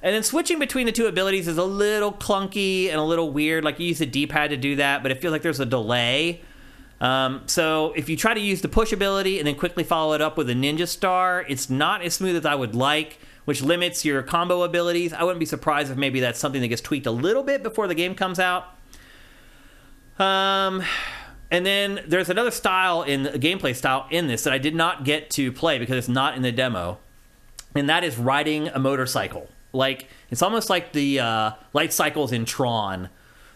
And 0.03 0.15
then 0.15 0.23
switching 0.23 0.59
between 0.59 0.87
the 0.87 0.93
two 0.93 1.07
abilities 1.07 1.47
is 1.47 1.59
a 1.59 1.65
little 1.65 2.13
clunky 2.13 2.89
and 2.89 2.97
a 2.97 3.05
little 3.05 3.31
weird. 3.31 3.65
Like 3.65 3.79
you 3.79 3.87
use 3.87 3.99
the 3.99 4.07
D-pad 4.07 4.51
to 4.51 4.57
do 4.57 4.77
that, 4.77 5.03
but 5.03 5.13
it 5.13 5.21
feels 5.21 5.33
like 5.33 5.43
there's 5.43 5.61
a 5.61 5.67
delay. 5.67 6.43
Um, 7.01 7.43
so 7.47 7.93
if 7.97 8.09
you 8.09 8.17
try 8.17 8.35
to 8.35 8.41
use 8.41 8.63
the 8.63 8.69
push 8.69 8.93
ability 8.93 9.39
and 9.39 9.47
then 9.47 9.55
quickly 9.55 9.85
follow 9.85 10.15
it 10.15 10.21
up 10.21 10.37
with 10.37 10.51
a 10.51 10.55
ninja 10.55 10.89
star, 10.89 11.45
it's 11.49 11.71
not 11.71 12.03
as 12.03 12.15
smooth 12.15 12.37
as 12.37 12.45
I 12.45 12.55
would 12.55 12.75
like 12.75 13.19
which 13.45 13.63
limits 13.63 14.05
your 14.05 14.23
combo 14.23 14.63
abilities. 14.63 15.13
I 15.13 15.23
wouldn't 15.25 15.41
be 15.41 15.47
surprised 15.47 15.91
if 15.91 15.97
maybe 15.97 16.21
that's 16.21 16.39
something 16.39 16.61
that 16.61 16.69
gets 16.69 16.81
tweaked 16.81 17.07
a 17.07 17.11
little 17.11 17.43
bit 17.43 17.63
before 17.63 17.87
the 17.87 17.95
game 17.95 18.15
comes 18.15 18.39
out. 18.39 18.65
Um, 20.19 20.83
and 21.51 21.67
then 21.67 22.01
there's 22.07 22.31
another 22.31 22.51
style 22.51 23.03
in 23.03 23.25
gameplay 23.25 23.75
style 23.75 24.07
in 24.11 24.29
this 24.29 24.45
that 24.45 24.53
I 24.53 24.59
did 24.59 24.75
not 24.75 25.05
get 25.05 25.31
to 25.31 25.51
play 25.51 25.79
because 25.79 25.97
it's 25.97 26.09
not 26.09 26.37
in 26.37 26.43
the 26.43 26.53
demo, 26.53 26.99
and 27.75 27.89
that 27.89 28.05
is 28.05 28.17
riding 28.17 28.69
a 28.69 28.79
motorcycle. 28.79 29.49
Like 29.73 30.09
it's 30.31 30.42
almost 30.42 30.70
like 30.70 30.92
the 30.92 31.20
uh, 31.20 31.52
light 31.73 31.92
cycles 31.92 32.33
in 32.33 32.44
Tron. 32.44 33.09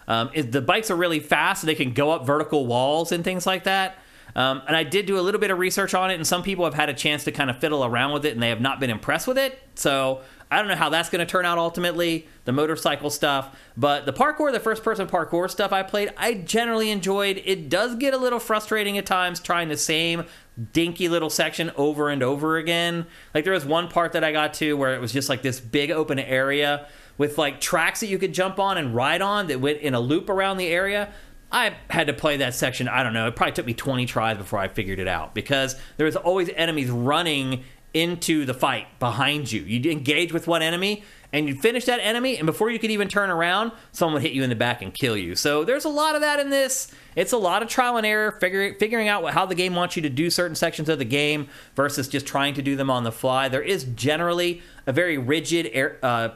Um, 0.08 0.30
it, 0.34 0.52
the 0.52 0.62
bikes 0.62 0.90
are 0.90 0.96
really 0.96 1.20
fast; 1.20 1.62
so 1.62 1.66
they 1.66 1.74
can 1.74 1.92
go 1.92 2.10
up 2.10 2.26
vertical 2.26 2.66
walls 2.66 3.12
and 3.12 3.24
things 3.24 3.46
like 3.46 3.64
that. 3.64 3.98
Um, 4.34 4.62
and 4.66 4.76
I 4.76 4.82
did 4.82 5.06
do 5.06 5.18
a 5.18 5.22
little 5.22 5.40
bit 5.40 5.50
of 5.50 5.58
research 5.58 5.94
on 5.94 6.10
it, 6.10 6.14
and 6.14 6.26
some 6.26 6.42
people 6.42 6.64
have 6.64 6.74
had 6.74 6.90
a 6.90 6.94
chance 6.94 7.24
to 7.24 7.32
kind 7.32 7.48
of 7.48 7.58
fiddle 7.58 7.84
around 7.84 8.12
with 8.12 8.26
it, 8.26 8.34
and 8.34 8.42
they 8.42 8.50
have 8.50 8.60
not 8.60 8.80
been 8.80 8.90
impressed 8.90 9.26
with 9.26 9.38
it. 9.38 9.58
So 9.76 10.20
I 10.50 10.58
don't 10.58 10.68
know 10.68 10.76
how 10.76 10.90
that's 10.90 11.08
going 11.08 11.26
to 11.26 11.30
turn 11.30 11.46
out 11.46 11.56
ultimately, 11.58 12.28
the 12.44 12.52
motorcycle 12.52 13.08
stuff. 13.08 13.56
But 13.76 14.04
the 14.04 14.12
parkour, 14.12 14.52
the 14.52 14.60
first 14.60 14.84
person 14.84 15.06
parkour 15.06 15.50
stuff 15.50 15.72
I 15.72 15.82
played, 15.82 16.12
I 16.16 16.34
generally 16.34 16.90
enjoyed. 16.90 17.42
It 17.44 17.70
does 17.70 17.94
get 17.96 18.14
a 18.14 18.18
little 18.18 18.38
frustrating 18.38 18.98
at 18.98 19.06
times 19.06 19.40
trying 19.40 19.68
the 19.68 19.76
same 19.76 20.24
dinky 20.72 21.08
little 21.08 21.30
section 21.30 21.70
over 21.76 22.08
and 22.08 22.22
over 22.22 22.56
again. 22.56 23.06
Like 23.34 23.44
there 23.44 23.52
was 23.52 23.64
one 23.64 23.88
part 23.88 24.12
that 24.12 24.24
I 24.24 24.32
got 24.32 24.54
to 24.54 24.74
where 24.74 24.94
it 24.94 25.00
was 25.00 25.12
just 25.12 25.28
like 25.28 25.42
this 25.42 25.60
big 25.60 25.90
open 25.90 26.18
area 26.18 26.88
with 27.18 27.38
like 27.38 27.60
tracks 27.60 28.00
that 28.00 28.06
you 28.06 28.18
could 28.18 28.32
jump 28.32 28.58
on 28.58 28.78
and 28.78 28.94
ride 28.94 29.22
on 29.22 29.46
that 29.48 29.60
went 29.60 29.80
in 29.80 29.94
a 29.94 30.00
loop 30.00 30.30
around 30.30 30.56
the 30.56 30.68
area. 30.68 31.12
I 31.52 31.76
had 31.90 32.08
to 32.08 32.12
play 32.12 32.38
that 32.38 32.54
section. 32.54 32.88
I 32.88 33.02
don't 33.02 33.12
know. 33.12 33.28
It 33.28 33.36
probably 33.36 33.52
took 33.52 33.66
me 33.66 33.74
20 33.74 34.06
tries 34.06 34.36
before 34.36 34.58
I 34.58 34.68
figured 34.68 34.98
it 34.98 35.08
out 35.08 35.34
because 35.34 35.76
there 35.96 36.06
was 36.06 36.16
always 36.16 36.50
enemies 36.50 36.90
running 36.90 37.64
into 37.94 38.44
the 38.44 38.52
fight 38.52 38.86
behind 38.98 39.50
you. 39.50 39.62
You'd 39.62 39.86
engage 39.86 40.32
with 40.32 40.46
one 40.46 40.60
enemy 40.60 41.04
and 41.32 41.48
you'd 41.48 41.60
finish 41.60 41.84
that 41.86 42.00
enemy, 42.00 42.36
and 42.36 42.46
before 42.46 42.70
you 42.70 42.78
could 42.78 42.90
even 42.90 43.08
turn 43.08 43.30
around, 43.30 43.72
someone 43.92 44.14
would 44.14 44.22
hit 44.22 44.32
you 44.32 44.42
in 44.42 44.50
the 44.50 44.56
back 44.56 44.82
and 44.82 44.94
kill 44.94 45.16
you. 45.16 45.34
So 45.34 45.64
there's 45.64 45.84
a 45.84 45.90
lot 45.90 46.14
of 46.14 46.20
that 46.20 46.40
in 46.40 46.50
this. 46.50 46.90
It's 47.14 47.32
a 47.32 47.38
lot 47.38 47.62
of 47.62 47.68
trial 47.68 47.96
and 47.96 48.06
error, 48.06 48.32
figuring 48.32 48.74
figuring 48.78 49.08
out 49.08 49.28
how 49.32 49.46
the 49.46 49.54
game 49.54 49.74
wants 49.74 49.96
you 49.96 50.02
to 50.02 50.10
do 50.10 50.30
certain 50.30 50.54
sections 50.54 50.88
of 50.88 50.98
the 50.98 51.04
game 51.04 51.48
versus 51.74 52.08
just 52.08 52.26
trying 52.26 52.54
to 52.54 52.62
do 52.62 52.76
them 52.76 52.90
on 52.90 53.04
the 53.04 53.12
fly. 53.12 53.48
There 53.48 53.62
is 53.62 53.84
generally 53.84 54.62
a 54.86 54.92
very 54.92 55.18
rigid 55.18 55.70
air, 55.72 55.98
uh, 56.02 56.30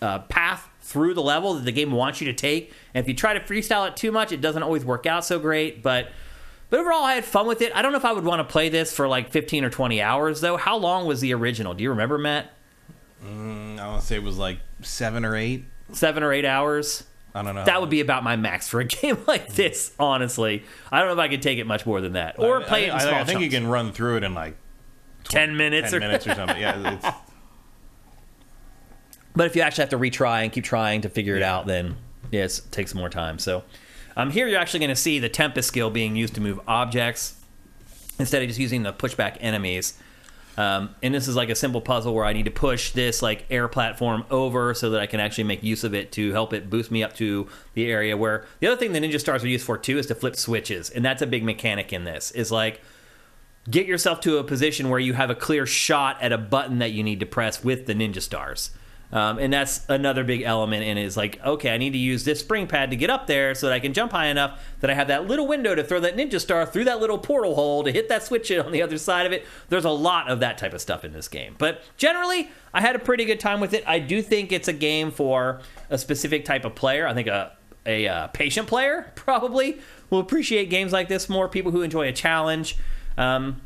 uh, 0.00 0.20
path 0.20 0.68
through 0.80 1.14
the 1.14 1.22
level 1.22 1.54
that 1.54 1.64
the 1.64 1.72
game 1.72 1.92
wants 1.92 2.20
you 2.20 2.26
to 2.26 2.32
take. 2.32 2.72
And 2.94 3.04
if 3.04 3.08
you 3.08 3.14
try 3.14 3.34
to 3.34 3.40
freestyle 3.40 3.86
it 3.86 3.96
too 3.96 4.10
much, 4.10 4.32
it 4.32 4.40
doesn't 4.40 4.62
always 4.62 4.84
work 4.84 5.06
out 5.06 5.24
so 5.24 5.38
great. 5.38 5.82
But 5.82 6.08
but 6.70 6.78
overall, 6.78 7.02
I 7.02 7.14
had 7.14 7.24
fun 7.24 7.48
with 7.48 7.62
it. 7.62 7.74
I 7.74 7.82
don't 7.82 7.90
know 7.90 7.98
if 7.98 8.04
I 8.04 8.12
would 8.12 8.24
want 8.24 8.38
to 8.38 8.50
play 8.50 8.68
this 8.68 8.94
for 8.94 9.08
like 9.08 9.30
15 9.30 9.64
or 9.64 9.70
20 9.70 10.00
hours 10.00 10.40
though. 10.40 10.56
How 10.56 10.76
long 10.76 11.06
was 11.06 11.20
the 11.20 11.34
original? 11.34 11.74
Do 11.74 11.82
you 11.82 11.90
remember, 11.90 12.16
Matt? 12.16 12.52
Mm, 13.24 13.78
I 13.78 13.86
want 13.88 14.00
to 14.00 14.06
say 14.06 14.16
it 14.16 14.22
was 14.22 14.38
like 14.38 14.58
seven 14.82 15.24
or 15.24 15.36
eight. 15.36 15.64
Seven 15.92 16.22
or 16.22 16.32
eight 16.32 16.44
hours. 16.44 17.04
I 17.34 17.42
don't 17.42 17.54
know. 17.54 17.64
That 17.64 17.80
would 17.80 17.90
be 17.90 18.00
about 18.00 18.24
my 18.24 18.36
max 18.36 18.68
for 18.68 18.80
a 18.80 18.84
game 18.86 19.18
like 19.26 19.48
this. 19.52 19.94
Honestly, 19.98 20.64
I 20.90 20.98
don't 20.98 21.08
know 21.08 21.14
if 21.14 21.18
I 21.18 21.28
could 21.28 21.42
take 21.42 21.58
it 21.58 21.66
much 21.66 21.86
more 21.86 22.00
than 22.00 22.14
that, 22.14 22.38
or 22.38 22.62
I, 22.62 22.64
play 22.64 22.86
it. 22.86 22.90
I, 22.90 22.96
I, 22.96 23.24
think 23.24 23.38
chunks. 23.38 23.42
you 23.42 23.50
can 23.50 23.66
run 23.66 23.92
through 23.92 24.18
it 24.18 24.24
in 24.24 24.34
like 24.34 24.56
20, 25.24 25.46
10 25.46 25.56
minutes 25.56 25.90
10 25.90 25.96
or 25.96 26.00
minutes 26.00 26.26
or 26.26 26.34
something. 26.34 26.60
Yeah, 26.60 26.94
it's, 26.94 27.06
But 29.36 29.46
if 29.46 29.54
you 29.54 29.62
actually 29.62 29.82
have 29.82 29.90
to 29.90 29.98
retry 29.98 30.42
and 30.42 30.52
keep 30.52 30.64
trying 30.64 31.02
to 31.02 31.08
figure 31.08 31.36
it 31.36 31.42
out, 31.42 31.66
then 31.66 31.96
yes, 32.30 32.58
it 32.58 32.72
takes 32.72 32.94
more 32.94 33.08
time. 33.08 33.38
So 33.38 33.62
um, 34.16 34.30
here 34.30 34.48
you're 34.48 34.58
actually 34.58 34.80
going 34.80 34.90
to 34.90 34.96
see 34.96 35.18
the 35.18 35.28
Tempest 35.28 35.68
skill 35.68 35.90
being 35.90 36.16
used 36.16 36.34
to 36.34 36.40
move 36.40 36.58
objects 36.66 37.40
instead 38.18 38.42
of 38.42 38.48
just 38.48 38.60
using 38.60 38.82
the 38.82 38.92
pushback 38.92 39.36
enemies. 39.40 39.94
Um, 40.56 40.94
and 41.02 41.14
this 41.14 41.28
is 41.28 41.36
like 41.36 41.48
a 41.48 41.54
simple 41.54 41.80
puzzle 41.80 42.14
where 42.14 42.24
I 42.24 42.32
need 42.32 42.44
to 42.44 42.50
push 42.50 42.90
this 42.90 43.22
like 43.22 43.44
air 43.50 43.68
platform 43.68 44.24
over 44.30 44.74
so 44.74 44.90
that 44.90 45.00
I 45.00 45.06
can 45.06 45.20
actually 45.20 45.44
make 45.44 45.62
use 45.62 45.84
of 45.84 45.94
it 45.94 46.12
to 46.12 46.32
help 46.32 46.52
it 46.52 46.68
boost 46.68 46.90
me 46.90 47.02
up 47.02 47.14
to 47.16 47.48
the 47.74 47.86
area 47.86 48.16
where 48.16 48.44
the 48.58 48.66
other 48.66 48.76
thing 48.76 48.92
the 48.92 49.00
ninja 49.00 49.20
stars 49.20 49.44
are 49.44 49.48
used 49.48 49.64
for 49.64 49.78
too 49.78 49.98
is 49.98 50.06
to 50.06 50.14
flip 50.14 50.36
switches, 50.36 50.90
and 50.90 51.04
that's 51.04 51.22
a 51.22 51.26
big 51.26 51.44
mechanic 51.44 51.92
in 51.92 52.04
this. 52.04 52.30
Is 52.32 52.50
like 52.52 52.80
get 53.70 53.86
yourself 53.86 54.20
to 54.22 54.38
a 54.38 54.44
position 54.44 54.88
where 54.88 55.00
you 55.00 55.14
have 55.14 55.30
a 55.30 55.34
clear 55.34 55.66
shot 55.66 56.20
at 56.20 56.32
a 56.32 56.38
button 56.38 56.78
that 56.78 56.92
you 56.92 57.02
need 57.02 57.20
to 57.20 57.26
press 57.26 57.62
with 57.62 57.86
the 57.86 57.94
ninja 57.94 58.20
stars. 58.20 58.70
Um, 59.12 59.38
and 59.38 59.52
that's 59.52 59.84
another 59.88 60.22
big 60.22 60.42
element 60.42 60.84
in 60.84 60.96
it 60.96 61.04
is 61.04 61.16
like, 61.16 61.44
okay, 61.44 61.74
I 61.74 61.78
need 61.78 61.92
to 61.92 61.98
use 61.98 62.24
this 62.24 62.40
spring 62.40 62.66
pad 62.66 62.90
to 62.90 62.96
get 62.96 63.10
up 63.10 63.26
there 63.26 63.54
so 63.54 63.66
that 63.66 63.72
I 63.72 63.80
can 63.80 63.92
jump 63.92 64.12
high 64.12 64.26
enough 64.26 64.60
that 64.80 64.90
I 64.90 64.94
have 64.94 65.08
that 65.08 65.26
little 65.26 65.48
window 65.48 65.74
to 65.74 65.82
throw 65.82 65.98
that 66.00 66.16
ninja 66.16 66.40
star 66.40 66.64
through 66.64 66.84
that 66.84 67.00
little 67.00 67.18
portal 67.18 67.56
hole 67.56 67.82
to 67.82 67.90
hit 67.90 68.08
that 68.08 68.22
switch 68.22 68.50
on 68.52 68.70
the 68.72 68.82
other 68.82 68.98
side 68.98 69.26
of 69.26 69.32
it. 69.32 69.44
There's 69.68 69.84
a 69.84 69.90
lot 69.90 70.30
of 70.30 70.40
that 70.40 70.58
type 70.58 70.74
of 70.74 70.80
stuff 70.80 71.04
in 71.04 71.12
this 71.12 71.28
game. 71.28 71.56
But 71.58 71.82
generally, 71.96 72.50
I 72.72 72.80
had 72.80 72.94
a 72.94 73.00
pretty 73.00 73.24
good 73.24 73.40
time 73.40 73.60
with 73.60 73.74
it. 73.74 73.82
I 73.86 73.98
do 73.98 74.22
think 74.22 74.52
it's 74.52 74.68
a 74.68 74.72
game 74.72 75.10
for 75.10 75.60
a 75.88 75.98
specific 75.98 76.44
type 76.44 76.64
of 76.64 76.74
player. 76.74 77.06
I 77.06 77.14
think 77.14 77.26
a, 77.26 77.56
a, 77.86 78.06
uh 78.06 78.26
patient 78.28 78.68
player 78.68 79.10
probably 79.16 79.80
will 80.10 80.20
appreciate 80.20 80.70
games 80.70 80.92
like 80.92 81.08
this 81.08 81.28
more. 81.28 81.48
People 81.48 81.72
who 81.72 81.82
enjoy 81.82 82.06
a 82.06 82.12
challenge. 82.12 82.76
Um, 83.18 83.60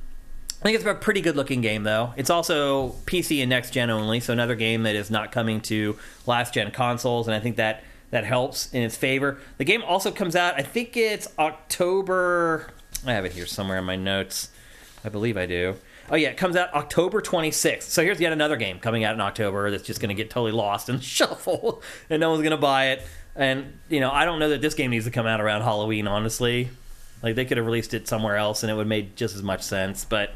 I 0.65 0.69
think 0.69 0.77
it's 0.77 0.87
a 0.87 0.95
pretty 0.95 1.21
good 1.21 1.37
looking 1.37 1.61
game, 1.61 1.83
though. 1.83 2.15
It's 2.17 2.31
also 2.31 2.95
PC 3.05 3.43
and 3.43 3.51
next 3.51 3.73
gen 3.73 3.91
only, 3.91 4.19
so 4.19 4.33
another 4.33 4.55
game 4.55 4.85
that 4.85 4.97
is 4.97 5.11
not 5.11 5.31
coming 5.31 5.61
to 5.63 5.99
last 6.25 6.55
gen 6.55 6.71
consoles, 6.71 7.29
and 7.29 7.35
I 7.35 7.41
think 7.41 7.57
that 7.57 7.85
that 8.09 8.25
helps 8.25 8.73
in 8.73 8.83
its 8.83 8.97
favor. 8.97 9.37
The 9.59 9.65
game 9.65 9.83
also 9.83 10.11
comes 10.11 10.35
out, 10.35 10.55
I 10.55 10.63
think 10.63 10.97
it's 10.97 11.29
October. 11.39 12.73
I 13.05 13.13
have 13.13 13.27
it 13.27 13.33
here 13.33 13.45
somewhere 13.45 13.77
in 13.77 13.85
my 13.85 13.97
notes. 13.97 14.49
I 15.05 15.11
believe 15.11 15.37
I 15.37 15.45
do. 15.45 15.75
Oh 16.09 16.17
yeah, 16.17 16.29
it 16.29 16.39
comes 16.39 16.57
out 16.57 16.73
October 16.73 17.21
26th. 17.21 17.83
So 17.83 18.03
here's 18.03 18.19
yet 18.19 18.33
another 18.33 18.57
game 18.57 18.79
coming 18.79 19.05
out 19.05 19.15
in 19.15 19.21
October 19.21 19.71
that's 19.71 19.83
just 19.83 20.01
going 20.01 20.09
to 20.09 20.15
get 20.15 20.31
totally 20.31 20.53
lost 20.53 20.89
in 20.89 20.97
the 20.97 21.03
shuffle, 21.03 21.83
and 22.09 22.21
no 22.21 22.31
one's 22.31 22.41
going 22.41 22.53
to 22.53 22.57
buy 22.57 22.87
it. 22.93 23.03
And 23.37 23.79
you 23.91 24.01
know, 24.01 24.11
I 24.11 24.25
don't 24.25 24.39
know 24.39 24.49
that 24.49 24.63
this 24.63 24.73
game 24.73 24.93
needs 24.93 25.05
to 25.05 25.11
come 25.11 25.27
out 25.27 25.43
around 25.43 25.61
Halloween. 25.61 26.09
Honestly, 26.09 26.71
like 27.23 27.35
they 27.35 27.45
could 27.45 27.59
have 27.59 27.67
released 27.67 27.93
it 27.93 28.09
somewhere 28.09 28.37
else, 28.37 28.63
and 28.63 28.71
it 28.71 28.75
would 28.75 28.83
have 28.83 28.89
made 28.89 29.15
just 29.15 29.37
as 29.37 29.43
much 29.43 29.63
sense. 29.63 30.07
But 30.07 30.31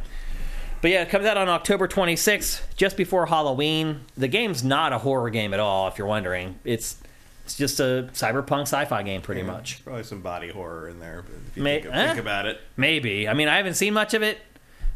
but 0.80 0.90
yeah, 0.90 1.02
it 1.02 1.08
comes 1.08 1.24
out 1.26 1.36
on 1.36 1.48
October 1.48 1.88
26th, 1.88 2.62
just 2.76 2.96
before 2.96 3.26
Halloween. 3.26 4.00
The 4.16 4.28
game's 4.28 4.62
not 4.64 4.92
a 4.92 4.98
horror 4.98 5.30
game 5.30 5.52
at 5.54 5.60
all, 5.60 5.88
if 5.88 5.98
you're 5.98 6.06
wondering. 6.06 6.58
It's 6.64 6.96
it's 7.44 7.56
just 7.56 7.80
a 7.80 8.10
cyberpunk 8.12 8.62
sci-fi 8.62 9.02
game, 9.02 9.22
pretty 9.22 9.42
much. 9.42 9.82
probably 9.82 10.02
some 10.02 10.20
body 10.20 10.50
horror 10.50 10.88
in 10.88 11.00
there. 11.00 11.22
But 11.22 11.34
if 11.48 11.56
you 11.56 11.62
May- 11.62 11.80
think, 11.82 11.94
eh? 11.94 12.06
think 12.08 12.18
about 12.20 12.44
it, 12.46 12.60
Maybe. 12.76 13.26
I 13.26 13.32
mean, 13.32 13.48
I 13.48 13.56
haven't 13.56 13.74
seen 13.74 13.94
much 13.94 14.12
of 14.12 14.22
it, 14.22 14.38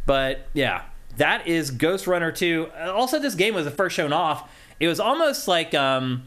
but 0.05 0.47
yeah, 0.53 0.83
that 1.17 1.47
is 1.47 1.71
Ghostrunner 1.71 2.35
2. 2.35 2.69
Uh, 2.79 2.93
Also, 2.93 3.19
this 3.19 3.35
game 3.35 3.55
was 3.55 3.65
the 3.65 3.71
first 3.71 3.97
shown 3.97 4.13
off. 4.13 4.51
It 4.81 4.87
was 4.89 5.01
almost 5.01 5.49
like 5.49 5.73
um, 5.75 6.25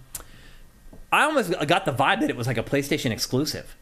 I 1.12 1.24
almost 1.26 1.52
got 1.68 1.86
the 1.86 1.94
vibe 1.94 2.22
that 2.22 2.30
it 2.32 2.36
was 2.36 2.48
like 2.48 2.58
a 2.58 2.64
PlayStation 2.64 3.12
exclusive 3.12 3.76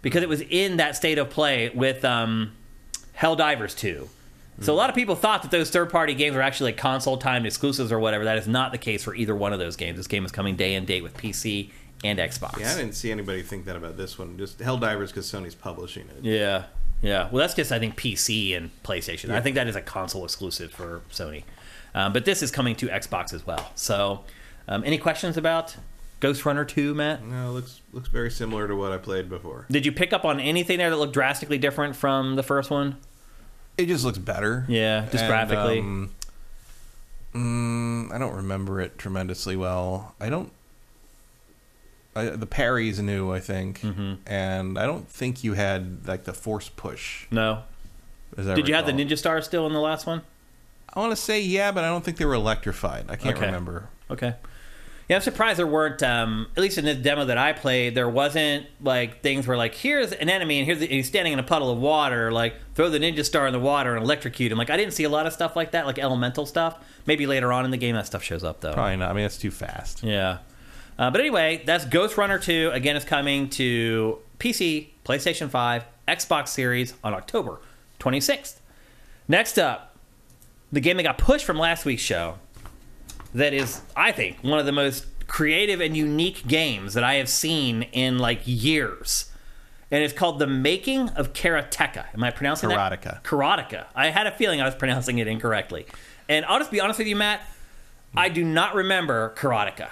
because 0.00 0.22
it 0.22 0.28
was 0.28 0.42
in 0.42 0.76
that 0.76 0.94
state 0.94 1.18
of 1.18 1.28
play 1.28 1.70
with 1.70 2.04
um, 2.04 2.52
Helldivers 3.18 3.76
2. 3.76 4.08
So 4.60 4.72
a 4.72 4.76
lot 4.76 4.88
of 4.88 4.94
people 4.94 5.16
thought 5.16 5.42
that 5.42 5.50
those 5.50 5.70
third-party 5.70 6.14
games 6.14 6.36
were 6.36 6.42
actually 6.42 6.72
like 6.72 6.80
console-timed 6.80 7.44
exclusives 7.44 7.90
or 7.90 7.98
whatever. 7.98 8.24
That 8.24 8.38
is 8.38 8.46
not 8.46 8.70
the 8.72 8.78
case 8.78 9.02
for 9.02 9.14
either 9.14 9.34
one 9.34 9.52
of 9.52 9.58
those 9.58 9.74
games. 9.76 9.96
This 9.96 10.06
game 10.06 10.24
is 10.24 10.30
coming 10.30 10.54
day 10.54 10.74
and 10.74 10.86
date 10.86 11.02
with 11.02 11.16
PC 11.16 11.70
and 12.04 12.18
Xbox. 12.18 12.58
Yeah, 12.60 12.72
I 12.72 12.76
didn't 12.76 12.94
see 12.94 13.10
anybody 13.10 13.42
think 13.42 13.64
that 13.64 13.76
about 13.76 13.96
this 13.96 14.18
one. 14.18 14.38
Just 14.38 14.58
Helldivers 14.58 15.08
because 15.08 15.30
Sony's 15.30 15.54
publishing 15.54 16.08
it. 16.08 16.24
Yeah, 16.24 16.64
yeah. 17.02 17.28
Well, 17.32 17.40
that's 17.40 17.54
just 17.54 17.72
I 17.72 17.78
think 17.78 17.96
PC 17.96 18.56
and 18.56 18.70
PlayStation. 18.84 19.30
I 19.30 19.40
think 19.40 19.56
that 19.56 19.66
is 19.66 19.74
a 19.74 19.80
console 19.80 20.24
exclusive 20.24 20.70
for 20.70 21.00
Sony, 21.10 21.44
um, 21.94 22.12
but 22.12 22.24
this 22.24 22.42
is 22.42 22.50
coming 22.50 22.76
to 22.76 22.86
Xbox 22.88 23.32
as 23.32 23.46
well. 23.46 23.70
So, 23.74 24.24
um, 24.68 24.84
any 24.84 24.98
questions 24.98 25.36
about 25.36 25.76
Ghostrunner 26.20 26.68
Two, 26.68 26.94
Matt? 26.94 27.24
No, 27.24 27.48
it 27.48 27.52
looks 27.52 27.80
looks 27.92 28.08
very 28.08 28.30
similar 28.30 28.68
to 28.68 28.76
what 28.76 28.92
I 28.92 28.98
played 28.98 29.28
before. 29.28 29.66
Did 29.70 29.86
you 29.86 29.92
pick 29.92 30.12
up 30.12 30.24
on 30.24 30.38
anything 30.38 30.78
there 30.78 30.90
that 30.90 30.96
looked 30.96 31.14
drastically 31.14 31.58
different 31.58 31.96
from 31.96 32.36
the 32.36 32.42
first 32.42 32.70
one? 32.70 32.98
It 33.76 33.86
just 33.86 34.04
looks 34.04 34.18
better. 34.18 34.64
Yeah, 34.68 35.02
just 35.10 35.24
And, 35.24 35.28
graphically. 35.28 35.80
um, 35.80 36.10
mm, 37.34 38.12
I 38.12 38.18
don't 38.18 38.34
remember 38.34 38.80
it 38.80 38.98
tremendously 38.98 39.56
well. 39.56 40.14
I 40.20 40.28
don't. 40.28 40.52
I, 42.16 42.26
the 42.26 42.46
parry's 42.46 43.00
new, 43.00 43.32
I 43.32 43.40
think, 43.40 43.80
Mm-hmm. 43.80 44.14
and 44.26 44.78
I 44.78 44.86
don't 44.86 45.08
think 45.08 45.42
you 45.42 45.54
had 45.54 46.06
like 46.06 46.24
the 46.24 46.32
force 46.32 46.68
push. 46.68 47.26
No. 47.30 47.62
Did 48.36 48.68
you 48.68 48.74
have 48.74 48.86
the. 48.86 48.92
Ninja 48.92 49.18
Star 49.18 49.40
still 49.42 49.66
in 49.66 49.72
the 49.72 49.80
last 49.80 50.06
one? 50.06 50.22
I 50.92 51.00
want 51.00 51.10
to 51.10 51.16
say 51.16 51.40
yeah, 51.40 51.72
but 51.72 51.82
I 51.82 51.88
don't 51.88 52.04
think 52.04 52.18
they 52.18 52.24
were 52.24 52.34
electrified. 52.34 53.06
I 53.08 53.16
can't 53.16 53.36
Okay. 53.36 53.46
remember. 53.46 53.88
Okay. 54.10 54.34
Yeah, 55.08 55.16
I'm 55.16 55.22
surprised 55.22 55.58
there 55.58 55.66
weren't. 55.66 56.02
Um, 56.02 56.48
at 56.56 56.62
least 56.62 56.78
in 56.78 56.84
this 56.86 56.96
demo 56.96 57.26
that 57.26 57.36
I 57.36 57.52
played, 57.52 57.94
there 57.94 58.08
wasn't 58.08 58.66
like 58.80 59.20
things 59.22 59.46
where 59.46 59.56
like 59.56 59.74
here's 59.74 60.12
an 60.12 60.30
enemy 60.30 60.58
and 60.58 60.66
here's 60.66 60.80
the, 60.80 60.86
he's 60.86 61.06
standing 61.06 61.32
in 61.32 61.38
a 61.38 61.42
puddle 61.42 61.70
of 61.70 61.78
water. 61.78 62.32
Like 62.32 62.54
throw 62.74 62.88
the 62.88 62.98
ninja 62.98 63.24
star 63.24 63.46
in 63.46 63.52
the 63.52 63.60
water 63.60 63.94
and 63.94 64.02
electrocute 64.02 64.50
him. 64.50 64.56
Like 64.56 64.70
I 64.70 64.76
didn't 64.76 64.94
see 64.94 65.04
a 65.04 65.10
lot 65.10 65.26
of 65.26 65.32
stuff 65.32 65.56
like 65.56 65.72
that, 65.72 65.84
like 65.84 65.98
elemental 65.98 66.46
stuff. 66.46 66.82
Maybe 67.06 67.26
later 67.26 67.52
on 67.52 67.66
in 67.66 67.70
the 67.70 67.76
game 67.76 67.94
that 67.96 68.06
stuff 68.06 68.22
shows 68.22 68.44
up 68.44 68.60
though. 68.60 68.72
Probably 68.72 68.96
not. 68.96 69.10
I 69.10 69.12
mean, 69.12 69.24
that's 69.24 69.36
too 69.38 69.50
fast. 69.50 70.02
Yeah. 70.02 70.38
Uh, 70.98 71.10
but 71.10 71.20
anyway, 71.20 71.62
that's 71.66 71.84
Ghostrunner 71.84 72.40
2. 72.40 72.70
Again, 72.72 72.96
it's 72.96 73.04
coming 73.04 73.50
to 73.50 74.18
PC, 74.38 74.88
PlayStation 75.04 75.50
5, 75.50 75.84
Xbox 76.06 76.48
Series 76.48 76.94
on 77.02 77.12
October 77.12 77.58
26th. 77.98 78.60
Next 79.26 79.58
up, 79.58 79.96
the 80.72 80.80
game 80.80 80.96
that 80.96 81.02
got 81.02 81.18
pushed 81.18 81.44
from 81.44 81.58
last 81.58 81.84
week's 81.84 82.02
show 82.02 82.38
that 83.34 83.52
is, 83.52 83.82
I 83.96 84.12
think, 84.12 84.38
one 84.42 84.58
of 84.58 84.66
the 84.66 84.72
most 84.72 85.06
creative 85.26 85.80
and 85.80 85.96
unique 85.96 86.46
games 86.46 86.94
that 86.94 87.04
I 87.04 87.14
have 87.14 87.28
seen 87.28 87.82
in 87.82 88.18
like 88.18 88.42
years. 88.44 89.30
And 89.90 90.02
it's 90.02 90.14
called 90.14 90.38
The 90.38 90.46
Making 90.46 91.10
of 91.10 91.32
Karateka. 91.32 92.06
Am 92.14 92.24
I 92.24 92.30
pronouncing 92.30 92.70
Karateka. 92.70 93.02
that? 93.02 93.24
Karateka. 93.24 93.86
I 93.94 94.10
had 94.10 94.26
a 94.26 94.32
feeling 94.32 94.60
I 94.60 94.64
was 94.64 94.74
pronouncing 94.74 95.18
it 95.18 95.26
incorrectly. 95.26 95.86
And 96.28 96.44
I'll 96.46 96.58
just 96.58 96.70
be 96.70 96.80
honest 96.80 96.98
with 96.98 97.08
you, 97.08 97.16
Matt. 97.16 97.42
I 98.16 98.28
do 98.28 98.44
not 98.44 98.74
remember 98.74 99.34
Karateka. 99.36 99.90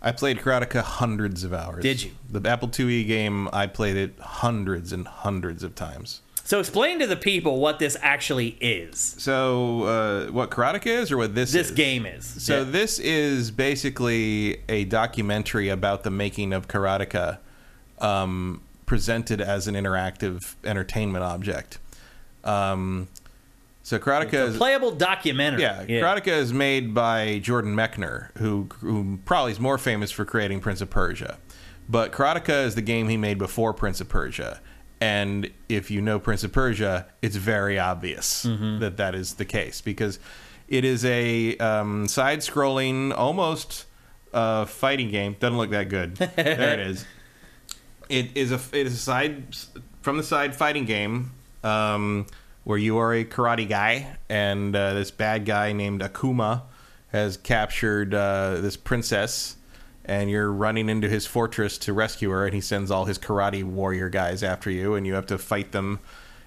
I 0.00 0.12
played 0.12 0.38
Karateka 0.38 0.82
hundreds 0.82 1.44
of 1.44 1.52
hours. 1.52 1.82
Did 1.82 2.02
you? 2.02 2.12
The 2.30 2.48
Apple 2.48 2.68
IIe 2.68 3.06
game, 3.06 3.48
I 3.52 3.66
played 3.66 3.96
it 3.96 4.18
hundreds 4.20 4.92
and 4.92 5.06
hundreds 5.08 5.62
of 5.64 5.74
times. 5.74 6.20
So 6.46 6.60
explain 6.60 6.98
to 6.98 7.06
the 7.06 7.16
people 7.16 7.58
what 7.58 7.78
this 7.78 7.96
actually 8.02 8.58
is. 8.60 8.98
So, 9.18 9.84
uh, 9.84 10.26
what 10.30 10.50
Karateka 10.50 10.86
is, 10.86 11.10
or 11.10 11.16
what 11.16 11.34
this 11.34 11.52
This 11.52 11.70
is? 11.70 11.72
game 11.74 12.04
is. 12.04 12.24
So 12.44 12.58
Yeah. 12.58 12.64
this 12.70 12.98
is 12.98 13.50
basically 13.50 14.58
a 14.68 14.84
documentary 14.84 15.70
about 15.70 16.02
the 16.04 16.10
making 16.10 16.52
of 16.52 16.68
Karateka, 16.68 17.38
um, 17.98 18.60
presented 18.84 19.40
as 19.40 19.66
an 19.68 19.74
interactive 19.74 20.54
entertainment 20.64 21.24
object. 21.24 21.78
Um, 22.44 23.08
so 23.82 23.98
Karateka 23.98 24.48
is 24.48 24.54
a 24.56 24.58
playable 24.58 24.90
documentary. 24.90 25.62
yeah, 25.62 25.84
Karateka 25.86 26.26
is 26.28 26.52
made 26.52 26.92
by 26.92 27.38
Jordan 27.38 27.74
Mechner, 27.74 28.28
who 28.36 28.68
who 28.80 29.18
probably 29.24 29.52
is 29.52 29.60
more 29.60 29.78
famous 29.78 30.10
for 30.10 30.26
creating 30.26 30.60
Prince 30.60 30.82
of 30.82 30.90
Persia. 30.90 31.38
But 31.88 32.12
Karateka 32.12 32.64
is 32.66 32.74
the 32.74 32.82
game 32.82 33.08
he 33.08 33.16
made 33.16 33.38
before 33.38 33.72
Prince 33.72 34.02
of 34.02 34.10
Persia. 34.10 34.60
And 35.00 35.50
if 35.68 35.90
you 35.90 36.00
know 36.00 36.18
Prince 36.18 36.44
of 36.44 36.52
Persia, 36.52 37.06
it's 37.20 37.36
very 37.36 37.78
obvious 37.78 38.44
Mm-hmm. 38.46 38.78
that 38.80 38.96
that 38.96 39.14
is 39.14 39.34
the 39.34 39.44
case 39.44 39.80
because 39.80 40.18
it 40.68 40.84
is 40.84 41.04
a 41.04 41.56
um, 41.58 42.08
side-scrolling, 42.08 43.12
almost 43.16 43.84
uh, 44.32 44.64
fighting 44.64 45.10
game. 45.10 45.36
Doesn't 45.38 45.58
look 45.58 45.70
that 45.70 45.88
good. 45.88 46.16
there 46.16 46.74
it 46.74 46.80
is. 46.80 47.04
It 48.10 48.36
is 48.36 48.52
a 48.52 48.60
it 48.78 48.86
is 48.86 48.92
a 48.92 48.98
side 48.98 49.56
from 50.02 50.18
the 50.18 50.22
side 50.22 50.54
fighting 50.54 50.84
game 50.84 51.32
um, 51.64 52.26
where 52.64 52.76
you 52.76 52.98
are 52.98 53.14
a 53.14 53.24
karate 53.24 53.66
guy 53.66 54.18
and 54.28 54.76
uh, 54.76 54.92
this 54.92 55.10
bad 55.10 55.46
guy 55.46 55.72
named 55.72 56.02
Akuma 56.02 56.62
has 57.12 57.38
captured 57.38 58.12
uh, 58.12 58.56
this 58.60 58.76
princess 58.76 59.56
and 60.04 60.30
you're 60.30 60.52
running 60.52 60.88
into 60.88 61.08
his 61.08 61.26
fortress 61.26 61.78
to 61.78 61.92
rescue 61.92 62.30
her 62.30 62.44
and 62.44 62.54
he 62.54 62.60
sends 62.60 62.90
all 62.90 63.06
his 63.06 63.18
karate 63.18 63.64
warrior 63.64 64.08
guys 64.08 64.42
after 64.42 64.70
you 64.70 64.94
and 64.94 65.06
you 65.06 65.14
have 65.14 65.26
to 65.26 65.38
fight 65.38 65.72
them 65.72 66.00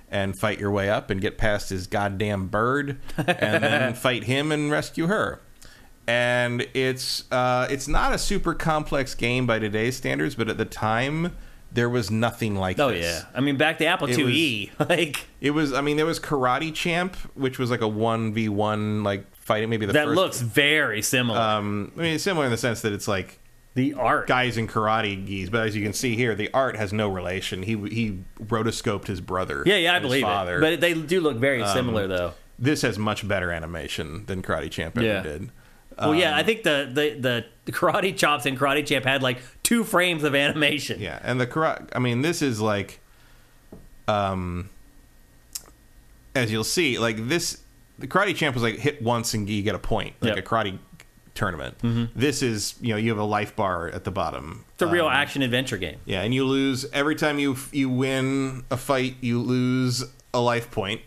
and 0.09 0.37
fight 0.37 0.59
your 0.59 0.71
way 0.71 0.89
up 0.89 1.09
and 1.09 1.19
get 1.21 1.37
past 1.37 1.69
his 1.69 1.87
goddamn 1.87 2.47
bird 2.47 2.97
and 3.17 3.63
then 3.63 3.93
fight 3.95 4.23
him 4.25 4.51
and 4.51 4.71
rescue 4.71 5.07
her 5.07 5.41
and 6.07 6.65
it's 6.73 7.29
uh, 7.31 7.67
it's 7.69 7.87
not 7.87 8.13
a 8.13 8.17
super 8.17 8.53
complex 8.53 9.13
game 9.13 9.45
by 9.45 9.59
today's 9.59 9.97
standards, 9.97 10.35
but 10.35 10.47
at 10.47 10.57
the 10.57 10.63
time 10.65 11.35
there 11.69 11.89
was 11.89 12.09
nothing 12.09 12.55
like 12.55 12.79
Oh 12.79 12.91
this. 12.91 13.03
yeah. 13.03 13.29
I 13.35 13.41
mean, 13.41 13.57
back 13.57 13.77
to 13.79 13.85
Apple 13.85 14.07
It 14.09 14.17
IIe. 14.17 14.71
like 14.89 15.27
It 15.41 15.51
was. 15.51 15.73
I 15.73 15.81
mean, 15.81 15.97
there 15.97 16.05
was 16.05 16.17
Karate 16.19 16.73
Champ, 16.73 17.17
which 17.35 17.59
was 17.59 17.69
like 17.69 17.81
a 17.81 17.87
one 17.89 18.33
v 18.33 18.47
one 18.47 19.03
like 19.03 19.25
fighting. 19.35 19.69
Maybe 19.69 19.85
the 19.85 19.91
that 19.93 20.05
first, 20.05 20.15
looks 20.15 20.39
very 20.41 21.01
similar. 21.01 21.37
Um, 21.39 21.91
I 21.97 22.01
mean, 22.01 22.15
it's 22.15 22.23
similar 22.23 22.45
in 22.45 22.51
the 22.51 22.57
sense 22.57 22.81
that 22.83 22.93
it's 22.93 23.09
like 23.09 23.39
the 23.77 23.93
art. 23.93 24.27
guys 24.27 24.57
in 24.57 24.67
karate 24.67 25.25
gis, 25.25 25.49
but 25.49 25.65
as 25.67 25.75
you 25.75 25.83
can 25.83 25.93
see 25.93 26.15
here, 26.15 26.35
the 26.35 26.49
art 26.53 26.75
has 26.75 26.91
no 26.91 27.07
relation. 27.07 27.63
He 27.63 27.75
he 27.89 28.19
rotoscoped 28.43 29.07
his 29.07 29.21
brother. 29.21 29.63
yeah, 29.65 29.77
yeah, 29.77 29.95
I 29.95 29.99
believe 29.99 30.23
father. 30.23 30.57
Um, 30.57 30.63
it. 30.63 30.71
But 30.75 30.81
they 30.81 30.93
do 30.93 31.21
look 31.21 31.37
very 31.37 31.65
similar, 31.67 32.07
though. 32.07 32.33
this 32.59 32.81
has 32.81 32.97
much 32.99 33.27
better 33.27 33.51
animation 33.51 34.25
than 34.25 34.41
Karate 34.41 34.69
Champ 34.71 34.97
ever 34.97 35.05
Yeah. 35.05 35.21
did. 35.23 35.49
Well, 35.99 36.13
yeah, 36.13 36.33
um, 36.33 36.39
I 36.39 36.43
think 36.43 36.61
the, 36.63 36.87
the 36.93 37.45
the 37.65 37.71
karate 37.71 38.15
chops 38.15 38.45
and 38.45 38.55
karate 38.59 38.85
champ 38.85 39.03
had 39.05 39.23
like 39.23 39.39
two 39.63 39.83
frames 39.83 40.23
of 40.23 40.35
animation. 40.35 40.99
Yeah, 40.99 41.19
and 41.23 41.39
the 41.41 41.47
karate. 41.47 41.87
I 41.93 41.97
mean, 41.99 42.21
this 42.21 42.43
is 42.43 42.61
like, 42.61 42.99
um, 44.07 44.69
as 46.35 46.51
you'll 46.51 46.63
see, 46.63 46.99
like 46.99 47.27
this, 47.27 47.61
the 47.97 48.07
karate 48.07 48.35
champ 48.35 48.53
was 48.55 48.61
like 48.63 48.75
hit 48.77 49.01
once 49.01 49.33
and 49.33 49.49
you 49.49 49.63
get 49.63 49.73
a 49.73 49.79
point, 49.79 50.13
like 50.21 50.35
Yep. 50.35 50.45
a 50.45 50.47
karate 50.47 50.77
tournament. 51.37 51.77
This 52.15 52.41
is, 52.41 52.75
you 52.81 52.89
know, 52.89 52.97
you 52.97 53.09
have 53.11 53.17
a 53.19 53.23
life 53.23 53.55
bar 53.55 53.87
at 53.87 54.03
the 54.03 54.11
bottom. 54.11 54.65
It's 54.73 54.81
a 54.81 54.87
real 54.87 55.05
Um, 55.05 55.13
action 55.13 55.41
adventure 55.41 55.77
game. 55.77 55.99
Yeah, 56.05 56.21
and 56.23 56.33
you 56.33 56.43
lose 56.45 56.85
every 56.91 57.15
time 57.15 57.39
you 57.39 57.55
you 57.71 57.89
win 57.89 58.65
a 58.69 58.75
fight, 58.77 59.15
you 59.21 59.39
lose 59.41 60.03
a 60.33 60.41
life 60.41 60.69
point 60.71 61.01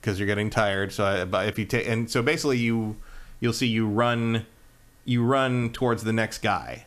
because 0.00 0.18
you're 0.18 0.26
getting 0.26 0.50
tired. 0.50 0.92
So, 0.92 1.04
I, 1.04 1.24
but 1.24 1.48
if 1.48 1.58
you 1.58 1.64
take 1.64 1.88
and 1.88 2.10
so 2.10 2.20
basically 2.22 2.58
you 2.58 2.96
you'll 3.40 3.52
see 3.54 3.66
you 3.66 3.86
run 3.86 4.44
you 5.04 5.22
run 5.24 5.70
towards 5.70 6.02
the 6.02 6.12
next 6.12 6.38
guy, 6.38 6.86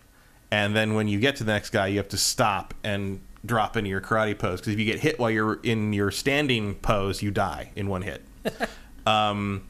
and 0.52 0.76
then 0.76 0.94
when 0.94 1.08
you 1.08 1.20
get 1.20 1.38
to 1.38 1.44
the 1.44 1.54
next 1.54 1.70
guy, 1.72 1.88
you 1.88 1.98
have 1.98 2.10
to 2.10 2.18
stop 2.18 2.74
and 2.84 3.22
drop 3.46 3.78
into 3.78 3.90
your 3.90 4.02
karate 4.02 4.38
pose 4.38 4.60
because 4.60 4.74
if 4.74 4.80
you 4.80 4.86
get 4.86 5.00
hit 5.00 5.18
while 5.18 5.32
you're 5.32 5.60
in 5.64 5.94
your 5.94 6.12
standing 6.12 6.76
pose, 6.76 7.22
you 7.22 7.32
die 7.32 7.72
in 7.76 7.88
one 7.88 8.02
hit. 8.02 8.22
um, 9.08 9.64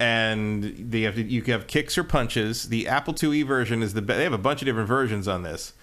and 0.00 0.90
they 0.90 1.02
have 1.02 1.14
to, 1.14 1.22
you 1.22 1.42
have 1.42 1.66
kicks 1.66 1.98
or 1.98 2.02
punches. 2.02 2.70
The 2.70 2.88
Apple 2.88 3.12
IIe 3.12 3.46
version 3.46 3.82
is 3.82 3.92
the 3.92 4.00
be- 4.00 4.14
they 4.14 4.24
have 4.24 4.32
a 4.32 4.38
bunch 4.38 4.62
of 4.62 4.66
different 4.66 4.88
versions 4.88 5.28
on 5.28 5.42
this. 5.42 5.74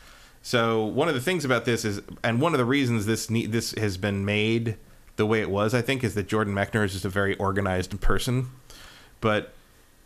So 0.41 0.83
one 0.83 1.07
of 1.07 1.13
the 1.13 1.21
things 1.21 1.45
about 1.45 1.65
this 1.65 1.85
is, 1.85 2.01
and 2.23 2.41
one 2.41 2.53
of 2.53 2.57
the 2.57 2.65
reasons 2.65 3.05
this 3.05 3.29
ne- 3.29 3.45
this 3.45 3.71
has 3.73 3.97
been 3.97 4.25
made 4.25 4.77
the 5.17 5.25
way 5.25 5.41
it 5.41 5.51
was, 5.51 5.73
I 5.73 5.81
think, 5.81 6.03
is 6.03 6.15
that 6.15 6.27
Jordan 6.27 6.53
Mechner 6.53 6.83
is 6.83 6.93
just 6.93 7.05
a 7.05 7.09
very 7.09 7.35
organized 7.35 7.99
person. 8.01 8.49
But 9.21 9.53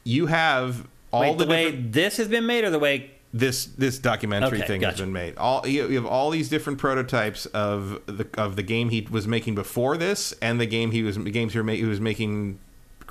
you 0.04 0.26
have 0.28 0.88
all 1.14 1.22
Wait, 1.22 1.38
the, 1.38 1.46
the, 1.46 1.50
way 1.50 1.72
this 1.72 2.18
has 2.18 2.28
been 2.28 2.46
made, 2.46 2.66
or 2.66 2.70
the 2.70 2.80
way 2.80 3.12
this 3.34 3.66
this 3.66 3.98
documentary 3.98 4.60
Okay, 4.60 4.68
thing 4.68 4.82
has 4.82 5.00
been 5.00 5.14
made. 5.14 5.38
All 5.38 5.66
you, 5.66 5.88
have 5.92 6.06
all 6.06 6.30
these 6.32 6.50
different 6.50 6.80
prototypes 6.80 7.46
of 7.48 8.02
the 8.08 8.28
of 8.38 8.58
the 8.58 8.64
game 8.64 8.90
he 8.90 9.08
was 9.10 9.26
making 9.26 9.56
before 9.56 9.96
this, 9.96 10.34
and 10.42 10.60
the 10.60 10.66
game 10.66 10.92
he 10.92 11.02
was 11.04 11.18
the 11.18 11.32
games 11.32 11.56
ma- 11.56 11.72
he 11.72 11.86
was 11.86 12.02
making 12.02 12.60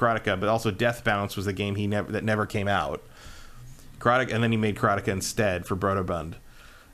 Karateka, 0.00 0.40
but 0.40 0.48
also 0.48 0.70
Death 0.70 1.04
Bounce 1.04 1.36
was 1.36 1.44
the 1.44 1.52
game 1.52 1.74
he 1.76 1.86
never 1.86 2.10
that 2.12 2.24
never 2.24 2.46
came 2.46 2.68
out. 2.68 3.02
Karateka, 3.98 4.32
and 4.32 4.42
then 4.42 4.50
he 4.50 4.56
made 4.56 4.76
Karateka 4.76 5.08
instead 5.08 5.66
for 5.66 5.76
Broderbund. 5.76 6.34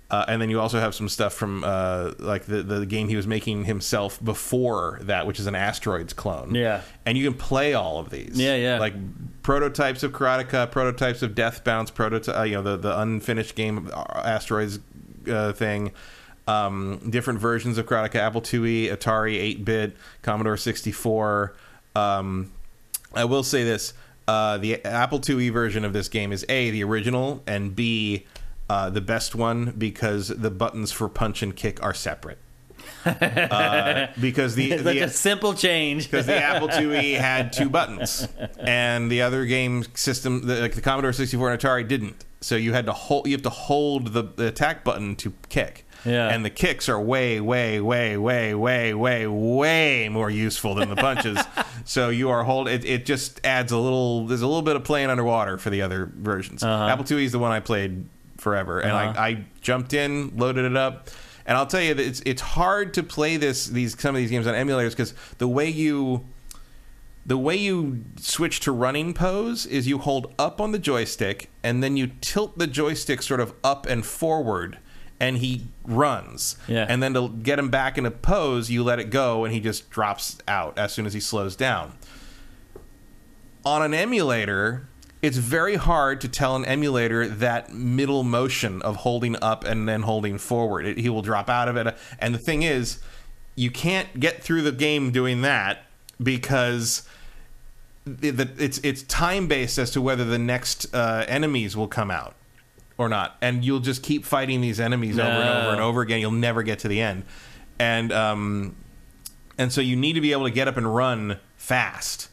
Uh, 0.09 0.25
and 0.29 0.41
then 0.41 0.51
you 0.51 0.61
also 0.61 0.79
have 0.79 0.95
some 0.95 1.09
stuff 1.09 1.35
from 1.35 1.65
uh, 1.65 2.13
like 2.19 2.45
the 2.47 2.63
the 2.63 2.87
game 2.87 3.09
he 3.09 3.17
was 3.17 3.27
making 3.27 3.65
himself 3.65 4.23
before 4.23 5.01
that, 5.03 5.27
which 5.27 5.41
is 5.41 5.47
an 5.47 5.55
asteroids 5.57 6.13
clone. 6.13 6.55
Yeah. 6.55 6.83
and 7.05 7.19
you 7.19 7.29
can 7.29 7.37
play 7.39 7.75
all 7.75 7.99
of 7.99 8.11
these. 8.11 8.39
Yeah, 8.39 8.55
yeah. 8.57 8.79
Like 8.79 8.95
prototypes 9.43 10.03
of 10.05 10.13
Karateka, 10.13 10.71
prototypes 10.71 11.23
of 11.23 11.35
Death 11.35 11.65
Bounce, 11.65 11.91
prototype, 11.91 12.37
uh, 12.37 12.43
you 12.43 12.55
know, 12.55 12.63
the 12.63 12.77
the 12.77 13.01
unfinished 13.01 13.55
game 13.57 13.91
uh, 13.93 14.05
asteroids 14.25 14.79
uh, 15.29 15.53
thing. 15.53 15.93
Um, 16.49 17.01
different 17.11 17.41
versions 17.41 17.77
of 17.77 17.87
Karateka, 17.87 18.15
Apple 18.17 18.41
IIe, 18.43 18.93
Atari 18.93 19.59
8-bit, 19.59 19.97
Commodore 20.23 20.57
64. 20.57 21.57
Um, 21.97 22.53
I 23.17 23.25
will 23.25 23.43
say 23.43 23.65
this: 23.65 23.95
uh, 24.29 24.59
the 24.59 24.85
Apple 24.85 25.21
IIe 25.21 25.53
version 25.53 25.85
of 25.85 25.93
this 25.93 26.09
game 26.09 26.33
is 26.33 26.45
a 26.49 26.71
the 26.71 26.85
original, 26.85 27.43
and 27.47 27.75
b 27.75 28.27
uh, 28.69 28.91
the 28.91 29.01
best 29.01 29.35
one 29.35 29.73
because 29.79 30.29
the 30.29 30.51
buttons 30.51 30.93
for 30.93 31.09
punch 31.09 31.43
and 31.43 31.55
kick 31.55 31.83
are 31.83 31.95
separate. 31.95 32.39
uh, 33.05 34.09
because 34.21 34.55
the, 34.55 34.73
It's 34.73 34.83
the 34.83 34.99
a 35.01 35.09
simple 35.09 35.55
change. 35.55 36.05
because 36.11 36.27
the 36.27 36.37
Apple 36.43 36.69
IIe 36.69 37.17
had 37.21 37.53
two 37.53 37.71
buttons, 37.71 38.29
and 38.59 39.11
the 39.11 39.23
other 39.23 39.45
game 39.45 39.85
system, 39.95 40.47
the, 40.47 40.61
like 40.61 40.75
the 40.75 40.81
Commodore 40.81 41.13
64 41.13 41.53
and 41.53 41.61
Atari, 41.61 41.87
didn't. 41.87 42.25
So 42.41 42.57
you 42.57 42.73
had 42.73 42.87
to 42.87 42.93
hold. 42.93 43.27
You 43.27 43.33
have 43.33 43.43
to 43.43 43.51
hold 43.51 44.09
the, 44.09 44.23
the 44.23 44.49
attack 44.49 44.85
button 44.85 45.17
to 45.17 45.33
kick. 45.49 45.86
Yeah. 46.07 46.29
And 46.29 46.45
the 46.45 46.51
kicks 46.51 46.89
are 46.89 47.01
way, 47.01 47.41
way, 47.41 47.81
way, 47.81 48.17
way, 48.17 48.55
way, 48.55 48.95
way, 48.95 49.27
way 49.27 50.09
more 50.09 50.31
useful 50.31 50.75
than 50.77 50.89
the 50.89 50.97
punches. 50.97 51.39
so 51.85 52.09
you 52.11 52.31
are 52.31 52.45
hold. 52.45 52.69
It, 52.69 52.85
it 52.85 53.05
just 53.07 53.41
adds 53.45 53.73
a 53.73 53.79
little. 53.79 54.27
There's 54.27 54.43
a 54.43 54.47
little 54.47 54.63
bit 54.63 54.77
of 54.77 54.85
playing 54.85 55.11
underwater 55.11 55.59
for 55.59 55.71
the 55.71 55.83
other 55.83 56.11
versions. 56.17 56.63
Apple 56.63 57.05
IIe 57.05 57.25
is 57.25 57.33
the 57.33 57.39
one 57.39 57.51
I 57.53 57.61
played 57.61 58.07
forever, 58.39 58.81
and 58.81 58.93
Uh-huh. 58.93 59.21
I, 59.21 59.29
I 59.29 59.45
jumped 59.61 59.93
in, 59.93 60.37
loaded 60.37 60.65
it 60.65 60.77
up, 60.77 61.09
and 61.47 61.57
I'll 61.59 61.67
tell 61.67 61.81
you 61.83 61.95
that 61.95 62.07
it's 62.07 62.23
it's 62.25 62.43
hard 62.43 62.95
to 62.95 63.03
play 63.03 63.37
this 63.37 63.67
these 63.67 63.99
some 64.01 64.15
of 64.15 64.21
these 64.21 64.31
games 64.31 64.47
on 64.47 64.55
emulators 64.55 64.91
because 64.91 65.13
the 65.39 65.49
way 65.49 65.69
you 65.69 66.25
the 67.25 67.37
way 67.37 67.57
you 67.57 68.05
switch 68.21 68.61
to 68.61 68.71
running 68.71 69.13
pose 69.13 69.67
is 69.67 69.89
you 69.89 69.99
hold 69.99 70.33
up 70.39 70.61
on 70.61 70.71
the 70.71 70.79
joystick 70.79 71.51
and 71.65 71.83
then 71.83 71.97
you 71.97 72.09
tilt 72.21 72.57
the 72.57 72.69
joystick 72.69 73.21
sort 73.21 73.41
of 73.41 73.53
up 73.65 73.85
and 73.87 74.07
forward 74.07 74.79
and 75.19 75.39
he 75.39 75.67
runs. 75.85 76.57
Yeah. 76.69 76.87
And 76.89 77.03
then 77.03 77.15
to 77.15 77.29
get 77.29 77.59
him 77.59 77.71
back 77.71 77.99
into 77.99 78.11
pose, 78.11 78.71
you 78.71 78.83
let 78.85 78.99
it 78.99 79.11
go 79.11 79.45
and 79.45 79.55
he 79.55 79.61
just 79.61 79.91
drops 79.91 80.39
out 80.47 80.79
as 80.79 80.93
soon 80.93 81.07
as 81.07 81.15
he 81.15 81.21
slows 81.21 81.57
down. 81.57 81.95
On 83.65 83.83
an 83.83 83.95
emulator, 83.95 84.89
it's 85.23 85.39
very 85.39 85.77
hard 85.77 86.21
to 86.21 86.29
tell 86.29 86.55
an 86.55 86.65
emulator 86.65 87.27
that 87.27 87.73
middle 87.73 88.23
motion 88.23 88.81
of 88.83 88.97
holding 88.97 89.37
up 89.43 89.65
and 89.65 89.89
then 89.89 90.03
holding 90.03 90.39
forward. 90.39 90.87
It, 90.87 90.99
he 90.99 91.09
will 91.09 91.23
drop 91.23 91.49
out 91.49 91.69
of 91.69 91.77
it. 91.77 91.97
And 92.19 92.35
the 92.35 92.39
thing 92.39 92.63
is, 92.63 93.01
you 93.57 93.71
can't 93.71 94.21
get 94.21 94.43
through 94.43 94.63
the 94.63 94.73
game 94.73 95.11
doing 95.11 95.43
that 95.43 95.87
because 96.23 97.09
it's 98.23 98.79
it's 98.79 99.03
time 99.03 99.49
based 99.49 99.79
as 99.79 99.91
to 99.91 100.01
whether 100.01 100.25
the 100.25 100.39
next 100.39 100.95
uh, 100.95 101.25
enemies 101.27 101.77
will 101.77 101.89
come 101.89 102.11
out 102.11 102.36
or 102.99 103.09
not, 103.09 103.37
and 103.41 103.65
you'll 103.65 103.81
just 103.81 104.03
keep 104.03 104.25
fighting 104.25 104.61
these 104.61 104.81
enemies 104.81 105.19
over 105.19 105.29
and 105.29 105.39
No. 105.45 105.61
over 105.63 105.71
and 105.73 105.81
over 105.81 106.01
again. 106.03 106.21
You'll 106.21 106.31
never 106.31 106.63
get 106.63 106.79
to 106.81 106.89
the 106.89 107.01
end, 107.01 107.25
and 107.79 108.13
um, 108.13 108.77
and 109.59 109.73
so 109.73 109.81
you 109.81 109.97
need 109.97 110.15
to 110.15 110.21
be 110.21 110.33
able 110.33 110.45
to 110.45 110.51
get 110.51 110.69
up 110.69 110.77
and 110.77 110.95
run 110.95 111.39
fast. 111.57 112.29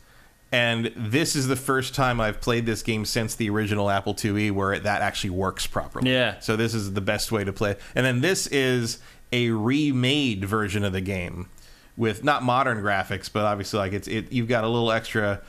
And 0.51 0.91
this 0.95 1.35
is 1.35 1.47
the 1.47 1.55
first 1.55 1.95
time 1.95 2.21
I've 2.21 2.39
played 2.39 2.67
this 2.67 2.83
game 2.83 3.05
since 3.05 3.33
the 3.33 3.49
original 3.49 3.89
Apple 3.89 4.13
IIe 4.13 4.51
where 4.51 4.71
it, 4.71 4.83
that 4.83 5.01
actually 5.01 5.31
works 5.31 5.65
properly. 5.65 6.11
Yeah. 6.11 6.37
So 6.41 6.55
this 6.55 6.75
is 6.75 6.93
the 6.93 7.01
best 7.01 7.31
way 7.31 7.43
to 7.43 7.51
play. 7.51 7.75
And 7.95 8.05
then 8.05 8.21
this 8.21 8.45
is 8.45 8.99
a 9.31 9.49
remade 9.49 10.45
version 10.45 10.83
of 10.83 10.93
the 10.93 11.01
game 11.01 11.49
with 11.97 12.23
not 12.23 12.43
modern 12.43 12.83
graphics, 12.83 13.33
but 13.33 13.45
obviously 13.45 13.79
like 13.79 13.93
it's 13.93 14.07
it. 14.07 14.31
You've 14.31 14.47
got 14.47 14.63
a 14.63 14.67
little 14.67 14.91
extra 14.91 15.41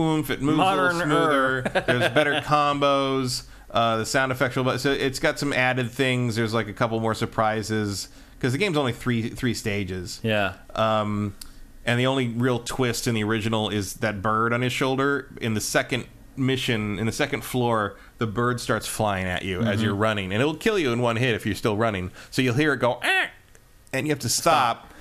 oomph. 0.00 0.28
It 0.28 0.42
moves 0.42 0.58
a 0.58 0.62
little 0.64 0.76
Modern-er. 0.92 1.04
smoother. 1.04 1.84
There's 1.86 2.12
better 2.12 2.32
combos. 2.44 3.44
Uh, 3.70 3.98
the 3.98 4.06
sound 4.06 4.32
effects 4.32 4.56
are 4.56 4.78
so 4.78 4.90
it's 4.92 5.18
got 5.18 5.38
some 5.38 5.52
added 5.52 5.90
things. 5.90 6.36
There's 6.36 6.54
like 6.54 6.68
a 6.68 6.72
couple 6.72 6.98
more 7.00 7.14
surprises 7.14 8.08
because 8.38 8.52
the 8.52 8.58
game's 8.58 8.76
only 8.78 8.92
three 8.92 9.28
three 9.30 9.54
stages. 9.54 10.20
yeah. 10.22 10.54
Um, 10.74 11.34
and 11.84 11.98
the 11.98 12.06
only 12.06 12.28
real 12.28 12.58
twist 12.58 13.06
in 13.06 13.14
the 13.14 13.24
original 13.24 13.70
is 13.70 13.94
that 13.94 14.20
bird 14.20 14.52
on 14.52 14.60
his 14.62 14.72
shoulder. 14.72 15.28
In 15.40 15.54
the 15.54 15.60
second 15.60 16.06
mission, 16.36 16.98
in 16.98 17.06
the 17.06 17.12
second 17.12 17.42
floor, 17.44 17.96
the 18.18 18.26
bird 18.26 18.60
starts 18.60 18.86
flying 18.86 19.26
at 19.26 19.42
you 19.44 19.62
as 19.62 19.82
you're 19.82 19.94
running, 19.94 20.32
and 20.32 20.40
it'll 20.40 20.54
kill 20.56 20.78
you 20.78 20.92
in 20.92 21.00
one 21.00 21.16
hit 21.16 21.34
if 21.34 21.44
you're 21.46 21.54
still 21.54 21.76
running. 21.76 22.10
So 22.30 22.42
you'll 22.42 22.54
hear 22.54 22.74
it 22.74 22.78
go, 22.78 23.00
"Ah," 23.02 23.28
and 23.92 24.06
you 24.06 24.12
have 24.12 24.18
to 24.20 24.28
stop, 24.28 24.92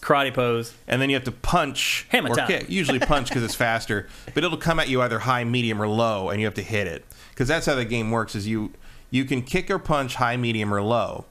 Karate 0.00 0.32
pose. 0.32 0.74
and 0.86 1.02
then 1.02 1.10
you 1.10 1.16
have 1.16 1.24
to 1.24 1.32
punch 1.32 2.06
Hammer 2.10 2.30
or 2.30 2.36
time. 2.36 2.46
kick. 2.46 2.70
Usually 2.70 2.98
punch 3.00 3.28
because 3.28 3.42
it's 3.42 3.54
faster, 3.66 4.08
but 4.32 4.44
it'll 4.44 4.56
come 4.58 4.78
at 4.78 4.88
you 4.88 5.02
either 5.02 5.18
high, 5.20 5.42
medium, 5.44 5.82
or 5.82 5.88
low, 5.88 6.30
and 6.30 6.40
you 6.40 6.46
have 6.46 6.54
to 6.54 6.62
hit 6.62 6.86
it 6.86 7.04
because 7.38 7.48
that's 7.48 7.66
how 7.66 7.76
the 7.76 7.84
game 7.84 8.10
works. 8.10 8.34
Is 8.34 8.48
you 8.48 8.72
you 9.10 9.24
can 9.24 9.42
kick 9.42 9.70
or 9.70 9.78
punch 9.78 10.16
high, 10.16 10.36
medium, 10.36 10.74
or 10.74 10.82
low 10.82 11.26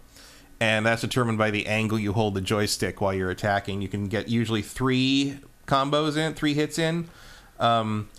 and 0.60 0.86
that's 0.86 1.02
determined 1.02 1.38
by 1.38 1.52
the 1.52 1.68
angle 1.68 2.00
you 2.00 2.14
hold 2.14 2.34
the 2.34 2.42
joystick 2.42 3.00
while 3.00 3.14
you're 3.14 3.30
attacking. 3.30 3.82
You 3.82 3.88
can 3.88 4.08
get 4.08 4.27
usually 4.27 4.61
three 4.61 5.40
combos 5.68 6.18
in, 6.18 6.34
three 6.34 6.53
hits 6.53 6.80
in. 6.80 7.10
Um, 7.60 8.10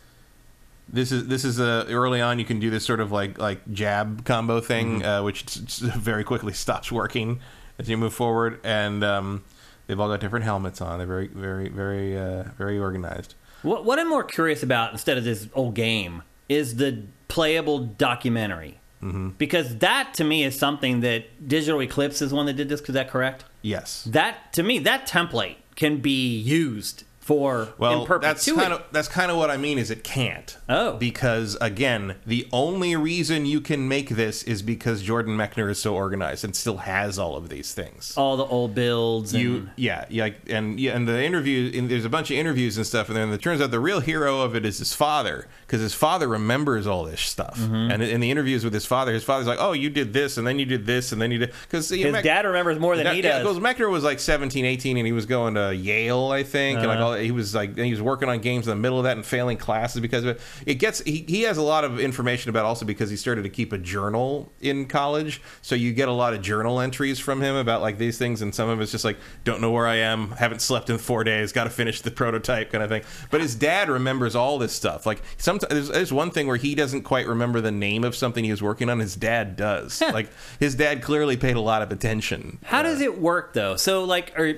this 0.89 1.13
is 1.13 1.27
this 1.27 1.45
is 1.45 1.59
a 1.59 1.87
early 1.89 2.21
on. 2.21 2.39
You 2.39 2.45
can 2.45 2.61
do 2.61 2.71
this 2.71 2.85
sort 2.85 3.01
of 3.01 3.13
like 3.13 3.39
like 3.39 3.61
jab 3.73 4.25
combo 4.25 4.61
thing, 4.61 5.05
uh, 5.05 5.23
which 5.23 5.43
very 5.45 6.25
quickly 6.25 6.53
stops 6.53 6.91
working 6.91 7.41
as 7.79 7.89
you 7.91 7.97
move 7.97 8.15
forward. 8.15 8.61
And 8.65 9.05
um, 9.05 9.45
they've 9.87 9.99
all 9.99 10.09
got 10.09 10.21
different 10.21 10.45
helmets 10.45 10.81
on. 10.81 10.99
They're 10.99 11.07
very 11.07 11.29
very 11.29 11.69
very 11.69 12.17
uh, 12.17 12.45
very 12.57 12.79
organized. 12.79 13.35
What, 13.63 13.85
what 13.85 13.99
I'm 13.99 14.09
more 14.09 14.23
curious 14.23 14.63
about 14.63 14.93
instead 14.93 15.19
of 15.19 15.25
this 15.25 15.49
old 15.53 15.75
game 15.75 16.23
is 16.49 16.77
the 16.77 17.03
playable 17.29 17.79
documentary. 17.79 18.79
Mm-hmm. 19.03 19.31
Because 19.39 19.79
that 19.79 20.15
to 20.15 20.25
me 20.25 20.43
is 20.43 20.59
something 20.59 21.01
that 21.01 21.47
Digital 21.47 21.81
Eclipse 21.81 22.21
is 22.21 22.33
one 22.33 22.47
that 22.47 22.55
did 22.55 22.69
this. 22.69 22.81
Is 22.81 22.95
that 22.95 23.09
correct? 23.09 23.45
Yes. 23.63 24.03
That 24.05 24.53
to 24.55 24.63
me, 24.63 24.81
that 24.81 25.07
template 25.07 25.57
can 25.77 25.99
be 25.99 26.37
used 26.37 27.05
for 27.29 27.69
Well, 27.77 28.07
in 28.07 28.21
that's 28.23 28.51
kind 28.51 28.73
of 28.73 28.83
that's 28.91 29.07
kind 29.07 29.31
of 29.31 29.37
what 29.37 29.51
I 29.51 29.59
mean. 29.59 29.77
Is 29.77 29.91
it 29.91 30.03
can't? 30.03 30.57
Oh. 30.67 30.97
because 30.97 31.59
again, 31.61 32.15
the 32.27 32.49
only 32.53 32.97
reason 32.97 33.45
you 33.45 33.61
can 33.61 33.87
make 33.87 34.09
this 34.09 34.43
is 34.45 34.63
because 34.63 35.03
Jordan 35.03 35.37
Mechner 35.37 35.71
is 35.71 35.79
so 35.79 35.95
organized 35.95 36.43
and 36.43 36.57
still 36.57 36.79
has 36.79 37.19
all 37.19 37.37
of 37.37 37.51
these 37.51 37.75
things. 37.75 38.15
all 38.17 38.39
the 38.39 38.47
old 38.47 38.75
builds. 38.75 39.35
And, 39.35 39.43
You, 39.43 39.69
yeah, 39.77 40.07
yeah, 40.09 40.23
like, 40.25 40.41
and 40.49 40.81
yeah, 40.81 40.97
and 40.97 41.07
the 41.07 41.23
interview, 41.23 41.71
and 41.79 41.91
there's 41.91 42.07
a 42.07 42.09
bunch 42.09 42.31
of 42.31 42.39
interviews 42.39 42.79
and 42.79 42.87
stuff, 42.87 43.09
and 43.09 43.17
then 43.19 43.31
it 43.31 43.43
turns 43.43 43.61
out 43.61 43.73
the 43.73 43.79
real 43.81 44.01
hero 44.01 44.41
of 44.41 44.57
it 44.57 44.65
is 44.65 44.79
his 44.79 44.95
father, 44.95 45.49
because 45.69 45.83
his 45.83 45.93
father 45.93 46.27
remembers 46.27 46.87
all 46.87 47.05
this 47.05 47.21
stuff. 47.21 47.59
Mm-hmm. 47.59 47.91
And 47.93 48.03
in 48.03 48.21
the 48.21 48.31
interviews 48.31 48.65
with 48.65 48.73
his 48.73 48.87
father, 48.87 49.13
his 49.13 49.23
father's 49.23 49.47
like, 49.47 49.59
"Oh, 49.61 49.73
you 49.73 49.91
did 49.91 50.15
this, 50.15 50.39
and 50.39 50.47
then 50.47 50.59
you 50.59 50.65
did 50.65 50.87
this, 50.87 51.13
and 51.13 51.21
then 51.21 51.31
you 51.31 51.39
did," 51.39 51.53
because 51.63 51.91
his 51.91 52.13
dad 52.25 52.47
remembers 52.47 52.79
more 52.79 52.97
than 52.97 53.15
he 53.15 53.21
does. 53.21 53.43
because 53.43 53.59
Mechner 53.59 53.91
was 53.91 54.03
like 54.03 54.19
17, 54.19 54.65
18, 54.65 54.97
and 54.97 55.07
he 55.07 55.13
was 55.13 55.27
going 55.27 55.55
to 55.55 55.75
Yale, 55.75 56.31
I 56.33 56.43
think, 56.43 56.79
and 56.79 56.89
like 56.89 56.97
Uh-huh. 56.99 57.07
all, 57.09 57.15
he 57.15 57.31
was 57.31 57.55
like 57.55 57.77
he 57.77 57.91
was 57.91 58.01
working 58.01 58.29
on 58.31 58.39
games 58.41 58.67
in 58.67 58.71
the 58.71 58.77
middle 58.81 58.97
of 58.99 59.05
that 59.05 59.17
and 59.19 59.27
failing 59.27 59.59
classes 59.59 60.01
because 60.01 60.25
of 60.25 60.31
it. 60.31 60.41
It 60.65 60.75
gets 60.77 61.01
he, 61.01 61.25
he 61.29 61.43
has 61.43 61.59
a 61.59 61.63
lot 61.63 61.85
of 61.85 62.01
information 62.01 62.49
about 62.49 62.65
also 62.65 62.87
because 62.87 63.11
he 63.11 63.17
started 63.17 63.43
to 63.43 63.51
keep 63.51 63.73
a 63.75 63.79
journal 63.79 64.51
in 64.63 64.87
college, 64.87 65.43
so 65.61 65.75
you 65.75 65.93
get 65.93 66.09
a 66.09 66.13
lot 66.13 66.33
of 66.33 66.41
journal 66.41 66.81
entries 66.81 67.19
from 67.19 67.43
him 67.43 67.55
about 67.57 67.83
like 67.83 67.99
these 67.99 68.17
things, 68.17 68.41
and 68.41 68.55
some 68.55 68.69
of 68.71 68.81
it's 68.81 68.91
just 68.93 69.05
like 69.05 69.19
don't 69.45 69.61
know 69.61 69.71
where 69.71 69.87
I 69.87 69.97
am, 69.97 70.31
haven't 70.33 70.63
slept 70.63 70.89
in 70.89 70.97
four 70.99 71.25
days, 71.25 71.53
got 71.53 71.65
to 71.65 71.71
finish 71.71 72.01
the 72.01 72.11
prototype 72.11 72.73
kind 72.73 72.83
of 72.83 72.89
thing. 72.91 73.03
But 73.31 73.41
his 73.43 73.55
dad 73.55 73.89
remembers 73.91 74.35
all 74.35 74.59
this 74.59 74.73
stuff. 74.73 75.05
Like 75.05 75.21
there's, 75.59 75.89
there's 75.89 76.13
one 76.13 76.31
thing 76.31 76.47
where 76.47 76.57
he 76.57 76.75
doesn't 76.75 77.03
quite 77.03 77.27
remember 77.27 77.61
the 77.61 77.73
name 77.73 78.05
of 78.05 78.15
something 78.15 78.45
he 78.45 78.51
was 78.51 78.63
working 78.63 78.89
on. 78.91 78.99
His 78.99 79.17
dad 79.17 79.57
does. 79.57 80.01
like 80.13 80.31
his 80.59 80.75
dad 80.75 81.03
clearly 81.03 81.37
paid 81.37 81.57
a 81.57 81.61
lot 81.61 81.83
of 81.83 81.93
attention. 81.93 82.59
How 82.65 82.83
does 82.83 83.01
uh, 83.01 83.05
it 83.05 83.21
work 83.21 83.55
though? 83.55 83.77
So 83.77 84.05
like, 84.05 84.39
or 84.39 84.55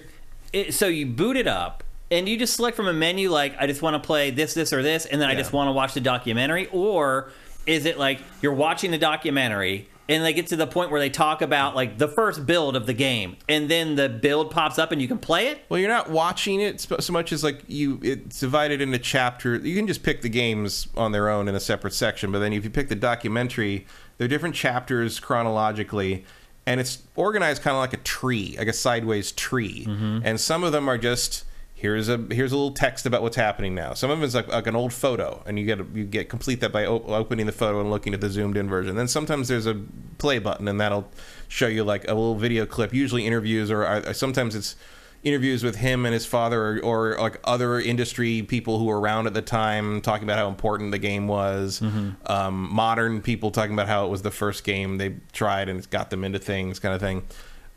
it, 0.53 0.75
so 0.75 0.87
you 0.87 1.07
boot 1.07 1.37
it 1.37 1.47
up 1.47 1.85
and 2.11 2.29
you 2.29 2.37
just 2.37 2.55
select 2.55 2.77
from 2.77 2.89
a 2.89 2.93
menu 2.93 3.31
like 3.31 3.55
I 3.59 3.67
just 3.67 3.83
want 3.83 4.01
to 4.01 4.07
play 4.07 4.31
this, 4.31 4.55
this, 4.55 4.73
or 4.73 4.83
this, 4.83 5.07
and 5.07 5.21
then 5.21 5.29
I 5.29 5.35
just 5.35 5.53
want 5.53 5.69
to 5.69 5.73
watch 5.73 5.95
the 5.95 6.01
documentary, 6.01 6.67
or 6.73 7.31
is 7.67 7.87
it 7.87 7.99
like 7.99 8.21
you're 8.43 8.53
watching 8.53 8.91
the 8.91 8.99
documentary 8.99 9.89
and 10.11 10.25
they 10.25 10.35
get 10.35 10.49
to 10.49 10.57
the 10.57 10.67
point 10.67 10.91
where 10.91 11.01
they 11.01 11.09
talk 11.09 11.41
about 11.41 11.75
like 11.75 11.97
the 11.97 12.09
first 12.09 12.45
build 12.45 12.77
of 12.77 12.85
the 12.85 12.93
game, 12.93 13.37
and 13.49 13.71
then 13.71 13.95
the 13.95 14.09
build 14.09 14.51
pops 14.51 14.79
up 14.79 14.93
and 14.93 15.01
you 15.01 15.09
can 15.09 15.19
play 15.19 15.49
it? 15.49 15.65
Well, 15.69 15.81
you're 15.81 15.89
not 15.89 16.11
watching 16.11 16.61
it 16.61 16.81
so 16.81 17.13
much 17.13 17.33
as 17.33 17.43
like 17.43 17.63
you. 17.69 17.99
It's 18.03 18.41
divided 18.41 18.83
into 18.83 18.99
chapter. 18.99 19.57
You 19.57 19.77
can 19.77 19.87
just 19.87 20.03
pick 20.03 20.21
the 20.21 20.29
games 20.29 20.89
on 20.97 21.13
their 21.13 21.31
own 21.31 21.49
in 21.49 21.55
a 21.55 21.61
separate 21.61 21.95
section, 21.95 22.33
but 22.33 22.41
then 22.41 22.53
if 22.53 22.65
you 22.65 22.71
pick 22.71 22.89
the 22.89 22.95
documentary, 22.95 23.87
they're 24.19 24.29
different 24.29 24.55
chapters 24.55 25.21
chronologically, 25.21 26.27
and 26.67 26.81
it's 26.81 27.05
organized 27.17 27.63
kind 27.63 27.75
of 27.75 27.81
like 27.81 27.95
a 27.95 28.03
tree, 28.03 28.57
like 28.59 28.69
a 28.69 28.73
sideways 28.73 29.33
tree. 29.33 29.87
Mm-hmm. 29.87 30.19
And 30.25 30.39
some 30.39 30.65
of 30.65 30.73
them 30.73 30.89
are 30.89 30.99
just 30.99 31.45
here's 31.81 32.11
a 32.11 32.19
here's 32.31 32.53
a 32.53 32.57
little 32.57 32.73
text 32.73 33.07
about 33.07 33.23
what's 33.23 33.37
happening 33.37 33.75
now. 33.75 33.95
Some 33.95 34.11
of 34.11 34.23
it's 34.23 34.35
like, 34.35 34.49
like 34.49 34.67
an 34.67 34.77
old 34.77 34.93
photo, 34.93 35.43
and 35.47 35.59
you 35.59 35.65
get 35.65 35.79
you 35.95 36.05
get 36.05 36.29
complete 36.29 36.61
that 36.61 36.73
by 36.73 36.85
op- 36.85 37.09
opening 37.09 37.47
the 37.47 37.53
photo 37.53 37.81
and 37.81 37.91
looking 37.91 38.13
at 38.13 38.21
the 38.21 38.29
zoomed 38.29 38.59
in 38.59 38.69
version. 38.69 38.97
Then 38.97 39.09
sometimes 39.09 39.49
there's 39.49 39.67
a 39.67 39.81
play 40.19 40.39
button, 40.39 40.69
and 40.69 40.79
that'll 40.79 41.11
show 41.49 41.67
you 41.67 41.83
like 41.83 42.05
a 42.05 42.15
little 42.15 42.35
video 42.35 42.67
clip, 42.67 42.93
usually 42.93 43.27
interviews, 43.27 43.71
or 43.71 43.87
uh, 43.87 44.13
sometimes 44.13 44.55
it's 44.55 44.77
interviews 45.23 45.63
with 45.63 45.77
him 45.77 46.05
and 46.07 46.13
his 46.13 46.27
father, 46.27 46.63
or, 46.63 46.81
or 46.83 47.19
like 47.19 47.41
other 47.45 47.81
industry 47.81 48.43
people 48.43 48.79
who 48.79 48.85
were 48.85 49.01
around 49.01 49.27
at 49.27 49.35
the 49.35 49.43
time, 49.43 50.03
talking 50.03 50.25
about 50.25 50.39
how 50.39 50.49
important 50.49 50.93
the 50.93 50.99
game 50.99 51.29
was. 51.29 51.81
Um, 52.27 52.69
modern 52.73 53.23
people 53.23 53.51
talking 53.51 53.73
about 53.73 53.87
how 53.89 54.07
it 54.07 54.09
was 54.11 54.23
the 54.23 54.31
first 54.31 54.65
game 54.65 54.99
they 54.99 55.17
tried 55.33 55.69
and 55.69 55.79
it's 55.79 55.87
got 55.87 56.11
them 56.11 56.25
into 56.25 56.39
things, 56.39 56.79
kind 56.79 56.95
of 56.95 57.01
thing. 57.01 57.23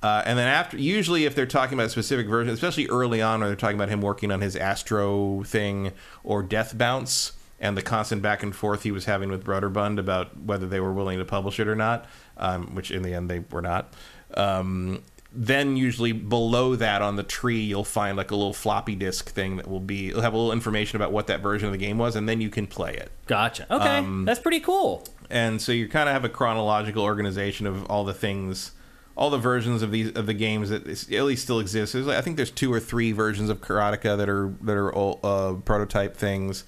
Uh, 0.03 0.21
and 0.25 0.37
then 0.37 0.47
after, 0.47 0.77
usually 0.77 1.23
if 1.25 1.33
they're 1.33 1.45
talking 1.45 1.75
about 1.75 1.85
a 1.87 1.89
specific 1.89 2.27
version, 2.27 2.53
especially 2.53 2.87
early 2.89 3.21
on, 3.21 3.41
or 3.41 3.47
they're 3.47 3.55
talking 3.55 3.77
about 3.77 3.87
him 3.89 4.01
working 4.01 4.31
on 4.31 4.41
his 4.41 4.55
Astro 4.57 5.43
thing 5.43 5.93
or 6.25 6.43
Death 6.43 6.77
Bounce 6.77 7.31
and 7.59 7.77
the 7.77 7.81
constant 7.81 8.21
back 8.21 8.43
and 8.43 8.53
forth 8.53 8.83
he 8.83 8.91
was 8.91 9.05
having 9.05 9.29
with 9.29 9.45
Broderbund 9.45 9.97
about 9.97 10.37
whether 10.41 10.67
they 10.67 10.81
were 10.81 10.91
willing 10.91 11.19
to 11.19 11.25
publish 11.25 11.57
it 11.59 11.67
or 11.69 11.75
not, 11.75 12.05
um, 12.37 12.75
which 12.75 12.91
in 12.91 13.01
the 13.01 13.13
end 13.13 13.29
they 13.29 13.39
were 13.49 13.61
not. 13.61 13.93
Um, 14.35 15.03
then 15.35 15.77
usually 15.77 16.11
below 16.11 16.75
that 16.75 17.01
on 17.01 17.15
the 17.15 17.23
tree 17.23 17.59
you'll 17.61 17.83
find 17.83 18.15
like 18.17 18.29
a 18.29 18.35
little 18.35 18.53
floppy 18.53 18.93
disk 18.95 19.31
thing 19.31 19.55
that 19.57 19.67
will 19.67 19.79
be 19.79 20.09
it'll 20.09 20.21
have 20.21 20.33
a 20.33 20.37
little 20.37 20.51
information 20.51 20.95
about 20.95 21.11
what 21.11 21.25
that 21.25 21.41
version 21.41 21.65
of 21.67 21.71
the 21.71 21.77
game 21.79 21.97
was 21.97 22.15
and 22.15 22.29
then 22.29 22.39
you 22.39 22.51
can 22.51 22.67
play 22.67 22.93
it 22.93 23.09
Gotcha. 23.25 23.65
Okay, 23.73 23.97
Um, 23.97 24.25
that's 24.25 24.39
pretty 24.39 24.59
cool. 24.59 25.03
and 25.31 25.59
so 25.59 25.71
you 25.71 25.87
kind 25.87 26.07
of 26.07 26.13
have 26.13 26.23
a 26.23 26.29
chronological 26.29 27.01
organization 27.03 27.65
of 27.65 27.83
all 27.87 28.03
the 28.03 28.13
things 28.13 28.73
all 29.15 29.29
the 29.29 29.37
versions 29.37 29.81
of 29.83 29.91
these 29.91 30.11
of 30.15 30.25
the 30.25 30.33
games 30.33 30.69
that 30.69 30.87
at 30.87 31.23
least 31.25 31.43
still 31.43 31.59
exist. 31.59 31.93
There's, 31.93 32.07
like- 32.07 32.17
i 32.17 32.21
think 32.21 32.35
there's 32.37 32.49
two 32.51 32.73
or 32.73 32.79
three 32.79 33.11
versions 33.11 33.49
of 33.49 33.61
karateka 33.61 34.17
that 34.17 34.27
are 34.29 34.53
that 34.61 34.73
are 34.75 34.91
all, 34.93 35.19
uh, 35.23 35.53
prototype 35.65 36.17
things. 36.17 36.63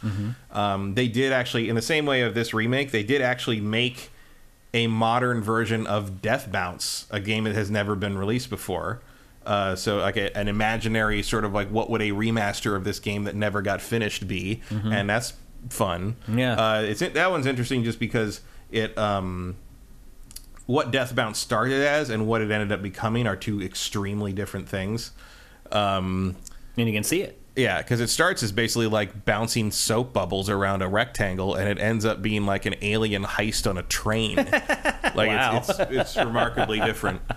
Um, 0.51 0.93
they 0.95 1.07
did 1.07 1.31
actually 1.31 1.69
in 1.69 1.75
the 1.75 1.81
same 1.81 2.05
way 2.05 2.21
of 2.21 2.33
this 2.33 2.53
remake 2.53 2.91
they 2.91 3.03
did 3.03 3.21
actually 3.21 3.59
make 3.61 4.11
a 4.73 4.87
modern 4.87 5.41
version 5.41 5.87
of 5.87 6.21
death 6.21 6.51
bounce 6.51 7.07
a 7.09 7.19
game 7.19 7.45
that 7.45 7.55
has 7.55 7.71
never 7.71 7.95
been 7.95 8.17
released 8.17 8.49
before. 8.49 9.01
Uh, 9.45 9.75
so 9.75 9.97
like 9.97 10.17
a, 10.17 10.35
an 10.37 10.47
imaginary 10.47 11.21
sort 11.23 11.45
of 11.45 11.53
like 11.53 11.69
what 11.69 11.89
would 11.89 12.01
a 12.01 12.09
remaster 12.11 12.75
of 12.75 12.83
this 12.83 12.99
game 12.99 13.23
that 13.25 13.35
never 13.35 13.61
got 13.61 13.79
finished 13.81 14.27
be? 14.27 14.61
And 14.71 15.09
that's 15.09 15.33
fun. 15.69 16.15
Yeah. 16.27 16.53
uh, 16.55 16.81
it's 16.81 16.99
that 16.99 17.31
one's 17.31 17.45
interesting 17.45 17.83
just 17.83 17.99
because 17.99 18.41
it 18.71 18.97
um, 18.97 19.55
what 20.65 20.91
Death 20.91 21.15
Bounce 21.15 21.37
started 21.39 21.81
as 21.81 22.09
and 22.09 22.27
what 22.27 22.41
it 22.41 22.49
ended 22.51 22.71
up 22.71 22.81
becoming 22.81 23.27
are 23.27 23.35
two 23.35 23.61
extremely 23.61 24.33
different 24.33 24.67
things. 24.69 25.11
Um, 25.71 26.35
And 26.77 26.87
you 26.87 26.93
can 26.93 27.03
see 27.03 27.21
it. 27.21 27.39
yeah, 27.55 27.81
because 27.81 28.01
it 28.01 28.09
starts 28.09 28.43
as 28.43 28.51
basically 28.51 28.87
like 28.87 29.25
bouncing 29.25 29.71
soap 29.71 30.11
bubbles 30.13 30.49
around 30.49 30.81
a 30.81 30.87
rectangle, 30.87 31.55
and 31.55 31.69
it 31.69 31.79
ends 31.79 32.03
up 32.05 32.21
being 32.21 32.45
like 32.45 32.65
an 32.65 32.75
alien 32.81 33.23
heist 33.23 33.69
on 33.69 33.77
a 33.77 33.83
train. 33.83 34.35
like 35.15 35.29
Wow. 35.29 35.57
it's, 35.57 35.69
it's 35.79 35.91
it's 35.91 36.17
remarkably 36.17 36.79
different. 36.79 37.21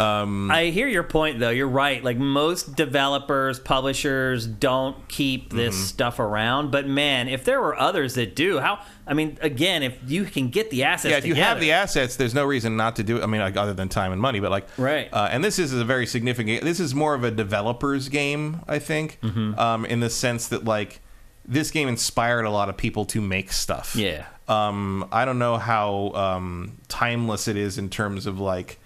Um, 0.00 0.50
I 0.50 0.66
hear 0.66 0.86
your 0.88 1.02
point, 1.02 1.38
though. 1.38 1.50
You're 1.50 1.68
right. 1.68 2.02
Like 2.02 2.16
most 2.18 2.74
developers, 2.76 3.58
publishers 3.60 4.46
don't 4.46 5.08
keep 5.08 5.50
this 5.52 5.74
Mm-hmm. 5.74 5.84
stuff 5.84 6.18
around. 6.18 6.70
But 6.70 6.86
man, 6.86 7.28
if 7.28 7.44
there 7.44 7.60
were 7.60 7.78
others 7.78 8.14
that 8.14 8.34
do, 8.36 8.58
how? 8.60 8.80
I 9.06 9.14
mean, 9.14 9.38
again, 9.40 9.82
if 9.82 9.98
you 10.06 10.24
can 10.24 10.48
get 10.50 10.70
the 10.70 10.84
assets, 10.84 11.10
yeah, 11.12 11.18
if 11.18 11.26
you 11.26 11.34
have 11.34 11.60
the 11.60 11.72
assets, 11.72 12.16
there's 12.16 12.34
no 12.34 12.44
reason 12.44 12.76
not 12.76 12.96
to 12.96 13.02
do 13.02 13.16
it. 13.18 13.22
I 13.22 13.26
mean, 13.26 13.40
like 13.40 13.56
other 13.56 13.74
than 13.74 13.88
time 13.88 14.12
and 14.12 14.20
money, 14.20 14.38
but 14.40 14.50
like, 14.50 14.66
Right. 14.78 15.08
Uh, 15.12 15.28
and 15.30 15.42
this 15.42 15.58
is 15.58 15.72
a 15.72 15.84
very 15.84 16.06
significant. 16.06 16.62
This 16.62 16.78
is 16.80 16.94
more 16.94 17.14
of 17.14 17.24
a 17.24 17.30
developer's 17.30 18.08
game, 18.08 18.60
I 18.68 18.78
think, 18.78 19.18
Mm-hmm. 19.22 19.58
um, 19.58 19.84
in 19.86 20.00
the 20.00 20.10
sense 20.10 20.48
that 20.48 20.64
like 20.64 21.00
this 21.44 21.70
game 21.72 21.88
inspired 21.88 22.44
a 22.44 22.50
lot 22.50 22.68
of 22.68 22.76
people 22.76 23.04
to 23.06 23.20
make 23.20 23.52
stuff. 23.52 23.96
Yeah. 23.96 24.26
Um, 24.48 25.08
I 25.10 25.24
don't 25.24 25.38
know 25.38 25.56
how 25.56 26.12
um, 26.14 26.78
timeless 26.88 27.48
it 27.48 27.56
is 27.56 27.78
in 27.78 27.88
terms 27.88 28.26
of 28.26 28.38
like 28.38 28.78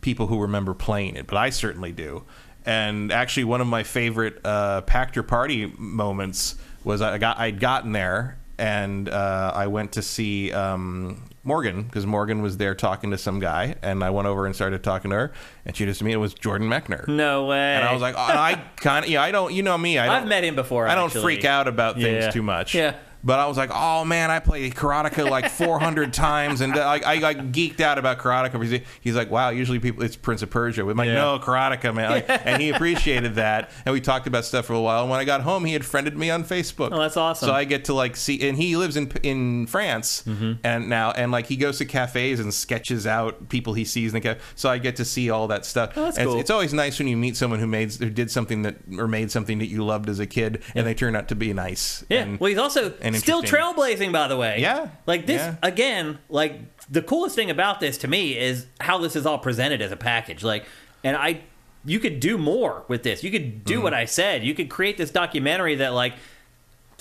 people 0.00 0.26
who 0.26 0.40
remember 0.40 0.74
playing 0.74 1.16
it, 1.16 1.26
but 1.26 1.36
I 1.36 1.50
certainly 1.50 1.92
do. 1.92 2.24
And 2.66 3.10
actually, 3.10 3.44
one 3.44 3.60
of 3.60 3.66
my 3.66 3.82
favorite 3.82 4.40
uh, 4.44 4.82
Pactor 4.82 5.26
Party 5.26 5.66
moments 5.78 6.56
was 6.84 7.00
I 7.02 7.18
got 7.18 7.38
I'd 7.38 7.58
gotten 7.60 7.92
there 7.92 8.38
and 8.58 9.08
uh, 9.08 9.52
I 9.54 9.68
went 9.68 9.92
to 9.92 10.02
see 10.02 10.52
um, 10.52 11.24
Morgan 11.44 11.84
because 11.84 12.04
Morgan 12.04 12.42
was 12.42 12.58
there 12.58 12.74
talking 12.74 13.10
to 13.12 13.16
some 13.16 13.40
guy, 13.40 13.74
and 13.80 14.04
I 14.04 14.10
went 14.10 14.28
over 14.28 14.44
and 14.44 14.54
started 14.54 14.84
talking 14.84 15.10
to 15.12 15.16
her, 15.16 15.32
and 15.64 15.74
she 15.74 15.86
just 15.86 16.02
me 16.02 16.12
it 16.12 16.16
was 16.18 16.34
Jordan 16.34 16.68
Mechner. 16.68 17.08
No 17.08 17.46
way. 17.46 17.74
And 17.76 17.82
I 17.88 17.94
was 17.94 18.02
like, 18.02 18.14
oh, 18.16 18.20
I 18.20 18.62
kind 18.76 19.06
of, 19.06 19.10
yeah, 19.10 19.22
I 19.22 19.30
don't, 19.32 19.54
you 19.54 19.62
know 19.62 19.78
me, 19.78 19.96
I 19.96 20.14
I've 20.14 20.28
met 20.28 20.44
him 20.44 20.56
before. 20.56 20.86
I 20.86 20.94
don't 20.94 21.10
freak 21.10 21.46
out 21.46 21.68
about 21.68 21.94
things 21.94 22.24
Yeah. 22.26 22.30
too 22.30 22.42
much. 22.42 22.74
Yeah. 22.74 22.96
But 23.22 23.38
I 23.38 23.46
was 23.46 23.56
like, 23.56 23.70
oh 23.72 24.04
man, 24.04 24.30
I 24.30 24.38
played 24.38 24.74
Karateka 24.74 25.28
like 25.28 25.50
400 25.50 26.12
times, 26.12 26.60
and 26.60 26.76
uh, 26.76 26.80
I, 26.80 26.96
I, 26.96 27.12
I 27.28 27.34
geeked 27.34 27.80
out 27.80 27.98
about 27.98 28.18
Karateka. 28.18 28.82
He's 29.00 29.14
like, 29.14 29.30
wow, 29.30 29.50
usually 29.50 29.78
people 29.78 30.02
it's 30.02 30.16
Prince 30.16 30.42
of 30.42 30.50
Persia. 30.50 30.88
I'm 30.88 30.96
like, 30.96 31.06
Yeah. 31.08 31.14
no, 31.14 31.38
Karateka, 31.38 31.94
man. 31.94 32.10
Like, 32.10 32.24
and 32.46 32.60
he 32.62 32.70
appreciated 32.70 33.34
that, 33.34 33.70
and 33.84 33.92
we 33.92 34.00
talked 34.00 34.26
about 34.26 34.44
stuff 34.44 34.66
for 34.66 34.72
a 34.74 34.80
while. 34.80 35.02
And 35.02 35.10
when 35.10 35.20
I 35.20 35.24
got 35.24 35.42
home, 35.42 35.64
he 35.64 35.72
had 35.72 35.84
friended 35.84 36.16
me 36.16 36.30
on 36.30 36.44
Facebook. 36.44 36.90
Oh, 36.92 36.98
that's 36.98 37.16
awesome. 37.16 37.48
So 37.48 37.54
I 37.54 37.64
get 37.64 37.84
to 37.86 37.94
like 37.94 38.16
see, 38.16 38.48
and 38.48 38.56
he 38.56 38.76
lives 38.76 38.96
in 38.96 39.10
in 39.22 39.66
France, 39.66 40.22
mm-hmm. 40.26 40.54
and 40.64 40.88
now 40.88 41.10
and 41.12 41.30
like 41.30 41.46
he 41.46 41.56
goes 41.56 41.78
to 41.78 41.84
cafes 41.84 42.40
and 42.40 42.52
sketches 42.54 43.06
out 43.06 43.48
people 43.48 43.74
he 43.74 43.84
sees 43.84 44.12
in 44.14 44.20
the 44.20 44.20
cafe. 44.20 44.40
So 44.54 44.68
I 44.70 44.78
get 44.78 44.96
to 44.96 45.04
see 45.04 45.30
all 45.30 45.48
that 45.48 45.64
stuff. 45.66 45.92
Oh, 45.96 46.04
that's 46.04 46.16
And 46.16 46.22
it's- 46.22 46.32
cool. 46.32 46.40
It's 46.40 46.50
always 46.50 46.72
nice 46.72 46.98
when 46.98 47.08
you 47.08 47.16
meet 47.16 47.36
someone 47.36 47.60
who 47.60 47.66
made 47.66 47.92
who 47.94 48.08
did 48.10 48.30
something 48.30 48.62
that 48.62 48.76
or 48.96 49.06
made 49.08 49.30
something 49.30 49.58
that 49.58 49.66
you 49.66 49.84
loved 49.84 50.08
as 50.08 50.18
a 50.20 50.26
kid, 50.26 50.62
and 50.74 50.86
they 50.86 50.94
turn 50.94 51.14
out 51.16 51.28
to 51.28 51.34
be 51.34 51.52
nice. 51.52 52.04
Yeah. 52.08 52.20
And- 52.22 52.40
well, 52.40 52.48
he's 52.48 52.58
also 52.58 52.92
and 53.14 53.22
still 53.22 53.42
trailblazing, 53.42 54.12
by 54.12 54.28
the 54.28 54.36
way. 54.36 54.58
Yeah. 54.60 54.88
Like 55.06 55.26
this 55.26 55.40
Yeah. 55.40 55.56
again. 55.62 56.18
Like 56.28 56.60
the 56.90 57.02
coolest 57.02 57.34
thing 57.36 57.50
about 57.50 57.80
this 57.80 57.98
to 57.98 58.08
me 58.08 58.36
is 58.38 58.66
how 58.80 58.98
this 58.98 59.14
is 59.16 59.26
all 59.26 59.38
presented 59.38 59.80
as 59.82 59.92
a 59.92 59.96
package. 59.96 60.42
Like, 60.42 60.64
and 61.04 61.16
I, 61.16 61.40
you 61.84 61.98
could 62.00 62.20
do 62.20 62.36
more 62.36 62.84
with 62.88 63.02
this. 63.02 63.22
You 63.24 63.30
could 63.30 63.64
do 63.64 63.74
Mm-hmm. 63.74 63.82
what 63.84 63.94
I 63.94 64.04
said. 64.04 64.44
You 64.44 64.54
could 64.54 64.68
create 64.68 64.96
this 64.98 65.10
documentary 65.10 65.76
that 65.76 65.94
like 65.94 66.14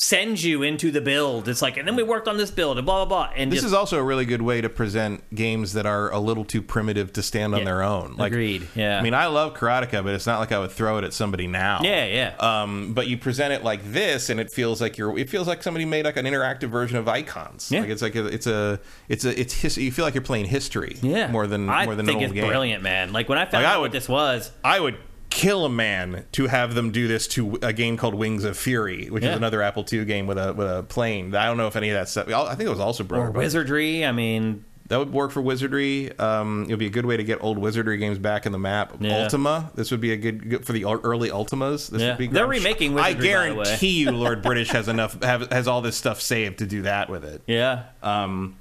sends 0.01 0.43
you 0.45 0.63
into 0.63 0.91
the 0.91 1.01
build. 1.01 1.47
It's 1.49 1.61
like, 1.61 1.75
and 1.75 1.85
then 1.87 1.95
we 1.95 2.03
worked 2.03 2.27
on 2.29 2.37
this 2.37 2.49
build 2.51 2.77
and 2.77 2.85
blah 2.85 3.03
blah 3.05 3.27
blah. 3.27 3.33
And 3.35 3.51
This 3.51 3.57
just, 3.57 3.67
is 3.67 3.73
also 3.73 3.97
a 3.99 4.03
really 4.03 4.23
good 4.25 4.41
way 4.41 4.61
to 4.61 4.69
present 4.69 5.23
games 5.35 5.73
that 5.73 5.85
are 5.85 6.09
a 6.11 6.19
little 6.19 6.45
too 6.45 6.61
primitive 6.61 7.11
to 7.13 7.21
stand 7.21 7.53
on 7.53 7.59
Yeah. 7.59 7.65
their 7.65 7.83
own. 7.83 8.15
Like, 8.17 8.31
Agreed, 8.31 8.67
yeah. 8.75 8.97
I 8.97 9.01
mean, 9.01 9.13
I 9.13 9.27
love 9.27 9.55
Karateka, 9.55 10.03
but 10.03 10.13
it's 10.15 10.25
not 10.25 10.39
like 10.39 10.51
I 10.53 10.59
would 10.59 10.71
throw 10.71 10.97
it 10.99 11.03
at 11.03 11.13
somebody 11.13 11.47
now. 11.47 11.81
yeah, 11.83 12.05
yeah. 12.05 12.35
Um, 12.39 12.93
but 12.93 13.07
you 13.07 13.17
present 13.17 13.53
it 13.53 13.63
like 13.63 13.91
this, 13.91 14.29
and 14.29 14.39
it 14.39 14.51
feels 14.51 14.79
like 14.81 14.97
you're. 14.97 15.17
It 15.17 15.29
feels 15.29 15.47
like 15.47 15.61
somebody 15.63 15.83
made 15.85 16.05
like 16.05 16.15
an 16.17 16.25
interactive 16.25 16.69
version 16.69 16.97
of 16.97 17.07
icons. 17.09 17.69
Yeah. 17.71 17.81
Like 17.81 17.89
it's 17.89 18.01
like 18.01 18.15
a, 18.15 18.25
it's 18.27 18.47
a, 18.47 18.79
it's 19.09 19.25
a, 19.25 19.39
it's 19.39 19.53
his, 19.53 19.77
You 19.77 19.91
feel 19.91 20.05
like 20.05 20.13
you're 20.15 20.21
playing 20.23 20.45
history. 20.45 20.97
yeah. 21.01 21.27
More 21.29 21.45
than 21.45 21.69
I 21.69 21.85
more 21.85 21.95
than 21.95 22.05
think 22.05 22.19
an 22.19 22.23
it's 22.25 22.33
game. 22.33 22.47
brilliant, 22.47 22.83
man. 22.83 23.11
Like 23.11 23.27
when 23.27 23.37
I 23.37 23.45
found 23.45 23.63
Like, 23.65 23.73
out 23.73 23.79
would- 23.81 23.85
what 23.87 23.91
this 23.91 24.07
was. 24.07 24.51
I 24.63 24.79
would 24.79 24.95
kill 25.29 25.65
a 25.65 25.69
man 25.69 26.25
to 26.33 26.47
have 26.47 26.73
them 26.75 26.91
do 26.91 27.07
this 27.07 27.27
to 27.29 27.59
a 27.61 27.71
game 27.73 27.97
called 27.97 28.15
Wings 28.15 28.43
of 28.43 28.57
Fury, 28.57 29.07
which 29.09 29.23
Yeah. 29.23 29.31
is 29.31 29.37
another 29.37 29.61
Apple 29.61 29.85
II 29.91 30.05
game 30.05 30.25
with 30.27 30.37
a 30.37 30.53
with 30.53 30.67
a 30.67 30.83
plane. 30.83 31.33
I 31.35 31.45
don't 31.45 31.57
know 31.57 31.67
if 31.67 31.75
any 31.75 31.89
of 31.89 31.95
that 31.95 32.09
stuff. 32.09 32.27
I 32.29 32.55
think 32.55 32.67
it 32.67 32.71
was 32.71 32.79
also 32.79 33.03
Or 33.03 33.07
broken. 33.07 33.33
wizardry. 33.33 34.05
I 34.05 34.11
mean, 34.11 34.65
That 34.87 34.97
would 34.97 35.13
work 35.13 35.29
for 35.29 35.39
Wizardry. 35.43 36.17
Um, 36.17 36.63
it 36.63 36.69
would 36.71 36.79
be 36.79 36.87
a 36.87 36.89
good 36.89 37.05
way 37.05 37.15
to 37.15 37.23
get 37.23 37.43
old 37.43 37.59
Wizardry 37.59 37.97
games 37.97 38.17
back 38.17 38.47
in 38.47 38.51
the 38.51 38.57
map. 38.57 38.93
Yeah. 38.99 39.21
Ultima. 39.21 39.69
This 39.75 39.91
would 39.91 40.01
be 40.01 40.13
a 40.13 40.17
good, 40.17 40.49
good 40.49 40.65
for 40.65 40.73
the 40.73 40.83
early 40.85 41.29
Ultimas. 41.29 41.91
This 41.91 42.01
Yeah. 42.01 42.07
would 42.09 42.17
be. 42.17 42.25
They're 42.25 42.47
great. 42.47 42.57
remaking 42.63 42.97
I 42.97 43.09
Wizardry, 43.13 43.27
way. 43.27 43.31
guarantee 43.65 43.99
you, 43.99 44.09
Lord 44.11 44.41
British 44.41 44.69
has 44.71 44.87
enough 44.87 45.21
have, 45.23 45.51
has 45.51 45.67
all 45.67 45.81
this 45.83 45.95
stuff 45.95 46.19
saved 46.21 46.57
to 46.57 46.65
do 46.65 46.81
that 46.81 47.07
with 47.07 47.23
it. 47.23 47.43
yeah. 47.45 47.83
Um, 48.01 48.55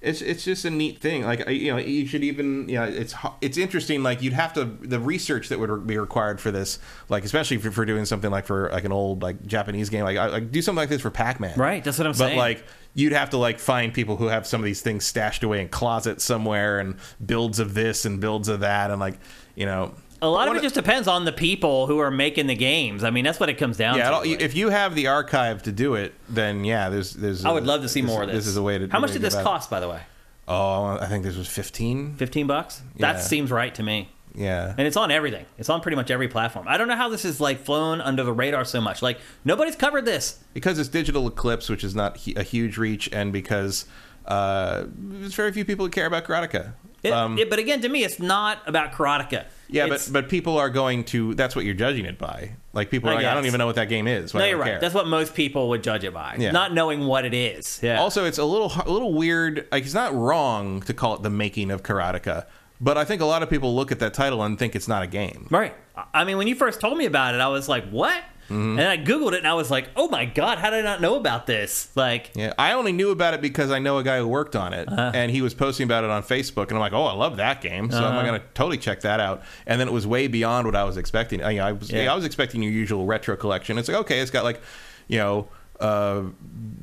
it's 0.00 0.22
it's 0.22 0.44
just 0.44 0.64
a 0.64 0.70
neat 0.70 1.00
thing. 1.00 1.24
Like 1.24 1.46
you 1.48 1.72
know, 1.72 1.78
you 1.78 2.06
should 2.06 2.24
even 2.24 2.68
you 2.68 2.76
know, 2.76 2.84
it's 2.84 3.14
it's 3.40 3.58
interesting. 3.58 4.02
Like 4.02 4.22
you'd 4.22 4.32
have 4.32 4.54
to 4.54 4.64
the 4.64 4.98
research 4.98 5.50
that 5.50 5.58
would 5.58 5.86
be 5.86 5.98
required 5.98 6.40
for 6.40 6.50
this. 6.50 6.78
Like 7.10 7.24
especially 7.24 7.58
for, 7.58 7.70
for 7.70 7.84
doing 7.84 8.06
something 8.06 8.30
like 8.30 8.46
for 8.46 8.70
like 8.70 8.84
an 8.84 8.92
old 8.92 9.22
like 9.22 9.44
Japanese 9.46 9.90
game. 9.90 10.04
Like 10.04 10.16
I 10.16 10.26
like 10.26 10.50
do 10.50 10.62
something 10.62 10.80
like 10.80 10.88
this 10.88 11.02
for 11.02 11.10
Pac 11.10 11.38
Man. 11.38 11.58
Right. 11.58 11.84
That's 11.84 11.98
what 11.98 12.06
I'm 12.06 12.12
But 12.12 12.18
saying. 12.18 12.36
But 12.36 12.42
like 12.42 12.64
you'd 12.94 13.12
have 13.12 13.30
to 13.30 13.36
like 13.36 13.58
find 13.58 13.92
people 13.92 14.16
who 14.16 14.28
have 14.28 14.46
some 14.46 14.60
of 14.60 14.64
these 14.64 14.80
things 14.80 15.04
stashed 15.04 15.42
away 15.42 15.60
in 15.60 15.68
closets 15.68 16.24
somewhere 16.24 16.78
and 16.78 16.96
builds 17.24 17.58
of 17.58 17.74
this 17.74 18.06
and 18.06 18.20
builds 18.20 18.48
of 18.48 18.60
that 18.60 18.90
and 18.90 19.00
like 19.00 19.18
you 19.54 19.66
know 19.66 19.94
A 20.22 20.28
lot 20.28 20.48
of 20.48 20.56
it 20.56 20.62
just 20.62 20.74
depends 20.74 21.08
on 21.08 21.24
the 21.24 21.32
people 21.32 21.86
who 21.86 21.98
are 21.98 22.10
making 22.10 22.46
the 22.46 22.54
games. 22.54 23.04
I 23.04 23.10
mean, 23.10 23.24
that's 23.24 23.40
what 23.40 23.48
it 23.48 23.54
comes 23.54 23.76
down 23.76 23.96
yeah, 23.96 24.10
to. 24.10 24.16
I 24.16 24.24
don't- 24.24 24.40
if 24.42 24.54
you 24.54 24.68
have 24.68 24.94
the 24.94 25.06
archive 25.06 25.62
to 25.62 25.72
do 25.72 25.94
it, 25.94 26.14
then 26.28 26.64
yeah, 26.64 26.90
there's 26.90 27.12
there's. 27.14 27.44
I 27.44 27.52
would 27.52 27.66
love 27.66 27.82
to 27.82 27.88
see 27.88 28.02
this- 28.02 28.10
more 28.10 28.22
of 28.22 28.28
this. 28.28 28.36
This 28.36 28.46
is 28.48 28.56
a 28.56 28.62
way 28.62 28.78
to. 28.78 28.88
How 28.88 29.00
much 29.00 29.12
did 29.12 29.22
this 29.22 29.34
about 29.34 29.40
it. 29.40 29.44
cost, 29.44 29.70
by 29.70 29.80
the 29.80 29.88
way? 29.88 30.00
Oh, 30.46 30.98
I 31.00 31.06
think 31.06 31.24
this 31.24 31.36
was 31.36 31.48
fifteen. 31.48 32.14
Fifteen 32.16 32.46
bucks. 32.46 32.82
Yeah. 32.96 33.12
That 33.12 33.22
seems 33.22 33.50
right 33.50 33.74
to 33.76 33.82
me. 33.82 34.10
Yeah, 34.32 34.74
And 34.78 34.86
it's 34.86 34.96
on 34.96 35.10
everything. 35.10 35.44
It's 35.58 35.68
on 35.68 35.80
pretty 35.80 35.96
much 35.96 36.08
every 36.08 36.28
platform. 36.28 36.66
I 36.68 36.78
don't 36.78 36.86
know 36.86 36.94
how 36.94 37.08
this 37.08 37.24
is 37.24 37.40
like 37.40 37.64
flown 37.64 38.00
under 38.00 38.22
the 38.22 38.32
radar 38.32 38.64
so 38.64 38.80
much. 38.80 39.02
Like 39.02 39.18
nobody's 39.44 39.74
covered 39.74 40.04
this. 40.04 40.38
because 40.54 40.78
it's 40.78 40.88
digital 40.88 41.26
eclipse, 41.26 41.68
which 41.68 41.82
is 41.82 41.96
not 41.96 42.16
a 42.36 42.44
huge 42.44 42.78
reach, 42.78 43.08
and 43.12 43.32
because 43.32 43.86
uh, 44.26 44.84
there's 44.86 45.34
very 45.34 45.50
few 45.50 45.64
people 45.64 45.84
who 45.84 45.90
care 45.90 46.06
about 46.06 46.24
Karateka. 46.24 46.74
It- 47.02 47.12
Um, 47.12 47.38
it- 47.38 47.48
but 47.50 47.58
again, 47.58 47.80
to 47.82 47.88
me, 47.88 48.04
it's 48.04 48.18
not 48.20 48.58
about 48.66 48.92
Karateka. 48.92 49.44
yeah, 49.68 49.84
It's- 49.86 50.08
but 50.08 50.24
but 50.24 50.28
people 50.30 50.58
are 50.58 50.68
going 50.70 51.04
to. 51.04 51.34
That's 51.34 51.56
what 51.56 51.64
you're 51.64 51.74
judging 51.74 52.04
it 52.04 52.18
by. 52.18 52.50
Like 52.72 52.90
people 52.90 53.08
are 53.10 53.14
I 53.14 53.16
like, 53.16 53.26
I 53.26 53.34
don't 53.34 53.46
even 53.46 53.58
know 53.58 53.66
what 53.66 53.74
that 53.76 53.88
game 53.88 54.06
is. 54.06 54.32
No, 54.34 54.44
you're 54.44 54.56
right. 54.58 54.66
care. 54.72 54.80
That's 54.80 54.94
what 54.94 55.06
most 55.08 55.34
people 55.34 55.68
would 55.70 55.82
judge 55.82 56.04
it 56.04 56.12
by, 56.14 56.36
Yeah. 56.38 56.52
not 56.52 56.72
knowing 56.72 57.06
what 57.06 57.24
it 57.24 57.34
is. 57.34 57.80
Yeah. 57.82 57.98
Also, 58.00 58.24
it's 58.24 58.38
a 58.38 58.44
little 58.44 58.72
a 58.86 58.90
little 58.90 59.12
weird. 59.14 59.66
Like 59.72 59.84
it's 59.84 59.94
not 59.94 60.14
wrong 60.14 60.82
to 60.82 60.94
call 60.94 61.14
it 61.14 61.22
the 61.22 61.30
making 61.30 61.70
of 61.70 61.82
Karateka, 61.82 62.44
but 62.80 62.96
I 62.98 63.04
think 63.04 63.20
a 63.22 63.26
lot 63.26 63.42
of 63.42 63.50
people 63.50 63.74
look 63.74 63.90
at 63.90 63.98
that 64.00 64.14
title 64.14 64.42
and 64.42 64.58
think 64.58 64.76
it's 64.76 64.86
not 64.88 65.02
a 65.02 65.06
game. 65.06 65.46
right. 65.50 65.74
I 66.14 66.24
mean, 66.24 66.38
when 66.38 66.46
you 66.46 66.54
first 66.54 66.80
told 66.80 66.96
me 66.96 67.04
about 67.04 67.34
it, 67.34 67.40
I 67.42 67.48
was 67.48 67.68
like, 67.68 67.88
"What?" 67.90 68.22
Mm-hmm. 68.50 68.78
And 68.80 68.88
I 68.88 68.98
googled 68.98 69.32
it, 69.32 69.38
and 69.38 69.46
I 69.46 69.54
was 69.54 69.70
like, 69.70 69.88
"Oh 69.96 70.08
my 70.08 70.24
god, 70.24 70.58
how 70.58 70.70
did 70.70 70.80
I 70.80 70.82
not 70.82 71.00
know 71.00 71.14
about 71.16 71.46
this?" 71.46 71.88
Like, 71.94 72.32
Yeah, 72.34 72.52
I 72.58 72.72
only 72.72 72.92
knew 72.92 73.10
about 73.10 73.32
it 73.34 73.40
because 73.40 73.70
I 73.70 73.78
know 73.78 73.98
a 73.98 74.02
guy 74.02 74.18
who 74.18 74.26
worked 74.28 74.56
on 74.56 74.74
it, 74.74 74.88
Uh-huh. 74.90 75.12
and 75.14 75.30
he 75.30 75.40
was 75.40 75.54
posting 75.54 75.84
about 75.84 76.04
it 76.04 76.10
on 76.10 76.22
Facebook, 76.22 76.64
and 76.68 76.72
I'm 76.72 76.80
like, 76.80 76.92
oh, 76.92 77.04
I 77.04 77.12
love 77.14 77.36
that 77.36 77.60
game, 77.60 77.90
so 77.90 78.04
I'm 78.04 78.26
going 78.26 78.40
to 78.40 78.46
totally 78.54 78.78
check 78.78 79.02
that 79.02 79.20
out. 79.20 79.42
And 79.66 79.80
then 79.80 79.86
it 79.88 79.92
was 79.92 80.06
way 80.06 80.26
beyond 80.26 80.66
what 80.66 80.74
I 80.74 80.84
was 80.84 80.96
expecting. 80.96 81.42
I, 81.42 81.58
I 81.68 81.72
was 81.72 81.90
Yeah. 81.90 82.12
I 82.12 82.16
was 82.16 82.24
expecting 82.24 82.62
your 82.62 82.72
usual 82.72 83.06
retro 83.06 83.36
collection. 83.36 83.78
It's 83.78 83.88
like 83.88 83.98
okay, 83.98 84.18
it's 84.20 84.30
got 84.30 84.44
like, 84.44 84.60
you 85.08 85.18
know. 85.18 85.48
Uh, 85.78 86.24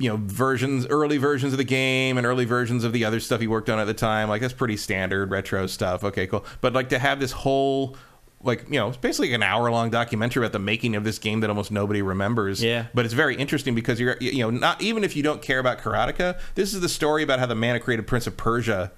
you 0.00 0.08
know, 0.10 0.18
versions, 0.20 0.84
early 0.90 1.18
versions 1.18 1.52
of 1.52 1.56
the 1.58 1.62
game, 1.62 2.18
and 2.18 2.26
early 2.26 2.44
versions 2.44 2.82
of 2.82 2.92
the 2.92 3.04
other 3.04 3.20
stuff 3.20 3.40
he 3.40 3.46
worked 3.46 3.70
on 3.70 3.78
at 3.78 3.84
the 3.86 3.94
time. 3.94 4.28
Like 4.28 4.40
that's 4.40 4.52
pretty 4.52 4.76
standard 4.76 5.30
retro 5.30 5.68
stuff. 5.68 6.02
Okay, 6.02 6.26
cool. 6.26 6.44
But 6.60 6.72
like 6.72 6.88
to 6.88 6.98
have 6.98 7.20
this 7.20 7.30
whole, 7.30 7.96
like 8.42 8.64
you 8.68 8.78
know, 8.78 8.88
it's 8.88 8.96
basically 8.96 9.34
an 9.34 9.42
hour 9.42 9.70
long 9.70 9.90
documentary 9.90 10.42
about 10.44 10.52
the 10.52 10.58
making 10.60 10.94
of 10.96 11.04
this 11.04 11.18
game 11.18 11.40
that 11.40 11.50
almost 11.50 11.70
nobody 11.72 12.02
remembers. 12.02 12.62
Yeah. 12.62 12.86
But 12.94 13.04
it's 13.04 13.14
very 13.14 13.34
interesting 13.36 13.74
because 13.74 13.98
you're 13.98 14.16
you 14.20 14.38
know 14.44 14.50
not 14.50 14.80
even 14.80 15.02
if 15.04 15.16
you 15.16 15.22
don't 15.22 15.42
care 15.42 15.58
about 15.58 15.78
Karateka, 15.78 16.38
this 16.54 16.72
is 16.74 16.80
the 16.80 16.88
story 16.88 17.22
about 17.22 17.38
how 17.40 17.46
the 17.46 17.54
man 17.56 17.74
who 17.76 17.80
created 17.82 18.06
Prince 18.06 18.26
of 18.26 18.36
Persia 18.36 18.92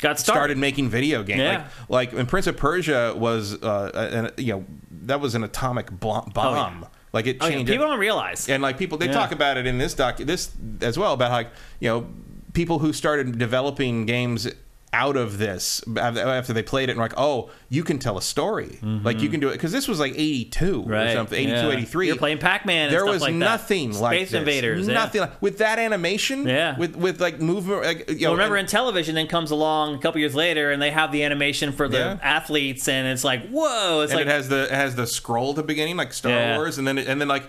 got 0.00 0.18
started 0.18 0.22
started. 0.38 0.58
making 0.58 0.88
video 0.88 1.22
games. 1.22 1.40
Yeah. 1.40 1.68
Like 1.88 2.08
like 2.08 2.12
when 2.16 2.26
Prince 2.26 2.46
of 2.48 2.56
Persia 2.56 3.14
was 3.16 3.54
uh 3.62 4.30
an, 4.36 4.44
you 4.44 4.54
know 4.54 4.64
that 5.02 5.20
was 5.20 5.34
an 5.34 5.44
atomic 5.44 5.88
bomb. 6.00 6.86
Like 7.12 7.26
it 7.26 7.38
Oh, 7.40 7.46
yeah, 7.46 7.52
changed. 7.56 7.70
People 7.72 7.86
don't 7.88 7.98
realize. 7.98 8.48
and 8.48 8.62
like 8.62 8.78
people 8.78 8.96
they 8.98 9.06
Yeah. 9.06 9.12
talk 9.12 9.32
about 9.32 9.56
it 9.56 9.66
in 9.66 9.78
this 9.78 9.94
doc 9.94 10.16
this 10.16 10.50
as 10.80 10.96
well 10.98 11.12
about 11.12 11.30
like 11.32 11.48
you 11.80 11.88
know 11.88 12.06
people 12.54 12.78
who 12.80 12.92
started 12.92 13.38
developing 13.38 14.06
games 14.06 14.48
out 14.92 15.16
of 15.16 15.38
this 15.38 15.80
after 15.96 16.52
they 16.52 16.64
played 16.64 16.88
it 16.88 16.92
and 16.92 17.00
like 17.00 17.12
oh 17.16 17.48
you 17.68 17.84
can 17.84 18.00
tell 18.00 18.18
a 18.18 18.22
story 18.22 18.76
like 19.04 19.20
you 19.20 19.28
can 19.28 19.38
do 19.38 19.48
it 19.48 19.52
because 19.52 19.70
this 19.70 19.86
was 19.86 20.00
like 20.00 20.12
82 20.14 20.50
Mm-hmm. 20.82 20.90
Right. 20.90 21.10
or 21.10 21.12
something 21.14 21.38
82 21.38 21.52
yeah. 21.56 21.70
83 21.74 22.06
You're 22.08 22.16
playing 22.16 22.38
Pac-Man. 22.38 22.86
And 22.86 22.92
there 22.92 23.00
stuff 23.02 23.12
was 23.12 23.22
like 23.22 23.32
that. 23.34 23.38
nothing 23.38 23.92
like 24.00 24.16
Space 24.18 24.30
this. 24.32 24.38
Invaders. 24.40 24.88
yeah. 24.88 24.94
Nothing 24.94 25.20
like, 25.20 25.40
with 25.40 25.58
that 25.58 25.78
animation. 25.78 26.46
Yeah. 26.46 26.76
With 26.76 26.96
with 26.96 27.20
like 27.20 27.40
movement. 27.40 27.82
Like, 27.82 28.08
you 28.10 28.16
know, 28.22 28.30
Well, 28.30 28.32
remember, 28.32 28.56
and- 28.56 28.68
Intellivision, 28.68 29.14
then 29.14 29.28
comes 29.28 29.52
along 29.52 29.94
a 29.94 29.98
couple 29.98 30.18
years 30.20 30.34
later, 30.34 30.72
and 30.72 30.82
they 30.82 30.90
have 30.90 31.12
the 31.12 31.22
animation 31.22 31.70
for 31.72 31.86
the 31.88 31.98
Yeah. 31.98 32.18
athletes, 32.22 32.88
and 32.88 33.06
it's 33.06 33.22
like, 33.24 33.48
whoa! 33.48 34.00
It's 34.00 34.12
and 34.12 34.18
like, 34.18 34.26
it 34.26 34.30
has 34.30 34.48
the 34.48 34.64
it 34.64 34.70
has 34.72 34.96
the 34.96 35.06
scroll 35.06 35.50
at 35.50 35.56
the 35.56 35.62
beginning, 35.62 35.96
like 35.96 36.12
Star 36.12 36.32
Yeah. 36.32 36.56
Wars, 36.56 36.78
and 36.78 36.86
then 36.88 36.98
it- 36.98 37.06
and 37.06 37.20
then 37.20 37.28
like 37.28 37.44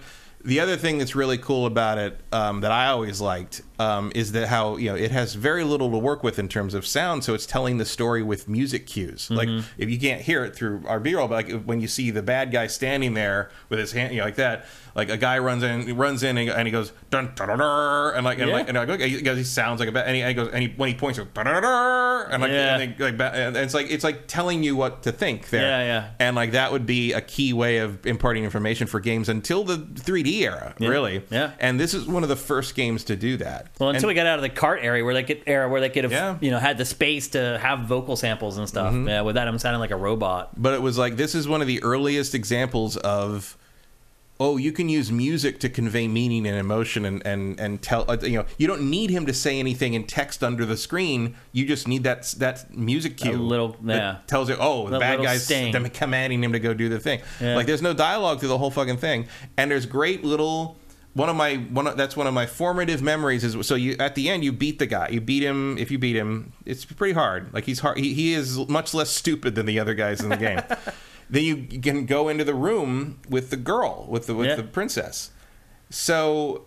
the 0.46 0.60
other 0.60 0.78
thing 0.78 0.98
that's 0.98 1.16
really 1.16 1.38
cool 1.38 1.66
about 1.66 1.98
it 1.98 2.20
um, 2.32 2.62
that 2.62 2.72
I 2.72 2.88
always 2.88 3.22
liked 3.22 3.62
um, 3.80 4.12
is 4.16 4.32
that 4.34 4.48
how 4.48 4.78
you 4.78 4.90
know 4.90 4.96
it 4.96 5.12
has 5.12 5.34
very 5.36 5.64
little 5.64 5.90
to 5.92 5.98
work 5.98 6.24
with 6.24 6.40
in 6.40 6.48
terms 6.48 6.74
of 6.74 6.86
sound, 6.86 7.24
so 7.24 7.34
it's 7.34 7.46
telling 7.46 7.78
the 7.78 7.86
story 7.86 8.24
with 8.24 8.48
music 8.48 8.88
cues. 8.88 9.30
Like 9.30 9.48
Mm-hmm. 9.50 9.68
if 9.82 9.90
you 9.90 10.00
can't 10.00 10.22
hear 10.22 10.44
it 10.46 10.56
through 10.56 10.84
our 10.88 11.00
B-roll, 11.00 11.28
but 11.28 11.48
like 11.48 11.64
when 11.64 11.82
you 11.82 11.88
see 11.88 12.12
the 12.12 12.22
bad 12.24 12.52
guy 12.52 12.68
standing 12.68 13.14
there 13.14 13.50
with 13.70 13.80
his 13.80 13.92
hand, 13.92 14.14
you 14.14 14.20
know, 14.20 14.26
like 14.26 14.36
that, 14.36 14.66
like 14.96 15.10
a 15.10 15.18
guy 15.18 15.40
runs 15.40 15.64
in, 15.64 15.82
he 15.84 15.92
runs 15.92 16.24
in, 16.24 16.38
and 16.38 16.50
he, 16.50 16.54
and 16.54 16.68
he 16.68 16.72
goes 16.72 16.92
dun 17.10 17.32
dun 17.36 17.48
dun, 17.50 17.60
dun 17.60 18.16
and 18.16 18.26
like 18.26 18.40
and 18.40 18.50
Yeah. 18.50 18.56
like 18.56 18.70
and 18.70 18.78
like 18.90 19.00
he, 19.38 19.44
sounds 19.44 19.80
like 19.80 19.90
a 19.90 19.92
bad, 19.92 20.08
and 20.08 20.16
he, 20.16 20.22
and 20.22 20.30
he 20.30 20.34
goes 20.36 20.50
and 20.54 20.62
he, 20.64 20.74
when 20.76 20.90
he 20.90 20.96
points, 20.96 21.18
he 21.18 21.24
goes, 21.24 21.34
dun, 21.34 21.46
dun, 21.46 21.62
dun, 21.62 22.32
and 22.32 22.42
like 22.42 22.52
Yeah. 22.52 22.76
and 22.78 22.96
they, 22.98 23.12
like 23.12 23.36
and 23.36 23.58
it's 23.58 23.74
like 23.74 23.90
it's 23.90 24.04
like 24.04 24.28
telling 24.28 24.64
you 24.64 24.76
what 24.76 25.04
to 25.04 25.12
think 25.12 25.50
there. 25.50 25.62
Yeah, 25.62 25.84
yeah. 25.84 26.10
And 26.20 26.36
like 26.36 26.52
that 26.52 26.72
would 26.72 26.86
be 26.86 27.14
a 27.14 27.22
key 27.22 27.54
way 27.54 27.78
of 27.78 28.06
imparting 28.06 28.44
information 28.44 28.88
for 28.88 29.00
games 29.00 29.30
until 29.30 29.64
the 29.64 29.78
3D 29.78 30.42
era, 30.42 30.74
really. 30.80 31.24
Yeah. 31.30 31.52
And 31.60 31.80
this 31.80 31.94
is 31.94 32.08
one 32.08 32.24
of 32.24 32.30
the 32.30 32.36
first 32.36 32.76
games 32.76 33.04
to 33.06 33.16
do 33.16 33.38
that. 33.38 33.68
well, 33.80 33.90
until 33.90 34.04
And- 34.04 34.08
we 34.10 34.14
got 34.16 34.26
out 34.28 34.38
of 34.40 34.44
the 34.44 34.50
cart 34.50 34.80
area 34.84 35.04
where 35.04 35.14
they 35.14 35.24
could 35.24 35.42
era 35.48 35.70
where 35.70 35.82
they 35.82 35.90
could 35.90 36.04
have, 36.04 36.12
Yeah. 36.12 36.34
Mm-hmm. 36.34 36.46
you 36.46 36.52
know, 36.52 36.60
had 36.60 36.78
the 36.78 36.86
space 36.86 37.30
to 37.30 37.58
have 37.62 37.82
vocal 37.82 38.16
samples 38.16 38.58
and 38.58 38.68
stuff. 38.68 38.94
Yeah, 38.94 39.22
with 39.22 39.36
that 39.36 39.48
I'm 39.48 39.58
sounding 39.60 39.80
like 39.80 39.92
a 39.92 39.96
robot. 39.98 40.62
but 40.62 40.74
it 40.74 40.82
was 40.82 40.98
like 40.98 41.16
this 41.18 41.36
is 41.36 41.48
one 41.48 41.62
of 41.62 41.68
the 41.68 41.82
earliest 41.84 42.36
examples 42.36 42.98
of 42.98 43.58
oh 44.42 44.58
you 44.58 44.72
can 44.72 44.90
use 44.90 45.12
music 45.12 45.60
to 45.60 45.70
convey 45.70 46.08
meaning 46.08 46.48
and 46.48 46.58
emotion 46.58 47.06
and 47.06 47.26
and 47.26 47.60
and 47.60 47.82
tell 47.82 48.10
uh, 48.10 48.18
you 48.24 48.38
know 48.40 48.46
you 48.58 48.66
don't 48.66 48.82
need 48.90 49.12
him 49.12 49.28
to 49.28 49.34
say 49.34 49.60
anything 49.60 49.94
in 49.94 50.04
text 50.04 50.44
under 50.44 50.66
the 50.66 50.76
screen 50.76 51.36
you 51.52 51.64
just 51.64 51.88
need 51.88 52.04
that 52.04 52.24
that 52.40 52.76
music 52.76 53.18
cue 53.18 53.34
little- 53.38 53.78
that 53.84 53.96
yeah. 53.96 54.18
tells 54.26 54.50
you 54.50 54.58
oh 54.60 54.90
the 54.90 54.98
bad 54.98 55.22
guys 55.22 55.46
sting. 55.46 55.72
commanding 55.92 56.44
him 56.44 56.54
to 56.54 56.60
go 56.60 56.74
do 56.74 56.90
the 56.90 57.00
thing 57.00 57.22
Yeah. 57.40 57.56
like 57.56 57.68
there's 57.68 57.84
no 57.84 57.94
dialogue 57.94 58.40
through 58.40 58.50
the 58.50 58.58
whole 58.58 58.72
fucking 58.72 58.98
thing 58.98 59.28
and 59.58 59.70
there's 59.70 59.86
great 59.86 60.24
little 60.26 60.78
one 61.14 61.30
of 61.30 61.36
my 61.36 61.56
one 61.56 61.86
of, 61.86 61.96
that's 61.98 62.18
one 62.18 62.26
of 62.26 62.34
my 62.34 62.48
formative 62.48 63.02
memories 63.04 63.44
is 63.44 63.68
so 63.68 63.76
you 63.76 63.96
at 64.00 64.16
the 64.16 64.28
end 64.28 64.44
you 64.44 64.52
beat 64.52 64.80
the 64.80 64.88
guy 64.88 65.08
you 65.10 65.22
beat 65.22 65.44
him 65.44 65.78
if 65.78 65.92
you 65.92 66.00
beat 66.00 66.16
him 66.16 66.52
it's 66.66 66.84
pretty 66.86 67.14
hard 67.14 67.54
like 67.54 67.66
he's 67.66 67.80
hard 67.80 67.98
he, 67.98 68.14
he 68.16 68.34
is 68.34 68.58
much 68.70 68.94
less 68.94 69.12
stupid 69.12 69.54
than 69.54 69.68
the 69.68 69.80
other 69.80 69.94
guys 69.94 70.22
in 70.22 70.30
the 70.30 70.38
game 70.38 70.62
then 71.32 71.44
you 71.44 71.80
can 71.82 72.06
go 72.06 72.28
into 72.30 72.44
the 72.44 72.54
room 72.54 73.20
with 73.30 73.50
the 73.50 73.58
girl 73.58 74.06
with 74.10 74.28
the 74.28 74.36
with 74.36 74.48
Yeah. 74.50 74.56
the 74.58 74.64
princess 74.64 75.32
so 75.90 76.66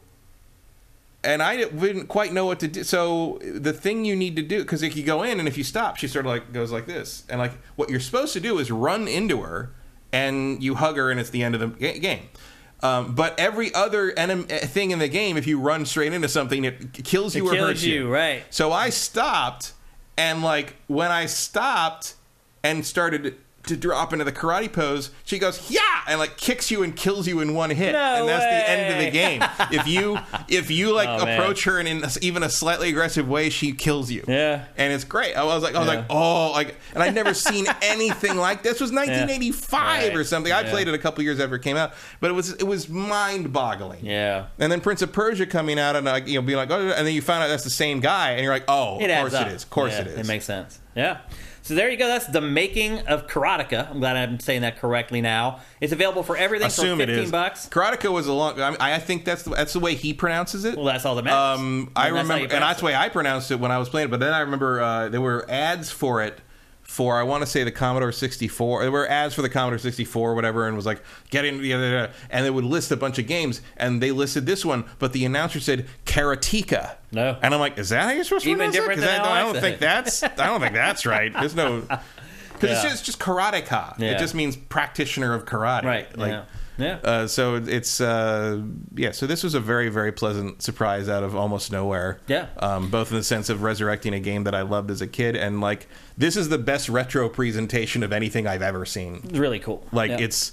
and 1.23 1.43
I 1.43 1.57
didn't 1.57 2.09
quite 2.09 2.35
know 2.35 2.45
what 2.45 2.61
to 2.61 2.69
do. 2.69 2.85
So 2.85 3.39
the 3.43 3.73
thing 3.73 4.05
you 4.05 4.15
need 4.15 4.37
to 4.37 4.43
do, 4.43 4.61
because 4.61 4.83
if 4.83 4.95
you 4.95 5.03
go 5.03 5.23
in 5.23 5.39
and 5.39 5.49
if 5.49 5.57
you 5.57 5.65
stop, 5.65 5.97
she 5.97 6.07
sort 6.07 6.27
of 6.27 6.31
like 6.33 6.53
goes 6.53 6.71
like 6.71 6.85
this, 6.85 7.25
and 7.31 7.39
like 7.39 7.53
what 7.77 7.89
you're 7.89 7.99
supposed 7.99 8.35
to 8.35 8.41
do 8.41 8.59
is 8.59 8.71
run 8.71 9.09
into 9.09 9.41
her, 9.41 9.71
and 10.13 10.63
you 10.63 10.75
hug 10.75 10.99
her, 10.99 11.11
and 11.11 11.19
it's 11.19 11.31
the 11.31 11.43
end 11.43 11.55
of 11.55 11.63
the 11.63 11.69
ga- 11.69 11.99
game. 11.99 12.29
Um, 12.83 13.15
but 13.15 13.39
every 13.41 13.73
other 13.73 14.13
enem- 14.13 14.53
eh, 14.53 14.67
thing 14.67 14.91
in 14.91 14.99
the 14.99 15.09
game, 15.09 15.39
if 15.39 15.47
you 15.47 15.59
run 15.59 15.87
straight 15.87 16.13
into 16.13 16.29
something, 16.29 16.63
it 16.63 16.93
kills 16.93 17.35
you 17.35 17.47
It 17.47 17.53
or 17.53 17.55
kills 17.55 17.69
hurts 17.69 17.85
you, 17.85 18.13
right. 18.13 18.43
So 18.51 18.71
I 18.71 18.91
stopped, 18.91 19.73
and 20.19 20.43
like 20.43 20.77
when 20.89 21.11
I 21.11 21.25
stopped 21.25 22.17
and 22.63 22.85
started 22.85 23.35
to 23.67 23.77
drop 23.77 24.13
into 24.13 24.25
the 24.25 24.33
karate 24.33 24.73
pose, 24.73 25.11
she 25.25 25.39
goes 25.39 25.71
yeah, 25.71 25.81
and 26.09 26.19
like 26.19 26.37
kicks 26.37 26.71
you 26.71 26.83
and 26.83 26.95
kills 26.95 27.27
you 27.27 27.41
in 27.41 27.55
one 27.55 27.71
hit, 27.71 27.93
No 27.93 27.99
and 28.21 28.29
that's 28.29 28.45
the 28.45 28.71
end 28.71 28.93
of 28.95 28.99
the 29.05 29.11
game. 29.11 29.43
if 29.81 29.87
you 29.87 30.19
if 30.49 30.71
you 30.71 30.93
like 30.95 31.09
Oh, 31.09 31.25
man. 31.25 31.39
approach 31.41 31.65
her 31.65 31.79
in 31.81 31.87
an, 31.87 32.05
even 32.23 32.43
a 32.43 32.51
slightly 32.51 32.89
aggressive 32.91 33.29
way, 33.29 33.51
she 33.51 33.73
kills 33.73 34.11
you. 34.11 34.25
Yeah. 34.29 34.65
and 34.77 34.93
it's 34.93 35.05
great. 35.05 35.35
I 35.35 35.45
was 35.45 35.63
like, 35.63 35.75
I 35.75 35.79
was 35.81 35.89
Yeah. 35.89 35.95
like, 35.97 36.07
oh, 36.11 36.51
like, 36.53 36.77
and 36.95 37.03
I'd 37.03 37.15
never 37.15 37.35
seen 37.35 37.67
anything 37.83 38.37
like 38.37 38.63
this. 38.63 38.81
Was 38.81 38.91
1985 38.93 40.15
or 40.15 40.19
Right. 40.19 40.27
something. 40.27 40.53
I 40.53 40.63
Yeah. 40.63 40.71
played 40.71 40.89
it 40.89 40.95
a 40.95 40.99
couple 40.99 41.23
years 41.25 41.41
after 41.41 41.57
it 41.57 41.63
came 41.63 41.77
out, 41.77 41.93
but 42.21 42.31
it 42.31 42.35
was 42.35 42.53
it 42.53 42.65
was 42.65 42.89
mind 42.89 43.53
boggling. 43.53 44.05
Yeah. 44.05 44.47
And 44.59 44.71
then 44.71 44.81
Prince 44.81 45.03
of 45.03 45.13
Persia 45.13 45.47
coming 45.47 45.79
out 45.79 45.97
and 45.97 46.05
like 46.07 46.27
you 46.29 46.35
know 46.35 46.43
being 46.43 46.57
like, 46.59 46.71
oh, 46.71 46.81
and 46.91 47.07
then 47.07 47.15
you 47.15 47.23
find 47.23 47.43
out 47.43 47.49
that's 47.49 47.65
the 47.65 47.71
same 47.71 48.01
guy, 48.01 48.33
and 48.33 48.43
you're 48.43 48.53
like, 48.53 48.65
oh, 48.69 48.99
It 49.01 49.11
of 49.11 49.19
course 49.21 49.35
up. 49.35 49.47
it 49.49 49.53
is, 49.53 49.63
of 49.65 49.71
course 49.71 49.93
Yeah, 49.93 50.01
it 50.03 50.07
is. 50.09 50.19
It 50.19 50.27
makes 50.27 50.45
sense. 50.45 50.79
Yeah. 50.95 51.19
So 51.65 51.75
there 51.75 51.91
you 51.91 51.97
go. 51.97 52.07
That's 52.07 52.27
the 52.27 52.43
making 52.43 53.07
of 53.07 53.27
Karateka. 53.27 53.91
I'm 53.91 53.99
glad 53.99 54.19
I'm 54.19 54.39
saying 54.39 54.61
that 54.61 54.77
correctly 54.77 55.23
now. 55.23 55.61
It's 55.81 55.95
available 55.95 56.23
for 56.23 56.37
everything 56.37 56.67
Assume 56.67 56.99
for 56.99 57.05
it 57.05 57.07
15 57.07 57.25
is. 57.25 57.31
bucks. 57.31 57.69
Karateka 57.71 58.13
was 58.13 58.27
a 58.27 58.35
long. 58.35 58.61
I, 58.61 58.71
mean, 58.71 58.81
I 58.81 58.99
think 58.99 59.25
that's 59.25 59.45
the, 59.45 59.51
that's 59.51 59.73
the 59.73 59.81
way 59.81 59.95
he 59.95 60.13
pronounces 60.13 60.67
it. 60.67 60.77
Well, 60.77 60.85
that's 60.85 61.07
all 61.07 61.15
that 61.15 61.25
matters. 61.25 61.59
Um, 61.59 61.91
I 61.97 62.09
remember, 62.09 62.35
and 62.35 62.51
that's 62.51 62.81
the 62.81 62.85
way 62.85 62.95
I 62.95 63.09
pronounced 63.09 63.51
it 63.51 63.59
when 63.59 63.71
I 63.71 63.79
was 63.79 63.89
playing 63.89 64.09
it. 64.09 64.11
But 64.11 64.21
then 64.21 64.35
I 64.35 64.41
remember 64.41 64.83
uh, 64.83 65.09
there 65.09 65.23
were 65.23 65.47
ads 65.49 65.91
for 65.91 66.23
it 66.23 66.39
for 66.95 67.19
I 67.19 67.25
want 67.25 67.43
to 67.43 67.47
say 67.47 67.65
the 67.65 67.73
Commodore 67.73 68.13
64. 68.13 68.83
There 68.83 68.93
were 68.93 69.09
ads 69.09 69.35
for 69.35 69.43
the 69.43 69.49
Commodore 69.49 69.79
64 69.81 70.31
or 70.31 70.35
whatever, 70.37 70.67
and 70.69 70.75
it 70.75 70.77
was 70.77 70.87
like 70.87 71.03
getting 71.29 71.57
in, 71.59 71.65
yeah, 71.65 71.79
yeah, 71.81 71.91
yeah. 71.91 72.13
and 72.31 72.47
they 72.47 72.51
would 72.51 72.63
list 72.65 72.93
a 72.93 72.97
bunch 72.97 73.19
of 73.19 73.27
games, 73.27 73.61
and 73.77 74.01
they 74.01 74.13
listed 74.13 74.47
this 74.47 74.65
one, 74.65 74.85
but 75.01 75.13
the 75.13 75.25
announcer 75.25 75.59
said 75.59 75.87
Karateka. 76.07 76.95
No. 77.11 77.37
and 77.43 77.53
I'm 77.53 77.59
like, 77.59 77.79
is 77.79 77.89
that 77.89 78.05
how 78.05 78.11
you're 78.13 78.23
supposed 78.23 78.45
to 78.45 78.55
pronounce 78.55 78.77
it? 78.77 78.79
different 78.79 79.01
'Cause 79.01 79.11
than 79.11 79.21
I, 79.23 79.25
I 79.25 79.41
I 79.41 79.43
don't 79.43 79.61
think 79.61 79.75
it. 79.75 79.81
that's 79.81 80.23
I 80.23 80.29
don't 80.47 80.61
think 80.61 80.75
that's 80.75 81.05
right. 81.05 81.33
There's 81.33 81.57
no. 81.57 81.81
Because 81.81 82.71
it's 82.71 82.83
just, 82.83 83.05
just 83.05 83.19
karateka. 83.19 83.99
Yeah. 83.99 84.13
It 84.13 84.19
just 84.21 84.33
means 84.37 84.57
practitioner 84.57 85.35
of 85.35 85.45
karate. 85.47 85.83
Right. 85.83 86.17
Like, 86.17 86.31
yeah. 86.31 86.45
Yeah. 86.77 86.99
uh, 87.05 87.27
so 87.29 87.55
it's 87.57 88.01
uh, 88.01 88.63
yeah. 88.95 89.13
So 89.13 89.27
this 89.27 89.43
was 89.45 89.55
a 89.55 89.61
very 89.61 89.89
very 89.89 90.11
pleasant 90.13 90.61
surprise 90.63 91.09
out 91.09 91.23
of 91.23 91.37
almost 91.37 91.71
nowhere. 91.71 92.19
Yeah. 92.27 92.47
Um, 92.59 92.91
both 92.91 93.11
in 93.11 93.17
the 93.17 93.23
sense 93.25 93.49
of 93.49 93.63
resurrecting 93.63 94.13
a 94.15 94.21
game 94.21 94.45
that 94.45 94.55
I 94.55 94.63
loved 94.63 94.91
as 94.91 95.01
a 95.01 95.07
kid, 95.07 95.37
and 95.37 95.61
like 95.61 95.87
this 96.19 96.37
is 96.37 96.49
the 96.49 96.59
best 96.59 96.89
retro 96.89 97.29
presentation 97.29 98.03
of 98.03 98.13
anything 98.13 98.47
I've 98.47 98.63
ever 98.63 98.85
seen. 98.85 99.21
It's 99.25 99.39
really 99.39 99.61
cool. 99.61 99.87
Like 99.93 100.11
Yeah. 100.11 100.19
it's 100.21 100.53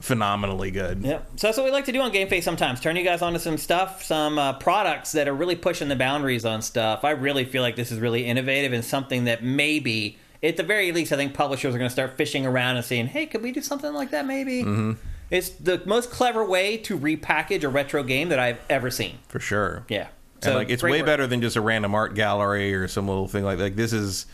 phenomenally 0.00 0.70
good. 0.70 1.02
Yeah. 1.02 1.18
So 1.36 1.46
that's 1.48 1.58
what 1.58 1.64
we 1.66 1.70
like 1.70 1.84
to 1.84 1.92
do 1.92 2.00
on 2.00 2.10
Game 2.10 2.28
Face 2.28 2.44
sometimes. 2.44 2.80
Turn 2.80 2.96
you 2.96 3.04
guys 3.04 3.20
onto 3.20 3.38
some 3.38 3.58
stuff, 3.58 4.02
some 4.02 4.38
uh, 4.38 4.54
products 4.54 5.12
that 5.12 5.28
are 5.28 5.34
really 5.34 5.56
pushing 5.56 5.88
the 5.88 5.96
boundaries 5.96 6.44
on 6.46 6.62
stuff. 6.62 7.04
I 7.04 7.10
really 7.10 7.44
feel 7.44 7.62
like 7.62 7.76
this 7.76 7.92
is 7.92 7.98
really 8.00 8.24
innovative 8.24 8.72
and 8.72 8.82
something 8.82 9.24
that 9.24 9.44
maybe, 9.44 10.16
at 10.42 10.56
the 10.56 10.62
very 10.62 10.90
least, 10.92 11.12
I 11.12 11.16
think 11.16 11.34
publishers 11.34 11.74
are 11.74 11.78
going 11.78 11.88
to 11.88 11.92
start 11.92 12.16
fishing 12.16 12.46
around 12.46 12.76
and 12.76 12.84
saying, 12.84 13.08
hey, 13.08 13.26
could 13.26 13.42
we 13.42 13.52
do 13.52 13.60
something 13.60 13.92
like 13.92 14.10
that 14.12 14.24
maybe? 14.24 14.62
Mm-hmm. 14.62 14.92
It's 15.30 15.48
the 15.50 15.80
most 15.86 16.10
clever 16.10 16.44
way 16.44 16.76
to 16.78 16.98
repackage 16.98 17.62
a 17.64 17.68
retro 17.68 18.02
game 18.02 18.28
that 18.30 18.38
I've 18.38 18.58
ever 18.68 18.90
seen. 18.90 19.18
for 19.28 19.38
sure. 19.40 19.84
Yeah. 19.88 20.08
and 20.42 20.54
like 20.54 20.70
it's 20.70 20.82
way 20.82 20.98
work. 21.00 21.06
better 21.06 21.26
than 21.26 21.40
just 21.40 21.56
a 21.56 21.60
random 21.60 21.94
art 21.94 22.14
gallery 22.14 22.74
or 22.74 22.88
some 22.88 23.06
little 23.06 23.28
thing 23.28 23.44
like 23.44 23.58
like 23.58 23.76
this 23.76 23.92
is 23.92 24.26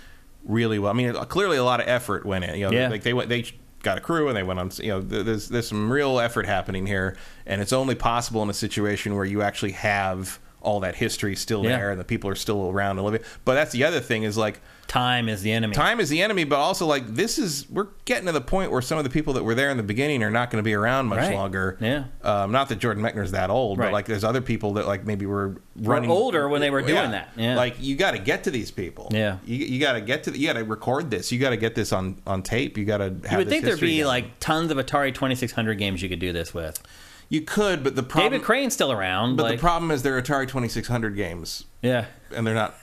really 0.44 0.78
well. 0.78 0.90
I 0.90 0.94
mean, 0.94 1.12
clearly 1.26 1.56
a 1.56 1.64
lot 1.64 1.80
of 1.80 1.88
effort 1.88 2.24
went 2.24 2.44
in. 2.44 2.58
You 2.58 2.66
know, 2.66 2.72
Yeah. 2.72 2.88
like 2.88 3.02
they 3.02 3.12
went 3.12 3.28
they 3.28 3.44
got 3.82 3.98
a 3.98 4.00
crew 4.00 4.28
and 4.28 4.36
they 4.36 4.42
went 4.42 4.58
on. 4.60 4.70
You 4.78 4.88
know, 4.88 5.00
there's 5.00 5.48
there's 5.48 5.68
some 5.68 5.90
real 5.92 6.18
effort 6.20 6.46
happening 6.46 6.86
here, 6.86 7.16
and 7.46 7.60
it's 7.60 7.72
only 7.72 7.94
possible 7.94 8.42
in 8.42 8.48
a 8.50 8.54
situation 8.54 9.14
where 9.16 9.24
you 9.24 9.42
actually 9.42 9.72
have 9.72 10.38
all 10.66 10.80
that 10.80 10.96
history 10.96 11.36
still 11.36 11.62
Yeah. 11.64 11.76
there 11.78 11.90
and 11.92 11.98
the 12.00 12.04
people 12.04 12.28
are 12.28 12.34
still 12.34 12.68
around 12.70 12.98
and 12.98 13.04
living. 13.06 13.22
But 13.44 13.54
that's 13.54 13.72
the 13.72 13.84
other 13.84 14.00
thing 14.00 14.24
is 14.24 14.36
like 14.36 14.60
Time 14.88 15.28
is 15.28 15.42
the 15.42 15.50
enemy. 15.50 15.74
time 15.74 15.98
is 15.98 16.08
the 16.08 16.22
enemy, 16.22 16.44
but 16.44 16.56
also 16.56 16.86
like 16.86 17.06
this 17.08 17.38
is 17.38 17.68
we're 17.70 17.88
getting 18.04 18.26
to 18.26 18.32
the 18.32 18.40
point 18.40 18.70
where 18.70 18.80
some 18.82 18.98
of 18.98 19.04
the 19.04 19.10
people 19.10 19.32
that 19.34 19.42
were 19.42 19.54
there 19.54 19.68
in 19.70 19.76
the 19.76 19.82
beginning 19.82 20.22
are 20.22 20.30
not 20.30 20.48
going 20.50 20.62
to 20.62 20.64
be 20.64 20.74
around 20.74 21.06
much 21.06 21.18
Right. 21.18 21.34
longer. 21.34 21.76
Yeah. 21.80 22.04
Um, 22.22 22.52
not 22.52 22.68
that 22.68 22.78
Jordan 22.78 23.02
Mechner's 23.02 23.32
that 23.32 23.50
old, 23.50 23.78
Right. 23.78 23.86
but 23.86 23.92
like 23.92 24.06
there's 24.06 24.22
other 24.24 24.40
people 24.40 24.74
that 24.74 24.86
like 24.86 25.04
maybe 25.04 25.26
were 25.26 25.48
Were 25.76 25.94
running 25.94 26.10
older 26.10 26.48
when 26.48 26.60
they 26.60 26.70
were 26.70 26.82
doing 26.82 27.10
that. 27.12 27.30
Yeah. 27.36 27.56
Like 27.56 27.76
you 27.80 27.96
got 27.96 28.12
to 28.12 28.18
get 28.18 28.44
to 28.44 28.50
these 28.52 28.70
people. 28.70 29.08
Yeah. 29.12 29.38
You, 29.44 29.56
you 29.56 29.80
got 29.80 29.94
to 29.94 30.00
get 30.00 30.22
to 30.24 30.30
the, 30.30 30.38
you 30.38 30.46
got 30.46 30.52
to 30.54 30.64
record 30.64 31.10
this. 31.10 31.30
You 31.32 31.38
got 31.40 31.50
to 31.50 31.56
get 31.56 31.74
this 31.74 31.92
on 31.92 32.20
on 32.26 32.42
tape. 32.42 32.76
You 32.78 32.84
got 32.84 32.98
to 32.98 33.04
have. 33.24 33.32
you 33.32 33.38
would 33.38 33.48
think 33.48 33.64
there'd 33.64 33.80
be 33.80 33.98
down. 33.98 34.06
like 34.08 34.38
tons 34.40 34.70
of 34.70 34.78
Atari 34.78 35.12
2600 35.14 35.74
games 35.78 36.00
you 36.02 36.08
could 36.08 36.20
do 36.20 36.32
this 36.32 36.52
with. 36.54 36.80
You 37.28 37.40
could, 37.40 37.82
but 37.82 37.96
the 37.96 38.02
problem 38.02 38.32
David 38.32 38.44
Crane's 38.44 38.74
still 38.74 38.92
around. 38.92 39.36
but 39.36 39.44
like, 39.44 39.56
the 39.56 39.60
problem 39.60 39.90
is 39.90 40.02
they're 40.02 40.20
Atari 40.20 40.48
2600 40.48 41.16
games 41.16 41.64
yeah. 41.82 42.06
and 42.34 42.46
they're 42.46 42.54
not 42.54 42.74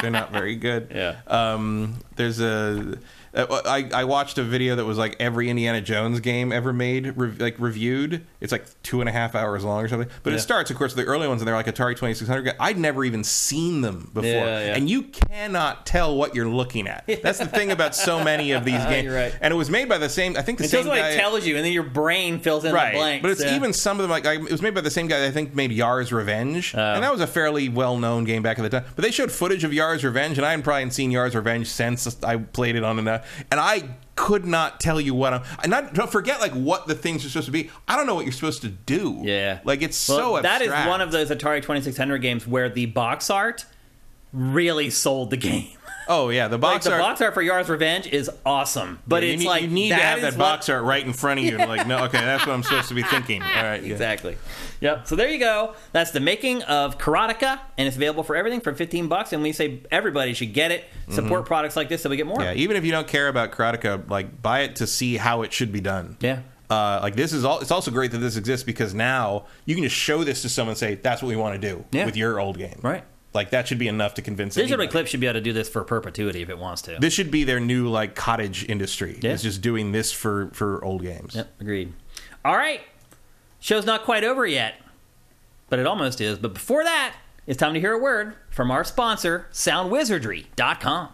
they're 0.00 0.10
not 0.10 0.32
very 0.32 0.56
good. 0.56 0.88
Yeah. 0.94 1.20
Um, 1.26 1.98
there's 2.16 2.40
a 2.40 2.98
Uh, 3.34 3.62
I, 3.64 3.88
I 3.94 4.04
watched 4.04 4.36
a 4.38 4.42
video 4.42 4.76
that 4.76 4.84
was 4.84 4.98
like 4.98 5.16
every 5.18 5.48
Indiana 5.48 5.80
Jones 5.80 6.20
game 6.20 6.52
ever 6.52 6.72
made, 6.72 7.16
re- 7.16 7.30
like 7.38 7.56
reviewed. 7.58 8.26
It's 8.40 8.52
like 8.52 8.64
two 8.82 9.00
and 9.00 9.08
a 9.08 9.12
half 9.12 9.34
hours 9.34 9.64
long 9.64 9.82
or 9.82 9.88
something. 9.88 10.08
But 10.22 10.30
Yeah. 10.30 10.36
it 10.36 10.40
starts, 10.40 10.70
of 10.70 10.76
course, 10.76 10.94
with 10.94 11.04
the 11.06 11.10
early 11.10 11.26
ones, 11.28 11.40
and 11.40 11.48
they're 11.48 11.54
like 11.54 11.66
Atari 11.66 11.96
2600. 11.96 12.54
I'd 12.60 12.78
never 12.78 13.04
even 13.04 13.24
seen 13.24 13.80
them 13.80 14.10
before, 14.12 14.30
Yeah, 14.30 14.58
yeah. 14.66 14.74
and 14.76 14.90
you 14.90 15.04
cannot 15.04 15.86
tell 15.86 16.14
what 16.14 16.34
you're 16.34 16.48
looking 16.48 16.86
at. 16.88 17.04
That's 17.22 17.38
the 17.38 17.46
thing 17.46 17.70
about 17.72 17.94
so 17.94 18.22
many 18.22 18.52
of 18.52 18.64
these 18.64 18.84
games. 18.84 19.08
Right. 19.12 19.34
And 19.40 19.52
it 19.52 19.56
was 19.56 19.70
made 19.70 19.88
by 19.88 19.98
the 19.98 20.08
same. 20.08 20.36
I 20.36 20.42
think 20.42 20.58
the 20.58 20.64
It 20.64 20.68
same 20.70 20.86
guy. 20.86 21.10
it 21.10 21.16
tells 21.16 21.46
you, 21.46 21.56
and 21.56 21.64
then 21.64 21.72
your 21.72 21.82
brain 21.84 22.38
fills 22.38 22.64
in 22.66 22.74
Right, 22.74 22.92
the 22.92 22.98
blanks. 22.98 23.22
but 23.22 23.30
it's 23.30 23.42
even 23.44 23.72
some 23.72 23.98
of 23.98 24.02
them 24.02 24.10
like 24.10 24.26
I, 24.26 24.34
it 24.34 24.50
was 24.50 24.60
made 24.62 24.74
by 24.74 24.82
the 24.82 24.90
same 24.90 25.06
guy 25.06 25.20
that 25.20 25.28
I 25.28 25.30
think 25.30 25.54
made 25.54 25.72
Yar's 25.72 26.12
Revenge, 26.12 26.74
Oh. 26.76 26.80
and 26.80 27.02
that 27.02 27.10
was 27.12 27.20
a 27.22 27.26
fairly 27.26 27.68
well-known 27.70 28.24
game 28.24 28.42
back 28.42 28.58
at 28.58 28.62
the 28.62 28.68
time. 28.80 28.84
But 28.94 29.02
they 29.04 29.10
showed 29.10 29.32
footage 29.32 29.64
of 29.64 29.72
Yar's 29.72 30.04
Revenge, 30.04 30.36
and 30.36 30.46
I 30.46 30.50
hadn't 30.50 30.64
probably 30.64 30.90
seen 30.90 31.10
Yar's 31.10 31.34
Revenge 31.34 31.66
since 31.68 32.22
I 32.22 32.36
played 32.36 32.76
it 32.76 32.84
on 32.84 33.08
uh, 33.08 33.21
and 33.50 33.60
I 33.60 33.96
could 34.14 34.44
not 34.44 34.80
tell 34.80 35.00
you 35.00 35.14
what 35.14 35.32
I'm. 35.34 35.42
I 35.58 35.66
not 35.66 35.94
don't 35.94 36.10
forget 36.10 36.40
like 36.40 36.52
what 36.52 36.86
the 36.86 36.94
things 36.94 37.24
are 37.24 37.28
supposed 37.28 37.46
to 37.46 37.52
be. 37.52 37.70
I 37.88 37.96
don't 37.96 38.06
know 38.06 38.14
what 38.14 38.24
you're 38.24 38.32
supposed 38.32 38.62
to 38.62 38.68
do. 38.68 39.20
Yeah. 39.22 39.60
like 39.64 39.82
it's 39.82 40.08
Well, 40.08 40.36
so 40.36 40.42
that 40.42 40.62
is 40.62 40.70
one 40.70 41.00
of 41.00 41.12
those 41.12 41.30
Atari 41.30 41.62
2600 41.62 42.18
games 42.18 42.46
where 42.46 42.68
the 42.68 42.86
box 42.86 43.30
art 43.30 43.66
really 44.32 44.90
sold 44.90 45.30
the 45.30 45.36
game. 45.38 45.76
Oh 46.08 46.28
yeah, 46.30 46.48
the 46.48 46.56
Like 46.56 46.60
box 46.60 46.84
the 46.84 46.92
art. 46.92 47.00
box 47.00 47.20
art 47.20 47.34
for 47.34 47.42
Yar's 47.42 47.68
Revenge 47.68 48.06
is 48.06 48.30
awesome, 48.44 48.98
but 49.06 49.22
Yeah, 49.22 49.30
it's 49.30 49.40
need, 49.42 49.48
like 49.48 49.62
you 49.62 49.68
need 49.68 49.88
to 49.90 49.94
have 49.96 50.20
that 50.22 50.32
what- 50.32 50.38
box 50.38 50.68
art 50.68 50.82
right 50.84 51.04
in 51.04 51.12
front 51.12 51.40
of 51.40 51.46
you. 51.46 51.56
Like, 51.58 51.86
no, 51.86 52.04
okay, 52.04 52.20
that's 52.20 52.46
what 52.46 52.52
I'm 52.54 52.62
supposed 52.62 52.88
to 52.88 52.94
be 52.94 53.02
thinking. 53.02 53.42
All 53.42 53.48
right, 53.62 53.82
yeah. 53.82 53.92
Exactly. 53.92 54.36
Yep. 54.80 55.06
So 55.06 55.14
there 55.16 55.28
you 55.28 55.38
go. 55.38 55.74
That's 55.92 56.10
the 56.10 56.20
making 56.20 56.62
of 56.64 56.98
Karateka, 56.98 57.60
and 57.78 57.86
it's 57.86 57.96
available 57.96 58.24
for 58.24 58.34
everything 58.34 58.60
for 58.60 58.74
15 58.74 59.06
bucks. 59.08 59.32
And 59.32 59.42
we 59.42 59.52
say 59.52 59.80
everybody 59.92 60.34
should 60.34 60.52
get 60.52 60.70
it. 60.72 60.84
Support 61.08 61.46
products 61.46 61.76
like 61.76 61.88
this 61.88 62.02
so 62.02 62.10
we 62.10 62.16
get 62.16 62.26
more. 62.26 62.38
Mm-hmm. 62.38 62.56
Yeah, 62.56 62.62
even 62.62 62.76
if 62.76 62.84
you 62.84 62.90
don't 62.90 63.06
care 63.06 63.28
about 63.28 63.52
Karateka, 63.52 64.10
like 64.10 64.42
buy 64.42 64.60
it 64.60 64.76
to 64.76 64.86
see 64.86 65.16
how 65.16 65.42
it 65.42 65.52
should 65.52 65.70
be 65.72 65.80
done. 65.80 66.16
Yeah. 66.20 66.40
Uh, 66.70 66.98
like 67.02 67.14
this 67.14 67.32
is 67.34 67.44
all. 67.44 67.60
It's 67.60 67.70
also 67.70 67.90
great 67.90 68.12
that 68.12 68.18
this 68.18 68.36
exists 68.36 68.64
because 68.64 68.94
now 68.94 69.44
you 69.66 69.74
can 69.74 69.84
just 69.84 69.94
show 69.94 70.24
this 70.24 70.40
to 70.42 70.48
someone 70.48 70.70
and 70.72 70.78
say 70.78 70.94
that's 70.94 71.20
what 71.22 71.28
we 71.28 71.36
want 71.36 71.60
to 71.60 71.68
do 71.68 71.84
Yeah. 71.92 72.06
with 72.06 72.16
your 72.16 72.40
old 72.40 72.56
game. 72.56 72.78
Right. 72.82 73.04
Like 73.34 73.50
that 73.50 73.66
should 73.66 73.78
be 73.78 73.88
enough 73.88 74.14
to 74.14 74.22
convince. 74.22 74.54
Digital 74.54 74.74
anybody. 74.74 74.88
Eclipse 74.88 75.10
should 75.10 75.20
be 75.20 75.26
able 75.26 75.34
to 75.34 75.40
do 75.40 75.52
this 75.52 75.68
for 75.68 75.82
perpetuity 75.84 76.42
if 76.42 76.50
it 76.50 76.58
wants 76.58 76.82
to. 76.82 76.98
This 77.00 77.14
should 77.14 77.30
be 77.30 77.44
their 77.44 77.60
new 77.60 77.88
like 77.88 78.14
cottage 78.14 78.68
industry. 78.68 79.18
Yeah. 79.22 79.32
It's 79.32 79.42
just 79.42 79.62
doing 79.62 79.92
this 79.92 80.12
for 80.12 80.50
for 80.52 80.84
old 80.84 81.02
games. 81.02 81.34
Yep, 81.34 81.48
agreed. 81.60 81.92
All 82.44 82.56
right. 82.56 82.82
Show's 83.60 83.86
not 83.86 84.02
quite 84.02 84.24
over 84.24 84.44
yet, 84.44 84.74
but 85.68 85.78
it 85.78 85.86
almost 85.86 86.20
is. 86.20 86.36
But 86.38 86.52
before 86.52 86.82
that, 86.84 87.14
it's 87.46 87.58
time 87.58 87.74
to 87.74 87.80
hear 87.80 87.92
a 87.92 87.98
word 87.98 88.34
from 88.50 88.70
our 88.70 88.84
sponsor, 88.84 89.46
SoundWizardry.com. 89.52 91.08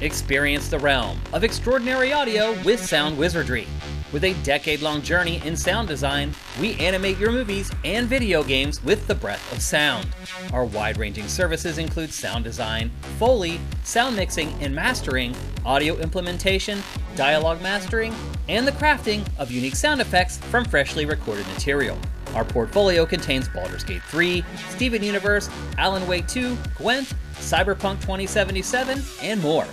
Experience 0.00 0.68
the 0.68 0.78
realm 0.78 1.20
of 1.32 1.42
extraordinary 1.42 2.12
audio 2.12 2.52
with 2.62 2.84
Sound 2.84 3.18
Wizardry. 3.18 3.66
With 4.10 4.24
a 4.24 4.32
decade 4.42 4.80
long 4.80 5.02
journey 5.02 5.42
in 5.44 5.54
sound 5.54 5.86
design, 5.86 6.32
we 6.58 6.74
animate 6.76 7.18
your 7.18 7.30
movies 7.30 7.70
and 7.84 8.08
video 8.08 8.42
games 8.42 8.82
with 8.82 9.06
the 9.06 9.14
breath 9.14 9.52
of 9.52 9.60
sound. 9.60 10.08
Our 10.50 10.64
wide 10.64 10.96
ranging 10.96 11.28
services 11.28 11.76
include 11.76 12.10
sound 12.10 12.44
design, 12.44 12.90
Foley, 13.18 13.60
sound 13.84 14.16
mixing 14.16 14.50
and 14.62 14.74
mastering, 14.74 15.36
audio 15.66 15.98
implementation, 15.98 16.82
dialogue 17.16 17.60
mastering, 17.60 18.14
and 18.48 18.66
the 18.66 18.72
crafting 18.72 19.28
of 19.38 19.50
unique 19.50 19.76
sound 19.76 20.00
effects 20.00 20.38
from 20.38 20.64
freshly 20.64 21.04
recorded 21.04 21.46
material. 21.48 21.98
Our 22.34 22.46
portfolio 22.46 23.04
contains 23.04 23.46
Baldur's 23.50 23.84
Gate 23.84 24.02
3, 24.04 24.42
Steven 24.70 25.02
Universe, 25.02 25.50
Alan 25.76 26.06
Wake 26.06 26.26
2, 26.28 26.56
Gwent, 26.76 27.12
Cyberpunk 27.34 28.00
2077, 28.00 29.02
and 29.20 29.42
more. 29.42 29.66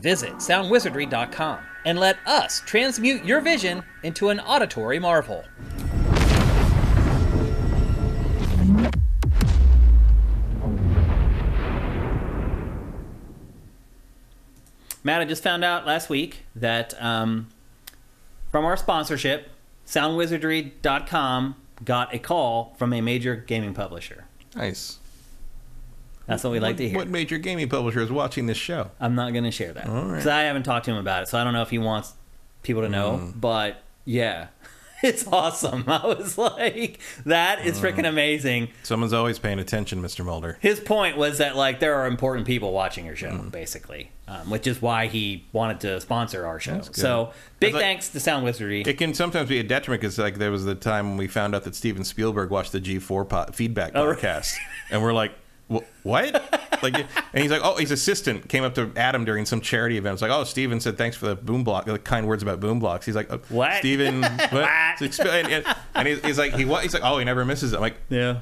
Visit 0.00 0.34
soundwizardry.com 0.34 1.67
and 1.84 1.98
let 1.98 2.18
us 2.26 2.60
transmute 2.66 3.24
your 3.24 3.40
vision 3.40 3.82
into 4.02 4.28
an 4.28 4.40
auditory 4.40 4.98
marvel. 4.98 5.44
Matt, 15.04 15.22
I 15.22 15.24
just 15.24 15.42
found 15.42 15.64
out 15.64 15.86
last 15.86 16.10
week 16.10 16.44
that 16.54 16.92
um, 17.02 17.48
from 18.50 18.64
our 18.64 18.76
sponsorship, 18.76 19.48
soundwizardry.com 19.86 21.56
got 21.84 22.14
a 22.14 22.18
call 22.18 22.74
from 22.76 22.92
a 22.92 23.00
major 23.00 23.34
gaming 23.34 23.72
publisher. 23.72 24.24
Nice. 24.54 24.98
That's 26.28 26.44
what 26.44 26.50
we 26.52 26.60
like 26.60 26.76
to 26.76 26.88
hear. 26.88 26.96
What 26.98 27.08
major 27.08 27.38
gaming 27.38 27.68
publisher 27.68 28.00
is 28.00 28.12
watching 28.12 28.46
this 28.46 28.56
show? 28.58 28.90
I'm 29.00 29.14
not 29.16 29.32
going 29.32 29.44
to 29.44 29.50
share 29.50 29.72
that 29.72 29.88
All 29.88 30.02
right. 30.02 30.10
because 30.12 30.26
I 30.28 30.42
haven't 30.42 30.62
talked 30.62 30.84
to 30.84 30.92
him 30.92 30.98
about 30.98 31.22
it, 31.24 31.28
so 31.28 31.38
I 31.38 31.42
don't 31.44 31.54
know 31.54 31.62
if 31.62 31.70
he 31.70 31.78
wants 31.78 32.12
people 32.62 32.82
to 32.82 32.88
know. 32.88 33.18
Mm. 33.22 33.40
But 33.40 33.82
yeah, 34.04 34.48
it's 35.02 35.26
awesome. 35.26 35.84
I 35.88 36.06
was 36.06 36.36
like, 36.36 37.00
that 37.24 37.64
is 37.64 37.78
Mm. 37.80 37.82
freaking 37.94 38.08
amazing. 38.08 38.68
Someone's 38.82 39.12
always 39.12 39.38
paying 39.38 39.58
attention, 39.58 40.02
Mr. 40.02 40.24
Mulder. 40.24 40.58
His 40.60 40.80
point 40.80 41.16
was 41.16 41.38
that 41.38 41.56
like 41.56 41.80
there 41.80 41.94
are 41.94 42.06
important 42.06 42.46
people 42.46 42.72
watching 42.72 43.06
your 43.06 43.16
show, 43.16 43.30
Mm. 43.30 43.50
basically, 43.50 44.10
um, 44.26 44.50
which 44.50 44.66
is 44.66 44.82
why 44.82 45.06
he 45.06 45.46
wanted 45.52 45.80
to 45.80 46.00
sponsor 46.00 46.46
our 46.46 46.60
show. 46.60 46.82
So 46.92 47.32
big 47.60 47.72
like- 47.74 47.82
thanks 47.82 48.08
to 48.10 48.20
Sound 48.20 48.44
Wizardry. 48.44 48.82
It 48.82 48.98
can 48.98 49.14
sometimes 49.14 49.48
be 49.48 49.60
a 49.60 49.62
detriment 49.62 50.02
because 50.02 50.18
like 50.18 50.36
there 50.36 50.50
was 50.50 50.64
the 50.66 50.74
time 50.74 51.08
when 51.08 51.16
we 51.16 51.26
found 51.26 51.54
out 51.54 51.64
that 51.64 51.74
Steven 51.74 52.04
Spielberg 52.04 52.50
watched 52.50 52.72
the 52.72 52.80
G4 52.80 53.28
po- 53.28 53.46
feedback 53.52 53.92
Oh, 53.94 54.06
right. 54.08 54.18
podcast, 54.18 54.52
and 54.90 55.00
we're 55.02 55.12
like, 55.14 55.30
"Wh- 55.32 55.36
"What?" 56.02 56.34
like, 56.82 56.94
and 56.96 57.42
he's 57.42 57.50
like, 57.50 57.60
"Oh, 57.62 57.76
his 57.76 57.90
assistant 57.90 58.48
came 58.48 58.64
up 58.64 58.74
to 58.76 58.90
Adam 58.96 59.24
during 59.24 59.44
some 59.46 59.60
charity 59.60 59.98
event. 59.98 60.14
It's 60.14 60.22
like, 60.22 60.30
oh, 60.30 60.44
Steven 60.44 60.80
said 60.80 60.96
thanks 60.96 61.16
for 61.16 61.26
the 61.26 61.34
boom 61.36 61.64
block, 61.64 61.84
the 61.84 61.98
kind 61.98 62.26
words 62.26 62.42
about 62.42 62.60
Boom 62.60 62.80
Blox." 62.80 63.04
He's 63.04 63.16
like, 63.16 63.30
oh, 63.32 63.40
What? 63.48 63.74
Steven, 63.76 64.22
what?" 64.50 64.68
And- 65.00 65.64
and 65.94 66.08
he's, 66.08 66.24
he's 66.24 66.38
like, 66.38 66.54
he 66.54 66.64
what? 66.64 66.82
He's 66.82 66.94
like, 66.94 67.02
oh, 67.04 67.18
he 67.18 67.24
never 67.24 67.44
misses 67.44 67.72
it. 67.72 67.76
I'm 67.76 67.82
like, 67.82 67.96
yeah. 68.08 68.38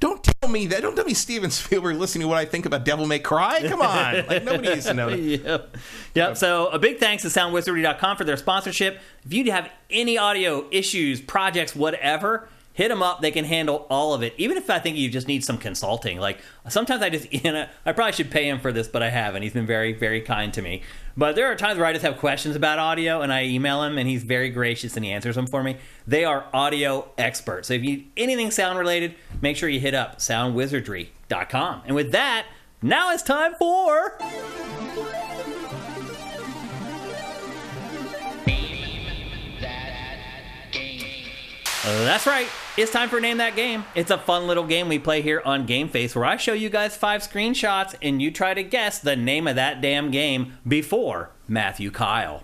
don't 0.00 0.22
tell 0.22 0.50
me 0.50 0.66
that. 0.66 0.82
Don't 0.82 0.94
tell 0.94 1.04
me 1.06 1.14
Steven 1.14 1.50
Spielberg 1.50 1.96
listening 1.96 2.22
to 2.22 2.28
what 2.28 2.36
I 2.38 2.44
think 2.44 2.66
about 2.66 2.84
Devil 2.84 3.06
May 3.06 3.18
Cry. 3.20 3.66
Come 3.66 3.80
on, 3.80 4.26
like 4.26 4.44
nobody 4.44 4.68
needs 4.74 4.84
to 4.86 4.94
know 4.94 5.08
that. 5.10 5.18
yep. 5.18 5.76
Yep. 6.14 6.36
So 6.36 6.66
a 6.68 6.78
big 6.78 6.98
thanks 6.98 7.22
to 7.22 7.28
soundwizardry.com 7.28 8.16
for 8.16 8.24
their 8.24 8.36
sponsorship. 8.36 9.00
If 9.24 9.32
you 9.32 9.50
have 9.50 9.70
any 9.90 10.18
audio 10.18 10.66
issues, 10.70 11.20
projects, 11.22 11.74
whatever, 11.74 12.48
hit 12.74 12.88
them 12.88 13.02
up. 13.02 13.22
They 13.22 13.30
can 13.30 13.46
handle 13.46 13.86
all 13.88 14.12
of 14.12 14.22
it. 14.22 14.34
Even 14.36 14.58
if 14.58 14.68
I 14.68 14.78
think 14.78 14.98
you 14.98 15.08
just 15.08 15.26
need 15.26 15.42
some 15.44 15.56
consulting. 15.56 16.18
Like 16.18 16.40
sometimes 16.68 17.02
I 17.02 17.08
just, 17.08 17.32
you 17.44 17.50
know, 17.50 17.66
I 17.86 17.92
probably 17.92 18.12
should 18.12 18.30
pay 18.30 18.48
him 18.48 18.60
for 18.60 18.72
this, 18.72 18.86
but 18.86 19.02
I 19.02 19.08
haven't. 19.08 19.42
He's 19.42 19.54
been 19.54 19.66
very, 19.66 19.94
very 19.94 20.20
kind 20.20 20.52
to 20.52 20.60
me. 20.60 20.82
But 21.16 21.36
there 21.36 21.50
are 21.50 21.54
times 21.54 21.78
where 21.78 21.86
I 21.86 21.92
just 21.92 22.04
have 22.04 22.18
questions 22.18 22.56
about 22.56 22.78
audio 22.78 23.22
and 23.22 23.32
I 23.32 23.44
email 23.44 23.82
him 23.84 23.96
and 23.96 24.08
he's 24.08 24.24
very 24.24 24.50
gracious 24.50 24.96
and 24.96 25.04
he 25.04 25.12
answers 25.12 25.36
them 25.36 25.46
for 25.46 25.62
me. 25.62 25.76
They 26.06 26.24
are 26.24 26.46
audio 26.52 27.08
experts. 27.16 27.68
So 27.68 27.74
if 27.74 27.82
you 27.82 27.90
need 27.90 28.10
anything 28.16 28.50
sound 28.50 28.78
related, 28.78 29.14
make 29.40 29.56
sure 29.56 29.68
you 29.68 29.80
hit 29.80 29.94
up 29.94 30.18
soundwizardry.com. 30.18 31.82
And 31.86 31.94
with 31.94 32.10
that, 32.12 32.46
now 32.82 33.12
it's 33.12 33.22
time 33.22 33.54
for 33.54 34.18
That's 41.84 42.26
right. 42.26 42.48
It's 42.78 42.90
time 42.90 43.10
for 43.10 43.20
Name 43.20 43.36
That 43.36 43.56
Game. 43.56 43.84
It's 43.94 44.10
a 44.10 44.16
fun 44.16 44.46
little 44.46 44.64
game 44.64 44.88
we 44.88 44.98
play 44.98 45.20
here 45.20 45.42
on 45.44 45.66
Game 45.66 45.90
Face 45.90 46.14
where 46.14 46.24
I 46.24 46.38
show 46.38 46.54
you 46.54 46.70
guys 46.70 46.96
five 46.96 47.20
screenshots 47.20 47.94
and 48.00 48.22
you 48.22 48.30
try 48.30 48.54
to 48.54 48.62
guess 48.62 48.98
the 48.98 49.16
name 49.16 49.46
of 49.46 49.56
that 49.56 49.82
damn 49.82 50.10
game 50.10 50.56
before 50.66 51.32
Matthew 51.46 51.90
Keil. 51.90 52.42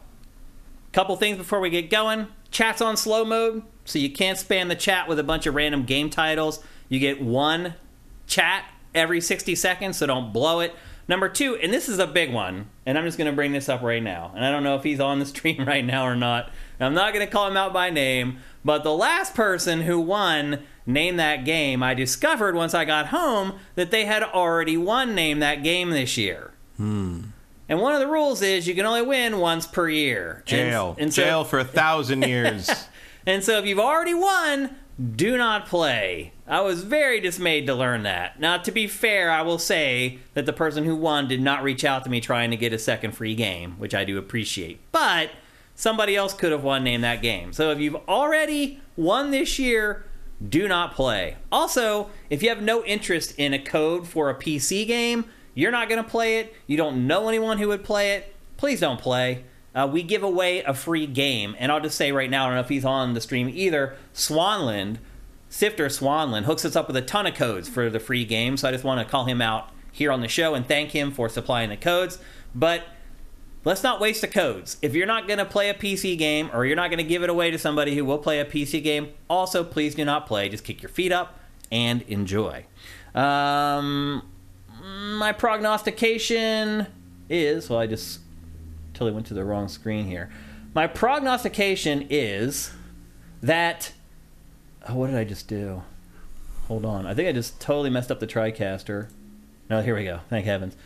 Couple 0.93 1.17
things 1.17 1.39
before 1.39 1.59
we 1.59 1.71
get 1.71 1.89
going. 1.89 2.27
Chat's 2.51 2.83
on 2.83 2.99
slow 2.99 3.25
mode, 3.25 3.63
so 3.87 3.99
you 3.99 4.11
can't 4.11 4.37
spam 4.37 4.69
the 4.69 4.75
chat 4.75 5.09
with 5.09 5.19
a 5.19 5.25
bunch 5.25 5.47
of 5.47 5.55
random 5.55 5.85
game 5.85 6.11
titles. 6.11 6.63
You 6.91 6.99
get 6.99 7.23
one 7.23 7.77
chat 8.27 8.67
every 8.95 9.23
60 9.23 9.55
seconds, 9.55 9.97
so 9.97 10.07
don't 10.07 10.35
blow 10.35 10.61
it. 10.61 10.75
Number 11.11 11.29
two, 11.29 11.57
and 11.57 11.75
this 11.75 11.89
is 11.89 11.99
a 11.99 12.07
big 12.07 12.33
one, 12.33 12.71
and 12.87 12.97
I'm 12.97 13.05
just 13.05 13.19
going 13.19 13.29
to 13.29 13.35
bring 13.35 13.51
this 13.51 13.69
up 13.69 13.83
right 13.83 14.01
now. 14.01 14.31
And 14.33 14.45
I 14.45 14.53
don't 14.53 14.63
know 14.63 14.77
if 14.77 14.85
he's 14.85 15.01
on 15.01 15.19
the 15.19 15.27
stream 15.27 15.65
right 15.65 15.85
now 15.85 16.07
or 16.07 16.15
not. 16.15 16.53
I'm 16.79 16.95
not 16.95 17.13
going 17.13 17.27
to 17.27 17.31
call 17.31 17.49
him 17.49 17.57
out 17.57 17.73
by 17.73 17.91
name, 17.91 18.39
but 18.65 18.85
the 18.85 18.95
last 18.95 19.35
person 19.35 19.81
who 19.81 19.99
won 19.99 20.61
Name 20.87 21.17
That 21.17 21.45
Game, 21.45 21.83
I 21.83 21.95
discovered 21.95 22.55
once 22.55 22.75
I 22.75 22.85
got 22.85 23.09
home 23.09 23.59
that 23.75 23.91
they 23.91 24.05
had 24.05 24.23
already 24.23 24.77
won 24.77 25.17
Name 25.17 25.41
That 25.41 25.65
Game 25.65 25.91
this 25.91 26.17
year. 26.17 26.53
Hmm. 26.77 27.23
And 27.69 27.81
one 27.81 27.93
of 27.93 27.99
the 27.99 28.07
rules 28.07 28.41
is 28.41 28.69
you 28.69 28.77
can 28.77 28.87
only 28.87 29.03
win 29.03 29.39
once 29.39 29.67
per 29.67 29.89
year. 29.89 30.45
Jail. 30.47 30.91
And, 30.91 31.07
and 31.07 31.15
so, 31.15 31.25
Jail 31.25 31.43
for 31.43 31.59
a 31.59 31.65
thousand 31.65 32.23
years. 32.23 32.71
and 33.27 33.43
so 33.43 33.59
if 33.59 33.67
you've 33.67 33.81
already 33.81 34.15
won, 34.15 34.77
do 35.17 35.37
not 35.37 35.67
play. 35.67 36.35
I 36.51 36.63
was 36.63 36.83
very 36.83 37.21
dismayed 37.21 37.69
to 37.69 37.75
learn 37.77 38.03
that. 38.03 38.41
Now, 38.41 38.57
to 38.57 38.73
be 38.73 38.89
fair, 38.89 39.31
I 39.31 39.43
will 39.43 39.59
say 39.59 40.19
that 40.35 40.47
the 40.47 40.53
person 40.53 40.85
who 40.85 40.97
won 40.97 41.29
did 41.29 41.41
not 41.41 41.63
reach 41.63 41.85
out 41.85 42.03
to 42.03 42.11
me 42.11 42.21
trying 42.21 42.51
to 42.51 42.57
get 42.57 42.73
a 42.73 42.79
second 42.79 43.13
free 43.13 43.37
game, 43.37 43.77
which 43.79 43.95
I 43.95 44.05
do 44.05 44.19
appreciate. 44.19 44.81
But 44.91 45.31
somebody 45.77 46.17
else 46.17 46.35
could 46.35 46.51
have 46.51 46.65
won 46.65 46.83
name 46.83 47.03
that 47.03 47.23
game. 47.23 47.53
So 47.53 47.71
if 47.71 47.79
you've 47.79 47.95
already 48.09 48.81
won 48.97 49.31
this 49.31 49.61
year, 49.61 50.05
do 50.47 50.67
not 50.67 50.93
play. 50.93 51.37
Also, 51.53 52.11
if 52.31 52.43
you 52.43 52.49
have 52.49 52.63
no 52.63 52.85
interest 52.85 53.33
in 53.39 53.55
a 53.55 53.59
code 53.59 54.09
for 54.09 54.29
a 54.29 54.35
PC 54.35 54.85
game, 54.89 55.27
you're 55.55 55.71
not 55.71 55.89
going 55.89 56.03
to 56.03 56.09
play 56.09 56.41
it, 56.41 56.53
you 56.67 56.77
don't 56.77 57.07
know 57.07 57.29
anyone 57.29 57.59
who 57.59 57.69
would 57.69 57.85
play 57.85 58.15
it, 58.15 58.35
please 58.57 58.81
don't 58.81 59.01
play. 59.01 59.45
Uh, 59.73 59.89
we 59.91 60.03
give 60.03 60.25
away 60.25 60.63
a 60.63 60.75
free 60.75 61.07
game, 61.07 61.55
and 61.61 61.71
I'll 61.71 61.81
just 61.81 61.97
say 61.97 62.11
right 62.11 62.29
now, 62.29 62.45
I 62.45 62.47
don't 62.49 62.55
know 62.57 62.63
if 62.63 62.69
he's 62.69 62.85
on 62.85 63.15
the 63.15 63.21
stream 63.21 63.49
either. 63.49 63.95
Swanland, 64.13 64.97
Sifter 65.53 65.89
Swanland, 65.89 66.45
hooks 66.45 66.65
us 66.65 66.77
up 66.77 66.87
with 66.87 66.97
a 66.97 67.03
ton 67.03 67.27
of 67.27 67.35
codes 67.35 67.69
for 67.69 67.91
the 67.91 67.99
free 67.99 68.25
game, 68.25 68.57
so 68.57 68.69
I 68.69 68.71
just 68.71 68.85
want 68.85 69.05
to 69.05 69.11
call 69.11 69.25
him 69.25 69.43
out 69.43 69.71
here 69.91 70.13
on 70.13 70.21
the 70.21 70.29
show 70.29 70.55
and 70.55 70.65
thank 70.65 70.93
him 70.93 71.11
for 71.11 71.29
supplying 71.29 71.71
the 71.71 71.77
codes. 71.77 72.19
But 72.55 72.85
let's 73.65 73.83
not 73.83 74.01
waste 74.01 74.21
the 74.21 74.29
codes. 74.29 74.77
If 74.81 74.95
you're 74.95 75.09
not 75.09 75.27
going 75.27 75.41
to 75.41 75.45
play 75.45 75.69
a 75.69 75.75
PC 75.75 76.17
game 76.17 76.51
or 76.53 76.65
you're 76.65 76.77
not 76.77 76.89
going 76.89 76.99
to 76.99 77.05
give 77.05 77.25
it 77.25 77.31
away 77.31 77.51
to 77.51 77.59
somebody 77.59 77.97
who 77.97 78.05
will 78.05 78.19
play 78.19 78.39
a 78.39 78.45
PC 78.45 78.81
game, 78.81 79.09
also 79.29 79.65
please 79.65 79.97
do 79.97 80.05
not 80.05 80.25
play. 80.25 80.49
Just 80.49 80.63
kick 80.63 80.83
your 80.83 80.89
feet 80.89 81.11
up 81.11 81.41
and 81.73 82.03
enjoy. 82.03 82.65
Um, 83.13 84.23
my 85.19 85.33
prognostication 85.33 86.87
is 87.29 87.69
well, 87.69 87.81
I 87.81 87.89
just 87.89 88.21
totally 88.95 89.11
went 89.11 89.27
to 89.27 89.35
the 89.35 89.45
wrong 89.45 89.67
screen 89.67 90.07
here. 90.07 90.31
My 90.75 90.87
prognostication 90.87 92.07
is 92.09 92.71
that. 93.43 93.93
Oh, 94.89 94.95
what 94.95 95.09
did 95.09 95.17
I 95.17 95.25
just 95.25 95.49
do? 95.49 95.83
Hold 96.69 96.85
on. 96.85 97.07
I 97.07 97.15
think 97.15 97.29
I 97.29 97.33
just 97.33 97.61
totally 97.61 97.91
messed 97.91 98.11
up 98.11 98.21
the 98.21 98.27
TriCaster. 98.27 99.09
No, 99.69 99.83
here 99.83 99.95
we 99.95 100.05
go. 100.05 100.21
Thank 100.29 100.47
heavens. 100.47 100.77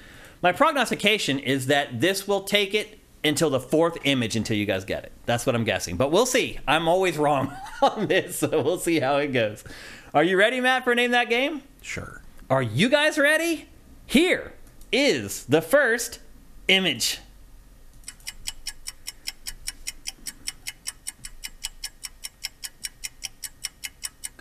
My 0.42 0.52
prognostication 0.52 1.39
is 1.39 1.66
that 1.66 2.00
this 2.00 2.26
will 2.28 2.42
take 2.42 2.74
it 2.74 2.98
until 3.23 3.48
the 3.48 3.60
fourth 3.60 3.97
image 4.05 4.36
until 4.36 4.56
you 4.56 4.66
guys 4.66 4.84
get 4.84 5.05
it. 5.05 5.12
That's 5.24 5.47
what 5.47 5.55
I'm 5.55 5.64
guessing. 5.64 5.97
But 5.97 6.10
we'll 6.10 6.26
see. 6.26 6.58
I'm 6.68 6.89
always 6.89 7.16
wrong 7.16 7.55
on 7.82 8.08
this, 8.08 8.39
so 8.39 8.62
we'll 8.62 8.78
see 8.78 9.00
how 9.00 9.16
it 9.16 9.28
goes. 9.28 9.64
Are 10.12 10.23
you 10.23 10.36
ready, 10.36 10.60
Matt, 10.60 10.84
for 10.84 10.94
Name 10.94 11.10
That 11.12 11.28
Game? 11.31 11.62
sure. 11.82 12.20
Are 12.50 12.62
you 12.62 12.90
guys 12.90 13.16
ready? 13.16 13.68
Here 14.06 14.52
is 14.92 15.44
the 15.47 15.62
first 15.62 16.20
image. 16.68 17.20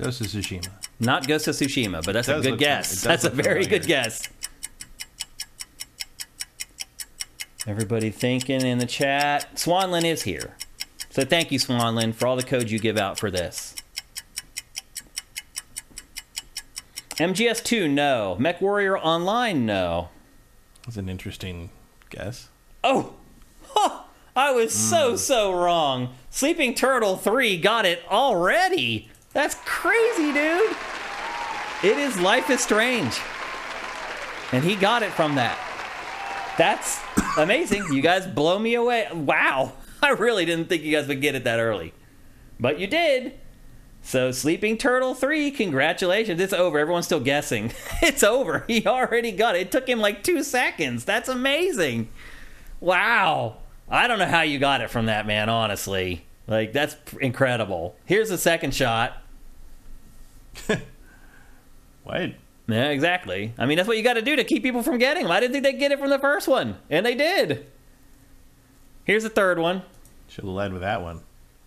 Ghost 0.03 0.21
of 0.21 0.27
Tsushima. 0.27 0.69
Not 0.99 1.27
Ghost 1.27 1.47
of 1.47 1.55
Tsushima, 1.55 2.03
but 2.05 2.13
that's 2.13 2.27
a 2.27 2.41
good 2.41 2.59
guess. 2.59 2.89
does 2.89 3.03
That's 3.03 3.23
a 3.23 3.29
very 3.29 3.63
familiar. 3.63 3.79
good 3.79 3.87
guess. 3.87 4.29
Everybody 7.65 8.09
thinking 8.09 8.61
in 8.61 8.77
the 8.77 8.85
chat. 8.85 9.55
Swanlin 9.55 10.03
is 10.03 10.23
here. 10.23 10.55
So 11.09 11.23
thank 11.23 11.51
you, 11.51 11.59
Swanlin, 11.59 12.13
for 12.13 12.27
all 12.27 12.35
the 12.35 12.43
codes 12.43 12.71
you 12.71 12.79
give 12.79 12.97
out 12.97 13.19
for 13.19 13.31
this. 13.31 13.75
MGS2, 17.17 17.89
no. 17.89 18.35
Mech 18.39 18.59
Warrior 18.59 18.97
Online, 18.97 19.65
no. 19.65 20.09
That's 20.85 20.97
an 20.97 21.07
interesting 21.07 21.69
guess. 22.09 22.49
Oh, 22.83 23.13
huh, 23.69 24.01
I 24.35 24.51
was 24.51 24.73
so 24.73 25.11
hmm. 25.11 25.17
so 25.17 25.53
wrong. 25.53 26.15
Sleeping 26.29 26.73
Turtle 26.73 27.15
three 27.15 27.57
got 27.57 27.85
it 27.85 28.03
already. 28.09 29.09
That's 29.33 29.55
crazy, 29.65 30.31
dude. 30.31 30.75
It 31.83 31.97
is 31.97 32.19
Life 32.19 32.49
is 32.49 32.61
Strange, 32.61 33.19
and 34.51 34.63
he 34.63 34.75
got 34.75 35.03
it 35.03 35.11
from 35.11 35.35
that. 35.35 35.57
That's 36.57 37.01
amazing. 37.37 37.91
You 37.91 38.01
guys 38.01 38.25
blow 38.27 38.57
me 38.59 38.75
away. 38.75 39.07
Wow, 39.11 39.73
I 40.01 40.09
really 40.09 40.45
didn't 40.45 40.69
think 40.69 40.83
you 40.83 40.95
guys 40.95 41.07
would 41.07 41.21
get 41.21 41.35
it 41.35 41.43
that 41.43 41.59
early, 41.59 41.93
but 42.59 42.79
you 42.79 42.87
did. 42.87 43.33
So 44.05 44.31
Sleeping 44.31 44.77
Turtle 44.77 45.15
3, 45.15 45.49
congratulations. 45.51 46.39
It's 46.41 46.51
over. 46.51 46.77
Everyone's 46.77 47.05
still 47.05 47.21
guessing. 47.21 47.71
It's 48.01 48.21
over. 48.21 48.65
He 48.67 48.85
already 48.85 49.31
got 49.31 49.55
it. 49.55 49.61
It 49.61 49.71
took 49.71 49.87
him 49.87 49.99
like 49.99 50.23
2 50.23 50.43
seconds. 50.43 51.05
That's 51.05 51.29
amazing. 51.29 52.09
Wow. 52.81 53.59
I 53.89 54.09
don't 54.09 54.19
know 54.19 54.25
how 54.25 54.41
you 54.41 54.59
got 54.59 54.81
it 54.81 54.89
from 54.89 55.05
that 55.05 55.25
man, 55.25 55.47
honestly. 55.47 56.25
Like 56.47 56.73
that's 56.73 56.97
incredible. 57.21 57.95
Here's 58.03 58.27
the 58.27 58.37
second 58.37 58.75
shot. 58.75 59.22
What? 62.03 62.31
Yeah, 62.67 62.89
exactly. 62.89 63.53
I 63.57 63.65
mean, 63.65 63.77
that's 63.77 63.87
what 63.87 63.97
you 63.97 64.03
got 64.03 64.13
to 64.13 64.21
do 64.21 64.35
to 64.35 64.43
keep 64.43 64.63
people 64.63 64.83
from 64.83 64.97
getting 64.97 65.23
them. 65.23 65.31
I 65.31 65.39
didn't 65.39 65.53
think 65.53 65.63
they'd 65.63 65.79
get 65.79 65.91
it 65.91 65.99
from 65.99 66.09
the 66.09 66.19
first 66.19 66.47
one, 66.47 66.77
and 66.89 67.05
they 67.05 67.15
did. 67.15 67.65
Here's 69.05 69.23
the 69.23 69.29
third 69.29 69.59
one. 69.59 69.83
Should 70.29 70.43
have 70.45 70.53
led 70.53 70.71
with 70.73 70.81
that 70.81 71.01
one. 71.01 71.21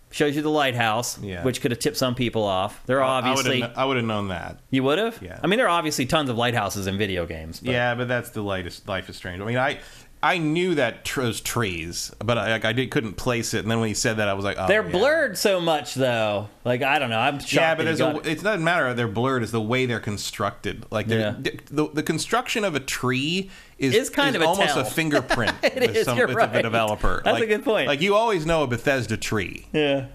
Shows 0.09 0.35
you 0.35 0.41
the 0.41 0.49
lighthouse, 0.49 1.19
Yeah. 1.19 1.43
which 1.43 1.59
could 1.61 1.71
have 1.71 1.79
tipped 1.79 1.97
some 1.97 2.15
people 2.15 2.43
off. 2.43 2.81
There 2.85 2.99
are 2.99 3.03
obviously 3.03 3.61
I 3.63 3.83
would 3.85 3.97
have 3.97 4.05
known 4.05 4.29
that. 4.29 4.59
you 4.71 4.83
would 4.83 4.97
have. 4.99 5.21
Yeah. 5.21 5.39
I 5.43 5.47
mean, 5.47 5.57
there 5.57 5.67
are 5.67 5.77
obviously 5.77 6.05
tons 6.05 6.29
of 6.29 6.37
lighthouses 6.37 6.87
in 6.87 6.97
video 6.97 7.25
games. 7.25 7.59
but- 7.59 7.71
Yeah, 7.71 7.93
but 7.95 8.07
that's 8.07 8.29
the 8.29 8.41
lightest 8.41 8.87
Life 8.87 9.09
is 9.09 9.15
Strange. 9.17 9.41
I 9.41 9.45
mean, 9.45 9.57
I 9.57 9.79
I 10.21 10.39
knew 10.39 10.73
that 10.75 11.05
tr- 11.05 11.21
those 11.21 11.41
trees, 11.41 12.11
but 12.17 12.37
I, 12.39 12.49
like, 12.51 12.65
I 12.65 12.73
did, 12.73 12.89
couldn't 12.89 13.13
place 13.13 13.53
it. 13.53 13.59
And 13.59 13.69
then 13.69 13.79
when 13.79 13.87
he 13.87 13.93
said 13.93 14.17
that, 14.17 14.27
I 14.27 14.33
was 14.33 14.43
like, 14.43 14.57
oh, 14.59 14.67
They're 14.67 14.83
yeah. 14.83 14.91
blurred 14.91 15.37
so 15.37 15.61
much, 15.61 15.93
though. 15.93 16.49
Like 16.65 16.81
I 16.81 16.97
don't 16.97 17.09
know. 17.11 17.19
I'm 17.19 17.37
shocked 17.39 17.53
Yeah, 17.53 17.75
but 17.75 17.83
there's 17.85 18.01
a, 18.01 18.15
it. 18.17 18.25
it 18.27 18.43
doesn't 18.43 18.63
matter. 18.63 18.93
They're 18.95 19.07
blurred. 19.07 19.43
Is 19.43 19.51
the 19.51 19.61
way 19.61 19.85
they're 19.85 19.99
constructed. 19.99 20.85
Like 20.91 21.05
they're, 21.07 21.19
Yeah. 21.39 21.51
the, 21.69 21.89
the 21.93 22.03
construction 22.03 22.63
of 22.63 22.73
a 22.75 22.79
tree 22.79 23.51
is 23.77 23.93
Is 23.93 24.09
kind 24.09 24.35
of 24.35 24.41
a 24.41 24.45
almost 24.47 24.69
tell. 24.73 24.79
a 24.81 24.85
fingerprint 24.85 25.55
It 25.63 25.75
with, 25.79 25.95
is, 25.95 26.05
some, 26.05 26.17
with 26.17 26.31
right. 26.33 26.51
the 26.51 26.63
developer. 26.63 27.21
That's 27.23 27.39
a 27.41 27.45
good 27.45 27.63
point. 27.63 27.87
Like 27.87 28.01
you 28.01 28.15
always 28.15 28.45
know 28.45 28.63
a 28.63 28.67
Bethesda 28.67 29.17
tree, 29.17 29.67
Yeah. 29.71 30.07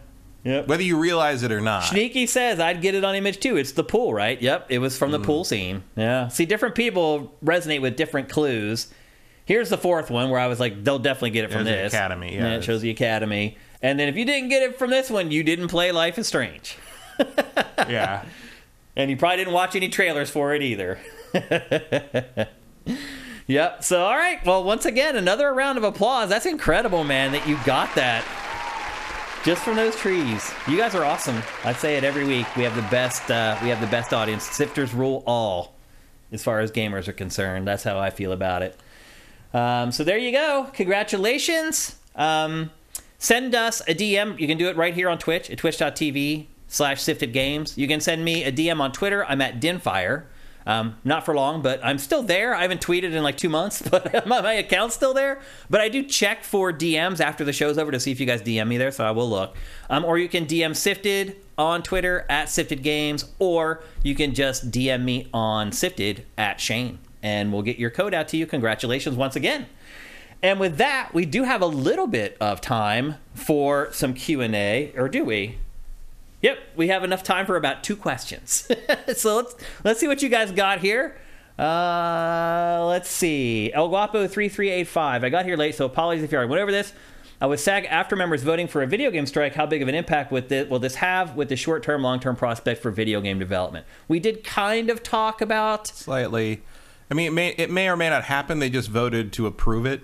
Yep. 0.44 0.66
whether 0.66 0.82
you 0.82 0.98
realize 0.98 1.44
it 1.44 1.52
or 1.52 1.60
not. 1.60 1.84
Sneaky 1.84 2.26
says 2.26 2.58
I'd 2.58 2.82
get 2.82 2.96
it 2.96 3.04
on 3.04 3.14
image 3.14 3.38
too. 3.38 3.56
It's 3.56 3.70
the 3.70 3.84
pool, 3.84 4.12
right? 4.12 4.42
Yep, 4.42 4.66
it 4.70 4.78
was 4.80 4.98
from 4.98 5.10
Mm. 5.10 5.12
the 5.12 5.20
pool 5.20 5.44
scene. 5.44 5.84
Yeah. 5.94 6.26
See, 6.26 6.44
different 6.44 6.74
people 6.74 7.32
resonate 7.44 7.80
with 7.80 7.96
different 7.96 8.28
clues. 8.28 8.88
Here's 9.44 9.70
the 9.70 9.78
fourth 9.78 10.10
one 10.10 10.30
where 10.30 10.40
I 10.40 10.46
was 10.46 10.60
like, 10.60 10.84
they'll 10.84 10.98
definitely 10.98 11.30
get 11.30 11.44
it 11.44 11.50
from 11.52 11.64
There's 11.64 11.76
the 11.76 11.82
this. 11.84 11.92
academy, 11.94 12.34
yeah. 12.34 12.54
it 12.54 12.64
shows 12.64 12.80
the 12.80 12.90
academy. 12.90 13.56
And 13.82 13.98
then 13.98 14.08
if 14.08 14.16
you 14.16 14.24
didn't 14.24 14.48
get 14.48 14.62
it 14.62 14.78
from 14.78 14.90
this 14.90 15.10
one, 15.10 15.30
you 15.30 15.42
didn't 15.42 15.68
play 15.68 15.90
Life 15.90 16.18
is 16.18 16.28
Strange. 16.28 16.78
yeah, 17.88 18.24
And 18.96 19.10
you 19.10 19.16
probably 19.16 19.38
didn't 19.38 19.52
watch 19.52 19.74
any 19.74 19.88
trailers 19.88 20.30
for 20.30 20.54
it 20.54 20.62
either. 20.62 20.98
yep. 23.46 23.82
So, 23.82 24.04
all 24.04 24.16
right. 24.16 24.44
Well, 24.46 24.62
once 24.62 24.86
again, 24.86 25.16
another 25.16 25.52
round 25.52 25.78
of 25.78 25.84
applause. 25.84 26.28
That's 26.28 26.46
incredible, 26.46 27.02
man, 27.02 27.32
that 27.32 27.46
you 27.46 27.58
got 27.64 27.94
that 27.96 28.24
just 29.44 29.62
from 29.62 29.76
those 29.76 29.96
trees. 29.96 30.52
You 30.68 30.76
guys 30.76 30.94
are 30.94 31.04
awesome. 31.04 31.42
I 31.64 31.72
say 31.72 31.96
it 31.96 32.04
every 32.04 32.24
week. 32.24 32.46
We 32.56 32.62
have 32.62 32.76
the 32.76 32.82
best. 32.82 33.30
Uh, 33.30 33.58
we 33.62 33.68
have 33.68 33.80
the 33.80 33.86
best 33.88 34.12
audience. 34.12 34.44
Sifters 34.44 34.94
rule 34.94 35.24
all, 35.26 35.74
as 36.30 36.44
far 36.44 36.60
as 36.60 36.70
gamers 36.70 37.08
are 37.08 37.12
concerned. 37.12 37.66
That's 37.66 37.82
how 37.82 37.98
I 37.98 38.10
feel 38.10 38.32
about 38.32 38.62
it. 38.62 38.78
Um, 39.54 39.92
so 39.92 40.04
there 40.04 40.18
you 40.18 40.32
go. 40.32 40.68
Congratulations. 40.72 41.96
Um, 42.16 42.70
send 43.18 43.54
us 43.54 43.80
a 43.82 43.94
DM. 43.94 44.38
You 44.38 44.46
can 44.46 44.58
do 44.58 44.68
it 44.68 44.76
right 44.76 44.94
here 44.94 45.08
on 45.08 45.18
Twitch 45.18 45.50
at 45.50 45.58
twitch.tv 45.58 46.46
slash 46.68 47.02
sifted 47.02 47.32
games. 47.32 47.76
You 47.76 47.86
can 47.86 48.00
send 48.00 48.24
me 48.24 48.44
a 48.44 48.52
DM 48.52 48.80
on 48.80 48.92
Twitter. 48.92 49.24
I'm 49.26 49.40
at 49.40 49.60
Dinfire. 49.60 50.24
Um, 50.66 50.96
not 51.02 51.24
for 51.24 51.34
long, 51.34 51.60
but 51.62 51.80
I'm 51.84 51.98
still 51.98 52.22
there. 52.22 52.54
I 52.54 52.62
haven't 52.62 52.80
tweeted 52.80 53.12
in 53.12 53.22
like 53.22 53.36
two 53.36 53.48
months, 53.48 53.82
but 53.90 54.26
my, 54.26 54.52
account's 54.54 54.94
still 54.94 55.14
there. 55.14 55.40
But 55.68 55.80
I 55.80 55.88
do 55.88 56.02
check 56.04 56.44
for 56.44 56.72
DMs 56.72 57.20
after 57.20 57.44
the 57.44 57.52
show's 57.52 57.78
over 57.78 57.90
to 57.90 58.00
see 58.00 58.12
if 58.12 58.20
you 58.20 58.26
guys 58.26 58.42
DM 58.42 58.68
me 58.68 58.78
there, 58.78 58.92
so 58.92 59.04
I 59.04 59.10
will 59.10 59.28
look. 59.28 59.56
Um, 59.90 60.04
or 60.04 60.18
you 60.18 60.28
can 60.28 60.46
DM 60.46 60.76
Sifted 60.76 61.36
on 61.58 61.82
Twitter 61.82 62.24
at 62.28 62.48
Sifted 62.48 62.82
Games, 62.82 63.24
or 63.38 63.82
you 64.02 64.14
can 64.14 64.34
just 64.34 64.70
DM 64.70 65.02
me 65.02 65.28
on 65.34 65.72
Sifted 65.72 66.24
at 66.38 66.60
Shane, 66.60 66.98
and 67.22 67.52
we'll 67.52 67.62
get 67.62 67.78
your 67.78 67.90
code 67.90 68.14
out 68.14 68.28
to 68.28 68.36
you. 68.36 68.46
Congratulations 68.46 69.16
once 69.16 69.36
again. 69.36 69.66
And 70.42 70.58
with 70.58 70.76
that, 70.78 71.14
we 71.14 71.24
do 71.24 71.44
have 71.44 71.62
a 71.62 71.66
little 71.66 72.08
bit 72.08 72.36
of 72.40 72.60
time 72.60 73.16
for 73.32 73.92
some 73.92 74.12
Q&A, 74.12 74.92
or 74.96 75.08
do 75.08 75.24
we? 75.24 75.58
Yep, 76.40 76.58
we 76.74 76.88
have 76.88 77.04
enough 77.04 77.22
time 77.22 77.46
for 77.46 77.56
about 77.56 77.84
two 77.84 77.94
questions. 77.94 78.68
so 79.16 79.36
let's 79.36 79.54
let's 79.84 80.00
see 80.00 80.08
what 80.08 80.22
you 80.22 80.28
guys 80.28 80.50
got 80.50 80.80
here. 80.80 81.16
Uh, 81.56 82.84
let's 82.88 83.08
see. 83.08 83.72
El 83.72 83.88
Guapo 83.88 84.26
three 84.26 84.48
three 84.48 84.68
eight 84.68 84.88
five. 84.88 85.22
I 85.22 85.28
got 85.28 85.44
here 85.44 85.56
late, 85.56 85.76
so 85.76 85.86
apologies 85.86 86.24
if 86.24 86.32
you 86.32 86.38
are. 86.38 86.46
Went 86.46 86.60
over 86.60 86.72
this. 86.72 86.92
Uh, 87.40 87.48
with 87.48 87.58
SAG-AFTRA 87.58 88.16
members 88.16 88.44
voting 88.44 88.68
for 88.68 88.82
a 88.82 88.86
video 88.86 89.10
game 89.10 89.26
strike, 89.26 89.54
how 89.54 89.66
big 89.66 89.82
of 89.82 89.88
an 89.88 89.96
impact 89.96 90.30
with 90.30 90.52
it, 90.52 90.70
will 90.70 90.78
this 90.78 90.96
have 90.96 91.34
with 91.34 91.48
the 91.48 91.56
short 91.56 91.82
term, 91.82 92.02
long 92.02 92.20
term 92.20 92.36
prospect 92.36 92.82
for 92.82 92.90
video 92.90 93.20
game 93.20 93.38
development? 93.38 93.86
We 94.08 94.20
did 94.20 94.44
kind 94.44 94.90
of 94.90 95.02
talk 95.02 95.40
about. 95.40 95.88
Slightly. 95.88 96.62
I 97.12 97.14
mean, 97.14 97.26
it 97.26 97.32
may 97.34 97.48
it 97.58 97.70
may 97.70 97.90
or 97.90 97.96
may 97.96 98.08
not 98.08 98.24
happen. 98.24 98.58
They 98.58 98.70
just 98.70 98.88
voted 98.88 99.34
to 99.34 99.46
approve 99.46 99.84
it, 99.84 100.00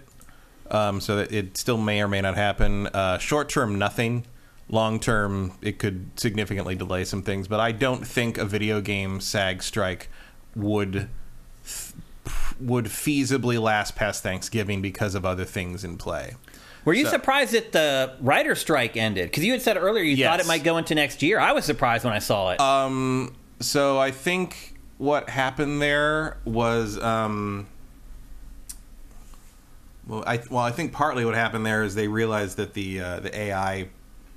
um, 0.70 1.00
so 1.00 1.16
that 1.16 1.32
it 1.32 1.56
still 1.56 1.78
may 1.78 2.02
or 2.02 2.06
may 2.06 2.20
not 2.20 2.34
happen. 2.34 2.86
Uh, 2.88 3.16
short 3.16 3.48
term, 3.48 3.78
nothing. 3.78 4.26
Long 4.68 5.00
term, 5.00 5.54
it 5.62 5.78
could 5.78 6.10
significantly 6.20 6.74
delay 6.74 7.04
some 7.04 7.22
things. 7.22 7.48
But 7.48 7.60
I 7.60 7.72
don't 7.72 8.06
think 8.06 8.36
a 8.36 8.44
video 8.44 8.82
game 8.82 9.22
SAG 9.22 9.62
strike 9.62 10.10
would 10.54 11.08
would 12.60 12.84
feasibly 12.84 13.58
last 13.58 13.96
past 13.96 14.22
Thanksgiving 14.22 14.82
because 14.82 15.14
of 15.14 15.24
other 15.24 15.46
things 15.46 15.84
in 15.84 15.96
play. 15.96 16.34
Were 16.84 16.92
you 16.92 17.06
So- 17.06 17.12
surprised 17.12 17.52
that 17.52 17.72
the 17.72 18.16
writer 18.20 18.54
strike 18.54 18.98
ended? 18.98 19.30
Because 19.30 19.46
you 19.46 19.52
had 19.52 19.62
said 19.62 19.78
earlier 19.78 20.04
you 20.04 20.22
thought 20.22 20.40
it 20.40 20.46
might 20.46 20.62
go 20.62 20.76
into 20.76 20.94
next 20.94 21.22
year. 21.22 21.40
I 21.40 21.52
was 21.52 21.64
surprised 21.64 22.04
when 22.04 22.12
I 22.12 22.18
saw 22.18 22.50
it. 22.50 22.60
Um, 22.60 23.34
so 23.60 23.98
I 23.98 24.10
think 24.10 24.74
what 24.98 25.30
happened 25.30 25.80
there 25.80 26.36
was, 26.44 26.98
um, 27.02 27.66
well, 30.06 30.24
I 30.26 30.40
well, 30.50 30.64
I 30.64 30.70
think 30.70 30.92
partly 30.92 31.24
what 31.24 31.34
happened 31.34 31.64
there 31.66 31.82
is 31.82 31.94
they 31.94 32.08
realized 32.08 32.56
that 32.56 32.74
the 32.74 33.00
uh, 33.00 33.20
the 33.20 33.36
AI 33.38 33.88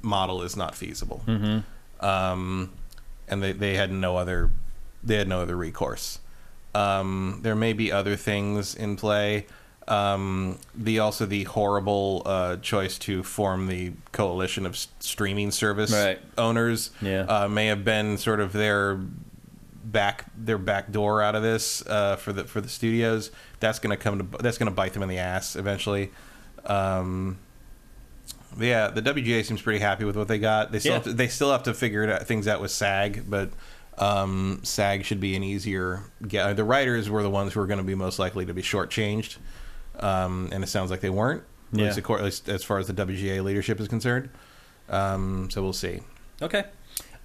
model 0.01 0.41
is 0.43 0.55
not 0.57 0.75
feasible, 0.75 1.21
mm-hmm. 1.25 2.05
um, 2.05 2.71
and 3.27 3.41
they 3.41 3.51
they 3.53 3.75
had 3.75 3.91
no 3.91 4.17
other 4.17 4.51
they 5.03 5.15
had 5.15 5.27
no 5.27 5.41
other 5.41 5.55
recourse. 5.55 6.19
Um, 6.75 7.39
there 7.41 7.55
may 7.55 7.73
be 7.73 7.91
other 7.91 8.15
things 8.15 8.75
in 8.75 8.95
play. 8.95 9.45
Um, 9.87 10.59
the 10.75 10.99
also 10.99 11.25
the 11.25 11.43
horrible 11.45 12.21
uh, 12.25 12.57
choice 12.57 12.97
to 12.99 13.23
form 13.23 13.67
the 13.67 13.91
coalition 14.11 14.65
of 14.65 14.73
s- 14.73 14.87
streaming 14.99 15.51
service 15.51 15.91
Right. 15.91 16.19
owners 16.37 16.91
Yeah. 17.01 17.21
uh, 17.23 17.47
may 17.49 17.65
have 17.65 17.83
been 17.83 18.17
sort 18.17 18.39
of 18.39 18.53
their 18.53 18.99
back 19.83 20.25
their 20.37 20.57
back 20.57 20.91
door 20.91 21.21
out 21.21 21.35
of 21.35 21.41
this 21.43 21.85
uh, 21.87 22.15
for 22.17 22.33
the 22.33 22.43
for 22.45 22.61
the 22.61 22.69
studios. 22.69 23.31
That's 23.59 23.79
going 23.79 23.95
to 23.95 24.01
come 24.01 24.19
to 24.19 24.37
that's 24.41 24.57
going 24.57 24.69
to 24.69 24.75
bite 24.75 24.93
them 24.93 25.03
in 25.03 25.09
the 25.09 25.17
ass 25.17 25.55
eventually. 25.55 26.11
Um, 26.65 27.37
yeah, 28.59 28.89
the 28.89 29.01
WGA 29.01 29.45
seems 29.45 29.61
pretty 29.61 29.79
happy 29.79 30.03
with 30.03 30.15
what 30.15 30.27
they 30.27 30.37
got. 30.37 30.71
They 30.71 30.79
still 30.79 30.91
Yeah. 30.91 30.95
have 30.97 31.03
to, 31.05 31.13
they 31.13 31.27
still 31.27 31.51
have 31.51 31.63
to 31.63 31.73
figure 31.73 32.09
out, 32.11 32.27
things 32.27 32.47
out 32.47 32.59
with 32.61 32.71
SAG, 32.71 33.23
but 33.29 33.49
um, 33.97 34.59
SAG 34.63 35.05
should 35.05 35.19
be 35.21 35.35
an 35.35 35.43
easier 35.43 36.03
get. 36.27 36.55
The 36.57 36.63
writers 36.65 37.09
were 37.09 37.23
the 37.23 37.29
ones 37.29 37.53
who 37.53 37.61
were 37.61 37.67
going 37.67 37.77
to 37.79 37.83
be 37.83 37.95
most 37.95 38.19
likely 38.19 38.45
to 38.45 38.53
be 38.53 38.61
shortchanged, 38.61 39.37
um, 39.99 40.49
and 40.51 40.63
it 40.63 40.67
sounds 40.67 40.91
like 40.91 40.99
they 41.01 41.09
weren't. 41.09 41.43
At 41.73 41.77
least 41.79 41.97
at 41.99 42.23
least 42.23 42.49
as 42.49 42.63
far 42.65 42.79
as 42.79 42.87
the 42.87 42.93
WGA 42.93 43.41
leadership 43.41 43.79
is 43.79 43.87
concerned. 43.87 44.29
Um, 44.89 45.49
so 45.49 45.63
we'll 45.63 45.71
see. 45.71 46.01
Okay. 46.41 46.65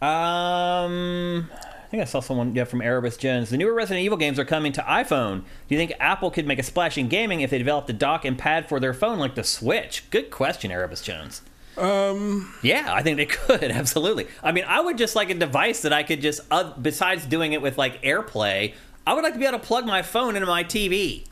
Um, 0.01 1.49
I 1.86 1.89
think 1.89 2.00
I 2.02 2.05
saw 2.05 2.18
someone 2.18 2.52
yeah, 2.52 2.65
from 2.65 2.82
Erebus 2.82 3.16
Jones. 3.16 3.48
The 3.50 3.56
newer 3.56 3.73
Resident 3.73 4.05
Evil 4.05 4.18
games 4.18 4.40
are 4.40 4.44
coming 4.44 4.73
to 4.73 4.81
iPhone. 4.82 5.42
Do 5.68 5.74
you 5.74 5.78
think 5.78 5.92
Apple 6.00 6.32
could 6.32 6.44
make 6.44 6.58
a 6.58 6.65
splash 6.65 6.98
in 6.98 7.06
gaming 7.06 7.42
if 7.42 7.50
they 7.50 7.58
developed 7.58 7.89
a 7.89 7.92
dock 7.92 8.24
and 8.24 8.36
pad 8.36 8.68
for 8.68 8.81
their 8.81 8.92
phone 8.92 9.20
like 9.20 9.36
the 9.36 9.44
Switch? 9.44 10.02
Good 10.10 10.32
question, 10.32 10.73
Erebus 10.73 11.00
Jones. 11.00 11.42
Um, 11.78 12.52
Yeah, 12.60 12.92
I 12.92 13.02
think 13.05 13.18
they 13.18 13.26
could 13.26 13.70
absolutely. 13.70 14.26
I 14.42 14.50
mean, 14.50 14.65
I 14.66 14.81
would 14.81 14.98
just 14.98 15.15
like 15.15 15.31
a 15.31 15.34
device 15.34 15.82
that 15.82 15.92
I 15.92 16.02
could 16.02 16.20
just, 16.20 16.40
uh, 16.50 16.73
besides 16.76 17.24
doing 17.24 17.52
it 17.52 17.62
with 17.62 17.78
like 17.78 18.02
AirPlay, 18.02 18.74
I 19.06 19.15
would 19.15 19.23
like 19.23 19.34
to 19.34 19.39
be 19.39 19.47
able 19.47 19.60
to 19.60 19.65
plug 19.65 19.86
my 19.86 20.02
phone 20.02 20.34
into 20.34 20.47
my 20.47 20.65
TV 20.65 21.24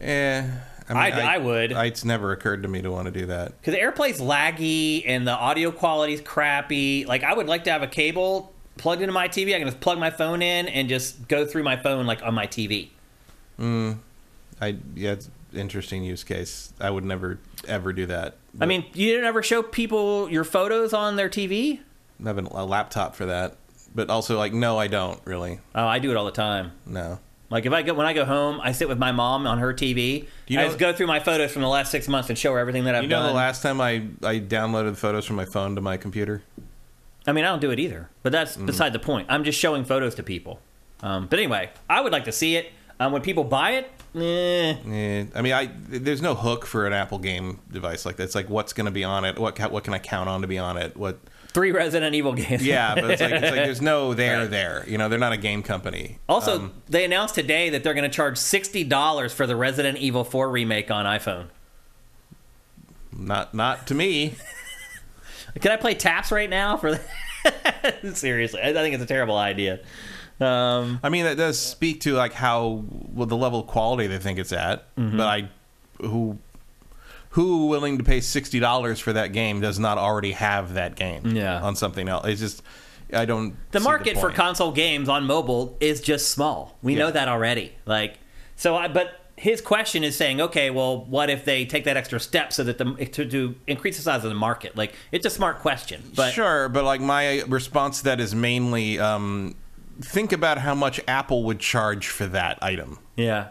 Eh, 0.00 0.48
I, 0.88 1.10
I- 1.10 1.34
I 1.34 1.38
would. 1.38 1.74
I- 1.74 1.84
it's 1.86 2.06
never 2.06 2.32
occurred 2.32 2.62
to 2.62 2.68
me 2.68 2.80
to 2.80 2.90
want 2.90 3.04
to 3.04 3.12
do 3.12 3.26
that. 3.26 3.60
because 3.60 3.74
AirPlay's 3.74 4.18
laggy 4.18 5.02
and 5.06 5.26
the 5.28 5.32
audio 5.32 5.70
quality's 5.70 6.22
crappy. 6.22 7.04
Like, 7.06 7.22
I 7.22 7.34
would 7.34 7.48
like 7.48 7.64
to 7.64 7.70
have 7.70 7.82
a 7.82 7.86
cable 7.86 8.53
plugged 8.76 9.02
into 9.02 9.12
my 9.12 9.28
TV. 9.28 9.54
I 9.54 9.58
can 9.58 9.66
just 9.68 9.80
plug 9.80 9.98
my 9.98 10.10
phone 10.10 10.42
in 10.42 10.68
and 10.68 10.88
just 10.88 11.28
go 11.28 11.46
through 11.46 11.62
my 11.62 11.76
phone 11.76 12.06
like 12.06 12.22
on 12.22 12.34
my 12.34 12.46
TV. 12.46 12.88
Hmm. 13.56 13.92
I 14.60 14.76
yeah, 14.94 15.12
it's 15.12 15.30
interesting 15.54 16.04
use 16.04 16.24
case. 16.24 16.72
I 16.80 16.90
would 16.90 17.04
never 17.04 17.38
ever 17.66 17.92
do 17.92 18.06
that. 18.06 18.36
I 18.60 18.66
mean, 18.66 18.84
you 18.94 19.08
didn't 19.10 19.26
ever 19.26 19.42
show 19.42 19.62
people 19.62 20.28
your 20.30 20.44
photos 20.44 20.92
on 20.92 21.16
their 21.16 21.28
TV? 21.28 21.80
I 22.24 22.28
have 22.28 22.38
a 22.38 22.64
laptop 22.64 23.14
for 23.16 23.26
that, 23.26 23.56
but 23.94 24.10
also 24.10 24.38
like 24.38 24.52
no, 24.52 24.78
I 24.78 24.86
don't 24.86 25.20
really. 25.24 25.60
Oh, 25.74 25.86
I 25.86 25.98
do 25.98 26.10
it 26.10 26.16
all 26.16 26.24
the 26.24 26.30
time. 26.32 26.72
No. 26.86 27.18
Like 27.50 27.66
if 27.66 27.72
I 27.72 27.82
go 27.82 27.94
when 27.94 28.06
I 28.06 28.12
go 28.14 28.24
home, 28.24 28.60
I 28.62 28.72
sit 28.72 28.88
with 28.88 28.98
my 28.98 29.12
mom 29.12 29.46
on 29.46 29.58
her 29.58 29.72
TV. 29.74 30.26
you 30.48 30.58
I 30.58 30.62
know- 30.62 30.68
just 30.68 30.78
go 30.78 30.92
through 30.92 31.06
my 31.06 31.20
photos 31.20 31.52
from 31.52 31.62
the 31.62 31.68
last 31.68 31.90
six 31.90 32.08
months 32.08 32.28
and 32.28 32.38
show 32.38 32.52
her 32.52 32.58
everything 32.58 32.84
that 32.84 32.94
I've 32.94 33.02
done. 33.02 33.10
You 33.10 33.16
know, 33.16 33.22
done. 33.22 33.28
the 33.28 33.36
last 33.36 33.62
time 33.62 33.80
I 33.80 34.06
I 34.22 34.40
downloaded 34.40 34.96
photos 34.96 35.24
from 35.26 35.36
my 35.36 35.44
phone 35.44 35.74
to 35.76 35.80
my 35.80 35.96
computer. 35.96 36.42
I 37.26 37.32
mean, 37.32 37.44
I 37.44 37.48
don't 37.48 37.60
do 37.60 37.70
it 37.70 37.78
either, 37.78 38.10
but 38.22 38.32
that's 38.32 38.56
Mm. 38.56 38.66
beside 38.66 38.92
the 38.92 38.98
point. 38.98 39.26
I'm 39.30 39.44
just 39.44 39.58
showing 39.58 39.84
photos 39.84 40.14
to 40.16 40.22
people. 40.22 40.60
Um, 41.02 41.26
but 41.26 41.38
anyway, 41.38 41.70
I 41.88 42.00
would 42.00 42.12
like 42.12 42.24
to 42.24 42.32
see 42.32 42.56
it. 42.56 42.70
Um, 43.00 43.12
when 43.12 43.22
people 43.22 43.42
buy 43.44 43.72
it, 43.72 43.90
eh, 44.14 44.76
Eh, 44.88 45.24
I 45.34 45.42
mean, 45.42 45.52
I 45.52 45.68
there's 45.88 46.22
no 46.22 46.34
hook 46.36 46.64
for 46.64 46.86
an 46.86 46.92
Apple 46.92 47.18
game 47.18 47.58
device 47.72 48.06
like 48.06 48.16
that. 48.16 48.22
It's 48.24 48.34
like 48.36 48.48
what's 48.48 48.72
going 48.72 48.84
to 48.86 48.92
be 48.92 49.02
on 49.04 49.24
it? 49.24 49.36
What 49.38 49.58
what 49.72 49.82
can 49.84 49.94
I 49.94 49.98
count 49.98 50.28
on 50.28 50.42
to 50.42 50.46
be 50.46 50.58
on 50.58 50.76
it? 50.76 50.96
What? 50.96 51.18
three 51.48 51.70
Resident 51.70 52.14
Evil 52.16 52.32
games. 52.32 52.66
Yeah, 52.66 52.96
but 52.96 53.10
it's 53.12 53.22
like, 53.22 53.30
it's 53.32 53.42
like 53.42 53.54
there's 53.54 53.80
no 53.82 54.12
there 54.22 54.40
Right. 54.40 54.50
there. 54.50 54.84
You 54.88 54.98
know, 54.98 55.08
they're 55.08 55.18
not 55.20 55.32
a 55.32 55.36
game 55.36 55.62
company. 55.62 56.18
Also, 56.28 56.56
Um, 56.56 56.72
they 56.88 57.04
announced 57.04 57.34
today 57.36 57.70
that 57.70 57.82
they're 57.84 57.94
going 57.94 58.08
to 58.10 58.14
charge 58.16 58.38
sixty 58.38 58.82
dollars 58.84 59.32
for 59.32 59.46
the 59.46 59.54
Resident 59.56 59.98
Evil 59.98 60.24
Four 60.24 60.50
remake 60.50 60.90
on 60.90 61.04
iPhone. 61.06 61.46
not 63.12 63.54
not 63.54 63.86
to 63.88 63.94
me. 63.94 64.34
Can 65.60 65.72
I 65.72 65.76
play 65.76 65.94
taps 65.94 66.32
right 66.32 66.50
now 66.50 66.76
for? 66.76 66.92
The- 66.92 67.00
Seriously, 68.14 68.60
I 68.60 68.70
I 68.70 68.72
think 68.72 68.94
it's 68.94 69.04
a 69.04 69.06
terrible 69.06 69.36
idea. 69.36 69.80
Um, 70.40 70.98
I 71.02 71.10
mean, 71.10 71.24
that 71.24 71.36
does 71.36 71.58
speak 71.58 72.00
to 72.02 72.14
like 72.14 72.32
how 72.32 72.84
well 73.12 73.26
the 73.26 73.36
level 73.36 73.60
of 73.60 73.66
quality 73.66 74.06
they 74.08 74.18
think 74.18 74.38
it's 74.38 74.52
at. 74.52 74.94
Mm-hmm. 74.96 75.16
But 75.16 75.26
I, 75.26 75.48
who, 76.00 76.38
who 77.30 77.66
willing 77.68 77.98
to 77.98 78.04
pay 78.04 78.20
sixty 78.20 78.58
dollars 78.58 78.98
for 78.98 79.12
that 79.12 79.32
game 79.32 79.60
does 79.60 79.78
not 79.78 79.96
already 79.98 80.32
have 80.32 80.74
that 80.74 80.96
game. 80.96 81.36
Yeah. 81.36 81.60
on 81.62 81.76
something 81.76 82.08
else. 82.08 82.26
It's 82.26 82.40
just 82.40 82.62
I 83.12 83.26
don't. 83.26 83.54
the 83.70 83.80
market 83.80 84.14
for 84.14 84.22
point. 84.22 84.34
console 84.34 84.72
games 84.72 85.08
on 85.08 85.24
mobile 85.24 85.76
is 85.80 86.00
just 86.00 86.30
small. 86.30 86.76
We 86.82 86.94
know 86.96 87.10
that 87.10 87.28
already. 87.28 87.72
Like, 87.86 88.18
so 88.56 88.74
I, 88.76 88.88
but 88.88 89.20
his 89.44 89.60
question 89.60 90.02
is 90.04 90.16
saying, 90.16 90.40
okay, 90.40 90.70
well, 90.70 91.04
what 91.04 91.28
if 91.28 91.44
they 91.44 91.66
take 91.66 91.84
that 91.84 91.98
extra 91.98 92.18
step 92.18 92.50
so 92.50 92.64
that 92.64 92.78
the 92.78 92.84
to, 93.12 93.26
to 93.26 93.54
increase 93.66 93.96
the 93.98 94.02
size 94.02 94.24
of 94.24 94.30
the 94.30 94.34
market? 94.34 94.74
Like, 94.74 94.94
it's 95.12 95.26
a 95.26 95.30
smart 95.30 95.58
question, 95.60 96.02
but 96.16 96.32
sure, 96.32 96.70
but 96.70 96.82
like 96.84 97.02
my 97.02 97.42
response 97.42 97.98
to 97.98 98.04
that 98.04 98.20
is 98.20 98.34
mainly 98.34 98.98
um, 98.98 99.54
think 100.00 100.32
about 100.32 100.56
how 100.58 100.74
much 100.74 100.98
Apple 101.06 101.42
would 101.44 101.60
charge 101.60 102.08
for 102.08 102.26
that 102.28 102.58
item. 102.62 102.98
yeah, 103.16 103.48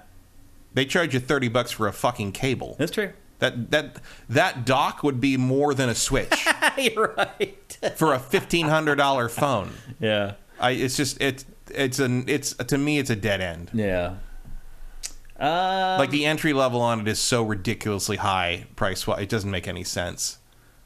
They 0.73 0.85
charge 0.85 1.13
you 1.13 1.19
thirty 1.19 1.47
bucks 1.47 1.69
for 1.71 1.87
a 1.87 1.93
fucking 1.93 2.31
cable. 2.31 2.75
that's 2.79 2.91
true. 2.91 3.11
That 3.37 3.69
that 3.71 3.97
that 4.29 4.65
dock 4.65 5.03
would 5.03 5.19
be 5.21 5.37
more 5.37 5.73
than 5.75 5.89
a 5.89 5.95
Switch 5.95 6.33
You're 6.77 7.13
right. 7.15 7.77
for 7.97 8.13
a 8.15 8.19
fifteen 8.19 8.67
hundred 8.67 8.95
dollar 8.95 9.29
phone. 9.29 9.69
yeah, 9.99 10.33
I 10.59 10.71
it's 10.71 10.97
just 10.97 11.21
it's 11.21 11.45
it's 11.69 11.99
an 11.99 12.23
it's 12.27 12.53
to 12.55 12.77
me 12.79 12.97
it's 12.99 13.09
a 13.11 13.15
dead 13.15 13.41
end. 13.41 13.69
yeah. 13.73 14.15
Uh, 15.43 15.97
Like 15.99 16.09
the 16.11 16.25
entry 16.25 16.53
level 16.53 16.81
on 16.81 17.01
it 17.01 17.07
is 17.07 17.19
so 17.19 17.43
ridiculously 17.43 18.17
high 18.17 18.65
price 18.75 19.05
wise, 19.05 19.21
it 19.23 19.29
doesn't 19.29 19.51
make 19.51 19.67
any 19.67 19.83
sense. 19.83 20.37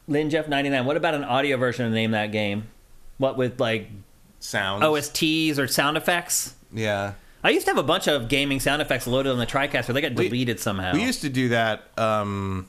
Lynn 0.08 0.30
Jeff 0.30 0.48
ninety 0.48 0.70
nine. 0.70 0.86
What 0.86 0.98
about 0.98 1.14
an 1.16 1.24
audio 1.24 1.58
version 1.58 1.86
of 1.86 1.92
name 1.92 2.12
that 2.12 2.32
game? 2.32 2.68
What 3.18 3.38
with 3.38 3.60
like 3.60 3.90
Sounds. 4.40 4.84
OSTs 4.84 5.58
or 5.58 5.68
sound 5.68 5.98
effects? 5.98 6.56
yeah. 6.74 7.14
I 7.44 7.52
used 7.52 7.66
to 7.68 7.72
have 7.72 7.78
a 7.78 7.84
bunch 7.88 8.08
of 8.08 8.28
gaming 8.30 8.60
sound 8.60 8.82
effects 8.82 9.06
loaded 9.08 9.32
on 9.32 9.38
the 9.38 9.46
TriCaster. 9.46 9.94
They 9.94 10.02
got 10.02 10.14
We- 10.16 10.28
deleted 10.28 10.60
somehow. 10.60 10.92
We 10.94 11.04
used 11.04 11.22
to 11.22 11.30
do 11.30 11.50
that 11.50 11.84
um, 11.98 12.68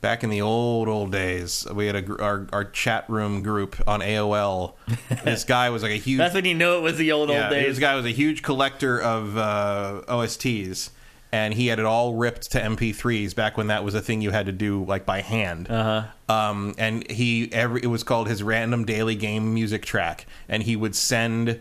back 0.00 0.24
in 0.24 0.30
the 0.30 0.42
old 0.42 0.88
old 0.88 1.12
days. 1.12 1.66
We 1.72 1.86
had 1.86 1.96
a 1.96 2.22
our 2.22 2.46
our 2.52 2.64
chat 2.64 3.08
room 3.08 3.42
group 3.42 3.76
on 3.86 4.00
AOL. 4.00 4.74
this 5.24 5.44
guy 5.44 5.70
was 5.70 5.82
like 5.82 5.92
a 5.92 5.96
huge 5.96 6.18
That's 6.18 6.34
when 6.34 6.44
you 6.44 6.54
know 6.54 6.76
it 6.78 6.82
was 6.82 6.98
the 6.98 7.12
old 7.12 7.30
yeah, 7.30 7.44
old 7.44 7.50
days. 7.50 7.66
This 7.68 7.78
guy 7.78 7.94
was 7.94 8.04
a 8.04 8.10
huge 8.10 8.42
collector 8.42 9.00
of 9.00 9.36
uh, 9.38 10.02
OSTs, 10.08 10.90
and 11.34 11.52
he 11.52 11.66
had 11.66 11.80
it 11.80 11.84
all 11.84 12.14
ripped 12.14 12.52
to 12.52 12.60
MP3s 12.60 13.34
back 13.34 13.56
when 13.56 13.66
that 13.66 13.82
was 13.82 13.96
a 13.96 14.00
thing 14.00 14.22
you 14.22 14.30
had 14.30 14.46
to 14.46 14.52
do 14.52 14.84
like 14.84 15.04
by 15.04 15.20
hand. 15.20 15.68
Uh-huh. 15.68 16.04
Um, 16.32 16.76
and 16.78 17.10
he 17.10 17.52
every 17.52 17.82
it 17.82 17.88
was 17.88 18.04
called 18.04 18.28
his 18.28 18.40
random 18.40 18.84
daily 18.84 19.16
game 19.16 19.52
music 19.52 19.84
track, 19.84 20.26
and 20.48 20.62
he 20.62 20.76
would 20.76 20.94
send 20.94 21.60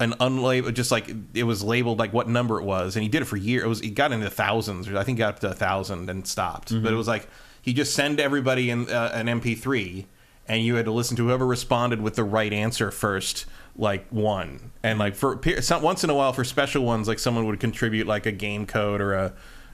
an 0.00 0.14
unlabeled, 0.14 0.74
just 0.74 0.90
like 0.90 1.08
it 1.34 1.44
was 1.44 1.62
labeled 1.62 2.00
like 2.00 2.12
what 2.12 2.28
number 2.28 2.58
it 2.58 2.64
was, 2.64 2.96
and 2.96 3.04
he 3.04 3.08
did 3.08 3.22
it 3.22 3.26
for 3.26 3.36
years. 3.36 3.62
It 3.62 3.68
was 3.68 3.78
he 3.78 3.90
got 3.90 4.10
into 4.10 4.28
thousands, 4.28 4.88
I 4.88 5.04
think 5.04 5.18
he 5.18 5.20
got 5.20 5.34
up 5.34 5.40
to 5.40 5.50
a 5.50 5.54
thousand 5.54 6.10
and 6.10 6.26
stopped. 6.26 6.72
Mm-hmm. 6.72 6.82
But 6.82 6.92
it 6.92 6.96
was 6.96 7.06
like 7.06 7.28
he 7.62 7.72
just 7.72 7.94
send 7.94 8.18
everybody 8.18 8.70
in 8.70 8.90
uh, 8.90 9.12
an 9.14 9.26
MP3, 9.28 10.06
and 10.48 10.64
you 10.64 10.74
had 10.74 10.86
to 10.86 10.92
listen 10.92 11.16
to 11.18 11.28
whoever 11.28 11.46
responded 11.46 12.02
with 12.02 12.16
the 12.16 12.24
right 12.24 12.52
answer 12.52 12.90
first 12.90 13.46
like 13.80 14.06
one. 14.10 14.70
And 14.82 14.98
like 14.98 15.14
for 15.14 15.40
some, 15.60 15.82
once 15.82 16.04
in 16.04 16.10
a 16.10 16.14
while 16.14 16.32
for 16.32 16.44
special 16.44 16.84
ones 16.84 17.08
like 17.08 17.18
someone 17.18 17.46
would 17.46 17.60
contribute 17.60 18.06
like 18.06 18.26
a 18.26 18.32
game 18.32 18.66
code 18.66 19.00
or 19.00 19.14
a 19.14 19.32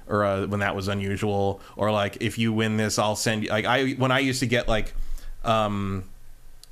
or 0.08 0.22
a, 0.22 0.46
when 0.46 0.60
that 0.60 0.76
was 0.76 0.88
unusual. 0.88 1.60
Or 1.76 1.90
like 1.90 2.18
if 2.20 2.38
you 2.38 2.52
win 2.52 2.76
this 2.76 2.98
i'll 2.98 3.16
send 3.16 3.44
you 3.44 3.50
like 3.50 3.64
i 3.64 3.90
when 3.92 4.12
i 4.12 4.20
used 4.20 4.40
to 4.40 4.46
get 4.46 4.68
like 4.68 4.94
um 5.44 6.04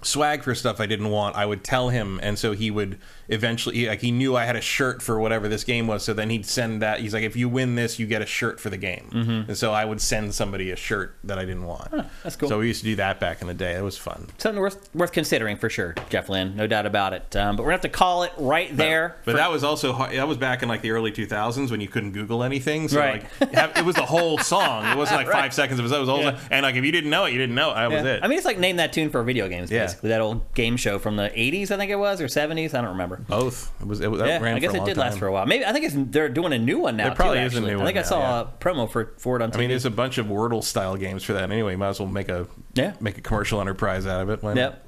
swag 0.07 0.43
for 0.43 0.55
stuff 0.55 0.81
I 0.81 0.87
didn't 0.87 1.09
want, 1.09 1.37
I 1.37 1.47
would 1.47 1.65
tell 1.65 1.89
him, 1.89 2.21
and 2.23 2.39
so 2.39 2.53
he 2.53 2.71
would 2.71 2.99
eventually 3.29 3.87
like 3.89 4.01
he 4.01 4.11
knew 4.11 4.37
I 4.37 4.45
had 4.45 4.57
a 4.57 4.61
shirt 4.61 5.03
for 5.03 5.19
whatever 5.21 5.49
this 5.49 5.65
game 5.65 5.87
was, 5.87 6.03
so 6.05 6.13
then 6.15 6.31
he'd 6.31 6.47
send 6.47 6.83
that. 6.83 7.01
He's 7.01 7.15
like, 7.15 7.23
if 7.25 7.37
you 7.37 7.49
win 7.49 7.75
this, 7.75 7.99
you 7.99 8.07
get 8.07 8.23
a 8.23 8.27
shirt 8.27 8.61
for 8.61 8.71
the 8.71 8.77
game, 8.77 9.09
mm-hmm. 9.13 9.31
and 9.51 9.57
so 9.57 9.73
I 9.73 9.85
would 9.85 10.01
send 10.01 10.35
somebody 10.35 10.71
a 10.71 10.77
shirt 10.77 11.17
that 11.25 11.39
I 11.39 11.45
didn't 11.45 11.65
want. 11.65 11.89
Huh, 11.91 12.05
that's 12.23 12.37
cool. 12.37 12.49
So 12.49 12.59
we 12.61 12.69
used 12.69 12.81
to 12.81 12.87
do 12.87 12.97
that 12.97 13.21
back 13.21 13.41
in 13.41 13.47
the 13.49 13.55
day. 13.55 13.75
It 13.75 13.83
was 13.83 13.97
fun. 13.99 14.29
Something 14.39 14.61
worth 14.61 14.89
worth 14.95 15.13
considering 15.13 15.57
for 15.57 15.69
sure, 15.71 15.95
Jeff 16.11 16.29
Lynn, 16.29 16.57
no 16.57 16.67
doubt 16.67 16.87
about 16.87 17.13
it. 17.13 17.35
Um, 17.37 17.57
but 17.57 17.63
we're 17.63 17.69
gonna 17.69 17.75
have 17.77 17.81
to 17.83 17.89
call 17.89 18.23
it 18.25 18.33
right 18.39 18.75
there. 18.77 19.17
But, 19.25 19.25
but 19.25 19.31
for- 19.33 19.37
that 19.39 19.51
was 19.51 19.65
also 19.65 19.93
that 19.93 20.29
was 20.29 20.37
back 20.39 20.63
in 20.63 20.69
like 20.69 20.83
the 20.83 20.91
early 20.91 21.13
2000s 21.13 21.71
when 21.71 21.81
you 21.81 21.89
couldn't 21.89 22.13
Google 22.13 22.43
anything. 22.43 22.89
So 22.89 22.99
Right. 23.01 23.25
like 23.41 23.77
it 23.77 23.85
was 23.85 23.97
the 23.97 24.07
whole 24.07 24.39
song. 24.39 24.85
It 24.87 24.97
wasn't 24.97 25.19
like 25.19 25.29
Right. 25.35 25.43
five 25.43 25.55
seconds 25.55 25.79
of 25.81 25.87
it. 25.87 25.93
It 25.95 25.99
was 25.99 26.09
whole 26.09 26.23
Yeah. 26.23 26.39
And 26.51 26.63
like 26.65 26.75
if 26.77 26.85
you 26.85 26.93
didn't 26.93 27.11
know 27.11 27.25
it, 27.25 27.33
you 27.33 27.39
didn't 27.39 27.55
know 27.55 27.71
it. 27.71 27.75
That 27.75 27.91
was 27.91 28.05
it. 28.05 28.21
I 28.23 28.29
mean, 28.29 28.37
it's 28.39 28.45
like 28.47 28.59
name 28.59 28.77
that 28.77 28.93
tune 28.93 29.11
for 29.11 29.23
video 29.23 29.49
games, 29.49 29.71
Yeah. 29.71 29.85
basically. 29.87 30.11
That 30.11 30.21
old 30.21 30.53
game 30.55 30.77
show 30.77 30.99
from 30.99 31.17
the 31.17 31.31
'80s, 31.31 31.71
I 31.71 31.77
think 31.77 31.91
it 31.91 31.97
was, 31.97 32.21
or 32.21 32.27
'70s. 32.27 32.75
I 32.75 32.81
don't 32.81 32.91
remember. 32.91 33.14
Both. 33.17 33.73
It 33.81 33.87
was. 33.87 34.01
It, 34.01 34.11
was- 34.11 34.21
Yeah, 34.21 34.41
I 34.43 34.59
guess 34.59 34.73
for 34.73 34.79
a 34.79 34.83
it 34.83 34.87
did 34.87 34.97
last 34.97 35.19
for 35.19 35.27
a 35.27 35.33
while. 35.33 35.47
Maybe 35.47 35.65
I 35.65 35.73
think 35.73 35.85
it's 35.85 35.95
they're 35.97 36.29
doing 36.29 36.53
a 36.53 36.59
new 36.59 36.79
one 36.79 36.97
now. 36.97 37.05
There 37.09 37.15
probably 37.15 37.39
too, 37.39 37.45
is 37.47 37.55
a 37.57 37.61
new 37.61 37.67
I 37.81 37.85
think 37.85 37.97
one 37.97 37.99
I 37.99 38.03
saw 38.03 38.19
now, 38.21 38.41
a 38.41 38.45
promo 38.61 38.91
for 38.91 39.15
for 39.19 39.37
it 39.37 39.43
on 39.43 39.51
TV. 39.51 39.55
I 39.55 39.59
mean, 39.61 39.69
there's 39.71 39.85
a 39.85 39.91
bunch 39.91 40.19
of 40.19 40.27
Wordle 40.27 40.63
style 40.63 40.97
games 40.97 41.23
for 41.25 41.33
that 41.35 41.51
anyway. 41.51 41.77
Might 41.77 41.89
as 41.89 42.01
well 42.01 42.09
make 42.09 42.29
a 42.29 42.47
Yeah. 42.75 42.95
make 43.01 43.19
a 43.19 43.21
commercial 43.21 43.61
enterprise 43.61 44.07
out 44.07 44.21
of 44.23 44.31
it. 44.31 44.43
Why 44.43 44.55
not? 44.55 44.61
Yep. 44.61 44.87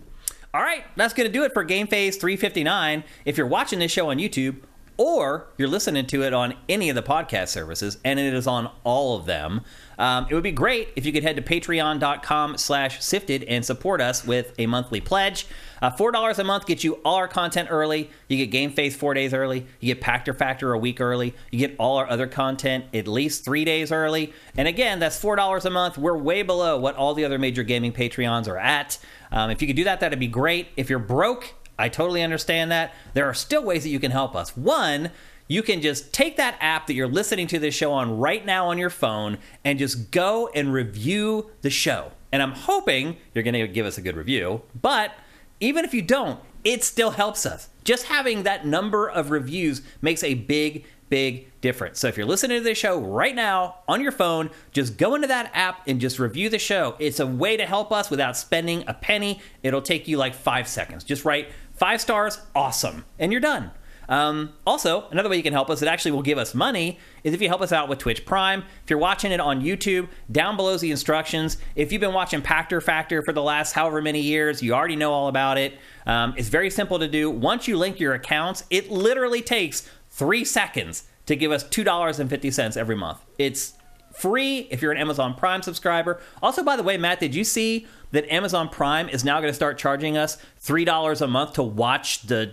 All 0.55 0.63
right, 0.63 0.85
that's 0.97 1.13
going 1.13 1.27
to 1.29 1.33
do 1.33 1.45
it 1.45 1.53
for 1.53 1.67
GameFace 1.67 2.19
359. 2.19 3.05
If 3.27 3.37
you're 3.37 3.47
watching 3.47 3.79
this 3.79 3.93
show 3.93 4.11
on 4.11 4.17
YouTube 4.17 4.57
or 4.97 5.47
you're 5.59 5.69
listening 5.69 6.07
to 6.07 6.23
it 6.23 6.33
on 6.33 6.55
any 6.69 6.89
of 6.89 6.95
the 6.97 7.03
podcast 7.03 7.49
services, 7.49 7.99
and 8.05 8.19
it 8.19 8.33
is 8.33 8.47
on 8.47 8.71
all 8.85 9.17
of 9.17 9.27
them, 9.27 9.63
um, 9.99 10.27
it 10.29 10.35
would 10.35 10.43
be 10.43 10.53
great 10.53 10.89
if 10.97 11.07
you 11.07 11.13
could 11.13 11.23
head 11.23 11.37
to 11.37 11.43
patreon.com 11.43 12.59
slash 12.59 13.03
sifted 13.03 13.45
and 13.45 13.65
support 13.65 14.01
us 14.01 14.25
with 14.25 14.53
a 14.59 14.67
monthly 14.67 15.01
pledge. 15.01 15.47
Uh, 15.81 15.91
$4 15.91 16.39
a 16.39 16.45
month 16.45 16.67
gets 16.67 16.85
you 16.85 16.95
all 17.05 17.17
our 17.17 17.29
content 17.29 17.69
early. 17.71 18.11
You 18.29 18.45
get 18.45 18.51
GameFace 18.51 18.95
four 18.95 19.15
days 19.15 19.35
early. 19.35 19.67
You 19.81 19.95
get 19.95 20.03
Pactor 20.03 20.37
Factor 20.37 20.73
a 20.73 20.79
week 20.79 21.01
early. 21.01 21.35
You 21.51 21.59
get 21.59 21.77
all 21.79 21.97
our 21.97 22.09
other 22.09 22.27
content 22.27 22.87
at 22.95 23.07
least 23.07 23.45
three 23.45 23.65
days 23.65 23.93
early. 23.93 24.33
And 24.57 24.69
again, 24.69 24.99
that's 24.99 25.23
$4 25.23 25.65
a 25.65 25.71
month. 25.71 25.99
We're 25.99 26.17
way 26.17 26.43
below 26.43 26.79
what 26.79 26.97
all 26.97 27.15
the 27.15 27.25
other 27.25 27.39
major 27.39 27.63
gaming 27.63 27.93
Patreons 27.93 28.49
are 28.49 28.59
at. 28.59 28.99
Um, 29.31 29.51
if 29.51 29.61
you 29.61 29.67
could 29.69 29.77
do 29.77 29.85
that, 29.85 30.01
that'd 30.01 30.19
be 30.19 30.29
great. 30.29 30.69
If 30.77 30.89
you're 30.89 30.99
broke, 30.99 31.55
I 31.79 31.89
totally 31.89 32.23
understand 32.23 32.71
that. 32.71 32.95
There 33.15 33.27
are 33.27 33.35
still 33.35 33.65
ways 33.65 33.83
that 33.83 33.91
you 33.91 34.01
can 34.01 34.11
help 34.11 34.35
us. 34.35 34.57
One, 34.57 35.11
you 35.49 35.63
can 35.63 35.81
just 35.81 36.13
take 36.13 36.37
that 36.39 36.57
app 36.61 36.87
that 36.87 36.95
you're 36.95 37.07
listening 37.07 37.47
to 37.49 37.59
this 37.59 37.75
show 37.75 37.93
on 37.93 38.19
right 38.19 38.45
now 38.45 38.69
on 38.69 38.79
your 38.79 38.91
phone 38.91 39.39
and 39.65 39.79
just 39.79 40.11
go 40.11 40.49
and 40.55 40.73
review 40.73 41.51
the 41.63 41.71
show. 41.71 42.13
And 42.33 42.43
I'm 42.43 42.53
hoping 42.53 43.17
you're 43.33 43.45
going 43.45 43.55
to 43.55 43.69
give 43.69 43.87
us 43.87 43.99
a 43.99 44.03
good 44.03 44.17
review, 44.17 44.63
but 44.81 45.13
even 45.61 45.85
if 45.85 45.95
you 45.95 46.03
don't, 46.03 46.41
it 46.65 46.83
still 46.83 47.13
helps 47.13 47.47
us. 47.47 47.69
Just 47.85 48.07
having 48.07 48.43
that 48.43 48.67
number 48.67 49.09
of 49.09 49.31
reviews 49.31 49.83
makes 50.03 50.25
a 50.25 50.35
big, 50.35 50.85
big 51.09 51.49
difference. 51.61 52.01
So 52.01 52.09
if 52.09 52.17
you're 52.17 52.27
listening 52.27 52.59
to 52.59 52.65
this 52.65 52.77
show 52.77 52.99
right 52.99 53.35
now 53.35 53.77
on 53.87 54.01
your 54.01 54.11
phone, 54.11 54.51
just 54.73 54.97
go 54.97 55.15
into 55.15 55.29
that 55.29 55.53
app 55.55 55.87
and 55.87 56.01
just 56.01 56.19
review 56.19 56.49
the 56.49 56.59
show. 56.59 56.97
It's 56.99 57.21
a 57.21 57.27
way 57.27 57.57
to 57.57 57.65
help 57.65 57.93
us 57.93 58.11
without 58.11 58.37
spending 58.37 58.83
a 58.89 58.95
penny. 58.95 59.41
It'll 59.63 59.81
take 59.81 60.09
you 60.09 60.17
like 60.17 60.35
five 60.35 60.67
seconds. 60.67 61.05
Just 61.05 61.25
write 61.25 61.49
five 61.77 62.01
stars, 62.01 62.41
awesome, 62.55 63.05
and 63.19 63.33
you're 63.33 63.41
done. 63.41 63.71
Um, 64.09 64.53
also, 64.67 65.09
another 65.11 65.29
way 65.29 65.37
you 65.37 65.43
can 65.43 65.53
help 65.53 65.71
us 65.71 65.81
that 65.81 65.89
actually 65.89 66.13
will 66.13 66.23
give 66.23 66.39
us 66.39 66.55
money 66.55 66.99
is 67.25 67.35
if 67.35 67.43
you 67.43 67.49
help 67.49 67.61
us 67.61 67.73
out 67.73 67.89
with 67.89 67.99
Twitch 67.99 68.25
Prime. 68.25 68.63
If 68.85 68.91
you're 68.91 68.99
watching 68.99 69.33
it 69.33 69.41
on 69.41 69.63
YouTube, 69.63 70.09
down 70.31 70.57
below 70.57 70.75
is 70.75 70.81
the 70.81 70.91
instructions. 70.91 71.59
If 71.75 71.93
you've 71.93 72.01
been 72.01 72.13
watching 72.15 72.43
Pactor 72.43 72.83
Factor 72.83 73.23
for 73.23 73.33
the 73.33 73.43
last 73.43 73.73
however 73.73 74.01
many 74.01 74.21
years, 74.21 74.63
you 74.63 74.75
already 74.75 74.97
know 74.97 75.13
all 75.13 75.29
about 75.29 75.59
it. 75.59 75.79
Um, 76.07 76.35
it's 76.37 76.49
very 76.49 76.71
simple 76.71 76.99
to 76.99 77.09
do. 77.09 77.31
Once 77.31 77.67
you 77.67 77.77
link 77.77 77.99
your 77.99 78.15
accounts, 78.15 78.65
it 78.71 78.91
literally 78.91 79.43
takes 79.43 79.89
three 80.11 80.45
seconds 80.45 81.05
to 81.27 81.35
give 81.35 81.51
us 81.51 81.65
$2.50 81.65 82.77
every 82.77 82.97
month. 82.97 83.19
It's 83.39 83.75
free 84.17 84.61
if 84.71 84.81
you're 84.81 84.93
an 84.93 84.99
Amazon 84.99 85.35
Prime 85.35 85.63
subscriber. 85.63 86.21
Also, 86.43 86.63
by 86.63 86.77
the 86.77 86.83
way, 86.83 86.97
Matt, 86.97 87.21
did 87.21 87.35
you 87.35 87.45
see 87.45 87.87
that 88.17 88.33
Amazon 88.33 88.69
Prime 88.71 89.09
is 89.11 89.25
now 89.25 89.41
going 89.41 89.51
to 89.51 89.55
start 89.55 89.77
charging 89.79 90.17
us 90.17 90.39
$3 90.65 91.21
a 91.21 91.27
month 91.27 91.53
to 91.55 91.63
watch 91.63 92.23
the 92.23 92.53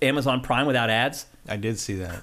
Amazon 0.00 0.40
Prime 0.40 0.66
without 0.66 0.88
ads? 0.88 1.26
I 1.48 1.56
did 1.56 1.78
see 1.78 1.94
that. 1.96 2.22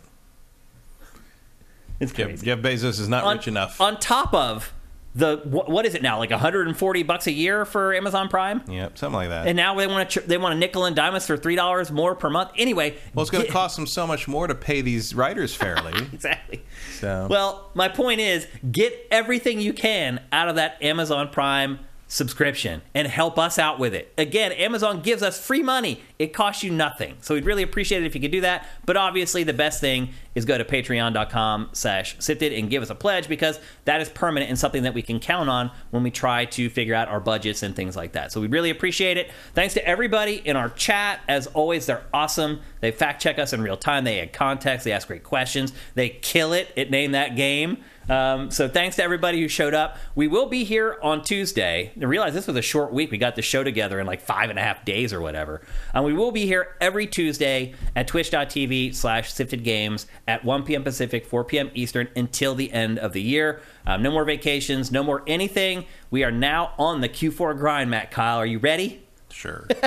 It's 1.99 2.11
Jeff, 2.11 2.27
crazy. 2.27 2.45
Jeff 2.45 2.59
Bezos 2.59 2.99
is 2.99 3.09
not 3.09 3.23
on, 3.23 3.37
rich 3.37 3.47
enough. 3.47 3.81
On 3.81 3.99
top 3.99 4.33
of 4.33 4.71
the 5.15 5.41
what, 5.45 5.67
what 5.67 5.85
is 5.85 5.95
it 5.95 6.03
now? 6.03 6.19
Like 6.19 6.29
140 6.29 7.03
bucks 7.03 7.25
a 7.27 7.31
year 7.31 7.65
for 7.65 7.93
Amazon 7.93 8.29
Prime? 8.29 8.61
yep, 8.69 8.97
something 8.97 9.15
like 9.15 9.29
that. 9.29 9.47
And 9.47 9.57
now 9.57 9.73
they 9.75 9.87
want 9.87 10.09
to 10.11 10.19
they 10.21 10.37
want 10.37 10.53
a 10.53 10.57
nickel 10.57 10.85
and 10.85 10.95
dime 10.95 11.15
us 11.15 11.25
for 11.25 11.35
three 11.35 11.55
dollars 11.55 11.91
more 11.91 12.13
per 12.15 12.29
month. 12.29 12.51
Anyway, 12.55 12.95
well, 13.15 13.23
it's 13.23 13.31
going 13.31 13.45
to 13.45 13.51
cost 13.51 13.75
them 13.75 13.87
so 13.87 14.05
much 14.05 14.27
more 14.27 14.45
to 14.47 14.53
pay 14.55 14.81
these 14.81 15.15
writers 15.15 15.55
fairly. 15.63 15.93
exactly. 16.13 16.63
So- 16.99 17.27
Well, 17.29 17.71
my 17.73 17.89
point 17.89 18.19
is, 18.21 18.47
get 18.71 18.93
everything 19.09 19.59
you 19.59 19.73
can 19.73 20.21
out 20.31 20.49
of 20.49 20.55
that 20.55 20.81
Amazon 20.83 21.29
Prime 21.29 21.79
subscription 22.07 22.81
and 22.93 23.07
help 23.07 23.37
us 23.37 23.59
out 23.59 23.79
with 23.79 23.93
it. 23.93 24.13
Again, 24.17 24.51
Amazon 24.53 25.01
gives 25.01 25.21
us 25.21 25.43
free 25.43 25.61
money. 25.61 26.01
It 26.17 26.33
costs 26.33 26.63
you 26.63 26.71
nothing. 26.71 27.17
So 27.21 27.35
we'd 27.35 27.45
really 27.45 27.63
appreciate 27.63 28.03
it 28.03 28.05
if 28.05 28.15
you 28.15 28.21
could 28.21 28.31
do 28.31 28.41
that. 28.41 28.65
But 28.85 28.95
obviously 28.95 29.43
the 29.43 29.53
best 29.53 29.81
thing 29.81 30.09
is 30.33 30.45
go 30.45 30.57
to 30.57 30.63
patreon.com 30.63 31.69
slash 31.73 32.15
sifted 32.19 32.53
and 32.53 32.69
give 32.69 32.81
us 32.81 32.89
a 32.89 32.95
pledge 32.95 33.27
because 33.27 33.59
that 33.85 33.99
is 33.99 34.09
permanent 34.09 34.49
and 34.49 34.57
something 34.57 34.83
that 34.83 34.93
we 34.93 35.01
can 35.01 35.19
count 35.19 35.49
on 35.49 35.69
when 35.91 36.03
we 36.03 36.11
try 36.11 36.45
to 36.45 36.69
figure 36.69 36.95
out 36.95 37.09
our 37.09 37.19
budgets 37.19 37.61
and 37.61 37.75
things 37.75 37.95
like 37.95 38.13
that. 38.13 38.31
So 38.31 38.39
we 38.39 38.47
really 38.47 38.69
appreciate 38.69 39.17
it. 39.17 39.29
Thanks 39.53 39.73
to 39.73 39.85
everybody 39.85 40.35
in 40.35 40.55
our 40.55 40.69
chat. 40.69 41.19
As 41.27 41.47
always, 41.47 41.87
they're 41.87 42.05
awesome. 42.13 42.61
They 42.79 42.91
fact 42.91 43.21
check 43.21 43.37
us 43.37 43.51
in 43.51 43.61
real 43.61 43.77
time. 43.77 44.05
They 44.05 44.21
add 44.21 44.31
context. 44.31 44.85
They 44.85 44.91
ask 44.93 45.07
great 45.07 45.23
questions. 45.23 45.73
They 45.95 46.09
kill 46.09 46.53
it 46.53 46.71
at 46.77 46.89
Name 46.89 47.11
That 47.11 47.35
Game. 47.35 47.83
Um, 48.09 48.51
so 48.51 48.67
thanks 48.67 48.95
to 48.97 49.03
everybody 49.03 49.41
who 49.41 49.47
showed 49.47 49.73
up. 49.73 49.97
We 50.15 50.27
will 50.27 50.47
be 50.47 50.63
here 50.63 50.97
on 51.01 51.23
Tuesday. 51.23 51.91
I 51.99 52.05
realize 52.05 52.33
this 52.33 52.47
was 52.47 52.55
a 52.55 52.61
short 52.61 52.93
week. 52.93 53.11
We 53.11 53.17
got 53.17 53.35
the 53.35 53.41
show 53.41 53.63
together 53.63 53.99
in 53.99 54.07
like 54.07 54.21
five 54.21 54.49
and 54.49 54.57
a 54.57 54.61
half 54.61 54.85
days 54.85 55.13
or 55.13 55.21
whatever. 55.21 55.61
And 55.93 56.05
we 56.05 56.13
will 56.13 56.31
be 56.31 56.45
here 56.45 56.75
every 56.79 57.07
Tuesday 57.07 57.73
at 57.95 58.07
twitch.tv 58.07 58.95
slash 58.95 59.33
sifted 59.33 59.63
games 59.63 60.07
at 60.27 60.43
1 60.45 60.63
p.m. 60.63 60.83
Pacific, 60.83 61.25
4 61.25 61.43
p.m. 61.43 61.71
Eastern 61.73 62.07
until 62.15 62.55
the 62.55 62.71
end 62.71 62.99
of 62.99 63.13
the 63.13 63.21
year. 63.21 63.61
Um, 63.85 64.01
no 64.01 64.11
more 64.11 64.25
vacations, 64.25 64.91
no 64.91 65.03
more 65.03 65.23
anything. 65.27 65.85
We 66.09 66.23
are 66.23 66.31
now 66.31 66.73
on 66.77 67.01
the 67.01 67.09
Q4 67.09 67.57
grind, 67.57 67.89
Matt 67.89 68.11
Kyle. 68.11 68.37
Are 68.37 68.45
you 68.45 68.59
ready? 68.59 69.03
sure. 69.29 69.67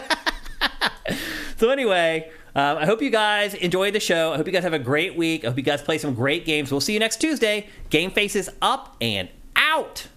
So 1.60 1.68
anyway, 1.68 2.30
um, 2.54 2.78
I 2.78 2.86
hope 2.86 3.02
you 3.02 3.10
guys 3.10 3.54
enjoyed 3.54 3.94
the 3.94 4.00
show. 4.00 4.32
I 4.32 4.36
hope 4.36 4.46
you 4.46 4.52
guys 4.52 4.64
have 4.64 4.72
a 4.72 4.78
great 4.78 5.16
week. 5.16 5.44
I 5.44 5.48
hope 5.48 5.56
you 5.56 5.62
guys 5.62 5.82
play 5.82 5.98
some 5.98 6.14
great 6.14 6.44
games. 6.44 6.70
We'll 6.70 6.80
see 6.80 6.94
you 6.94 6.98
next 6.98 7.18
Tuesday. 7.20 7.68
GameFace's 7.90 8.48
up 8.60 8.96
and 9.00 9.28
out. 9.56 10.08